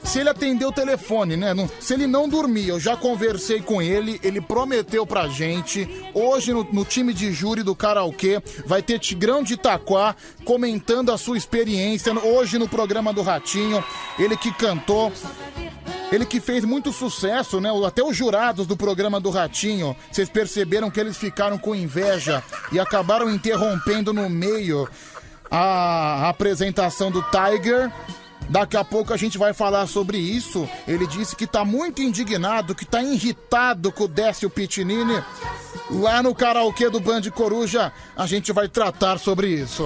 Se 0.05 0.21
ele 0.21 0.29
atender 0.29 0.65
o 0.65 0.71
telefone, 0.73 1.37
né? 1.37 1.53
não- 1.55 1.69
se 1.81 1.93
ele 1.95 2.07
não 2.07 2.29
dormir, 2.29 2.69
eu 2.69 2.79
já 2.79 2.97
conversei 2.97 3.61
com 3.61 3.83
ele, 3.83 4.21
ele 4.23 4.41
prometeu 4.41 5.05
pra 5.07 5.27
gente. 5.27 5.89
Hoje, 6.13 6.53
no, 6.53 6.63
no 6.73 6.85
time 6.85 7.13
de 7.13 7.33
júri 7.33 7.63
do 7.63 7.75
karaokê, 7.75 8.41
vai 8.67 8.81
ter 8.83 8.99
Tigrão 9.01 9.43
de 9.43 9.55
Itaquá 9.55 10.15
comentando 10.45 11.11
a 11.11 11.19
sua 11.19 11.37
experiência. 11.37 12.13
Hoje, 12.17 12.59
no 12.59 12.69
programa 12.69 13.13
do 13.13 13.23
Ratinho, 13.23 13.83
ele 14.19 14.37
que 14.37 14.53
cantou. 14.53 15.11
Ele 16.13 16.27
que 16.27 16.39
fez 16.39 16.65
muito 16.65 16.93
sucesso, 16.93 17.61
né? 17.61 17.71
Até 17.85 18.03
os 18.05 18.17
jurados 18.17 18.67
do 18.69 18.77
programa 18.77 19.19
do 19.19 19.31
Ratinho, 19.31 19.97
vocês 20.13 20.29
perceberam 20.29 20.91
que 20.91 21.01
eles 21.01 21.17
ficaram 21.17 21.59
com 21.59 21.75
inveja 21.75 22.41
e 22.71 22.79
acabaram 22.79 23.29
interrompendo 23.29 24.13
no 24.13 24.29
meio 24.31 24.89
a 25.51 26.29
apresentação 26.29 27.11
do 27.11 27.25
Tiger. 27.31 27.91
Daqui 28.49 28.77
a 28.77 28.85
pouco 28.85 29.13
a 29.13 29.17
gente 29.17 29.39
vai 29.39 29.53
falar 29.53 29.87
sobre 29.87 30.19
isso. 30.19 30.69
Ele 30.87 31.07
disse 31.07 31.35
que 31.35 31.47
tá 31.47 31.65
muito 31.65 32.03
indignado, 32.03 32.75
que 32.75 32.85
tá 32.85 33.03
irritado 33.03 33.91
com 33.91 34.05
o 34.05 34.09
Décio 34.09 34.51
Pitinini. 34.51 35.23
Lá 35.91 36.23
no 36.23 36.35
karaokê 36.35 36.89
do 36.89 37.01
Band 37.01 37.23
Coruja, 37.35 37.93
a 38.17 38.27
gente 38.27 38.53
vai 38.53 38.69
tratar 38.69 39.19
sobre 39.19 39.49
isso. 39.49 39.85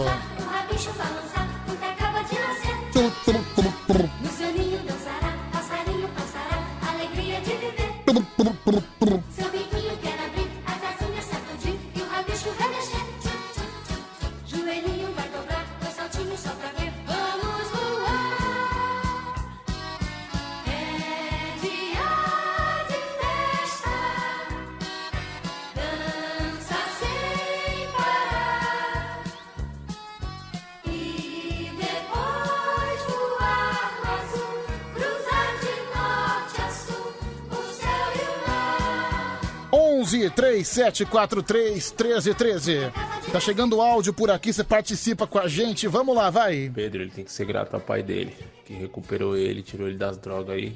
11 40.08 40.30
3743 40.30 41.92
1313. 41.92 42.90
Tá 43.30 43.38
chegando 43.38 43.76
o 43.76 43.82
áudio 43.82 44.14
por 44.14 44.30
aqui, 44.30 44.54
você 44.54 44.64
participa 44.64 45.26
com 45.26 45.38
a 45.38 45.46
gente. 45.46 45.86
Vamos 45.86 46.16
lá, 46.16 46.30
vai. 46.30 46.70
Pedro, 46.74 47.02
ele 47.02 47.10
tem 47.10 47.24
que 47.24 47.30
ser 47.30 47.44
grato 47.44 47.74
ao 47.74 47.80
pai 47.80 48.02
dele, 48.02 48.34
que 48.64 48.72
recuperou 48.72 49.36
ele, 49.36 49.62
tirou 49.62 49.86
ele 49.86 49.98
das 49.98 50.16
drogas 50.16 50.56
aí. 50.56 50.74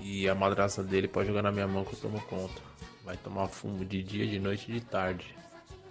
E 0.00 0.28
a 0.28 0.34
madraça 0.34 0.82
dele 0.82 1.06
pode 1.06 1.28
jogar 1.28 1.42
na 1.42 1.52
minha 1.52 1.68
mão 1.68 1.84
que 1.84 1.94
eu 1.94 2.00
tomo 2.00 2.20
conta. 2.22 2.60
Vai 3.04 3.16
tomar 3.16 3.46
fumo 3.46 3.84
de 3.84 4.02
dia, 4.02 4.26
de 4.26 4.40
noite 4.40 4.66
e 4.68 4.74
de 4.74 4.80
tarde. 4.80 5.24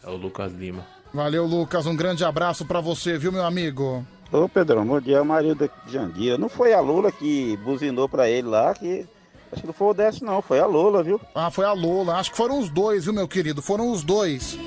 É 0.03 0.09
o 0.09 0.17
Lucas 0.17 0.51
Lima. 0.51 0.85
Valeu, 1.13 1.45
Lucas. 1.45 1.85
Um 1.85 1.95
grande 1.95 2.25
abraço 2.25 2.65
pra 2.65 2.81
você, 2.81 3.17
viu, 3.17 3.31
meu 3.31 3.45
amigo? 3.45 4.05
Ô 4.29 4.49
Pedrão, 4.49 4.85
bom 4.85 4.99
dia, 4.99 5.17
é 5.17 5.21
o 5.21 5.25
marido 5.25 5.71
de 5.85 5.93
Jandira. 5.93 6.37
Não 6.37 6.49
foi 6.49 6.73
a 6.73 6.81
Lula 6.81 7.13
que 7.13 7.55
buzinou 7.57 8.09
pra 8.09 8.29
ele 8.29 8.49
lá, 8.49 8.73
que. 8.73 9.05
Acho 9.53 9.61
que 9.61 9.67
não 9.67 9.73
foi 9.73 9.87
o 9.87 9.93
Décio, 9.93 10.25
não, 10.25 10.41
foi 10.41 10.59
a 10.59 10.65
Lola, 10.65 11.03
viu? 11.03 11.21
Ah, 11.35 11.51
foi 11.51 11.63
a 11.63 11.73
Lola. 11.73 12.15
Acho 12.15 12.31
que 12.31 12.37
foram 12.37 12.57
os 12.57 12.69
dois, 12.71 13.05
viu, 13.05 13.13
meu 13.13 13.27
querido? 13.27 13.61
Foram 13.61 13.91
os 13.91 14.03
dois. 14.03 14.57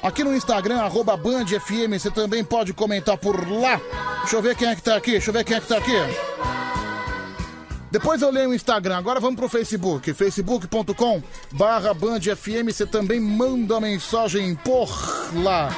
Aqui 0.00 0.22
no 0.22 0.34
Instagram, 0.34 0.78
arroba 0.78 1.16
Band 1.16 1.46
FM, 1.46 1.98
você 1.98 2.08
também 2.08 2.44
pode 2.44 2.72
comentar 2.72 3.18
por 3.18 3.36
lá. 3.50 3.80
Deixa 4.20 4.36
eu 4.36 4.42
ver 4.42 4.56
quem 4.56 4.68
é 4.68 4.76
que 4.76 4.82
tá 4.82 4.94
aqui, 4.94 5.10
deixa 5.10 5.30
eu 5.30 5.34
ver 5.34 5.42
quem 5.42 5.56
é 5.56 5.60
que 5.60 5.66
tá 5.66 5.78
aqui. 5.78 5.96
Depois 7.90 8.22
eu 8.22 8.30
leio 8.30 8.50
o 8.50 8.54
Instagram, 8.54 8.96
agora 8.98 9.18
vamos 9.18 9.34
pro 9.34 9.48
Facebook, 9.48 10.12
facebook.com 10.14 11.22
barra 11.52 11.92
Band 11.92 12.20
FM, 12.20 12.70
você 12.70 12.86
também 12.86 13.18
manda 13.18 13.80
mensagem 13.80 14.54
por 14.54 14.88
lá. 15.34 15.70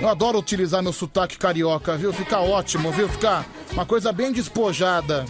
Eu 0.00 0.08
adoro 0.08 0.38
utilizar 0.38 0.82
meu 0.82 0.92
sotaque 0.92 1.38
carioca, 1.38 1.96
viu? 1.96 2.12
Fica 2.12 2.40
ótimo, 2.40 2.90
viu? 2.90 3.08
Fica 3.08 3.46
uma 3.72 3.86
coisa 3.86 4.10
bem 4.12 4.32
despojada. 4.32 5.24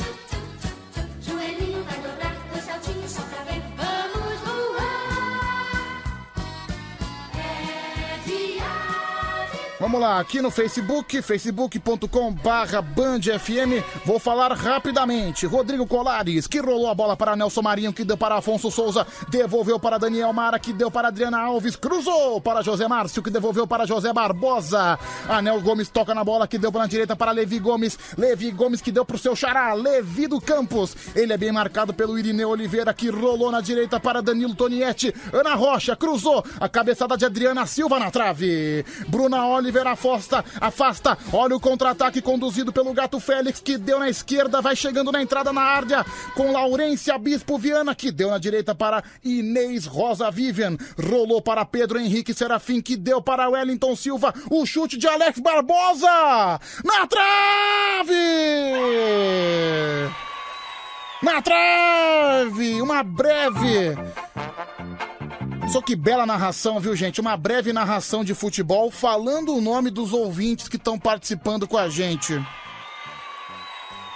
Vamos 9.93 10.09
lá, 10.09 10.21
aqui 10.21 10.41
no 10.41 10.51
Facebook, 10.51 11.21
facebook.com 11.21 12.33
barra 12.33 12.81
Band 12.81 13.21
FM, 13.21 13.85
vou 14.07 14.19
falar 14.19 14.51
rapidamente. 14.55 15.45
Rodrigo 15.45 15.87
Colares, 15.87 16.47
que 16.47 16.61
rolou 16.61 16.89
a 16.89 16.95
bola 16.95 17.15
para 17.15 17.37
Nelson 17.37 17.61
Marinho, 17.61 17.93
que 17.93 18.03
deu 18.03 18.17
para 18.17 18.37
Afonso 18.37 18.71
Souza, 18.71 19.07
devolveu 19.29 19.79
para 19.79 19.99
Daniel 19.99 20.33
Mara, 20.33 20.59
que 20.59 20.73
deu 20.73 20.91
para 20.91 21.09
Adriana 21.09 21.39
Alves, 21.39 21.77
cruzou 21.77 22.41
para 22.41 22.63
José 22.63 22.89
Márcio, 22.89 23.23
que 23.23 23.29
devolveu 23.29 23.67
para 23.67 23.85
José 23.85 24.15
Barbosa. 24.15 24.99
Anel 25.29 25.61
Gomes 25.61 25.91
toca 25.91 26.15
na 26.15 26.25
bola, 26.25 26.49
que 26.49 26.57
deu 26.57 26.73
na 26.73 26.87
direita 26.87 27.15
para 27.15 27.31
Levi 27.31 27.59
Gomes, 27.59 27.99
Levi 28.17 28.51
Gomes 28.51 28.81
que 28.81 28.91
deu 28.91 29.05
para 29.05 29.17
o 29.17 29.19
seu 29.19 29.37
xará, 29.37 29.75
Levi 29.75 30.27
do 30.27 30.41
Campos. 30.41 30.97
Ele 31.15 31.35
é 31.35 31.37
bem 31.37 31.53
marcado 31.53 31.93
pelo 31.93 32.19
Irineu 32.19 32.49
Oliveira, 32.49 32.95
que 32.95 33.11
rolou 33.11 33.53
na 33.53 33.61
direita 33.61 34.01
para 34.01 34.23
Danilo 34.23 34.55
Tonietti. 34.55 35.15
Ana 35.35 35.55
Rocha 35.55 35.95
cruzou, 35.95 36.43
a 36.59 36.67
cabeçada 36.67 37.15
de 37.15 37.27
Adriana 37.27 37.67
Silva 37.67 37.99
na 37.99 38.11
trave. 38.11 38.87
Bruna 39.07 39.47
Oliver 39.47 39.82
afasta, 39.87 40.45
afasta. 40.61 41.19
Olha 41.33 41.57
o 41.57 41.61
contra-ataque 41.61 42.23
conduzido 42.23 42.73
pelo 42.73 42.93
Gato 42.93 43.19
Félix, 43.21 43.61
que 43.61 43.77
deu 43.77 43.99
na 43.99 44.09
esquerda, 44.09 44.61
vai 44.61 44.77
chegando 44.77 45.13
na 45.13 45.23
entrada 45.23 45.53
na 45.53 45.63
área 45.63 46.05
com 46.35 46.53
Laurência 46.53 47.17
Bispo 47.19 47.59
Viana, 47.59 47.95
que 47.95 48.11
deu 48.11 48.31
na 48.31 48.39
direita 48.39 48.75
para 48.75 49.03
Inês 49.25 49.87
Rosa 49.87 50.31
Vivian. 50.31 50.77
Rolou 50.99 51.43
para 51.43 51.65
Pedro 51.65 51.99
Henrique 51.99 52.35
Serafim, 52.35 52.81
que 52.81 52.97
deu 52.97 53.21
para 53.21 53.49
Wellington 53.49 53.95
Silva. 53.97 54.35
O 54.51 54.65
chute 54.65 54.97
de 54.97 55.07
Alex 55.07 55.39
Barbosa 55.39 56.61
na 56.85 57.07
trave! 57.07 58.13
Na 61.23 61.41
trave! 61.41 62.83
Uma 62.83 63.03
breve 63.03 63.97
só 65.69 65.81
que 65.81 65.97
bela 65.97 66.27
narração, 66.27 66.79
viu, 66.81 66.95
gente? 66.95 67.21
Uma 67.21 67.37
breve 67.37 67.73
narração 67.73 68.25
de 68.25 68.35
futebol 68.35 68.91
falando 68.91 69.55
o 69.55 69.61
nome 69.61 69.91
dos 69.91 70.13
ouvintes 70.13 70.69
que 70.69 70.77
estão 70.77 70.99
participando 70.99 71.67
com 71.67 71.79
a 71.79 71.89
gente. 71.89 72.41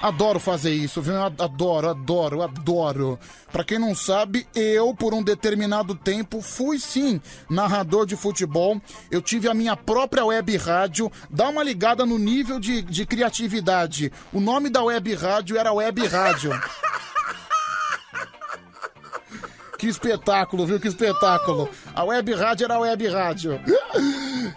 Adoro 0.03 0.39
fazer 0.39 0.73
isso, 0.73 1.01
viu? 1.01 1.17
Adoro, 1.23 1.89
adoro, 1.89 2.43
adoro. 2.43 3.19
Pra 3.51 3.65
quem 3.65 3.79
não 3.79 3.95
sabe, 3.95 4.47
eu, 4.55 4.95
por 4.95 5.15
um 5.15 5.23
determinado 5.23 5.95
tempo, 5.95 6.43
fui 6.43 6.79
sim 6.79 7.21
narrador 7.49 8.05
de 8.05 8.15
futebol. 8.15 8.81
Eu 9.11 9.23
tive 9.23 9.49
a 9.49 9.55
minha 9.55 9.75
própria 9.75 10.25
web 10.25 10.55
rádio. 10.59 11.11
Dá 11.31 11.49
uma 11.49 11.63
ligada 11.63 12.05
no 12.05 12.19
nível 12.19 12.61
de, 12.61 12.83
de 12.83 13.07
criatividade. 13.07 14.13
O 14.33 14.41
nome 14.41 14.69
da 14.69 14.83
web 14.83 15.15
rádio 15.15 15.57
era 15.57 15.73
Web 15.73 16.07
Rádio. 16.07 16.53
Que 19.79 19.87
espetáculo, 19.87 20.67
viu? 20.67 20.81
Que 20.81 20.89
espetáculo. 20.89 21.69
A 21.95 22.05
web 22.05 22.35
rádio 22.35 22.65
era 22.65 22.75
a 22.75 22.79
web 22.79 23.09
rádio. 23.09 23.61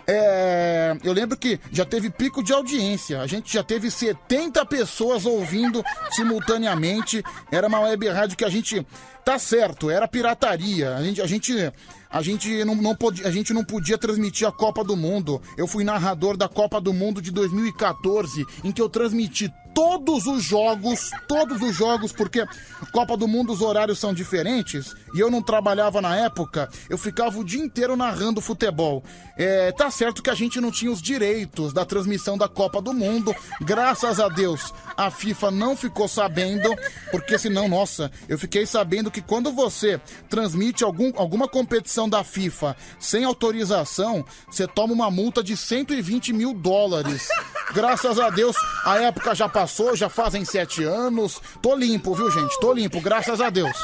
É, 0.08 0.96
eu 1.04 1.14
lembro 1.14 1.38
que 1.38 1.60
já 1.72 1.86
teve 1.86 2.10
pico 2.10 2.44
de 2.44 2.54
audiência. 2.54 3.22
A 3.22 3.28
gente 3.28 3.54
já 3.54 3.64
teve 3.64 3.92
70 3.92 4.66
pessoas 4.66 5.26
ouvindo 5.26 5.84
simultaneamente. 6.12 7.24
Era 7.52 7.68
uma 7.68 7.82
web 7.82 8.08
rádio 8.10 8.38
que 8.38 8.46
a 8.46 8.50
gente. 8.50 8.86
Tá 9.26 9.38
certo, 9.38 9.90
era 9.90 10.08
pirataria. 10.08 10.96
A 10.96 11.04
gente. 11.04 11.22
A 11.22 11.28
gente 11.28 11.72
a 12.12 12.24
gente 12.24 12.66
não, 12.66 12.74
não 12.74 12.96
podia, 12.96 13.28
a 13.28 13.32
gente 13.32 13.54
não 13.54 13.64
podia 13.64 13.96
transmitir 13.96 14.48
a 14.48 14.52
Copa 14.52 14.84
do 14.84 14.98
Mundo. 14.98 15.40
Eu 15.56 15.68
fui 15.68 15.84
narrador 15.84 16.36
da 16.36 16.48
Copa 16.48 16.82
do 16.82 16.92
Mundo 16.92 17.22
de 17.22 17.30
2014, 17.30 18.46
em 18.64 18.72
que 18.72 18.82
eu 18.82 18.90
transmiti 18.90 19.54
todos 19.76 20.26
os 20.26 20.44
jogos, 20.44 21.12
todos 21.28 21.62
os 21.62 21.76
jogos, 21.76 22.12
porque 22.12 22.44
Copa 22.92 23.16
do 23.16 23.28
Mundo 23.28 23.54
os 23.54 23.62
horários 23.62 24.00
são 24.00 24.12
diferentes 24.12 24.96
e 25.14 25.20
eu 25.20 25.30
não 25.30 25.42
trabalhava 25.42 26.02
na 26.02 26.16
época, 26.16 26.70
eu 26.90 26.98
ficava 26.98 27.38
o 27.40 27.44
dia 27.44 27.62
inteiro 27.62 27.96
narrando 27.96 28.42
futebol. 28.42 29.04
É, 29.38 29.72
tá 29.72 29.90
certo 29.90 30.22
que 30.22 30.30
a 30.30 30.36
gente 30.36 30.60
não 30.60 30.72
tinha 30.72 30.92
os 30.92 31.02
direitos 31.02 31.74
da 31.74 31.86
transmissão 31.86 32.38
da 32.38 32.48
Copa 32.48 32.82
do 32.82 32.94
Mundo, 32.94 33.34
graças 33.62 34.20
a 34.20 34.28
Deus 34.28 34.74
a 35.00 35.10
FIFA 35.10 35.52
não 35.52 35.78
ficou 35.78 36.10
sabendo, 36.10 36.70
porque 37.10 37.38
senão, 37.40 37.70
nossa, 37.70 38.12
eu 38.28 38.38
fiquei 38.38 38.66
sabendo 38.66 39.10
que 39.10 39.22
quando 39.22 39.50
você 39.50 39.98
transmite 40.30 40.84
algum, 40.84 41.14
alguma 41.16 41.48
competição 41.48 42.10
da 42.10 42.22
FIFA 42.22 42.76
sem 43.00 43.24
autorização, 43.24 44.26
você 44.52 44.68
toma 44.68 44.94
uma 44.94 45.10
multa 45.10 45.42
de 45.42 45.56
120 45.56 46.34
mil 46.34 46.54
dólares. 46.54 47.30
Graças 47.74 48.20
a 48.20 48.30
Deus, 48.30 48.58
a 48.84 48.98
época 48.98 49.34
já 49.34 49.48
passou, 49.48 49.96
já 49.96 50.10
fazem 50.10 50.44
sete 50.44 50.84
anos. 50.84 51.40
Tô 51.62 51.76
limpo, 51.76 52.14
viu, 52.14 52.30
gente? 52.30 52.60
Tô 52.60 52.74
limpo, 52.74 53.00
graças 53.00 53.40
a 53.40 53.50
Deus. 53.50 53.78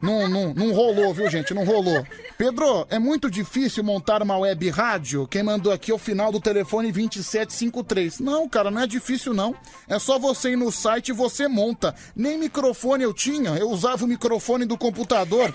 Não, 0.00 0.26
não, 0.26 0.54
não 0.54 0.72
rolou, 0.72 1.12
viu, 1.12 1.28
gente? 1.28 1.52
Não 1.52 1.64
rolou. 1.64 2.06
Pedro, 2.38 2.86
é 2.88 2.98
muito 2.98 3.30
difícil 3.30 3.84
montar 3.84 4.22
uma 4.22 4.38
web 4.38 4.70
rádio? 4.70 5.26
Quem 5.28 5.42
mandou 5.42 5.72
aqui 5.72 5.90
é 5.90 5.94
o 5.94 5.98
final 5.98 6.32
do 6.32 6.40
telefone 6.40 6.90
2753. 6.90 8.18
Não, 8.20 8.48
cara, 8.48 8.70
não 8.70 8.80
é 8.80 8.86
difícil, 8.86 9.34
não. 9.34 9.54
É 9.86 9.98
só 9.98 10.18
você 10.18 10.52
ir 10.52 10.56
no 10.56 10.72
site 10.72 11.10
e 11.10 11.12
você 11.12 11.46
monta. 11.46 11.94
Nem 12.16 12.38
microfone 12.38 13.04
eu 13.04 13.12
tinha, 13.12 13.50
eu 13.50 13.68
usava 13.68 14.04
o 14.04 14.08
microfone 14.08 14.64
do 14.64 14.78
computador. 14.78 15.52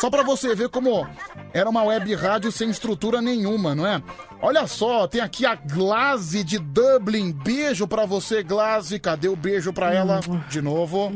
Só 0.00 0.08
pra 0.08 0.22
você 0.22 0.54
ver 0.54 0.68
como 0.68 1.06
era 1.52 1.68
uma 1.68 1.82
web 1.82 2.14
rádio 2.14 2.52
sem 2.52 2.70
estrutura 2.70 3.20
nenhuma, 3.20 3.74
não 3.74 3.86
é? 3.86 4.00
Olha 4.42 4.66
só, 4.66 5.06
tem 5.06 5.20
aqui 5.20 5.44
a 5.44 5.54
Glaze 5.54 6.42
de 6.42 6.58
Dublin. 6.58 7.30
Beijo 7.30 7.86
pra 7.86 8.06
você, 8.06 8.42
Glaze. 8.42 8.98
Cadê 8.98 9.28
o 9.28 9.36
beijo 9.36 9.70
pra 9.72 9.92
ela? 9.92 10.20
De 10.48 10.62
novo. 10.62 11.12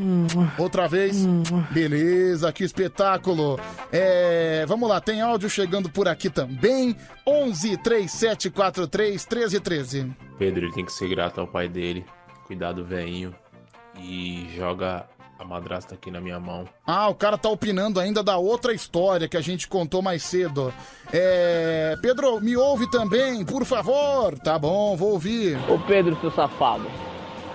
Outra 0.59 0.87
vez. 0.87 1.25
Beleza, 1.71 2.53
que 2.53 2.63
espetáculo. 2.65 3.59
É, 3.91 4.67
vamos 4.69 4.89
lá, 4.89 5.01
tem 5.01 5.23
áudio 5.23 5.49
chegando 5.49 5.89
por 5.89 6.07
aqui 6.07 6.29
também. 6.29 6.95
11 7.27 7.79
3743 7.79 9.27
1313. 9.27 10.13
Pedro, 10.39 10.67
ele 10.67 10.75
tem 10.75 10.85
que 10.85 10.93
ser 10.93 11.09
grato 11.09 11.41
ao 11.41 11.47
pai 11.47 11.67
dele, 11.67 12.05
cuidar 12.47 12.73
do 12.73 12.85
veinho 12.85 13.35
e 13.99 14.51
joga 14.55 15.07
a 15.39 15.45
madrasta 15.45 15.95
aqui 15.95 16.11
na 16.11 16.21
minha 16.21 16.39
mão. 16.39 16.69
Ah, 16.87 17.09
o 17.09 17.15
cara 17.15 17.37
tá 17.37 17.49
opinando 17.49 18.01
ainda 18.01 18.23
da 18.23 18.37
outra 18.37 18.73
história 18.73 19.29
que 19.29 19.37
a 19.37 19.41
gente 19.41 19.69
contou 19.69 20.01
mais 20.03 20.23
cedo. 20.23 20.73
É. 21.13 21.97
Pedro, 22.01 22.41
me 22.41 22.57
ouve 22.57 22.91
também, 22.91 23.45
por 23.45 23.65
favor. 23.65 24.39
Tá 24.39 24.59
bom, 24.59 24.97
vou 24.97 25.13
ouvir. 25.13 25.59
Ô 25.69 25.79
Pedro, 25.79 26.19
seu 26.21 26.31
safado, 26.31 26.87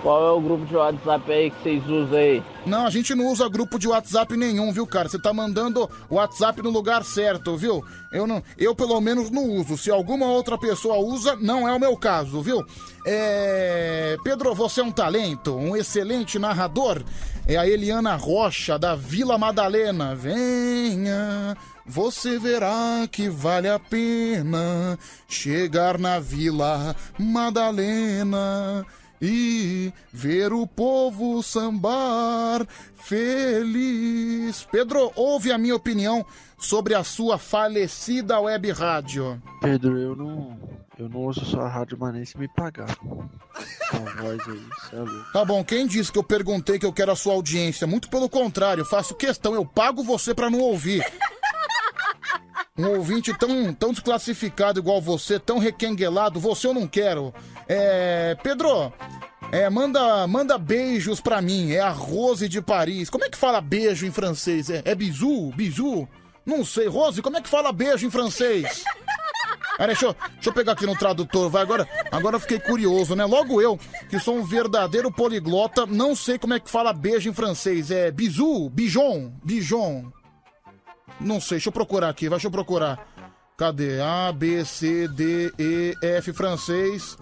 qual 0.02 0.26
é 0.26 0.30
o 0.30 0.40
grupo 0.40 0.64
de 0.64 0.74
WhatsApp 0.74 1.32
aí 1.32 1.50
que 1.50 1.62
vocês 1.62 1.86
usam 1.86 2.18
aí? 2.18 2.42
Não, 2.66 2.86
a 2.86 2.90
gente 2.90 3.14
não 3.14 3.26
usa 3.26 3.48
grupo 3.48 3.78
de 3.78 3.88
WhatsApp 3.88 4.36
nenhum, 4.36 4.72
viu, 4.72 4.86
cara? 4.86 5.08
Você 5.08 5.18
tá 5.18 5.32
mandando 5.32 5.88
o 6.08 6.16
WhatsApp 6.16 6.62
no 6.62 6.70
lugar 6.70 7.04
certo, 7.04 7.56
viu? 7.56 7.84
Eu 8.12 8.26
não, 8.26 8.42
eu 8.58 8.74
pelo 8.74 9.00
menos 9.00 9.30
não 9.30 9.44
uso. 9.44 9.76
Se 9.76 9.90
alguma 9.90 10.26
outra 10.26 10.58
pessoa 10.58 10.96
usa, 10.96 11.36
não 11.36 11.68
é 11.68 11.72
o 11.72 11.80
meu 11.80 11.96
caso, 11.96 12.40
viu? 12.42 12.64
É... 13.06 14.16
Pedro, 14.24 14.54
você 14.54 14.80
é 14.80 14.84
um 14.84 14.92
talento, 14.92 15.54
um 15.54 15.76
excelente 15.76 16.38
narrador. 16.38 17.02
É 17.46 17.56
a 17.56 17.66
Eliana 17.66 18.16
Rocha 18.16 18.78
da 18.78 18.94
Vila 18.94 19.36
Madalena. 19.36 20.14
Venha, 20.14 21.56
você 21.86 22.38
verá 22.38 23.06
que 23.10 23.28
vale 23.28 23.68
a 23.68 23.78
pena 23.78 24.98
chegar 25.28 25.98
na 25.98 26.18
Vila 26.20 26.94
Madalena 27.18 28.86
e 29.20 29.92
ver 30.12 30.52
o 30.52 30.66
povo 30.66 31.42
sambar 31.42 32.66
feliz. 32.94 34.66
Pedro, 34.70 35.12
ouve 35.14 35.52
a 35.52 35.58
minha 35.58 35.76
opinião 35.76 36.24
sobre 36.58 36.94
a 36.94 37.04
sua 37.04 37.38
falecida 37.38 38.40
web 38.40 38.70
rádio. 38.70 39.40
Pedro, 39.60 39.98
eu 39.98 40.16
não, 40.16 40.58
eu 40.98 41.08
não 41.08 41.20
uso 41.26 41.44
sua 41.44 41.68
rádio, 41.68 41.96
mas 42.00 42.14
nem 42.14 42.24
se 42.24 42.38
me 42.38 42.48
pagar. 42.48 42.94
Com 42.96 43.96
a 43.96 44.22
voz 44.22 44.40
aí, 44.48 44.62
cê 44.88 44.96
é. 44.96 45.32
Tá 45.32 45.44
bom, 45.44 45.64
quem 45.64 45.86
disse 45.86 46.12
que 46.12 46.18
eu 46.18 46.24
perguntei 46.24 46.78
que 46.78 46.86
eu 46.86 46.92
quero 46.92 47.12
a 47.12 47.16
sua 47.16 47.34
audiência? 47.34 47.86
Muito 47.86 48.08
pelo 48.08 48.28
contrário, 48.28 48.82
eu 48.82 48.86
faço 48.86 49.14
questão, 49.14 49.54
eu 49.54 49.64
pago 49.64 50.02
você 50.02 50.34
pra 50.34 50.50
não 50.50 50.60
ouvir. 50.60 51.04
Um 52.78 52.96
ouvinte 52.96 53.36
tão, 53.36 53.74
tão 53.74 53.92
desclassificado 53.92 54.78
igual 54.78 55.02
você, 55.02 55.38
tão 55.38 55.58
requenguelado, 55.58 56.40
você 56.40 56.66
eu 56.66 56.72
não 56.72 56.86
quero. 56.86 57.34
É. 57.72 58.36
Pedro, 58.42 58.92
é, 59.52 59.70
manda, 59.70 60.26
manda 60.26 60.58
beijos 60.58 61.20
pra 61.20 61.40
mim. 61.40 61.70
É 61.70 61.80
a 61.80 61.90
Rose 61.90 62.48
de 62.48 62.60
Paris. 62.60 63.08
Como 63.08 63.24
é 63.24 63.28
que 63.28 63.38
fala 63.38 63.60
beijo 63.60 64.04
em 64.04 64.10
francês? 64.10 64.68
É, 64.68 64.82
é 64.84 64.94
bisou? 64.94 65.52
Bisou? 65.52 66.08
Não 66.44 66.64
sei. 66.64 66.88
Rose, 66.88 67.22
como 67.22 67.36
é 67.36 67.40
que 67.40 67.48
fala 67.48 67.72
beijo 67.72 68.04
em 68.04 68.10
francês? 68.10 68.82
Pera, 69.76 69.86
deixa, 69.86 70.06
eu, 70.06 70.16
deixa 70.34 70.50
eu 70.50 70.52
pegar 70.52 70.72
aqui 70.72 70.84
no 70.84 70.96
tradutor, 70.96 71.48
vai 71.48 71.62
agora. 71.62 71.88
Agora 72.10 72.36
eu 72.36 72.40
fiquei 72.40 72.58
curioso, 72.58 73.14
né? 73.14 73.24
Logo 73.24 73.62
eu, 73.62 73.78
que 74.08 74.18
sou 74.18 74.36
um 74.36 74.44
verdadeiro 74.44 75.10
poliglota, 75.10 75.86
não 75.86 76.14
sei 76.14 76.38
como 76.38 76.54
é 76.54 76.60
que 76.60 76.68
fala 76.68 76.92
beijo 76.92 77.30
em 77.30 77.32
francês. 77.32 77.90
É 77.90 78.10
bisou, 78.10 78.68
bijon, 78.68 79.32
bijon. 79.44 80.12
Não 81.20 81.40
sei, 81.40 81.56
deixa 81.56 81.68
eu 81.68 81.72
procurar 81.72 82.08
aqui, 82.08 82.28
vai, 82.28 82.36
deixa 82.36 82.48
eu 82.48 82.52
procurar. 82.52 83.06
Cadê? 83.56 84.00
A, 84.00 84.32
B, 84.32 84.64
C, 84.64 85.06
D, 85.08 85.52
E, 85.58 85.94
F, 86.02 86.32
francês. 86.32 87.16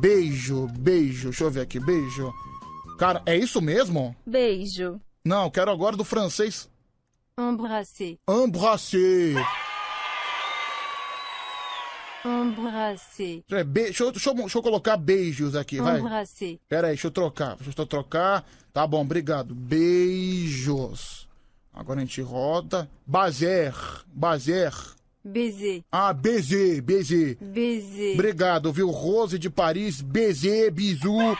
Beijo, 0.00 0.66
beijo. 0.78 1.30
Deixa 1.30 1.44
eu 1.44 1.50
ver 1.50 1.60
aqui, 1.62 1.80
beijo. 1.80 2.32
Cara, 2.98 3.22
é 3.26 3.36
isso 3.36 3.60
mesmo? 3.60 4.14
Beijo. 4.26 5.00
Não, 5.24 5.50
quero 5.50 5.70
agora 5.70 5.96
do 5.96 6.04
francês. 6.04 6.68
Embrasser. 7.38 8.18
Embrasser. 8.28 9.34
Embrasser. 12.24 13.42
É, 13.50 13.64
be- 13.64 13.84
deixa, 13.84 14.04
eu, 14.04 14.12
deixa 14.12 14.30
eu- 14.30 14.34
deixa 14.34 14.58
eu 14.58 14.62
colocar 14.62 14.96
beijos 14.96 15.54
aqui, 15.56 15.80
vai. 15.80 15.98
Embrasser. 16.00 16.58
Pera 16.68 16.88
aí, 16.88 16.92
deixa 16.94 17.06
eu 17.06 17.10
trocar. 17.10 17.56
Deixa 17.56 17.80
eu 17.80 17.86
trocar. 17.86 18.44
Tá 18.72 18.86
bom, 18.86 19.00
obrigado. 19.00 19.54
Beijos. 19.54 21.26
Agora 21.72 22.00
a 22.00 22.04
gente 22.04 22.20
roda. 22.20 22.90
Bazer. 23.06 23.74
Bazer. 24.06 24.72
Baiser. 25.24 25.82
Ah, 25.92 26.12
baiser, 26.12 26.80
baiser. 26.82 27.36
Baiser. 27.40 28.14
Obrigado, 28.14 28.72
viu? 28.72 28.90
Rose 28.90 29.38
de 29.38 29.50
Paris, 29.50 30.00
baiser, 30.00 30.70
bisou. 30.72 31.36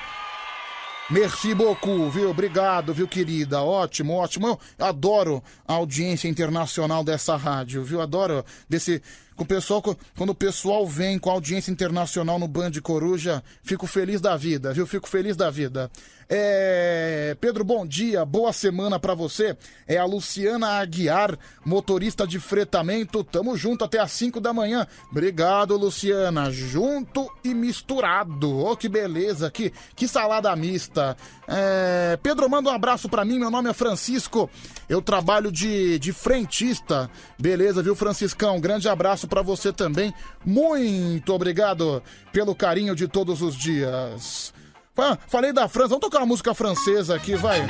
Merci 1.10 1.54
beaucoup, 1.54 2.08
viu? 2.08 2.30
Obrigado, 2.30 2.94
viu, 2.94 3.08
querida? 3.08 3.62
Ótimo, 3.62 4.14
ótimo. 4.14 4.60
Eu 4.78 4.86
adoro 4.86 5.42
a 5.66 5.72
audiência 5.72 6.28
internacional 6.28 7.02
dessa 7.02 7.36
rádio, 7.36 7.82
viu? 7.82 8.00
Adoro 8.00 8.44
desse. 8.68 9.02
O 9.40 9.44
pessoal, 9.46 9.82
quando 10.18 10.30
o 10.30 10.34
pessoal 10.34 10.86
vem 10.86 11.18
com 11.18 11.30
audiência 11.30 11.70
internacional 11.70 12.38
no 12.38 12.46
Band 12.46 12.72
Coruja, 12.82 13.42
fico 13.62 13.86
feliz 13.86 14.20
da 14.20 14.36
vida, 14.36 14.70
viu? 14.74 14.86
Fico 14.86 15.08
feliz 15.08 15.34
da 15.34 15.48
vida. 15.48 15.90
É... 16.28 17.36
Pedro, 17.40 17.64
bom 17.64 17.84
dia, 17.86 18.22
boa 18.24 18.52
semana 18.52 19.00
pra 19.00 19.14
você. 19.14 19.56
É 19.88 19.96
a 19.96 20.04
Luciana 20.04 20.78
Aguiar, 20.78 21.38
motorista 21.64 22.26
de 22.26 22.38
fretamento. 22.38 23.24
Tamo 23.24 23.56
junto 23.56 23.82
até 23.82 23.98
às 23.98 24.12
5 24.12 24.40
da 24.40 24.52
manhã. 24.52 24.86
Obrigado, 25.10 25.74
Luciana. 25.74 26.50
Junto 26.50 27.28
e 27.42 27.54
misturado. 27.54 28.58
Oh, 28.58 28.76
que 28.76 28.90
beleza, 28.90 29.50
que, 29.50 29.72
que 29.96 30.06
salada 30.06 30.54
mista. 30.54 31.16
É... 31.48 32.18
Pedro, 32.22 32.48
manda 32.48 32.70
um 32.70 32.74
abraço 32.74 33.08
pra 33.08 33.24
mim. 33.24 33.38
Meu 33.38 33.50
nome 33.50 33.70
é 33.70 33.72
Francisco. 33.72 34.48
Eu 34.86 35.00
trabalho 35.00 35.50
de, 35.50 35.98
de 35.98 36.12
frentista. 36.12 37.10
Beleza, 37.38 37.82
viu, 37.82 37.96
Franciscão? 37.96 38.60
Grande 38.60 38.88
abraço 38.88 39.26
pra 39.30 39.40
você 39.40 39.72
também. 39.72 40.12
Muito 40.44 41.32
obrigado 41.32 42.02
pelo 42.32 42.54
carinho 42.54 42.94
de 42.94 43.08
todos 43.08 43.40
os 43.40 43.54
dias. 43.56 44.52
Fa- 44.94 45.16
Falei 45.28 45.52
da 45.52 45.66
França, 45.68 45.88
vamos 45.90 46.02
tocar 46.02 46.18
uma 46.18 46.26
música 46.26 46.52
francesa 46.52 47.14
aqui, 47.14 47.34
vai. 47.36 47.66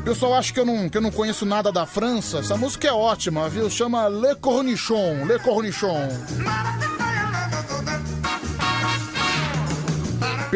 O 0.00 0.02
pessoal 0.04 0.34
acha 0.34 0.52
que 0.52 0.60
eu, 0.60 0.64
não, 0.64 0.88
que 0.88 0.96
eu 0.96 1.02
não 1.02 1.10
conheço 1.10 1.44
nada 1.44 1.72
da 1.72 1.84
França. 1.84 2.38
Essa 2.38 2.56
música 2.56 2.86
é 2.86 2.92
ótima, 2.92 3.48
viu? 3.48 3.68
Chama 3.68 4.06
Le 4.06 4.36
Cornichon. 4.36 5.24
Le 5.26 5.36
Cornichon. 5.40 6.06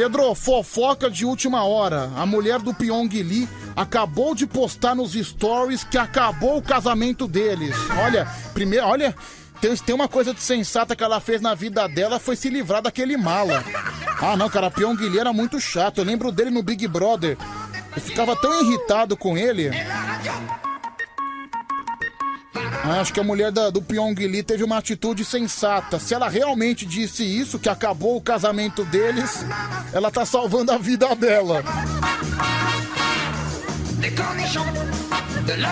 Pedro, 0.00 0.34
fofoca 0.34 1.10
de 1.10 1.26
última 1.26 1.62
hora. 1.62 2.10
A 2.16 2.24
mulher 2.24 2.58
do 2.58 2.72
Pyong 2.72 3.06
Lee 3.22 3.46
acabou 3.76 4.34
de 4.34 4.46
postar 4.46 4.94
nos 4.94 5.12
stories 5.12 5.84
que 5.84 5.98
acabou 5.98 6.56
o 6.56 6.62
casamento 6.62 7.28
deles. 7.28 7.76
Olha, 8.02 8.26
primeiro, 8.54 8.86
olha, 8.86 9.14
tem, 9.60 9.76
tem 9.76 9.94
uma 9.94 10.08
coisa 10.08 10.32
de 10.32 10.40
sensata 10.40 10.96
que 10.96 11.04
ela 11.04 11.20
fez 11.20 11.42
na 11.42 11.54
vida 11.54 11.86
dela 11.86 12.18
foi 12.18 12.34
se 12.34 12.48
livrar 12.48 12.80
daquele 12.80 13.18
mala. 13.18 13.62
Ah, 14.22 14.38
não, 14.38 14.48
cara, 14.48 14.70
Pyong 14.70 14.96
Lee 14.96 15.18
era 15.18 15.34
muito 15.34 15.60
chato. 15.60 15.98
Eu 15.98 16.04
lembro 16.04 16.32
dele 16.32 16.48
no 16.48 16.62
Big 16.62 16.88
Brother. 16.88 17.36
Eu 17.94 18.00
ficava 18.00 18.34
tão 18.36 18.58
irritado 18.64 19.18
com 19.18 19.36
ele. 19.36 19.70
Ah, 22.54 23.00
Acho 23.00 23.12
que 23.12 23.20
a 23.20 23.24
mulher 23.24 23.52
da- 23.52 23.70
do 23.70 23.80
Pyong 23.80 24.14
Lee 24.14 24.42
teve 24.42 24.64
uma 24.64 24.78
atitude 24.78 25.24
sensata. 25.24 25.98
Se 25.98 26.14
ela 26.14 26.28
realmente 26.28 26.84
disse 26.84 27.22
isso, 27.24 27.58
que 27.58 27.68
acabou 27.68 28.16
o 28.16 28.20
casamento 28.20 28.84
deles, 28.84 29.44
ela 29.92 30.10
tá 30.10 30.24
salvando 30.26 30.72
a 30.72 30.78
vida 30.78 31.14
dela. 31.14 31.62
Des 34.00 34.10
cornichons, 34.14 34.72
de 35.46 35.56
la 35.56 35.70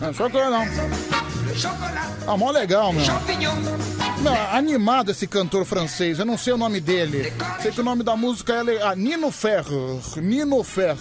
Não, 0.00 0.12
chocolate 0.14 0.74
não. 0.76 0.90
Ah, 2.26 2.36
mó 2.36 2.50
legal, 2.50 2.92
meu. 2.92 3.04
Não, 4.22 4.34
animado 4.52 5.10
esse 5.10 5.26
cantor 5.26 5.64
francês, 5.64 6.18
eu 6.18 6.24
não 6.24 6.38
sei 6.38 6.52
o 6.52 6.56
nome 6.56 6.80
dele. 6.80 7.32
Sei 7.60 7.72
que 7.72 7.80
o 7.80 7.84
nome 7.84 8.02
da 8.02 8.16
música 8.16 8.54
é 8.54 8.82
ah, 8.82 8.94
Nino 8.94 9.30
Ferrer. 9.30 9.98
Nino 10.16 10.62
Ferrer. 10.62 10.96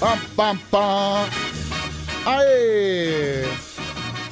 Pam, 0.00 0.18
pam, 0.36 0.56
pam. 0.70 1.28
Aê! 2.26 3.44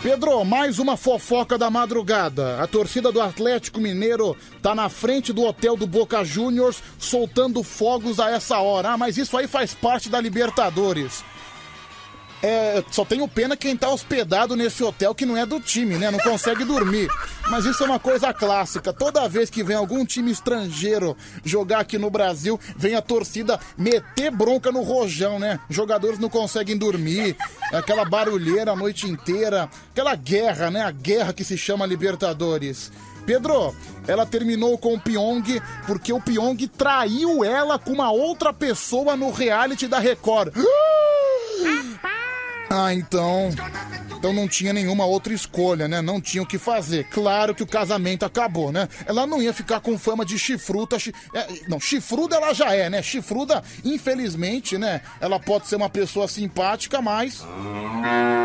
Pedro, 0.02 0.44
mais 0.44 0.78
uma 0.78 0.96
fofoca 0.96 1.56
da 1.56 1.70
madrugada. 1.70 2.60
A 2.60 2.66
torcida 2.66 3.12
do 3.12 3.20
Atlético 3.20 3.80
Mineiro 3.80 4.36
tá 4.60 4.74
na 4.74 4.88
frente 4.88 5.32
do 5.32 5.44
hotel 5.44 5.76
do 5.76 5.86
Boca 5.86 6.24
Juniors 6.24 6.82
soltando 6.98 7.62
fogos 7.62 8.18
a 8.18 8.30
essa 8.30 8.58
hora. 8.58 8.90
Ah, 8.90 8.98
mas 8.98 9.16
isso 9.16 9.36
aí 9.36 9.46
faz 9.46 9.74
parte 9.74 10.08
da 10.08 10.20
Libertadores. 10.20 11.22
É, 12.42 12.82
só 12.90 13.04
tenho 13.04 13.28
pena 13.28 13.56
quem 13.56 13.76
tá 13.76 13.88
hospedado 13.88 14.56
nesse 14.56 14.82
hotel 14.82 15.14
que 15.14 15.24
não 15.24 15.36
é 15.36 15.46
do 15.46 15.60
time, 15.60 15.96
né? 15.96 16.10
Não 16.10 16.18
consegue 16.18 16.64
dormir. 16.64 17.08
Mas 17.48 17.64
isso 17.64 17.84
é 17.84 17.86
uma 17.86 18.00
coisa 18.00 18.34
clássica. 18.34 18.92
Toda 18.92 19.28
vez 19.28 19.48
que 19.48 19.62
vem 19.62 19.76
algum 19.76 20.04
time 20.04 20.32
estrangeiro 20.32 21.16
jogar 21.44 21.80
aqui 21.80 21.98
no 21.98 22.10
Brasil, 22.10 22.58
vem 22.76 22.96
a 22.96 23.02
torcida 23.02 23.60
meter 23.78 24.32
bronca 24.32 24.72
no 24.72 24.82
rojão, 24.82 25.38
né? 25.38 25.60
Jogadores 25.70 26.18
não 26.18 26.28
conseguem 26.28 26.76
dormir, 26.76 27.36
aquela 27.72 28.04
barulheira 28.04 28.72
a 28.72 28.76
noite 28.76 29.08
inteira, 29.08 29.70
aquela 29.92 30.16
guerra, 30.16 30.68
né? 30.68 30.82
A 30.82 30.90
guerra 30.90 31.32
que 31.32 31.44
se 31.44 31.56
chama 31.56 31.86
Libertadores. 31.86 32.90
Pedro, 33.24 33.72
ela 34.08 34.26
terminou 34.26 34.76
com 34.76 34.94
o 34.94 35.00
Pyong 35.00 35.62
porque 35.86 36.12
o 36.12 36.20
Pyong 36.20 36.56
traiu 36.66 37.44
ela 37.44 37.78
com 37.78 37.92
uma 37.92 38.10
outra 38.10 38.52
pessoa 38.52 39.16
no 39.16 39.30
reality 39.30 39.86
da 39.86 40.00
Record. 40.00 40.52
Ah, 42.74 42.94
então. 42.94 43.50
Então 44.16 44.32
não 44.32 44.46
tinha 44.48 44.72
nenhuma 44.72 45.04
outra 45.04 45.34
escolha, 45.34 45.88
né? 45.88 46.00
Não 46.00 46.20
tinha 46.20 46.42
o 46.42 46.46
que 46.46 46.56
fazer. 46.58 47.04
Claro 47.10 47.54
que 47.54 47.62
o 47.62 47.66
casamento 47.66 48.24
acabou, 48.24 48.70
né? 48.72 48.88
Ela 49.04 49.26
não 49.26 49.42
ia 49.42 49.52
ficar 49.52 49.80
com 49.80 49.98
fama 49.98 50.24
de 50.24 50.38
chifruta. 50.38 50.98
chi- 50.98 51.12
é, 51.34 51.46
não, 51.68 51.80
chifruda 51.80 52.36
ela 52.36 52.52
já 52.54 52.72
é, 52.74 52.88
né? 52.88 53.02
Chifruda, 53.02 53.62
infelizmente, 53.84 54.78
né? 54.78 55.00
Ela 55.20 55.40
pode 55.40 55.66
ser 55.66 55.76
uma 55.76 55.90
pessoa 55.90 56.28
simpática, 56.28 57.02
mas. 57.02 57.44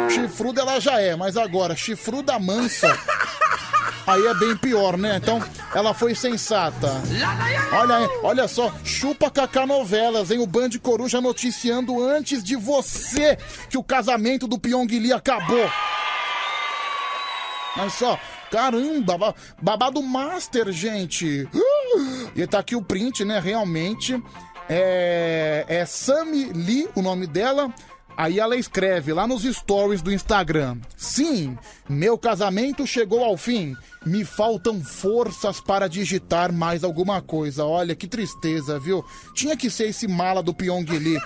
Chifruda 0.09 0.61
ela 0.61 0.79
já 0.79 0.99
é, 0.99 1.15
mas 1.15 1.37
agora, 1.37 1.75
chifruda 1.75 2.39
mansa. 2.39 2.97
Aí 4.07 4.25
é 4.25 4.33
bem 4.35 4.55
pior, 4.55 4.97
né? 4.97 5.17
Então, 5.21 5.43
ela 5.75 5.93
foi 5.93 6.15
sensata. 6.15 6.89
Olha 7.73 8.09
olha 8.23 8.47
só, 8.47 8.73
chupa 8.81 9.29
Cacá 9.29 9.65
Novelas, 9.67 10.31
hein? 10.31 10.39
O 10.39 10.47
Band 10.47 10.69
Coruja 10.81 11.19
noticiando 11.19 12.01
antes 12.01 12.41
de 12.41 12.55
você 12.55 13.37
que 13.69 13.77
o 13.77 13.83
casamento 13.83 14.16
do 14.47 14.57
Pyong 14.59 14.87
Lee 14.87 15.13
acabou. 15.13 15.69
Mas 17.75 17.93
só, 17.93 18.19
caramba, 18.51 19.17
ba- 19.17 19.35
babado 19.61 20.01
master, 20.01 20.71
gente. 20.71 21.47
E 22.35 22.47
tá 22.47 22.59
aqui 22.59 22.75
o 22.75 22.81
print, 22.81 23.23
né? 23.23 23.39
Realmente. 23.39 24.21
É, 24.69 25.63
é 25.67 25.85
Sammy 25.85 26.45
Lee, 26.53 26.89
o 26.95 27.01
nome 27.01 27.27
dela. 27.27 27.71
Aí 28.17 28.39
ela 28.39 28.55
escreve 28.55 29.13
lá 29.13 29.27
nos 29.27 29.43
stories 29.43 30.01
do 30.01 30.11
Instagram: 30.11 30.79
Sim, 30.95 31.55
meu 31.87 32.17
casamento 32.17 32.87
chegou 32.87 33.23
ao 33.23 33.37
fim. 33.37 33.75
Me 34.03 34.25
faltam 34.25 34.83
forças 34.83 35.61
para 35.61 35.87
digitar 35.87 36.51
mais 36.51 36.83
alguma 36.83 37.21
coisa. 37.21 37.63
Olha 37.63 37.95
que 37.95 38.07
tristeza, 38.07 38.79
viu? 38.79 39.05
Tinha 39.35 39.55
que 39.55 39.69
ser 39.69 39.89
esse 39.89 40.07
mala 40.07 40.41
do 40.41 40.53
Pyong 40.53 40.85
Lee. 40.89 41.21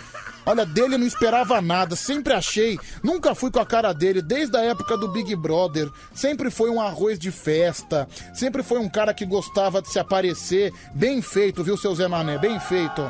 Olha, 0.46 0.66
dele 0.66 0.96
eu 0.96 1.00
não 1.00 1.06
esperava 1.06 1.62
nada, 1.62 1.96
sempre 1.96 2.34
achei. 2.34 2.78
Nunca 3.04 3.36
fui 3.36 3.52
com 3.52 3.60
a 3.60 3.66
cara 3.66 3.94
dele, 3.94 4.22
desde 4.22 4.58
a 4.58 4.62
época 4.62 4.98
do 4.98 5.08
Big 5.08 5.34
Brother. 5.36 5.90
Sempre 6.14 6.50
foi 6.50 6.70
um 6.70 6.82
arroz 6.82 7.18
de 7.18 7.32
festa. 7.32 8.08
Sempre 8.34 8.64
foi 8.64 8.80
um 8.80 8.90
cara 8.90 9.14
que 9.14 9.26
gostava 9.26 9.82
de 9.82 9.90
se 9.90 10.00
aparecer. 10.00 10.74
Bem 10.94 11.22
feito, 11.22 11.64
viu, 11.64 11.78
seu 11.78 11.94
Zé 11.96 12.08
Mané? 12.08 12.38
Bem 12.38 12.60
feito. 12.60 13.02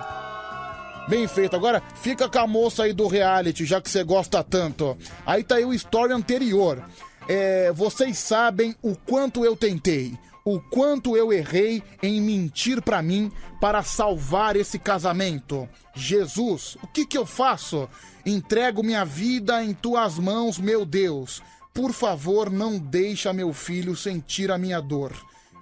Bem 1.12 1.28
feito. 1.28 1.58
Agora 1.58 1.84
fica 1.96 2.30
com 2.30 2.40
a 2.40 2.48
moça 2.48 2.84
aí 2.84 2.94
do 2.94 3.06
reality, 3.06 3.66
já 3.66 3.82
que 3.82 3.90
você 3.90 4.02
gosta 4.02 4.42
tanto. 4.42 4.98
Aí 5.26 5.44
tá 5.44 5.56
aí 5.56 5.66
o 5.66 5.74
story 5.74 6.14
anterior. 6.14 6.82
É, 7.28 7.70
vocês 7.74 8.18
sabem 8.18 8.74
o 8.82 8.96
quanto 8.96 9.44
eu 9.44 9.54
tentei, 9.54 10.18
o 10.46 10.62
quanto 10.62 11.18
eu 11.18 11.34
errei 11.34 11.84
em 12.02 12.22
mentir 12.22 12.82
pra 12.82 13.02
mim 13.02 13.30
para 13.60 13.84
salvar 13.84 14.56
esse 14.56 14.80
casamento. 14.80 15.68
Jesus, 15.94 16.78
o 16.82 16.88
que 16.88 17.06
que 17.06 17.18
eu 17.18 17.26
faço? 17.26 17.90
Entrego 18.26 18.82
minha 18.82 19.04
vida 19.04 19.62
em 19.62 19.74
tuas 19.74 20.18
mãos, 20.18 20.58
meu 20.58 20.86
Deus. 20.86 21.44
Por 21.74 21.92
favor, 21.92 22.50
não 22.50 22.80
deixa 22.80 23.34
meu 23.34 23.52
filho 23.52 23.98
sentir 23.98 24.50
a 24.50 24.58
minha 24.58 24.80
dor. 24.80 25.12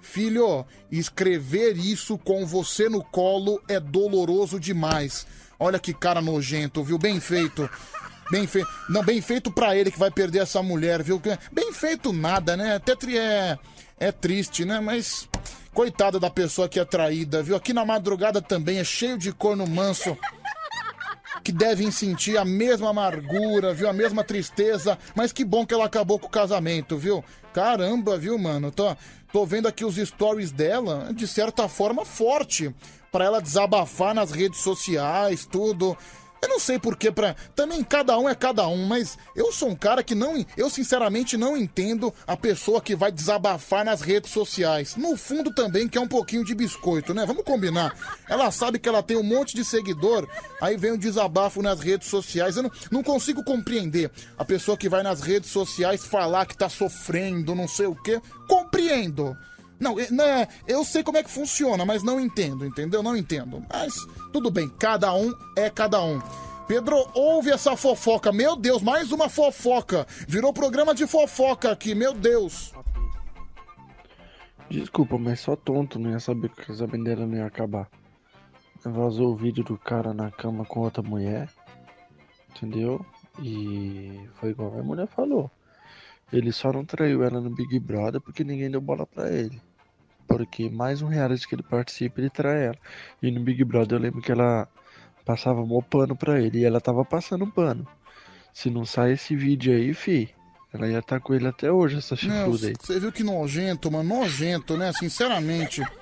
Filho, 0.00 0.64
escrever 0.90 1.76
isso 1.76 2.16
com 2.16 2.46
você 2.46 2.88
no 2.88 3.04
colo 3.04 3.60
é 3.68 3.78
doloroso 3.78 4.58
demais. 4.58 5.26
Olha 5.60 5.78
que 5.78 5.92
cara 5.92 6.22
nojento, 6.22 6.82
viu? 6.82 6.96
Bem 6.98 7.20
feito. 7.20 7.68
Bem 8.30 8.46
feito. 8.46 8.66
Não, 8.88 9.04
bem 9.04 9.20
feito 9.20 9.52
pra 9.52 9.76
ele 9.76 9.90
que 9.90 9.98
vai 9.98 10.10
perder 10.10 10.40
essa 10.42 10.62
mulher, 10.62 11.02
viu? 11.02 11.20
Bem 11.52 11.72
feito 11.72 12.12
nada, 12.12 12.56
né? 12.56 12.76
Até 12.76 12.96
tri- 12.96 13.18
é, 13.18 13.58
é 13.98 14.10
triste, 14.10 14.64
né? 14.64 14.80
Mas 14.80 15.28
coitada 15.74 16.18
da 16.18 16.30
pessoa 16.30 16.68
que 16.68 16.80
é 16.80 16.84
traída, 16.84 17.42
viu? 17.42 17.54
Aqui 17.56 17.72
na 17.74 17.84
madrugada 17.84 18.40
também 18.40 18.78
é 18.78 18.84
cheio 18.84 19.18
de 19.18 19.32
corno 19.32 19.66
manso 19.66 20.16
que 21.44 21.52
devem 21.52 21.90
sentir 21.90 22.36
a 22.38 22.44
mesma 22.44 22.90
amargura, 22.90 23.72
viu? 23.74 23.88
A 23.88 23.92
mesma 23.92 24.22
tristeza. 24.24 24.98
Mas 25.14 25.32
que 25.32 25.44
bom 25.44 25.66
que 25.66 25.74
ela 25.74 25.84
acabou 25.86 26.18
com 26.18 26.26
o 26.26 26.30
casamento, 26.30 26.96
viu? 26.96 27.22
Caramba, 27.52 28.16
viu, 28.16 28.38
mano? 28.38 28.70
Tô, 28.70 28.96
tô 29.32 29.44
vendo 29.44 29.66
aqui 29.66 29.84
os 29.84 29.96
stories 29.96 30.52
dela, 30.52 31.10
de 31.12 31.26
certa 31.26 31.68
forma, 31.68 32.04
forte. 32.04 32.74
Pra 33.10 33.24
ela 33.24 33.40
desabafar 33.40 34.14
nas 34.14 34.30
redes 34.30 34.60
sociais, 34.60 35.46
tudo. 35.46 35.96
Eu 36.42 36.48
não 36.48 36.58
sei 36.58 36.78
porquê, 36.78 37.12
pra. 37.12 37.36
Também 37.54 37.84
cada 37.84 38.18
um 38.18 38.28
é 38.28 38.34
cada 38.34 38.66
um, 38.66 38.86
mas 38.86 39.18
eu 39.36 39.52
sou 39.52 39.68
um 39.68 39.76
cara 39.76 40.02
que 40.02 40.14
não. 40.14 40.44
Eu 40.56 40.70
sinceramente 40.70 41.36
não 41.36 41.56
entendo 41.56 42.12
a 42.26 42.36
pessoa 42.36 42.80
que 42.80 42.96
vai 42.96 43.12
desabafar 43.12 43.84
nas 43.84 44.00
redes 44.00 44.30
sociais. 44.30 44.96
No 44.96 45.16
fundo 45.16 45.52
também 45.52 45.86
que 45.86 45.98
é 45.98 46.00
um 46.00 46.08
pouquinho 46.08 46.44
de 46.44 46.54
biscoito, 46.54 47.12
né? 47.12 47.26
Vamos 47.26 47.44
combinar. 47.44 47.94
Ela 48.28 48.50
sabe 48.50 48.78
que 48.78 48.88
ela 48.88 49.02
tem 49.02 49.18
um 49.18 49.22
monte 49.22 49.54
de 49.54 49.64
seguidor, 49.64 50.26
aí 50.60 50.76
vem 50.76 50.92
um 50.92 50.98
desabafo 50.98 51.60
nas 51.60 51.80
redes 51.80 52.08
sociais. 52.08 52.56
Eu 52.56 52.62
não, 52.62 52.70
não 52.90 53.02
consigo 53.02 53.44
compreender 53.44 54.10
a 54.38 54.44
pessoa 54.44 54.78
que 54.78 54.88
vai 54.88 55.02
nas 55.02 55.20
redes 55.20 55.50
sociais 55.50 56.06
falar 56.06 56.46
que 56.46 56.56
tá 56.56 56.70
sofrendo, 56.70 57.54
não 57.54 57.68
sei 57.68 57.86
o 57.86 57.94
quê. 57.94 58.20
Compreendo. 58.48 59.36
Não, 59.80 59.96
né, 60.10 60.46
eu 60.68 60.84
sei 60.84 61.02
como 61.02 61.16
é 61.16 61.22
que 61.22 61.30
funciona, 61.30 61.86
mas 61.86 62.02
não 62.02 62.20
entendo, 62.20 62.66
entendeu? 62.66 63.02
Não 63.02 63.16
entendo. 63.16 63.64
Mas 63.72 63.94
tudo 64.30 64.50
bem, 64.50 64.68
cada 64.68 65.14
um 65.14 65.32
é 65.56 65.70
cada 65.70 66.02
um. 66.02 66.20
Pedro, 66.68 67.10
ouve 67.14 67.50
essa 67.50 67.76
fofoca. 67.76 68.30
Meu 68.30 68.54
Deus, 68.54 68.82
mais 68.82 69.10
uma 69.10 69.28
fofoca. 69.28 70.06
Virou 70.28 70.52
programa 70.52 70.94
de 70.94 71.06
fofoca 71.06 71.72
aqui, 71.72 71.94
meu 71.94 72.12
Deus. 72.12 72.72
Desculpa, 74.68 75.18
mas 75.18 75.40
só 75.40 75.56
tonto 75.56 75.98
não 75.98 76.10
ia 76.10 76.20
saber 76.20 76.50
que 76.50 76.66
casamento 76.66 77.02
dela 77.02 77.26
não 77.26 77.38
ia 77.38 77.46
acabar. 77.46 77.90
Vazou 78.84 79.32
o 79.32 79.36
vídeo 79.36 79.64
do 79.64 79.76
cara 79.76 80.14
na 80.14 80.30
cama 80.30 80.64
com 80.64 80.80
outra 80.80 81.02
mulher. 81.02 81.50
Entendeu? 82.50 83.04
E 83.42 84.20
foi 84.34 84.50
igual 84.50 84.78
a 84.78 84.82
mulher 84.82 85.08
falou. 85.08 85.50
Ele 86.32 86.52
só 86.52 86.72
não 86.72 86.84
traiu 86.84 87.24
ela 87.24 87.40
no 87.40 87.50
Big 87.50 87.80
Brother 87.80 88.20
porque 88.20 88.44
ninguém 88.44 88.70
deu 88.70 88.80
bola 88.80 89.04
pra 89.04 89.28
ele. 89.32 89.60
Porque 90.30 90.70
mais 90.70 91.02
um 91.02 91.08
reality 91.08 91.46
que 91.48 91.56
ele 91.56 91.62
participa, 91.64 92.20
ele 92.20 92.30
trai 92.30 92.66
ela. 92.66 92.78
E 93.20 93.32
no 93.32 93.40
Big 93.40 93.64
Brother 93.64 93.98
eu 93.98 94.02
lembro 94.02 94.22
que 94.22 94.30
ela 94.30 94.68
passava 95.24 95.66
mó 95.66 95.80
pano 95.82 96.14
pra 96.14 96.40
ele. 96.40 96.60
E 96.60 96.64
ela 96.64 96.80
tava 96.80 97.04
passando 97.04 97.46
pano. 97.48 97.84
Se 98.54 98.70
não 98.70 98.84
sai 98.84 99.12
esse 99.12 99.34
vídeo 99.34 99.72
aí, 99.74 99.92
fi, 99.92 100.32
ela 100.72 100.86
ia 100.86 101.00
estar 101.00 101.18
com 101.20 101.34
ele 101.34 101.48
até 101.48 101.70
hoje, 101.70 101.98
essa 101.98 102.14
chifruda 102.14 102.68
aí. 102.68 102.74
Você 102.80 103.00
viu 103.00 103.10
que 103.10 103.24
nojento, 103.24 103.90
mano. 103.90 104.20
Nojento, 104.20 104.76
né? 104.76 104.92
Sinceramente. 104.92 105.82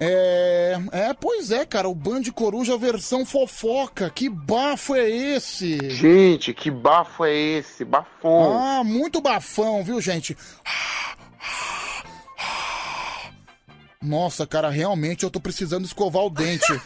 É. 0.00 0.76
É, 0.92 1.12
pois 1.12 1.50
é, 1.50 1.66
cara. 1.66 1.88
O 1.88 1.94
Band 1.94 2.22
Coruja 2.32 2.78
versão 2.78 3.26
fofoca. 3.26 4.08
Que 4.08 4.28
bafo 4.28 4.94
é 4.94 5.10
esse? 5.10 5.90
Gente, 5.90 6.54
que 6.54 6.70
bafo 6.70 7.24
é 7.24 7.34
esse? 7.34 7.84
Bafão. 7.84 8.56
Ah, 8.56 8.84
muito 8.84 9.20
bafão, 9.20 9.82
viu, 9.82 10.00
gente? 10.00 10.36
Nossa, 14.02 14.46
cara, 14.46 14.70
realmente 14.70 15.24
eu 15.24 15.30
tô 15.30 15.40
precisando 15.40 15.84
escovar 15.84 16.22
o 16.22 16.30
dente. 16.30 16.80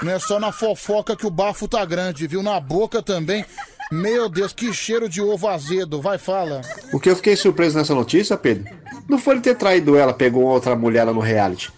Não 0.00 0.10
é 0.10 0.18
só 0.18 0.40
na 0.40 0.50
fofoca 0.50 1.14
que 1.14 1.26
o 1.26 1.30
bafo 1.30 1.68
tá 1.68 1.84
grande, 1.84 2.26
viu? 2.26 2.42
Na 2.42 2.58
boca 2.58 3.02
também. 3.02 3.44
Meu 3.92 4.30
Deus, 4.30 4.52
que 4.52 4.72
cheiro 4.72 5.10
de 5.10 5.20
ovo 5.20 5.46
azedo. 5.46 6.00
Vai, 6.00 6.16
fala. 6.16 6.62
O 6.90 6.98
que 6.98 7.10
eu 7.10 7.16
fiquei 7.16 7.36
surpreso 7.36 7.76
nessa 7.76 7.94
notícia, 7.94 8.34
Pedro, 8.36 8.64
não 9.06 9.18
foi 9.18 9.34
ele 9.34 9.42
ter 9.42 9.56
traído 9.56 9.94
ela, 9.94 10.14
pegou 10.14 10.44
outra 10.44 10.74
mulher 10.74 11.04
lá 11.04 11.12
no 11.12 11.20
reality. 11.20 11.70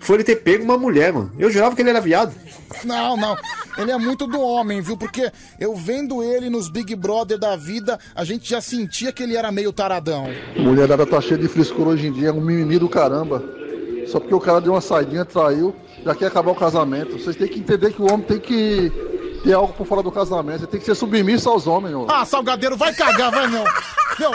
Foi 0.00 0.16
ele 0.16 0.24
ter 0.24 0.36
pego 0.36 0.62
uma 0.62 0.78
mulher, 0.78 1.12
mano. 1.12 1.32
Eu 1.36 1.50
jurava 1.50 1.74
que 1.74 1.82
ele 1.82 1.90
era 1.90 2.00
viado. 2.00 2.32
Não, 2.84 3.16
não. 3.16 3.36
Ele 3.76 3.90
é 3.90 3.98
muito 3.98 4.24
do 4.26 4.40
homem, 4.40 4.80
viu? 4.80 4.96
Porque 4.96 5.32
eu 5.58 5.74
vendo 5.74 6.22
ele 6.22 6.48
nos 6.48 6.70
Big 6.70 6.94
Brother 6.94 7.38
da 7.38 7.56
vida, 7.56 7.98
a 8.14 8.24
gente 8.24 8.48
já 8.48 8.60
sentia 8.60 9.12
que 9.12 9.24
ele 9.24 9.36
era 9.36 9.50
meio 9.50 9.72
taradão. 9.72 10.28
Mulherada 10.56 11.04
tá 11.04 11.20
cheia 11.20 11.38
de 11.38 11.48
frescura 11.48 11.90
hoje 11.90 12.06
em 12.06 12.12
dia, 12.12 12.28
é 12.28 12.32
um 12.32 12.40
mimimi 12.40 12.78
do 12.78 12.88
caramba. 12.88 13.59
Só 14.10 14.18
porque 14.18 14.34
o 14.34 14.40
cara 14.40 14.60
deu 14.60 14.72
uma 14.72 14.80
saidinha, 14.80 15.24
traiu, 15.24 15.74
já 16.04 16.14
quer 16.14 16.26
acabar 16.26 16.50
o 16.50 16.54
casamento. 16.54 17.16
Vocês 17.16 17.36
têm 17.36 17.46
que 17.46 17.60
entender 17.60 17.92
que 17.92 18.02
o 18.02 18.12
homem 18.12 18.26
tem 18.26 18.40
que 18.40 18.90
ter 19.44 19.52
algo 19.52 19.72
por 19.72 19.86
fora 19.86 20.02
do 20.02 20.10
casamento. 20.10 20.60
Você 20.60 20.66
tem 20.66 20.80
que 20.80 20.86
ser 20.86 20.96
submisso 20.96 21.48
aos 21.48 21.66
homens. 21.66 21.94
Ah, 22.08 22.24
salgadeiro, 22.24 22.76
vai 22.76 22.92
cagar, 22.92 23.30
vai 23.30 23.46
meu. 23.46 23.64
Meu, 24.18 24.32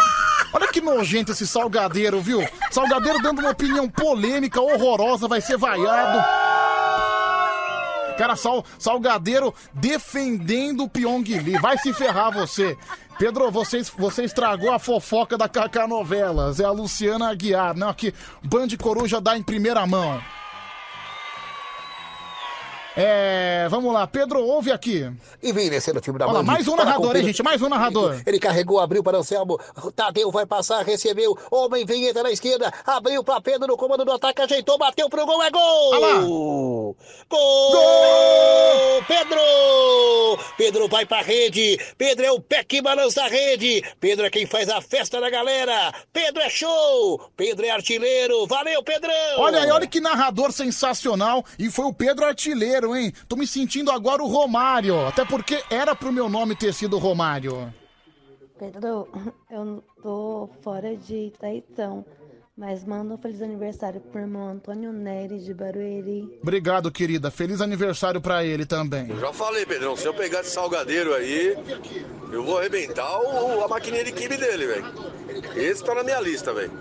olha 0.54 0.68
que 0.68 0.80
nojento 0.80 1.34
esse 1.34 1.46
salgadeiro, 1.46 2.22
viu? 2.22 2.40
Salgadeiro 2.72 3.22
dando 3.22 3.40
uma 3.40 3.52
opinião 3.52 3.90
polêmica, 3.90 4.62
horrorosa, 4.62 5.28
vai 5.28 5.42
ser 5.42 5.58
vaiado. 5.58 6.24
Cara, 8.18 8.38
sal, 8.38 8.64
salgadeiro 8.80 9.54
defendendo 9.74 10.84
o 10.84 10.90
Pyong 10.90 11.24
Lee. 11.24 11.60
Vai 11.60 11.78
se 11.78 11.92
ferrar 11.92 12.32
você. 12.32 12.78
Pedro, 13.18 13.50
você, 13.50 13.82
você 13.98 14.24
estragou 14.26 14.72
a 14.72 14.80
fofoca 14.80 15.38
da 15.38 15.48
Kaká 15.48 15.88
Novelas. 15.88 16.60
É 16.60 16.66
a 16.66 16.72
Luciana 16.72 17.30
Aguiar. 17.30 17.76
Não, 17.76 17.90
aqui, 17.90 18.14
Band 18.44 18.68
Coruja 18.82 19.22
dá 19.22 19.38
em 19.38 19.44
primeira 19.44 19.86
mão. 19.86 20.22
É, 22.98 23.68
vamos 23.70 23.94
lá, 23.94 24.08
Pedro, 24.08 24.42
ouve 24.42 24.72
aqui. 24.72 25.12
E 25.44 25.52
vem 25.52 25.70
descendo 25.70 26.00
o 26.00 26.02
time 26.02 26.18
da 26.18 26.26
Olha 26.28 26.36
lá, 26.36 26.44
mais 26.44 26.68
um 26.68 26.76
narrador, 26.76 27.16
hein, 27.16 27.24
gente? 27.24 27.44
Mais 27.44 27.62
um 27.62 27.68
narrador. 27.68 28.22
Ele 28.26 28.40
carregou, 28.40 28.80
abriu 28.80 29.04
para 29.04 29.18
Anselmo. 29.18 29.60
Tadeu 29.96 30.32
vai 30.32 30.46
passar, 30.46 30.84
recebeu. 30.86 31.38
Homem 31.52 31.86
entra 31.90 32.24
na 32.24 32.32
esquerda. 32.32 32.72
Abriu 32.86 33.24
para 33.24 33.42
Pedro 33.42 33.68
no 33.68 33.76
comando 33.76 34.06
do 34.06 34.12
ataque, 34.12 34.42
ajeitou, 34.42 34.78
bateu 34.78 35.10
pro 35.10 35.26
gol, 35.26 35.44
é 35.44 35.52
gol! 35.52 36.96
Gol! 37.30 39.04
Pedro! 39.08 39.42
Pedro 40.58 40.88
vai 40.88 41.06
pra 41.06 41.22
rede. 41.22 41.78
Pedro 41.98 42.26
é 42.26 42.32
o 42.32 42.40
pé 42.40 42.64
que 42.64 42.82
balança 42.82 43.24
a 43.24 43.28
rede. 43.28 43.84
Pedro 44.00 44.26
é 44.26 44.30
quem 44.30 44.46
faz 44.46 44.70
a 44.70 44.80
festa 44.80 45.20
da 45.20 45.30
galera. 45.30 45.94
Pedro 46.14 46.42
é 46.42 46.50
show. 46.50 47.30
Pedro 47.36 47.66
é 47.66 47.72
artilheiro. 47.72 48.46
Valeu, 48.48 48.82
Pedrão! 48.84 49.14
Olha 49.38 49.60
aí, 49.62 49.72
olha 49.72 49.88
que 49.88 50.00
narrador 50.00 50.52
sensacional. 50.52 51.44
E 51.60 51.70
foi 51.70 51.86
o 51.86 51.94
Pedro 51.94 52.26
Artilheiro, 52.26 52.85
hein? 52.94 53.14
Tô 53.30 53.38
me 53.38 53.48
sentindo 53.48 53.90
agora 53.90 54.22
o 54.22 54.28
Romário. 54.28 55.08
Até 55.08 55.24
porque 55.24 55.64
era 55.70 55.96
pro 55.96 56.12
meu 56.12 56.28
nome 56.28 56.58
ter 56.58 56.74
sido 56.74 56.98
Romário. 56.98 57.74
Pedro, 58.60 59.08
eu 59.50 59.84
tô 60.02 60.50
fora 60.62 60.96
de 60.96 61.32
Taitão, 61.40 62.06
mas 62.58 62.86
manda 62.86 63.14
um 63.14 63.18
feliz 63.18 63.42
aniversário 63.42 64.00
pro 64.00 64.22
irmão 64.22 64.48
Antônio 64.48 64.94
Nery 64.94 65.40
de 65.40 65.54
Barueri. 65.54 66.40
Obrigado, 66.42 66.90
querida. 66.90 67.30
Feliz 67.30 67.60
aniversário 67.60 68.22
pra 68.22 68.46
ele 68.46 68.66
também. 68.66 69.10
Eu 69.10 69.20
já 69.20 69.34
falei, 69.34 69.66
Pedrão, 69.66 69.96
se 69.98 70.06
eu 70.06 70.14
pegar 70.14 70.40
esse 70.40 70.52
salgadeiro 70.52 71.14
aí, 71.14 71.54
eu 72.32 72.44
vou 72.46 72.58
arrebentar 72.58 73.20
o- 73.20 73.62
a 73.64 73.68
maquininha 73.68 74.06
de 74.06 74.14
kibe 74.14 74.38
dele, 74.38 74.68
velho. 74.68 74.86
Esse 75.58 75.84
tá 75.84 75.94
na 75.96 76.04
minha 76.04 76.20
lista, 76.22 76.54
velho. 76.54 76.72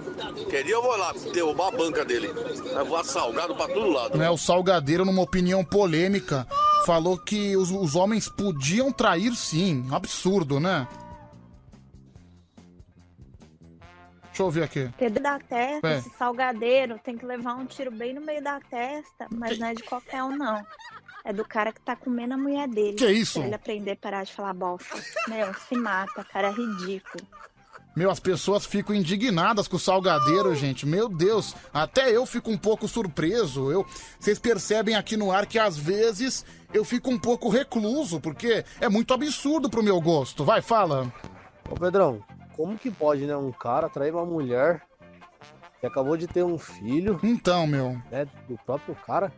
Queria 0.48 0.74
eu 0.74 0.82
vou 0.82 0.96
lá 0.96 1.12
derrubar 1.32 1.68
a 1.68 1.76
banca 1.76 2.04
dele. 2.04 2.28
Vai 2.72 2.84
voar 2.84 3.04
salgado 3.04 3.54
pra 3.56 3.66
todo 3.66 3.88
lado. 3.90 4.16
Né, 4.16 4.30
o 4.30 4.36
Salgadeiro, 4.38 5.04
numa 5.04 5.22
opinião 5.22 5.64
polêmica, 5.64 6.46
falou 6.86 7.18
que 7.18 7.56
os, 7.56 7.72
os 7.72 7.96
homens 7.96 8.28
podiam 8.28 8.92
trair 8.92 9.34
sim. 9.34 9.84
Absurdo, 9.90 10.60
né? 10.60 10.86
Deixa 14.34 14.42
eu 14.42 14.50
ver 14.50 14.64
aqui. 14.64 14.90
Pedro 14.98 15.22
da 15.22 15.38
testa, 15.38 15.88
É. 15.88 15.98
esse 15.98 16.10
salgadeiro, 16.18 16.98
tem 17.04 17.16
que 17.16 17.24
levar 17.24 17.54
um 17.54 17.64
tiro 17.66 17.92
bem 17.92 18.12
no 18.12 18.20
meio 18.20 18.42
da 18.42 18.58
testa, 18.58 19.28
mas 19.30 19.56
não 19.60 19.68
é 19.68 19.74
de 19.74 19.84
qualquer 19.84 20.24
um, 20.24 20.36
não. 20.36 20.60
É 21.24 21.32
do 21.32 21.44
cara 21.44 21.72
que 21.72 21.80
tá 21.80 21.94
comendo 21.94 22.34
a 22.34 22.36
mulher 22.36 22.66
dele. 22.66 22.94
Que 22.96 23.06
isso? 23.06 23.38
Pra 23.38 23.46
ele 23.46 23.54
aprender 23.54 23.92
a 23.92 23.96
parar 23.96 24.24
de 24.24 24.32
falar 24.32 24.52
bosta. 24.52 25.00
Meu, 25.28 25.54
se 25.54 25.76
mata, 25.76 26.24
cara, 26.24 26.48
é 26.48 26.50
ridículo. 26.50 27.24
Meu, 27.94 28.10
as 28.10 28.18
pessoas 28.18 28.66
ficam 28.66 28.92
indignadas 28.92 29.68
com 29.68 29.76
o 29.76 29.80
salgadeiro, 29.80 30.52
gente. 30.56 30.84
Meu 30.84 31.08
Deus, 31.08 31.54
até 31.72 32.10
eu 32.10 32.26
fico 32.26 32.50
um 32.50 32.58
pouco 32.58 32.88
surpreso. 32.88 33.70
Eu, 33.70 33.86
vocês 34.18 34.36
percebem 34.40 34.96
aqui 34.96 35.16
no 35.16 35.30
ar 35.30 35.46
que 35.46 35.60
às 35.60 35.78
vezes 35.78 36.44
eu 36.72 36.84
fico 36.84 37.08
um 37.08 37.18
pouco 37.18 37.48
recluso, 37.48 38.18
porque 38.20 38.64
é 38.80 38.88
muito 38.88 39.14
absurdo 39.14 39.70
pro 39.70 39.80
meu 39.80 40.00
gosto. 40.00 40.44
Vai, 40.44 40.60
fala. 40.60 41.10
Ô 41.70 41.76
Pedrão, 41.76 42.20
como 42.57 42.78
que 42.78 42.91
pode, 42.91 43.26
né, 43.26 43.36
um 43.36 43.52
cara 43.52 43.89
trair 43.89 44.12
uma 44.12 44.24
mulher 44.24 44.83
que 45.81 45.86
acabou 45.86 46.16
de 46.16 46.26
ter 46.26 46.42
um 46.42 46.58
filho? 46.58 47.18
Então, 47.23 47.66
meu. 47.66 48.00
Né, 48.10 48.26
do 48.49 48.58
próprio 48.65 48.94
cara? 49.07 49.33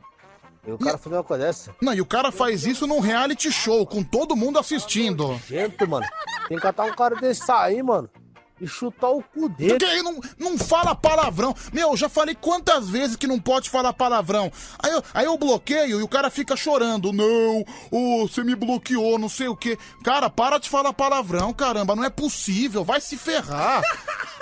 E 0.66 0.72
o 0.72 0.78
cara 0.78 0.98
fazer 0.98 1.14
uma 1.14 1.22
coisa 1.22 1.44
dessa? 1.44 1.74
Não, 1.80 1.94
e 1.94 2.00
o 2.00 2.06
cara 2.06 2.32
faz 2.32 2.66
isso 2.66 2.88
num 2.88 2.98
reality 2.98 3.52
show, 3.52 3.86
com 3.86 4.02
todo 4.02 4.34
mundo 4.34 4.58
assistindo. 4.58 5.38
Gente, 5.46 5.86
mano, 5.86 6.04
tem 6.48 6.56
que 6.56 6.62
catar 6.62 6.84
um 6.84 6.94
cara 6.94 7.14
desse 7.14 7.50
aí, 7.52 7.80
mano, 7.82 8.10
e 8.60 8.66
chutar 8.66 9.10
o 9.10 9.22
cu 9.22 9.48
dele. 9.48 9.70
Porque 9.70 9.84
aí 9.84 10.02
não, 10.02 10.20
não 10.38 10.58
fala 10.58 10.94
palavrão. 10.94 11.54
Meu, 11.72 11.90
eu 11.90 11.96
já 11.96 12.08
falei 12.08 12.34
quantas 12.34 12.88
vezes 12.88 13.16
que 13.16 13.26
não 13.26 13.38
pode 13.38 13.68
falar 13.68 13.92
palavrão. 13.92 14.50
Aí 14.78 14.92
eu, 14.92 15.02
aí 15.12 15.26
eu 15.26 15.36
bloqueio 15.36 16.00
e 16.00 16.02
o 16.02 16.08
cara 16.08 16.30
fica 16.30 16.56
chorando. 16.56 17.12
Não, 17.12 17.64
ô, 17.90 18.26
você 18.26 18.42
me 18.42 18.54
bloqueou, 18.54 19.18
não 19.18 19.28
sei 19.28 19.48
o 19.48 19.56
quê. 19.56 19.78
Cara, 20.02 20.30
para 20.30 20.58
de 20.58 20.68
falar 20.68 20.92
palavrão, 20.92 21.52
caramba. 21.52 21.94
Não 21.94 22.04
é 22.04 22.10
possível, 22.10 22.84
vai 22.84 23.00
se 23.00 23.16
ferrar. 23.16 23.82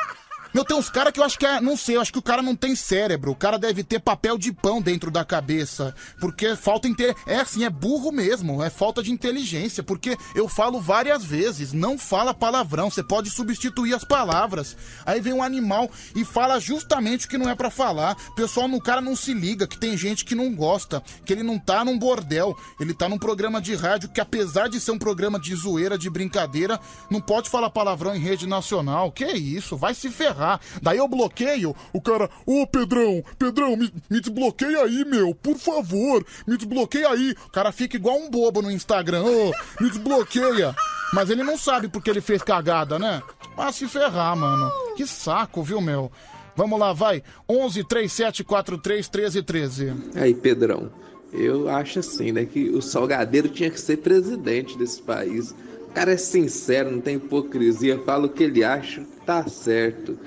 Meu, 0.55 0.65
tem 0.65 0.76
uns 0.76 0.89
caras 0.89 1.12
que 1.12 1.18
eu 1.18 1.24
acho 1.24 1.36
que 1.36 1.44
é. 1.44 1.60
Não 1.60 1.76
sei, 1.76 1.97
eu 1.97 2.00
acho 2.00 2.12
que 2.12 2.18
o 2.18 2.23
cara 2.23 2.41
não 2.41 2.55
tem 2.55 2.76
cérebro. 2.76 3.33
O 3.33 3.34
cara 3.34 3.58
deve 3.58 3.83
ter 3.83 3.99
papel 3.99 4.39
de 4.39 4.52
pão 4.52 4.81
dentro 4.81 5.10
da 5.10 5.24
cabeça. 5.24 5.92
Porque 6.20 6.55
falta 6.55 6.86
inte... 6.86 7.12
É 7.26 7.41
assim, 7.41 7.65
é 7.65 7.70
burro 7.70 8.12
mesmo. 8.12 8.62
É 8.62 8.70
falta 8.70 9.02
de 9.02 9.10
inteligência. 9.10 9.83
Porque 9.83 10.16
eu 10.33 10.49
falo 10.49 10.81
várias 10.81 11.24
vezes. 11.24 11.73
Não 11.73 11.99
fala 11.99 12.33
palavrão. 12.33 12.89
Você 12.89 13.02
pode 13.02 13.31
substituir 13.31 13.94
as 13.94 14.05
palavras. 14.05 14.76
Aí 15.05 15.20
vem 15.20 15.33
um 15.33 15.42
animal 15.42 15.91
e 16.15 16.24
fala 16.24 16.60
justamente 16.60 17.26
o 17.26 17.28
que 17.28 17.36
não 17.36 17.50
é 17.50 17.57
pra 17.57 17.68
falar. 17.68 18.16
O 18.28 18.34
pessoal 18.36 18.68
no 18.68 18.81
cara 18.81 19.00
não 19.00 19.16
se 19.16 19.34
liga. 19.34 19.66
Que 19.66 19.76
tem 19.76 19.97
gente 19.97 20.24
que 20.24 20.36
não 20.36 20.55
gosta. 20.55 21.02
Que 21.26 21.33
ele 21.33 21.42
não 21.42 21.58
tá 21.58 21.84
num 21.84 21.99
bordel. 21.99 22.57
Ele 22.78 22.94
tá 22.94 23.08
num 23.08 23.18
programa 23.18 23.60
de 23.60 23.74
rádio 23.74 24.08
que, 24.08 24.20
apesar 24.20 24.68
de 24.68 24.78
ser 24.78 24.92
um 24.92 24.99
programa 25.00 25.41
de 25.41 25.52
zoeira, 25.57 25.99
de 25.99 26.08
brincadeira, 26.08 26.78
não 27.10 27.20
pode 27.20 27.50
falar 27.50 27.70
palavrão 27.70 28.15
em 28.15 28.20
rede 28.20 28.47
nacional. 28.47 29.10
Que 29.10 29.26
isso? 29.33 29.76
Vai 29.76 29.94
se 29.94 30.08
ferrar. 30.10 30.43
Daí 30.82 30.98
eu 30.98 31.08
bloqueio, 31.08 31.74
o 31.92 32.00
cara, 32.00 32.28
ô 32.47 32.66
Pedrão, 32.66 33.24
Pedrão, 33.39 33.76
me, 33.76 33.92
me 34.08 34.20
desbloqueia 34.20 34.82
aí, 34.82 35.05
meu, 35.05 35.34
por 35.34 35.56
favor, 35.56 36.24
me 36.47 36.56
desbloqueia 36.56 37.08
aí. 37.10 37.34
O 37.47 37.50
cara 37.50 37.73
fica 37.73 37.97
igual 37.97 38.16
um 38.18 38.31
bobo 38.31 38.62
no 38.62 38.70
Instagram, 38.70 39.23
ô, 39.23 39.52
me 39.81 39.90
desbloqueia. 39.90 40.74
Mas 41.12 41.31
ele 41.31 41.44
não 41.44 41.56
sabe 41.56 41.89
porque 41.89 42.10
ele 42.10 42.20
fez 42.20 42.42
cagada, 42.42 42.98
né? 42.98 43.23
Vai 43.56 43.73
se 43.73 43.86
ferrar, 43.86 44.36
mano. 44.36 44.70
Que 44.97 45.06
saco, 45.06 45.62
viu, 45.62 45.81
meu? 45.81 46.10
Vamos 46.56 46.78
lá, 46.78 46.92
vai. 46.92 47.23
11 47.48 47.84
37 47.84 48.44
43 48.44 49.08
13 49.08 49.42
13. 49.42 49.92
Aí, 50.16 50.34
Pedrão, 50.34 50.90
eu 51.32 51.68
acho 51.68 51.98
assim, 51.98 52.32
né, 52.32 52.44
que 52.44 52.70
o 52.70 52.81
Salgadeiro 52.81 53.48
tinha 53.48 53.70
que 53.70 53.81
ser 53.81 53.98
presidente 53.98 54.78
desse 54.78 55.02
país. 55.02 55.55
O 55.89 55.92
cara 55.94 56.12
é 56.12 56.16
sincero, 56.16 56.90
não 56.90 57.00
tem 57.00 57.16
hipocrisia, 57.16 58.00
fala 58.05 58.26
o 58.26 58.28
que 58.28 58.44
ele 58.44 58.64
acha, 58.64 59.05
tá 59.26 59.47
certo. 59.47 60.18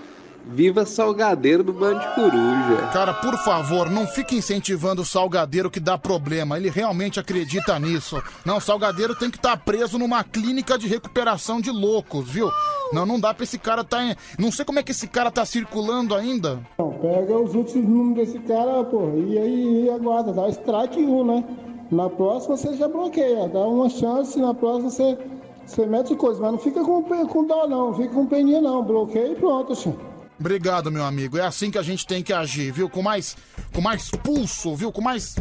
Viva 0.50 0.86
Salgadeiro 0.86 1.64
do 1.64 1.74
Band 1.74 2.00
Coruja. 2.16 2.90
Cara, 2.94 3.14
por 3.14 3.38
favor, 3.38 3.90
não 3.90 4.08
fique 4.08 4.36
incentivando 4.36 5.02
o 5.02 5.06
salgadeiro 5.06 5.70
que 5.70 5.80
dá 5.80 5.98
problema. 5.98 6.58
Ele 6.58 6.70
realmente 6.70 7.20
acredita 7.20 7.78
nisso. 7.78 8.22
Não, 8.46 8.58
o 8.58 8.62
salgadeiro 8.62 9.14
tem 9.14 9.30
que 9.30 9.38
estar 9.38 9.58
preso 9.58 10.00
numa 10.00 10.24
clínica 10.24 10.78
de 10.78 10.88
recuperação 10.88 11.60
de 11.60 11.70
loucos, 11.70 12.30
viu? 12.30 12.50
Não, 12.94 13.06
não 13.06 13.20
dá 13.20 13.34
pra 13.34 13.44
esse 13.44 13.58
cara 13.58 13.84
tá 13.84 14.02
em... 14.02 14.16
Não 14.40 14.52
sei 14.52 14.64
como 14.64 14.80
é 14.80 14.84
que 14.84 14.92
esse 14.92 15.08
cara 15.08 15.30
tá 15.30 15.46
circulando 15.46 16.16
ainda. 16.16 16.60
Não, 16.80 16.92
pega 16.94 17.38
os 17.38 17.54
últimos 17.54 17.90
números 17.90 18.28
desse 18.28 18.40
cara, 18.48 18.84
pô, 18.86 19.12
e 19.16 19.38
aí 19.38 19.86
e 19.86 19.90
aguarda, 19.90 20.32
dá 20.32 20.48
strike 20.50 21.00
1, 21.00 21.26
né? 21.26 21.44
Na 21.92 22.10
próxima 22.10 22.56
você 22.56 22.74
já 22.76 22.88
bloqueia, 22.88 23.48
dá 23.50 23.60
uma 23.60 23.90
chance, 23.90 24.40
na 24.40 24.54
próxima 24.54 24.90
você, 24.90 25.18
você 25.66 25.86
mete 25.86 26.16
coisa, 26.16 26.42
mas 26.42 26.52
não 26.52 26.60
fica 26.60 26.84
com, 26.84 27.04
com 27.04 27.46
dó 27.46 27.68
não, 27.68 27.94
fica 27.94 28.14
com 28.14 28.26
peninha 28.26 28.62
não, 28.62 28.84
bloqueia 28.84 29.34
e 29.34 29.36
pronto, 29.36 29.76
xim. 29.76 29.96
Obrigado, 30.40 30.92
meu 30.92 31.04
amigo. 31.04 31.38
É 31.38 31.42
assim 31.46 31.72
que 31.72 31.78
a 31.78 31.82
gente 31.84 32.06
tem 32.06 32.22
que 32.22 32.32
agir, 32.32 32.72
viu? 32.72 32.90
Com 32.90 33.02
mais, 33.02 33.36
com 33.74 33.82
mais 33.82 34.10
pulso, 34.10 34.76
viu? 34.76 34.92
Com 34.92 35.02
mais. 35.02 35.36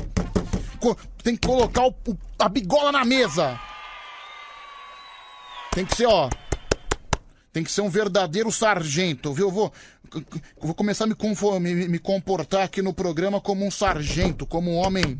Tem 1.22 1.36
que 1.36 1.46
colocar 1.46 1.86
o- 1.86 1.94
o- 2.08 2.16
a 2.38 2.48
bigola 2.48 2.90
na 2.92 3.04
mesa. 3.04 3.58
Tem 5.72 5.84
que 5.84 5.94
ser, 5.96 6.06
ó. 6.06 6.30
Tem 7.52 7.62
que 7.64 7.70
ser 7.70 7.80
um 7.80 7.88
verdadeiro 7.90 8.50
sargento, 8.52 9.32
viu? 9.32 9.46
Eu 9.48 9.52
vou, 9.52 9.72
vou 10.60 10.74
começar 10.74 11.04
a 11.04 11.06
me, 11.06 11.14
me- 11.60 11.88
me 11.88 11.98
comportar 11.98 12.62
aqui 12.62 12.80
no 12.80 12.92
programa 12.94 13.40
como 13.40 13.66
um 13.66 13.70
sargento, 13.70 14.46
como 14.46 14.70
um 14.70 14.76
homem. 14.76 15.16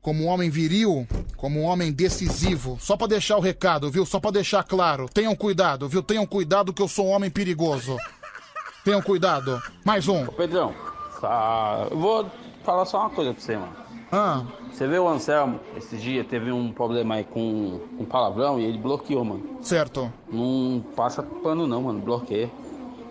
Como 0.00 0.24
um 0.24 0.28
homem 0.28 0.48
viril, 0.48 1.06
como 1.36 1.60
um 1.60 1.64
homem 1.64 1.92
decisivo. 1.92 2.78
Só 2.80 2.96
pra 2.96 3.06
deixar 3.06 3.36
o 3.36 3.40
recado, 3.40 3.90
viu? 3.90 4.06
Só 4.06 4.18
pra 4.18 4.30
deixar 4.30 4.64
claro. 4.64 5.06
Tenham 5.12 5.36
cuidado, 5.36 5.86
viu? 5.90 6.02
Tenham 6.02 6.24
cuidado 6.24 6.72
que 6.72 6.80
eu 6.80 6.88
sou 6.88 7.08
um 7.08 7.10
homem 7.10 7.28
perigoso. 7.30 7.98
Tenham 8.84 9.02
cuidado. 9.02 9.60
Mais 9.84 10.08
um. 10.08 10.26
Pedrão, 10.26 10.74
tá, 11.20 11.88
eu 11.90 11.98
vou 11.98 12.26
falar 12.64 12.84
só 12.86 13.00
uma 13.00 13.10
coisa 13.10 13.32
pra 13.34 13.42
você, 13.42 13.56
mano. 13.56 13.72
Ah. 14.12 14.42
Você 14.72 14.86
vê 14.86 14.98
o 14.98 15.08
Anselmo, 15.08 15.60
esses 15.76 16.00
dias 16.00 16.26
teve 16.26 16.50
um 16.50 16.72
problema 16.72 17.16
aí 17.16 17.24
com, 17.24 17.80
com 17.96 18.04
palavrão 18.04 18.58
e 18.58 18.64
ele 18.64 18.78
bloqueou, 18.78 19.24
mano. 19.24 19.58
Certo. 19.60 20.12
Não 20.32 20.82
passa 20.96 21.22
pano 21.22 21.66
não, 21.66 21.82
mano, 21.82 22.00
bloqueia. 22.00 22.50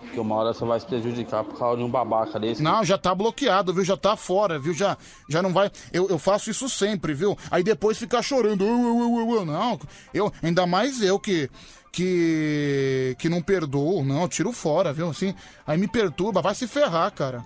Porque 0.02 0.18
uma 0.18 0.34
hora 0.34 0.52
você 0.52 0.64
vai 0.64 0.80
se 0.80 0.86
prejudicar 0.86 1.44
por 1.44 1.56
causa 1.56 1.76
de 1.76 1.84
um 1.84 1.88
babaca 1.88 2.40
desse. 2.40 2.60
Não, 2.60 2.84
já 2.84 2.98
tá 2.98 3.14
bloqueado, 3.14 3.72
viu? 3.72 3.84
Já 3.84 3.96
tá 3.96 4.16
fora, 4.16 4.58
viu? 4.58 4.74
Já, 4.74 4.96
já 5.28 5.40
não 5.40 5.52
vai. 5.52 5.70
Eu, 5.92 6.08
eu 6.08 6.18
faço 6.18 6.50
isso 6.50 6.68
sempre, 6.68 7.14
viu? 7.14 7.38
Aí 7.48 7.62
depois 7.62 7.96
ficar 7.96 8.20
chorando. 8.20 8.64
"Uh, 8.64 8.68
uh, 8.68 9.02
uh, 9.02 9.36
uh, 9.36 9.42
uh". 9.42 9.46
Não, 9.46 9.78
eu, 10.12 10.32
ainda 10.42 10.66
mais 10.66 11.00
eu 11.00 11.18
que. 11.18 11.48
Que. 11.92 13.16
Que 13.18 13.28
não 13.28 13.42
perdoo. 13.42 14.04
Não, 14.04 14.28
tiro 14.28 14.52
fora, 14.52 14.92
viu? 14.92 15.08
Assim, 15.10 15.34
aí 15.66 15.76
me 15.78 15.88
perturba, 15.88 16.40
vai 16.42 16.54
se 16.54 16.66
ferrar, 16.66 17.10
cara. 17.12 17.44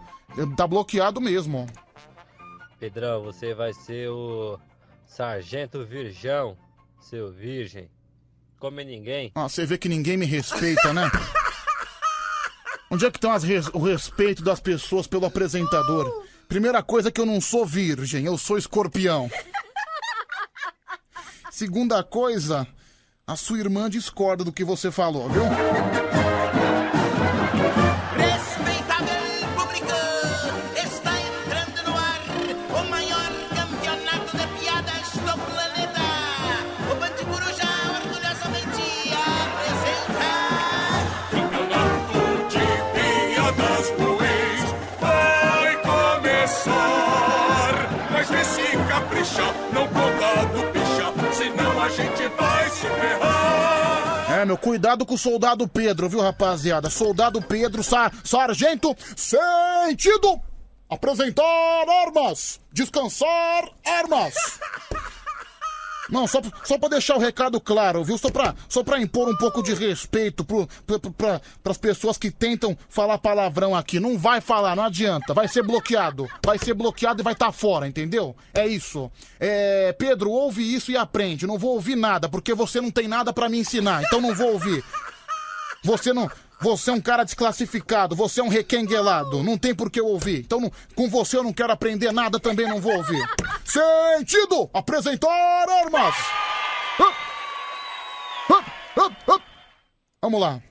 Tá 0.57 0.67
bloqueado 0.67 1.21
mesmo. 1.21 1.67
Pedrão, 2.79 3.23
você 3.23 3.55
vai 3.55 3.73
ser 3.73 4.09
o 4.11 4.59
Sargento 5.07 5.85
Virgão, 5.87 6.57
seu 7.01 7.33
virgem. 7.33 7.89
Come 8.59 8.85
ninguém. 8.85 9.31
Ah, 9.35 9.49
você 9.49 9.65
vê 9.65 9.79
que 9.79 9.89
ninguém 9.89 10.17
me 10.17 10.27
respeita, 10.27 10.93
né? 10.93 11.11
Onde 12.91 13.07
é 13.07 13.11
que 13.11 13.17
estão 13.19 13.33
as 13.33 13.43
res- 13.43 13.69
o 13.73 13.79
respeito 13.79 14.43
das 14.43 14.61
pessoas 14.61 15.07
pelo 15.07 15.27
apresentador? 15.27 16.25
Primeira 16.49 16.83
coisa 16.83 17.09
é 17.09 17.13
que 17.13 17.21
eu 17.21 17.27
não 17.27 17.41
sou 17.41 17.65
virgem, 17.67 18.25
eu 18.27 18.37
sou 18.39 18.59
escorpião. 18.59 19.31
Segunda 21.51 22.03
coisa, 22.03 22.67
a 23.27 23.37
sua 23.37 23.59
irmã 23.59 23.89
discorda 23.89 24.45
do 24.45 24.53
que 24.53 24.65
você 24.65 24.91
falou, 24.91 25.29
viu? 25.31 25.45
Meu, 54.45 54.59
cuidado 54.59 55.07
com 55.07 55.15
o 55.15 55.19
soldado 55.19 55.67
Pedro, 55.67 56.09
viu, 56.09 56.21
rapaziada? 56.21 56.91
Soldado 56.91 57.41
Pedro, 57.41 57.83
sar, 57.83 58.13
sargento, 58.23 58.95
sentido! 59.17 60.39
Apresentar 60.89 61.89
armas! 62.07 62.61
Descansar 62.71 63.73
armas! 63.87 64.35
Não, 66.09 66.27
só, 66.27 66.41
só 66.65 66.79
pra 66.79 66.89
deixar 66.89 67.17
o 67.17 67.21
recado 67.21 67.61
claro, 67.61 68.05
viu? 68.05 68.19
Só 68.19 68.31
pra, 68.31 68.55
só 68.69 68.83
pra 68.83 69.01
impor 69.01 69.29
um 69.29 69.37
pouco 69.37 69.63
de 69.63 69.75
respeito 69.75 70.45
pro, 70.45 70.69
pra, 70.87 70.99
pra, 70.99 71.41
pras 71.63 71.79
pessoas 71.79 72.19
que 72.19 72.31
tentam 72.31 72.77
falar 72.89 73.19
palavrão 73.19 73.75
aqui. 73.75 73.99
Não 73.99 74.19
vai 74.19 74.41
falar, 74.41 74.77
não 74.77 74.85
adianta. 74.85 75.33
Vai 75.33 75.49
ser 75.49 75.63
bloqueado. 75.63 76.29
Vai 76.45 76.59
ser 76.59 76.75
bloqueado 76.75 77.23
e 77.23 77.25
vai 77.25 77.33
estar 77.33 77.53
fora, 77.53 77.89
entendeu? 77.89 78.37
É 78.53 78.67
isso. 78.67 79.11
É, 79.41 79.93
Pedro, 79.93 80.31
ouve 80.31 80.63
isso 80.75 80.91
e 80.91 80.97
aprende. 80.97 81.47
Não 81.47 81.59
vou 81.59 81.73
ouvir 81.73 81.97
nada, 81.97 82.29
porque 82.29 82.55
você 82.55 82.81
não 82.81 82.91
tem 82.91 83.09
nada 83.09 83.33
pra 83.33 83.49
me 83.49 83.59
ensinar. 83.59 84.03
Então 84.03 84.21
não 84.21 84.35
vou 84.35 84.53
ouvir. 84.53 84.85
Você 85.83 86.13
não. 86.13 86.31
Você 86.61 86.91
é 86.91 86.93
um 86.93 87.01
cara 87.01 87.25
desclassificado, 87.25 88.15
você 88.17 88.41
é 88.41 88.45
um 88.45 88.49
requenguelado, 88.49 89.43
não 89.43 89.59
tem 89.59 89.75
por 89.75 89.91
que 89.91 90.01
eu 90.01 90.07
ouvir. 90.07 90.41
Então, 90.41 90.61
não- 90.61 90.73
com 90.95 91.09
você 91.09 91.37
eu 91.37 91.43
não 91.43 91.53
quero 91.53 91.73
aprender 91.73 92.11
nada, 92.13 92.41
também 92.41 92.67
não 92.67 92.81
vou 92.81 92.97
ouvir. 92.97 93.23
Sentido! 93.65 94.71
Apresentar 94.73 95.29
armas! 95.31 96.15
Vamos 100.23 100.41
lá. 100.41 100.63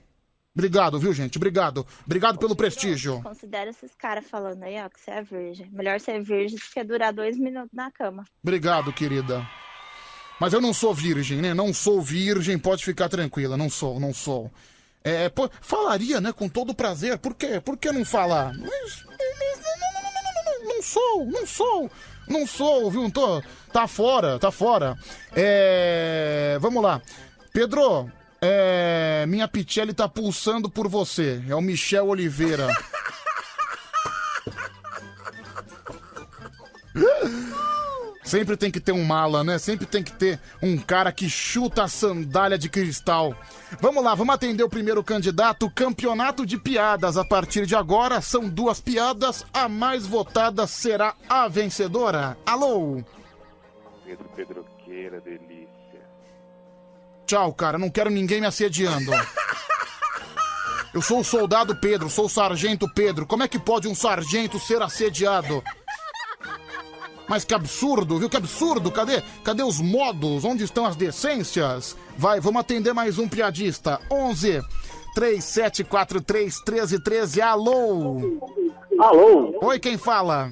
Obrigado, 0.56 1.00
viu, 1.00 1.14
gente? 1.14 1.38
Obrigado. 1.38 1.86
Obrigado 2.06 2.38
pelo 2.38 2.56
prestígio. 2.56 3.22
Considera 3.24 3.70
esses 3.70 3.94
caras 3.96 4.26
falando 4.30 4.64
aí, 4.64 4.76
ó, 4.84 4.88
que 4.90 5.00
você 5.00 5.12
é 5.12 5.22
virgem. 5.22 5.68
Melhor 5.72 6.00
ser 6.00 6.22
virgem 6.24 6.58
do 6.58 6.64
que 6.74 6.84
durar 6.84 7.12
dois 7.14 7.38
minutos 7.38 7.72
na 7.74 7.92
cama. 7.92 8.24
Obrigado, 8.42 8.94
querida. 8.94 9.48
Mas 10.40 10.54
eu 10.54 10.62
não 10.62 10.74
sou 10.74 10.94
virgem, 10.94 11.40
né? 11.42 11.54
Não 11.54 11.74
sou 11.74 12.02
virgem, 12.02 12.58
pode 12.58 12.84
ficar 12.84 13.10
tranquila. 13.10 13.58
Não 13.58 13.70
sou, 13.70 14.00
não 14.00 14.14
sou. 14.14 14.52
É, 15.04 15.28
pô, 15.28 15.50
falaria, 15.62 16.22
né, 16.22 16.32
com 16.32 16.48
todo 16.48 16.74
prazer. 16.74 17.18
Por 17.18 17.36
quê? 17.36 17.60
Por 17.60 17.78
que 17.78 17.92
não 17.92 18.06
falar? 18.06 18.54
Mas. 18.58 19.06
Não 20.64 20.82
sou, 20.82 21.26
não 21.26 21.46
sou. 21.46 21.92
Não 22.28 22.48
sou, 22.48 22.90
viu? 22.90 23.02
Não 23.02 23.12
tô. 23.12 23.44
Tá 23.72 23.88
fora, 23.88 24.40
tá 24.40 24.52
fora. 24.52 24.98
É. 25.36 26.58
Vamos 26.62 26.82
lá. 26.82 27.02
Pedro, 27.52 28.10
é. 28.42 29.26
Minha 29.28 29.48
Pichelli 29.48 29.94
tá 29.94 30.08
pulsando 30.08 30.70
por 30.70 30.88
você. 30.88 31.44
É 31.50 31.56
o 31.56 31.62
Michel 31.62 32.08
Oliveira. 32.08 32.68
Sempre 38.24 38.56
tem 38.56 38.72
que 38.72 38.80
ter 38.80 38.94
um 38.94 39.04
mala, 39.04 39.44
né? 39.44 39.58
Sempre 39.58 39.86
tem 39.86 40.02
que 40.02 40.12
ter 40.12 40.40
um 40.62 40.78
cara 40.78 41.12
que 41.12 41.30
chuta 41.30 41.84
a 41.84 41.88
sandália 41.88 42.58
de 42.58 42.70
cristal. 42.70 43.36
Vamos 43.82 44.04
lá, 44.04 44.16
vamos 44.16 44.34
atender 44.34 44.64
o 44.64 44.70
primeiro 44.70 45.04
candidato. 45.04 45.70
Campeonato 45.70 46.46
de 46.46 46.58
piadas. 46.58 47.18
A 47.18 47.26
partir 47.26 47.66
de 47.66 47.76
agora, 47.76 48.22
são 48.22 48.48
duas 48.48 48.80
piadas. 48.80 49.46
A 49.54 49.68
mais 49.68 50.08
votada 50.08 50.66
será 50.66 51.16
a 51.28 51.48
vencedora. 51.48 52.38
Alô? 52.46 53.04
Pedro 54.06 54.30
Pedroqueira, 54.36 55.20
delícia. 55.20 55.68
Tchau, 57.26 57.54
cara. 57.54 57.78
Não 57.78 57.90
quero 57.90 58.10
ninguém 58.10 58.40
me 58.40 58.48
assediando. 58.48 59.12
Eu 60.94 61.02
sou 61.02 61.22
o 61.22 61.24
soldado 61.24 61.76
Pedro, 61.76 62.08
sou 62.08 62.26
o 62.26 62.30
sargento 62.30 62.88
Pedro. 62.94 63.26
Como 63.26 63.42
é 63.42 63.48
que 63.48 63.58
pode 63.58 63.88
um 63.88 63.96
sargento 63.96 64.60
ser 64.60 64.82
assediado? 64.82 65.64
Mas 67.28 67.46
que 67.46 67.54
absurdo, 67.54 68.20
viu? 68.20 68.30
Que 68.30 68.38
absurdo! 68.38 68.92
Cadê, 68.92 69.22
cadê 69.44 69.64
os 69.64 69.80
modos? 69.80 70.44
Onde 70.44 70.64
estão 70.64 70.86
as 70.86 70.96
decências? 70.96 71.96
Vai, 72.18 72.40
vamos 72.40 72.60
atender 72.60 72.94
mais 72.94 73.18
um 73.18 73.28
piadista. 73.28 74.00
11 74.12 74.62
3743 75.16 76.56
1313. 76.66 77.42
Alô? 77.42 78.40
Alô? 79.00 79.58
Oi, 79.62 79.80
quem 79.80 79.98
fala? 79.98 80.52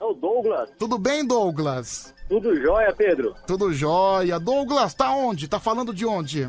É 0.00 0.04
o 0.04 0.14
Douglas. 0.14 0.70
Tudo 0.78 0.98
bem, 0.98 1.26
Douglas? 1.26 2.14
Tudo 2.28 2.54
jóia, 2.60 2.92
Pedro? 2.94 3.34
Tudo 3.46 3.72
jóia. 3.72 4.38
Douglas, 4.38 4.94
tá 4.94 5.10
onde? 5.14 5.48
Tá 5.48 5.58
falando 5.58 5.92
de 5.92 6.06
onde? 6.06 6.48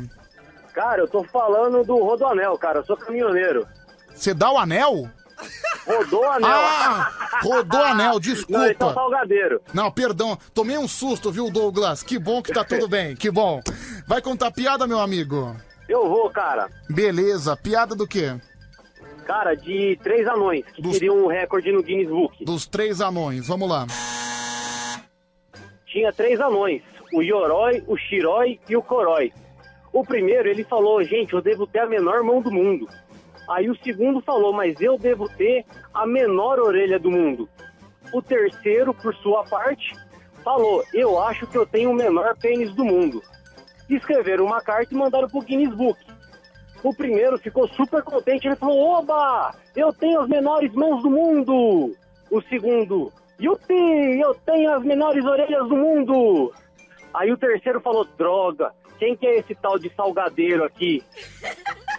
Cara, 0.72 1.02
eu 1.02 1.08
tô 1.08 1.24
falando 1.24 1.84
do 1.84 1.96
Rodoanel, 1.96 2.56
cara. 2.58 2.78
Eu 2.80 2.84
sou 2.84 2.96
caminhoneiro. 2.96 3.66
Você 4.14 4.32
dá 4.32 4.50
o 4.52 4.58
anel? 4.58 5.08
Rodou 5.86 6.24
anel. 6.30 6.50
Ah, 6.50 7.38
rodou 7.42 7.82
anel, 7.82 8.20
desculpa. 8.20 8.58
Não, 8.58 8.70
esse 8.70 8.82
é 8.82 8.86
o 8.86 8.94
salgadeiro. 8.94 9.62
Não, 9.72 9.90
perdão. 9.90 10.38
Tomei 10.54 10.76
um 10.78 10.86
susto, 10.86 11.32
viu, 11.32 11.50
Douglas? 11.50 12.02
Que 12.02 12.18
bom 12.18 12.42
que 12.42 12.52
tá 12.52 12.64
tudo 12.64 12.86
bem, 12.88 13.16
que 13.16 13.30
bom. 13.30 13.60
Vai 14.06 14.20
contar 14.20 14.50
piada, 14.50 14.86
meu 14.86 15.00
amigo? 15.00 15.56
Eu 15.88 16.08
vou, 16.08 16.30
cara. 16.30 16.68
Beleza. 16.88 17.56
Piada 17.56 17.94
do 17.94 18.06
quê? 18.06 18.38
Cara, 19.26 19.54
de 19.54 19.98
três 20.02 20.26
anões, 20.26 20.64
que 20.74 20.82
queriam 20.82 21.16
um 21.24 21.26
recorde 21.28 21.70
no 21.72 21.82
Guinness 21.82 22.08
Book. 22.08 22.44
Dos 22.44 22.66
três 22.66 23.00
anões. 23.00 23.46
Vamos 23.46 23.68
lá. 23.68 23.86
Tinha 25.86 26.12
três 26.12 26.40
anões, 26.40 26.82
o 27.12 27.22
Yoroi, 27.22 27.82
o 27.86 27.96
Shiroi 27.96 28.60
e 28.68 28.76
o 28.76 28.82
Koroi. 28.82 29.32
O 29.92 30.04
primeiro, 30.04 30.48
ele 30.48 30.62
falou, 30.62 31.02
gente, 31.02 31.32
eu 31.34 31.42
devo 31.42 31.66
ter 31.66 31.80
a 31.80 31.86
menor 31.86 32.22
mão 32.22 32.40
do 32.40 32.50
mundo. 32.50 32.88
Aí 33.50 33.68
o 33.68 33.76
segundo 33.82 34.20
falou, 34.20 34.52
mas 34.52 34.80
eu 34.80 34.96
devo 34.96 35.28
ter 35.28 35.64
a 35.92 36.06
menor 36.06 36.60
orelha 36.60 37.00
do 37.00 37.10
mundo. 37.10 37.48
O 38.14 38.22
terceiro, 38.22 38.94
por 38.94 39.12
sua 39.16 39.42
parte, 39.42 39.92
falou, 40.44 40.84
eu 40.94 41.20
acho 41.20 41.48
que 41.48 41.58
eu 41.58 41.66
tenho 41.66 41.90
o 41.90 41.94
menor 41.94 42.36
pênis 42.36 42.72
do 42.76 42.84
mundo. 42.84 43.20
Escreveram 43.88 44.46
uma 44.46 44.60
carta 44.60 44.94
e 44.94 44.96
mandaram 44.96 45.28
pro 45.28 45.42
Guinness 45.42 45.74
Book. 45.74 45.98
O 46.84 46.94
primeiro 46.94 47.38
ficou 47.38 47.66
super 47.70 48.04
contente, 48.04 48.46
ele 48.46 48.54
falou, 48.54 48.78
oba, 48.78 49.52
eu 49.74 49.92
tenho 49.92 50.20
as 50.20 50.28
menores 50.28 50.72
mãos 50.72 51.02
do 51.02 51.10
mundo. 51.10 51.96
O 52.30 52.40
segundo, 52.42 53.12
yupi, 53.40 54.20
eu 54.20 54.32
tenho 54.46 54.72
as 54.72 54.84
menores 54.84 55.24
orelhas 55.24 55.68
do 55.68 55.76
mundo. 55.76 56.54
Aí 57.12 57.32
o 57.32 57.36
terceiro 57.36 57.80
falou, 57.80 58.06
droga, 58.16 58.72
quem 58.96 59.16
que 59.16 59.26
é 59.26 59.40
esse 59.40 59.56
tal 59.56 59.76
de 59.76 59.92
salgadeiro 59.96 60.62
aqui? 60.62 61.02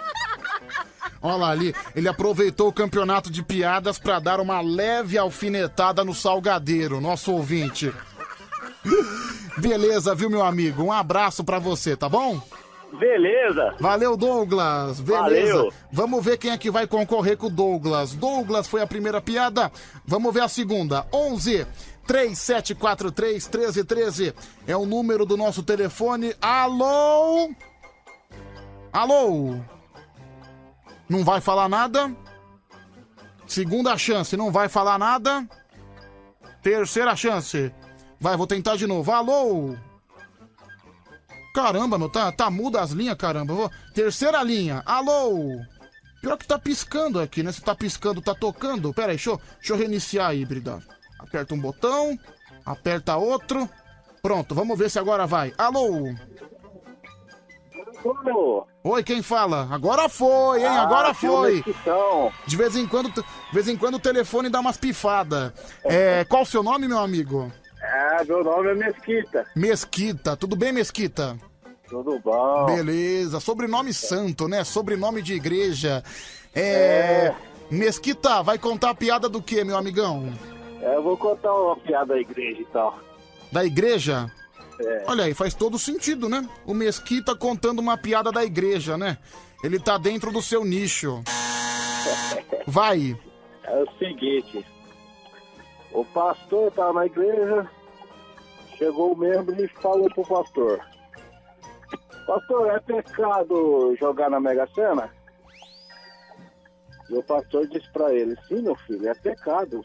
Olha 1.21 1.35
lá 1.35 1.49
ali, 1.51 1.73
ele 1.95 2.07
aproveitou 2.07 2.67
o 2.67 2.73
campeonato 2.73 3.31
de 3.31 3.43
piadas 3.43 3.99
pra 3.99 4.19
dar 4.19 4.39
uma 4.39 4.59
leve 4.59 5.17
alfinetada 5.17 6.03
no 6.03 6.15
salgadeiro, 6.15 6.99
nosso 6.99 7.31
ouvinte. 7.31 7.93
Beleza, 9.57 10.15
viu, 10.15 10.29
meu 10.29 10.43
amigo? 10.43 10.83
Um 10.83 10.91
abraço 10.91 11.43
pra 11.43 11.59
você, 11.59 11.95
tá 11.95 12.09
bom? 12.09 12.41
Beleza. 12.99 13.75
Valeu, 13.79 14.17
Douglas. 14.17 14.99
Beleza. 14.99 15.53
Valeu. 15.53 15.73
Vamos 15.91 16.25
ver 16.25 16.37
quem 16.37 16.51
é 16.51 16.57
que 16.57 16.71
vai 16.71 16.87
concorrer 16.87 17.37
com 17.37 17.47
o 17.47 17.49
Douglas. 17.49 18.13
Douglas 18.13 18.67
foi 18.67 18.81
a 18.81 18.87
primeira 18.87 19.21
piada. 19.21 19.71
Vamos 20.05 20.33
ver 20.33 20.41
a 20.41 20.47
segunda. 20.47 21.05
11 21.13 21.65
3743 22.05 23.47
1313 23.47 24.33
é 24.67 24.75
o 24.75 24.85
número 24.85 25.25
do 25.25 25.37
nosso 25.37 25.63
telefone. 25.63 26.35
Alô? 26.41 27.51
Alô? 28.91 29.55
Não 31.11 31.25
vai 31.25 31.41
falar 31.41 31.67
nada. 31.67 32.15
Segunda 33.45 33.97
chance, 33.97 34.37
não 34.37 34.49
vai 34.49 34.69
falar 34.69 34.97
nada. 34.97 35.45
Terceira 36.63 37.13
chance. 37.17 37.69
Vai, 38.17 38.37
vou 38.37 38.47
tentar 38.47 38.77
de 38.77 38.87
novo. 38.87 39.11
Alô? 39.11 39.75
Caramba, 41.53 41.99
meu, 41.99 42.07
tá, 42.07 42.31
tá 42.31 42.49
muda 42.49 42.79
as 42.79 42.91
linhas, 42.91 43.17
caramba. 43.17 43.53
Vou- 43.53 43.69
Terceira 43.93 44.41
linha. 44.41 44.81
Alô? 44.85 45.59
Pior 46.21 46.37
que 46.37 46.47
tá 46.47 46.57
piscando 46.57 47.19
aqui, 47.19 47.43
né? 47.43 47.51
Se 47.51 47.61
tá 47.61 47.75
piscando, 47.75 48.21
tá 48.21 48.33
tocando. 48.33 48.93
Pera 48.93 49.07
aí, 49.11 49.17
deixa, 49.17 49.31
eu- 49.31 49.41
deixa 49.57 49.73
eu 49.73 49.77
reiniciar 49.77 50.29
a 50.29 50.33
híbrida. 50.33 50.79
Aperta 51.19 51.53
um 51.53 51.59
botão, 51.59 52.17
aperta 52.65 53.17
outro. 53.17 53.67
Pronto, 54.21 54.55
vamos 54.55 54.79
ver 54.79 54.89
se 54.89 54.97
agora 54.97 55.27
vai. 55.27 55.53
Alô? 55.57 56.05
Oi, 58.83 59.03
quem 59.03 59.21
fala? 59.21 59.67
Agora 59.71 60.09
foi, 60.09 60.61
hein? 60.61 60.65
Ah, 60.65 60.81
Agora 60.81 61.13
seu 61.13 61.31
foi. 61.31 61.63
De 62.47 62.57
vez 62.57 62.75
em 62.75 62.87
quando, 62.87 63.11
de 63.11 63.23
vez 63.53 63.67
em 63.67 63.77
quando 63.77 63.95
o 63.95 63.99
telefone 63.99 64.49
dá 64.49 64.59
umas 64.59 64.77
pifadas. 64.77 65.53
É, 65.83 66.25
qual 66.25 66.41
o 66.41 66.45
seu 66.45 66.63
nome, 66.63 66.87
meu 66.87 66.97
amigo? 66.97 67.51
É, 67.79 68.23
meu 68.23 68.43
nome 68.43 68.71
é 68.71 68.75
Mesquita. 68.75 69.45
Mesquita. 69.55 70.35
Tudo 70.35 70.55
bem, 70.55 70.71
Mesquita? 70.71 71.37
Tudo 71.87 72.19
bom? 72.19 72.65
Beleza. 72.65 73.39
Sobrenome 73.39 73.93
santo, 73.93 74.47
né? 74.47 74.63
Sobrenome 74.63 75.21
de 75.21 75.35
igreja. 75.35 76.03
É... 76.55 77.33
Mesquita, 77.69 78.41
vai 78.41 78.57
contar 78.57 78.89
a 78.89 78.95
piada 78.95 79.29
do 79.29 79.41
que, 79.41 79.63
meu 79.63 79.77
amigão? 79.77 80.33
É, 80.81 80.95
eu 80.95 81.03
vou 81.03 81.15
contar 81.17 81.53
uma 81.53 81.77
piada 81.77 82.13
da 82.15 82.19
igreja 82.19 82.61
e 82.61 82.65
tal. 82.65 82.97
Da 83.51 83.63
igreja? 83.63 84.31
É. 84.83 85.05
Olha 85.07 85.25
aí, 85.25 85.33
faz 85.33 85.53
todo 85.53 85.77
sentido, 85.77 86.27
né? 86.27 86.47
O 86.65 86.73
Mesquita 86.73 87.35
contando 87.35 87.79
uma 87.79 87.97
piada 87.97 88.31
da 88.31 88.43
igreja, 88.43 88.97
né? 88.97 89.17
Ele 89.63 89.79
tá 89.79 89.97
dentro 89.97 90.31
do 90.31 90.41
seu 90.41 90.65
nicho. 90.65 91.23
Vai. 92.65 93.17
É 93.63 93.83
o 93.83 93.91
seguinte, 93.97 94.65
o 95.91 96.03
pastor 96.05 96.71
tava 96.71 96.93
na 96.93 97.05
igreja, 97.05 97.69
chegou 98.77 99.13
o 99.13 99.17
membro 99.17 99.63
e 99.63 99.67
falou 99.67 100.09
pro 100.13 100.25
pastor. 100.25 100.79
Pastor, 102.25 102.67
é 102.71 102.79
pecado 102.79 103.95
jogar 103.99 104.29
na 104.29 104.39
Mega 104.39 104.67
Sena? 104.73 105.09
E 107.09 107.17
o 107.17 107.23
pastor 107.23 107.67
disse 107.67 107.89
pra 107.91 108.13
ele, 108.13 108.35
sim 108.47 108.61
meu 108.61 108.75
filho, 108.75 109.07
é 109.09 109.13
pecado. 109.13 109.81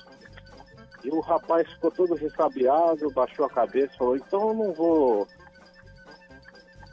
E 1.07 1.09
o 1.09 1.21
rapaz 1.21 1.71
ficou 1.71 1.93
todo 1.93 2.17
ressabiado, 2.17 3.13
baixou 3.13 3.47
a 3.47 3.51
cabeça 3.51 3.95
e 3.95 3.97
falou, 3.97 4.17
então 4.17 4.49
eu 4.49 4.55
não 4.55 4.73
vou 4.73 5.29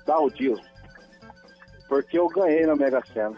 dar 0.06 0.20
o 0.20 0.30
dízimo, 0.30 0.62
porque 1.90 2.20
eu 2.20 2.28
ganhei 2.28 2.64
na 2.68 2.76
Mega 2.76 3.04
Sena. 3.12 3.36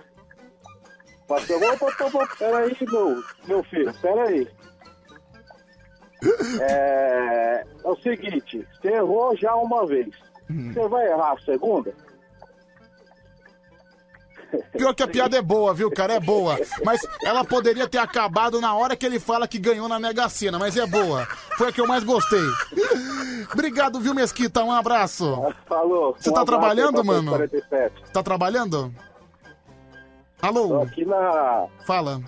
Pastor, 1.29 1.63
opa, 1.63 1.85
opa, 1.85 2.05
opa, 2.07 2.35
peraí, 2.37 2.75
meu, 2.91 3.23
meu 3.47 3.63
filho, 3.63 3.93
peraí. 4.01 4.45
É, 6.59 7.65
é 7.85 7.87
o 7.87 7.95
seguinte, 7.95 8.67
você 8.73 8.89
errou 8.89 9.33
já 9.37 9.55
uma 9.55 9.87
vez. 9.87 10.13
Você 10.49 10.87
vai 10.89 11.07
errar 11.07 11.35
a 11.35 11.39
segunda? 11.39 11.93
Pior 14.77 14.93
que 14.93 15.03
a 15.03 15.07
piada 15.07 15.37
é 15.37 15.41
boa, 15.41 15.73
viu, 15.73 15.89
cara? 15.91 16.13
É 16.13 16.19
boa. 16.19 16.57
Mas 16.83 17.01
ela 17.23 17.43
poderia 17.43 17.87
ter 17.87 17.97
acabado 17.97 18.59
na 18.61 18.75
hora 18.75 18.95
que 18.95 19.05
ele 19.05 19.19
fala 19.19 19.47
que 19.47 19.57
ganhou 19.57 19.87
na 19.87 19.99
Mega 19.99 20.27
Sena, 20.29 20.59
mas 20.59 20.75
é 20.77 20.85
boa. 20.85 21.25
Foi 21.57 21.69
a 21.69 21.71
que 21.71 21.81
eu 21.81 21.87
mais 21.87 22.03
gostei. 22.03 22.39
Obrigado, 23.53 23.99
viu, 23.99 24.13
Mesquita? 24.13 24.63
Um 24.63 24.71
abraço. 24.71 25.25
Falou. 25.65 26.15
Você 26.17 26.29
Um 26.29 26.33
tá 26.33 26.41
abraço 26.41 26.59
trabalhando, 26.59 27.03
mano? 27.03 27.31
47. 27.31 28.03
Tá 28.11 28.23
trabalhando? 28.23 28.93
Alô? 30.41 30.67
Tô 30.69 30.81
aqui 30.81 31.05
na. 31.05 31.65
Fala. 31.87 32.21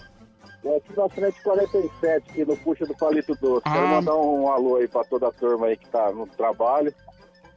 Tô 0.63 0.75
aqui 0.75 0.97
na 0.97 1.09
frente 1.09 1.43
47, 1.43 2.31
aqui 2.31 2.45
no 2.45 2.57
puxa 2.57 2.85
do 2.85 2.95
Palito 2.95 3.35
Doce. 3.35 3.63
Quero 3.63 3.77
Ah. 3.85 3.87
mandar 3.87 4.15
um 4.15 4.51
alô 4.51 4.77
aí 4.77 4.87
pra 4.87 5.03
toda 5.03 5.27
a 5.27 5.31
turma 5.31 5.67
aí 5.67 5.77
que 5.77 5.87
tá 5.89 6.11
no 6.11 6.25
trabalho, 6.27 6.93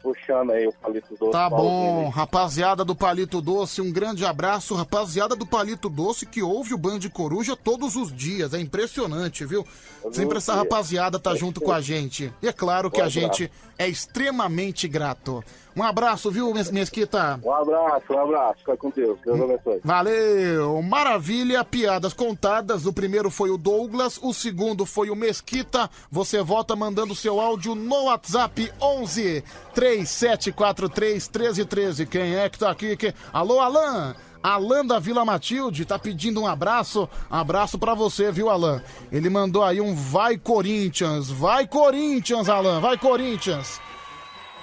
puxando 0.03 0.51
aí 0.51 0.67
o 0.67 0.73
Palito 0.73 1.15
Doce. 1.19 1.33
Tá 1.33 1.49
bom, 1.51 2.09
rapaziada 2.09 2.85
do 2.85 2.95
Palito 2.95 3.41
Doce, 3.41 3.81
um 3.81 3.93
grande 3.93 4.25
abraço, 4.25 4.75
rapaziada 4.75 5.37
do 5.37 5.47
Palito 5.47 5.89
Doce 5.89 6.27
que 6.27 6.43
ouve 6.43 6.75
o 6.75 6.79
Band 6.79 7.01
Coruja 7.13 7.57
todos 7.57 7.97
os 7.97 8.13
dias, 8.15 8.55
é 8.55 8.61
impressionante, 8.61 9.45
viu? 9.45 9.67
Sempre 10.13 10.39
essa 10.39 10.53
dia. 10.53 10.63
rapaziada 10.63 11.19
tá 11.19 11.35
junto 11.35 11.61
com 11.61 11.73
a 11.73 11.81
gente. 11.81 12.33
E 12.43 12.49
é 12.49 12.53
claro 12.53 12.91
que 12.91 13.01
Um 13.01 13.05
a 13.05 13.07
abraço. 13.07 13.21
gente 13.21 13.53
é 13.79 13.87
extremamente 13.89 14.89
grato. 14.89 15.45
Um 15.77 15.83
abraço, 15.83 16.31
viu, 16.31 16.53
Mes- 16.53 16.71
Mesquita? 16.71 17.41
Um 17.45 17.53
abraço, 17.53 18.05
um 18.13 18.19
abraço. 18.19 18.59
Fica 18.59 18.77
com 18.77 18.91
Deus. 18.91 19.19
Deus 19.25 19.41
abençoe. 19.41 19.81
Valeu! 19.85 20.83
Maravilha, 20.83 21.65
piadas 21.65 22.13
contadas. 22.13 22.87
O 22.87 22.93
primeiro 22.93 23.31
foi 23.31 23.51
o 23.51 23.57
Douglas, 23.57 24.19
o 24.23 24.33
segundo 24.35 24.85
foi 24.85 25.11
o 25.11 25.17
Mesquita. 25.17 25.89
Você 26.11 26.43
volta 26.43 26.75
mandando 26.75 27.15
seu 27.15 27.41
áudio 27.41 27.75
no 27.75 28.05
WhatsApp 28.05 28.73
11 28.81 29.45
3743 29.75 31.29
1313. 31.29 32.07
Quem 32.07 32.35
é 32.37 32.49
que 32.49 32.59
tá 32.59 32.71
aqui? 32.71 32.97
Quem- 32.97 33.15
Alô, 33.33 33.61
Alan! 33.61 34.15
Alan 34.43 34.87
da 34.87 34.99
Vila 34.99 35.23
Matilde 35.25 35.85
tá 35.85 35.99
pedindo 35.99 36.41
um 36.41 36.47
abraço. 36.47 37.09
Abraço 37.31 37.79
pra 37.79 37.93
você, 37.95 38.33
viu, 38.33 38.49
Alan? 38.49 38.83
Ele 39.13 39.29
mandou 39.29 39.63
aí 39.63 39.81
um 39.83 39.95
Vai 39.95 40.39
Corinthians. 40.39 41.31
Vai 41.31 41.67
Corinthians, 41.67 42.49
Alan. 42.49 42.81
Vai 42.81 42.97
Corinthians. 42.97 43.79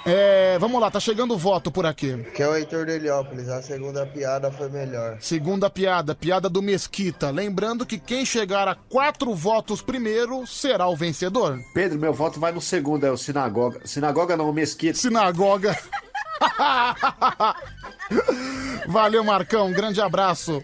É, 0.09 0.57
vamos 0.57 0.79
lá, 0.79 0.89
tá 0.89 1.01
chegando 1.01 1.33
o 1.33 1.37
voto 1.37 1.69
por 1.69 1.85
aqui. 1.85 2.17
Que 2.33 2.41
é 2.41 2.47
o 2.47 2.55
Heitor 2.55 2.85
de 2.85 2.93
Heliópolis, 2.93 3.49
a 3.49 3.61
segunda 3.61 4.05
piada 4.05 4.49
foi 4.49 4.69
melhor. 4.69 5.17
Segunda 5.19 5.69
piada, 5.69 6.15
piada 6.15 6.47
do 6.47 6.61
Mesquita. 6.61 7.29
Lembrando 7.29 7.85
que 7.85 7.99
quem 7.99 8.25
chegar 8.25 8.69
a 8.69 8.75
quatro 8.75 9.33
votos 9.35 9.81
primeiro 9.81 10.47
será 10.47 10.87
o 10.87 10.95
vencedor. 10.95 11.59
Pedro, 11.73 11.99
meu 11.99 12.13
voto 12.13 12.39
vai 12.39 12.53
no 12.53 12.61
segundo, 12.61 13.05
é 13.05 13.11
o 13.11 13.17
Sinagoga. 13.17 13.81
Sinagoga 13.83 14.37
não, 14.37 14.53
Mesquita. 14.53 14.97
Sinagoga. 14.97 15.77
Valeu, 18.87 19.23
Marcão. 19.23 19.67
Um 19.67 19.73
grande 19.73 20.01
abraço. 20.01 20.63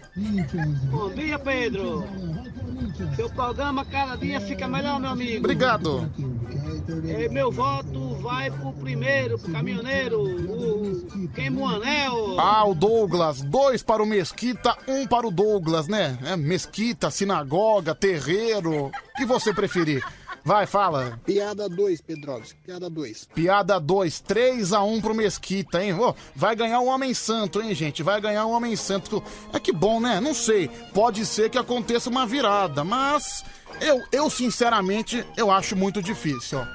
Bom 0.90 1.10
dia, 1.10 1.38
Pedro. 1.38 2.04
Seu 3.16 3.28
programa 3.30 3.84
cada 3.84 4.16
dia 4.16 4.40
fica 4.40 4.68
melhor, 4.68 5.00
meu 5.00 5.10
amigo. 5.10 5.38
Obrigado. 5.38 6.10
É, 7.08 7.28
meu 7.28 7.50
voto 7.50 8.14
vai 8.16 8.50
pro 8.50 8.72
primeiro, 8.72 9.38
pro 9.38 9.52
caminhoneiro, 9.52 10.22
o 10.22 11.28
Queimoanel. 11.34 12.38
Ah, 12.38 12.64
o 12.66 12.74
Douglas. 12.74 13.42
Dois 13.42 13.82
para 13.82 14.02
o 14.02 14.06
Mesquita, 14.06 14.76
um 14.86 15.06
para 15.06 15.26
o 15.26 15.30
Douglas, 15.30 15.88
né? 15.88 16.16
É, 16.24 16.36
Mesquita, 16.36 17.10
sinagoga, 17.10 17.94
terreiro. 17.94 18.86
O 18.86 18.92
que 19.16 19.24
você 19.24 19.52
preferir? 19.52 20.04
Vai, 20.44 20.66
fala. 20.66 21.18
Piada 21.24 21.70
2, 21.70 22.02
Pedrogs. 22.02 22.54
Piada 22.66 22.90
2. 22.90 23.28
Piada 23.34 23.80
2, 23.80 24.20
3 24.20 24.72
a 24.74 24.82
1 24.82 25.00
pro 25.00 25.14
Mesquita, 25.14 25.82
hein? 25.82 25.94
Ô, 25.94 26.14
vai 26.36 26.54
ganhar 26.54 26.80
o 26.80 26.86
Homem 26.86 27.14
Santo, 27.14 27.62
hein, 27.62 27.74
gente? 27.74 28.02
Vai 28.02 28.20
ganhar 28.20 28.44
o 28.44 28.50
Homem 28.50 28.76
Santo. 28.76 29.22
É 29.54 29.58
que 29.58 29.72
bom, 29.72 29.98
né? 29.98 30.20
Não 30.20 30.34
sei. 30.34 30.68
Pode 30.92 31.24
ser 31.24 31.48
que 31.48 31.56
aconteça 31.56 32.10
uma 32.10 32.26
virada, 32.26 32.84
mas 32.84 33.42
eu, 33.80 34.02
eu 34.12 34.28
sinceramente, 34.28 35.26
eu 35.34 35.50
acho 35.50 35.74
muito 35.74 36.02
difícil, 36.02 36.58
ó. 36.58 36.66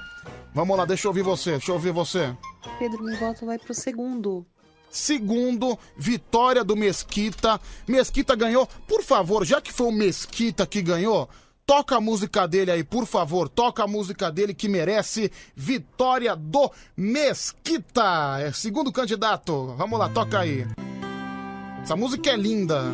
Vamos 0.52 0.76
lá, 0.76 0.84
deixa 0.84 1.06
eu 1.06 1.12
ouvir 1.12 1.22
você, 1.22 1.52
deixa 1.52 1.70
eu 1.70 1.76
ouvir 1.76 1.92
você. 1.92 2.36
Pedro, 2.80 3.04
meu 3.04 3.16
voto 3.18 3.46
vai 3.46 3.60
pro 3.60 3.74
segundo. 3.74 4.44
Segundo, 4.90 5.78
vitória 5.96 6.64
do 6.64 6.76
Mesquita. 6.76 7.62
Mesquita 7.88 8.36
ganhou. 8.36 8.68
Por 8.88 9.04
favor, 9.04 9.46
já 9.46 9.62
que 9.62 9.72
foi 9.72 9.88
o 9.88 9.92
Mesquita 9.92 10.66
que 10.66 10.82
ganhou, 10.82 11.30
toca 11.70 11.98
a 11.98 12.02
música 12.02 12.48
dele 12.48 12.72
aí, 12.72 12.84
por 12.84 13.06
favor. 13.06 13.48
Toca 13.48 13.84
a 13.84 13.88
música 13.88 14.32
dele 14.32 14.56
que 14.56 14.68
merece 14.68 15.32
vitória 15.56 16.36
do 16.36 16.72
Mesquita. 16.98 18.40
É 18.40 18.52
segundo 18.52 18.92
candidato. 18.92 19.76
Vamos 19.78 20.00
lá, 20.00 20.10
toca 20.10 20.40
aí. 20.40 20.66
Essa 21.84 21.96
música 21.96 22.32
é 22.32 22.36
linda. 22.36 22.86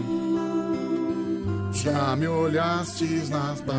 Já 1.71 2.17
me 2.17 2.27
olhastes 2.27 3.29
nas 3.29 3.61
baias. 3.61 3.75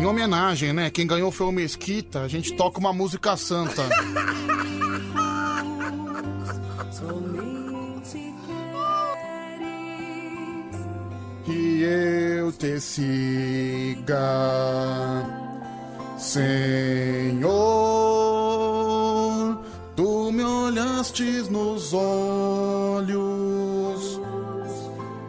Em 0.00 0.04
homenagem, 0.04 0.72
né? 0.72 0.90
Quem 0.90 1.06
ganhou 1.06 1.30
foi 1.30 1.46
o 1.46 1.52
Mesquita. 1.52 2.22
A 2.22 2.28
gente 2.28 2.56
toca 2.56 2.80
uma 2.80 2.92
música 2.92 3.36
santa. 3.36 3.84
Que 11.44 11.82
eu 11.82 12.52
te 12.52 12.80
siga, 12.80 14.16
Senhor. 16.16 17.62
Tu 19.96 20.32
me 20.32 20.44
olhastes 20.44 21.48
nos 21.48 21.92
olhos 21.92 23.22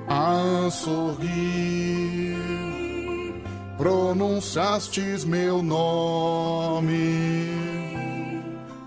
a 0.07 0.69
sorrir 0.69 1.93
pronunciastes 3.77 5.25
meu 5.25 5.61
nome 5.61 6.93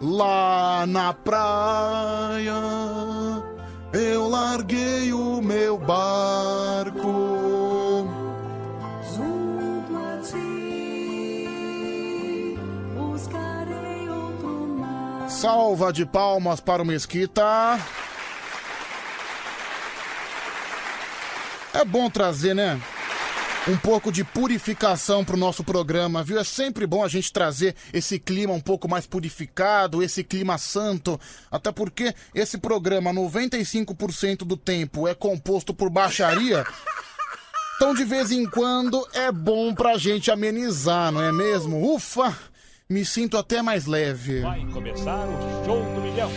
lá 0.01 0.87
na 0.87 1.13
praia. 1.13 2.55
Eu 3.97 4.29
larguei 4.29 5.11
o 5.11 5.41
meu 5.41 5.79
barco. 5.79 7.01
Junto 9.15 9.97
a 9.97 10.19
ti, 10.23 11.39
buscarei 12.95 14.07
outro 14.11 14.69
mar. 14.79 15.31
Salva 15.31 15.91
de 15.95 16.05
palmas 16.05 16.61
para 16.61 16.83
o 16.83 16.85
Mesquita. 16.85 17.81
É 21.73 21.83
bom 21.87 22.11
trazer, 22.11 22.55
né? 22.55 22.79
Um 23.69 23.77
pouco 23.77 24.13
de 24.13 24.23
purificação 24.23 25.25
pro 25.25 25.37
nosso 25.37 25.65
programa, 25.65 26.23
viu? 26.23 26.39
É 26.39 26.45
sempre 26.45 26.87
bom 26.87 27.03
a 27.03 27.09
gente 27.09 27.33
trazer 27.33 27.75
esse 27.93 28.17
clima 28.17 28.53
um 28.53 28.61
pouco 28.61 28.89
mais 28.89 29.07
purificado, 29.07 30.05
esse 30.05 30.23
clima 30.23 30.57
santo. 30.57 31.19
Até 31.51 31.73
porque 31.73 32.15
esse 32.33 32.59
programa, 32.59 33.13
95% 33.13 34.45
do 34.45 34.57
tempo, 34.57 35.09
é 35.09 35.15
composto 35.15 35.75
por 35.75 35.91
baixaria. 35.91 36.65
Então, 37.75 37.93
de 37.93 38.05
vez 38.05 38.31
em 38.31 38.47
quando, 38.49 39.05
é 39.13 39.33
bom 39.33 39.75
pra 39.75 39.99
gente 39.99 40.31
amenizar, 40.31 41.11
não 41.11 41.23
é 41.23 41.33
mesmo? 41.33 41.93
Ufa! 41.93 42.37
Me 42.89 43.05
sinto 43.05 43.37
até 43.37 43.63
mais 43.63 43.85
leve. 43.85 44.43
Vai 44.43 44.65
começar 44.67 45.27
o 45.27 45.65
show 45.65 45.83
do 45.93 46.01
milhão. 46.01 46.31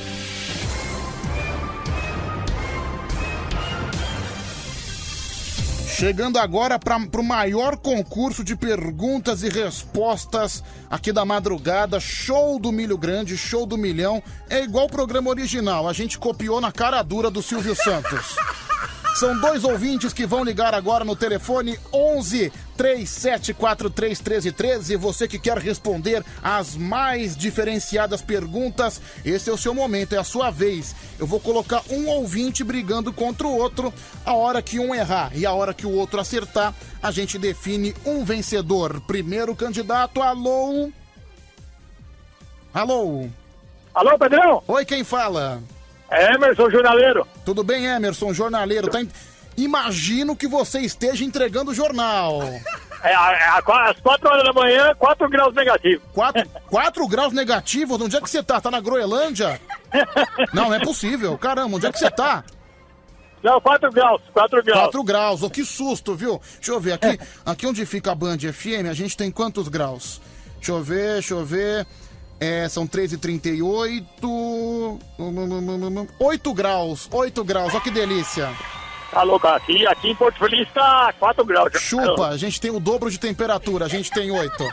Chegando 6.00 6.40
agora 6.40 6.80
para 6.80 6.96
o 6.96 7.22
maior 7.22 7.76
concurso 7.76 8.42
de 8.42 8.56
perguntas 8.56 9.44
e 9.44 9.50
respostas 9.50 10.64
aqui 10.90 11.12
da 11.12 11.26
madrugada, 11.26 12.00
show 12.00 12.58
do 12.58 12.72
Milho 12.72 12.98
Grande, 12.98 13.38
show 13.38 13.66
do 13.66 13.78
Milhão. 13.78 14.24
É 14.50 14.64
igual 14.64 14.86
o 14.86 14.90
programa 14.90 15.30
original, 15.30 15.90
a 15.90 15.92
gente 15.92 16.18
copiou 16.18 16.62
na 16.62 16.72
cara 16.72 17.04
dura 17.04 17.30
do 17.30 17.42
Silvio 17.42 17.76
Santos. 17.76 18.38
São 19.16 19.38
dois 19.38 19.64
ouvintes 19.66 20.14
que 20.14 20.26
vão 20.26 20.44
ligar 20.44 20.74
agora 20.74 21.04
no 21.04 21.16
telefone 21.16 21.78
11 21.92 22.52
3743 22.78 24.22
1313. 24.22 24.96
Você 24.96 25.28
que 25.28 25.38
quer 25.38 25.58
responder 25.58 26.24
as 26.42 26.78
mais 26.78 27.36
diferenciadas 27.36 28.22
perguntas, 28.22 29.02
esse 29.26 29.50
é 29.50 29.54
o 29.54 29.58
seu 29.58 29.74
momento, 29.74 30.14
é 30.14 30.18
a 30.18 30.24
sua 30.24 30.50
vez. 30.52 30.96
Eu 31.20 31.28
vou 31.28 31.40
colocar 31.40 31.82
um 31.90 32.08
ouvinte 32.08 32.64
brigando 32.64 33.12
contra 33.12 33.46
o 33.46 33.58
outro. 33.58 33.94
A 34.26 34.34
hora 34.34 34.62
que 34.62 34.80
um 34.80 34.96
errar 34.96 35.32
e 35.36 35.46
a 35.46 35.52
hora 35.52 35.74
que 35.74 35.86
o 35.86 35.92
outro 35.92 36.22
acertar, 36.22 36.74
a 37.04 37.12
gente 37.12 37.38
define 37.38 37.94
um 38.06 38.24
vencedor. 38.24 39.02
Primeiro 39.02 39.54
candidato, 39.54 40.22
alô? 40.22 40.90
Alô? 42.74 43.28
Alô, 43.94 44.18
Pedrão? 44.18 44.64
Oi, 44.66 44.86
quem 44.86 45.04
fala? 45.04 45.62
É 46.12 46.34
Emerson 46.34 46.70
Jornaleiro. 46.70 47.28
Tudo 47.46 47.64
bem, 47.64 47.86
Emerson, 47.86 48.34
jornaleiro? 48.34 48.90
Tá 48.90 49.02
en- 49.02 49.10
Imagino 49.58 50.36
que 50.36 50.48
você 50.48 50.80
esteja 50.80 51.24
entregando 51.26 51.72
o 51.72 51.74
jornal. 51.74 52.42
É, 53.04 53.14
a- 53.14 53.58
às 53.58 54.00
4 54.00 54.30
horas 54.30 54.44
da 54.44 54.54
manhã, 54.54 54.94
4 54.98 55.30
graus 55.30 55.54
negativos. 55.54 56.02
4, 56.14 56.48
4 56.70 57.08
graus 57.08 57.34
negativos? 57.34 58.00
Onde 58.02 58.16
é 58.16 58.22
que 58.22 58.30
você 58.30 58.42
tá? 58.42 58.60
Tá 58.62 58.72
na 58.72 58.80
Groenlândia? 58.80 59.60
Não, 60.54 60.66
não 60.70 60.74
é 60.74 60.80
possível. 60.80 61.38
Caramba, 61.38 61.76
onde 61.76 61.86
é 61.88 61.92
que 61.92 62.00
você 62.00 62.10
tá? 62.10 62.44
Não, 63.44 63.60
4 63.62 63.92
graus, 63.92 64.22
4 64.34 64.64
graus. 64.64 64.80
4 64.82 65.04
graus, 65.04 65.44
oh, 65.44 65.50
que 65.50 65.64
susto, 65.64 66.16
viu? 66.16 66.42
Deixa 66.56 66.72
eu 66.72 66.80
ver, 66.80 66.94
aqui, 66.94 67.20
aqui 67.46 67.68
onde 67.68 67.86
fica 67.86 68.12
a 68.12 68.16
Band 68.16 68.38
FM, 68.40 68.90
a 68.90 68.94
gente 68.94 69.16
tem 69.16 69.32
quantos 69.32 69.68
graus? 69.70 70.22
Deixa 70.58 70.72
eu 70.74 70.84
ver, 70.84 71.14
deixa 71.14 71.34
eu 71.34 71.46
ver. 71.46 71.86
É, 72.40 72.70
são 72.70 72.88
13h38. 72.88 75.00
8 76.20 76.54
graus, 76.54 77.10
8 77.12 77.44
graus, 77.44 77.74
olha 77.74 77.82
que 77.82 77.92
delícia. 77.92 78.50
Louco, 79.24 79.48
aqui, 79.48 79.86
aqui 79.88 80.10
em 80.10 80.16
Porto 80.16 80.38
Feliz 80.38 80.68
tá 80.72 81.14
4 81.20 81.44
graus. 81.44 81.72
Chupa, 81.76 82.28
a 82.28 82.38
gente 82.38 82.62
tem 82.62 82.72
o 82.72 82.80
dobro 82.80 83.10
de 83.10 83.20
temperatura, 83.20 83.86
a 83.86 83.90
gente 83.90 84.12
tem 84.12 84.32
8. 84.32 84.64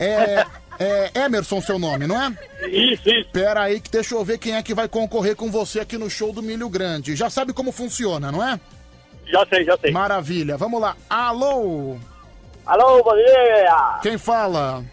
É, 0.00 0.46
é 0.78 1.24
Emerson 1.24 1.60
seu 1.60 1.78
nome, 1.78 2.06
não 2.06 2.20
é? 2.20 2.32
Isso, 2.68 3.08
isso. 3.08 3.30
Pera 3.32 3.62
aí 3.62 3.80
que 3.80 3.90
deixa 3.90 4.14
eu 4.14 4.24
ver 4.24 4.38
quem 4.38 4.56
é 4.56 4.62
que 4.62 4.74
vai 4.74 4.88
concorrer 4.88 5.36
com 5.36 5.50
você 5.50 5.80
aqui 5.80 5.96
no 5.96 6.10
show 6.10 6.32
do 6.32 6.42
Milho 6.42 6.68
Grande. 6.68 7.16
Já 7.16 7.30
sabe 7.30 7.52
como 7.52 7.72
funciona, 7.72 8.32
não 8.32 8.46
é? 8.46 8.60
Já 9.26 9.46
sei, 9.46 9.64
já 9.64 9.76
sei. 9.78 9.92
Maravilha, 9.92 10.56
vamos 10.56 10.80
lá. 10.80 10.96
Alô? 11.08 11.96
Alô, 12.66 13.02
bom 13.02 13.14
dia! 13.14 13.98
Quem 14.02 14.18
fala? 14.18 14.84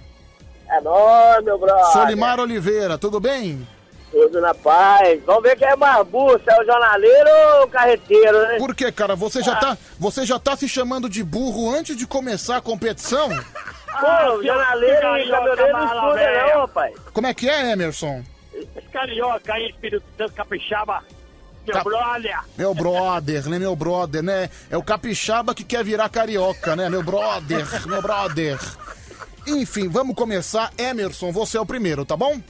É 0.76 0.82
nóis, 0.82 1.44
meu 1.44 1.58
brother. 1.58 1.86
Solimar 1.94 2.40
Oliveira, 2.40 2.98
tudo 2.98 3.20
bem? 3.20 3.66
Tudo 4.12 4.40
na 4.42 4.54
paz. 4.54 5.22
Vamos 5.26 5.44
ver 5.44 5.58
quem 5.58 5.68
é 5.68 5.76
mais 5.76 6.06
burro, 6.08 6.40
se 6.40 6.50
é 6.50 6.62
o 6.62 6.66
jornaleiro 6.66 7.30
ou 7.60 7.64
o 7.66 7.68
carreteiro, 7.68 8.42
né? 8.48 8.58
Por 8.58 8.74
que, 8.76 8.92
cara? 8.92 9.16
Você 9.16 9.42
já, 9.42 9.56
tá, 9.56 9.78
você 10.00 10.26
já 10.26 10.40
tá 10.40 10.56
se 10.56 10.68
chamando 10.70 11.10
de 11.10 11.24
burro 11.24 11.74
antes 11.74 11.96
de 11.96 12.06
começar 12.08 12.58
a 12.58 12.62
competição? 12.62 13.30
Pô, 14.00 14.44
jornaleiro 14.44 15.18
e 15.18 15.30
caminhoneiro 15.30 15.72
não 15.72 15.86
estuda 15.86 16.48
não, 16.54 16.62
rapaz. 16.62 16.94
Como 17.14 17.28
é 17.28 17.34
que 17.34 17.50
é, 17.50 17.72
Emerson? 17.72 18.24
Esse 18.54 18.88
carioca 18.92 19.54
aí, 19.54 19.70
Espírito 19.70 20.04
Santo 20.18 20.34
Capixaba, 20.34 21.02
meu 21.66 21.74
Cap- 21.74 21.84
brother. 21.86 22.40
Meu 22.58 22.74
brother, 22.74 23.50
né? 23.50 23.60
Meu 23.60 23.76
brother, 23.76 24.22
né? 24.24 24.50
É 24.70 24.78
o 24.78 24.84
capixaba 24.84 25.56
que 25.56 25.64
quer 25.64 25.84
virar 25.84 26.10
carioca, 26.10 26.76
né? 26.76 26.90
Meu 26.90 27.02
brother, 27.04 27.66
meu 27.88 28.02
brother. 28.02 28.58
Enfim, 29.48 29.88
vamos 29.88 30.16
começar. 30.16 30.72
Emerson, 30.78 31.32
você 31.32 31.58
é 31.58 31.62
o 31.62 31.66
primeiro, 31.66 32.06
tá 32.06 32.18
bom? 32.18 32.42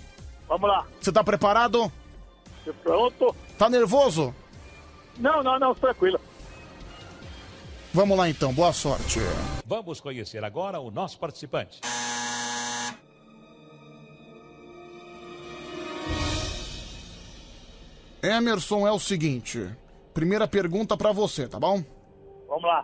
Vamos 0.47 0.69
lá. 0.69 0.85
Você 1.01 1.11
tá 1.11 1.23
preparado? 1.23 1.91
Tô 2.63 2.73
Pronto? 2.73 3.35
Tá 3.57 3.69
nervoso? 3.69 4.33
Não, 5.17 5.43
não, 5.43 5.59
não, 5.59 5.75
tranquilo. 5.75 6.19
Vamos 7.93 8.17
lá 8.17 8.29
então, 8.29 8.53
boa 8.53 8.73
sorte. 8.73 9.19
Vamos 9.65 10.01
conhecer 10.01 10.43
agora 10.43 10.79
o 10.79 10.91
nosso 10.91 11.17
participante. 11.17 11.79
Emerson 18.21 18.87
é 18.87 18.91
o 18.91 18.99
seguinte. 18.99 19.69
Primeira 20.13 20.47
pergunta 20.47 20.97
pra 20.97 21.11
você, 21.11 21.47
tá 21.47 21.59
bom? 21.59 21.83
Vamos 22.47 22.63
lá. 22.63 22.83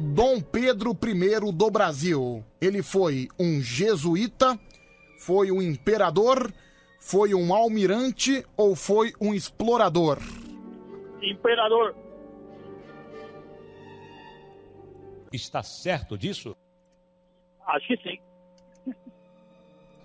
Dom 0.00 0.40
Pedro 0.40 0.92
I 0.92 1.52
do 1.52 1.70
Brasil. 1.70 2.44
Ele 2.60 2.82
foi 2.82 3.28
um 3.38 3.60
jesuíta, 3.60 4.58
foi 5.18 5.50
um 5.50 5.60
imperador, 5.60 6.52
foi 7.00 7.34
um 7.34 7.52
almirante 7.52 8.44
ou 8.56 8.76
foi 8.76 9.12
um 9.20 9.34
explorador? 9.34 10.18
Imperador. 11.20 11.96
Está 15.32 15.62
certo 15.62 16.16
disso? 16.16 16.56
Acho 17.66 17.88
que 17.88 17.96
sim. 17.98 18.18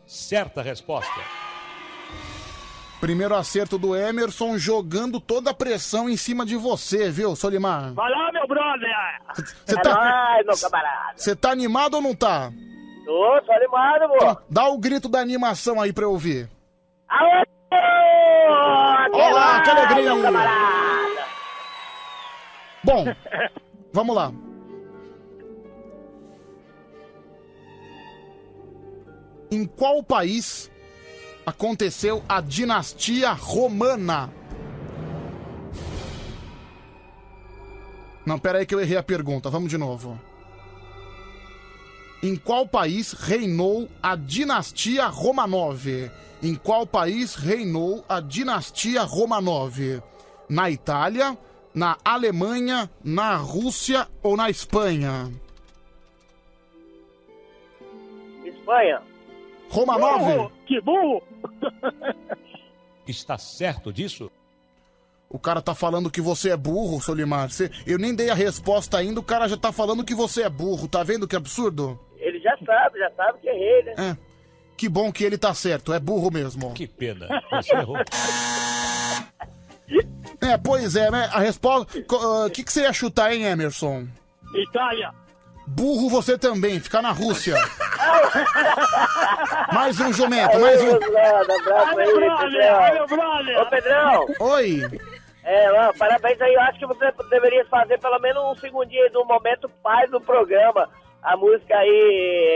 Certa 0.06 0.62
resposta. 0.62 1.22
Primeiro 3.04 3.36
acerto 3.36 3.78
do 3.78 3.94
Emerson 3.94 4.58
jogando 4.58 5.20
toda 5.20 5.50
a 5.50 5.54
pressão 5.54 6.10
em 6.10 6.16
cima 6.16 6.46
de 6.46 6.56
você, 6.56 7.12
viu, 7.12 7.36
Solimar? 7.36 7.94
Vai 7.94 8.10
lá, 8.10 8.32
meu 8.32 8.48
brother. 8.48 8.90
Você 9.66 9.76
tá, 9.76 10.40
meu 10.46 10.58
camarada. 10.58 11.14
você 11.18 11.36
tá 11.36 11.52
animado 11.52 11.96
ou 11.96 12.02
não 12.02 12.16
tá? 12.16 12.50
Tô, 13.04 13.42
tô 13.42 13.52
animado, 13.52 14.08
pô. 14.08 14.38
Dá 14.50 14.70
o 14.70 14.78
grito 14.78 15.10
da 15.10 15.20
animação 15.20 15.82
aí 15.82 15.92
pra 15.92 16.06
eu 16.06 16.12
ouvir. 16.12 16.50
Aê! 17.10 17.44
Olá, 19.12 19.62
que 19.64 19.70
alegria! 19.70 20.16
meu 20.16 20.24
camarada. 20.24 21.26
Bom, 22.86 23.04
vamos 23.92 24.16
lá. 24.16 24.32
Em 29.52 29.66
qual 29.66 30.02
país 30.02 30.72
aconteceu 31.46 32.24
a 32.28 32.42
dinastia 32.42 33.32
romana? 33.32 34.30
Não, 38.26 38.40
pera 38.40 38.60
aí 38.60 38.66
que 38.66 38.74
eu 38.74 38.80
errei 38.80 38.98
a 38.98 39.04
pergunta. 39.04 39.50
Vamos 39.50 39.70
de 39.70 39.78
novo. 39.78 40.20
Em 42.22 42.38
qual 42.38 42.66
país 42.66 43.12
reinou 43.12 43.90
a 44.02 44.16
dinastia 44.16 45.08
Romanov? 45.08 46.10
Em 46.42 46.56
qual 46.56 46.88
país 46.88 47.36
reinou 47.36 48.06
a 48.08 48.22
dinastia 48.22 49.04
Romanov? 49.04 50.02
Na 50.48 50.70
Itália, 50.70 51.38
na 51.74 51.98
Alemanha, 52.04 52.90
na 53.04 53.36
Rússia 53.36 54.08
ou 54.22 54.38
na 54.38 54.50
Espanha? 54.50 55.30
Espanha. 58.46 59.02
Romanov? 59.74 60.20
Burro, 60.24 60.52
que 60.68 60.80
burro. 60.82 61.24
Está 63.08 63.38
certo 63.38 63.92
disso? 63.92 64.32
O 65.30 65.40
cara 65.40 65.62
tá 65.62 65.74
falando 65.74 66.12
que 66.12 66.22
você 66.22 66.52
é 66.52 66.58
burro, 66.58 67.02
Solimar. 67.02 67.50
Você- 67.50 67.72
Eu 67.88 67.98
nem 67.98 68.14
dei 68.16 68.30
a 68.30 68.36
resposta 68.36 68.98
ainda, 68.98 69.20
o 69.20 69.24
cara 69.24 69.48
já 69.48 69.58
tá 69.58 69.72
falando 69.72 70.04
que 70.04 70.14
você 70.14 70.44
é 70.44 70.50
burro. 70.50 70.88
Tá 70.88 71.02
vendo 71.04 71.28
que 71.28 71.36
absurdo? 71.36 72.00
Ele 72.18 72.40
já 72.40 72.56
sabe, 72.66 73.00
já 73.00 73.10
sabe 73.18 73.40
que 73.40 73.50
errei, 73.50 73.84
né? 73.84 73.94
É. 73.98 74.18
Que 74.78 74.88
bom 74.88 75.12
que 75.12 75.24
ele 75.24 75.38
tá 75.38 75.54
certo, 75.54 75.92
é 75.92 76.00
burro 76.00 76.32
mesmo. 76.32 76.72
Que 76.74 76.88
pena. 76.88 77.28
Você 77.52 77.76
errou. 77.76 77.98
É, 80.42 80.58
pois 80.58 80.96
é, 80.96 81.10
né? 81.12 81.30
A 81.32 81.40
resposta. 81.40 82.00
O 82.00 82.50
que, 82.50 82.64
que 82.64 82.72
você 82.74 82.82
ia 82.82 82.92
chutar, 82.94 83.32
hein, 83.34 83.44
Emerson? 83.44 84.08
Itália. 84.56 85.12
Burro 85.66 86.10
você 86.10 86.38
também, 86.38 86.80
ficar 86.80 87.02
na 87.02 87.12
Rússia. 87.12 87.56
mais 89.74 90.00
um 90.00 90.12
jumento, 90.12 90.60
mais 90.60 90.82
um. 90.82 90.96
abraço 90.96 92.00
aí, 92.00 92.08
Pedrão. 93.08 93.62
Ô, 93.62 93.66
Pedrão. 93.68 94.26
Oi. 94.40 94.82
É, 95.44 95.72
ó, 95.72 95.94
parabéns 95.98 96.42
aí. 96.42 96.54
Eu 96.54 96.62
acho 96.62 96.80
que 96.80 96.86
você 96.86 97.12
deveria 97.30 97.66
fazer 97.66 98.00
pelo 98.00 98.20
menos 98.20 98.44
um 98.44 98.56
segundinho 98.56 99.12
do 99.12 99.26
momento 99.26 99.70
paz 99.82 100.10
do 100.10 100.22
programa. 100.22 100.90
A 101.24 101.38
música 101.38 101.76
aí 101.78 101.88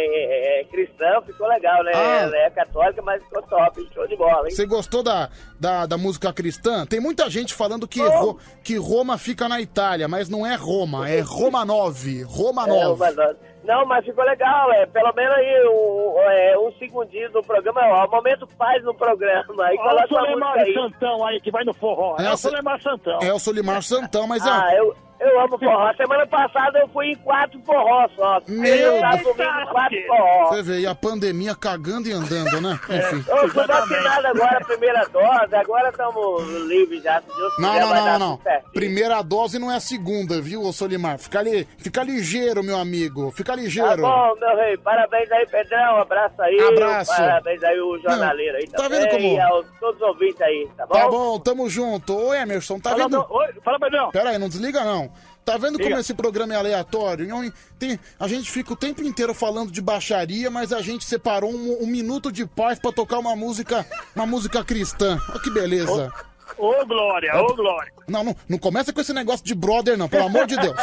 é, 0.10 0.62
é, 0.62 0.64
cristã 0.66 1.22
ficou 1.26 1.48
legal, 1.48 1.84
né? 1.84 1.92
Ah. 1.96 2.22
Ela 2.24 2.38
é 2.38 2.50
católica, 2.50 3.02
mas 3.02 3.24
ficou 3.24 3.42
top. 3.44 3.88
Show 3.94 4.08
de 4.08 4.16
bola, 4.18 4.48
hein? 4.48 4.52
Você 4.56 4.66
gostou 4.66 5.02
da, 5.02 5.30
da, 5.60 5.86
da 5.86 5.98
música 5.98 6.34
cristã? 6.34 6.86
Tem 6.86 7.00
muita 7.00 7.30
gente 7.30 7.54
falando 7.54 7.88
que, 7.88 8.02
Ro- 8.02 8.38
que 8.64 8.76
Roma 8.78 9.18
fica 9.18 9.48
na 9.48 9.62
Itália, 9.62 10.08
mas 10.08 10.28
não 10.30 10.46
é 10.46 10.56
Roma, 10.56 11.10
é 11.10 11.22
Roma 11.22 11.64
9. 11.66 12.24
Roma 12.24 12.64
É, 12.66 12.84
9. 12.84 13.00
mas, 13.00 13.16
não, 13.64 13.86
mas 13.86 14.06
ficou 14.06 14.24
legal, 14.26 14.72
é. 14.74 14.86
Pelo 14.86 15.14
menos 15.14 15.36
aí 15.36 15.68
um, 15.68 16.20
é, 16.30 16.58
um 16.60 16.72
segundinho 16.78 17.32
do 17.32 17.42
programa, 17.42 17.80
ó. 17.84 18.08
Momento 18.10 18.46
paz 18.58 18.84
no 18.84 18.94
programa. 18.94 19.66
Aí 19.66 19.78
Olha 19.80 20.06
o 20.10 20.46
aí. 20.60 20.74
Santão 20.74 21.26
aí, 21.26 21.40
que 21.42 21.52
vai 21.52 21.64
no 21.64 21.74
forró. 21.74 22.16
É, 22.20 22.26
É, 22.26 22.30
o 22.30 22.34
o 22.34 22.38
Solemar 22.38 22.82
Santão. 22.82 23.20
É 23.22 23.34
o 23.34 23.40
Solimar 23.40 23.82
Santão, 23.82 24.28
mas 24.28 24.46
Ah, 24.46 24.74
é. 24.74 24.80
eu, 24.80 24.96
eu 25.20 25.40
amo 25.40 25.58
forró. 25.58 25.94
Semana 25.96 26.26
passada 26.28 26.80
eu 26.80 26.88
fui 26.90 27.08
em 27.12 27.16
quatro 27.16 27.60
forró 27.66 28.08
só. 28.16 28.40
Meu 28.48 28.64
Aí, 28.64 28.78
Deus. 28.80 29.24
domingo, 29.24 29.72
quatro 29.72 29.98
forró. 30.08 30.48
Você 30.50 30.62
vê, 30.64 30.80
e 30.82 30.88
a 30.88 30.96
pandemia 30.96 31.56
cagando 31.56 32.08
e 32.08 32.14
andando, 32.14 32.62
né? 32.62 32.80
Enfim. 32.90 33.24
Eu 33.30 33.50
fui 33.50 33.66
vacinado 33.68 34.28
agora, 34.28 34.58
a 34.58 34.66
primeira 34.66 35.06
dose, 35.08 35.56
agora 35.56 35.90
estamos 35.90 36.48
livres 36.68 37.04
já, 37.04 37.22
Não, 37.60 37.72
quiser, 37.74 37.80
não, 37.86 37.96
não, 38.06 38.20
não. 38.20 38.40
certo. 38.42 38.72
Primeira 38.72 39.22
dose 39.22 39.60
não 39.60 39.72
é 39.72 39.76
a 39.76 39.80
segunda, 39.80 40.42
viu, 40.42 40.62
ô 40.64 40.72
Solimar? 40.72 41.18
Fica, 41.18 41.42
li... 41.42 41.68
Fica 41.78 42.04
ligeiro, 42.04 42.64
meu 42.64 42.78
amigo. 42.78 43.32
Fica 43.32 43.54
Tá 43.54 43.56
ligeiro. 43.56 44.02
bom, 44.02 44.36
meu 44.40 44.56
rei, 44.58 44.78
parabéns 44.78 45.32
aí, 45.32 45.46
Pedrão, 45.48 45.98
abraço 45.98 46.42
aí. 46.42 46.60
Abraço. 46.60 47.16
Parabéns 47.16 47.64
aí 47.64 47.80
o 47.80 47.98
jornaleiro 48.00 48.58
aí 48.58 48.68
Tá 48.68 48.84
também, 48.84 49.00
vendo 49.02 49.12
como- 49.12 49.28
e 49.36 49.40
aos 49.40 49.66
todos 49.80 50.02
os 50.02 50.08
ouvintes 50.08 50.42
aí, 50.42 50.68
tá 50.78 50.86
bom? 50.86 50.94
Tá 50.94 51.08
bom, 51.10 51.40
tamo 51.40 51.70
junto. 51.70 52.16
Ô, 52.16 52.34
Emerson, 52.34 52.80
tá 52.80 52.92
Fala, 52.92 53.04
vendo? 53.04 53.26
Oi, 53.30 53.48
fala, 53.64 53.80
Pedrão. 53.80 54.12
Pera 54.12 54.30
aí, 54.32 54.38
não 54.38 54.50
desliga 54.50 54.84
não. 54.84 55.07
Tá 55.48 55.56
vendo 55.56 55.78
como 55.78 55.88
Liga. 55.88 56.02
esse 56.02 56.14
programa 56.14 56.54
é 56.54 56.58
aleatório? 56.58 57.26
Não, 57.26 57.50
tem- 57.80 57.98
a 58.20 58.28
gente 58.28 58.52
fica 58.52 58.74
o 58.74 58.76
tempo 58.76 59.02
inteiro 59.02 59.34
falando 59.34 59.72
de 59.72 59.82
baixaria, 59.82 60.52
mas 60.52 60.74
a 60.74 60.82
gente 60.82 61.06
separou 61.06 61.50
um, 61.50 61.84
um 61.84 61.88
minuto 61.88 62.30
de 62.34 62.46
paz 62.46 62.78
pra 62.80 62.92
tocar 62.92 63.18
uma 63.18 63.34
música, 63.34 63.88
uma 64.14 64.26
música 64.26 64.62
cristã. 64.62 65.18
Olha 65.30 65.40
que 65.40 65.50
beleza. 65.50 66.12
Ô, 66.58 66.86
Glória, 66.86 67.34
ô, 67.42 67.56
Glória. 67.56 67.94
Não, 68.10 68.26
não, 68.26 68.36
não 68.50 68.58
começa 68.58 68.92
com 68.92 69.00
esse 69.00 69.14
negócio 69.14 69.46
de 69.46 69.56
brother, 69.56 69.98
não, 69.98 70.10
pelo 70.10 70.26
amor 70.26 70.46
de 70.48 70.58
Deus. 70.58 70.76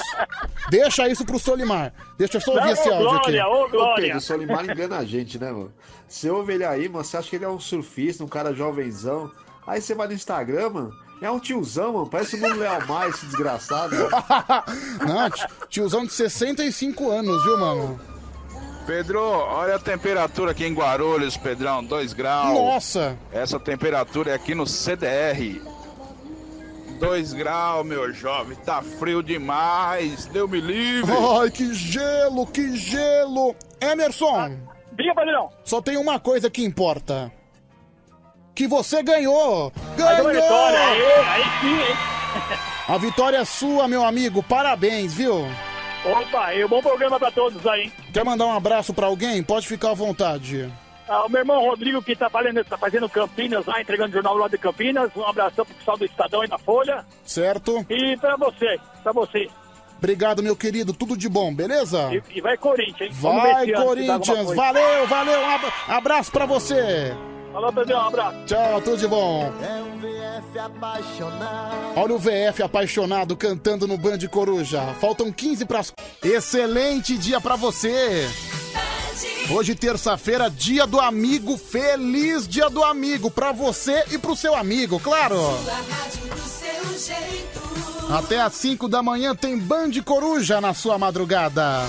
Deixa 0.71 1.07
isso 1.09 1.27
pro 1.27 1.39
Solimar. 1.39 1.93
Deixa 2.17 2.39
eu 2.39 2.41
só 2.41 2.55
ouvir 2.55 2.71
esse 2.71 2.89
áudio 2.89 3.11
aqui. 3.11 3.39
Ô, 3.41 3.95
Pedro, 3.97 4.17
o 4.17 4.21
Solimar 4.23 4.65
engana 4.65 4.97
a 4.97 5.05
gente, 5.05 5.39
né, 5.39 5.53
mano? 5.53 5.73
Você 6.09 6.31
ouve 6.31 6.55
ele 6.55 6.65
aí, 6.65 6.89
mano, 6.89 7.05
você 7.05 7.19
acha 7.19 7.29
que 7.29 7.37
ele 7.37 7.45
é 7.45 7.49
um 7.51 7.61
surfista, 7.61 8.25
um 8.25 8.29
cara 8.29 8.55
jovenzão. 8.55 9.31
Aí 9.67 9.83
você 9.83 9.95
vai 9.95 10.07
no 10.07 10.15
Instagram, 10.15 10.71
mano, 10.71 11.04
é 11.21 11.31
um 11.31 11.39
tiozão, 11.39 11.93
mano, 11.93 12.07
parece 12.09 12.37
o 12.37 12.41
Nuno 12.41 12.57
Leal 12.57 12.87
Mais, 12.87 13.15
esse 13.15 13.27
desgraçado. 13.27 13.95
Não, 15.07 15.31
ti- 15.31 15.47
tiozão 15.69 16.05
de 16.05 16.13
65 16.13 17.11
anos, 17.11 17.43
viu, 17.45 17.59
mano? 17.59 18.01
Pedro, 18.87 19.21
olha 19.21 19.77
a 19.77 19.79
temperatura 19.79 20.51
aqui 20.51 20.67
em 20.67 20.75
Guarulhos, 20.75 21.37
Pedrão, 21.39 21.83
2 21.83 22.13
graus. 22.13 22.53
Nossa! 22.59 23.17
Essa 23.33 23.59
temperatura 23.59 24.31
é 24.33 24.35
aqui 24.35 24.55
no 24.55 24.67
CDR. 24.67 25.63
2 27.01 27.33
graus, 27.33 27.85
meu 27.87 28.13
jovem, 28.13 28.57
tá 28.59 28.83
frio 28.83 29.23
demais. 29.23 30.27
Deu 30.27 30.47
me 30.47 30.61
livre. 30.61 31.11
Ai, 31.41 31.51
que 31.51 31.73
gelo, 31.75 32.47
que 32.47 32.77
gelo! 32.77 33.55
Emerson! 33.81 34.59
Diga, 34.93 35.15
Pedrão! 35.15 35.51
Só 35.65 35.81
tem 35.81 35.97
uma 35.97 36.21
coisa 36.21 36.51
que 36.51 36.63
importa. 36.63 37.33
Que 38.55 38.67
você 38.69 39.03
ganhou! 39.03 39.73
Ganhou! 39.97 40.29
vitória, 40.33 40.79
aí, 40.79 41.03
aí 41.27 41.43
sim, 41.61 41.75
hein? 41.75 41.97
A 42.87 42.99
vitória 42.99 43.39
é 43.39 43.45
sua, 43.45 43.89
meu 43.89 44.05
amigo. 44.05 44.43
Parabéns, 44.43 45.15
viu? 45.15 45.47
Opa, 46.05 46.55
e 46.55 46.63
um 46.65 46.69
bom 46.69 46.83
programa 46.83 47.19
pra 47.19 47.31
todos 47.31 47.67
aí. 47.67 47.91
Quer 48.13 48.25
mandar 48.25 48.45
um 48.47 48.53
abraço 48.53 48.93
pra 48.93 49.07
alguém? 49.07 49.43
Pode 49.43 49.67
ficar 49.67 49.93
à 49.93 49.95
vontade. 49.95 50.71
Ah, 51.09 51.25
o 51.25 51.31
meu 51.31 51.41
irmão 51.41 51.61
Rodrigo, 51.65 52.03
que 52.03 52.15
tá 52.15 52.29
fazendo, 52.29 52.63
tá 52.65 52.77
fazendo 52.77 53.09
Campinas 53.09 53.65
lá, 53.65 53.81
entregando 53.81 54.13
jornal 54.13 54.37
lá 54.37 54.49
de 54.49 54.59
Campinas. 54.59 55.11
Um 55.17 55.25
abração 55.25 55.65
pro 55.65 55.75
pessoal 55.75 55.97
do 55.97 56.05
Estadão 56.05 56.45
e 56.45 56.49
da 56.49 56.59
Folha. 56.59 57.05
Certo? 57.25 57.85
E 57.89 58.17
pra 58.19 58.37
você, 58.37 58.79
pra 59.03 59.13
você. 59.13 59.49
Obrigado, 59.97 60.43
meu 60.43 60.55
querido. 60.55 60.93
Tudo 60.93 61.17
de 61.17 61.29
bom, 61.29 61.55
beleza? 61.55 62.11
E, 62.13 62.39
e 62.39 62.41
vai 62.43 62.59
Corinthians, 62.59 63.11
hein? 63.11 63.17
Vai, 63.19 63.73
Corinthians! 63.73 64.55
Valeu, 64.55 65.07
valeu! 65.07 65.41
Um 65.41 65.51
abra- 65.51 65.73
abraço 65.89 66.31
pra 66.31 66.45
você! 66.45 67.15
Falou, 67.55 67.73
Pedrão, 67.73 67.99
um 67.99 68.07
abraço. 68.09 68.37
Tchau, 68.47 68.81
tudo 68.81 68.97
de 68.97 69.07
bom! 69.07 69.49
Olha 71.95 72.15
o 72.15 72.19
VF 72.19 72.65
apaixonado 72.65 73.37
cantando 73.37 73.87
no 73.87 73.97
Band 73.97 74.19
Coruja. 74.29 74.83
Faltam 75.01 75.31
15 75.31 75.65
para 75.65 75.81
Excelente 76.21 77.17
dia 77.17 77.41
pra 77.41 77.55
você. 77.55 78.29
Hoje 79.49 79.77
terça-feira, 79.77 80.51
dia 80.51 80.85
do 80.85 80.99
amigo. 80.99 81.57
Feliz 81.57 82.49
dia 82.49 82.69
do 82.69 82.83
amigo 82.83 83.31
pra 83.31 83.53
você 83.53 84.03
e 84.11 84.19
pro 84.19 84.35
seu 84.35 84.57
amigo, 84.57 84.99
claro. 84.99 85.39
Até 88.11 88.41
às 88.41 88.55
5 88.55 88.89
da 88.89 89.01
manhã 89.01 89.33
tem 89.33 89.57
Band 89.57 89.93
Coruja 90.05 90.61
na 90.61 90.75
sua 90.75 90.99
madrugada. 90.99 91.83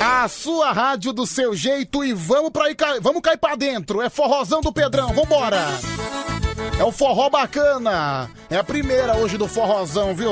A 0.00 0.28
sua 0.28 0.72
rádio 0.72 1.12
do 1.12 1.26
seu 1.26 1.54
jeito 1.54 2.04
e 2.04 2.12
vamos 2.12 2.50
pra 2.50 2.74
ca- 2.74 2.98
vamos 3.00 3.22
cair 3.22 3.38
pra 3.38 3.54
dentro. 3.56 4.00
É 4.02 4.10
forrozão 4.10 4.60
do 4.60 4.72
Pedrão, 4.72 5.12
vambora. 5.12 5.60
É 6.78 6.84
o 6.84 6.92
forró 6.92 7.28
bacana. 7.30 8.30
É 8.50 8.56
a 8.56 8.64
primeira 8.64 9.16
hoje 9.16 9.36
do 9.38 9.48
forrozão, 9.48 10.14
viu? 10.14 10.30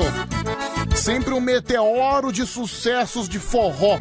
Sempre 0.95 1.33
um 1.35 1.41
meteoro 1.41 2.33
de 2.33 2.47
sucessos 2.47 3.29
de 3.29 3.39
forró. 3.39 3.99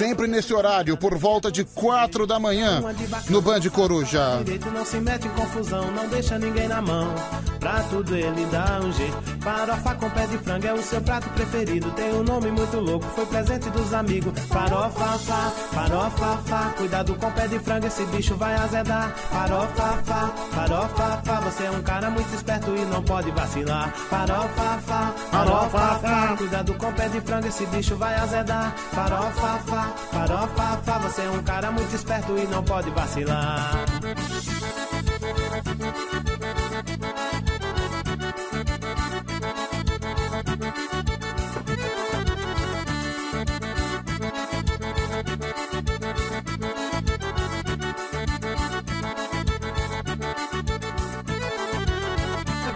Sempre 0.00 0.26
nesse 0.26 0.54
horário, 0.54 0.96
por 0.96 1.14
volta 1.18 1.52
de 1.52 1.62
4 1.62 2.26
da 2.26 2.38
manhã, 2.40 2.82
no 3.28 3.42
Band 3.42 3.60
Coruja. 3.70 4.40
Direito 4.42 4.70
não 4.70 4.82
se 4.82 4.98
mete 4.98 5.26
em 5.26 5.30
confusão, 5.32 5.90
não 5.90 6.08
deixa 6.08 6.38
ninguém 6.38 6.66
na 6.68 6.80
mão. 6.80 7.14
Pra 7.58 7.82
tudo 7.90 8.16
ele 8.16 8.46
dá 8.46 8.80
um 8.82 8.90
jeito. 8.90 9.14
Farofa 9.40 9.94
com 9.96 10.08
pé 10.08 10.26
de 10.26 10.38
frango 10.38 10.66
é 10.66 10.72
o 10.72 10.82
seu 10.82 11.02
prato 11.02 11.28
preferido. 11.30 11.90
Tem 11.90 12.14
um 12.14 12.22
nome 12.22 12.50
muito 12.50 12.80
louco, 12.80 13.04
foi 13.14 13.26
presente 13.26 13.68
dos 13.68 13.92
amigos. 13.92 14.32
Farofa, 14.46 15.18
fá, 15.18 15.52
farofa, 15.70 16.38
fá. 16.46 16.74
Cuidado 16.78 17.14
com 17.16 17.30
pé 17.32 17.46
de 17.48 17.58
frango, 17.58 17.86
esse 17.86 18.02
bicho 18.06 18.34
vai 18.36 18.54
azedar. 18.54 19.14
Farofa, 19.14 19.98
fá, 20.02 20.28
farofa, 20.52 21.22
fá. 21.22 21.40
Você 21.40 21.64
é 21.64 21.70
um 21.70 21.82
cara 21.82 22.08
muito 22.08 22.34
esperto 22.34 22.74
e 22.74 22.84
não 22.86 23.02
pode 23.02 23.30
vacilar. 23.32 23.92
Farofa, 23.94 24.78
fá, 24.86 25.14
farofa, 25.30 25.98
fá. 26.00 26.34
Cuidado 26.38 26.74
com 26.74 26.92
pé 26.94 27.08
de 27.10 27.20
frango, 27.20 27.46
esse 27.48 27.66
bicho 27.66 27.94
vai 27.96 28.14
azedar. 28.14 28.74
Farofa, 28.92 29.58
fá, 29.66 29.89
farofa, 30.12 30.78
fá. 30.84 30.98
Você 30.98 31.22
é 31.22 31.30
um 31.30 31.42
cara 31.42 31.70
muito 31.70 31.94
esperto 31.94 32.36
e 32.36 32.46
não 32.46 32.62
pode 32.62 32.90
vacilar. 32.90 33.84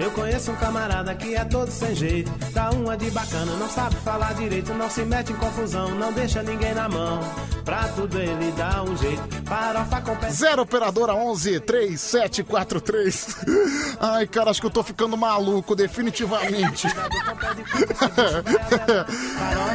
Eu 0.05 0.11
conheço 0.11 0.53
um 0.53 0.57
camarada 0.57 1.15
que 1.15 1.35
é 1.35 1.43
todo 1.47 1.71
sem 1.71 1.95
jeito. 1.95 2.31
Tá 2.53 2.69
uma 2.69 2.95
de 2.95 3.11
bacana, 3.11 3.57
não 3.57 3.71
sabe 3.71 3.97
falar 4.05 4.35
direito, 4.35 4.75
não 4.75 4.91
se 4.91 5.03
mete 5.03 5.33
em 5.33 5.37
confusão, 5.37 5.95
não 5.95 6.13
deixa 6.13 6.43
ninguém 6.43 6.75
na 6.75 6.87
mão. 6.91 7.21
Pra 7.65 7.89
tudo 7.89 8.21
ele 8.21 8.53
dá 8.53 8.83
um 8.83 8.95
jeito. 8.99 9.23
Farofa 9.47 10.03
com 10.03 10.15
pé. 10.17 10.29
Zero 10.31 10.61
operadora 10.61 11.15
11 11.15 11.59
3743. 11.61 13.37
Ai, 13.99 14.27
cara, 14.27 14.51
acho 14.51 14.61
que 14.61 14.67
eu 14.67 14.71
tô 14.71 14.83
ficando 14.83 15.17
maluco, 15.17 15.75
definitivamente. 15.75 16.87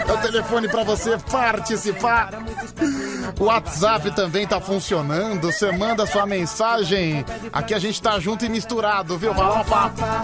é 0.08 0.14
o 0.14 0.17
telefone 0.19 0.69
pra 0.69 0.83
você 0.83 1.17
participar. 1.17 2.30
O 3.40 3.45
WhatsApp 3.45 4.11
também 4.11 4.45
tá 4.45 4.61
funcionando. 4.61 5.51
Você 5.51 5.72
manda 5.72 6.06
sua 6.06 6.27
mensagem. 6.27 7.25
Aqui 7.51 7.74
a 7.74 7.80
gente 7.80 7.99
tá 7.99 8.19
junto 8.19 8.45
e 8.45 8.49
misturado, 8.49 9.17
viu? 9.17 9.33
Farofa. 9.33 10.18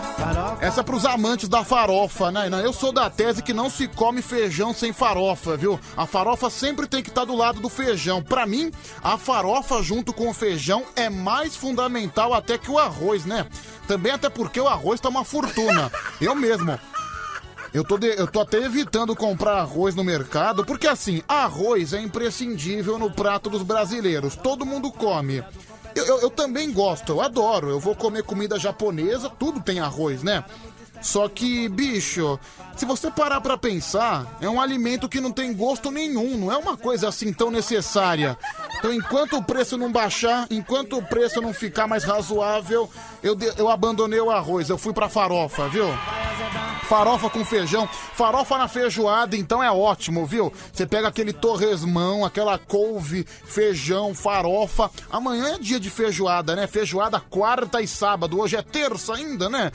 Essa 0.61 0.81
é 0.81 0.83
pros 0.83 1.05
amantes 1.05 1.47
da 1.47 1.63
farofa, 1.63 2.31
né? 2.31 2.49
Eu 2.63 2.73
sou 2.73 2.91
da 2.91 3.09
tese 3.09 3.41
que 3.43 3.53
não 3.53 3.69
se 3.69 3.87
come 3.87 4.21
feijão 4.21 4.73
sem 4.73 4.91
farofa, 4.91 5.55
viu? 5.55 5.79
A 5.95 6.05
farofa 6.05 6.49
sempre 6.49 6.87
tem 6.87 7.03
que 7.03 7.09
estar 7.09 7.25
do 7.25 7.35
lado 7.35 7.59
do 7.59 7.69
feijão. 7.69 8.21
Pra 8.21 8.45
mim, 8.45 8.71
a 9.03 9.17
farofa 9.17 9.81
junto 9.83 10.11
com 10.13 10.29
o 10.29 10.33
feijão 10.33 10.83
é 10.95 11.09
mais 11.09 11.55
fundamental 11.55 12.33
até 12.33 12.57
que 12.57 12.71
o 12.71 12.79
arroz, 12.79 13.25
né? 13.25 13.45
Também 13.87 14.11
até 14.11 14.29
porque 14.29 14.59
o 14.59 14.67
arroz 14.67 14.99
tá 14.99 15.09
uma 15.09 15.23
fortuna. 15.23 15.91
Eu 16.19 16.33
mesmo. 16.35 16.77
Eu 17.73 17.83
tô, 17.83 17.97
de- 17.97 18.17
eu 18.17 18.25
tô 18.25 18.39
até 18.39 18.57
evitando 18.57 19.15
comprar 19.15 19.57
arroz 19.59 19.93
no 19.95 20.03
mercado, 20.03 20.63
porque 20.65 20.87
assim, 20.87 21.21
arroz 21.27 21.91
é 21.93 21.99
imprescindível 22.01 22.97
no 22.97 23.11
prato 23.11 23.49
dos 23.49 23.63
brasileiros. 23.63 24.35
Todo 24.35 24.65
mundo 24.65 24.89
come. 24.91 25.43
Eu, 25.95 26.05
eu- 26.05 26.19
eu 26.21 26.29
também 26.29 26.71
gosto, 26.71 27.11
eu 27.13 27.21
adoro. 27.21 27.69
Eu 27.69 27.79
vou 27.79 27.95
comer 27.95 28.23
comida 28.23 28.59
japonesa, 28.59 29.29
tudo 29.29 29.61
tem 29.61 29.79
arroz, 29.79 30.21
né? 30.23 30.43
Só 31.01 31.27
que, 31.29 31.69
bicho, 31.69 32.39
se 32.75 32.85
você 32.85 33.09
parar 33.09 33.41
pra 33.41 33.57
pensar, 33.57 34.25
é 34.41 34.49
um 34.49 34.59
alimento 34.59 35.07
que 35.09 35.21
não 35.21 35.31
tem 35.31 35.53
gosto 35.53 35.89
nenhum, 35.91 36.37
não 36.37 36.51
é 36.51 36.57
uma 36.57 36.75
coisa 36.77 37.07
assim 37.09 37.31
tão 37.33 37.49
necessária. 37.49 38.37
Então, 38.77 38.93
enquanto 38.93 39.37
o 39.37 39.43
preço 39.43 39.77
não 39.77 39.91
baixar, 39.91 40.45
enquanto 40.49 40.97
o 40.97 41.03
preço 41.03 41.41
não 41.41 41.53
ficar 41.53 41.87
mais 41.87 42.03
razoável, 42.03 42.89
eu, 43.23 43.35
de- 43.35 43.53
eu 43.57 43.69
abandonei 43.69 44.19
o 44.19 44.29
arroz, 44.29 44.69
eu 44.69 44.77
fui 44.77 44.93
pra 44.93 45.09
farofa, 45.09 45.67
viu? 45.69 45.87
Farofa 46.83 47.29
com 47.31 47.43
feijão, 47.43 47.87
farofa 48.13 48.59
na 48.59 48.67
feijoada, 48.67 49.35
então 49.35 49.63
é 49.63 49.71
ótimo, 49.71 50.23
viu? 50.25 50.53
Você 50.71 50.85
pega 50.85 51.07
aquele 51.07 51.33
torresmão, 51.33 52.23
aquela 52.23 52.59
couve, 52.59 53.25
feijão, 53.43 54.13
farofa. 54.13 54.91
Amanhã 55.11 55.55
é 55.55 55.57
dia 55.57 55.79
de 55.79 55.89
feijoada, 55.89 56.55
né? 56.55 56.67
Feijoada 56.67 57.19
quarta 57.19 57.81
e 57.81 57.87
sábado. 57.87 58.39
Hoje 58.39 58.55
é 58.55 58.61
terça 58.61 59.15
ainda, 59.15 59.49
né? 59.49 59.71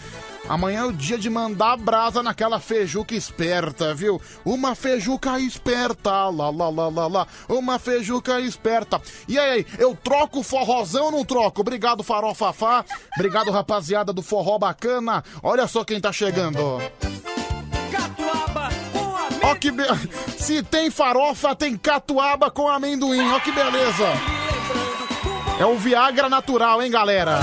Amanhã 0.49 0.83
é 0.83 0.85
o 0.85 0.93
dia 0.93 1.19
de 1.19 1.29
mandar 1.29 1.77
brasa 1.77 2.23
naquela 2.23 2.61
feijuca 2.91 3.15
esperta, 3.15 3.94
viu? 3.94 4.20
Uma 4.44 4.75
feijuca 4.75 5.39
esperta, 5.39 6.10
lá, 6.28 6.51
lá, 6.51 6.69
lá, 6.69 6.89
lá, 6.89 7.07
lá. 7.07 7.27
Uma 7.49 7.78
feijuca 7.78 8.41
esperta. 8.41 9.01
E 9.28 9.39
aí, 9.39 9.65
eu 9.78 9.94
troco 9.94 10.41
o 10.41 10.43
forrozão 10.43 11.05
ou 11.05 11.12
não 11.12 11.25
troco? 11.25 11.60
Obrigado, 11.60 12.02
farofafá. 12.02 12.85
Obrigado, 13.15 13.52
rapaziada 13.52 14.12
do 14.12 14.23
forró 14.23 14.59
bacana. 14.59 15.23
Olha 15.41 15.69
só 15.69 15.85
quem 15.85 16.01
tá 16.01 16.10
chegando. 16.10 16.59
Ó 19.43 19.55
que 19.55 19.70
be... 19.70 19.85
Se 20.36 20.60
tem 20.65 20.91
farofa, 20.91 21.55
tem 21.55 21.77
catuaba 21.77 22.51
com 22.51 22.69
amendoim. 22.69 23.31
Ó 23.31 23.39
que 23.39 23.52
beleza. 23.52 24.09
É 25.60 25.65
o 25.65 25.77
Viagra 25.77 26.28
natural, 26.28 26.83
hein, 26.83 26.91
galera? 26.91 27.39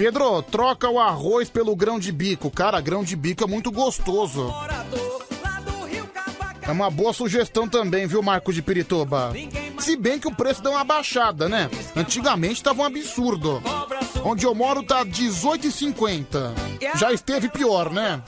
Pedro, 0.00 0.40
troca 0.40 0.88
o 0.88 0.98
arroz 0.98 1.50
pelo 1.50 1.76
grão 1.76 1.98
de 1.98 2.10
bico. 2.10 2.50
Cara, 2.50 2.80
grão 2.80 3.04
de 3.04 3.14
bico 3.14 3.44
é 3.44 3.46
muito 3.46 3.70
gostoso. 3.70 4.50
É 6.62 6.70
uma 6.70 6.90
boa 6.90 7.12
sugestão 7.12 7.68
também, 7.68 8.06
viu, 8.06 8.22
Marco 8.22 8.50
de 8.50 8.62
Pirituba? 8.62 9.30
Se 9.78 9.98
bem 9.98 10.18
que 10.18 10.26
o 10.26 10.34
preço 10.34 10.62
deu 10.62 10.72
uma 10.72 10.84
baixada, 10.84 11.50
né? 11.50 11.68
Antigamente 11.94 12.62
tava 12.62 12.80
um 12.80 12.86
absurdo. 12.86 13.62
Onde 14.24 14.46
eu 14.46 14.54
moro 14.54 14.82
tá 14.82 15.04
18,50. 15.04 16.54
Já 16.96 17.12
esteve 17.12 17.50
pior, 17.50 17.92
né? 17.92 18.22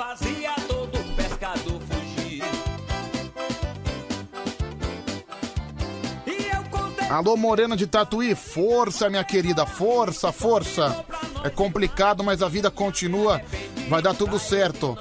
Alô, 7.09 7.35
Morena 7.35 7.75
de 7.75 7.87
Tatuí, 7.87 8.35
força, 8.35 9.09
minha 9.09 9.25
querida, 9.25 9.65
força, 9.65 10.31
força. 10.31 11.03
É 11.45 11.51
complicado, 11.51 12.23
mas 12.23 12.43
a 12.43 12.49
vida 12.49 12.71
continua, 12.71 13.41
vai 13.89 14.01
dar 14.01 14.15
tudo 14.15 14.39
certo. 14.39 14.97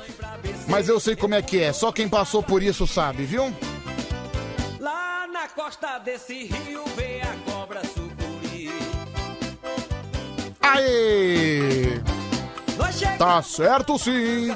Mas 0.68 0.90
eu 0.90 1.00
sei 1.00 1.16
como 1.16 1.36
é 1.36 1.42
que 1.42 1.62
é, 1.62 1.72
só 1.74 1.92
quem 1.92 2.08
passou 2.08 2.42
por 2.42 2.64
isso 2.64 2.88
sabe, 2.88 3.24
viu? 3.26 3.54
Lá 4.80 5.28
na 5.28 5.48
costa 5.50 6.00
desse 6.00 6.46
rio 6.46 6.84
vê 6.96 7.22
a 7.22 7.52
cobra 7.52 7.82
sucuri. 7.86 8.72
Aê! 10.62 12.02
Tá 13.18 13.42
certo 13.42 13.98
sim! 14.00 14.50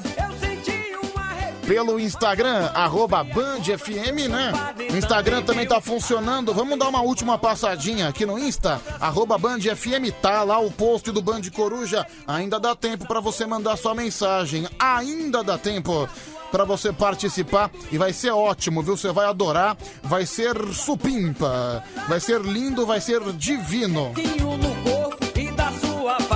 Pelo 1.68 2.00
Instagram, 2.00 2.70
arroba 2.76 3.24
Band 3.24 3.64
FM, 3.64 4.30
né? 4.30 4.54
Instagram 4.96 5.42
também 5.42 5.68
tá 5.68 5.82
funcionando. 5.82 6.54
Vamos 6.54 6.78
dar 6.78 6.90
uma 6.90 7.02
última 7.02 7.38
passadinha 7.40 8.08
aqui 8.08 8.26
no 8.26 8.38
Insta, 8.38 8.80
arroba 9.00 9.38
Band 9.38 9.62
FM, 9.62 10.12
tá 10.22 10.44
lá 10.44 10.60
o 10.60 10.70
post 10.70 11.12
do 11.12 11.24
Band 11.24 11.42
Coruja. 11.54 12.06
Ainda 12.28 12.60
dá 12.60 12.76
tempo 12.76 13.08
pra 13.08 13.20
você 13.20 13.48
mandar 13.48 13.78
sua 13.78 13.96
mensagem. 13.96 14.68
Ainda 14.78 15.44
dá 15.44 15.58
tempo 15.58 16.08
pra 16.52 16.64
você 16.64 16.94
participar 16.94 17.72
e 17.92 17.98
vai 17.98 18.14
ser 18.14 18.32
ótimo, 18.32 18.84
viu? 18.84 18.96
Você 18.96 19.12
vai 19.12 19.26
adorar, 19.26 19.76
vai 20.04 20.26
ser 20.26 20.56
supimpa, 20.72 21.84
vai 22.08 22.20
ser 22.20 22.42
lindo, 22.42 22.86
vai 22.86 23.02
ser 23.02 23.22
divino. 23.34 24.14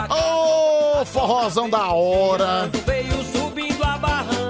Ô, 0.09 1.05
forrozão 1.05 1.69
da 1.69 1.87
hora! 1.87 2.69
Veio 2.85 3.23
subindo 3.31 3.83
a 3.83 3.97
barranca. 3.97 4.48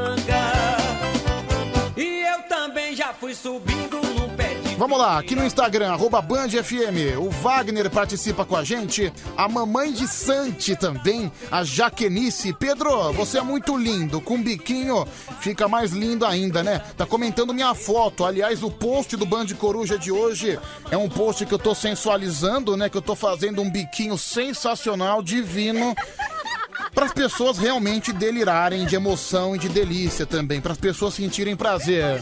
Vamos 4.80 4.98
lá, 4.98 5.20
aqui 5.20 5.36
no 5.36 5.46
Instagram, 5.46 5.92
arroba 5.92 6.22
Band 6.22 6.48
FM. 6.52 7.20
O 7.20 7.30
Wagner 7.30 7.90
participa 7.90 8.46
com 8.46 8.56
a 8.56 8.64
gente. 8.64 9.12
A 9.36 9.46
mamãe 9.46 9.92
de 9.92 10.08
Santi 10.08 10.74
também. 10.74 11.30
A 11.52 11.66
Jaquenice. 11.66 12.54
Pedro, 12.54 13.12
você 13.12 13.40
é 13.40 13.42
muito 13.42 13.78
lindo. 13.78 14.22
Com 14.22 14.42
biquinho 14.42 15.06
fica 15.42 15.68
mais 15.68 15.92
lindo 15.92 16.26
ainda, 16.26 16.64
né? 16.64 16.82
Tá 16.96 17.06
comentando 17.06 17.54
minha 17.54 17.76
foto. 17.76 18.24
Aliás, 18.24 18.64
o 18.64 18.72
post 18.72 19.18
do 19.18 19.26
Band 19.26 19.48
Coruja 19.48 20.00
de 20.00 20.14
hoje 20.14 20.58
é 20.90 20.96
um 20.96 21.10
post 21.10 21.46
que 21.46 21.54
eu 21.54 21.60
tô 21.60 21.76
sensualizando, 21.76 22.78
né? 22.78 22.88
Que 22.88 22.96
eu 22.96 23.02
tô 23.02 23.16
fazendo 23.16 23.62
um 23.62 23.70
biquinho 23.70 24.18
sensacional, 24.18 25.22
divino. 25.22 25.94
Para 26.94 27.06
as 27.06 27.14
pessoas 27.14 27.58
realmente 27.58 28.12
delirarem 28.12 28.86
de 28.86 28.96
emoção 28.96 29.56
e 29.56 29.60
de 29.60 29.70
delícia 29.70 30.26
também, 30.26 30.60
para 30.60 30.72
as 30.74 30.78
pessoas 30.78 31.14
sentirem 31.14 31.56
prazer. 31.56 32.22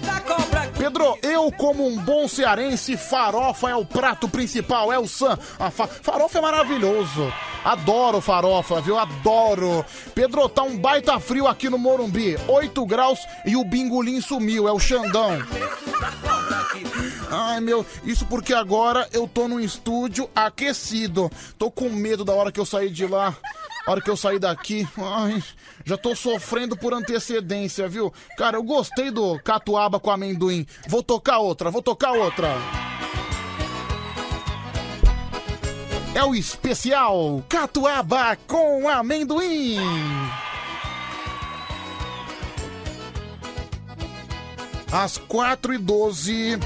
Pedro, 0.77 1.17
eu 1.23 1.51
como 1.51 1.87
um 1.87 1.97
bom 1.97 2.27
cearense, 2.27 2.95
farofa 2.95 3.69
é 3.69 3.75
o 3.75 3.83
prato 3.85 4.27
principal, 4.29 4.91
é 4.93 4.99
o 4.99 5.07
sam. 5.07 5.37
A 5.59 5.71
fa- 5.71 5.87
farofa 5.87 6.37
é 6.37 6.41
maravilhoso. 6.41 7.33
Adoro 7.65 8.21
farofa, 8.21 8.79
viu? 8.81 8.97
Adoro. 8.99 9.83
Pedro, 10.13 10.47
tá 10.47 10.61
um 10.63 10.77
baita 10.77 11.19
frio 11.19 11.47
aqui 11.47 11.69
no 11.69 11.77
Morumbi. 11.77 12.37
8 12.47 12.85
graus 12.85 13.19
e 13.45 13.55
o 13.57 13.63
bingolim 13.63 14.21
sumiu, 14.21 14.67
é 14.67 14.71
o 14.71 14.79
Xandão. 14.79 15.41
Ai, 17.29 17.59
meu, 17.59 17.85
isso 18.03 18.25
porque 18.25 18.53
agora 18.53 19.07
eu 19.11 19.27
tô 19.27 19.47
num 19.47 19.59
estúdio 19.59 20.29
aquecido. 20.35 21.31
Tô 21.57 21.69
com 21.71 21.89
medo 21.89 22.23
da 22.23 22.33
hora 22.33 22.51
que 22.51 22.59
eu 22.59 22.65
sair 22.65 22.89
de 22.89 23.05
lá. 23.05 23.35
A 23.87 23.91
hora 23.91 24.01
que 24.01 24.09
eu 24.09 24.17
sair 24.17 24.37
daqui, 24.37 24.85
ai, 24.97 25.41
já 25.85 25.95
tô 25.95 26.13
sofrendo 26.13 26.75
por 26.75 26.93
antecedência, 26.93 27.87
viu? 27.87 28.13
Cara, 28.37 28.57
eu 28.57 28.63
gostei 28.63 29.09
do 29.09 29.39
catuaba 29.39 29.97
com 29.97 30.11
amendoim. 30.11 30.67
Vou 30.89 31.01
tocar 31.01 31.37
outra, 31.37 31.71
vou 31.71 31.81
tocar 31.81 32.11
outra. 32.11 32.49
É 36.13 36.21
o 36.21 36.35
especial 36.35 37.41
catuaba 37.47 38.37
com 38.45 38.89
amendoim. 38.89 39.77
Às 44.91 45.17
4 45.17 45.75
e 45.75 45.77
12 45.77 46.59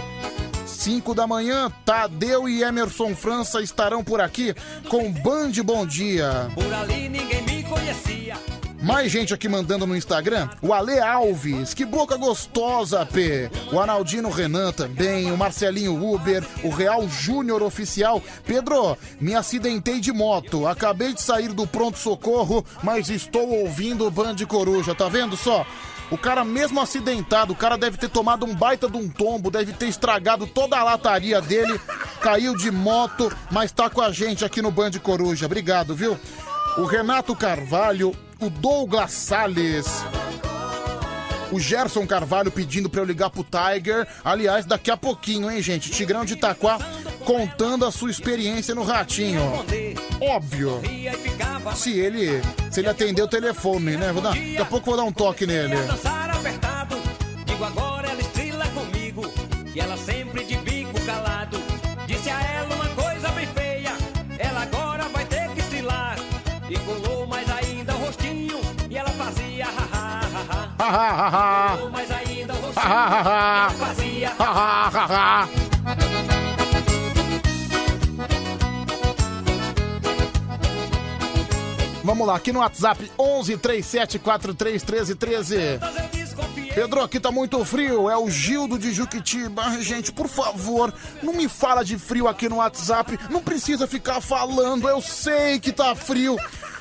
5 0.81 1.13
da 1.13 1.27
manhã, 1.27 1.71
Tadeu 1.85 2.49
e 2.49 2.63
Emerson 2.63 3.15
França 3.15 3.61
estarão 3.61 4.03
por 4.03 4.19
aqui 4.19 4.51
com 4.89 5.11
Band 5.11 5.51
Bom 5.63 5.85
Dia. 5.85 6.49
Por 6.55 6.73
ali 6.73 7.07
ninguém 7.07 7.43
me 7.43 7.61
conhecia. 7.61 8.35
Mais 8.81 9.11
gente 9.11 9.31
aqui 9.31 9.47
mandando 9.47 9.85
no 9.85 9.95
Instagram. 9.95 10.49
O 10.59 10.73
Ale 10.73 10.99
Alves, 10.99 11.75
que 11.75 11.85
boca 11.85 12.17
gostosa, 12.17 13.05
P. 13.05 13.51
O 13.71 13.79
Analdino 13.79 14.31
Renan 14.31 14.71
também, 14.71 15.31
o 15.31 15.37
Marcelinho 15.37 16.03
Uber, 16.03 16.43
o 16.63 16.69
Real 16.69 17.07
Júnior 17.07 17.61
Oficial. 17.61 18.19
Pedro, 18.43 18.97
me 19.19 19.35
acidentei 19.35 19.99
de 19.99 20.11
moto. 20.11 20.65
Acabei 20.65 21.13
de 21.13 21.21
sair 21.21 21.49
do 21.49 21.67
pronto-socorro, 21.67 22.65
mas 22.81 23.07
estou 23.07 23.47
ouvindo 23.47 24.07
o 24.07 24.09
Band 24.09 24.37
Coruja. 24.47 24.95
Tá 24.95 25.07
vendo 25.07 25.37
só? 25.37 25.63
O 26.11 26.17
cara, 26.17 26.43
mesmo 26.43 26.81
acidentado, 26.81 27.53
o 27.53 27.55
cara 27.55 27.77
deve 27.77 27.97
ter 27.97 28.09
tomado 28.09 28.45
um 28.45 28.53
baita 28.53 28.89
de 28.89 28.97
um 28.97 29.07
tombo, 29.07 29.49
deve 29.49 29.71
ter 29.71 29.87
estragado 29.87 30.45
toda 30.45 30.77
a 30.77 30.83
lataria 30.83 31.39
dele. 31.39 31.79
caiu 32.19 32.55
de 32.55 32.69
moto, 32.69 33.31
mas 33.49 33.71
tá 33.71 33.89
com 33.89 34.01
a 34.01 34.11
gente 34.11 34.43
aqui 34.43 34.61
no 34.61 34.69
Band 34.69 34.91
Coruja. 35.01 35.45
Obrigado, 35.45 35.95
viu? 35.95 36.19
O 36.77 36.83
Renato 36.83 37.33
Carvalho, 37.33 38.13
o 38.41 38.49
Douglas 38.49 39.11
Salles. 39.11 39.87
O 41.51 41.59
Gerson 41.59 42.07
Carvalho 42.07 42.49
pedindo 42.49 42.89
pra 42.89 43.01
eu 43.01 43.05
ligar 43.05 43.29
pro 43.29 43.43
Tiger. 43.43 44.07
Aliás, 44.23 44.65
daqui 44.65 44.89
a 44.89 44.97
pouquinho, 44.97 45.51
hein, 45.51 45.61
gente? 45.61 45.91
Tigrão 45.91 46.23
de 46.23 46.33
Itaquá 46.33 46.79
contando 47.25 47.85
a 47.85 47.91
sua 47.91 48.09
experiência 48.09 48.73
no 48.73 48.83
Ratinho. 48.83 49.41
Óbvio. 50.21 50.81
Se 51.75 51.99
ele, 51.99 52.41
se 52.71 52.79
ele 52.79 52.89
atender 52.89 53.21
o 53.21 53.27
telefone, 53.27 53.97
né? 53.97 54.11
Vou 54.11 54.21
dar, 54.21 54.29
daqui 54.29 54.57
a 54.57 54.65
pouco 54.65 54.87
vou 54.87 54.97
dar 54.97 55.03
um 55.03 55.11
toque 55.11 55.45
nele. 55.45 55.75
Digo 57.45 57.63
agora 57.63 58.09
ela 58.09 58.21
estrela 58.21 58.65
comigo. 58.69 59.29
E 59.73 59.79
ela 59.79 59.97
sempre 59.97 60.20
mais 71.91 72.11
ainda. 72.11 72.53
Ela 72.53 73.69
fazia. 73.71 74.31
Vamos 82.03 82.25
lá, 82.27 82.35
aqui 82.35 82.51
no 82.51 82.59
WhatsApp 82.59 83.11
11 83.17 83.57
37 83.57 84.19
43 84.19 84.83
13 84.83 85.15
13. 85.15 85.57
Pedro, 86.73 87.01
aqui 87.01 87.19
tá 87.19 87.31
muito 87.31 87.63
frio. 87.65 88.09
É 88.09 88.17
o 88.17 88.29
Gildo 88.29 88.77
de 88.79 88.91
Juquitiba. 88.93 89.81
Gente, 89.81 90.11
por 90.11 90.27
favor, 90.27 90.93
não 91.21 91.33
me 91.33 91.47
fala 91.47 91.83
de 91.83 91.97
frio 91.97 92.27
aqui 92.27 92.47
no 92.47 92.57
WhatsApp. 92.57 93.19
Não 93.29 93.41
precisa 93.41 93.87
ficar 93.87 94.21
falando. 94.21 94.87
Eu 94.87 95.01
sei 95.01 95.59
que 95.59 95.71
tá 95.71 95.95
frio. 95.95 96.37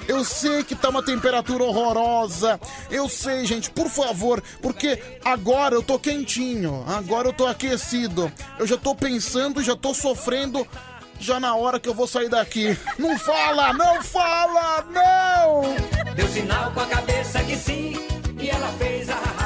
Eu 0.08 0.24
sei 0.24 0.64
que 0.64 0.74
tá 0.74 0.88
uma 0.88 1.02
temperatura 1.02 1.64
horrorosa. 1.64 2.60
Eu 2.90 3.08
sei, 3.08 3.44
gente, 3.44 3.70
por 3.70 3.88
favor, 3.88 4.42
porque 4.60 5.00
agora 5.24 5.74
eu 5.74 5.82
tô 5.82 5.98
quentinho. 5.98 6.84
Agora 6.86 7.28
eu 7.28 7.32
tô 7.32 7.46
aquecido. 7.46 8.32
Eu 8.58 8.66
já 8.66 8.76
tô 8.76 8.94
pensando, 8.94 9.62
já 9.62 9.76
tô 9.76 9.94
sofrendo 9.94 10.66
já 11.20 11.38
na 11.38 11.54
hora 11.54 11.78
que 11.78 11.88
eu 11.88 11.94
vou 11.94 12.06
sair 12.06 12.28
daqui. 12.28 12.76
Não 12.98 13.18
fala, 13.18 13.72
não 13.74 14.02
fala, 14.02 14.84
não! 14.90 16.14
Deu 16.14 16.26
sinal 16.28 16.72
com 16.72 16.80
a 16.80 16.86
cabeça 16.86 17.44
que 17.44 17.56
sim. 17.56 17.94
E 18.40 18.48
ela 18.48 18.68
fez 18.78 19.08
ha. 19.10 19.39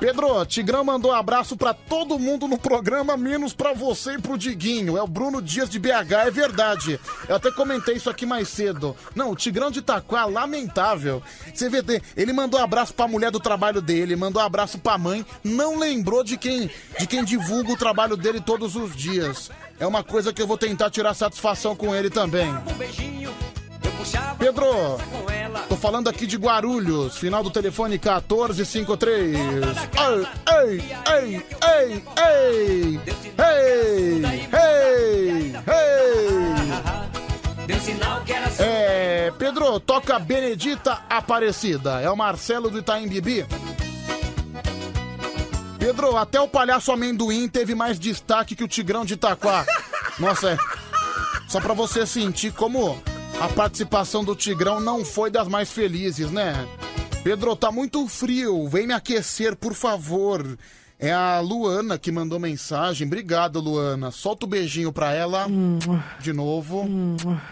Pedro, 0.00 0.46
Tigrão 0.46 0.84
mandou 0.84 1.12
abraço 1.12 1.56
pra 1.56 1.74
todo 1.74 2.20
mundo 2.20 2.46
no 2.46 2.56
programa, 2.56 3.16
menos 3.16 3.52
pra 3.52 3.72
você 3.72 4.12
e 4.12 4.18
pro 4.20 4.38
Diguinho. 4.38 4.96
É 4.96 5.02
o 5.02 5.08
Bruno 5.08 5.42
Dias 5.42 5.68
de 5.68 5.78
BH, 5.78 6.12
é 6.26 6.30
verdade. 6.30 7.00
Eu 7.28 7.34
até 7.34 7.50
comentei 7.50 7.96
isso 7.96 8.08
aqui 8.08 8.24
mais 8.24 8.48
cedo. 8.48 8.94
Não, 9.14 9.32
o 9.32 9.36
Tigrão 9.36 9.72
de 9.72 9.80
Itaquá, 9.80 10.24
lamentável. 10.24 11.20
Você 11.52 11.68
vê, 11.68 12.00
ele 12.16 12.32
mandou 12.32 12.60
abraço 12.60 12.94
pra 12.94 13.08
mulher 13.08 13.32
do 13.32 13.40
trabalho 13.40 13.82
dele, 13.82 14.14
mandou 14.14 14.40
abraço 14.40 14.78
pra 14.78 14.96
mãe, 14.96 15.26
não 15.42 15.76
lembrou 15.76 16.22
de 16.22 16.36
quem, 16.36 16.70
de 16.98 17.06
quem 17.06 17.24
divulga 17.24 17.72
o 17.72 17.76
trabalho 17.76 18.16
dele 18.16 18.40
todos 18.40 18.76
os 18.76 18.94
dias. 18.94 19.50
É 19.80 19.86
uma 19.86 20.04
coisa 20.04 20.32
que 20.32 20.40
eu 20.40 20.46
vou 20.46 20.56
tentar 20.56 20.90
tirar 20.90 21.12
satisfação 21.12 21.74
com 21.74 21.92
ele 21.92 22.08
também. 22.08 22.48
Um 22.48 22.74
beijinho. 22.74 23.47
Pedro, 24.38 24.98
tô 25.68 25.76
falando 25.76 26.08
aqui 26.08 26.26
de 26.26 26.36
Guarulhos, 26.36 27.16
final 27.18 27.42
do 27.42 27.50
telefone 27.50 27.98
1453. 27.98 29.36
Ei, 29.36 30.26
ei, 30.54 30.84
ei, 31.12 31.44
ei, 31.64 32.02
ei, 32.16 33.00
ei, 33.38 34.24
ei, 34.52 35.54
ei. 35.66 35.88
É, 38.58 39.32
Pedro, 39.38 39.78
toca 39.80 40.18
Benedita 40.18 41.02
Aparecida. 41.08 42.00
É 42.00 42.10
o 42.10 42.16
Marcelo 42.16 42.70
do 42.70 42.78
Itaim 42.78 43.08
Bibi. 43.08 43.46
Pedro, 45.78 46.16
até 46.16 46.40
o 46.40 46.48
palhaço 46.48 46.90
amendoim 46.90 47.48
teve 47.48 47.74
mais 47.74 47.98
destaque 47.98 48.56
que 48.56 48.64
o 48.64 48.68
Tigrão 48.68 49.04
de 49.04 49.14
Itaquá. 49.14 49.64
Nossa, 50.18 50.50
é. 50.50 50.58
Só 51.48 51.60
pra 51.60 51.72
você 51.72 52.04
sentir 52.04 52.52
como 52.52 53.00
a 53.40 53.48
participação 53.48 54.24
do 54.24 54.34
Tigrão 54.34 54.80
não 54.80 55.04
foi 55.04 55.30
das 55.30 55.46
mais 55.48 55.70
felizes, 55.70 56.30
né? 56.30 56.54
Pedro, 57.22 57.54
tá 57.54 57.70
muito 57.70 58.06
frio. 58.08 58.68
Vem 58.68 58.86
me 58.86 58.92
aquecer, 58.94 59.56
por 59.56 59.74
favor. 59.74 60.58
É 61.00 61.12
a 61.12 61.38
Luana 61.38 61.96
que 61.96 62.10
mandou 62.10 62.40
mensagem. 62.40 63.06
Obrigado, 63.06 63.60
Luana. 63.60 64.10
Solta 64.10 64.46
o 64.46 64.48
beijinho 64.48 64.92
pra 64.92 65.12
ela. 65.12 65.46
De 66.18 66.32
novo. 66.32 66.88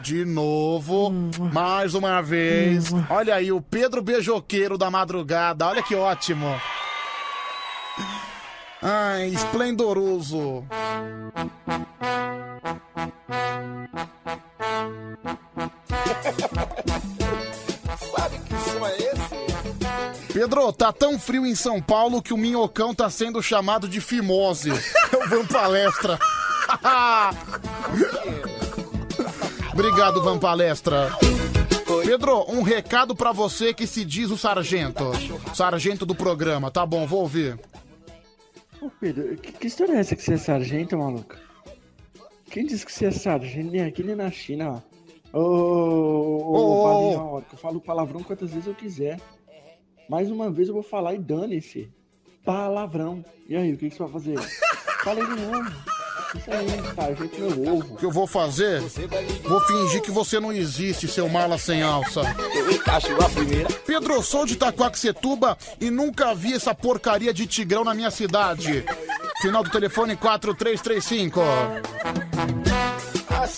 De 0.02 0.24
novo. 0.24 1.12
Mais 1.52 1.94
uma 1.94 2.20
vez. 2.20 2.86
Olha 3.08 3.36
aí, 3.36 3.52
o 3.52 3.60
Pedro 3.60 4.02
Beijoqueiro 4.02 4.76
da 4.76 4.90
madrugada. 4.90 5.66
Olha 5.66 5.82
que 5.82 5.94
ótimo. 5.94 6.60
Ai, 8.82 9.28
esplendoroso. 9.28 10.64
Pedro, 20.46 20.72
tá 20.72 20.92
tão 20.92 21.18
frio 21.18 21.44
em 21.44 21.56
São 21.56 21.82
Paulo 21.82 22.22
que 22.22 22.32
o 22.32 22.36
minhocão 22.36 22.94
tá 22.94 23.10
sendo 23.10 23.42
chamado 23.42 23.88
de 23.88 24.00
fimose. 24.00 24.70
Eu 25.12 25.28
vou 25.28 25.44
palestra. 25.44 26.16
Obrigado, 29.74 30.22
Van 30.22 30.38
Palestra. 30.38 31.10
Pedro, 32.04 32.48
um 32.48 32.62
recado 32.62 33.16
pra 33.16 33.32
você 33.32 33.74
que 33.74 33.88
se 33.88 34.04
diz 34.04 34.30
o 34.30 34.38
sargento. 34.38 35.10
Sargento 35.52 36.06
do 36.06 36.14
programa. 36.14 36.70
Tá 36.70 36.86
bom, 36.86 37.08
vou 37.08 37.22
ouvir. 37.22 37.58
Ô 38.80 38.88
Pedro, 39.00 39.36
que, 39.38 39.50
que 39.50 39.66
história 39.66 39.94
é 39.94 39.98
essa 39.98 40.14
que 40.14 40.22
você 40.22 40.34
é 40.34 40.38
sargento, 40.38 40.96
maluco? 40.96 41.34
Quem 42.48 42.64
disse 42.64 42.86
que 42.86 42.92
você 42.92 43.06
é 43.06 43.10
sargento 43.10 43.72
nem 43.72 43.82
aqui 43.82 44.04
nem 44.04 44.14
na 44.14 44.30
China, 44.30 44.80
ó? 45.34 45.36
Ô, 45.36 45.40
ô, 45.40 45.42
Ô, 45.42 46.46
ô, 46.46 46.54
ô, 46.54 46.84
Valinho, 46.84 47.34
ó, 47.34 47.40
que 47.40 47.52
eu 47.52 47.58
falo 47.58 47.80
palavrão 47.80 48.22
quantas 48.22 48.50
vezes 48.50 48.68
eu 48.68 48.74
quiser. 48.76 49.18
Mais 50.08 50.30
uma 50.30 50.50
vez 50.50 50.68
eu 50.68 50.74
vou 50.74 50.82
falar 50.82 51.14
e 51.14 51.18
dane-se. 51.18 51.90
Palavrão. 52.44 53.24
E 53.48 53.56
aí, 53.56 53.72
o 53.72 53.76
que, 53.76 53.90
que 53.90 53.96
você 53.96 54.02
vai 54.02 54.12
fazer? 54.12 54.38
Falei 55.02 55.24
de 55.26 55.34
novo. 55.34 55.96
Isso 56.34 56.50
aí, 56.50 56.94
sargento 56.94 57.40
meu 57.40 57.74
ovo. 57.74 57.94
O 57.94 57.96
que 57.96 58.04
eu 58.04 58.10
vou 58.10 58.26
fazer? 58.26 58.80
Vou 59.42 59.60
fingir 59.60 60.02
que 60.02 60.10
você 60.10 60.38
não 60.38 60.52
existe, 60.52 61.08
seu 61.08 61.28
mala 61.28 61.58
sem 61.58 61.82
alça. 61.82 62.22
Eu 62.54 62.70
encaixo 62.70 63.08
a 63.14 63.28
primeira. 63.28 63.68
Pedro, 63.86 64.14
eu 64.14 64.22
sou 64.22 64.44
de 64.44 64.54
Itaquaquecetuba 64.54 65.56
e 65.80 65.90
nunca 65.90 66.34
vi 66.34 66.54
essa 66.54 66.74
porcaria 66.74 67.32
de 67.32 67.46
tigrão 67.46 67.84
na 67.84 67.94
minha 67.94 68.10
cidade. 68.10 68.84
Final 69.40 69.62
do 69.62 69.70
telefone 69.70 70.16
4335. 70.16 71.40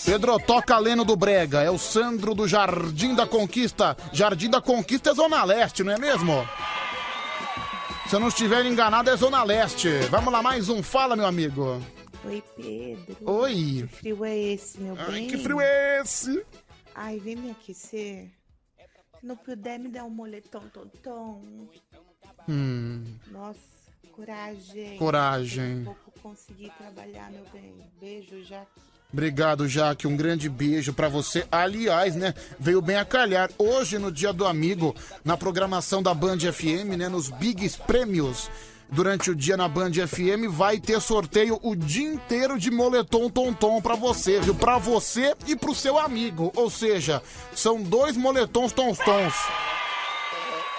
Pedro, 0.05 0.39
toca 0.39 0.77
Leno 0.77 1.03
do 1.03 1.15
Brega. 1.15 1.61
É 1.61 1.69
o 1.69 1.77
Sandro 1.77 2.33
do 2.35 2.47
Jardim 2.47 3.15
da 3.15 3.25
Conquista. 3.27 3.95
Jardim 4.13 4.49
da 4.49 4.61
Conquista 4.61 5.11
é 5.11 5.13
Zona 5.13 5.43
Leste, 5.43 5.83
não 5.83 5.93
é 5.93 5.97
mesmo? 5.97 6.47
Se 8.07 8.15
eu 8.15 8.19
não 8.19 8.27
estiver 8.29 8.65
enganado, 8.65 9.09
é 9.09 9.15
Zona 9.15 9.43
Leste. 9.43 9.89
Vamos 10.09 10.31
lá, 10.33 10.41
mais 10.41 10.67
um. 10.69 10.81
Fala, 10.81 11.15
meu 11.15 11.25
amigo. 11.25 11.81
Oi, 12.25 12.43
Pedro. 12.55 13.17
Oi. 13.31 13.87
Que 13.87 13.97
frio 13.97 14.25
é 14.25 14.37
esse, 14.37 14.79
meu 14.81 14.95
Ai, 14.99 15.11
bem? 15.11 15.27
que 15.27 15.37
frio 15.37 15.61
é 15.61 16.01
esse? 16.01 16.45
Ai, 16.95 17.19
vem 17.19 17.35
me 17.35 17.51
aquecer. 17.51 18.29
Se 19.19 19.25
não 19.25 19.35
puder, 19.37 19.77
me 19.79 19.89
dá 19.89 20.03
um 20.03 20.09
moletom 20.09 20.61
tonton. 20.73 21.41
Hum, 22.47 23.15
Nossa, 23.31 23.59
coragem. 24.11 24.97
Coragem. 24.97 25.83
Vou 25.83 25.95
conseguir 26.21 26.71
trabalhar, 26.77 27.29
meu 27.31 27.45
bem. 27.53 27.73
Beijo, 27.99 28.43
Jaque. 28.43 28.71
Obrigado, 29.11 29.67
Jaque. 29.67 30.07
Um 30.07 30.15
grande 30.15 30.47
beijo 30.47 30.93
pra 30.93 31.09
você. 31.09 31.45
Aliás, 31.51 32.15
né, 32.15 32.33
veio 32.59 32.81
bem 32.81 32.95
a 32.95 33.03
calhar. 33.03 33.49
Hoje, 33.57 33.97
no 33.97 34.11
Dia 34.11 34.31
do 34.31 34.45
Amigo, 34.45 34.95
na 35.25 35.35
programação 35.35 36.01
da 36.03 36.13
Band 36.13 36.39
FM, 36.39 36.95
né, 36.95 37.09
nos 37.09 37.29
Bigs 37.29 37.75
Prêmios, 37.75 38.51
durante 38.87 39.31
o 39.31 39.35
dia 39.35 39.57
na 39.57 39.67
Band 39.67 39.93
FM, 39.93 40.47
vai 40.49 40.79
ter 40.79 41.01
sorteio 41.01 41.59
o 41.63 41.75
dia 41.75 42.07
inteiro 42.07 42.59
de 42.59 42.69
moletom 42.69 43.29
tonton 43.29 43.81
pra 43.81 43.95
você, 43.95 44.39
viu? 44.39 44.53
Pra 44.53 44.77
você 44.77 45.35
e 45.47 45.55
pro 45.55 45.73
seu 45.73 45.97
amigo. 45.97 46.51
Ou 46.55 46.69
seja, 46.69 47.21
são 47.55 47.81
dois 47.81 48.15
moletons 48.15 48.71
tons-tons. 48.71 49.33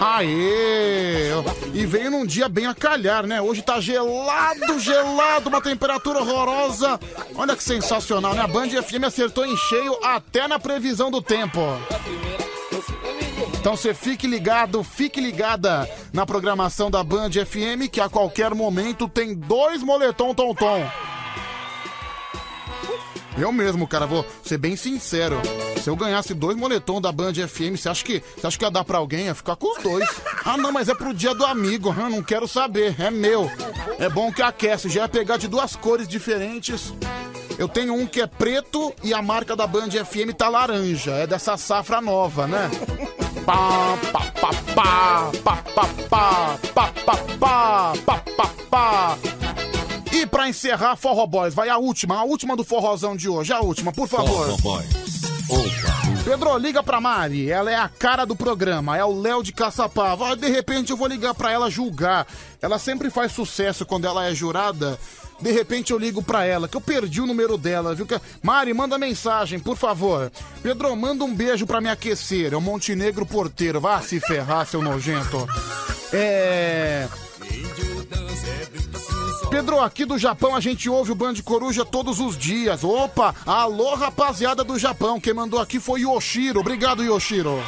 Aê! 0.03 1.29
E 1.75 1.85
veio 1.85 2.09
num 2.09 2.25
dia 2.25 2.49
bem 2.49 2.65
a 2.65 2.73
calhar, 2.73 3.27
né? 3.27 3.39
Hoje 3.39 3.61
tá 3.61 3.79
gelado, 3.79 4.79
gelado, 4.79 5.47
uma 5.47 5.61
temperatura 5.61 6.21
horrorosa. 6.21 6.99
Olha 7.35 7.55
que 7.55 7.63
sensacional, 7.63 8.33
né? 8.33 8.41
A 8.41 8.47
Band 8.47 8.69
FM 8.69 9.03
acertou 9.05 9.45
em 9.45 9.55
cheio 9.55 9.95
até 10.03 10.47
na 10.47 10.57
previsão 10.57 11.11
do 11.11 11.21
tempo. 11.21 11.61
Então 13.59 13.77
você 13.77 13.93
fique 13.93 14.25
ligado, 14.25 14.83
fique 14.83 15.21
ligada 15.21 15.87
na 16.11 16.25
programação 16.25 16.89
da 16.89 17.03
Band 17.03 17.29
FM, 17.33 17.87
que 17.91 18.01
a 18.01 18.09
qualquer 18.09 18.55
momento 18.55 19.07
tem 19.07 19.35
dois 19.35 19.83
moletom 19.83 20.33
tom 20.33 20.55
tom. 20.55 20.83
Eu 23.37 23.51
mesmo, 23.51 23.87
cara, 23.87 24.05
vou 24.05 24.25
ser 24.43 24.57
bem 24.57 24.75
sincero. 24.75 25.41
Se 25.81 25.89
eu 25.89 25.95
ganhasse 25.95 26.33
dois 26.33 26.55
moletom 26.55 27.01
da 27.01 27.11
Band 27.11 27.33
FM, 27.33 27.75
você 27.75 27.89
acha 27.89 28.03
que, 28.03 28.21
você 28.37 28.45
acha 28.47 28.57
que 28.57 28.65
ia 28.65 28.71
dar 28.71 28.83
pra 28.83 28.97
alguém? 28.97 29.25
Ia 29.25 29.35
ficar 29.35 29.55
com 29.55 29.75
os 29.75 29.81
dois. 29.83 30.07
Ah, 30.45 30.57
não, 30.57 30.71
mas 30.71 30.89
é 30.89 30.95
pro 30.95 31.13
dia 31.13 31.33
do 31.33 31.45
amigo. 31.45 31.93
Ah, 31.97 32.09
não 32.09 32.21
quero 32.21 32.47
saber. 32.47 32.95
É 32.99 33.09
meu. 33.09 33.49
É 33.97 34.09
bom 34.09 34.31
que 34.31 34.41
aquece. 34.41 34.89
Já 34.89 35.01
ia 35.01 35.09
pegar 35.09 35.37
de 35.37 35.47
duas 35.47 35.75
cores 35.75 36.07
diferentes. 36.07 36.93
Eu 37.57 37.67
tenho 37.67 37.93
um 37.93 38.05
que 38.07 38.21
é 38.21 38.27
preto 38.27 38.93
e 39.03 39.13
a 39.13 39.21
marca 39.21 39.55
da 39.55 39.67
Band 39.67 39.89
FM 39.91 40.33
tá 40.37 40.49
laranja. 40.49 41.11
É 41.11 41.27
dessa 41.27 41.57
safra 41.57 42.01
nova, 42.01 42.47
né? 42.47 42.69
Pá, 43.45 43.97
pá, 44.11 44.31
pá, 44.39 44.51
pá, 44.75 45.31
pá, 45.43 45.55
pá, 45.75 45.87
pá, 46.09 46.57
pá, 46.75 46.93
pá, 47.05 47.17
pá, 47.39 47.93
pá, 48.05 48.23
pá, 48.35 48.49
pá. 48.69 49.17
E 50.11 50.25
pra 50.25 50.49
encerrar, 50.49 50.95
Forró 50.95 51.25
Boys, 51.25 51.53
vai 51.53 51.69
a 51.69 51.77
última, 51.77 52.17
a 52.17 52.23
última 52.23 52.55
do 52.55 52.63
forrozão 52.63 53.15
de 53.15 53.29
hoje, 53.29 53.53
a 53.53 53.61
última, 53.61 53.91
por 53.91 54.07
favor. 54.07 54.47
Pedro, 56.23 56.57
liga 56.57 56.83
pra 56.83 57.01
Mari, 57.01 57.49
ela 57.49 57.71
é 57.71 57.75
a 57.75 57.89
cara 57.89 58.25
do 58.25 58.35
programa, 58.35 58.97
é 58.97 59.03
o 59.03 59.19
Léo 59.19 59.41
de 59.41 59.51
Caçapava. 59.51 60.35
De 60.35 60.47
repente 60.47 60.91
eu 60.91 60.97
vou 60.97 61.07
ligar 61.07 61.33
pra 61.33 61.51
ela 61.51 61.69
julgar. 61.69 62.27
Ela 62.61 62.77
sempre 62.77 63.09
faz 63.09 63.31
sucesso 63.31 63.85
quando 63.85 64.05
ela 64.05 64.27
é 64.27 64.35
jurada. 64.35 64.99
De 65.41 65.51
repente 65.51 65.91
eu 65.91 65.97
ligo 65.97 66.21
pra 66.21 66.45
ela, 66.45 66.67
que 66.67 66.77
eu 66.77 66.81
perdi 66.81 67.19
o 67.19 67.25
número 67.25 67.57
dela, 67.57 67.95
viu? 67.95 68.05
Mari, 68.43 68.73
manda 68.73 68.97
mensagem, 68.97 69.59
por 69.59 69.75
favor. 69.75 70.31
Pedro, 70.61 70.95
manda 70.95 71.23
um 71.23 71.33
beijo 71.33 71.65
pra 71.65 71.81
me 71.81 71.89
aquecer. 71.89 72.53
É 72.53 72.55
o 72.55 72.61
Montenegro 72.61 73.25
Porteiro. 73.25 73.81
Vá 73.81 73.99
se 74.01 74.19
ferrar, 74.19 74.67
seu 74.67 74.81
nojento. 74.83 75.47
É. 76.13 77.07
Pedro, 79.49 79.79
aqui 79.79 80.05
do 80.05 80.17
Japão 80.17 80.55
a 80.55 80.59
gente 80.59 80.89
ouve 80.89 81.11
o 81.11 81.15
Band 81.15 81.35
Coruja 81.43 81.83
todos 81.83 82.19
os 82.19 82.37
dias. 82.37 82.83
Opa, 82.83 83.35
alô 83.45 83.95
rapaziada 83.95 84.63
do 84.63 84.77
Japão. 84.77 85.19
Quem 85.19 85.33
mandou 85.33 85.59
aqui 85.59 85.79
foi 85.79 86.01
Yoshiro. 86.01 86.59
Obrigado, 86.59 87.03
Yoshiro. 87.03 87.61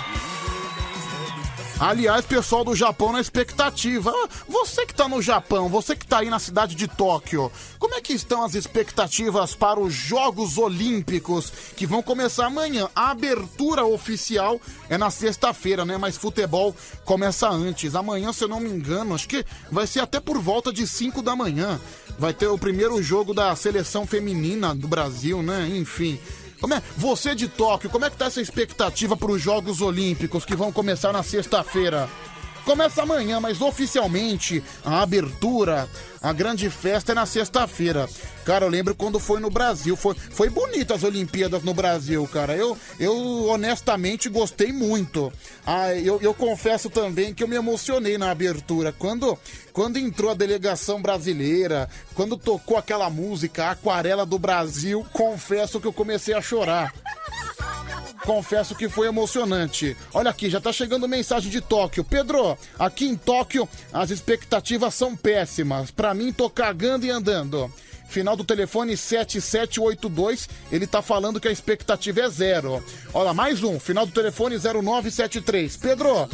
Aliás, 1.79 2.23
pessoal 2.25 2.63
do 2.63 2.75
Japão 2.75 3.11
na 3.11 3.19
expectativa. 3.19 4.11
Ah, 4.15 4.29
Você 4.47 4.85
que 4.85 4.93
tá 4.93 5.07
no 5.07 5.21
Japão, 5.21 5.67
você 5.67 5.95
que 5.95 6.05
tá 6.05 6.19
aí 6.19 6.29
na 6.29 6.39
cidade 6.39 6.75
de 6.75 6.87
Tóquio, 6.87 7.51
como 7.79 7.95
é 7.95 8.01
que 8.01 8.13
estão 8.13 8.43
as 8.43 8.53
expectativas 8.55 9.55
para 9.55 9.79
os 9.79 9.93
Jogos 9.93 10.57
Olímpicos 10.57 11.51
que 11.75 11.85
vão 11.85 12.01
começar 12.01 12.45
amanhã? 12.45 12.87
A 12.95 13.09
abertura 13.11 13.85
oficial 13.85 14.61
é 14.89 14.97
na 14.97 15.09
sexta-feira, 15.09 15.83
né? 15.83 15.97
Mas 15.97 16.15
futebol 16.15 16.75
começa 17.03 17.49
antes. 17.49 17.95
Amanhã, 17.95 18.31
se 18.31 18.43
eu 18.43 18.47
não 18.47 18.59
me 18.59 18.69
engano, 18.69 19.15
acho 19.15 19.27
que 19.27 19.43
vai 19.71 19.87
ser 19.87 19.99
até 19.99 20.19
por 20.19 20.39
volta 20.39 20.71
de 20.71 20.87
5 20.87 21.21
da 21.21 21.35
manhã. 21.35 21.81
Vai 22.17 22.33
ter 22.33 22.47
o 22.47 22.57
primeiro 22.57 23.01
jogo 23.01 23.33
da 23.33 23.55
seleção 23.55 24.05
feminina 24.05 24.73
do 24.75 24.87
Brasil, 24.87 25.41
né? 25.41 25.67
Enfim. 25.75 26.19
Como 26.63 26.75
é, 26.75 26.81
você 26.95 27.35
de 27.35 27.49
Tóquio, 27.49 27.89
como 27.89 28.05
é 28.05 28.09
que 28.09 28.15
tá 28.15 28.27
essa 28.27 28.39
expectativa 28.39 29.17
para 29.17 29.29
os 29.29 29.41
Jogos 29.41 29.81
Olímpicos 29.81 30.45
que 30.45 30.55
vão 30.55 30.71
começar 30.71 31.11
na 31.11 31.21
sexta-feira? 31.21 32.09
Começa 32.65 33.03
amanhã, 33.03 33.41
mas 33.41 33.61
oficialmente 33.61 34.63
a 34.85 35.01
abertura, 35.01 35.89
a 36.21 36.31
grande 36.31 36.69
festa 36.69 37.11
é 37.11 37.15
na 37.15 37.25
sexta-feira. 37.25 38.07
Cara, 38.45 38.65
eu 38.65 38.69
lembro 38.69 38.95
quando 38.95 39.19
foi 39.19 39.41
no 39.41 39.49
Brasil, 39.49 39.97
foi, 39.97 40.15
foi 40.15 40.49
bonito 40.49 40.93
as 40.93 41.03
Olimpíadas 41.03 41.61
no 41.61 41.73
Brasil, 41.73 42.25
cara. 42.31 42.55
Eu, 42.55 42.77
eu 42.97 43.47
honestamente 43.49 44.29
gostei 44.29 44.71
muito. 44.71 45.31
Ah, 45.65 45.93
eu, 45.93 46.21
eu 46.21 46.33
confesso 46.33 46.89
também 46.89 47.33
que 47.33 47.43
eu 47.43 47.47
me 47.49 47.57
emocionei 47.57 48.17
na 48.17 48.31
abertura. 48.31 48.93
Quando, 48.93 49.37
quando 49.73 49.97
entrou 49.97 50.31
a 50.31 50.35
delegação 50.35 51.01
brasileira, 51.01 51.89
quando 52.15 52.37
tocou 52.37 52.77
aquela 52.77 53.09
música 53.09 53.71
Aquarela 53.71 54.25
do 54.25 54.39
Brasil, 54.39 55.05
confesso 55.11 55.81
que 55.81 55.87
eu 55.87 55.93
comecei 55.93 56.33
a 56.33 56.41
chorar. 56.41 56.93
Confesso 58.25 58.73
que 58.73 58.87
foi 58.87 59.07
emocionante. 59.07 59.97
Olha 60.13 60.29
aqui, 60.29 60.49
já 60.49 60.61
tá 60.61 60.71
chegando 60.71 61.07
mensagem 61.07 61.51
de 61.51 61.59
Tóquio. 61.59 62.03
Pedro, 62.03 62.57
aqui 62.79 63.05
em 63.05 63.15
Tóquio 63.15 63.67
as 63.91 64.11
expectativas 64.11 64.93
são 64.93 65.15
péssimas. 65.15 65.91
Pra 65.91 66.13
mim, 66.13 66.31
tô 66.31 66.49
cagando 66.49 67.05
e 67.05 67.09
andando. 67.09 67.71
Final 68.07 68.35
do 68.35 68.43
telefone 68.43 68.95
7782, 68.95 70.47
ele 70.71 70.85
tá 70.85 71.01
falando 71.01 71.39
que 71.39 71.47
a 71.47 71.51
expectativa 71.51 72.21
é 72.21 72.29
zero. 72.29 72.83
Olha, 73.13 73.33
mais 73.33 73.63
um, 73.63 73.79
final 73.79 74.05
do 74.05 74.11
telefone 74.11 74.55
0973. 74.57 75.77
Pedro, 75.77 76.29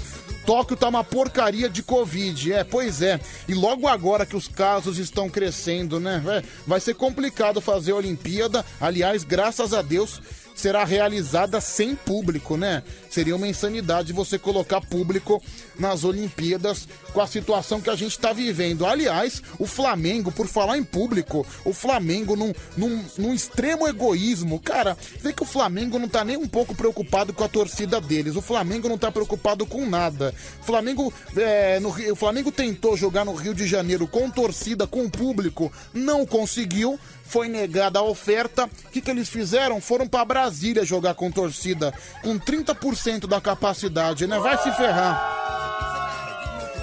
Tóquio 0.46 0.76
tá 0.76 0.90
uma 0.90 1.04
porcaria 1.04 1.70
de 1.70 1.82
Covid. 1.82 2.54
É, 2.54 2.64
pois 2.64 3.02
é. 3.02 3.20
E 3.48 3.54
logo 3.54 3.88
agora 3.88 4.26
que 4.26 4.36
os 4.36 4.48
casos 4.48 4.98
estão 4.98 5.30
crescendo, 5.30 6.00
né? 6.00 6.22
É, 6.28 6.44
vai 6.68 6.80
ser 6.80 6.96
complicado 6.96 7.62
fazer 7.62 7.92
a 7.94 7.96
Olimpíada. 7.96 8.66
Aliás, 8.82 9.24
graças 9.24 9.74
a 9.74 9.82
Deus, 9.82 10.22
será 10.60 10.84
realizada 10.84 11.62
sem 11.62 11.96
público, 11.96 12.58
né? 12.58 12.84
Seria 13.10 13.36
uma 13.36 13.48
insanidade 13.48 14.12
você 14.12 14.38
colocar 14.38 14.82
público 14.82 15.42
nas 15.80 16.04
Olimpíadas 16.04 16.88
com 17.14 17.22
a 17.22 17.28
situação 17.28 17.82
que 17.82 17.90
a 17.90 17.96
gente 17.96 18.12
está 18.12 18.34
vivendo. 18.34 18.86
Aliás, 18.86 19.42
o 19.58 19.66
Flamengo, 19.66 20.32
por 20.32 20.48
falar 20.48 20.78
em 20.78 20.84
público, 20.84 21.46
o 21.64 21.74
Flamengo 21.74 22.36
num, 22.36 22.54
num, 22.78 23.04
num 23.18 23.34
extremo 23.34 23.88
egoísmo, 23.88 24.60
cara, 24.60 24.98
vê 25.22 25.34
que 25.34 25.44
o 25.44 25.46
Flamengo 25.46 25.98
não 25.98 26.08
tá 26.08 26.24
nem 26.24 26.38
um 26.38 26.48
pouco 26.48 26.76
preocupado 26.76 27.34
com 27.34 27.44
a 27.44 27.50
torcida 27.50 28.00
deles. 28.00 28.36
O 28.36 28.42
Flamengo 28.42 28.90
não 28.90 28.98
tá 28.98 29.12
preocupado 29.12 29.66
com 29.66 29.86
nada. 29.86 30.34
O 30.62 30.66
Flamengo, 30.66 31.14
é, 31.36 31.80
no 31.80 31.90
o 31.90 32.16
Flamengo 32.16 32.52
tentou 32.52 32.96
jogar 32.96 33.26
no 33.26 33.34
Rio 33.34 33.54
de 33.54 33.66
Janeiro 33.66 34.08
com 34.08 34.30
torcida, 34.30 34.86
com 34.86 35.10
público, 35.10 35.72
não 35.94 36.26
conseguiu 36.26 37.00
foi 37.30 37.48
negada 37.48 38.00
a 38.00 38.04
oferta. 38.04 38.66
O 38.66 38.90
que, 38.92 39.02
que 39.02 39.12
eles 39.12 39.30
fizeram? 39.30 39.80
Foram 39.80 40.08
pra 40.08 40.26
Brasília 40.26 40.84
jogar 40.84 41.14
com 41.14 41.32
torcida, 41.32 41.94
com 42.24 42.40
30% 42.40 43.28
da 43.28 43.40
capacidade, 43.40 44.26
né? 44.26 44.40
Vai 44.40 44.58
se 44.58 44.72
ferrar. 44.72 45.69
Oh. 45.72 46.09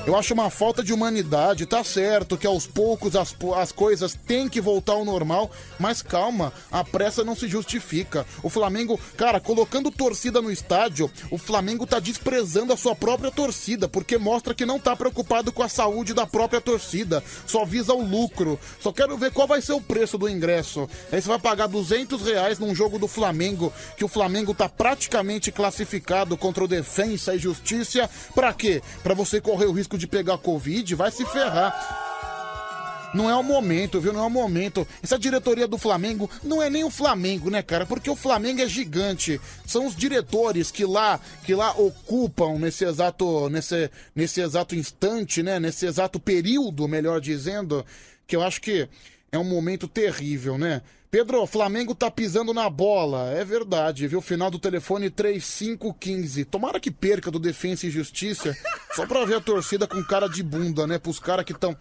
Eu 0.06 0.14
acho 0.14 0.34
uma 0.34 0.50
falta 0.50 0.84
de 0.84 0.92
humanidade, 0.92 1.66
tá 1.66 1.82
certo 1.82 2.38
que 2.38 2.46
aos 2.46 2.64
poucos 2.64 3.16
as, 3.16 3.34
as 3.56 3.72
coisas 3.72 4.14
têm 4.14 4.48
que 4.48 4.60
voltar 4.60 4.92
ao 4.92 5.04
normal, 5.04 5.50
mas 5.80 6.00
calma, 6.00 6.52
a 6.70 6.84
pressa 6.84 7.24
não 7.24 7.34
se 7.34 7.48
justifica. 7.48 8.24
O 8.40 8.48
Flamengo, 8.48 9.00
cara, 9.16 9.40
colocando 9.40 9.90
torcida 9.90 10.40
no 10.40 10.52
estádio, 10.52 11.10
o 11.28 11.36
Flamengo 11.36 11.84
tá 11.88 11.98
desprezando 11.98 12.72
a 12.72 12.76
sua 12.76 12.94
própria 12.94 13.32
torcida, 13.32 13.88
porque 13.88 14.16
mostra 14.16 14.54
que 14.54 14.64
não 14.64 14.78
tá 14.78 14.94
preocupado 14.94 15.50
com 15.50 15.64
a 15.64 15.68
saúde 15.68 16.14
da 16.14 16.24
própria 16.24 16.60
torcida, 16.60 17.20
só 17.44 17.64
visa 17.64 17.92
o 17.92 18.00
lucro. 18.00 18.60
Só 18.78 18.92
quero 18.92 19.18
ver 19.18 19.32
qual 19.32 19.48
vai 19.48 19.60
ser 19.60 19.72
o 19.72 19.80
preço 19.80 20.16
do 20.16 20.28
ingresso. 20.28 20.88
Aí 21.10 21.20
você 21.20 21.26
vai 21.26 21.40
pagar 21.40 21.66
200 21.66 22.22
reais 22.22 22.60
num 22.60 22.76
jogo 22.76 22.96
do 22.96 23.08
Flamengo, 23.08 23.72
que 23.96 24.04
o 24.04 24.08
Flamengo 24.08 24.54
tá 24.54 24.68
praticamente 24.68 25.50
classificado 25.50 26.36
contra 26.36 26.62
o 26.62 26.68
Defensa 26.68 27.34
e 27.34 27.40
Justiça, 27.40 28.08
pra 28.36 28.52
quê? 28.52 28.80
Pra 29.02 29.12
você 29.12 29.40
correr 29.40 29.66
o 29.66 29.72
risco 29.72 29.95
de 29.96 30.06
pegar 30.06 30.38
Covid, 30.38 30.94
vai 30.94 31.10
se 31.10 31.24
ferrar. 31.26 32.04
Não 33.14 33.30
é 33.30 33.34
o 33.34 33.42
momento, 33.42 34.00
viu? 34.00 34.12
Não 34.12 34.24
é 34.24 34.26
o 34.26 34.30
momento. 34.30 34.86
Essa 35.02 35.18
diretoria 35.18 35.66
do 35.66 35.78
Flamengo 35.78 36.30
não 36.42 36.62
é 36.62 36.68
nem 36.68 36.84
o 36.84 36.90
Flamengo, 36.90 37.48
né, 37.48 37.62
cara? 37.62 37.86
Porque 37.86 38.10
o 38.10 38.16
Flamengo 38.16 38.60
é 38.60 38.68
gigante. 38.68 39.40
São 39.66 39.86
os 39.86 39.96
diretores 39.96 40.70
que 40.70 40.84
lá, 40.84 41.18
que 41.44 41.54
lá 41.54 41.72
ocupam 41.72 42.58
nesse 42.58 42.84
exato, 42.84 43.48
nesse, 43.48 43.90
nesse 44.14 44.40
exato 44.40 44.74
instante, 44.74 45.42
né? 45.42 45.58
Nesse 45.58 45.86
exato 45.86 46.20
período, 46.20 46.86
melhor 46.86 47.20
dizendo, 47.20 47.86
que 48.26 48.36
eu 48.36 48.42
acho 48.42 48.60
que 48.60 48.88
é 49.32 49.38
um 49.38 49.44
momento 49.44 49.88
terrível, 49.88 50.58
né? 50.58 50.82
Pedro, 51.16 51.46
Flamengo 51.46 51.94
tá 51.94 52.10
pisando 52.10 52.52
na 52.52 52.68
bola. 52.68 53.30
É 53.30 53.42
verdade, 53.42 54.06
viu? 54.06 54.20
Final 54.20 54.50
do 54.50 54.58
telefone 54.58 55.08
3515. 55.08 56.44
Tomara 56.44 56.78
que 56.78 56.90
perca 56.90 57.30
do 57.30 57.38
Defensa 57.38 57.86
e 57.86 57.90
Justiça, 57.90 58.54
só 58.94 59.06
pra 59.06 59.24
ver 59.24 59.36
a 59.36 59.40
torcida 59.40 59.86
com 59.86 60.04
cara 60.04 60.28
de 60.28 60.42
bunda, 60.42 60.86
né? 60.86 60.98
Pros 60.98 61.18
caras 61.18 61.46
que 61.46 61.52
estão 61.52 61.74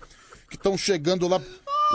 que 0.50 0.78
chegando 0.78 1.28
lá 1.28 1.42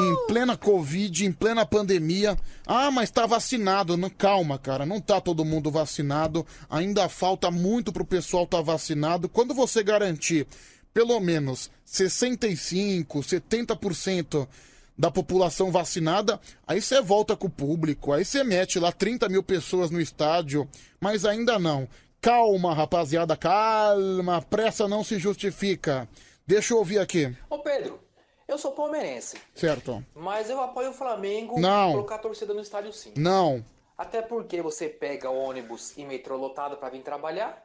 em 0.01 0.27
plena 0.27 0.55
Covid, 0.55 1.25
em 1.25 1.33
plena 1.33 1.65
pandemia. 1.65 2.37
Ah, 2.67 2.91
mas 2.91 3.11
tá 3.11 3.25
vacinado. 3.25 3.97
Não, 3.97 4.11
calma, 4.11 4.59
cara, 4.59 4.85
não 4.85 5.01
tá 5.01 5.19
todo 5.19 5.43
mundo 5.43 5.71
vacinado. 5.71 6.47
Ainda 6.69 7.09
falta 7.09 7.51
muito 7.51 7.91
pro 7.91 8.05
pessoal 8.05 8.47
tá 8.47 8.61
vacinado. 8.61 9.31
Quando 9.31 9.55
você 9.55 9.83
garantir 9.83 10.47
pelo 10.93 11.19
menos 11.21 11.71
65, 11.87 13.21
70% 13.21 14.47
da 15.01 15.11
população 15.11 15.73
vacinada, 15.73 16.39
aí 16.67 16.83
você 16.83 17.01
volta 17.01 17.35
com 17.35 17.47
o 17.47 17.51
público, 17.51 18.13
aí 18.13 18.23
você 18.23 18.45
mete 18.45 18.79
lá 18.79 18.93
30 18.93 19.31
mil 19.31 19.43
pessoas 19.43 19.91
no 19.91 19.99
estádio, 19.99 20.69
mas 21.01 21.25
ainda 21.25 21.59
não. 21.59 21.89
Calma, 22.21 22.75
rapaziada, 22.75 23.35
calma, 23.35 24.43
pressa 24.43 24.87
não 24.87 25.03
se 25.03 25.19
justifica. 25.19 26.07
Deixa 26.47 26.75
eu 26.75 26.79
ouvir 26.79 26.99
aqui, 26.99 27.35
Ô 27.49 27.61
Pedro, 27.61 27.99
eu 28.47 28.59
sou 28.59 28.73
palmeirense, 28.73 29.39
certo? 29.55 30.05
mas 30.15 30.51
eu 30.51 30.61
apoio 30.61 30.91
o 30.91 30.95
Flamengo 30.95 31.59
Não. 31.59 31.93
colocar 31.93 32.17
a 32.17 32.19
torcida 32.19 32.53
no 32.53 32.61
estádio 32.61 32.93
sim. 32.93 33.15
Não. 33.17 33.65
Até 33.97 34.21
porque 34.21 34.61
você 34.61 34.87
pega 34.87 35.31
ônibus 35.31 35.97
e 35.97 36.05
metrô 36.05 36.37
lotado 36.37 36.77
pra 36.77 36.91
vir 36.91 37.03
trabalhar 37.03 37.63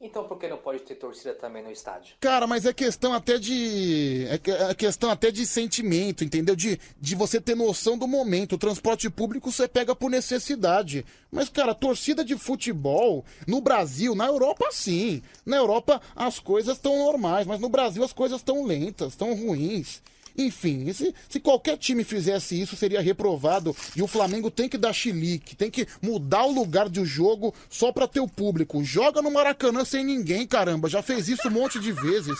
Então 0.00 0.28
por 0.28 0.38
que 0.38 0.46
não 0.46 0.58
pode 0.58 0.80
ter 0.80 0.94
torcida 0.94 1.34
também 1.34 1.60
no 1.60 1.72
estádio? 1.72 2.14
Cara, 2.20 2.46
mas 2.46 2.64
é 2.64 2.72
questão 2.72 3.12
até 3.12 3.36
de. 3.36 4.26
É 4.28 4.70
é 4.70 4.74
questão 4.74 5.10
até 5.10 5.32
de 5.32 5.44
sentimento, 5.44 6.22
entendeu? 6.22 6.54
De, 6.54 6.78
de 7.00 7.16
você 7.16 7.40
ter 7.40 7.56
noção 7.56 7.98
do 7.98 8.06
momento. 8.06 8.54
O 8.54 8.58
transporte 8.58 9.10
público 9.10 9.50
você 9.50 9.66
pega 9.66 9.96
por 9.96 10.08
necessidade. 10.08 11.04
Mas, 11.32 11.48
cara, 11.48 11.74
torcida 11.74 12.24
de 12.24 12.38
futebol, 12.38 13.24
no 13.46 13.60
Brasil, 13.60 14.14
na 14.14 14.26
Europa 14.26 14.68
sim. 14.70 15.20
Na 15.44 15.56
Europa 15.56 16.00
as 16.14 16.38
coisas 16.38 16.76
estão 16.76 16.96
normais, 16.98 17.44
mas 17.44 17.58
no 17.58 17.68
Brasil 17.68 18.04
as 18.04 18.12
coisas 18.12 18.38
estão 18.38 18.64
lentas, 18.64 19.14
estão 19.14 19.34
ruins. 19.34 20.00
Enfim, 20.38 20.92
se, 20.92 21.12
se 21.28 21.40
qualquer 21.40 21.76
time 21.76 22.04
fizesse 22.04 22.58
isso, 22.58 22.76
seria 22.76 23.00
reprovado. 23.00 23.74
E 23.96 24.00
o 24.00 24.06
Flamengo 24.06 24.52
tem 24.52 24.68
que 24.68 24.78
dar 24.78 24.92
chilique, 24.92 25.56
tem 25.56 25.68
que 25.68 25.86
mudar 26.00 26.44
o 26.44 26.52
lugar 26.52 26.88
do 26.88 27.04
jogo 27.04 27.52
só 27.68 27.90
pra 27.90 28.06
ter 28.06 28.20
o 28.20 28.28
público. 28.28 28.84
Joga 28.84 29.20
no 29.20 29.32
Maracanã 29.32 29.84
sem 29.84 30.04
ninguém, 30.04 30.46
caramba. 30.46 30.88
Já 30.88 31.02
fez 31.02 31.28
isso 31.28 31.48
um 31.48 31.50
monte 31.50 31.80
de 31.80 31.90
vezes. 31.90 32.38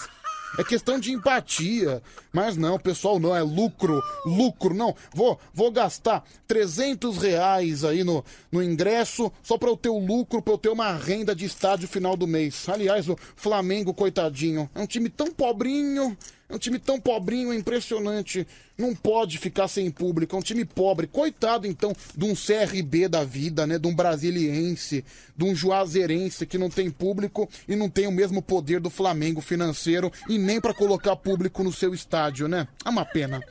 É 0.56 0.64
questão 0.64 0.98
de 0.98 1.12
empatia. 1.12 2.00
Mas 2.32 2.56
não, 2.56 2.78
pessoal, 2.78 3.18
não. 3.18 3.34
É 3.34 3.42
lucro. 3.42 4.00
Lucro, 4.24 4.72
não. 4.72 4.94
Vou, 5.12 5.38
vou 5.52 5.70
gastar 5.70 6.24
300 6.46 7.18
reais 7.18 7.84
aí 7.84 8.04
no, 8.04 8.24
no 8.50 8.62
ingresso 8.62 9.30
só 9.42 9.58
pra 9.58 9.68
eu 9.68 9.76
ter 9.76 9.90
o 9.90 9.98
lucro, 9.98 10.40
pra 10.40 10.54
eu 10.54 10.58
ter 10.58 10.68
uma 10.68 10.92
renda 10.92 11.34
de 11.34 11.44
estádio 11.44 11.88
final 11.88 12.16
do 12.16 12.26
mês. 12.26 12.68
Aliás, 12.68 13.08
o 13.08 13.18
Flamengo, 13.36 13.92
coitadinho, 13.92 14.70
é 14.74 14.80
um 14.80 14.86
time 14.86 15.08
tão 15.08 15.30
pobrinho. 15.32 16.16
É 16.48 16.54
um 16.54 16.58
time 16.58 16.78
tão 16.78 16.98
pobrinho, 16.98 17.52
é 17.52 17.56
impressionante. 17.56 18.46
Não 18.76 18.94
pode 18.94 19.36
ficar 19.36 19.68
sem 19.68 19.90
público. 19.90 20.34
É 20.34 20.38
um 20.38 20.42
time 20.42 20.64
pobre. 20.64 21.06
Coitado, 21.06 21.66
então, 21.66 21.92
de 22.16 22.24
um 22.24 22.34
CRB 22.34 23.06
da 23.06 23.22
vida, 23.22 23.66
né? 23.66 23.78
De 23.78 23.86
um 23.86 23.94
brasiliense, 23.94 25.04
de 25.36 25.44
um 25.44 25.54
juazeirense 25.54 26.46
que 26.46 26.56
não 26.56 26.70
tem 26.70 26.90
público 26.90 27.48
e 27.68 27.76
não 27.76 27.90
tem 27.90 28.06
o 28.06 28.12
mesmo 28.12 28.40
poder 28.40 28.80
do 28.80 28.88
Flamengo 28.88 29.42
financeiro 29.42 30.10
e 30.26 30.38
nem 30.38 30.58
pra 30.58 30.72
colocar 30.72 31.16
público 31.16 31.62
no 31.62 31.72
seu 31.72 31.92
estádio, 31.92 32.48
né? 32.48 32.66
É 32.82 32.88
uma 32.88 33.04
pena. 33.04 33.42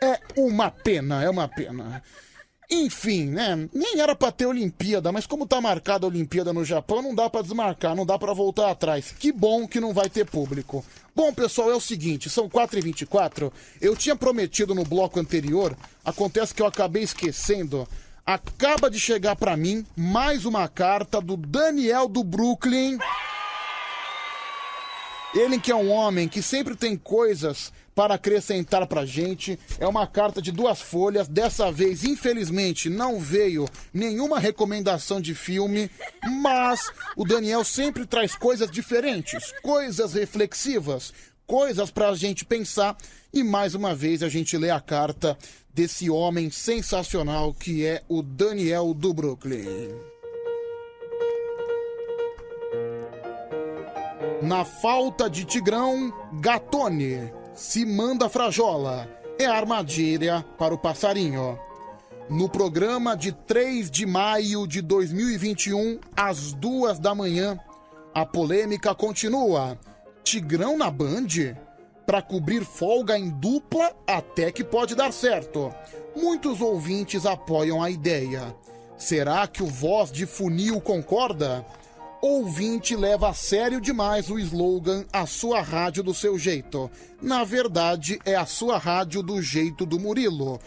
É 0.00 0.18
uma 0.36 0.70
pena, 0.70 1.22
é 1.22 1.30
uma 1.30 1.46
pena. 1.46 2.02
Enfim, 2.70 3.26
né? 3.26 3.68
Nem 3.74 4.00
era 4.00 4.14
pra 4.14 4.30
ter 4.30 4.46
Olimpíada, 4.46 5.10
mas 5.10 5.26
como 5.26 5.44
tá 5.44 5.60
marcada 5.60 6.06
a 6.06 6.08
Olimpíada 6.08 6.52
no 6.52 6.64
Japão, 6.64 7.02
não 7.02 7.14
dá 7.14 7.28
pra 7.28 7.42
desmarcar, 7.42 7.96
não 7.96 8.06
dá 8.06 8.16
pra 8.16 8.32
voltar 8.32 8.70
atrás. 8.70 9.12
Que 9.18 9.32
bom 9.32 9.66
que 9.66 9.80
não 9.80 9.92
vai 9.92 10.08
ter 10.08 10.24
público. 10.24 10.84
Bom, 11.14 11.32
pessoal, 11.34 11.70
é 11.70 11.74
o 11.74 11.80
seguinte, 11.80 12.30
são 12.30 12.48
4h24. 12.48 13.52
Eu 13.80 13.96
tinha 13.96 14.14
prometido 14.14 14.72
no 14.72 14.84
bloco 14.84 15.18
anterior, 15.18 15.76
acontece 16.04 16.54
que 16.54 16.62
eu 16.62 16.66
acabei 16.66 17.02
esquecendo. 17.02 17.88
Acaba 18.24 18.88
de 18.88 19.00
chegar 19.00 19.34
pra 19.34 19.56
mim 19.56 19.84
mais 19.96 20.44
uma 20.44 20.68
carta 20.68 21.20
do 21.20 21.36
Daniel 21.36 22.06
do 22.06 22.22
Brooklyn. 22.22 22.98
Ele 25.34 25.60
que 25.60 25.70
é 25.70 25.76
um 25.76 25.90
homem 25.90 26.28
que 26.28 26.42
sempre 26.42 26.74
tem 26.74 26.96
coisas 26.96 27.72
para 27.94 28.14
acrescentar 28.14 28.86
pra 28.86 29.04
gente. 29.04 29.58
É 29.78 29.86
uma 29.86 30.06
carta 30.06 30.42
de 30.42 30.50
duas 30.50 30.80
folhas. 30.80 31.28
Dessa 31.28 31.70
vez, 31.70 32.02
infelizmente, 32.02 32.88
não 32.88 33.20
veio 33.20 33.68
nenhuma 33.92 34.38
recomendação 34.38 35.20
de 35.20 35.34
filme, 35.34 35.90
mas 36.42 36.90
o 37.16 37.24
Daniel 37.24 37.62
sempre 37.62 38.06
traz 38.06 38.34
coisas 38.34 38.70
diferentes, 38.70 39.52
coisas 39.62 40.14
reflexivas, 40.14 41.12
coisas 41.46 41.90
pra 41.90 42.14
gente 42.14 42.44
pensar. 42.44 42.96
E 43.32 43.44
mais 43.44 43.74
uma 43.74 43.94
vez 43.94 44.22
a 44.22 44.28
gente 44.28 44.56
lê 44.56 44.70
a 44.70 44.80
carta 44.80 45.38
desse 45.72 46.10
homem 46.10 46.50
sensacional 46.50 47.54
que 47.54 47.86
é 47.86 48.02
o 48.08 48.22
Daniel 48.22 48.92
do 48.92 49.14
Brooklyn. 49.14 50.09
Na 54.42 54.64
falta 54.64 55.28
de 55.28 55.44
Tigrão, 55.44 56.10
Gatone 56.40 57.30
se 57.54 57.84
manda 57.84 58.26
frajola. 58.26 59.06
É 59.38 59.44
armadilha 59.44 60.42
para 60.58 60.72
o 60.72 60.78
passarinho. 60.78 61.58
No 62.30 62.48
programa 62.48 63.14
de 63.14 63.32
3 63.32 63.90
de 63.90 64.06
maio 64.06 64.66
de 64.66 64.80
2021, 64.80 65.98
às 66.16 66.54
duas 66.54 66.98
da 66.98 67.14
manhã, 67.14 67.58
a 68.14 68.24
polêmica 68.24 68.94
continua. 68.94 69.78
Tigrão 70.24 70.78
na 70.78 70.90
Band? 70.90 71.26
Para 72.06 72.22
cobrir 72.22 72.64
folga 72.64 73.18
em 73.18 73.28
dupla, 73.28 73.92
até 74.06 74.50
que 74.50 74.64
pode 74.64 74.94
dar 74.94 75.12
certo. 75.12 75.70
Muitos 76.16 76.62
ouvintes 76.62 77.26
apoiam 77.26 77.82
a 77.82 77.90
ideia. 77.90 78.54
Será 78.96 79.46
que 79.46 79.62
o 79.62 79.66
voz 79.66 80.10
de 80.10 80.24
funil 80.24 80.80
concorda? 80.80 81.64
Ouvinte 82.22 82.94
leva 82.94 83.30
a 83.30 83.34
sério 83.34 83.80
demais 83.80 84.28
o 84.28 84.38
slogan 84.38 85.06
A 85.10 85.24
sua 85.24 85.62
rádio 85.62 86.02
do 86.02 86.12
seu 86.12 86.38
jeito. 86.38 86.90
Na 87.20 87.44
verdade, 87.44 88.18
é 88.26 88.34
a 88.34 88.44
sua 88.44 88.76
rádio 88.76 89.22
do 89.22 89.40
jeito 89.40 89.86
do 89.86 89.98
Murilo. 89.98 90.60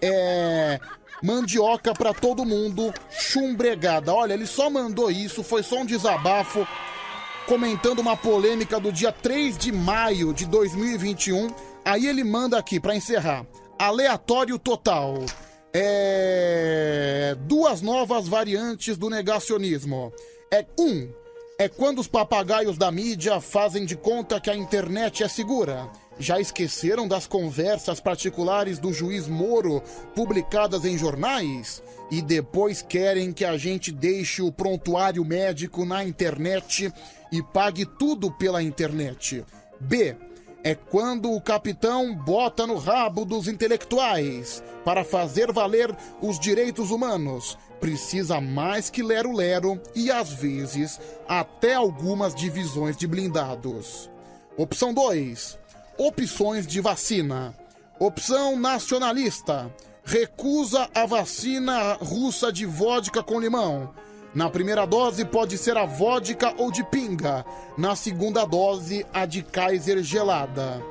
É. 0.00 0.78
Mandioca 1.22 1.92
pra 1.92 2.14
todo 2.14 2.46
mundo, 2.46 2.94
chumbregada. 3.10 4.14
Olha, 4.14 4.32
ele 4.32 4.46
só 4.46 4.70
mandou 4.70 5.10
isso, 5.10 5.42
foi 5.42 5.62
só 5.62 5.80
um 5.80 5.84
desabafo 5.84 6.66
comentando 7.46 7.98
uma 7.98 8.16
polêmica 8.16 8.78
do 8.78 8.92
dia 8.92 9.12
3 9.12 9.58
de 9.58 9.72
maio 9.72 10.32
de 10.32 10.46
2021. 10.46 11.48
Aí 11.84 12.06
ele 12.06 12.22
manda 12.22 12.56
aqui 12.56 12.78
pra 12.78 12.94
encerrar. 12.94 13.44
Aleatório 13.78 14.58
total. 14.58 15.24
É... 15.74 17.36
Duas 17.40 17.82
novas 17.82 18.28
variantes 18.28 18.96
do 18.96 19.10
negacionismo. 19.10 20.12
É 20.52 20.66
um. 20.76 21.08
É 21.60 21.68
quando 21.68 22.00
os 22.00 22.08
papagaios 22.08 22.76
da 22.76 22.90
mídia 22.90 23.40
fazem 23.40 23.84
de 23.84 23.94
conta 23.96 24.40
que 24.40 24.50
a 24.50 24.56
internet 24.56 25.22
é 25.22 25.28
segura. 25.28 25.88
Já 26.18 26.40
esqueceram 26.40 27.06
das 27.06 27.24
conversas 27.24 28.00
particulares 28.00 28.80
do 28.80 28.92
juiz 28.92 29.28
Moro 29.28 29.80
publicadas 30.12 30.84
em 30.84 30.98
jornais? 30.98 31.80
E 32.10 32.20
depois 32.20 32.82
querem 32.82 33.32
que 33.32 33.44
a 33.44 33.56
gente 33.56 33.92
deixe 33.92 34.42
o 34.42 34.50
prontuário 34.50 35.24
médico 35.24 35.84
na 35.84 36.02
internet 36.02 36.92
e 37.30 37.40
pague 37.40 37.86
tudo 37.86 38.28
pela 38.32 38.60
internet. 38.60 39.44
B. 39.78 40.16
É 40.64 40.74
quando 40.74 41.32
o 41.32 41.40
capitão 41.40 42.12
bota 42.12 42.66
no 42.66 42.76
rabo 42.76 43.24
dos 43.24 43.46
intelectuais 43.46 44.64
para 44.84 45.04
fazer 45.04 45.52
valer 45.52 45.96
os 46.20 46.40
direitos 46.40 46.90
humanos. 46.90 47.56
Precisa 47.80 48.40
mais 48.40 48.90
que 48.90 49.02
lero-lero 49.02 49.80
e, 49.94 50.10
às 50.10 50.30
vezes, 50.30 51.00
até 51.26 51.74
algumas 51.74 52.34
divisões 52.34 52.96
de 52.96 53.06
blindados. 53.06 54.10
Opção 54.56 54.92
2. 54.92 55.58
Opções 55.96 56.66
de 56.66 56.80
vacina. 56.80 57.54
Opção 57.98 58.58
nacionalista. 58.58 59.74
Recusa 60.04 60.88
a 60.94 61.06
vacina 61.06 61.94
russa 61.94 62.52
de 62.52 62.66
vodka 62.66 63.22
com 63.22 63.40
limão. 63.40 63.90
Na 64.34 64.48
primeira 64.48 64.86
dose 64.86 65.24
pode 65.24 65.58
ser 65.58 65.76
a 65.76 65.84
vodka 65.84 66.54
ou 66.58 66.70
de 66.70 66.84
pinga. 66.84 67.44
Na 67.76 67.96
segunda 67.96 68.44
dose, 68.44 69.04
a 69.12 69.26
de 69.26 69.42
Kaiser 69.42 70.02
gelada. 70.02 70.82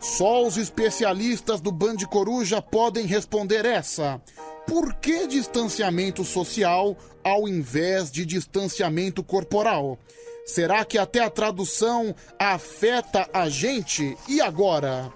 Só 0.00 0.46
os 0.46 0.56
especialistas 0.56 1.60
do 1.60 1.70
Band 1.70 1.98
Coruja 2.10 2.62
podem 2.62 3.04
responder 3.04 3.66
essa. 3.66 4.20
Por 4.66 4.94
que 4.94 5.26
distanciamento 5.26 6.24
social 6.24 6.96
ao 7.22 7.46
invés 7.46 8.10
de 8.10 8.24
distanciamento 8.24 9.22
corporal? 9.22 9.98
Será 10.46 10.86
que 10.86 10.96
até 10.96 11.20
a 11.20 11.28
tradução 11.28 12.14
afeta 12.38 13.28
a 13.30 13.50
gente? 13.50 14.16
E 14.26 14.40
agora? 14.40 15.12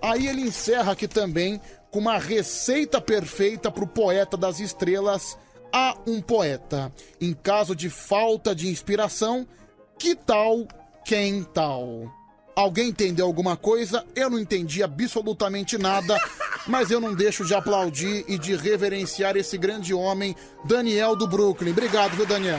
Aí 0.00 0.28
ele 0.28 0.42
encerra 0.42 0.92
aqui 0.92 1.08
também 1.08 1.60
com 1.90 1.98
uma 1.98 2.18
receita 2.18 3.00
perfeita 3.00 3.72
para 3.72 3.82
o 3.82 3.88
poeta 3.88 4.36
das 4.36 4.60
estrelas, 4.60 5.36
a 5.72 5.96
um 6.06 6.20
poeta. 6.22 6.92
Em 7.20 7.34
caso 7.34 7.74
de 7.74 7.90
falta 7.90 8.54
de 8.54 8.68
inspiração, 8.68 9.46
que 9.98 10.14
tal 10.14 10.66
quem 11.04 11.42
tal? 11.42 12.17
Alguém 12.58 12.88
entendeu 12.88 13.24
alguma 13.24 13.56
coisa? 13.56 14.04
Eu 14.16 14.28
não 14.28 14.36
entendi 14.36 14.82
absolutamente 14.82 15.78
nada, 15.78 16.20
mas 16.66 16.90
eu 16.90 17.00
não 17.00 17.14
deixo 17.14 17.44
de 17.44 17.54
aplaudir 17.54 18.24
e 18.26 18.36
de 18.36 18.56
reverenciar 18.56 19.36
esse 19.36 19.56
grande 19.56 19.94
homem, 19.94 20.34
Daniel 20.64 21.14
do 21.14 21.28
Brooklyn. 21.28 21.70
Obrigado, 21.70 22.16
viu, 22.16 22.26
Daniel? 22.26 22.58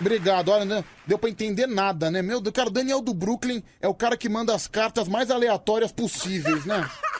Obrigado, 0.00 0.48
olha, 0.48 0.64
né? 0.64 0.84
deu 1.06 1.16
pra 1.16 1.30
entender 1.30 1.68
nada, 1.68 2.10
né? 2.10 2.20
Meu 2.20 2.40
Deus, 2.40 2.52
cara, 2.52 2.68
o 2.68 2.72
Daniel 2.72 3.00
do 3.00 3.14
Brooklyn 3.14 3.62
é 3.80 3.86
o 3.86 3.94
cara 3.94 4.16
que 4.16 4.28
manda 4.28 4.52
as 4.52 4.66
cartas 4.66 5.06
mais 5.06 5.30
aleatórias 5.30 5.92
possíveis, 5.92 6.64
né? 6.64 6.84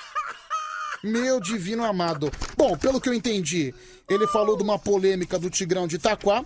Meu 1.04 1.38
divino 1.38 1.84
amado. 1.84 2.32
Bom, 2.56 2.78
pelo 2.78 2.98
que 2.98 3.10
eu 3.10 3.12
entendi, 3.12 3.74
ele 4.08 4.26
falou 4.26 4.56
de 4.56 4.62
uma 4.62 4.78
polêmica 4.78 5.38
do 5.38 5.50
Tigrão 5.50 5.86
de 5.86 5.96
Itaquá. 5.96 6.42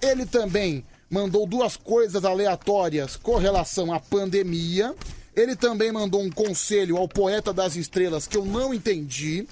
Ele 0.00 0.24
também 0.24 0.84
mandou 1.10 1.44
duas 1.44 1.76
coisas 1.76 2.24
aleatórias 2.24 3.16
com 3.16 3.34
relação 3.34 3.92
à 3.92 3.98
pandemia. 3.98 4.94
Ele 5.34 5.56
também 5.56 5.90
mandou 5.90 6.22
um 6.22 6.30
conselho 6.30 6.96
ao 6.96 7.08
poeta 7.08 7.52
das 7.52 7.74
estrelas 7.74 8.28
que 8.28 8.36
eu 8.36 8.44
não 8.44 8.72
entendi. 8.72 9.44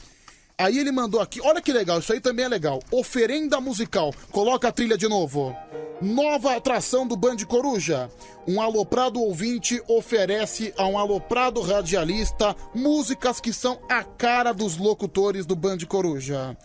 Aí 0.63 0.79
ele 0.79 0.93
mandou 0.93 1.21
aqui, 1.21 1.41
olha 1.41 1.61
que 1.61 1.73
legal, 1.73 1.99
isso 1.99 2.13
aí 2.13 2.21
também 2.21 2.45
é 2.45 2.49
legal. 2.49 2.81
Oferenda 2.93 3.61
musical. 3.61 4.15
Coloca 4.31 4.69
a 4.69 4.73
trilha 4.73 4.97
de 4.97 5.09
novo. 5.09 5.57
Nova 6.01 6.55
atração 6.55 7.05
do 7.05 7.17
Band 7.17 7.39
Coruja. 7.49 8.09
Um 8.47 8.61
aloprado 8.61 9.21
ouvinte 9.21 9.83
oferece 9.89 10.73
a 10.77 10.87
um 10.87 10.97
aloprado 10.97 11.61
radialista 11.61 12.55
músicas 12.73 13.41
que 13.41 13.53
são 13.53 13.81
a 13.89 14.05
cara 14.05 14.53
dos 14.53 14.77
locutores 14.77 15.45
do 15.45 15.57
Band 15.57 15.79
Coruja. 15.89 16.57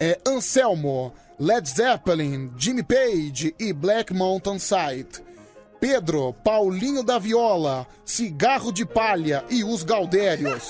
É 0.00 0.18
Anselmo, 0.26 1.14
Led 1.38 1.68
Zeppelin, 1.68 2.50
Jimmy 2.56 2.82
Page 2.82 3.54
e 3.60 3.72
Black 3.72 4.12
Mountain 4.12 4.58
Side. 4.58 5.24
Pedro, 5.78 6.32
Paulinho 6.32 7.04
da 7.04 7.16
Viola, 7.16 7.86
Cigarro 8.04 8.72
de 8.72 8.84
Palha 8.84 9.44
e 9.48 9.62
os 9.62 9.84
Gaudérios. 9.84 10.68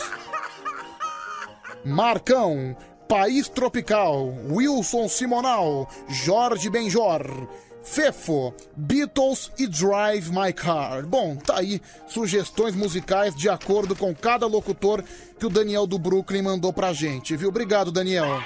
Marcão, 1.86 2.76
País 3.08 3.48
Tropical, 3.48 4.34
Wilson 4.50 5.08
Simonal, 5.08 5.88
Jorge 6.08 6.68
Benjor, 6.68 7.48
Fefo, 7.80 8.52
Beatles 8.76 9.52
e 9.56 9.68
Drive 9.68 10.30
My 10.30 10.52
Car. 10.52 11.06
Bom, 11.06 11.36
tá 11.36 11.60
aí 11.60 11.80
sugestões 12.08 12.74
musicais 12.74 13.36
de 13.36 13.48
acordo 13.48 13.94
com 13.94 14.12
cada 14.12 14.48
locutor 14.48 15.04
que 15.38 15.46
o 15.46 15.48
Daniel 15.48 15.86
do 15.86 15.96
Brooklyn 15.96 16.42
mandou 16.42 16.72
pra 16.72 16.92
gente, 16.92 17.36
viu? 17.36 17.50
Obrigado, 17.50 17.92
Daniel. 17.92 18.42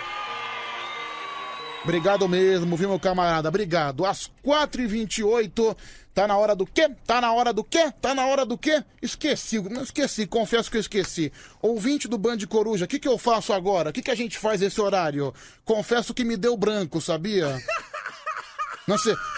Obrigado 1.83 2.29
mesmo, 2.29 2.77
viu, 2.77 2.91
meu 2.91 3.01
camarada? 3.01 3.49
Obrigado. 3.49 4.05
Às 4.05 4.31
4h28, 4.45 5.75
tá 6.15 6.27
na 6.27 6.37
hora 6.37 6.55
do 6.55 6.67
quê? 6.67 6.91
Tá 7.07 7.21
na 7.21 7.33
hora 7.33 7.53
do 7.53 7.65
quê? 7.65 7.93
Tá 8.01 8.15
na 8.15 8.27
hora 8.27 8.45
do 8.45 8.59
quê? 8.59 8.83
Esqueci, 9.01 9.61
não 9.61 9.83
esqueci, 9.83 10.27
confesso 10.27 10.71
que 10.71 10.77
eu 10.77 10.81
esqueci. 10.81 11.33
Ouvinte 11.63 12.09
do 12.09 12.19
Band 12.19 12.39
Coruja, 12.49 12.85
o 12.85 12.89
que, 12.89 12.99
que 12.99 13.09
eu 13.09 13.19
faço 13.19 13.53
agora? 13.53 13.91
O 13.91 13.93
que, 13.93 14.03
que 14.03 14.11
a 14.11 14.15
gente 14.15 14.39
faz 14.39 14.61
nesse 14.61 14.81
horário? 14.81 15.33
Confesso 15.65 16.15
que 16.15 16.25
me 16.25 16.37
deu 16.37 16.57
branco, 16.57 17.01
sabia? 17.01 17.57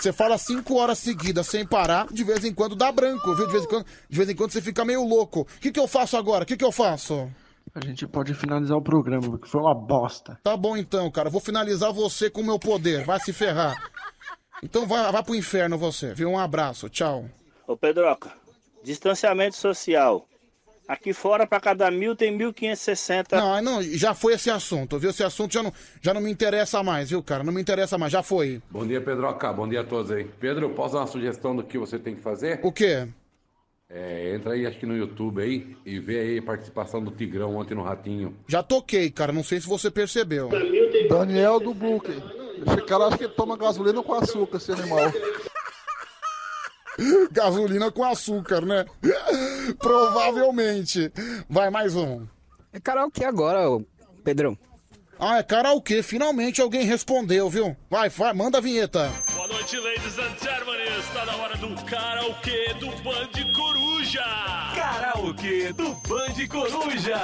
Você 0.01 0.13
fala 0.13 0.39
cinco 0.39 0.77
horas 0.77 0.99
seguidas 0.99 1.47
sem 1.47 1.67
parar, 1.67 2.07
de 2.11 2.25
vez 2.25 2.43
em 2.45 2.55
quando 2.55 2.75
dá 2.75 2.91
branco, 2.91 3.35
viu? 3.35 3.47
De 3.47 3.53
vez 3.53 3.65
em 3.65 3.69
quando, 3.69 3.87
de 4.09 4.17
vez 4.17 4.31
em 4.31 4.35
quando 4.35 4.51
você 4.51 4.63
fica 4.63 4.83
meio 4.83 5.05
louco. 5.07 5.41
O 5.41 5.61
que, 5.61 5.71
que 5.71 5.81
eu 5.81 5.87
faço 5.87 6.17
agora? 6.17 6.45
O 6.45 6.47
que, 6.47 6.57
que 6.57 6.65
eu 6.65 6.73
faço? 6.73 7.31
A 7.75 7.85
gente 7.85 8.07
pode 8.07 8.35
finalizar 8.35 8.77
o 8.77 8.83
programa, 8.83 9.31
porque 9.31 9.49
foi 9.49 9.61
uma 9.61 9.75
bosta. 9.75 10.39
Tá 10.43 10.57
bom 10.57 10.77
então, 10.77 11.11
cara. 11.11 11.31
Vou 11.31 11.41
finalizar 11.41 11.93
você 11.93 12.29
com 12.29 12.41
o 12.41 12.45
meu 12.45 12.59
poder. 12.59 13.05
Vai 13.05 13.21
se 13.21 13.33
ferrar. 13.33 13.91
Então 14.63 14.87
vai, 14.87 15.11
vai 15.11 15.23
pro 15.23 15.35
inferno 15.35 15.77
você, 15.77 16.15
viu? 16.15 16.31
Um 16.31 16.39
abraço. 16.39 16.89
Tchau. 16.89 17.29
Ô 17.67 17.77
Pedroca, 17.77 18.33
distanciamento 18.83 19.57
social. 19.57 20.27
Aqui 20.87 21.13
fora, 21.13 21.47
pra 21.47 21.61
cada 21.61 21.91
mil, 21.91 22.15
tem 22.15 22.37
1.560. 22.37 23.33
Não, 23.33 23.63
não, 23.63 23.83
já 23.83 24.15
foi 24.15 24.35
esse 24.35 24.51
assunto, 24.51 24.99
viu? 24.99 25.11
Esse 25.11 25.23
assunto 25.23 25.55
já 25.55 25.63
não, 25.63 25.73
já 26.03 26.13
não 26.13 26.21
me 26.21 26.31
interessa 26.31 26.83
mais, 26.83 27.11
viu, 27.11 27.23
cara? 27.23 27.45
Não 27.45 27.53
me 27.53 27.61
interessa 27.61 27.97
mais, 27.97 28.13
já 28.13 28.23
foi. 28.23 28.61
Bom 28.71 28.87
dia, 28.87 29.01
Pedroca. 29.01 29.53
Bom 29.53 29.69
dia 29.69 29.81
a 29.81 29.85
todos 29.85 30.11
aí. 30.11 30.25
Pedro, 30.41 30.71
posso 30.71 30.95
dar 30.95 31.01
uma 31.01 31.07
sugestão 31.07 31.55
do 31.57 31.63
que 31.63 31.79
você 31.79 31.99
tem 31.99 32.15
que 32.17 32.21
fazer? 32.21 32.61
O 32.63 32.73
quê? 32.73 33.07
É, 33.89 34.35
entra 34.35 34.53
aí, 34.53 34.67
acho 34.67 34.79
que 34.79 34.87
no 34.87 34.97
YouTube 34.97 35.43
aí, 35.43 35.77
e 35.87 36.01
vê 36.01 36.19
aí 36.19 36.39
a 36.39 36.43
participação 36.43 37.03
do 37.03 37.11
Tigrão 37.11 37.57
ontem 37.57 37.75
no 37.75 37.83
Ratinho. 37.83 38.35
Já 38.49 38.63
toquei, 38.63 39.11
cara. 39.11 39.33
Não 39.33 39.45
sei 39.45 39.61
se 39.61 39.67
você 39.67 39.91
percebeu. 39.91 40.51
Daniel 41.09 41.61
do 41.61 41.73
Brooklyn. 41.73 42.21
Esse 42.67 42.83
cara 42.83 43.07
acha 43.07 43.19
que 43.19 43.29
toma 43.29 43.57
gasolina 43.57 44.03
com 44.03 44.15
açúcar, 44.15 44.57
esse 44.57 44.73
animal. 44.73 45.01
Gasolina 47.33 47.91
com 47.91 48.05
açúcar, 48.05 48.65
né? 48.65 48.85
Provavelmente. 49.79 51.11
Vai, 51.49 51.71
mais 51.71 51.97
um. 51.97 52.27
É 52.73 52.79
karaokê 52.79 53.25
agora, 53.25 53.69
ô 53.71 53.83
Pedrão. 54.23 54.57
Ah, 55.19 55.39
é 55.39 55.43
karaokê. 55.43 56.03
Finalmente 56.03 56.61
alguém 56.61 56.85
respondeu, 56.85 57.49
viu? 57.49 57.77
Vai, 57.89 58.09
vai, 58.09 58.33
manda 58.33 58.59
a 58.59 58.61
vinheta. 58.61 59.11
Boa 59.35 59.49
noite, 59.49 59.79
ladies 59.79 60.19
and 60.19 60.37
gentlemen. 60.43 60.83
Está 60.99 61.25
na 61.27 61.37
hora 61.37 61.57
do 61.57 61.75
karaokê 61.85 62.75
do 62.75 62.87
Band 63.03 63.53
Coruja. 63.55 64.25
Karaokê 64.75 65.73
do 65.73 65.95
Band 65.95 66.49
Coruja. 66.51 67.21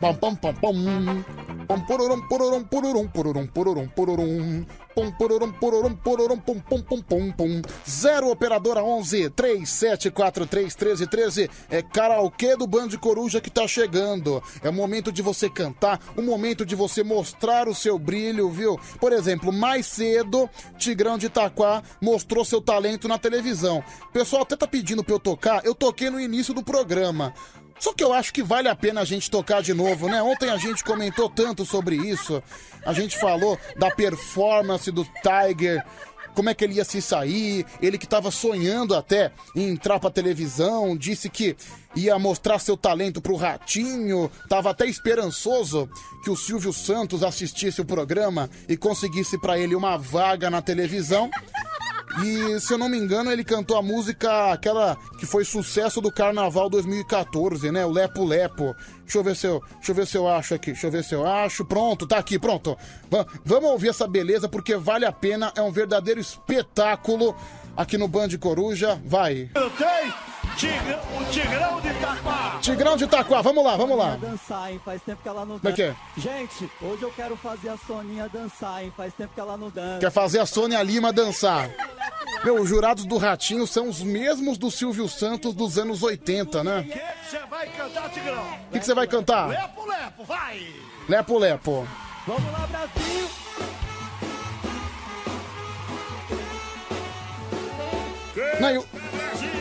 Pam, 0.00 0.14
pam, 0.14 0.34
pam, 0.34 0.54
pam. 0.54 1.24
Pam, 1.68 1.80
pururum, 1.82 2.26
pururum, 2.26 2.64
pururum, 2.64 3.06
pururum, 3.06 3.46
pururum, 3.46 3.88
pururum. 3.88 4.66
Pum, 4.94 5.12
pururum, 5.12 5.52
pururum, 5.52 5.94
pururum, 5.94 6.38
pum, 6.38 6.58
pum, 6.58 6.82
pum, 6.82 7.02
pum, 7.02 7.32
pum. 7.32 7.62
Zero 7.88 8.30
operadora 8.30 8.82
11 8.82 9.30
3743 9.30 10.74
1313. 10.74 11.50
É 11.68 11.82
karaokê 11.82 12.56
do 12.56 12.66
Band 12.66 12.88
Coruja 12.98 13.42
que 13.42 13.50
tá 13.50 13.68
chegando. 13.68 14.42
É 14.62 14.70
o 14.70 14.72
momento 14.72 15.12
de 15.12 15.20
você 15.20 15.50
cantar, 15.50 16.00
o 16.16 16.22
momento 16.22 16.64
de 16.64 16.74
você 16.74 17.04
mostrar 17.04 17.68
o 17.68 17.74
seu 17.74 17.98
brilho, 17.98 18.50
viu? 18.50 18.80
Por 18.98 19.12
exemplo, 19.12 19.52
mais 19.52 19.86
cedo, 19.86 20.48
Tigrão 20.78 21.18
de 21.18 21.26
Itaquá 21.26 21.82
mostrou 22.00 22.44
seu 22.44 22.60
talento 22.60 23.06
na 23.06 23.18
televisão. 23.18 23.84
O 24.08 24.12
pessoal 24.12 24.42
até 24.42 24.56
tá 24.56 24.66
pedindo 24.66 25.04
pra 25.04 25.14
eu 25.14 25.20
tocar, 25.20 25.64
eu 25.64 25.74
toquei 25.74 26.08
no 26.08 26.18
início 26.18 26.54
do 26.54 26.64
programa. 26.64 27.32
Só 27.80 27.94
que 27.94 28.04
eu 28.04 28.12
acho 28.12 28.32
que 28.32 28.42
vale 28.42 28.68
a 28.68 28.76
pena 28.76 29.00
a 29.00 29.04
gente 29.04 29.30
tocar 29.30 29.62
de 29.62 29.72
novo, 29.72 30.06
né? 30.06 30.22
Ontem 30.22 30.50
a 30.50 30.58
gente 30.58 30.84
comentou 30.84 31.30
tanto 31.30 31.64
sobre 31.64 31.96
isso. 31.96 32.42
A 32.84 32.92
gente 32.92 33.18
falou 33.18 33.58
da 33.76 33.90
performance 33.90 34.90
do 34.90 35.04
Tiger, 35.22 35.82
como 36.34 36.50
é 36.50 36.54
que 36.54 36.64
ele 36.64 36.74
ia 36.74 36.84
se 36.84 37.02
sair, 37.02 37.66
ele 37.80 37.98
que 37.98 38.04
estava 38.04 38.30
sonhando 38.30 38.94
até 38.94 39.32
em 39.56 39.70
entrar 39.70 39.98
pra 39.98 40.10
televisão, 40.10 40.96
disse 40.96 41.28
que 41.28 41.56
ia 41.96 42.18
mostrar 42.18 42.58
seu 42.58 42.76
talento 42.76 43.20
pro 43.20 43.34
Ratinho, 43.34 44.30
tava 44.48 44.70
até 44.70 44.86
esperançoso 44.86 45.88
que 46.22 46.30
o 46.30 46.36
Silvio 46.36 46.72
Santos 46.72 47.22
assistisse 47.22 47.80
o 47.80 47.84
programa 47.84 48.48
e 48.68 48.76
conseguisse 48.76 49.38
pra 49.38 49.58
ele 49.58 49.74
uma 49.74 49.96
vaga 49.96 50.50
na 50.50 50.62
televisão. 50.62 51.30
E 52.24 52.58
se 52.60 52.72
eu 52.72 52.78
não 52.78 52.88
me 52.88 52.98
engano, 52.98 53.30
ele 53.30 53.44
cantou 53.44 53.76
a 53.76 53.82
música, 53.82 54.52
aquela 54.52 54.96
que 55.18 55.24
foi 55.26 55.44
sucesso 55.44 56.00
do 56.00 56.10
Carnaval 56.10 56.68
2014, 56.68 57.70
né? 57.70 57.86
O 57.86 57.90
Lepo 57.90 58.24
Lepo. 58.24 58.74
Deixa 59.02 59.18
eu 59.18 59.22
ver 59.24 59.36
se 59.36 59.46
eu, 59.46 59.62
deixa 59.76 59.90
eu, 59.92 59.94
ver 59.94 60.06
se 60.06 60.16
eu 60.18 60.28
acho 60.28 60.54
aqui. 60.54 60.72
Deixa 60.72 60.86
eu 60.86 60.90
ver 60.90 61.04
se 61.04 61.14
eu 61.14 61.26
acho. 61.26 61.64
Pronto, 61.64 62.06
tá 62.06 62.18
aqui, 62.18 62.38
pronto. 62.38 62.76
Va- 63.10 63.26
vamos 63.44 63.70
ouvir 63.70 63.88
essa 63.90 64.06
beleza 64.08 64.48
porque 64.48 64.76
vale 64.76 65.04
a 65.06 65.12
pena. 65.12 65.52
É 65.56 65.62
um 65.62 65.70
verdadeiro 65.72 66.20
espetáculo 66.20 67.34
aqui 67.76 67.96
no 67.96 68.08
Band 68.08 68.28
Coruja. 68.40 69.00
Vai. 69.04 69.50
Eu 69.54 69.70
tenho 69.70 70.12
Tigrão, 70.60 71.00
o 71.18 71.24
Tigrão 71.32 71.80
de 71.80 71.88
Itaquá. 71.88 72.58
Tigrão 72.60 72.96
de 72.96 73.04
Itaquá, 73.04 73.40
vamos 73.40 73.64
lá, 73.64 73.76
vamos 73.76 73.96
lá. 73.96 74.16
dançar, 74.16 74.70
hein? 74.70 74.80
Faz 74.84 75.00
tempo 75.02 75.22
que 75.22 75.28
ela 75.28 75.46
não 75.46 75.58
Como 75.58 75.68
é 75.68 75.72
que 75.74 75.82
é? 75.82 75.94
Gente, 76.18 76.70
hoje 76.82 77.02
eu 77.02 77.10
quero 77.12 77.34
fazer 77.36 77.70
a 77.70 77.78
Soninha 77.78 78.28
dançar, 78.28 78.84
hein? 78.84 78.92
Faz 78.96 79.14
tempo 79.14 79.32
que 79.34 79.40
ela 79.40 79.56
não 79.56 79.70
dança. 79.70 79.98
Quer 80.00 80.10
fazer 80.10 80.38
a 80.38 80.44
Sônia 80.46 80.82
Lima 80.82 81.12
dançar. 81.12 81.70
Meu, 82.44 82.60
os 82.60 82.68
jurados 82.68 83.06
do 83.06 83.16
Ratinho 83.16 83.66
são 83.66 83.88
os 83.88 84.02
mesmos 84.02 84.58
do 84.58 84.70
Silvio 84.70 85.08
Santos 85.08 85.54
dos 85.54 85.78
anos 85.78 86.02
80, 86.02 86.62
né? 86.62 86.80
O 86.80 86.84
que 86.84 87.00
você 87.30 87.38
vai 87.46 87.66
cantar, 87.68 88.10
Tigrão? 88.10 88.42
O 88.68 88.72
que 88.72 88.78
que 88.80 88.84
você 88.86 88.94
vai 88.94 89.06
cantar? 89.06 89.48
Lepo, 89.48 89.86
lepo, 89.86 90.24
vai. 90.24 90.66
Lepo 91.08 91.38
Lepo. 91.38 91.88
Vamos 92.26 92.52
lá, 92.52 92.66
Brasil! 92.66 93.28
Não, 98.60 98.70
e 98.70 98.78
o- 98.78 98.86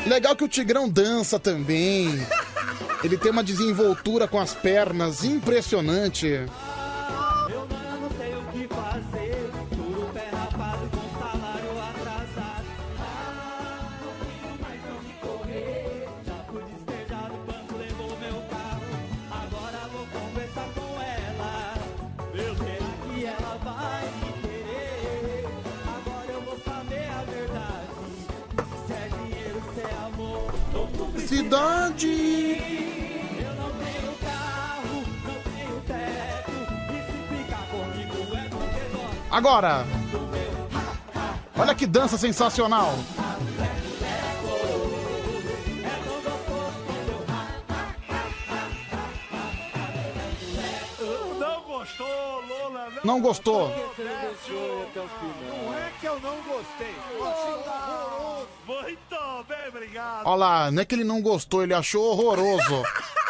Legal 0.10 0.36
que 0.36 0.44
o 0.44 0.48
Tigrão 0.48 0.90
dança 0.90 1.40
também. 1.40 2.10
Ele 3.04 3.16
tem 3.16 3.32
uma 3.32 3.44
desenvoltura 3.44 4.28
com 4.28 4.40
as 4.40 4.56
pernas 4.56 5.24
impressionante. 5.24 6.48
Cidade. 31.50 32.06
Eu 33.40 33.54
não 33.56 33.72
tenho 33.72 34.14
carro, 34.22 35.04
não 35.26 35.42
tenho 35.52 35.82
teto. 35.82 36.52
E 36.94 36.98
se 37.08 37.44
ficar 37.44 37.66
comigo 37.72 38.38
é 38.38 38.50
porque. 38.50 39.26
Agora. 39.32 39.84
Olha 41.58 41.74
que 41.74 41.88
dança 41.88 42.20
sensacional. 42.20 42.94
Não 51.40 51.62
gostou, 51.64 52.46
Lola? 52.48 52.90
Não, 52.92 53.04
Não 53.04 53.22
gostou. 53.22 53.70
Não 53.70 53.76
é 55.74 55.92
que 56.00 56.06
eu 56.06 56.20
não 56.20 56.36
gostei. 56.44 56.96
Eu 57.16 57.28
achei 57.28 57.54
horroroso. 57.54 58.50
Olha 60.26 60.36
lá, 60.38 60.72
não 60.72 60.82
é 60.82 60.86
que 60.86 60.96
ele 60.96 61.04
não 61.04 61.22
gostou, 61.22 61.64
ele 61.64 61.74
achou 61.74 62.04
horroroso. 62.06 62.84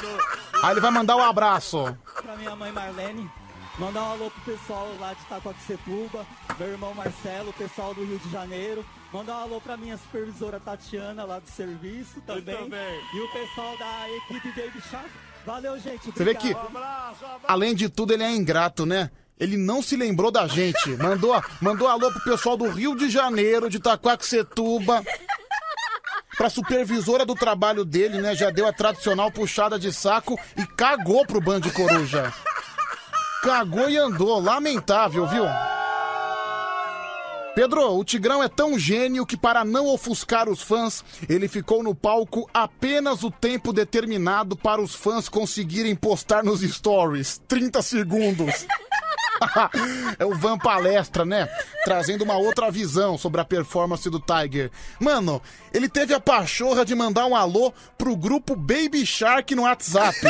Aí 0.63 0.71
ele 0.71 0.81
vai 0.81 0.91
mandar 0.91 1.15
um 1.15 1.23
abraço. 1.23 1.97
Pra 2.21 2.35
minha 2.35 2.55
mãe 2.55 2.71
Marlene, 2.71 3.29
mandar 3.77 4.01
um 4.03 4.11
alô 4.11 4.31
pro 4.31 4.53
pessoal 4.53 4.87
lá 4.99 5.13
de 5.13 5.21
Itacoaxetuba, 5.21 6.25
meu 6.57 6.67
irmão 6.67 6.93
Marcelo, 6.93 7.49
o 7.49 7.53
pessoal 7.53 7.93
do 7.93 8.03
Rio 8.03 8.19
de 8.19 8.31
Janeiro. 8.31 8.85
Mandar 9.11 9.39
um 9.39 9.41
alô 9.41 9.61
pra 9.61 9.75
minha 9.75 9.97
supervisora 9.97 10.59
Tatiana 10.59 11.23
lá 11.23 11.39
do 11.39 11.49
serviço 11.49 12.21
também. 12.21 12.55
também. 12.55 13.01
E 13.13 13.19
o 13.19 13.31
pessoal 13.31 13.75
da 13.77 14.09
equipe 14.09 14.49
Baby 14.49 14.81
Shark. 14.89 15.09
Valeu, 15.45 15.79
gente. 15.79 16.11
Você 16.11 16.23
vê 16.23 16.35
que, 16.35 16.55
além 17.47 17.73
de 17.73 17.89
tudo, 17.89 18.13
ele 18.13 18.23
é 18.23 18.31
ingrato, 18.31 18.85
né? 18.85 19.09
Ele 19.39 19.55
não 19.55 19.81
se 19.81 19.95
lembrou 19.95 20.29
da 20.29 20.45
gente. 20.47 20.89
Mandou, 20.97 21.41
mandou 21.61 21.87
alô 21.87 22.11
pro 22.11 22.23
pessoal 22.23 22.57
do 22.57 22.69
Rio 22.69 22.95
de 22.95 23.09
Janeiro, 23.09 23.69
de 23.69 23.77
Itaquaquecetuba. 23.77 25.01
Pra 26.39 26.49
supervisora 26.49 27.25
do 27.25 27.35
trabalho 27.35 27.83
dele, 27.83 28.21
né? 28.21 28.33
Já 28.33 28.49
deu 28.49 28.65
a 28.65 28.71
tradicional 28.71 29.29
puxada 29.29 29.77
de 29.77 29.91
saco 29.91 30.39
e 30.55 30.65
cagou 30.65 31.25
pro 31.25 31.41
Band 31.41 31.59
Coruja. 31.75 32.33
Cagou 33.43 33.89
e 33.89 33.97
andou. 33.97 34.39
Lamentável, 34.39 35.27
viu? 35.27 35.43
Pedro, 37.53 37.93
o 37.93 38.05
Tigrão 38.05 38.41
é 38.41 38.47
tão 38.47 38.79
gênio 38.79 39.25
que, 39.25 39.35
para 39.35 39.65
não 39.65 39.87
ofuscar 39.87 40.47
os 40.47 40.61
fãs, 40.61 41.03
ele 41.27 41.49
ficou 41.49 41.83
no 41.83 41.93
palco 41.93 42.49
apenas 42.53 43.21
o 43.21 43.29
tempo 43.29 43.73
determinado 43.73 44.55
para 44.55 44.81
os 44.81 44.95
fãs 44.95 45.27
conseguirem 45.27 45.93
postar 45.93 46.41
nos 46.41 46.61
stories 46.61 47.41
30 47.49 47.81
segundos. 47.81 48.65
é 50.17 50.25
o 50.25 50.35
Van 50.35 50.57
Palestra, 50.57 51.25
né? 51.25 51.47
Trazendo 51.83 52.23
uma 52.23 52.37
outra 52.37 52.69
visão 52.71 53.17
sobre 53.17 53.41
a 53.41 53.45
performance 53.45 54.09
do 54.09 54.19
Tiger. 54.19 54.71
Mano, 54.99 55.41
ele 55.73 55.89
teve 55.89 56.13
a 56.13 56.19
pachorra 56.19 56.85
de 56.85 56.95
mandar 56.95 57.25
um 57.25 57.35
alô 57.35 57.73
pro 57.97 58.15
grupo 58.15 58.55
Baby 58.55 59.05
Shark 59.05 59.53
no 59.55 59.63
WhatsApp. 59.63 60.17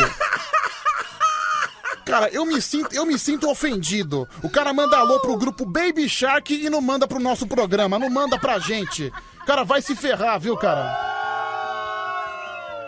Cara, 2.06 2.28
eu 2.30 2.44
me 2.44 2.60
sinto, 2.60 2.96
eu 2.96 3.06
me 3.06 3.20
sinto 3.20 3.48
ofendido. 3.48 4.28
O 4.42 4.50
cara 4.50 4.74
manda 4.74 4.98
alô 4.98 5.20
pro 5.20 5.38
grupo 5.38 5.64
Baby 5.64 6.10
Shark 6.10 6.54
e 6.54 6.68
não 6.68 6.82
manda 6.82 7.08
pro 7.08 7.20
nosso 7.20 7.46
programa, 7.46 8.00
não 8.00 8.10
manda 8.10 8.40
pra 8.40 8.58
gente. 8.58 9.14
Cara, 9.46 9.64
vai 9.64 9.80
se 9.82 9.96
ferrar, 9.96 10.40
viu, 10.40 10.58
cara? 10.58 11.19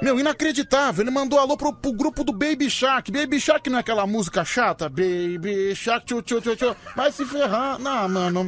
Meu, 0.02 0.20
inacreditável. 0.20 1.04
Ele 1.04 1.12
mandou 1.12 1.38
alô 1.38 1.56
pro, 1.56 1.72
pro 1.74 1.94
grupo 1.94 2.24
do 2.24 2.34
Baby 2.34 2.70
Shark. 2.70 3.12
Baby 3.12 3.40
Shark 3.40 3.70
não 3.70 3.78
é 3.78 3.82
aquela 3.82 4.08
música 4.08 4.44
chata? 4.44 4.90
Baby 4.90 5.76
Shark, 5.76 6.06
tchu, 6.06 6.22
tchu, 6.22 6.42
tchu, 6.42 6.56
tchu. 6.56 6.76
Vai 6.96 7.12
se 7.12 7.24
ferrar. 7.24 7.78
Não, 7.78 8.10
mano. 8.10 8.46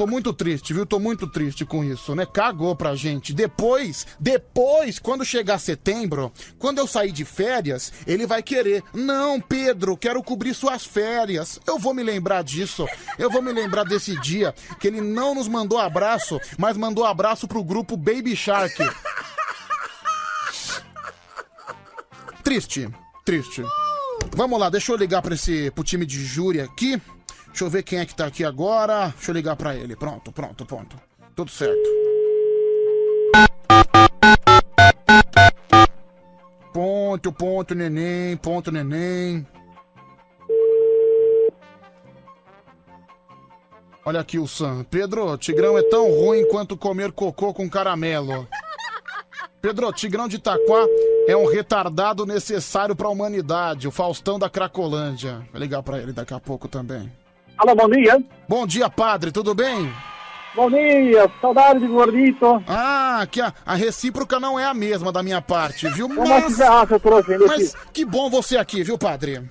Tô 0.00 0.06
muito 0.06 0.32
triste, 0.32 0.72
viu? 0.72 0.86
Tô 0.86 0.98
muito 0.98 1.26
triste 1.26 1.66
com 1.66 1.84
isso, 1.84 2.14
né? 2.14 2.24
Cagou 2.24 2.74
pra 2.74 2.94
gente. 2.94 3.34
Depois, 3.34 4.06
depois, 4.18 4.98
quando 4.98 5.26
chegar 5.26 5.58
setembro, 5.58 6.32
quando 6.58 6.78
eu 6.78 6.86
sair 6.86 7.12
de 7.12 7.26
férias, 7.26 7.92
ele 8.06 8.26
vai 8.26 8.42
querer. 8.42 8.82
Não, 8.94 9.38
Pedro, 9.38 9.98
quero 9.98 10.22
cobrir 10.22 10.54
suas 10.54 10.86
férias. 10.86 11.60
Eu 11.66 11.78
vou 11.78 11.92
me 11.92 12.02
lembrar 12.02 12.42
disso. 12.42 12.88
Eu 13.18 13.28
vou 13.28 13.42
me 13.42 13.52
lembrar 13.52 13.84
desse 13.84 14.18
dia 14.20 14.54
que 14.80 14.88
ele 14.88 15.02
não 15.02 15.34
nos 15.34 15.46
mandou 15.46 15.78
abraço, 15.78 16.40
mas 16.56 16.78
mandou 16.78 17.04
abraço 17.04 17.46
pro 17.46 17.62
grupo 17.62 17.94
Baby 17.94 18.34
Shark. 18.34 18.82
Triste, 22.50 22.88
triste. 23.24 23.62
Vamos 24.32 24.58
lá, 24.58 24.68
deixa 24.68 24.90
eu 24.90 24.96
ligar 24.96 25.22
pra 25.22 25.36
esse 25.36 25.70
pro 25.70 25.84
time 25.84 26.04
de 26.04 26.18
júri 26.24 26.60
aqui. 26.60 27.00
Deixa 27.46 27.62
eu 27.62 27.70
ver 27.70 27.84
quem 27.84 28.00
é 28.00 28.04
que 28.04 28.12
tá 28.12 28.26
aqui 28.26 28.44
agora. 28.44 29.10
Deixa 29.10 29.30
eu 29.30 29.34
ligar 29.36 29.54
pra 29.54 29.76
ele. 29.76 29.94
Pronto, 29.94 30.32
pronto, 30.32 30.66
pronto. 30.66 30.96
Tudo 31.36 31.48
certo. 31.48 31.88
Ponto, 36.72 37.32
ponto, 37.32 37.72
neném, 37.72 38.36
ponto, 38.36 38.72
neném. 38.72 39.46
Olha 44.04 44.18
aqui 44.18 44.40
o 44.40 44.48
Sam. 44.48 44.84
Pedro, 44.90 45.38
Tigrão 45.38 45.78
é 45.78 45.82
tão 45.84 46.10
ruim 46.10 46.44
quanto 46.48 46.76
comer 46.76 47.12
cocô 47.12 47.54
com 47.54 47.70
caramelo. 47.70 48.48
Pedro, 49.60 49.92
Tigrão 49.92 50.26
de 50.26 50.36
Itaquá 50.36 50.86
é 51.28 51.36
um 51.36 51.46
retardado 51.46 52.24
necessário 52.24 52.96
pra 52.96 53.08
humanidade. 53.08 53.86
O 53.86 53.90
Faustão 53.90 54.38
da 54.38 54.48
Cracolândia. 54.48 55.42
Vou 55.52 55.60
ligar 55.60 55.82
pra 55.82 55.98
ele 55.98 56.12
daqui 56.12 56.32
a 56.32 56.40
pouco 56.40 56.66
também. 56.66 57.12
Alô, 57.58 57.74
bom 57.74 57.88
dia. 57.90 58.22
Bom 58.48 58.66
dia, 58.66 58.88
padre, 58.88 59.30
tudo 59.30 59.54
bem? 59.54 59.92
Bom 60.56 60.68
dia, 60.68 61.30
saudade 61.40 61.78
de 61.80 61.86
gordito. 61.86 62.44
Ah, 62.66 63.24
que 63.30 63.40
a, 63.40 63.52
a 63.64 63.74
recíproca 63.74 64.40
não 64.40 64.58
é 64.58 64.64
a 64.64 64.74
mesma 64.74 65.12
da 65.12 65.22
minha 65.22 65.40
parte, 65.40 65.88
viu? 65.90 66.08
Ainda 66.10 66.24
mas 67.46 67.74
aqui. 67.74 67.86
que 67.92 68.04
bom 68.04 68.28
você 68.28 68.56
aqui, 68.56 68.82
viu, 68.82 68.98
padre? 68.98 69.42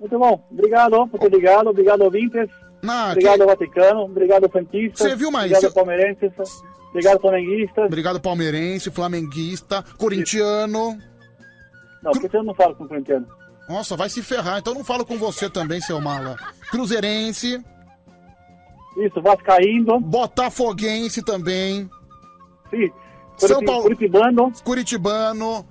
Muito 0.00 0.18
bom, 0.18 0.42
obrigado 0.50 1.06
por 1.06 1.20
ter 1.20 1.30
ligado, 1.30 1.68
obrigado 1.68 2.00
ouvintes, 2.02 2.48
Ah, 2.84 3.10
obrigado 3.12 3.38
que- 3.40 3.46
Vaticano, 3.46 4.00
obrigado 4.00 4.50
Santistas, 4.52 4.98
Você 4.98 5.14
viu, 5.14 5.30
mas 5.30 5.52
obrigado 5.52 5.72
Palmeirenses, 5.74 6.32
obrigado 6.90 7.20
Flamenguistas. 7.20 7.86
Obrigado, 7.86 8.20
palmeirense, 8.20 8.90
flamenguista, 8.90 9.84
corintiano. 9.96 10.98
Não, 12.02 12.12
porque 12.12 12.36
eu 12.36 12.42
não 12.42 12.54
falo 12.54 12.74
com 12.74 12.86
corintiano. 12.86 13.26
Nossa, 13.68 13.96
vai 13.96 14.08
se 14.08 14.22
ferrar, 14.22 14.58
então 14.58 14.72
não 14.72 14.84
falo 14.84 15.04
com 15.04 15.18
você 15.18 15.50
também, 15.50 15.80
seu 15.80 16.00
mala. 16.00 16.36
Cruzeirense. 16.70 17.62
Isso, 18.96 19.20
Vascaíno. 19.20 20.00
Botafoguense 20.00 21.22
também. 21.22 21.88
Sim. 22.70 22.90
São 23.36 23.62
Paulo. 23.64 23.82
Curitibano. 23.82 24.52
Curitibano. 24.64 25.66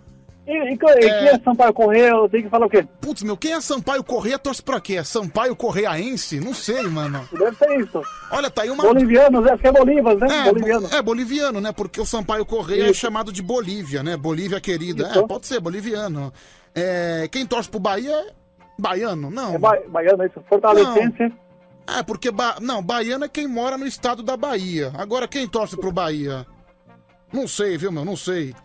E, 0.48 0.74
e, 0.74 0.78
quem 0.78 1.10
é 1.28 1.38
Sampaio 1.40 1.74
Correia, 1.74 2.10
eu 2.12 2.30
tenho 2.30 2.44
que 2.44 2.50
falar 2.50 2.68
o 2.68 2.70
quê? 2.70 2.88
Putz, 3.02 3.22
meu, 3.22 3.36
quem 3.36 3.52
é 3.52 3.60
Sampaio 3.60 4.02
Correia 4.02 4.40
torce 4.40 4.64
pra 4.64 4.80
quê? 4.80 4.96
É 4.96 5.04
Sampaio 5.04 5.54
Correiaense? 5.58 6.40
Não 6.40 6.54
sei, 6.54 6.84
mano. 6.84 7.28
Deve 7.34 7.58
ser 7.58 7.80
isso. 7.82 8.02
Olha, 8.32 8.50
tá 8.50 8.62
aí 8.62 8.70
uma. 8.70 8.82
Bolivianos, 8.82 9.46
acho 9.46 9.58
que 9.62 9.68
é 9.68 9.72
Bolívas, 9.74 10.18
né? 10.20 10.28
É, 10.30 10.44
Boliviano. 10.46 10.88
bo- 10.88 10.96
é 10.96 11.02
boliviano, 11.02 11.60
né? 11.62 11.72
Porque 11.74 12.00
o 12.00 12.06
Sampaio 12.06 12.46
Correia 12.46 12.90
é 12.90 12.94
chamado 12.94 13.30
de 13.34 13.42
Bolívia, 13.42 14.02
né? 14.02 14.16
Bolívia 14.16 14.62
querida. 14.62 15.10
Isso. 15.10 15.20
É, 15.20 15.28
pode 15.28 15.48
ser, 15.48 15.60
boliviano. 15.60 16.32
É, 16.74 17.28
quem 17.30 17.46
torce 17.46 17.70
pro 17.70 17.80
Bahia 17.80 18.14
é 18.14 18.32
baiano, 18.80 19.30
não. 19.30 19.56
É 19.56 19.58
ba- 19.58 19.82
baiano, 19.90 20.24
isso. 20.26 20.42
Fortalecense. 20.48 21.34
É, 21.88 22.04
porque. 22.04 22.32
Ba... 22.32 22.56
Não, 22.62 22.82
baiano 22.82 23.26
é 23.26 23.28
quem 23.30 23.48
mora 23.50 23.78
no 23.78 23.86
estado 23.86 24.24
da 24.24 24.38
Bahia. 24.38 24.94
Agora, 24.98 25.28
quem 25.28 25.46
torce 25.46 25.76
pro 25.76 25.92
Bahia? 25.92 26.46
Não 27.34 27.50
sei, 27.50 27.78
viu, 27.78 27.92
meu? 27.92 28.06
Não 28.06 28.16
sei. 28.16 28.56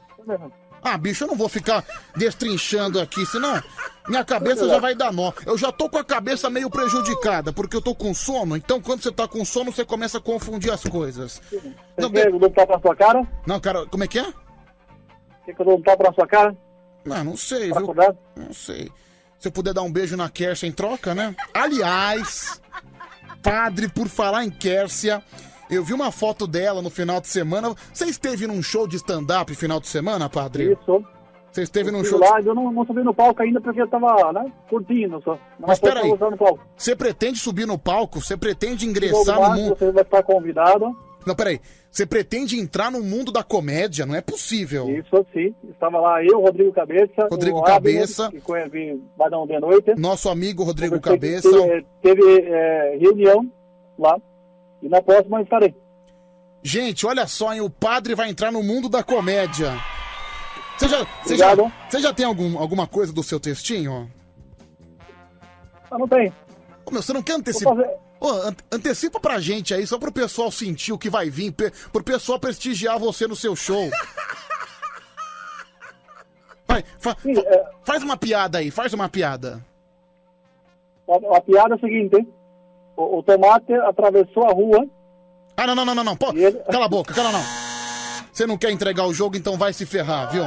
Ah, 0.83 0.99
bicho, 0.99 1.25
eu 1.25 1.28
não 1.28 1.36
vou 1.36 1.49
ficar 1.49 1.85
destrinchando 2.17 3.01
aqui, 3.01 3.25
senão 3.25 3.62
minha 4.09 4.25
cabeça 4.25 4.69
já 4.69 4.78
vai 4.81 4.94
dar 4.97 5.12
nó. 5.12 5.33
Eu 5.47 5.57
já 5.57 5.70
tô 5.70 5.89
com 5.89 5.99
a 5.99 6.05
cabeça 6.05 6.51
meio 6.51 6.69
prejudicada, 6.69 7.52
porque 7.52 7.77
eu 7.77 7.81
tô 7.81 7.94
com 7.94 8.12
sono. 8.12 8.57
Então, 8.57 8.81
quando 8.81 9.01
você 9.02 9.12
tá 9.12 9.28
com 9.28 9.44
sono, 9.44 9.70
você 9.73 9.85
começa 9.85 10.19
a 10.19 10.20
confundir 10.20 10.73
as 10.73 10.83
coisas. 10.83 11.41
Quer 11.97 12.11
que 12.11 12.19
eu 12.35 12.39
dou 12.39 12.49
um 12.49 12.52
tapa 12.52 12.75
na 12.75 12.81
sua 12.83 12.97
cara? 12.97 13.28
Não, 13.47 13.61
cara, 13.61 13.86
como 13.86 14.02
é 14.02 14.09
que 14.09 14.19
é? 14.19 14.27
Quer 15.44 15.55
que 15.55 15.61
eu 15.62 15.67
dou 15.67 15.78
um 15.78 15.83
tapa 15.83 16.02
na 16.05 16.12
sua 16.12 16.27
cara? 16.27 16.57
Não, 17.05 17.25
não 17.25 17.36
sei, 17.36 17.69
Pra 17.69 17.78
viu? 17.81 17.91
acordar? 17.91 18.17
Não 18.36 18.52
sei. 18.52 18.91
Se 19.39 19.49
eu 19.49 19.52
puder 19.52 19.73
dar 19.75 19.83
um 19.83 19.93
beijo 19.93 20.17
na 20.17 20.28
Kércia 20.28 20.67
em 20.67 20.73
troca, 20.73 21.15
né? 21.15 21.35
Aliás, 21.55 22.61
padre, 23.43 23.89
por 23.89 24.09
falar 24.09 24.44
em 24.44 24.51
Kércia, 24.51 25.23
eu 25.73 25.84
vi 25.84 25.92
uma 25.92 26.12
foto 26.12 26.47
dela 26.47 26.83
no 26.83 26.91
final 26.91 27.20
de 27.20 27.28
semana. 27.28 27.75
Você 27.92 28.07
esteve 28.07 28.47
num 28.47 28.62
show 28.62 28.86
de 28.86 28.97
stand-up 28.97 29.55
final 29.55 29.81
de 29.81 29.89
semana, 29.89 30.28
padre? 30.28 30.73
Isso. 30.73 31.05
Você 31.51 31.62
esteve 31.62 31.91
num 31.91 32.01
Fui 32.01 32.09
show 32.09 32.18
lá, 32.18 32.41
de... 32.41 32.47
eu 32.49 32.55
não, 32.55 32.73
não 32.73 32.84
subi 32.86 33.02
no 33.02 33.12
palco 33.12 33.42
ainda 33.42 33.60
porque 33.60 33.83
eu 33.83 33.86
tava, 33.86 34.33
né, 34.33 34.51
curtindo 34.70 35.20
só. 35.23 35.39
Mas 35.59 35.78
peraí, 35.78 36.10
você 36.75 36.97
pretende 36.97 37.39
subir 37.39 37.67
no 37.67 37.78
palco? 37.78 38.23
Você 38.23 38.39
pretende 38.39 38.86
ingressar 38.86 39.39
no 39.39 39.57
mundo... 39.57 39.76
Você 39.76 39.92
vai 39.92 40.02
estar 40.02 40.23
convidado. 40.23 40.97
Não, 41.26 41.34
peraí. 41.34 41.60
Você 41.91 42.07
pretende 42.07 42.59
entrar 42.59 42.91
no 42.91 43.02
mundo 43.02 43.31
da 43.31 43.42
comédia? 43.42 44.07
Não 44.07 44.15
é 44.15 44.23
possível. 44.23 44.89
Isso, 44.89 45.26
sim. 45.33 45.55
Estava 45.68 46.01
lá 46.01 46.25
eu, 46.25 46.41
Rodrigo 46.41 46.73
Cabeça. 46.73 47.28
Rodrigo 47.31 47.59
Abner, 47.59 47.75
Cabeça. 47.75 48.31
Que 48.31 48.41
conhece 48.41 49.01
Badão 49.17 49.47
de 49.47 49.60
Noite. 49.60 49.94
Nosso 49.99 50.31
amigo 50.31 50.65
Rodrigo 50.65 50.99
Cabeça. 51.01 51.51
Teve, 51.51 51.86
teve, 52.01 52.41
é, 52.49 52.97
reunião 52.99 53.47
lá. 53.99 54.18
E 54.83 54.89
na 54.89 55.01
próxima 55.01 55.39
eu 55.39 55.44
estarei. 55.44 55.75
Gente, 56.62 57.07
olha 57.07 57.27
só, 57.27 57.52
hein? 57.55 57.61
O 57.61 57.70
padre 57.70 58.15
vai 58.15 58.28
entrar 58.28 58.51
no 58.52 58.62
mundo 58.62 58.89
da 58.89 59.02
comédia. 59.02 59.73
Você 60.77 60.89
já, 60.89 60.99
você 60.99 61.35
Obrigado. 61.35 61.62
já, 61.62 61.73
você 61.91 62.01
já 62.01 62.12
tem 62.15 62.27
algum, 62.27 62.59
alguma 62.59 62.86
coisa 62.86 63.12
do 63.12 63.23
seu 63.23 63.39
textinho? 63.39 64.11
Ah, 65.91 65.99
não 65.99 66.09
tem. 66.09 66.33
Ô, 66.85 66.91
meu, 66.91 67.02
você 67.02 67.12
não 67.12 67.23
quer 67.23 67.35
antecipar? 67.35 67.77
Ô, 68.20 68.28
an- 68.31 68.57
antecipa 68.70 69.19
pra 69.20 69.39
gente 69.41 69.75
aí, 69.75 69.86
só 69.86 69.99
pro 69.99 70.11
pessoal 70.12 70.51
sentir 70.51 70.93
o 70.93 70.99
que 70.99 71.11
vai 71.11 71.28
vir, 71.28 71.52
pe- 71.52 71.73
pro 71.93 72.02
pessoal 72.02 72.39
prestigiar 72.39 72.99
você 72.99 73.27
no 73.27 73.36
seu 73.36 73.55
show. 73.57 73.91
Vai, 76.67 76.83
fa- 76.99 77.15
fa- 77.15 77.28
é. 77.28 77.65
faz 77.85 78.02
uma 78.02 78.17
piada 78.17 78.59
aí, 78.59 78.70
faz 78.70 78.93
uma 78.94 79.09
piada. 79.09 79.62
A, 81.09 81.36
a 81.36 81.41
piada 81.41 81.75
é 81.75 81.77
a 81.77 81.81
seguinte, 81.81 82.17
hein? 82.17 82.28
O, 82.97 83.19
o 83.19 83.23
tomate 83.23 83.73
atravessou 83.75 84.45
a 84.45 84.53
rua. 84.53 84.87
Ah, 85.57 85.67
não, 85.67 85.75
não, 85.75 85.85
não, 85.85 85.95
não, 85.95 86.05
não. 86.05 86.17
Pô, 86.17 86.27
Cala 86.71 86.87
a 86.87 86.89
boca, 86.89 87.15
cala 87.15 87.31
não. 87.33 87.43
Você 88.33 88.47
não 88.47 88.57
quer 88.57 88.71
entregar 88.71 89.07
o 89.07 89.12
jogo, 89.15 89.37
então 89.37 89.57
vai 89.59 89.73
se 89.73 89.85
ferrar, 89.85 90.31
viu? 90.31 90.45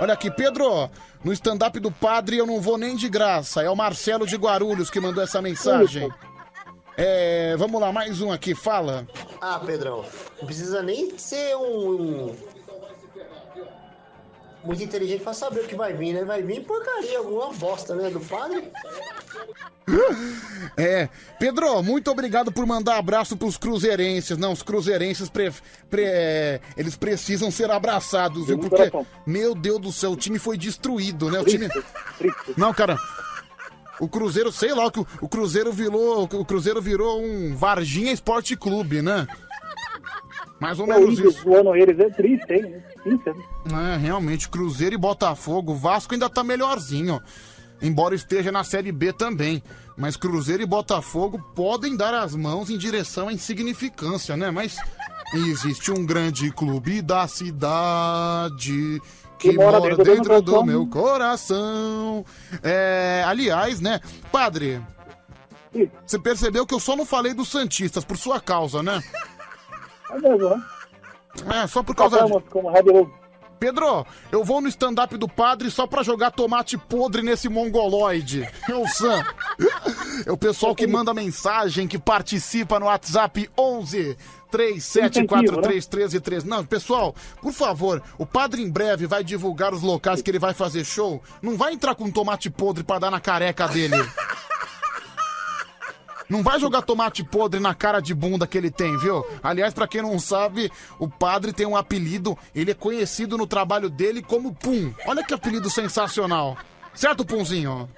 Olha 0.00 0.12
aqui, 0.12 0.30
Pedro, 0.30 0.90
no 1.24 1.32
stand-up 1.32 1.78
do 1.80 1.90
padre 1.90 2.36
eu 2.36 2.46
não 2.46 2.60
vou 2.60 2.76
nem 2.76 2.96
de 2.96 3.08
graça. 3.08 3.62
É 3.62 3.70
o 3.70 3.76
Marcelo 3.76 4.26
de 4.26 4.36
Guarulhos 4.36 4.90
que 4.90 5.00
mandou 5.00 5.22
essa 5.22 5.40
mensagem. 5.40 6.08
É, 6.98 7.54
vamos 7.56 7.80
lá, 7.80 7.92
mais 7.92 8.20
um 8.20 8.32
aqui, 8.32 8.54
fala. 8.54 9.06
Ah, 9.40 9.60
Pedrão, 9.64 10.04
não 10.38 10.46
precisa 10.46 10.82
nem 10.82 11.16
ser 11.18 11.56
um. 11.56 12.26
um- 12.30 12.36
Muito 14.66 14.82
inteligente 14.82 15.22
pra 15.22 15.32
saber 15.32 15.60
o 15.60 15.66
que 15.68 15.74
vai 15.76 15.92
vir, 15.94 16.12
né? 16.12 16.24
Vai 16.24 16.42
vir 16.42 16.64
porcaria, 16.64 17.18
alguma 17.18 17.52
bosta, 17.52 17.94
né? 17.94 18.10
Do 18.10 18.20
padre. 18.20 18.64
É, 20.76 21.08
Pedro, 21.38 21.80
muito 21.80 22.10
obrigado 22.10 22.50
por 22.50 22.66
mandar 22.66 22.96
abraço 22.98 23.36
pros 23.36 23.56
cruzeirenses. 23.56 24.36
Não, 24.36 24.52
os 24.52 24.60
cruzeirenses, 24.62 25.28
pre- 25.30 25.52
pre- 25.88 26.04
é, 26.04 26.60
eles 26.76 26.96
precisam 26.96 27.50
ser 27.52 27.70
abraçados, 27.70 28.46
viu? 28.48 28.58
Porque, 28.58 28.90
meu 29.24 29.54
Deus 29.54 29.80
do 29.80 29.92
céu, 29.92 30.10
o 30.12 30.16
time 30.16 30.38
foi 30.40 30.58
destruído, 30.58 31.30
né? 31.30 31.38
O 31.38 31.44
time... 31.44 31.68
Não, 32.56 32.74
cara, 32.74 32.98
o 34.00 34.08
Cruzeiro, 34.08 34.50
sei 34.50 34.74
lá, 34.74 34.86
o 34.88 35.06
o 35.20 35.28
Cruzeiro 35.28 35.72
virou, 35.72 36.24
o 36.24 36.44
Cruzeiro 36.44 36.82
virou 36.82 37.22
um 37.22 37.54
Varginha 37.54 38.10
Esporte 38.12 38.56
Clube, 38.56 39.00
né? 39.02 39.26
Mais 40.60 40.78
ou 40.78 40.86
o 40.86 40.88
menos 40.88 41.18
isso. 41.18 41.42
zoando 41.42 41.74
eles 41.74 41.98
é 41.98 42.08
triste, 42.10 42.52
hein? 42.52 42.82
É, 43.92 43.96
realmente, 43.96 44.48
Cruzeiro 44.48 44.94
e 44.94 44.98
Botafogo. 44.98 45.72
O 45.72 45.76
Vasco 45.76 46.14
ainda 46.14 46.30
tá 46.30 46.42
melhorzinho. 46.42 47.20
Embora 47.80 48.14
esteja 48.14 48.50
na 48.50 48.64
Série 48.64 48.90
B 48.90 49.12
também. 49.12 49.62
Mas 49.96 50.16
Cruzeiro 50.16 50.62
e 50.62 50.66
Botafogo 50.66 51.38
podem 51.54 51.96
dar 51.96 52.14
as 52.14 52.34
mãos 52.34 52.70
em 52.70 52.78
direção 52.78 53.28
à 53.28 53.32
insignificância, 53.32 54.36
né? 54.36 54.50
Mas 54.50 54.76
existe 55.34 55.90
um 55.90 56.04
grande 56.06 56.50
clube 56.50 57.02
da 57.02 57.26
cidade 57.26 59.00
que, 59.38 59.52
mora, 59.52 59.80
dentro, 59.96 60.40
do, 60.40 60.52
coração. 60.52 60.66
meu 60.66 60.86
coração. 60.86 62.24
É, 62.62 63.22
aliás, 63.26 63.80
né, 63.80 64.00
padre? 64.32 64.80
Você 66.06 66.18
percebeu 66.18 66.66
que 66.66 66.72
eu 66.72 66.80
só 66.80 66.96
não 66.96 67.04
falei 67.04 67.34
dos 67.34 67.48
Santistas 67.48 68.04
por 68.04 68.16
sua 68.16 68.40
causa, 68.40 68.82
né? 68.82 69.02
É 70.10 71.44
né? 71.44 71.66
Só 71.66 71.82
por 71.82 71.94
causa 71.94 72.18
de... 72.24 73.26
Pedro, 73.58 74.06
eu 74.30 74.44
vou 74.44 74.60
no 74.60 74.68
stand-up 74.68 75.16
do 75.16 75.26
padre 75.26 75.70
só 75.70 75.86
pra 75.86 76.02
jogar 76.02 76.30
tomate 76.30 76.76
podre 76.76 77.22
nesse 77.22 77.48
mongoloide. 77.48 78.46
É 78.68 78.74
o 78.74 78.86
Sam. 78.86 79.24
É 80.26 80.32
o 80.32 80.36
pessoal 80.36 80.74
que 80.74 80.86
manda 80.86 81.14
mensagem, 81.14 81.88
que 81.88 81.98
participa 81.98 82.78
no 82.78 82.86
WhatsApp 82.86 83.50
11 83.58 84.16
37431313. 84.52 86.44
Não, 86.44 86.64
pessoal, 86.64 87.14
por 87.40 87.52
favor, 87.52 88.02
o 88.18 88.24
padre 88.24 88.62
em 88.62 88.70
breve 88.70 89.06
vai 89.06 89.24
divulgar 89.24 89.74
os 89.74 89.82
locais 89.82 90.22
que 90.22 90.30
ele 90.30 90.38
vai 90.38 90.54
fazer 90.54 90.84
show. 90.84 91.22
Não 91.42 91.56
vai 91.56 91.72
entrar 91.72 91.94
com 91.94 92.10
tomate 92.10 92.48
podre 92.50 92.84
pra 92.84 92.98
dar 92.98 93.10
na 93.10 93.20
careca 93.20 93.66
dele. 93.68 93.96
Não 96.28 96.42
vai 96.42 96.58
jogar 96.58 96.82
tomate 96.82 97.22
podre 97.22 97.60
na 97.60 97.74
cara 97.74 98.00
de 98.00 98.14
bunda 98.14 98.46
que 98.46 98.58
ele 98.58 98.70
tem, 98.70 98.96
viu? 98.98 99.24
Aliás, 99.42 99.72
pra 99.72 99.86
quem 99.86 100.02
não 100.02 100.18
sabe, 100.18 100.70
o 100.98 101.08
padre 101.08 101.52
tem 101.52 101.66
um 101.66 101.76
apelido, 101.76 102.36
ele 102.54 102.72
é 102.72 102.74
conhecido 102.74 103.38
no 103.38 103.46
trabalho 103.46 103.88
dele 103.88 104.22
como 104.22 104.54
Pum. 104.54 104.92
Olha 105.06 105.24
que 105.24 105.34
apelido 105.34 105.70
sensacional. 105.70 106.56
Certo, 106.94 107.24
Punzinho? 107.24 107.88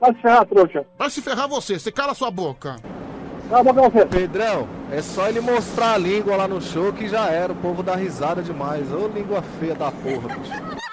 Vai 0.00 0.14
se 0.14 0.20
ferrar, 0.20 0.46
trouxa. 0.46 0.86
Vai 0.98 1.10
se 1.10 1.22
ferrar 1.22 1.48
você, 1.48 1.78
você 1.78 1.92
cala 1.92 2.14
sua 2.14 2.30
boca. 2.30 2.76
Cala 3.48 3.60
a 3.60 3.72
boca 3.72 3.90
você. 3.90 4.06
Pedrão, 4.06 4.68
é 4.90 5.00
só 5.00 5.28
ele 5.28 5.40
mostrar 5.40 5.94
a 5.94 5.98
língua 5.98 6.36
lá 6.36 6.48
no 6.48 6.60
show 6.60 6.92
que 6.92 7.08
já 7.08 7.26
era. 7.28 7.52
O 7.52 7.56
povo 7.56 7.82
dá 7.82 7.94
risada 7.94 8.42
demais. 8.42 8.90
Ô 8.92 9.06
língua 9.08 9.42
feia 9.60 9.74
da 9.74 9.90
porra, 9.90 10.28
bicho. 10.36 10.52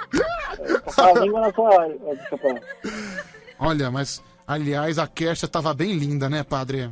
Pra 0.95 1.11
lá. 1.11 2.61
Olha, 3.57 3.89
mas, 3.89 4.21
aliás, 4.53 4.97
a 4.99 5.07
Kersia 5.07 5.47
tava 5.47 5.73
bem 5.73 5.93
linda, 5.93 6.29
né, 6.29 6.43
padre? 6.43 6.89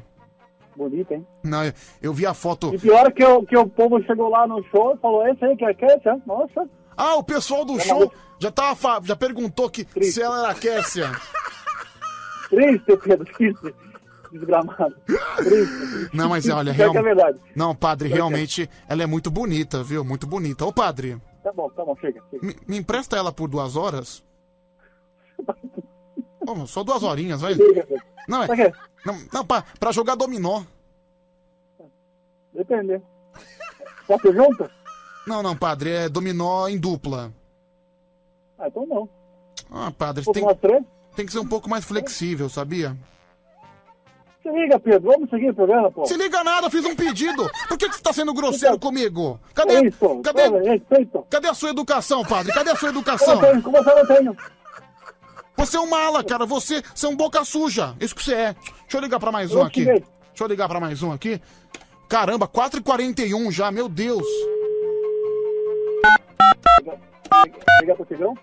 Bonito, 0.76 1.12
hein? 1.14 1.28
Não, 1.44 1.64
eu, 1.66 1.74
eu 2.02 2.14
vi 2.14 2.26
a 2.26 2.34
foto. 2.34 2.74
E 2.74 2.78
pior 2.80 3.06
é 3.08 3.12
que, 3.12 3.24
o- 3.26 3.44
que 3.46 3.58
o 3.58 3.68
povo 3.68 4.02
chegou 4.04 4.30
lá 4.30 4.48
no 4.48 4.64
show 4.66 4.94
e 4.96 4.98
falou, 5.00 5.28
esse 5.28 5.44
aí 5.44 5.58
que 5.58 5.66
é 5.66 5.74
Kessia? 5.74 6.22
Nossa. 6.26 6.70
Ah, 6.96 7.16
o 7.16 7.24
pessoal 7.24 7.66
do 7.66 7.80
show 7.80 8.12
já 8.40 8.52
tava 8.52 9.02
já 9.04 9.16
perguntou 9.16 9.70
que 9.70 9.86
se 10.04 10.22
ela 10.22 10.40
era 10.40 10.50
a 10.52 10.56
Kersia. 10.56 11.12
Triste, 12.50 12.98
Pedro, 12.98 13.26
triste. 13.34 13.76
Desgramado. 14.32 14.96
Triste. 15.38 16.10
Não, 16.14 16.30
mas 16.30 16.48
olha, 16.50 16.70
é 16.72 16.74
realmente. 16.74 17.04
verdade. 17.04 17.40
Não, 17.56 17.76
padre, 17.76 18.12
é. 18.12 18.14
realmente 18.16 18.70
ela 18.88 19.04
é 19.04 19.06
muito 19.06 19.30
bonita, 19.30 19.84
viu? 19.84 20.04
Muito 20.04 20.26
bonita. 20.28 20.66
Ô, 20.66 20.72
padre, 20.74 21.18
Tá 21.44 21.52
bom, 21.54 21.70
tá 21.70 21.84
bom, 21.86 21.96
chega. 22.02 22.22
chega. 22.30 22.46
me, 22.46 22.56
me 22.68 22.78
empresta 22.78 23.16
ela 23.18 23.32
por 23.32 23.48
duas 23.50 23.76
horas? 23.76 24.24
Ô, 26.52 26.66
só 26.66 26.84
duas 26.84 27.04
horinhas, 27.04 27.42
vai. 27.42 27.56
Não, 28.28 28.44
é. 28.44 28.48
Pra 28.48 28.56
quê? 28.56 28.74
Não, 29.06 29.18
não 29.32 29.46
pra, 29.46 29.64
pra 29.80 29.92
jogar 29.92 30.16
dominó. 30.16 30.64
Depende. 32.54 33.02
Posso 34.08 34.34
junto? 34.34 34.70
Não, 35.28 35.44
não, 35.44 35.56
padre, 35.56 35.92
é 35.92 36.10
dominó 36.10 36.68
em 36.68 36.78
dupla. 36.78 37.32
Ah, 38.58 38.68
então 38.68 38.86
não. 38.88 39.10
Ah, 39.72 39.92
padre, 39.96 40.24
Pouco 40.24 40.56
tem, 40.56 40.86
tem 41.16 41.26
que 41.26 41.32
ser 41.32 41.40
um 41.40 41.48
pouco 41.48 41.70
mais 41.70 41.86
flexível, 41.86 42.50
sabia? 42.50 42.98
Se 44.42 44.50
liga, 44.50 44.80
Pedro, 44.80 45.12
vamos 45.12 45.30
seguir 45.30 45.50
o 45.52 45.54
programa, 45.54 45.92
pô. 45.92 46.06
Se 46.06 46.16
liga 46.16 46.44
nada, 46.44 46.68
eu 46.68 46.72
fiz 46.72 46.84
um 46.84 46.96
pedido. 46.96 47.50
Por 47.68 47.78
que, 47.78 47.88
que 47.90 47.96
você 47.96 48.02
tá 48.02 48.12
sendo 48.12 48.34
grosseiro 48.34 48.80
comigo? 48.80 49.40
É 49.50 49.54
Cadê, 49.54 49.88
isso, 49.88 50.22
cadê, 50.24 50.42
é 50.44 50.82
cadê 51.30 51.48
a 51.50 51.54
sua 51.54 51.70
educação, 51.70 52.24
padre? 52.24 52.52
Cadê 52.54 52.72
a 52.72 52.76
sua 52.76 52.88
Eu 52.88 52.92
educação? 52.94 53.36
não 53.36 53.42
tenho, 53.42 53.62
como 53.62 53.84
você 53.84 53.94
não 53.96 54.06
tenho? 54.08 54.38
Você 55.60 55.76
é 55.76 55.80
um 55.82 55.90
mala, 55.90 56.24
cara. 56.24 56.46
Você, 56.46 56.82
você 56.96 57.06
é 57.06 57.10
um 57.10 57.18
boca 57.18 57.44
suja. 57.44 57.94
Isso 58.00 58.16
que 58.16 58.24
você 58.24 58.34
é. 58.34 58.54
Deixa 58.54 58.96
eu 58.96 59.02
ligar 59.02 59.20
pra 59.20 59.30
mais 59.30 59.54
um 59.54 59.62
aqui. 59.62 59.84
Deixa 59.84 60.06
eu 60.40 60.48
ligar 60.48 60.70
pra 60.70 60.80
mais 60.80 61.04
um 61.04 61.12
aqui. 61.12 61.42
Caramba, 62.08 62.48
4h41 62.48 63.52
já, 63.52 63.70
meu 63.70 63.90
Deus. 63.90 64.26
Ligar 67.82 67.96
pro 67.98 68.06
Tigrão? 68.06 68.34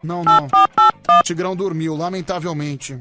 Não, 0.00 0.22
não. 0.22 0.46
O 0.46 1.22
Tigrão 1.24 1.56
dormiu, 1.56 1.96
lamentavelmente. 1.96 3.00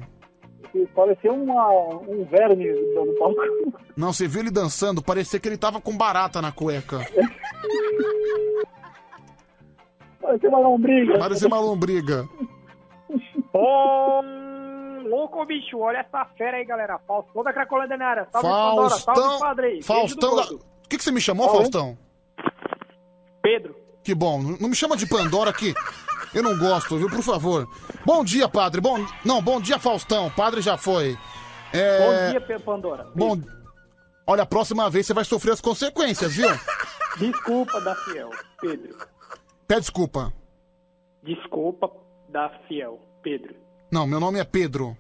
Pareceu 0.96 1.36
uma, 1.36 1.70
um 2.08 2.26
verme 2.26 2.72
no 2.72 3.16
palco. 3.20 3.40
Não, 3.96 4.12
você 4.12 4.28
viu 4.28 4.42
ele 4.42 4.52
dançando, 4.52 5.02
parecia 5.02 5.40
que 5.40 5.48
ele 5.48 5.58
tava 5.58 5.80
com 5.80 5.96
barata 5.96 6.42
na 6.42 6.52
cueca. 6.52 7.06
Pareceu 10.20 10.50
uma 10.50 10.60
lombriga. 10.60 11.20
Parecia 11.20 11.48
uma 11.48 11.60
lombriga. 11.60 12.28
Ô, 13.54 14.22
louco, 15.08 15.46
bicho, 15.46 15.80
olha 15.80 16.00
essa 16.00 16.26
fera 16.38 16.58
aí, 16.58 16.66
galera. 16.66 17.00
Faustão 17.08 17.44
da 17.44 17.54
Cracolândia 17.54 17.98
na 17.98 18.08
área. 18.08 18.28
Salve, 18.32 18.48
Pandora. 18.48 18.90
Salve, 18.90 19.22
Faustão. 19.22 19.40
padre. 19.40 19.84
Faustão 19.84 20.36
da... 20.36 20.44
O 20.44 20.90
que, 20.90 20.98
que 20.98 21.04
você 21.04 21.12
me 21.12 21.22
chamou, 21.22 21.48
Oi? 21.48 21.56
Faustão? 21.58 21.98
Pedro. 23.42 23.76
Que 24.04 24.16
bom, 24.16 24.42
não 24.42 24.70
me 24.70 24.76
chama 24.76 24.98
de 24.98 25.08
Pandora 25.08 25.54
que 25.54 25.74
eu 26.34 26.44
não 26.44 26.58
gosto, 26.58 26.98
viu? 26.98 27.10
Por 27.10 27.22
favor. 27.22 27.68
Bom 28.06 28.24
dia, 28.24 28.48
padre. 28.48 28.82
Bom, 28.82 28.98
não, 29.26 29.42
bom 29.42 29.60
dia, 29.60 29.80
Faustão. 29.80 30.30
Padre 30.32 30.62
já 30.62 30.78
foi. 30.78 31.18
É... 31.74 32.32
Bom 32.34 32.40
dia, 32.48 32.60
Pandora. 32.60 33.08
Bom, 33.16 33.38
olha, 34.26 34.44
a 34.44 34.46
próxima 34.46 34.90
vez 34.90 35.06
você 35.06 35.14
vai 35.14 35.26
sofrer 35.26 35.52
as 35.54 35.62
consequências, 35.62 36.36
viu? 36.36 36.48
Desculpa 37.18 37.82
da 37.82 37.96
Fiel, 37.96 38.30
Pedro. 38.62 38.98
Pede 39.68 39.82
desculpa. 39.82 40.34
Desculpa 41.24 41.92
da 42.30 42.50
Fiel, 42.68 43.00
Pedro. 43.22 43.56
Não, 43.92 44.06
meu 44.06 44.20
nome 44.20 44.40
é 44.40 44.44
Pedro. 44.44 44.96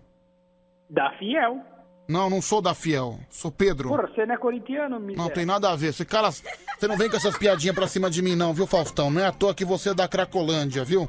Da 0.89 1.11
Fiel. 1.17 1.59
Não, 2.07 2.27
não 2.29 2.41
sou 2.41 2.61
da 2.61 2.73
Fiel. 2.73 3.19
Sou 3.29 3.51
Pedro. 3.51 3.89
Porra, 3.89 4.07
você 4.07 4.25
não 4.25 4.33
é 4.33 4.37
corintiano, 4.37 4.99
miséria. 4.99 5.23
Não 5.23 5.29
tem 5.29 5.45
nada 5.45 5.69
a 5.69 5.75
ver. 5.75 5.93
Você, 5.93 6.03
cara, 6.03 6.31
você 6.31 6.87
não 6.87 6.97
vem 6.97 7.07
com 7.07 7.17
essas 7.17 7.37
piadinhas 7.37 7.75
pra 7.75 7.87
cima 7.87 8.09
de 8.09 8.21
mim, 8.23 8.35
não, 8.35 8.53
viu, 8.53 8.65
Faustão? 8.65 9.11
Não 9.11 9.21
é 9.21 9.27
à 9.27 9.31
toa 9.31 9.53
que 9.53 9.63
você 9.63 9.89
é 9.89 9.93
da 9.93 10.07
Cracolândia, 10.07 10.83
viu? 10.83 11.07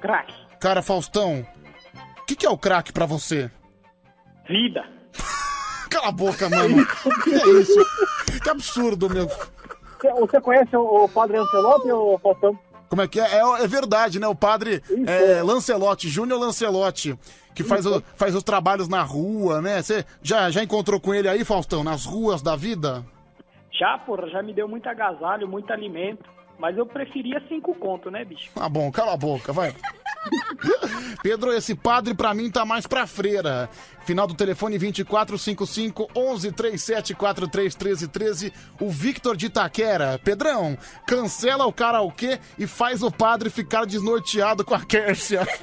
Crack. 0.00 0.32
Cara, 0.58 0.80
Faustão, 0.80 1.46
o 2.22 2.24
que, 2.24 2.34
que 2.34 2.46
é 2.46 2.50
o 2.50 2.56
crack 2.56 2.92
pra 2.92 3.04
você? 3.04 3.50
Vida. 4.48 4.84
Cala 5.90 6.08
a 6.08 6.12
boca, 6.12 6.48
mano. 6.48 6.86
que 7.22 7.34
é 7.34 7.48
isso? 7.60 7.86
Que 8.42 8.48
absurdo, 8.48 9.10
meu. 9.10 9.28
Você, 10.20 10.40
conhece 10.40 10.76
o, 10.76 11.08
padre 11.08 11.36
Ancelotti 11.36 11.90
ou 11.90 12.18
Faustão? 12.18 12.58
Como 12.88 13.02
é 13.02 13.08
que 13.08 13.18
é? 13.20 13.24
É, 13.40 13.40
é 13.64 13.66
verdade, 13.66 14.18
né? 14.20 14.28
O 14.28 14.34
padre 14.34 14.82
é, 15.06 15.42
Lancelotti, 15.42 16.08
Júnior 16.08 16.38
Lancelotti, 16.40 17.18
que 17.54 17.64
faz, 17.64 17.84
o- 17.86 18.02
faz 18.16 18.34
os 18.34 18.42
trabalhos 18.42 18.88
na 18.88 19.02
rua, 19.02 19.60
né? 19.60 19.82
Você 19.82 20.04
já, 20.22 20.50
já 20.50 20.62
encontrou 20.62 21.00
com 21.00 21.12
ele 21.14 21.28
aí, 21.28 21.44
Faustão, 21.44 21.82
nas 21.82 22.04
ruas 22.04 22.42
da 22.42 22.54
vida? 22.54 23.04
Já, 23.72 23.98
porra, 23.98 24.28
já 24.30 24.42
me 24.42 24.52
deu 24.54 24.68
muito 24.68 24.88
agasalho, 24.88 25.48
muito 25.48 25.72
alimento. 25.72 26.24
Mas 26.58 26.78
eu 26.78 26.86
preferia 26.86 27.42
cinco 27.48 27.74
conto, 27.74 28.10
né, 28.10 28.24
bicho? 28.24 28.50
Tá 28.54 28.66
bom, 28.66 28.90
cala 28.90 29.12
a 29.12 29.16
boca, 29.16 29.52
vai. 29.52 29.74
Pedro, 31.22 31.52
esse 31.52 31.74
padre 31.74 32.14
pra 32.14 32.34
mim 32.34 32.50
tá 32.50 32.64
mais 32.64 32.86
pra 32.86 33.06
freira. 33.06 33.68
Final 34.04 34.26
do 34.26 34.34
telefone 34.34 34.78
2455 34.78 36.08
11 36.14 36.52
37 36.52 37.14
43 37.14 37.74
13 37.74 38.08
13. 38.08 38.52
O 38.80 38.90
Victor 38.90 39.36
de 39.36 39.46
Itaquera. 39.46 40.20
Pedrão, 40.22 40.78
cancela 41.06 41.66
o 41.66 41.72
karaokê 41.72 42.38
e 42.58 42.66
faz 42.66 43.02
o 43.02 43.10
padre 43.10 43.50
ficar 43.50 43.84
desnorteado 43.84 44.64
com 44.64 44.74
a 44.74 44.84
Kércia. 44.84 45.46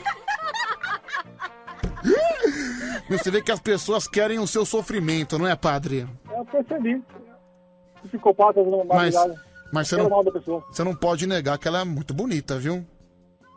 Você 3.09 3.31
vê 3.31 3.41
que 3.41 3.51
as 3.51 3.59
pessoas 3.59 4.07
querem 4.07 4.39
o 4.39 4.47
seu 4.47 4.65
sofrimento, 4.65 5.37
não 5.37 5.47
é, 5.47 5.55
padre? 5.55 6.07
Eu 6.35 6.45
percebi. 6.45 7.01
Psicopatas 8.03 8.65
não 8.65 8.83
Mas, 8.85 9.15
mas 9.71 9.87
você, 9.87 9.97
não, 9.97 10.09
mal 10.09 10.23
da 10.23 10.31
pessoa. 10.31 10.61
você 10.69 10.83
não 10.83 10.93
pode 10.93 11.25
negar 11.25 11.57
que 11.57 11.67
ela 11.67 11.79
é 11.81 11.83
muito 11.85 12.13
bonita, 12.13 12.57
viu? 12.57 12.85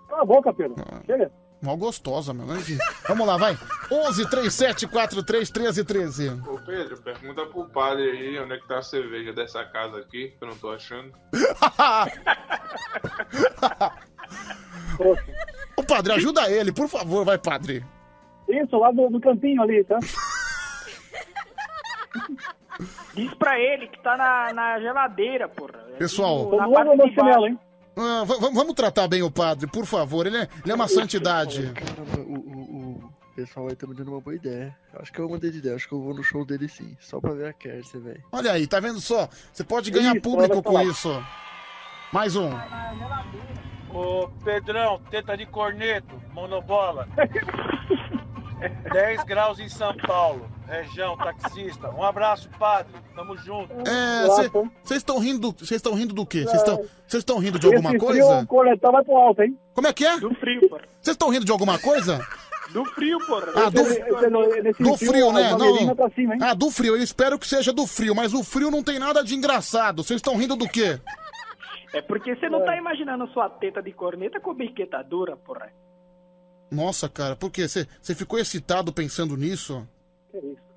Cala 0.09 0.23
a 0.23 0.25
boca, 0.25 0.53
Pedro. 0.55 0.77
Chega. 1.07 1.31
Mal 1.63 1.77
gostosa, 1.77 2.35
meu. 2.35 2.47
Mas, 2.47 2.59
enfim. 2.69 2.79
Vamos 3.09 3.27
lá, 3.27 3.37
vai. 3.39 3.57
11 3.91 4.29
37 4.29 4.87
43 4.87 5.51
13 5.51 5.85
13. 5.85 6.29
Ô 6.47 6.59
Pedro, 6.65 6.99
pergunta 7.03 7.47
pro 7.47 7.67
padre 7.71 8.11
aí 8.11 8.39
onde 8.39 8.55
é 8.55 8.59
que 8.59 8.69
tá 8.69 8.79
a 8.79 8.83
cerveja 8.83 9.33
dessa 9.33 9.65
casa 9.65 9.99
aqui, 9.99 10.35
que 10.39 10.45
eu 10.45 10.49
não 10.49 10.57
tô 10.57 10.71
achando. 10.71 11.13
Ô, 15.77 15.83
padre, 15.83 16.13
ajuda 16.15 16.51
ele, 16.51 16.73
por 16.73 16.89
favor, 16.89 17.25
vai, 17.25 17.39
padre. 17.39 17.85
Isso, 18.49 18.79
lá 18.79 18.91
do, 18.93 19.09
do 19.11 19.21
campinho 19.21 19.61
ali, 19.63 19.85
tá? 19.85 19.99
Diz 23.15 23.33
pra 23.35 23.59
ele 23.59 23.89
que 23.89 24.01
tá 24.03 24.17
na, 24.17 24.53
na 24.53 24.81
geladeira, 24.81 25.49
porra. 25.49 25.79
Pessoal, 25.99 26.51
Na 26.55 26.69
parte 26.69 26.91
de 26.91 26.97
baixo. 26.97 27.21
ah, 27.21 27.41
va- 27.41 27.66
va- 27.97 28.25
vamos 28.51 28.75
tratar 28.75 29.09
bem 29.09 29.23
o 29.23 29.31
padre, 29.31 29.67
por 29.67 29.87
favor. 29.87 30.27
Ele 30.27 30.37
é, 30.39 30.49
ele 30.63 30.73
é 30.73 30.75
uma 30.75 30.87
santidade. 30.89 31.73
Caramba, 31.73 32.19
o, 32.21 32.35
o, 32.35 32.91
o 33.05 33.13
pessoal 33.35 33.69
aí 33.69 33.75
tá 33.77 33.87
me 33.87 33.95
dando 33.95 34.13
uma 34.13 34.21
boa 34.21 34.37
ideia. 34.37 34.77
Acho 34.95 35.13
que 35.13 35.19
eu 35.19 35.29
mandei 35.29 35.51
de 35.51 35.59
ideia, 35.59 35.75
acho 35.77 35.89
que 35.89 35.95
eu 35.95 36.01
vou 36.03 36.15
no 36.15 36.23
show 36.23 36.45
dele 36.45 36.69
sim. 36.69 36.97
Só 37.01 37.21
pra 37.21 37.33
ver 37.33 37.49
a 37.49 37.53
Kersia, 37.53 37.99
velho. 38.01 38.23
Olha 38.33 38.53
aí, 38.53 38.67
tá 38.67 38.81
vendo 38.81 39.01
só? 39.01 39.29
Você 39.53 39.65
pode 39.65 39.91
ganhar 39.91 40.13
Isso, 40.13 40.23
público 40.23 40.63
com 40.63 40.81
isso. 40.83 41.11
Mais 42.13 42.37
um. 42.37 42.51
Ô, 43.93 44.29
Pedrão, 44.45 45.01
teta 45.11 45.37
de 45.37 45.47
corneto, 45.47 46.21
monobola. 46.33 47.09
10 48.93 49.25
graus 49.25 49.59
em 49.59 49.69
São 49.69 49.95
Paulo, 49.97 50.49
região 50.67 51.17
taxista. 51.17 51.91
Um 51.91 52.03
abraço, 52.03 52.49
padre. 52.59 52.93
Tamo 53.15 53.37
junto. 53.39 53.73
É, 53.89 54.27
vocês 54.83 54.99
estão 54.99 55.19
rindo, 55.19 55.53
vocês 55.53 55.73
estão 55.73 55.95
rindo 55.95 56.15
do 56.15 56.27
quê? 56.27 56.43
Vocês 56.45 56.59
estão 56.59 56.77
vocês 56.77 57.21
estão 57.21 57.39
rindo 57.39 57.59
de 57.59 57.67
alguma 57.67 57.91
Esse 57.91 57.99
coisa? 57.99 58.23
frio, 58.29 58.41
o 58.43 58.47
coletão 58.47 58.93
vai 58.93 59.05
pro 59.05 59.17
alto, 59.17 59.43
hein? 59.43 59.59
Como 59.75 59.87
é 59.87 59.93
que 59.93 60.05
é? 60.05 60.19
Do 60.19 60.35
frio, 60.35 60.69
porra. 60.69 60.83
Vocês 61.01 61.15
estão 61.15 61.29
rindo 61.31 61.45
de 61.45 61.53
alguma 61.53 61.79
coisa? 61.79 62.27
Do 62.73 62.85
frio, 62.87 63.19
porra. 63.27 63.47
Ah, 63.55 63.71
do, 63.71 63.81
Esse- 63.81 64.01
do 64.83 64.97
frio, 64.97 65.13
frio, 65.13 65.33
né? 65.33 65.51
Não. 65.53 66.11
cima, 66.11 66.35
hein? 66.35 66.41
Ah, 66.43 66.53
do 66.53 66.71
frio. 66.71 66.97
Eu 66.97 67.03
espero 67.03 67.39
que 67.39 67.47
seja 67.47 67.73
do 67.73 67.87
frio, 67.87 68.15
mas 68.15 68.35
o 68.35 68.43
frio 68.43 68.71
não 68.71 68.83
tem 68.83 68.99
nada 68.99 69.23
de 69.23 69.35
engraçado. 69.35 70.03
Vocês 70.03 70.19
estão 70.19 70.37
rindo 70.37 70.57
do 70.57 70.69
quê? 70.69 71.01
É 71.95 72.03
porque 72.03 72.35
você 72.35 72.49
não 72.49 72.65
tá 72.65 72.77
imaginando 72.77 73.27
sua 73.29 73.49
teta 73.49 73.81
de 73.81 73.93
corneta 73.93 74.41
com 74.41 74.53
biqueta 74.53 75.03
dura, 75.03 75.37
porra. 75.37 75.73
Nossa, 76.71 77.09
cara, 77.09 77.37
por 77.37 77.51
quê? 77.51 77.67
Você 77.69 77.87
ficou 78.15 78.39
excitado 78.39 78.93
pensando 78.93 79.37
nisso? 79.37 79.87
Isso? 80.39 80.77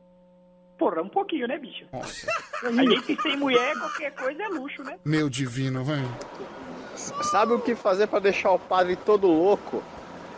Porra, 0.77 1.01
um 1.01 1.09
pouquinho, 1.09 1.45
né, 1.47 1.57
bicho? 1.57 1.85
Nossa. 1.91 2.25
A 2.63 2.71
gente 2.71 3.21
sem 3.21 3.35
mulher, 3.35 3.77
qualquer 3.77 4.15
coisa 4.15 4.43
é 4.43 4.47
luxo, 4.47 4.81
né? 4.83 4.97
Meu 5.03 5.29
divino, 5.29 5.83
vai. 5.83 5.99
Sabe 6.95 7.53
o 7.53 7.59
que 7.59 7.75
fazer 7.75 8.07
pra 8.07 8.19
deixar 8.19 8.51
o 8.51 8.59
padre 8.59 8.95
todo 8.95 9.27
louco? 9.27 9.83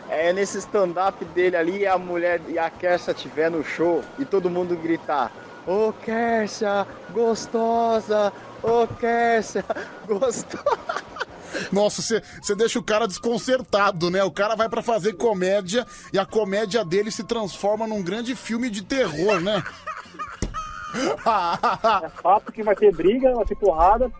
É 0.08 0.32
nesse 0.32 0.58
stand-up 0.58 1.24
dele 1.26 1.56
ali, 1.56 1.86
a 1.86 1.96
mulher 1.96 2.40
e 2.48 2.58
a 2.58 2.68
Kersia 2.68 3.14
tiver 3.14 3.50
no 3.50 3.64
show 3.64 4.02
e 4.18 4.24
todo 4.24 4.50
mundo 4.50 4.76
gritar: 4.76 5.32
Ô 5.66 5.92
Kersia, 5.92 6.86
gostosa! 7.10 8.32
Ô 8.62 8.86
Kersia, 8.86 9.64
gostosa! 10.06 11.11
Nossa, 11.72 12.02
você 12.40 12.54
deixa 12.54 12.78
o 12.78 12.82
cara 12.82 13.06
desconcertado, 13.06 14.10
né? 14.10 14.22
O 14.24 14.30
cara 14.30 14.54
vai 14.54 14.68
pra 14.68 14.82
fazer 14.82 15.14
comédia 15.14 15.86
e 16.12 16.18
a 16.18 16.26
comédia 16.26 16.84
dele 16.84 17.10
se 17.10 17.24
transforma 17.24 17.86
num 17.86 18.02
grande 18.02 18.34
filme 18.34 18.70
de 18.70 18.82
terror, 18.82 19.40
né? 19.40 19.62
É 22.04 22.08
fato 22.08 22.52
que 22.52 22.62
vai 22.62 22.76
ter 22.76 22.94
briga, 22.94 23.32
vai 23.34 23.44
ter 23.44 23.56
porrada. 23.56 24.10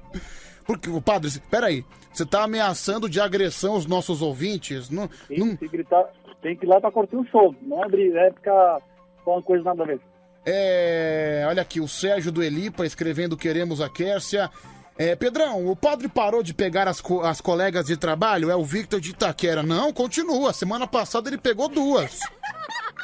Porque, 0.65 0.89
ô, 0.89 1.01
padre, 1.01 1.31
peraí. 1.51 1.85
Você 2.13 2.27
tá 2.27 2.43
ameaçando 2.43 3.09
de 3.09 3.21
agressão 3.21 3.75
os 3.75 3.87
nossos 3.87 4.21
ouvintes? 4.21 4.91
Não, 4.91 5.09
não... 5.31 5.57
Se 5.57 5.67
gritar, 5.67 6.05
tem 6.43 6.55
que 6.55 6.67
ir 6.67 6.69
lá 6.69 6.81
pra 6.81 6.93
curtir 6.93 7.17
um 7.17 7.25
show. 7.25 7.55
Não 7.63 7.83
é 7.83 7.89
briga, 7.89 8.21
é 8.21 8.33
ficar 8.33 8.81
falando 9.25 9.43
coisa 9.45 9.65
nada 9.65 9.83
a 9.83 9.87
ver. 9.87 10.01
É, 10.45 11.45
olha 11.49 11.63
aqui, 11.63 11.81
o 11.81 11.89
Sérgio 11.89 12.31
do 12.31 12.43
Elipa 12.43 12.85
escrevendo 12.85 13.37
Queremos 13.37 13.81
a 13.81 13.89
Kércia. 13.89 14.51
É, 14.99 15.17
Pedrão, 15.17 15.67
o 15.67 15.75
padre 15.75 16.07
parou 16.09 16.43
de 16.43 16.53
pegar 16.53 16.87
as, 16.87 17.01
co- 17.01 17.23
as 17.23 17.41
colegas 17.41 17.87
de 17.87 17.97
trabalho? 17.97 18.51
É 18.51 18.57
o 18.57 18.65
Victor 18.65 19.01
de 19.01 19.11
Itaquera. 19.11 19.63
Não, 19.63 19.93
continua. 19.93 20.53
Semana 20.53 20.87
passada 20.87 21.29
ele 21.29 21.39
pegou 21.39 21.69
duas. 21.69 22.21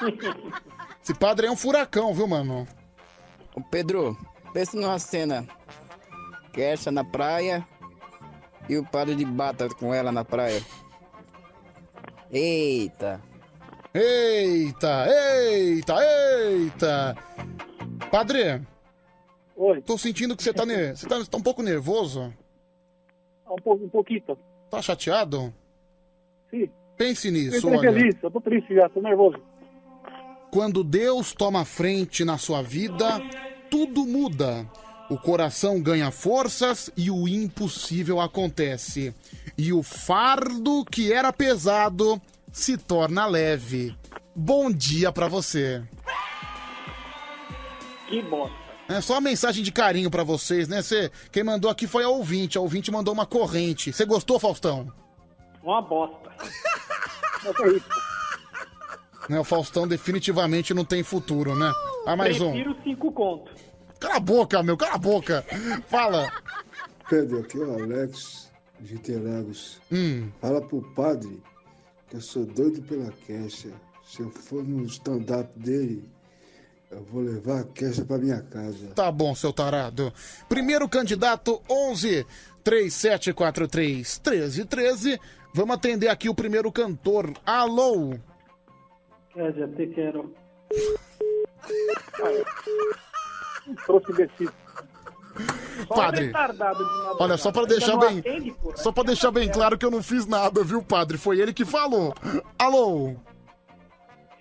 Esse 1.03 1.15
padre 1.15 1.47
é 1.47 1.51
um 1.51 1.57
furacão, 1.57 2.13
viu, 2.15 2.29
mano? 2.29 2.69
Ô 3.55 3.61
Pedro, 3.63 4.17
pensa 4.53 4.77
numa 4.79 4.99
cena. 4.99 5.47
Kersia 6.53 6.93
na 6.93 7.03
praia 7.05 7.67
e 8.69 8.77
o 8.77 8.85
padre 8.85 9.15
de 9.15 9.25
bata 9.25 9.69
com 9.71 9.95
ela 9.95 10.13
na 10.13 10.25
praia. 10.25 10.63
Eita. 12.31 13.21
Eita, 13.95 15.07
eita, 15.09 15.95
eita. 16.05 17.17
Padre. 18.11 18.61
Oi. 19.59 19.83
Tô 19.83 19.99
sentindo 19.99 20.37
que 20.37 20.43
você 20.43 20.53
tá, 20.55 20.65
ne... 20.65 20.95
você 20.95 21.07
tá, 21.07 21.17
tá 21.25 21.37
um 21.37 21.43
pouco 21.43 21.63
nervoso. 21.63 22.33
Um, 23.51 23.57
pouco, 23.57 23.85
um 23.85 23.89
pouquinho. 23.89 24.23
Tá 24.71 24.81
chateado? 24.81 25.53
Sim. 26.49 26.71
Pense 26.97 27.29
Eu 27.29 27.33
nisso, 27.33 27.63
tô 27.63 27.69
olha. 27.77 27.93
feliz, 27.93 28.15
eu 28.23 28.31
tô 28.31 28.41
triste 28.41 28.75
já, 28.75 28.89
tô 28.89 29.01
nervoso. 29.01 29.39
Quando 30.53 30.85
Deus 30.85 31.33
toma 31.33 31.65
frente 31.65 32.25
na 32.25 32.39
sua 32.39 32.63
vida, 32.63 33.21
tudo 33.69 34.07
muda. 34.07 34.65
O 35.11 35.19
coração 35.19 35.81
ganha 35.81 36.11
forças 36.11 36.91
e 36.97 37.11
o 37.11 37.27
impossível 37.27 38.21
acontece. 38.21 39.15
E 39.57 39.73
o 39.73 39.83
fardo 39.83 40.85
que 40.85 41.13
era 41.13 41.33
pesado 41.33 42.21
se 42.53 42.77
torna 42.77 43.27
leve. 43.27 43.97
Bom 44.35 44.71
dia 44.71 45.11
pra 45.11 45.27
você. 45.27 45.83
Que 48.09 48.23
bosta. 48.23 48.68
É 48.89 49.01
só 49.03 49.15
uma 49.15 49.21
mensagem 49.21 49.63
de 49.63 49.71
carinho 49.71 50.11
pra 50.11 50.25
vocês, 50.25 50.67
né? 50.67 50.81
Cê, 50.81 51.11
quem 51.31 51.45
mandou 51.45 51.71
aqui 51.71 51.87
foi 51.87 52.05
a 52.05 52.09
ouvinte. 52.09 52.57
A 52.57 52.61
ouvinte 52.61 52.91
mandou 52.91 53.13
uma 53.13 53.27
corrente. 53.27 53.93
Você 53.93 54.05
gostou, 54.07 54.41
Faustão? 54.41 54.91
Uma 55.63 55.83
bosta. 55.83 56.31
Né, 59.29 59.39
o 59.39 59.45
Faustão 59.45 59.87
definitivamente 59.87 60.73
não 60.73 60.87
tem 60.87 61.03
futuro, 61.03 61.55
né? 61.55 61.71
Ah, 62.07 62.17
mais 62.17 62.41
um. 62.41 62.53
Prefiro 62.53 62.77
cinco 62.83 63.13
contos. 63.13 63.53
Cala 64.01 64.17
a 64.17 64.21
boca, 64.21 64.63
meu, 64.63 64.77
cala 64.77 64.95
a 64.95 64.99
boca. 64.99 65.45
Fala. 65.87 66.33
Pedro, 67.11 67.41
aqui 67.41 67.61
é 67.61 67.65
o 67.65 67.75
Alex 67.75 68.51
de 68.81 68.95
Interlagos. 68.95 69.81
Hum. 69.93 70.31
Fala 70.41 70.63
pro 70.63 70.81
padre 70.95 71.43
que 72.09 72.17
eu 72.17 72.21
sou 72.23 72.47
doido 72.47 72.81
pela 72.83 73.13
Kesha. 73.27 73.71
Se 74.03 74.23
eu 74.23 74.31
for 74.31 74.65
no 74.65 74.83
stand-up 74.87 75.51
dele, 75.59 76.09
eu 76.91 77.05
vou 77.05 77.23
levar 77.23 77.61
a 77.61 77.65
Kesha 77.65 78.05
pra 78.05 78.19
minha 78.19 78.41
casa. 78.43 78.89
Tá 78.95 79.11
bom, 79.11 79.35
seu 79.35 79.53
tarado. 79.53 80.13
Primeiro 80.49 80.89
candidato, 80.89 81.63
11 81.69 82.27
3743 82.65 84.21
1313. 84.25 85.21
Vamos 85.55 85.77
atender 85.77 86.09
aqui 86.09 86.29
o 86.29 86.35
primeiro 86.35 86.71
cantor. 86.73 87.33
Alô? 87.45 88.15
É, 89.37 89.53
já 89.53 89.69
te 89.69 89.87
quero. 89.89 90.35
Trouxe 93.87 94.13
imbecil. 94.13 94.51
Padre. 95.89 96.27
de 96.27 96.33
madrugada. 96.33 96.79
Olha, 97.21 97.37
só 97.37 97.53
pra 97.53 97.63
Ainda 97.63 97.75
deixar 97.75 97.97
bem, 97.97 98.19
atende, 98.19 98.57
só 98.77 98.91
para 98.91 99.05
deixar 99.05 99.31
bem 99.31 99.49
claro 99.49 99.79
que 99.79 99.87
eu 99.87 99.91
não 99.91 100.03
fiz 100.03 100.27
nada, 100.27 100.65
viu, 100.65 100.83
padre? 100.83 101.17
Foi 101.17 101.39
ele 101.39 101.53
que 101.53 101.65
falou. 101.65 102.13
Alô? 102.59 103.15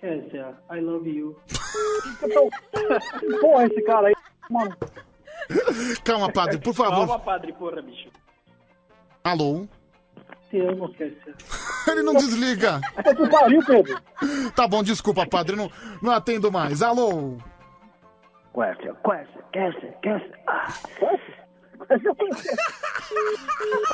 Kézia, 0.00 0.54
I 0.70 0.80
love 0.80 1.08
you. 1.08 1.36
Porra, 3.40 3.64
esse 3.66 3.82
cara 3.82 4.08
aí, 4.08 4.14
mano. 4.50 4.76
Calma, 6.04 6.30
padre, 6.32 6.58
por 6.58 6.74
favor. 6.74 7.06
Calma, 7.06 7.18
padre, 7.18 7.52
porra, 7.54 7.82
bicho. 7.82 8.08
Alô? 9.24 9.66
Te 10.50 10.60
amo, 10.60 10.88
Kézia. 10.94 11.34
Ele 11.88 12.02
não 12.02 12.14
desliga. 12.14 12.80
É 13.04 13.14
tu 13.14 13.28
pariu, 13.28 13.60
Pedro. 13.64 14.00
Tá 14.54 14.68
bom, 14.68 14.82
desculpa, 14.82 15.26
padre, 15.26 15.56
não, 15.56 15.70
não 16.02 16.12
atendo 16.12 16.52
mais. 16.52 16.80
Alô? 16.82 17.36
Kézia, 18.54 18.94
Kézia, 19.52 19.92
Kézia. 20.02 20.38
Ah, 20.46 20.72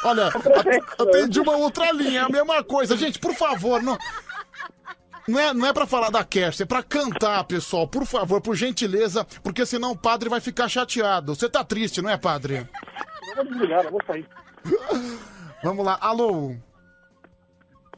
Olha, 0.04 0.26
at- 0.28 1.00
atendi 1.00 1.40
uma 1.40 1.56
outra 1.56 1.90
linha, 1.92 2.20
é 2.20 2.24
a 2.24 2.28
mesma 2.28 2.62
coisa. 2.64 2.96
Gente, 2.96 3.18
por 3.18 3.34
favor, 3.34 3.82
não. 3.82 3.96
Não 5.26 5.40
é, 5.40 5.54
não 5.54 5.66
é 5.66 5.72
pra 5.72 5.86
falar 5.86 6.10
da 6.10 6.22
Kersia, 6.22 6.64
é 6.64 6.66
pra 6.66 6.82
cantar, 6.82 7.42
pessoal. 7.44 7.88
Por 7.88 8.04
favor, 8.04 8.40
por 8.42 8.54
gentileza, 8.54 9.24
porque 9.42 9.64
senão 9.64 9.92
o 9.92 9.96
padre 9.96 10.28
vai 10.28 10.40
ficar 10.40 10.68
chateado. 10.68 11.34
Você 11.34 11.48
tá 11.48 11.64
triste, 11.64 12.02
não 12.02 12.10
é, 12.10 12.16
padre? 12.18 12.68
Eu 13.30 13.36
vou 13.36 13.44
desligar, 13.46 13.84
eu 13.84 13.90
vou 13.90 14.00
sair. 14.06 14.28
Vamos 15.62 15.84
lá, 15.84 15.96
alô? 16.00 16.54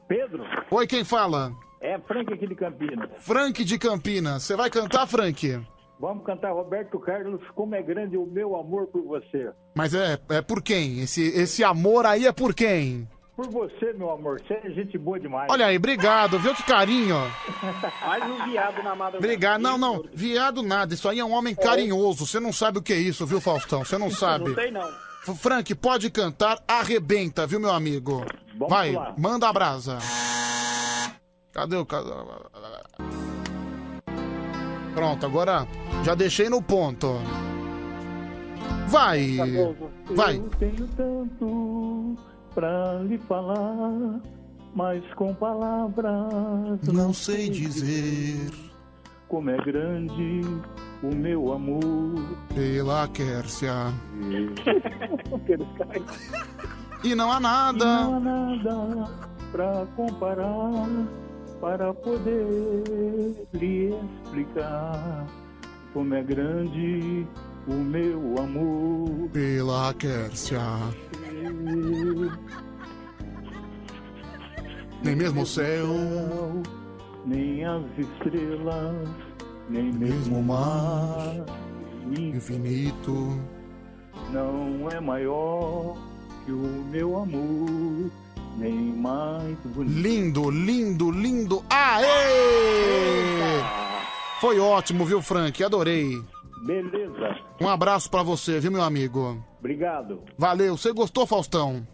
Pedro, 0.08 0.44
Oi, 0.70 0.86
quem 0.86 1.04
fala? 1.04 1.52
é 1.80 1.98
Frank 2.00 2.32
aqui 2.32 2.46
de 2.46 2.54
Campinas. 2.54 3.10
Frank 3.18 3.64
de 3.64 3.78
Campinas. 3.78 4.42
Você 4.44 4.54
vai 4.56 4.70
cantar, 4.70 5.06
Frank? 5.06 5.60
Vamos 5.98 6.24
cantar 6.24 6.52
Roberto 6.52 6.98
Carlos, 7.00 7.40
como 7.54 7.74
é 7.74 7.82
grande 7.82 8.16
o 8.16 8.26
meu 8.26 8.54
amor 8.54 8.86
por 8.86 9.02
você. 9.02 9.50
Mas 9.74 9.94
é, 9.94 10.18
é 10.28 10.42
por 10.42 10.62
quem? 10.62 11.00
Esse, 11.00 11.22
esse 11.28 11.64
amor 11.64 12.04
aí 12.06 12.26
é 12.26 12.32
por 12.32 12.54
quem? 12.54 13.08
Por 13.36 13.50
você, 13.50 13.92
meu 13.92 14.10
amor, 14.10 14.40
você 14.40 14.54
é 14.54 14.70
gente 14.70 14.96
boa 14.96 15.20
demais. 15.20 15.50
Olha 15.50 15.66
aí, 15.66 15.76
obrigado, 15.76 16.38
viu 16.38 16.54
que 16.54 16.62
carinho. 16.62 17.16
Mais 18.00 18.24
um 18.24 18.50
viado 18.50 18.82
na 18.82 18.94
madrugada. 18.94 19.18
Obrigado. 19.18 19.60
Não, 19.60 19.76
não, 19.76 20.04
viado 20.14 20.62
nada. 20.62 20.94
Isso 20.94 21.06
aí 21.06 21.20
é 21.20 21.24
um 21.24 21.32
homem 21.32 21.54
carinhoso. 21.54 22.26
Você 22.26 22.40
não 22.40 22.50
sabe 22.50 22.78
o 22.78 22.82
que 22.82 22.94
é 22.94 22.96
isso, 22.96 23.26
viu, 23.26 23.38
Faustão? 23.38 23.84
Você 23.84 23.98
não 23.98 24.10
sabe. 24.10 24.48
Não 24.48 24.54
sei 24.54 24.70
não. 24.70 25.36
Frank, 25.36 25.74
pode 25.74 26.08
cantar, 26.10 26.62
arrebenta, 26.66 27.46
viu, 27.46 27.60
meu 27.60 27.72
amigo? 27.72 28.24
Vamos 28.54 28.70
Vai, 28.70 28.92
lá. 28.92 29.14
manda 29.18 29.46
a 29.46 29.52
brasa. 29.52 29.98
Cadê 31.52 31.76
o. 31.76 31.86
Pronto, 34.94 35.26
agora 35.26 35.68
já 36.02 36.14
deixei 36.14 36.48
no 36.48 36.62
ponto. 36.62 37.20
Vai. 38.88 39.36
Vai. 40.14 40.36
Eu 40.36 40.48
tenho 40.58 40.88
tanto 40.96 42.16
pra 42.56 42.94
lhe 43.02 43.18
falar, 43.18 44.18
mas 44.74 45.04
com 45.14 45.34
palavras 45.34 46.80
Não 46.90 47.12
sei 47.12 47.50
dizer 47.50 48.50
como 49.28 49.50
é 49.50 49.56
grande 49.58 50.40
o 51.02 51.14
meu 51.14 51.52
amor. 51.52 52.14
pela 52.54 53.06
caras. 53.08 53.60
E 57.04 57.14
não 57.14 57.30
há 57.30 57.38
nada. 57.38 57.84
Não 57.84 58.16
há 58.16 58.20
nada 58.20 59.10
pra 59.52 59.86
comparar, 59.94 60.88
para 61.60 61.92
poder 61.92 63.46
lhe 63.52 63.94
explicar 64.24 65.26
como 65.92 66.14
é 66.14 66.22
grande 66.22 67.26
o 67.68 67.74
meu 67.74 68.34
amor. 68.38 69.28
Pela 69.32 69.92
Quércia. 69.94 70.60
Nem 75.02 75.16
mesmo 75.16 75.42
o 75.42 75.46
céu, 75.46 75.88
nem 77.24 77.64
as 77.64 77.82
estrelas, 77.98 79.08
nem 79.68 79.92
mesmo 79.92 80.38
o 80.38 80.42
mar 80.42 81.46
infinito 82.16 83.40
não 84.32 84.88
é 84.90 85.00
maior 85.00 85.96
que 86.44 86.52
o 86.52 86.84
meu 86.90 87.16
amor, 87.16 88.10
nem 88.56 88.92
mais 88.92 89.56
bonito. 89.64 89.98
Lindo, 89.98 90.50
lindo, 90.50 91.10
lindo. 91.10 91.64
Aê! 91.70 92.06
Foi 94.40 94.58
ótimo, 94.58 95.04
viu, 95.04 95.22
Frank? 95.22 95.62
Adorei. 95.62 96.22
Beleza, 96.66 97.36
Um 97.60 97.68
abraço 97.68 98.10
pra 98.10 98.22
você, 98.22 98.58
viu, 98.58 98.72
meu 98.72 98.82
amigo? 98.82 99.42
obrigado. 99.58 100.22
Valeu. 100.36 100.76
Você 100.76 100.92
gostou, 100.92 101.26
Faustão? 101.26 101.86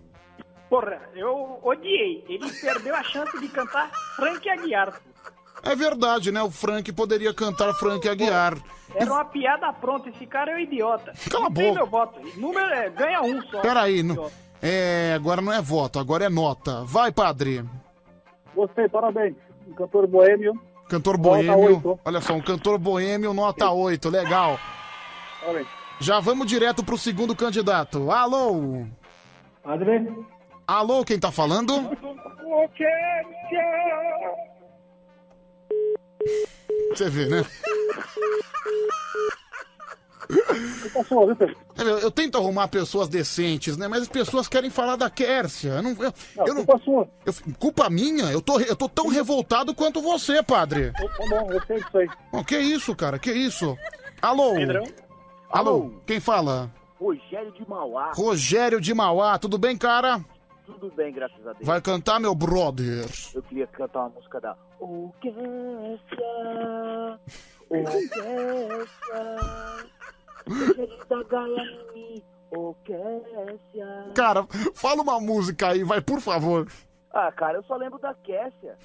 Porra, 0.68 1.01
eu 1.15 1.59
odiei. 1.62 2.25
Ele 2.28 2.51
perdeu 2.60 2.94
a 2.94 3.02
chance 3.02 3.39
de 3.39 3.49
cantar 3.49 3.91
Frank 4.17 4.49
Aguiar. 4.49 5.01
É 5.62 5.76
verdade, 5.76 6.33
né? 6.33 6.42
O 6.42 6.51
Frank 6.51 6.91
poderia 6.92 7.33
cantar 7.34 7.73
Frank 7.75 8.09
Aguiar. 8.09 8.57
Era 8.94 9.12
uma 9.12 9.25
piada 9.25 9.73
pronta. 9.73 10.09
Esse 10.09 10.26
cara 10.26 10.52
é 10.52 10.57
um 10.57 10.59
idiota. 10.59 11.12
Cala 11.31 11.47
a 11.47 11.51
boca. 11.51 11.73
meu 11.75 11.86
voto. 11.86 12.20
Número 12.39 12.67
é, 12.75 12.91
ganha 12.91 13.23
um 13.23 13.41
só. 13.42 13.60
Peraí, 13.60 14.02
não... 14.02 14.31
é, 14.60 15.12
agora 15.15 15.41
não 15.41 15.52
é 15.52 15.60
voto, 15.60 15.99
agora 15.99 16.25
é 16.25 16.28
nota. 16.28 16.83
Vai, 16.84 17.12
padre. 17.12 17.65
Gostei, 18.55 18.89
parabéns. 18.89 19.36
Um 19.68 19.75
cantor 19.75 20.07
boêmio. 20.07 20.59
Cantor 20.93 21.17
Nota 21.17 21.23
boêmio. 21.23 22.01
Olha 22.05 22.21
só, 22.21 22.35
um 22.35 22.43
cantor 22.43 22.79
boêmio, 22.79 23.33
nota 23.33 23.71
8. 23.71 24.11
Legal. 24.11 24.61
Já 25.99 26.21
vamos 26.21 26.47
direto 26.47 26.85
pro 26.85 26.99
segundo 26.99 27.35
candidato. 27.35 28.11
Alô? 28.11 28.85
Padre? 29.62 30.15
Alô, 30.67 31.03
quem 31.03 31.19
tá 31.19 31.33
falando? 31.33 31.73
Você 36.91 37.09
vê, 37.09 37.27
né? 37.27 37.43
Eu, 41.77 41.99
eu 41.99 42.11
tento 42.11 42.36
arrumar 42.39 42.69
pessoas 42.69 43.09
decentes, 43.09 43.77
né? 43.77 43.89
Mas 43.89 44.02
as 44.02 44.09
pessoas 44.09 44.47
querem 44.49 44.70
falar 44.70 44.97
da 44.97 45.11
Quércia. 45.11 45.70
Eu 45.70 45.83
não, 45.83 45.91
eu, 45.91 46.12
eu 46.47 46.55
não, 46.55 46.65
eu- 47.27 47.35
culpa 47.59 47.89
minha? 47.91 48.25
Eu 48.31 48.41
tô, 48.43 48.57
re- 48.57 48.67
eu 48.69 48.77
tô 48.77 48.89
tão 48.89 49.09
revoltado 49.09 49.75
quanto 49.75 50.01
você, 50.02 50.43
padre. 50.43 50.93
Tá 50.93 51.02
bom, 51.28 51.51
eu 51.52 51.61
sei 51.67 51.78
disso 51.83 51.99
aí. 51.99 52.09
Que 52.44 52.59
isso, 52.59 52.94
cara? 52.94 53.19
Que 53.19 53.33
isso? 53.33 53.77
Alô? 54.20 54.55
Pedrão? 54.55 54.85
Alô? 55.51 55.93
Quem 56.07 56.20
fala? 56.20 56.70
Rogério 57.01 57.52
de 57.52 57.69
Mauá. 57.69 58.12
Rogério 58.15 58.81
de 58.81 58.94
Mauá. 58.94 59.39
Tudo 59.39 59.59
bem, 59.59 59.77
cara? 59.77 60.25
Tudo 60.65 60.91
bem, 60.94 61.12
graças 61.12 61.44
a 61.47 61.52
Deus. 61.52 61.67
Vai 61.67 61.81
cantar, 61.81 62.20
meu 62.20 62.35
brother. 62.35 63.07
Eu 63.35 63.43
queria 63.43 63.67
cantar 63.67 64.01
uma 64.01 64.09
música 64.11 64.41
da 64.41 64.57
O 64.81 65.12
Quercia, 65.20 67.19
O 67.69 67.83
Quercia. 68.09 69.92
Cara, 74.15 74.47
fala 74.75 75.03
uma 75.03 75.21
música 75.21 75.69
aí, 75.69 75.83
vai, 75.83 76.01
por 76.01 76.21
favor. 76.21 76.67
Ah, 77.12 77.33
cara, 77.33 77.59
eu 77.59 77.62
só 77.65 77.77
lembro 77.77 77.99
da 77.99 78.15
Quercia. 78.23 78.77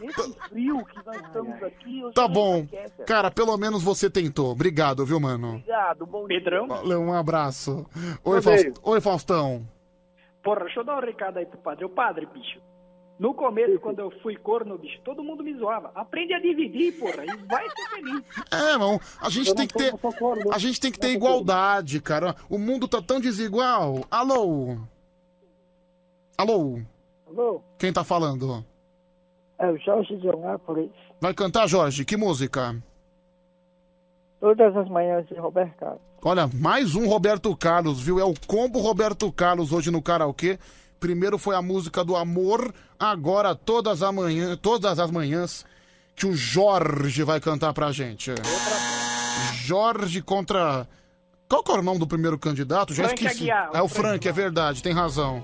Nesse 0.00 0.32
frio 0.48 0.84
que 0.86 1.04
nós 1.04 1.16
estamos 1.16 1.62
aqui, 1.62 2.00
eu 2.00 2.12
Tá 2.12 2.26
bom. 2.26 2.66
Cara, 3.06 3.30
pelo 3.30 3.56
menos 3.56 3.82
você 3.82 4.08
tentou. 4.08 4.50
Obrigado, 4.50 5.04
viu, 5.04 5.20
mano? 5.20 5.56
Obrigado, 5.56 6.06
bom 6.06 6.26
Pedrão? 6.26 6.66
Valeu, 6.66 7.00
um 7.00 7.12
abraço. 7.12 7.86
Oi. 8.24 8.40
Faust... 8.40 8.72
Oi 8.82 9.00
Faustão. 9.00 9.66
Porra, 10.42 10.64
deixa 10.64 10.80
eu 10.80 10.84
dar 10.84 10.96
um 10.96 11.00
recado 11.00 11.38
aí 11.38 11.46
pro 11.46 11.58
padre. 11.58 11.84
Ô 11.84 11.88
padre, 11.88 12.26
bicho. 12.26 12.60
No 13.18 13.34
começo, 13.34 13.78
quando 13.78 14.00
eu 14.00 14.10
fui 14.22 14.36
corno, 14.36 14.76
bicho, 14.76 15.00
todo 15.04 15.22
mundo 15.22 15.44
me 15.44 15.54
zoava. 15.54 15.92
Aprende 15.94 16.34
a 16.34 16.40
dividir, 16.40 16.98
porra, 16.98 17.24
e 17.24 17.36
vai 17.46 17.64
ser 17.68 17.90
feliz. 17.90 18.22
É, 18.50 18.76
não, 18.76 19.00
a 19.20 19.28
gente 19.28 19.54
tem 19.54 19.66
que 19.66 19.74
ter. 19.74 19.94
A 20.52 20.58
gente 20.58 20.80
tem 20.80 20.90
que 20.90 20.98
ter 20.98 21.10
igualdade, 21.12 22.00
cara. 22.00 22.34
O 22.48 22.58
mundo 22.58 22.88
tá 22.88 23.00
tão 23.00 23.20
desigual. 23.20 24.04
Alô? 24.10 24.76
Alô? 26.36 26.80
Alô? 27.26 27.62
Quem 27.78 27.92
tá 27.92 28.02
falando? 28.02 28.64
É 29.58 29.70
o 29.70 29.76
Jorge 29.78 30.16
de 30.16 30.28
Anápolis. 30.28 30.90
Vai 31.20 31.32
cantar, 31.32 31.68
Jorge? 31.68 32.04
Que 32.04 32.16
música? 32.16 32.82
Todas 34.40 34.76
as 34.76 34.88
manhãs 34.88 35.26
de 35.28 35.34
Roberto 35.34 35.76
Carlos. 35.76 36.00
Olha, 36.24 36.50
mais 36.52 36.94
um 36.94 37.06
Roberto 37.06 37.56
Carlos, 37.56 38.00
viu? 38.00 38.18
É 38.18 38.24
o 38.24 38.34
combo 38.46 38.80
Roberto 38.80 39.30
Carlos 39.30 39.72
hoje 39.72 39.90
no 39.90 40.02
karaokê. 40.02 40.58
Primeiro 41.02 41.36
foi 41.36 41.56
a 41.56 41.60
música 41.60 42.04
do 42.04 42.14
amor, 42.14 42.72
agora 42.96 43.56
todas, 43.56 43.98
todas 44.62 45.00
as 45.00 45.10
manhãs 45.10 45.66
que 46.14 46.24
o 46.24 46.32
Jorge 46.32 47.24
vai 47.24 47.40
cantar 47.40 47.72
pra 47.72 47.90
gente. 47.90 48.30
Jorge 49.64 50.22
contra. 50.22 50.86
Qual 51.48 51.64
que 51.64 51.72
é 51.72 51.74
o 51.74 51.82
nome 51.82 51.98
do 51.98 52.06
primeiro 52.06 52.38
candidato? 52.38 52.94
Já 52.94 53.06
Frank 53.06 53.24
esqueci. 53.24 53.50
Aguiar, 53.50 53.70
o 53.72 53.76
é 53.76 53.82
o 53.82 53.88
Frank. 53.88 54.08
Frank, 54.10 54.28
é 54.28 54.32
verdade, 54.32 54.80
tem 54.80 54.92
razão. 54.92 55.42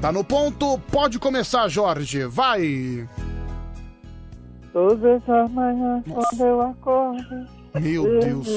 Tá 0.00 0.12
no 0.12 0.22
ponto, 0.22 0.78
pode 0.88 1.18
começar, 1.18 1.66
Jorge. 1.66 2.26
Vai! 2.26 3.08
Todas 4.72 5.28
as 5.28 5.50
manhãs 5.50 6.04
quando 6.04 6.46
eu 6.46 6.62
acordo. 6.62 7.61
Meu 7.80 8.06
eu 8.06 8.20
Deus. 8.20 8.48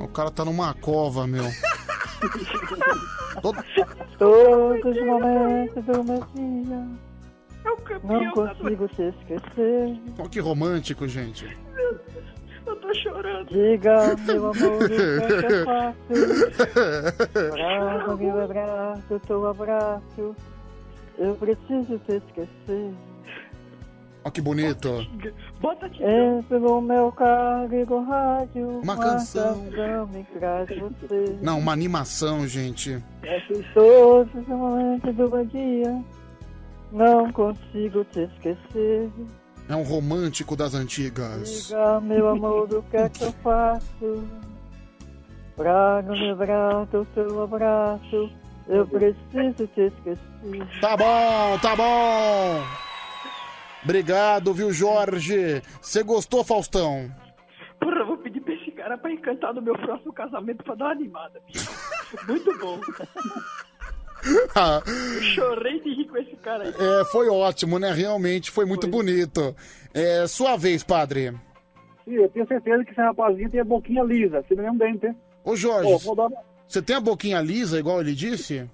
O 0.00 0.08
cara 0.08 0.30
tá 0.30 0.44
numa 0.44 0.72
cova, 0.74 1.26
meu. 1.26 1.44
Todo- 3.42 3.62
Todos 4.18 4.96
os 4.96 5.04
momentos 5.04 5.84
do 5.84 6.04
meu 6.04 6.24
dia. 6.34 6.86
É 7.64 7.70
o 7.70 8.06
Não 8.06 8.30
consigo 8.32 8.88
te 8.88 9.02
esquecer. 9.02 9.98
Olha 10.18 10.28
que 10.28 10.40
romântico, 10.40 11.06
gente. 11.08 11.56
Eu 12.66 12.76
tô 12.76 12.94
chorando. 12.94 13.46
Diga, 13.48 14.16
meu 14.26 14.50
amor, 14.50 14.82
o 14.82 14.88
que 14.88 14.94
é 14.94 15.42
que 15.42 15.52
eu 15.52 15.64
faço? 15.64 15.96
Abraço, 17.52 18.16
meu 18.16 18.40
abraço, 18.42 19.20
teu 19.26 19.46
abraço. 19.46 20.36
Eu 21.18 21.34
preciso 21.34 21.98
te 22.00 22.16
esquecer. 22.16 22.92
Ó, 24.24 24.30
que 24.30 24.40
bonito. 24.40 25.06
Bota 25.60 25.86
aqui. 25.86 26.02
Entro 26.02 26.58
no 26.58 26.80
meu 26.80 27.12
carro, 27.12 27.66
ligo 27.66 27.96
o 27.96 28.04
rádio. 28.04 28.80
Uma 28.82 28.96
canção. 28.96 29.56
me 30.12 30.24
traz 30.38 30.68
você. 30.68 31.38
Não, 31.42 31.58
uma 31.58 31.72
animação, 31.72 32.46
gente. 32.48 33.02
Esses 33.22 33.66
todos 33.74 34.34
os 34.34 34.48
momentos 34.48 35.14
do 35.14 35.28
bom 35.28 35.44
dia. 35.44 36.02
Não 36.90 37.30
consigo 37.32 38.04
te 38.04 38.20
esquecer. 38.20 39.10
É 39.68 39.76
um 39.76 39.82
romântico 39.82 40.56
das 40.56 40.74
antigas. 40.74 41.68
Diga, 41.68 42.00
meu 42.00 42.28
amor, 42.28 42.72
o 42.72 42.82
que 42.84 42.96
é 42.96 43.08
que 43.08 43.24
eu 43.24 43.32
faço? 43.42 44.24
Pra 45.56 46.02
não 46.02 46.14
lembrar 46.14 46.86
do 46.86 47.06
seu 47.14 47.42
abraço. 47.42 48.30
Eu 48.68 48.86
preciso 48.86 49.66
te 49.74 49.80
esquecer. 49.82 50.80
Tá 50.80 50.96
bom, 50.96 51.58
tá 51.60 51.76
bom. 51.76 52.62
Obrigado, 53.84 54.52
viu, 54.54 54.72
Jorge? 54.72 55.62
Você 55.80 56.02
gostou, 56.02 56.42
Faustão? 56.42 57.10
Porra, 57.78 57.98
eu 57.98 58.06
vou 58.06 58.16
pedir 58.18 58.40
pra 58.40 58.54
esse 58.54 58.70
cara 58.70 58.96
pra 58.96 59.12
encantar 59.12 59.52
no 59.52 59.60
meu 59.62 59.74
próximo 59.74 60.12
casamento 60.12 60.64
pra 60.64 60.74
dar 60.74 60.86
uma 60.86 60.92
animada. 60.92 61.40
bicho. 61.46 61.70
Muito 62.26 62.58
bom. 62.58 62.80
Eu 64.26 65.22
chorei 65.22 65.80
de 65.80 65.94
rir 65.94 66.06
com 66.06 66.16
esse 66.16 66.34
cara 66.36 66.64
aí. 66.64 66.70
É, 66.70 67.04
foi 67.12 67.28
ótimo, 67.28 67.78
né? 67.78 67.92
Realmente 67.92 68.50
foi 68.50 68.64
muito 68.64 68.88
bonito. 68.88 69.54
É, 69.92 70.26
sua 70.26 70.56
vez, 70.56 70.82
padre. 70.82 71.34
Sim, 72.06 72.14
eu 72.14 72.28
tenho 72.30 72.46
certeza 72.48 72.82
que 72.86 72.92
esse 72.92 73.00
rapazinho 73.02 73.50
tem 73.50 73.60
a 73.60 73.64
boquinha 73.64 74.02
lisa, 74.02 74.42
se 74.48 74.54
não 74.54 74.64
é 74.64 74.70
um 74.70 74.76
dente, 74.78 75.06
hein? 75.06 75.16
Ô, 75.44 75.54
Jorge, 75.54 75.90
Pô, 75.90 75.98
vou 75.98 76.16
dar 76.16 76.30
você 76.66 76.82
tem 76.82 76.96
a 76.96 77.00
boquinha 77.00 77.40
lisa, 77.40 77.78
igual 77.78 78.00
ele 78.00 78.14
disse? 78.14 78.68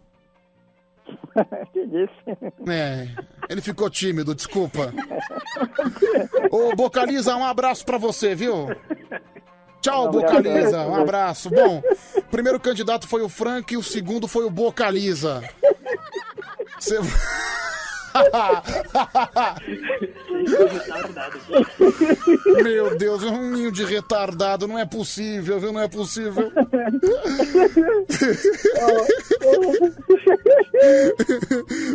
que 1.73 1.87
disse? 1.87 2.13
É, 2.69 3.09
ele 3.51 3.61
ficou 3.61 3.91
tímido, 3.91 4.33
desculpa. 4.33 4.95
Ô, 6.53 6.75
Bocaliza, 6.77 7.35
um 7.35 7.45
abraço 7.45 7.85
pra 7.85 7.99
você, 7.99 8.33
viu? 8.33 8.69
Tchau, 9.81 10.05
Não, 10.05 10.13
Bocaliza, 10.13 10.83
um 10.83 10.95
abraço. 10.95 11.51
Bom, 11.51 11.83
o 12.17 12.23
primeiro 12.23 12.61
candidato 12.61 13.09
foi 13.09 13.23
o 13.23 13.29
Frank 13.29 13.75
e 13.75 13.77
o 13.77 13.83
segundo 13.83 14.29
foi 14.29 14.45
o 14.45 14.51
Bocaliza. 14.51 15.43
Você... 16.79 16.99
Meu 22.63 22.97
Deus, 22.97 23.23
é 23.23 23.27
um 23.27 23.51
ninho 23.51 23.71
de 23.73 23.85
retardado, 23.85 24.67
não 24.67 24.79
é 24.79 24.85
possível, 24.85 25.59
viu? 25.61 25.73
Não 25.73 25.81
é 25.81 25.89
possível. 25.89 26.51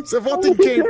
Você 0.04 0.20
vota 0.20 0.48
em 0.48 0.56
quem? 0.56 0.82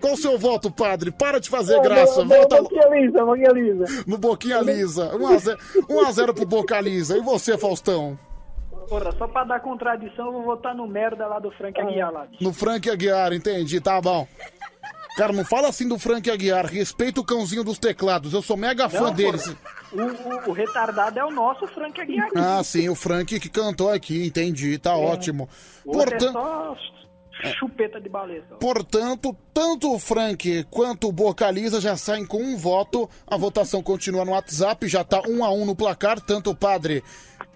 Qual 0.00 0.14
o 0.14 0.16
seu 0.16 0.38
voto, 0.38 0.70
padre? 0.70 1.10
Para 1.10 1.40
de 1.40 1.50
fazer 1.50 1.80
graça. 1.80 2.24
Vota 2.24 2.62
Boquinha 2.62 2.88
lisa, 2.88 3.24
boquinha 3.24 3.50
lisa. 3.52 3.84
no 4.06 4.18
Boquinha 4.18 4.60
Lisa. 4.60 5.10
1x0 5.12 6.34
pro 6.34 6.46
Boca 6.46 6.80
Lisa. 6.80 7.16
E 7.16 7.20
você, 7.20 7.56
Faustão? 7.58 8.18
Porra, 8.90 9.12
só 9.16 9.26
pra 9.28 9.44
dar 9.44 9.60
contradição, 9.60 10.26
eu 10.26 10.32
vou 10.32 10.42
votar 10.42 10.74
no 10.74 10.86
merda 10.86 11.26
lá 11.26 11.38
do 11.38 11.50
Frank 11.52 11.80
Aguiar 11.80 12.12
lá. 12.12 12.26
No 12.40 12.52
Frank 12.52 12.90
Aguiar, 12.90 13.32
entendi, 13.32 13.80
tá 13.80 14.00
bom. 14.00 14.26
Cara, 15.16 15.32
não 15.32 15.44
fala 15.44 15.68
assim 15.68 15.86
do 15.88 15.98
Frank 15.98 16.28
Aguiar. 16.30 16.66
Respeita 16.66 17.20
o 17.20 17.24
cãozinho 17.24 17.62
dos 17.64 17.78
teclados. 17.78 18.32
Eu 18.34 18.42
sou 18.42 18.56
mega 18.56 18.88
fã 18.88 19.04
Não, 19.06 19.12
dele. 19.14 19.38
porra, 19.38 19.56
O, 19.92 20.48
o- 20.48 20.50
o 20.50 20.52
retardado 20.52 21.18
é 21.18 21.24
o 21.24 21.30
nosso 21.30 21.66
Frank 21.68 22.00
Aguiar. 22.00 22.28
Ah, 22.36 22.62
sim, 22.64 22.88
o 22.88 22.94
Frank 22.94 23.38
que 23.38 23.48
cantou 23.48 23.90
aqui, 23.90 24.26
entendi, 24.26 24.76
tá 24.78 24.96
ótimo. 24.96 25.48
O 25.84 25.96
outro 25.96 26.14
é 26.16 26.20
só 26.32 26.76
chupeta 27.58 28.00
de 28.00 28.08
baleia. 28.08 28.44
só. 28.48 28.56
portanto, 28.56 29.34
tanto 29.54 29.92
o 29.94 29.98
Frank 29.98 30.64
quanto 30.70 31.08
o 31.08 31.12
Bocaliza 31.12 31.80
já 31.80 31.96
saem 31.96 32.24
com 32.26 32.38
um 32.42 32.56
voto. 32.56 33.08
A 33.26 33.36
votação 33.36 33.82
continua 33.82 34.24
no 34.24 34.32
WhatsApp, 34.32 34.86
já 34.88 35.02
tá 35.04 35.22
um 35.28 35.44
a 35.44 35.50
um 35.50 35.64
no 35.64 35.74
placar. 35.76 36.20
Tanto 36.20 36.50
o 36.50 36.54
padre 36.56 37.02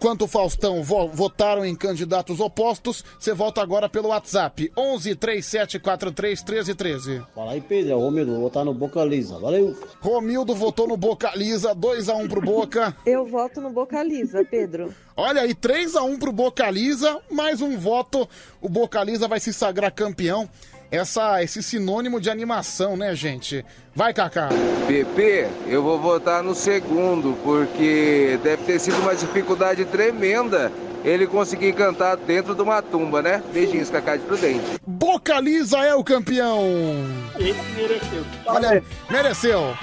quanto 0.05 0.27
o 0.27 0.29
Faustão 0.29 0.83
vo- 0.83 1.09
votaram 1.09 1.65
em 1.65 1.75
candidatos 1.75 2.39
opostos. 2.39 3.03
Você 3.19 3.33
vota 3.33 3.63
agora 3.63 3.89
pelo 3.89 4.09
WhatsApp: 4.09 4.71
11 4.77 5.15
37 5.15 5.79
43 5.79 6.43
13 6.43 6.75
13. 6.75 7.23
Fala 7.35 7.53
aí, 7.53 7.61
Pedro, 7.63 7.93
é 7.93 7.97
o 7.97 8.01
Romildo, 8.01 8.33
vou 8.33 8.43
votar 8.43 8.67
no 8.67 8.75
Boca 8.75 9.03
Lisa. 9.03 9.39
Valeu. 9.39 9.75
Romildo 10.03 10.55
votou 10.55 10.87
no 10.87 10.99
Bocaliza, 10.99 11.75
2 11.75 12.11
a 12.11 12.17
1 12.17 12.29
pro 12.29 12.43
Boca. 12.43 12.95
Eu 13.07 13.25
voto 13.25 13.63
no 13.63 13.71
Bocaliza, 13.71 14.45
Pedro. 14.45 14.95
Olha 15.17 15.41
aí, 15.41 15.55
3 15.55 15.97
a 15.97 16.03
1 16.03 16.19
pro 16.19 16.33
Bocaliza, 16.33 17.19
mais 17.31 17.63
um 17.63 17.79
voto. 17.79 18.29
O 18.61 18.69
Bocaliza 18.69 19.27
vai 19.27 19.41
se 19.41 19.55
sagrar 19.55 19.91
campeão. 19.91 20.47
Essa, 20.95 21.43
esse 21.43 21.61
sinônimo 21.61 22.21
de 22.21 22.31
animação, 22.31 22.97
né, 22.97 23.17
gente? 23.17 23.65
Vai, 23.97 24.15
Kaká. 24.15 24.49
PP, 24.87 25.49
eu 25.67 25.83
vou 25.83 25.99
votar 25.99 26.41
no 26.41 26.55
segundo, 26.55 27.37
porque 27.43 28.39
deve 28.45 28.63
ter 28.63 28.79
sido 28.79 28.99
uma 28.99 29.13
dificuldade 29.13 29.85
tremenda 29.87 30.71
ele 31.05 31.27
conseguir 31.27 31.73
cantar 31.73 32.17
dentro 32.17 32.55
de 32.55 32.63
uma 32.63 32.81
tumba, 32.81 33.21
né? 33.21 33.43
Beijinhos, 33.53 33.91
Cacá 33.91 34.17
de 34.17 34.23
Prudente. 34.23 34.79
Bocaliza 34.87 35.79
é 35.79 35.97
o 35.97 36.05
campeão. 36.05 36.63
Esse 37.41 37.61
mereceu. 37.75 38.25
Olha, 38.47 38.83
mereceu. 39.11 39.77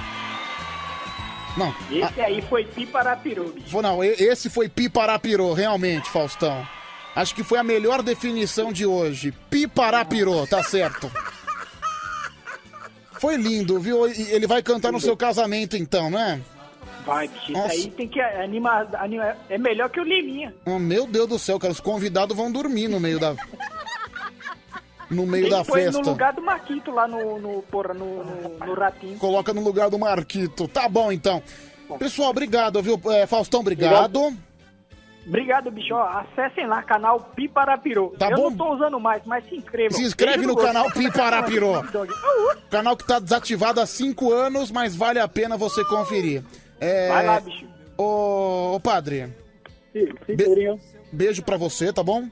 Não, 1.58 1.76
Esse 1.92 2.22
aí 2.22 2.42
foi 2.42 2.64
Piparapiru, 2.64 3.54
Não, 3.84 4.02
esse 4.02 4.50
foi 4.50 4.70
Piparapirô, 4.70 5.52
realmente, 5.52 6.10
Faustão. 6.10 6.66
Acho 7.16 7.36
que 7.36 7.44
foi 7.44 7.58
a 7.58 7.64
melhor 7.64 8.02
definição 8.02 8.72
de 8.72 8.86
hoje. 8.86 9.34
Piparapirô, 9.50 10.48
tá 10.48 10.64
certo. 10.64 11.12
Foi 13.20 13.36
lindo, 13.36 13.80
viu? 13.80 14.08
Ele 14.08 14.48
vai 14.48 14.64
cantar 14.64 14.92
no 14.92 15.00
seu 15.00 15.16
casamento, 15.16 15.78
então, 15.78 16.10
né? 16.10 16.42
Vai, 17.06 17.28
bicho. 17.28 17.52
Isso 17.52 17.62
aí 17.62 17.92
tem 17.92 18.08
que 18.08 18.20
animar, 18.20 18.88
animar. 18.96 19.38
É 19.50 19.58
melhor 19.58 19.90
que 19.90 20.00
o 20.00 20.04
Liminha. 20.04 20.54
Oh, 20.66 20.80
meu 20.80 21.06
Deus 21.06 21.28
do 21.28 21.40
céu, 21.40 21.60
cara, 21.60 21.74
os 21.74 21.80
convidados 21.80 22.36
vão 22.36 22.52
dormir 22.52 22.88
no 22.88 23.00
meio 23.00 23.20
da. 23.20 23.36
No 25.10 25.26
meio 25.26 25.46
Ele 25.46 25.52
da 25.52 25.64
festa. 25.64 26.02
no 26.02 26.10
lugar 26.10 26.34
do 26.34 26.42
Marquito 26.42 26.90
lá 26.90 27.06
no, 27.08 27.38
no, 27.38 27.62
porra, 27.64 27.94
no, 27.94 28.24
no, 28.24 28.66
no 28.66 28.74
Ratinho. 28.74 29.18
Coloca 29.18 29.54
no 29.54 29.62
lugar 29.62 29.90
do 29.90 30.00
Marquito. 30.00 30.68
Tá 30.68 30.88
bom, 30.88 31.12
então. 31.12 31.44
Pessoal, 32.00 32.30
obrigado, 32.30 32.82
viu? 32.82 33.00
É, 33.12 33.28
Faustão, 33.28 33.60
obrigado. 33.60 34.16
Obrigado, 34.16 34.38
bicho. 35.26 35.94
Ó, 35.94 36.02
acessem 36.02 36.66
lá, 36.68 36.82
canal 36.84 37.20
Piparapiru. 37.36 38.14
Tá 38.18 38.30
Eu 38.30 38.38
bom. 38.38 38.50
não 38.50 38.58
tô 38.58 38.74
usando 38.74 39.00
mais, 39.00 39.24
mas 39.26 39.48
se 39.48 39.56
inscrevam. 39.56 39.92
Se 39.98 40.04
inscreve 40.04 40.38
Beijo 40.38 40.50
no 40.50 40.56
gosto. 40.56 40.68
canal 40.68 40.92
Piparapirô. 40.92 41.74
Canal 42.70 42.96
que 42.96 43.06
tá 43.06 43.20
desativado 43.20 43.82
há 43.82 43.86
5 43.86 44.32
anos, 44.32 44.72
mas 44.72 44.96
vale 44.96 45.20
a 45.20 45.28
pena 45.28 45.58
você 45.58 45.84
conferir. 45.86 46.42
É... 46.80 47.10
Vai 47.10 47.26
lá, 47.26 47.40
bicho. 47.40 47.68
Ô, 47.98 48.74
ô 48.76 48.80
padre. 48.80 49.28
Sim, 49.92 50.08
sim, 50.26 50.36
Pedrinho. 50.38 50.80
Beijo 51.12 51.44
pra 51.44 51.58
você, 51.58 51.92
tá 51.92 52.02
bom? 52.02 52.28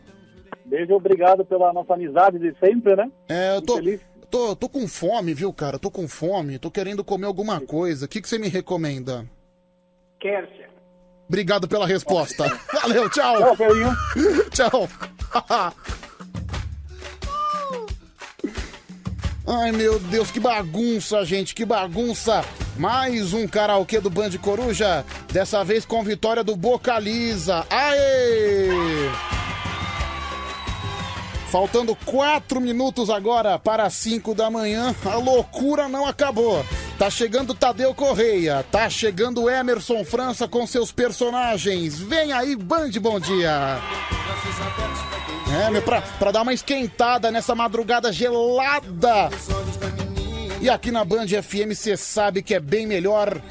Beijo, 0.65 0.93
obrigado 0.93 1.43
pela 1.43 1.73
nossa 1.73 1.93
amizade 1.93 2.39
de 2.39 2.55
sempre, 2.59 2.95
né? 2.95 3.11
É, 3.27 3.57
eu 3.57 3.61
tô, 3.61 3.79
tô, 4.31 4.55
tô 4.55 4.69
com 4.69 4.87
fome, 4.87 5.33
viu, 5.33 5.51
cara? 5.51 5.77
Tô 5.77 5.91
com 5.91 6.07
fome, 6.07 6.57
tô 6.57 6.71
querendo 6.71 7.03
comer 7.03 7.25
alguma 7.25 7.59
coisa. 7.59 8.05
O 8.05 8.09
que, 8.09 8.21
que 8.21 8.29
você 8.29 8.37
me 8.37 8.47
recomenda? 8.47 9.25
Kércia. 10.19 10.68
Obrigado 11.29 11.67
pela 11.67 11.85
resposta. 11.85 12.59
Valeu, 12.81 13.07
tchau. 13.09 13.55
Tchau, 13.55 13.69
tchau. 14.51 14.89
Ai, 19.47 19.71
meu 19.71 19.99
Deus, 19.99 20.29
que 20.29 20.39
bagunça, 20.39 21.23
gente, 21.23 21.55
que 21.55 21.65
bagunça. 21.65 22.43
Mais 22.77 23.33
um 23.33 23.47
karaokê 23.47 23.99
do 23.99 24.09
Band 24.09 24.31
Coruja, 24.41 25.05
dessa 25.31 25.63
vez 25.63 25.85
com 25.85 26.03
vitória 26.03 26.43
do 26.43 26.55
Bocaliza. 26.55 27.65
Aê! 27.69 29.38
Faltando 31.51 31.95
quatro 32.05 32.61
minutos 32.61 33.09
agora 33.09 33.57
para 33.57 33.83
as 33.83 33.93
5 33.95 34.35
da 34.35 34.51
manhã, 34.51 34.95
a 35.03 35.15
loucura 35.15 35.87
não 35.87 36.05
acabou. 36.05 36.63
Tá 36.97 37.09
chegando 37.09 37.55
Tadeu 37.55 37.93
Correia, 37.93 38.63
tá 38.71 38.87
chegando 38.87 39.49
Emerson 39.49 40.05
França 40.05 40.47
com 40.47 40.67
seus 40.67 40.91
personagens. 40.91 41.99
Vem 41.99 42.31
aí, 42.31 42.55
Band 42.55 42.91
Bom 43.01 43.19
Dia. 43.19 43.79
É, 45.65 45.71
meu, 45.71 45.81
pra, 45.81 46.01
pra 46.01 46.31
dar 46.31 46.43
uma 46.43 46.53
esquentada 46.53 47.31
nessa 47.31 47.55
madrugada 47.55 48.13
gelada. 48.13 49.29
E 50.61 50.69
aqui 50.69 50.91
na 50.91 51.05
Band 51.05 51.27
FM 51.27 51.73
você 51.73 51.95
sabe 51.95 52.43
que 52.43 52.53
é 52.53 52.59
bem 52.59 52.85
melhor. 52.85 53.41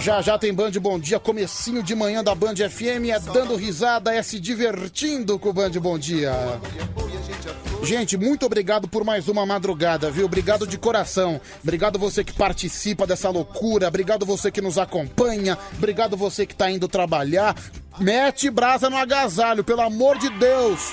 Já 0.00 0.20
já 0.20 0.36
tem 0.36 0.52
Band 0.52 0.72
Bom 0.80 0.98
Dia, 0.98 1.20
comecinho 1.20 1.80
de 1.80 1.94
manhã 1.94 2.24
da 2.24 2.34
Band 2.34 2.56
FM, 2.56 3.08
é 3.08 3.20
dando 3.20 3.54
risada, 3.54 4.12
é 4.12 4.20
se 4.20 4.40
divertindo 4.40 5.38
com 5.38 5.50
o 5.50 5.52
Band 5.52 5.70
Bom 5.70 5.96
Dia. 5.96 6.32
Gente, 7.84 8.16
muito 8.16 8.44
obrigado 8.44 8.88
por 8.88 9.04
mais 9.04 9.28
uma 9.28 9.46
madrugada, 9.46 10.10
viu? 10.10 10.26
Obrigado 10.26 10.66
de 10.66 10.76
coração. 10.76 11.40
Obrigado 11.62 12.00
você 12.00 12.24
que 12.24 12.32
participa 12.32 13.06
dessa 13.06 13.30
loucura. 13.30 13.86
Obrigado 13.86 14.26
você 14.26 14.50
que 14.50 14.60
nos 14.60 14.76
acompanha. 14.76 15.56
Obrigado 15.78 16.16
você 16.16 16.44
que 16.44 16.54
tá 16.54 16.68
indo 16.68 16.88
trabalhar. 16.88 17.54
Mete 18.00 18.50
brasa 18.50 18.90
no 18.90 18.96
agasalho, 18.96 19.62
pelo 19.62 19.82
amor 19.82 20.18
de 20.18 20.28
Deus. 20.30 20.92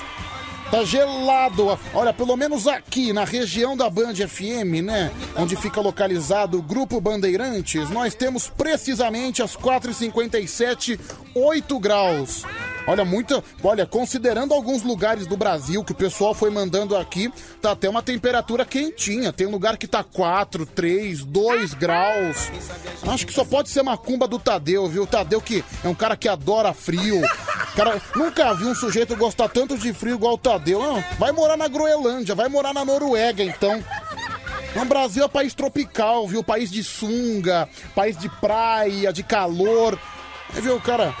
Tá 0.70 0.82
gelado. 0.84 1.78
Olha, 1.92 2.12
pelo 2.12 2.36
menos 2.36 2.66
aqui 2.66 3.12
na 3.12 3.24
região 3.24 3.76
da 3.76 3.88
Band 3.88 4.14
FM, 4.14 4.82
né? 4.82 5.12
Onde 5.36 5.56
fica 5.56 5.80
localizado 5.80 6.58
o 6.58 6.62
Grupo 6.62 7.00
Bandeirantes, 7.00 7.90
nós 7.90 8.14
temos 8.14 8.48
precisamente 8.48 9.42
às 9.42 9.56
4h57, 9.56 10.98
8 11.34 11.78
graus. 11.78 12.44
Olha, 12.86 13.04
muito. 13.04 13.42
Olha, 13.62 13.86
considerando 13.86 14.52
alguns 14.52 14.82
lugares 14.82 15.26
do 15.26 15.36
Brasil 15.36 15.82
que 15.82 15.92
o 15.92 15.94
pessoal 15.94 16.34
foi 16.34 16.50
mandando 16.50 16.96
aqui, 16.96 17.32
tá 17.60 17.72
até 17.72 17.88
uma 17.88 18.02
temperatura 18.02 18.64
quentinha. 18.64 19.32
Tem 19.32 19.46
lugar 19.46 19.76
que 19.76 19.86
tá 19.86 20.04
4, 20.04 20.66
3, 20.66 21.24
2 21.24 21.74
graus. 21.74 22.50
Acho 23.06 23.26
que 23.26 23.32
só 23.32 23.44
pode 23.44 23.70
ser 23.70 23.82
macumba 23.82 24.28
do 24.28 24.38
Tadeu, 24.38 24.86
viu? 24.88 25.06
Tadeu 25.06 25.40
que 25.40 25.64
é 25.82 25.88
um 25.88 25.94
cara 25.94 26.16
que 26.16 26.28
adora 26.28 26.74
frio. 26.74 27.22
Cara, 27.74 28.00
nunca 28.14 28.52
vi 28.54 28.64
um 28.64 28.74
sujeito 28.74 29.16
gostar 29.16 29.48
tanto 29.48 29.76
de 29.78 29.92
frio 29.92 30.14
igual 30.14 30.34
o 30.34 30.38
Tadeu. 30.38 30.80
Não, 30.80 31.02
vai 31.18 31.32
morar 31.32 31.56
na 31.56 31.68
Groenlândia, 31.68 32.34
vai 32.34 32.48
morar 32.48 32.74
na 32.74 32.84
Noruega, 32.84 33.42
então. 33.42 33.82
O 34.76 34.84
Brasil 34.84 35.24
é 35.24 35.28
país 35.28 35.54
tropical, 35.54 36.26
viu? 36.26 36.42
País 36.42 36.70
de 36.70 36.82
sunga, 36.82 37.68
país 37.94 38.16
de 38.16 38.28
praia, 38.28 39.12
de 39.12 39.22
calor. 39.22 39.98
Viu, 40.52 40.80
cara? 40.80 41.14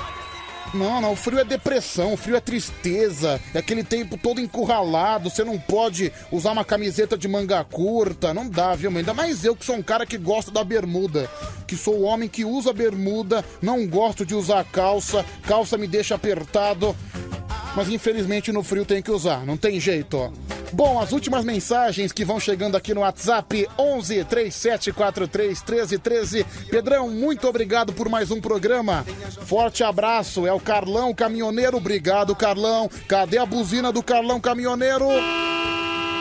Não, 0.72 1.00
não, 1.00 1.12
o 1.12 1.16
frio 1.16 1.38
é 1.38 1.44
depressão, 1.44 2.12
o 2.12 2.16
frio 2.16 2.36
é 2.36 2.40
tristeza, 2.40 3.40
é 3.52 3.58
aquele 3.58 3.84
tempo 3.84 4.16
todo 4.16 4.40
encurralado, 4.40 5.30
você 5.30 5.44
não 5.44 5.58
pode 5.58 6.12
usar 6.32 6.52
uma 6.52 6.64
camiseta 6.64 7.16
de 7.16 7.28
manga 7.28 7.62
curta, 7.62 8.34
não 8.34 8.48
dá, 8.48 8.74
viu? 8.74 8.90
Ainda 8.90 9.14
mais 9.14 9.44
eu 9.44 9.54
que 9.54 9.64
sou 9.64 9.76
um 9.76 9.82
cara 9.82 10.06
que 10.06 10.18
gosta 10.18 10.50
da 10.50 10.64
bermuda, 10.64 11.30
que 11.66 11.76
sou 11.76 11.94
o 11.96 12.02
homem 12.02 12.28
que 12.28 12.44
usa 12.44 12.72
bermuda, 12.72 13.44
não 13.62 13.86
gosto 13.86 14.26
de 14.26 14.34
usar 14.34 14.64
calça, 14.64 15.24
calça 15.46 15.78
me 15.78 15.86
deixa 15.86 16.14
apertado, 16.14 16.96
mas 17.76 17.88
infelizmente 17.88 18.52
no 18.52 18.62
frio 18.62 18.84
tem 18.84 19.02
que 19.02 19.10
usar, 19.10 19.44
não 19.44 19.56
tem 19.56 19.80
jeito, 19.80 20.16
ó. 20.16 20.30
Bom, 20.72 21.00
as 21.00 21.12
últimas 21.12 21.44
mensagens 21.44 22.10
que 22.10 22.24
vão 22.24 22.40
chegando 22.40 22.76
aqui 22.76 22.92
no 22.92 23.02
WhatsApp 23.02 23.68
11 23.78 24.24
3743 24.24 25.62
1313. 25.62 26.44
Pedrão, 26.68 27.08
muito 27.08 27.46
obrigado 27.46 27.92
por 27.92 28.08
mais 28.08 28.32
um 28.32 28.40
programa. 28.40 29.06
Forte 29.42 29.84
abraço. 29.84 30.48
É 30.48 30.52
o 30.52 30.58
Carlão 30.58 31.14
Caminhoneiro. 31.14 31.76
Obrigado, 31.76 32.34
Carlão. 32.34 32.90
Cadê 33.06 33.38
a 33.38 33.46
buzina 33.46 33.92
do 33.92 34.02
Carlão 34.02 34.40
Caminhoneiro? 34.40 35.06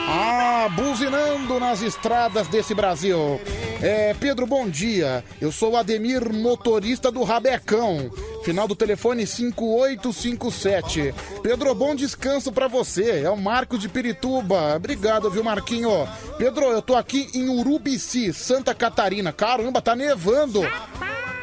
Ah, 0.06 0.68
buzinando 0.76 1.60
nas 1.60 1.82
estradas 1.82 2.48
desse 2.48 2.74
Brasil. 2.74 3.40
É, 3.82 4.14
Pedro, 4.14 4.46
bom 4.46 4.68
dia. 4.70 5.24
Eu 5.42 5.52
sou 5.52 5.72
o 5.72 5.78
Ademir, 5.78 6.32
motorista 6.34 7.12
do 7.12 7.24
Rabecão. 7.24 8.12
Final 8.44 8.68
do 8.68 8.76
telefone 8.76 9.26
5857. 9.26 11.14
Pedro, 11.42 11.74
bom 11.74 11.96
descanso 11.96 12.52
pra 12.52 12.68
você. 12.68 13.22
É 13.24 13.30
o 13.30 13.38
Marco 13.38 13.78
de 13.78 13.88
Pirituba. 13.88 14.76
Obrigado, 14.76 15.32
viu, 15.32 15.44
Marquinho? 15.44 16.08
Pedro, 16.38 16.66
eu 16.66 16.82
tô 16.82 16.96
aqui 16.96 17.30
em 17.34 17.48
Urubici, 17.48 18.34
Santa 18.34 18.76
Catarina. 18.76 19.32
Caramba, 19.32 19.82
tá 19.82 19.96
nevando. 19.96 20.62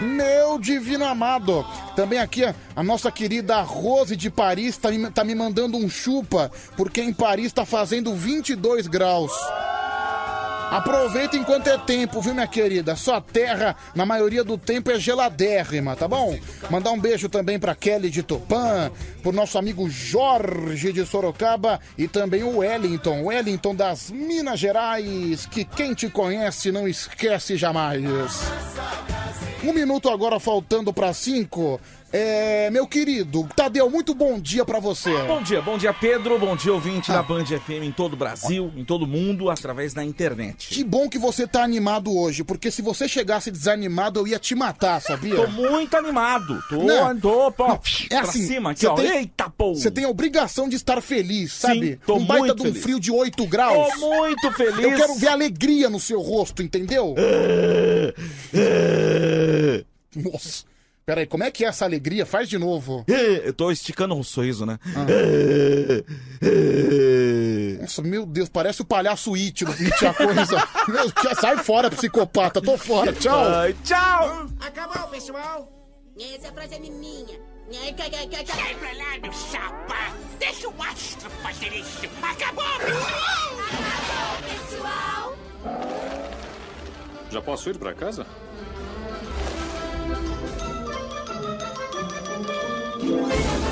Meu 0.00 0.58
divino 0.58 1.04
amado. 1.04 1.64
Também 1.94 2.18
aqui 2.18 2.44
a, 2.44 2.54
nossa 2.82 3.10
querida 3.12 3.60
Rose 3.60 4.16
de 4.16 4.30
Paris 4.30 4.76
tá, 4.76 4.90
me- 4.90 5.10
tá 5.10 5.22
me 5.22 5.34
mandando 5.34 5.76
um 5.76 5.88
chupa, 5.90 6.50
porque 6.76 7.02
em 7.02 7.12
Paris 7.12 7.52
tá 7.52 7.66
fazendo 7.66 8.14
22 8.14 8.86
graus. 8.86 9.32
Aproveita 10.70 11.36
enquanto 11.36 11.66
é 11.66 11.76
tempo, 11.76 12.20
viu, 12.20 12.32
minha 12.32 12.46
querida? 12.46 12.94
Sua 12.94 13.20
terra, 13.20 13.74
na 13.92 14.06
maioria 14.06 14.44
do 14.44 14.56
tempo, 14.56 14.90
é 14.92 15.00
geladérrima, 15.00 15.96
tá 15.96 16.06
bom? 16.06 16.38
Mandar 16.70 16.92
um 16.92 17.00
beijo 17.00 17.28
também 17.28 17.58
pra 17.58 17.74
Kelly 17.74 18.08
de 18.08 18.22
Tupã, 18.22 18.90
pro 19.20 19.32
nosso 19.32 19.58
amigo 19.58 19.90
Jorge 19.90 20.92
de 20.92 21.04
Sorocaba 21.04 21.80
e 21.98 22.06
também 22.06 22.44
o 22.44 22.58
Wellington, 22.58 23.24
Wellington 23.24 23.74
das 23.74 24.12
Minas 24.12 24.60
Gerais, 24.60 25.44
que 25.44 25.64
quem 25.64 25.92
te 25.92 26.08
conhece 26.08 26.70
não 26.70 26.86
esquece 26.86 27.56
jamais. 27.56 28.00
Um 29.64 29.72
minuto 29.72 30.08
agora 30.08 30.38
faltando 30.38 30.92
pra 30.92 31.12
cinco. 31.12 31.80
É, 32.12 32.68
meu 32.70 32.88
querido, 32.88 33.48
Tadeu, 33.54 33.88
muito 33.88 34.12
bom 34.14 34.40
dia 34.40 34.64
pra 34.64 34.80
você. 34.80 35.16
Bom 35.28 35.40
dia, 35.42 35.62
bom 35.62 35.78
dia 35.78 35.92
Pedro, 35.94 36.40
bom 36.40 36.56
dia 36.56 36.72
ouvinte 36.72 37.08
da 37.12 37.22
Band 37.22 37.44
FM 37.44 37.84
em 37.84 37.92
todo 37.92 38.14
o 38.14 38.16
Brasil, 38.16 38.72
em 38.76 38.84
todo 38.84 39.02
o 39.04 39.06
mundo, 39.06 39.48
através 39.48 39.94
da 39.94 40.02
internet. 40.04 40.70
Que 40.74 40.82
bom 40.82 41.08
que 41.08 41.18
você 41.18 41.46
tá 41.46 41.62
animado 41.62 42.12
hoje, 42.16 42.42
porque 42.42 42.68
se 42.68 42.82
você 42.82 43.06
chegasse 43.06 43.48
desanimado, 43.52 44.18
eu 44.18 44.26
ia 44.26 44.40
te 44.40 44.56
matar, 44.56 45.00
sabia? 45.00 45.36
Tô 45.36 45.46
muito 45.46 45.96
animado, 45.96 46.60
tô, 46.68 46.82
Não, 46.82 47.16
tô, 47.20 47.52
pô, 47.52 47.68
não, 47.68 47.74
é 47.74 48.08
pra 48.08 48.20
assim, 48.22 48.44
cima 48.44 48.72
aqui, 48.72 48.86
ó, 48.88 48.94
tem- 48.94 49.06
eita, 49.18 49.48
pô. 49.48 49.74
Você 49.76 49.88
tem 49.88 50.04
a 50.04 50.08
obrigação 50.08 50.68
de 50.68 50.74
estar 50.74 51.00
feliz, 51.00 51.52
Sim, 51.52 51.58
sabe? 51.68 52.00
tô 52.04 52.16
um 52.16 52.24
baita 52.26 52.46
muito 52.56 52.64
de 52.72 52.78
um 52.78 52.82
frio 52.82 52.98
de 52.98 53.12
8 53.12 53.46
graus. 53.46 53.88
Tô 53.94 54.00
muito 54.00 54.50
feliz. 54.52 54.80
Eu 54.84 54.96
quero 54.96 55.14
ver 55.14 55.28
alegria 55.28 55.88
no 55.88 56.00
seu 56.00 56.20
rosto, 56.20 56.60
entendeu? 56.60 57.14
Nossa. 60.16 60.68
Peraí, 61.10 61.26
como 61.26 61.42
é 61.42 61.50
que 61.50 61.64
é 61.64 61.68
essa 61.68 61.84
alegria? 61.84 62.24
Faz 62.24 62.48
de 62.48 62.56
novo. 62.56 63.04
Eu 63.44 63.52
tô 63.52 63.72
esticando 63.72 64.14
um 64.14 64.22
sorriso, 64.22 64.64
né? 64.64 64.78
Nossa, 67.80 68.00
meu 68.00 68.24
Deus, 68.24 68.48
parece 68.48 68.80
o 68.82 68.84
palhaço 68.84 69.34
It 69.34 69.64
do 69.64 69.72
It 69.72 70.06
a 70.06 70.14
coisa. 70.14 70.68
Meu, 70.86 71.10
que- 71.10 71.34
sai 71.34 71.56
fora, 71.56 71.90
psicopata. 71.90 72.62
Tô 72.62 72.78
fora. 72.78 73.12
Tchau. 73.12 73.44
Ai, 73.44 73.74
tchau. 73.82 74.46
Acabou, 74.60 75.08
pessoal? 75.08 75.68
Essa 76.16 76.52
frase 76.52 76.76
é 76.76 76.78
minha. 76.78 77.40
Sai 77.72 77.92
pra 78.76 78.92
lá, 78.92 79.18
meu 79.20 79.32
chapa! 79.32 80.14
Deixa 80.38 80.68
o 80.68 80.74
astro 80.80 81.28
fazer 81.42 81.72
isso! 81.74 82.06
Acabou, 82.22 82.64
pessoal! 82.78 83.58
Acabou, 83.68 84.48
pessoal! 84.48 85.36
Já 87.32 87.42
posso 87.42 87.68
ir 87.70 87.78
pra 87.78 87.94
casa? 87.94 88.24
Thank 93.00 93.64
you. 93.64 93.69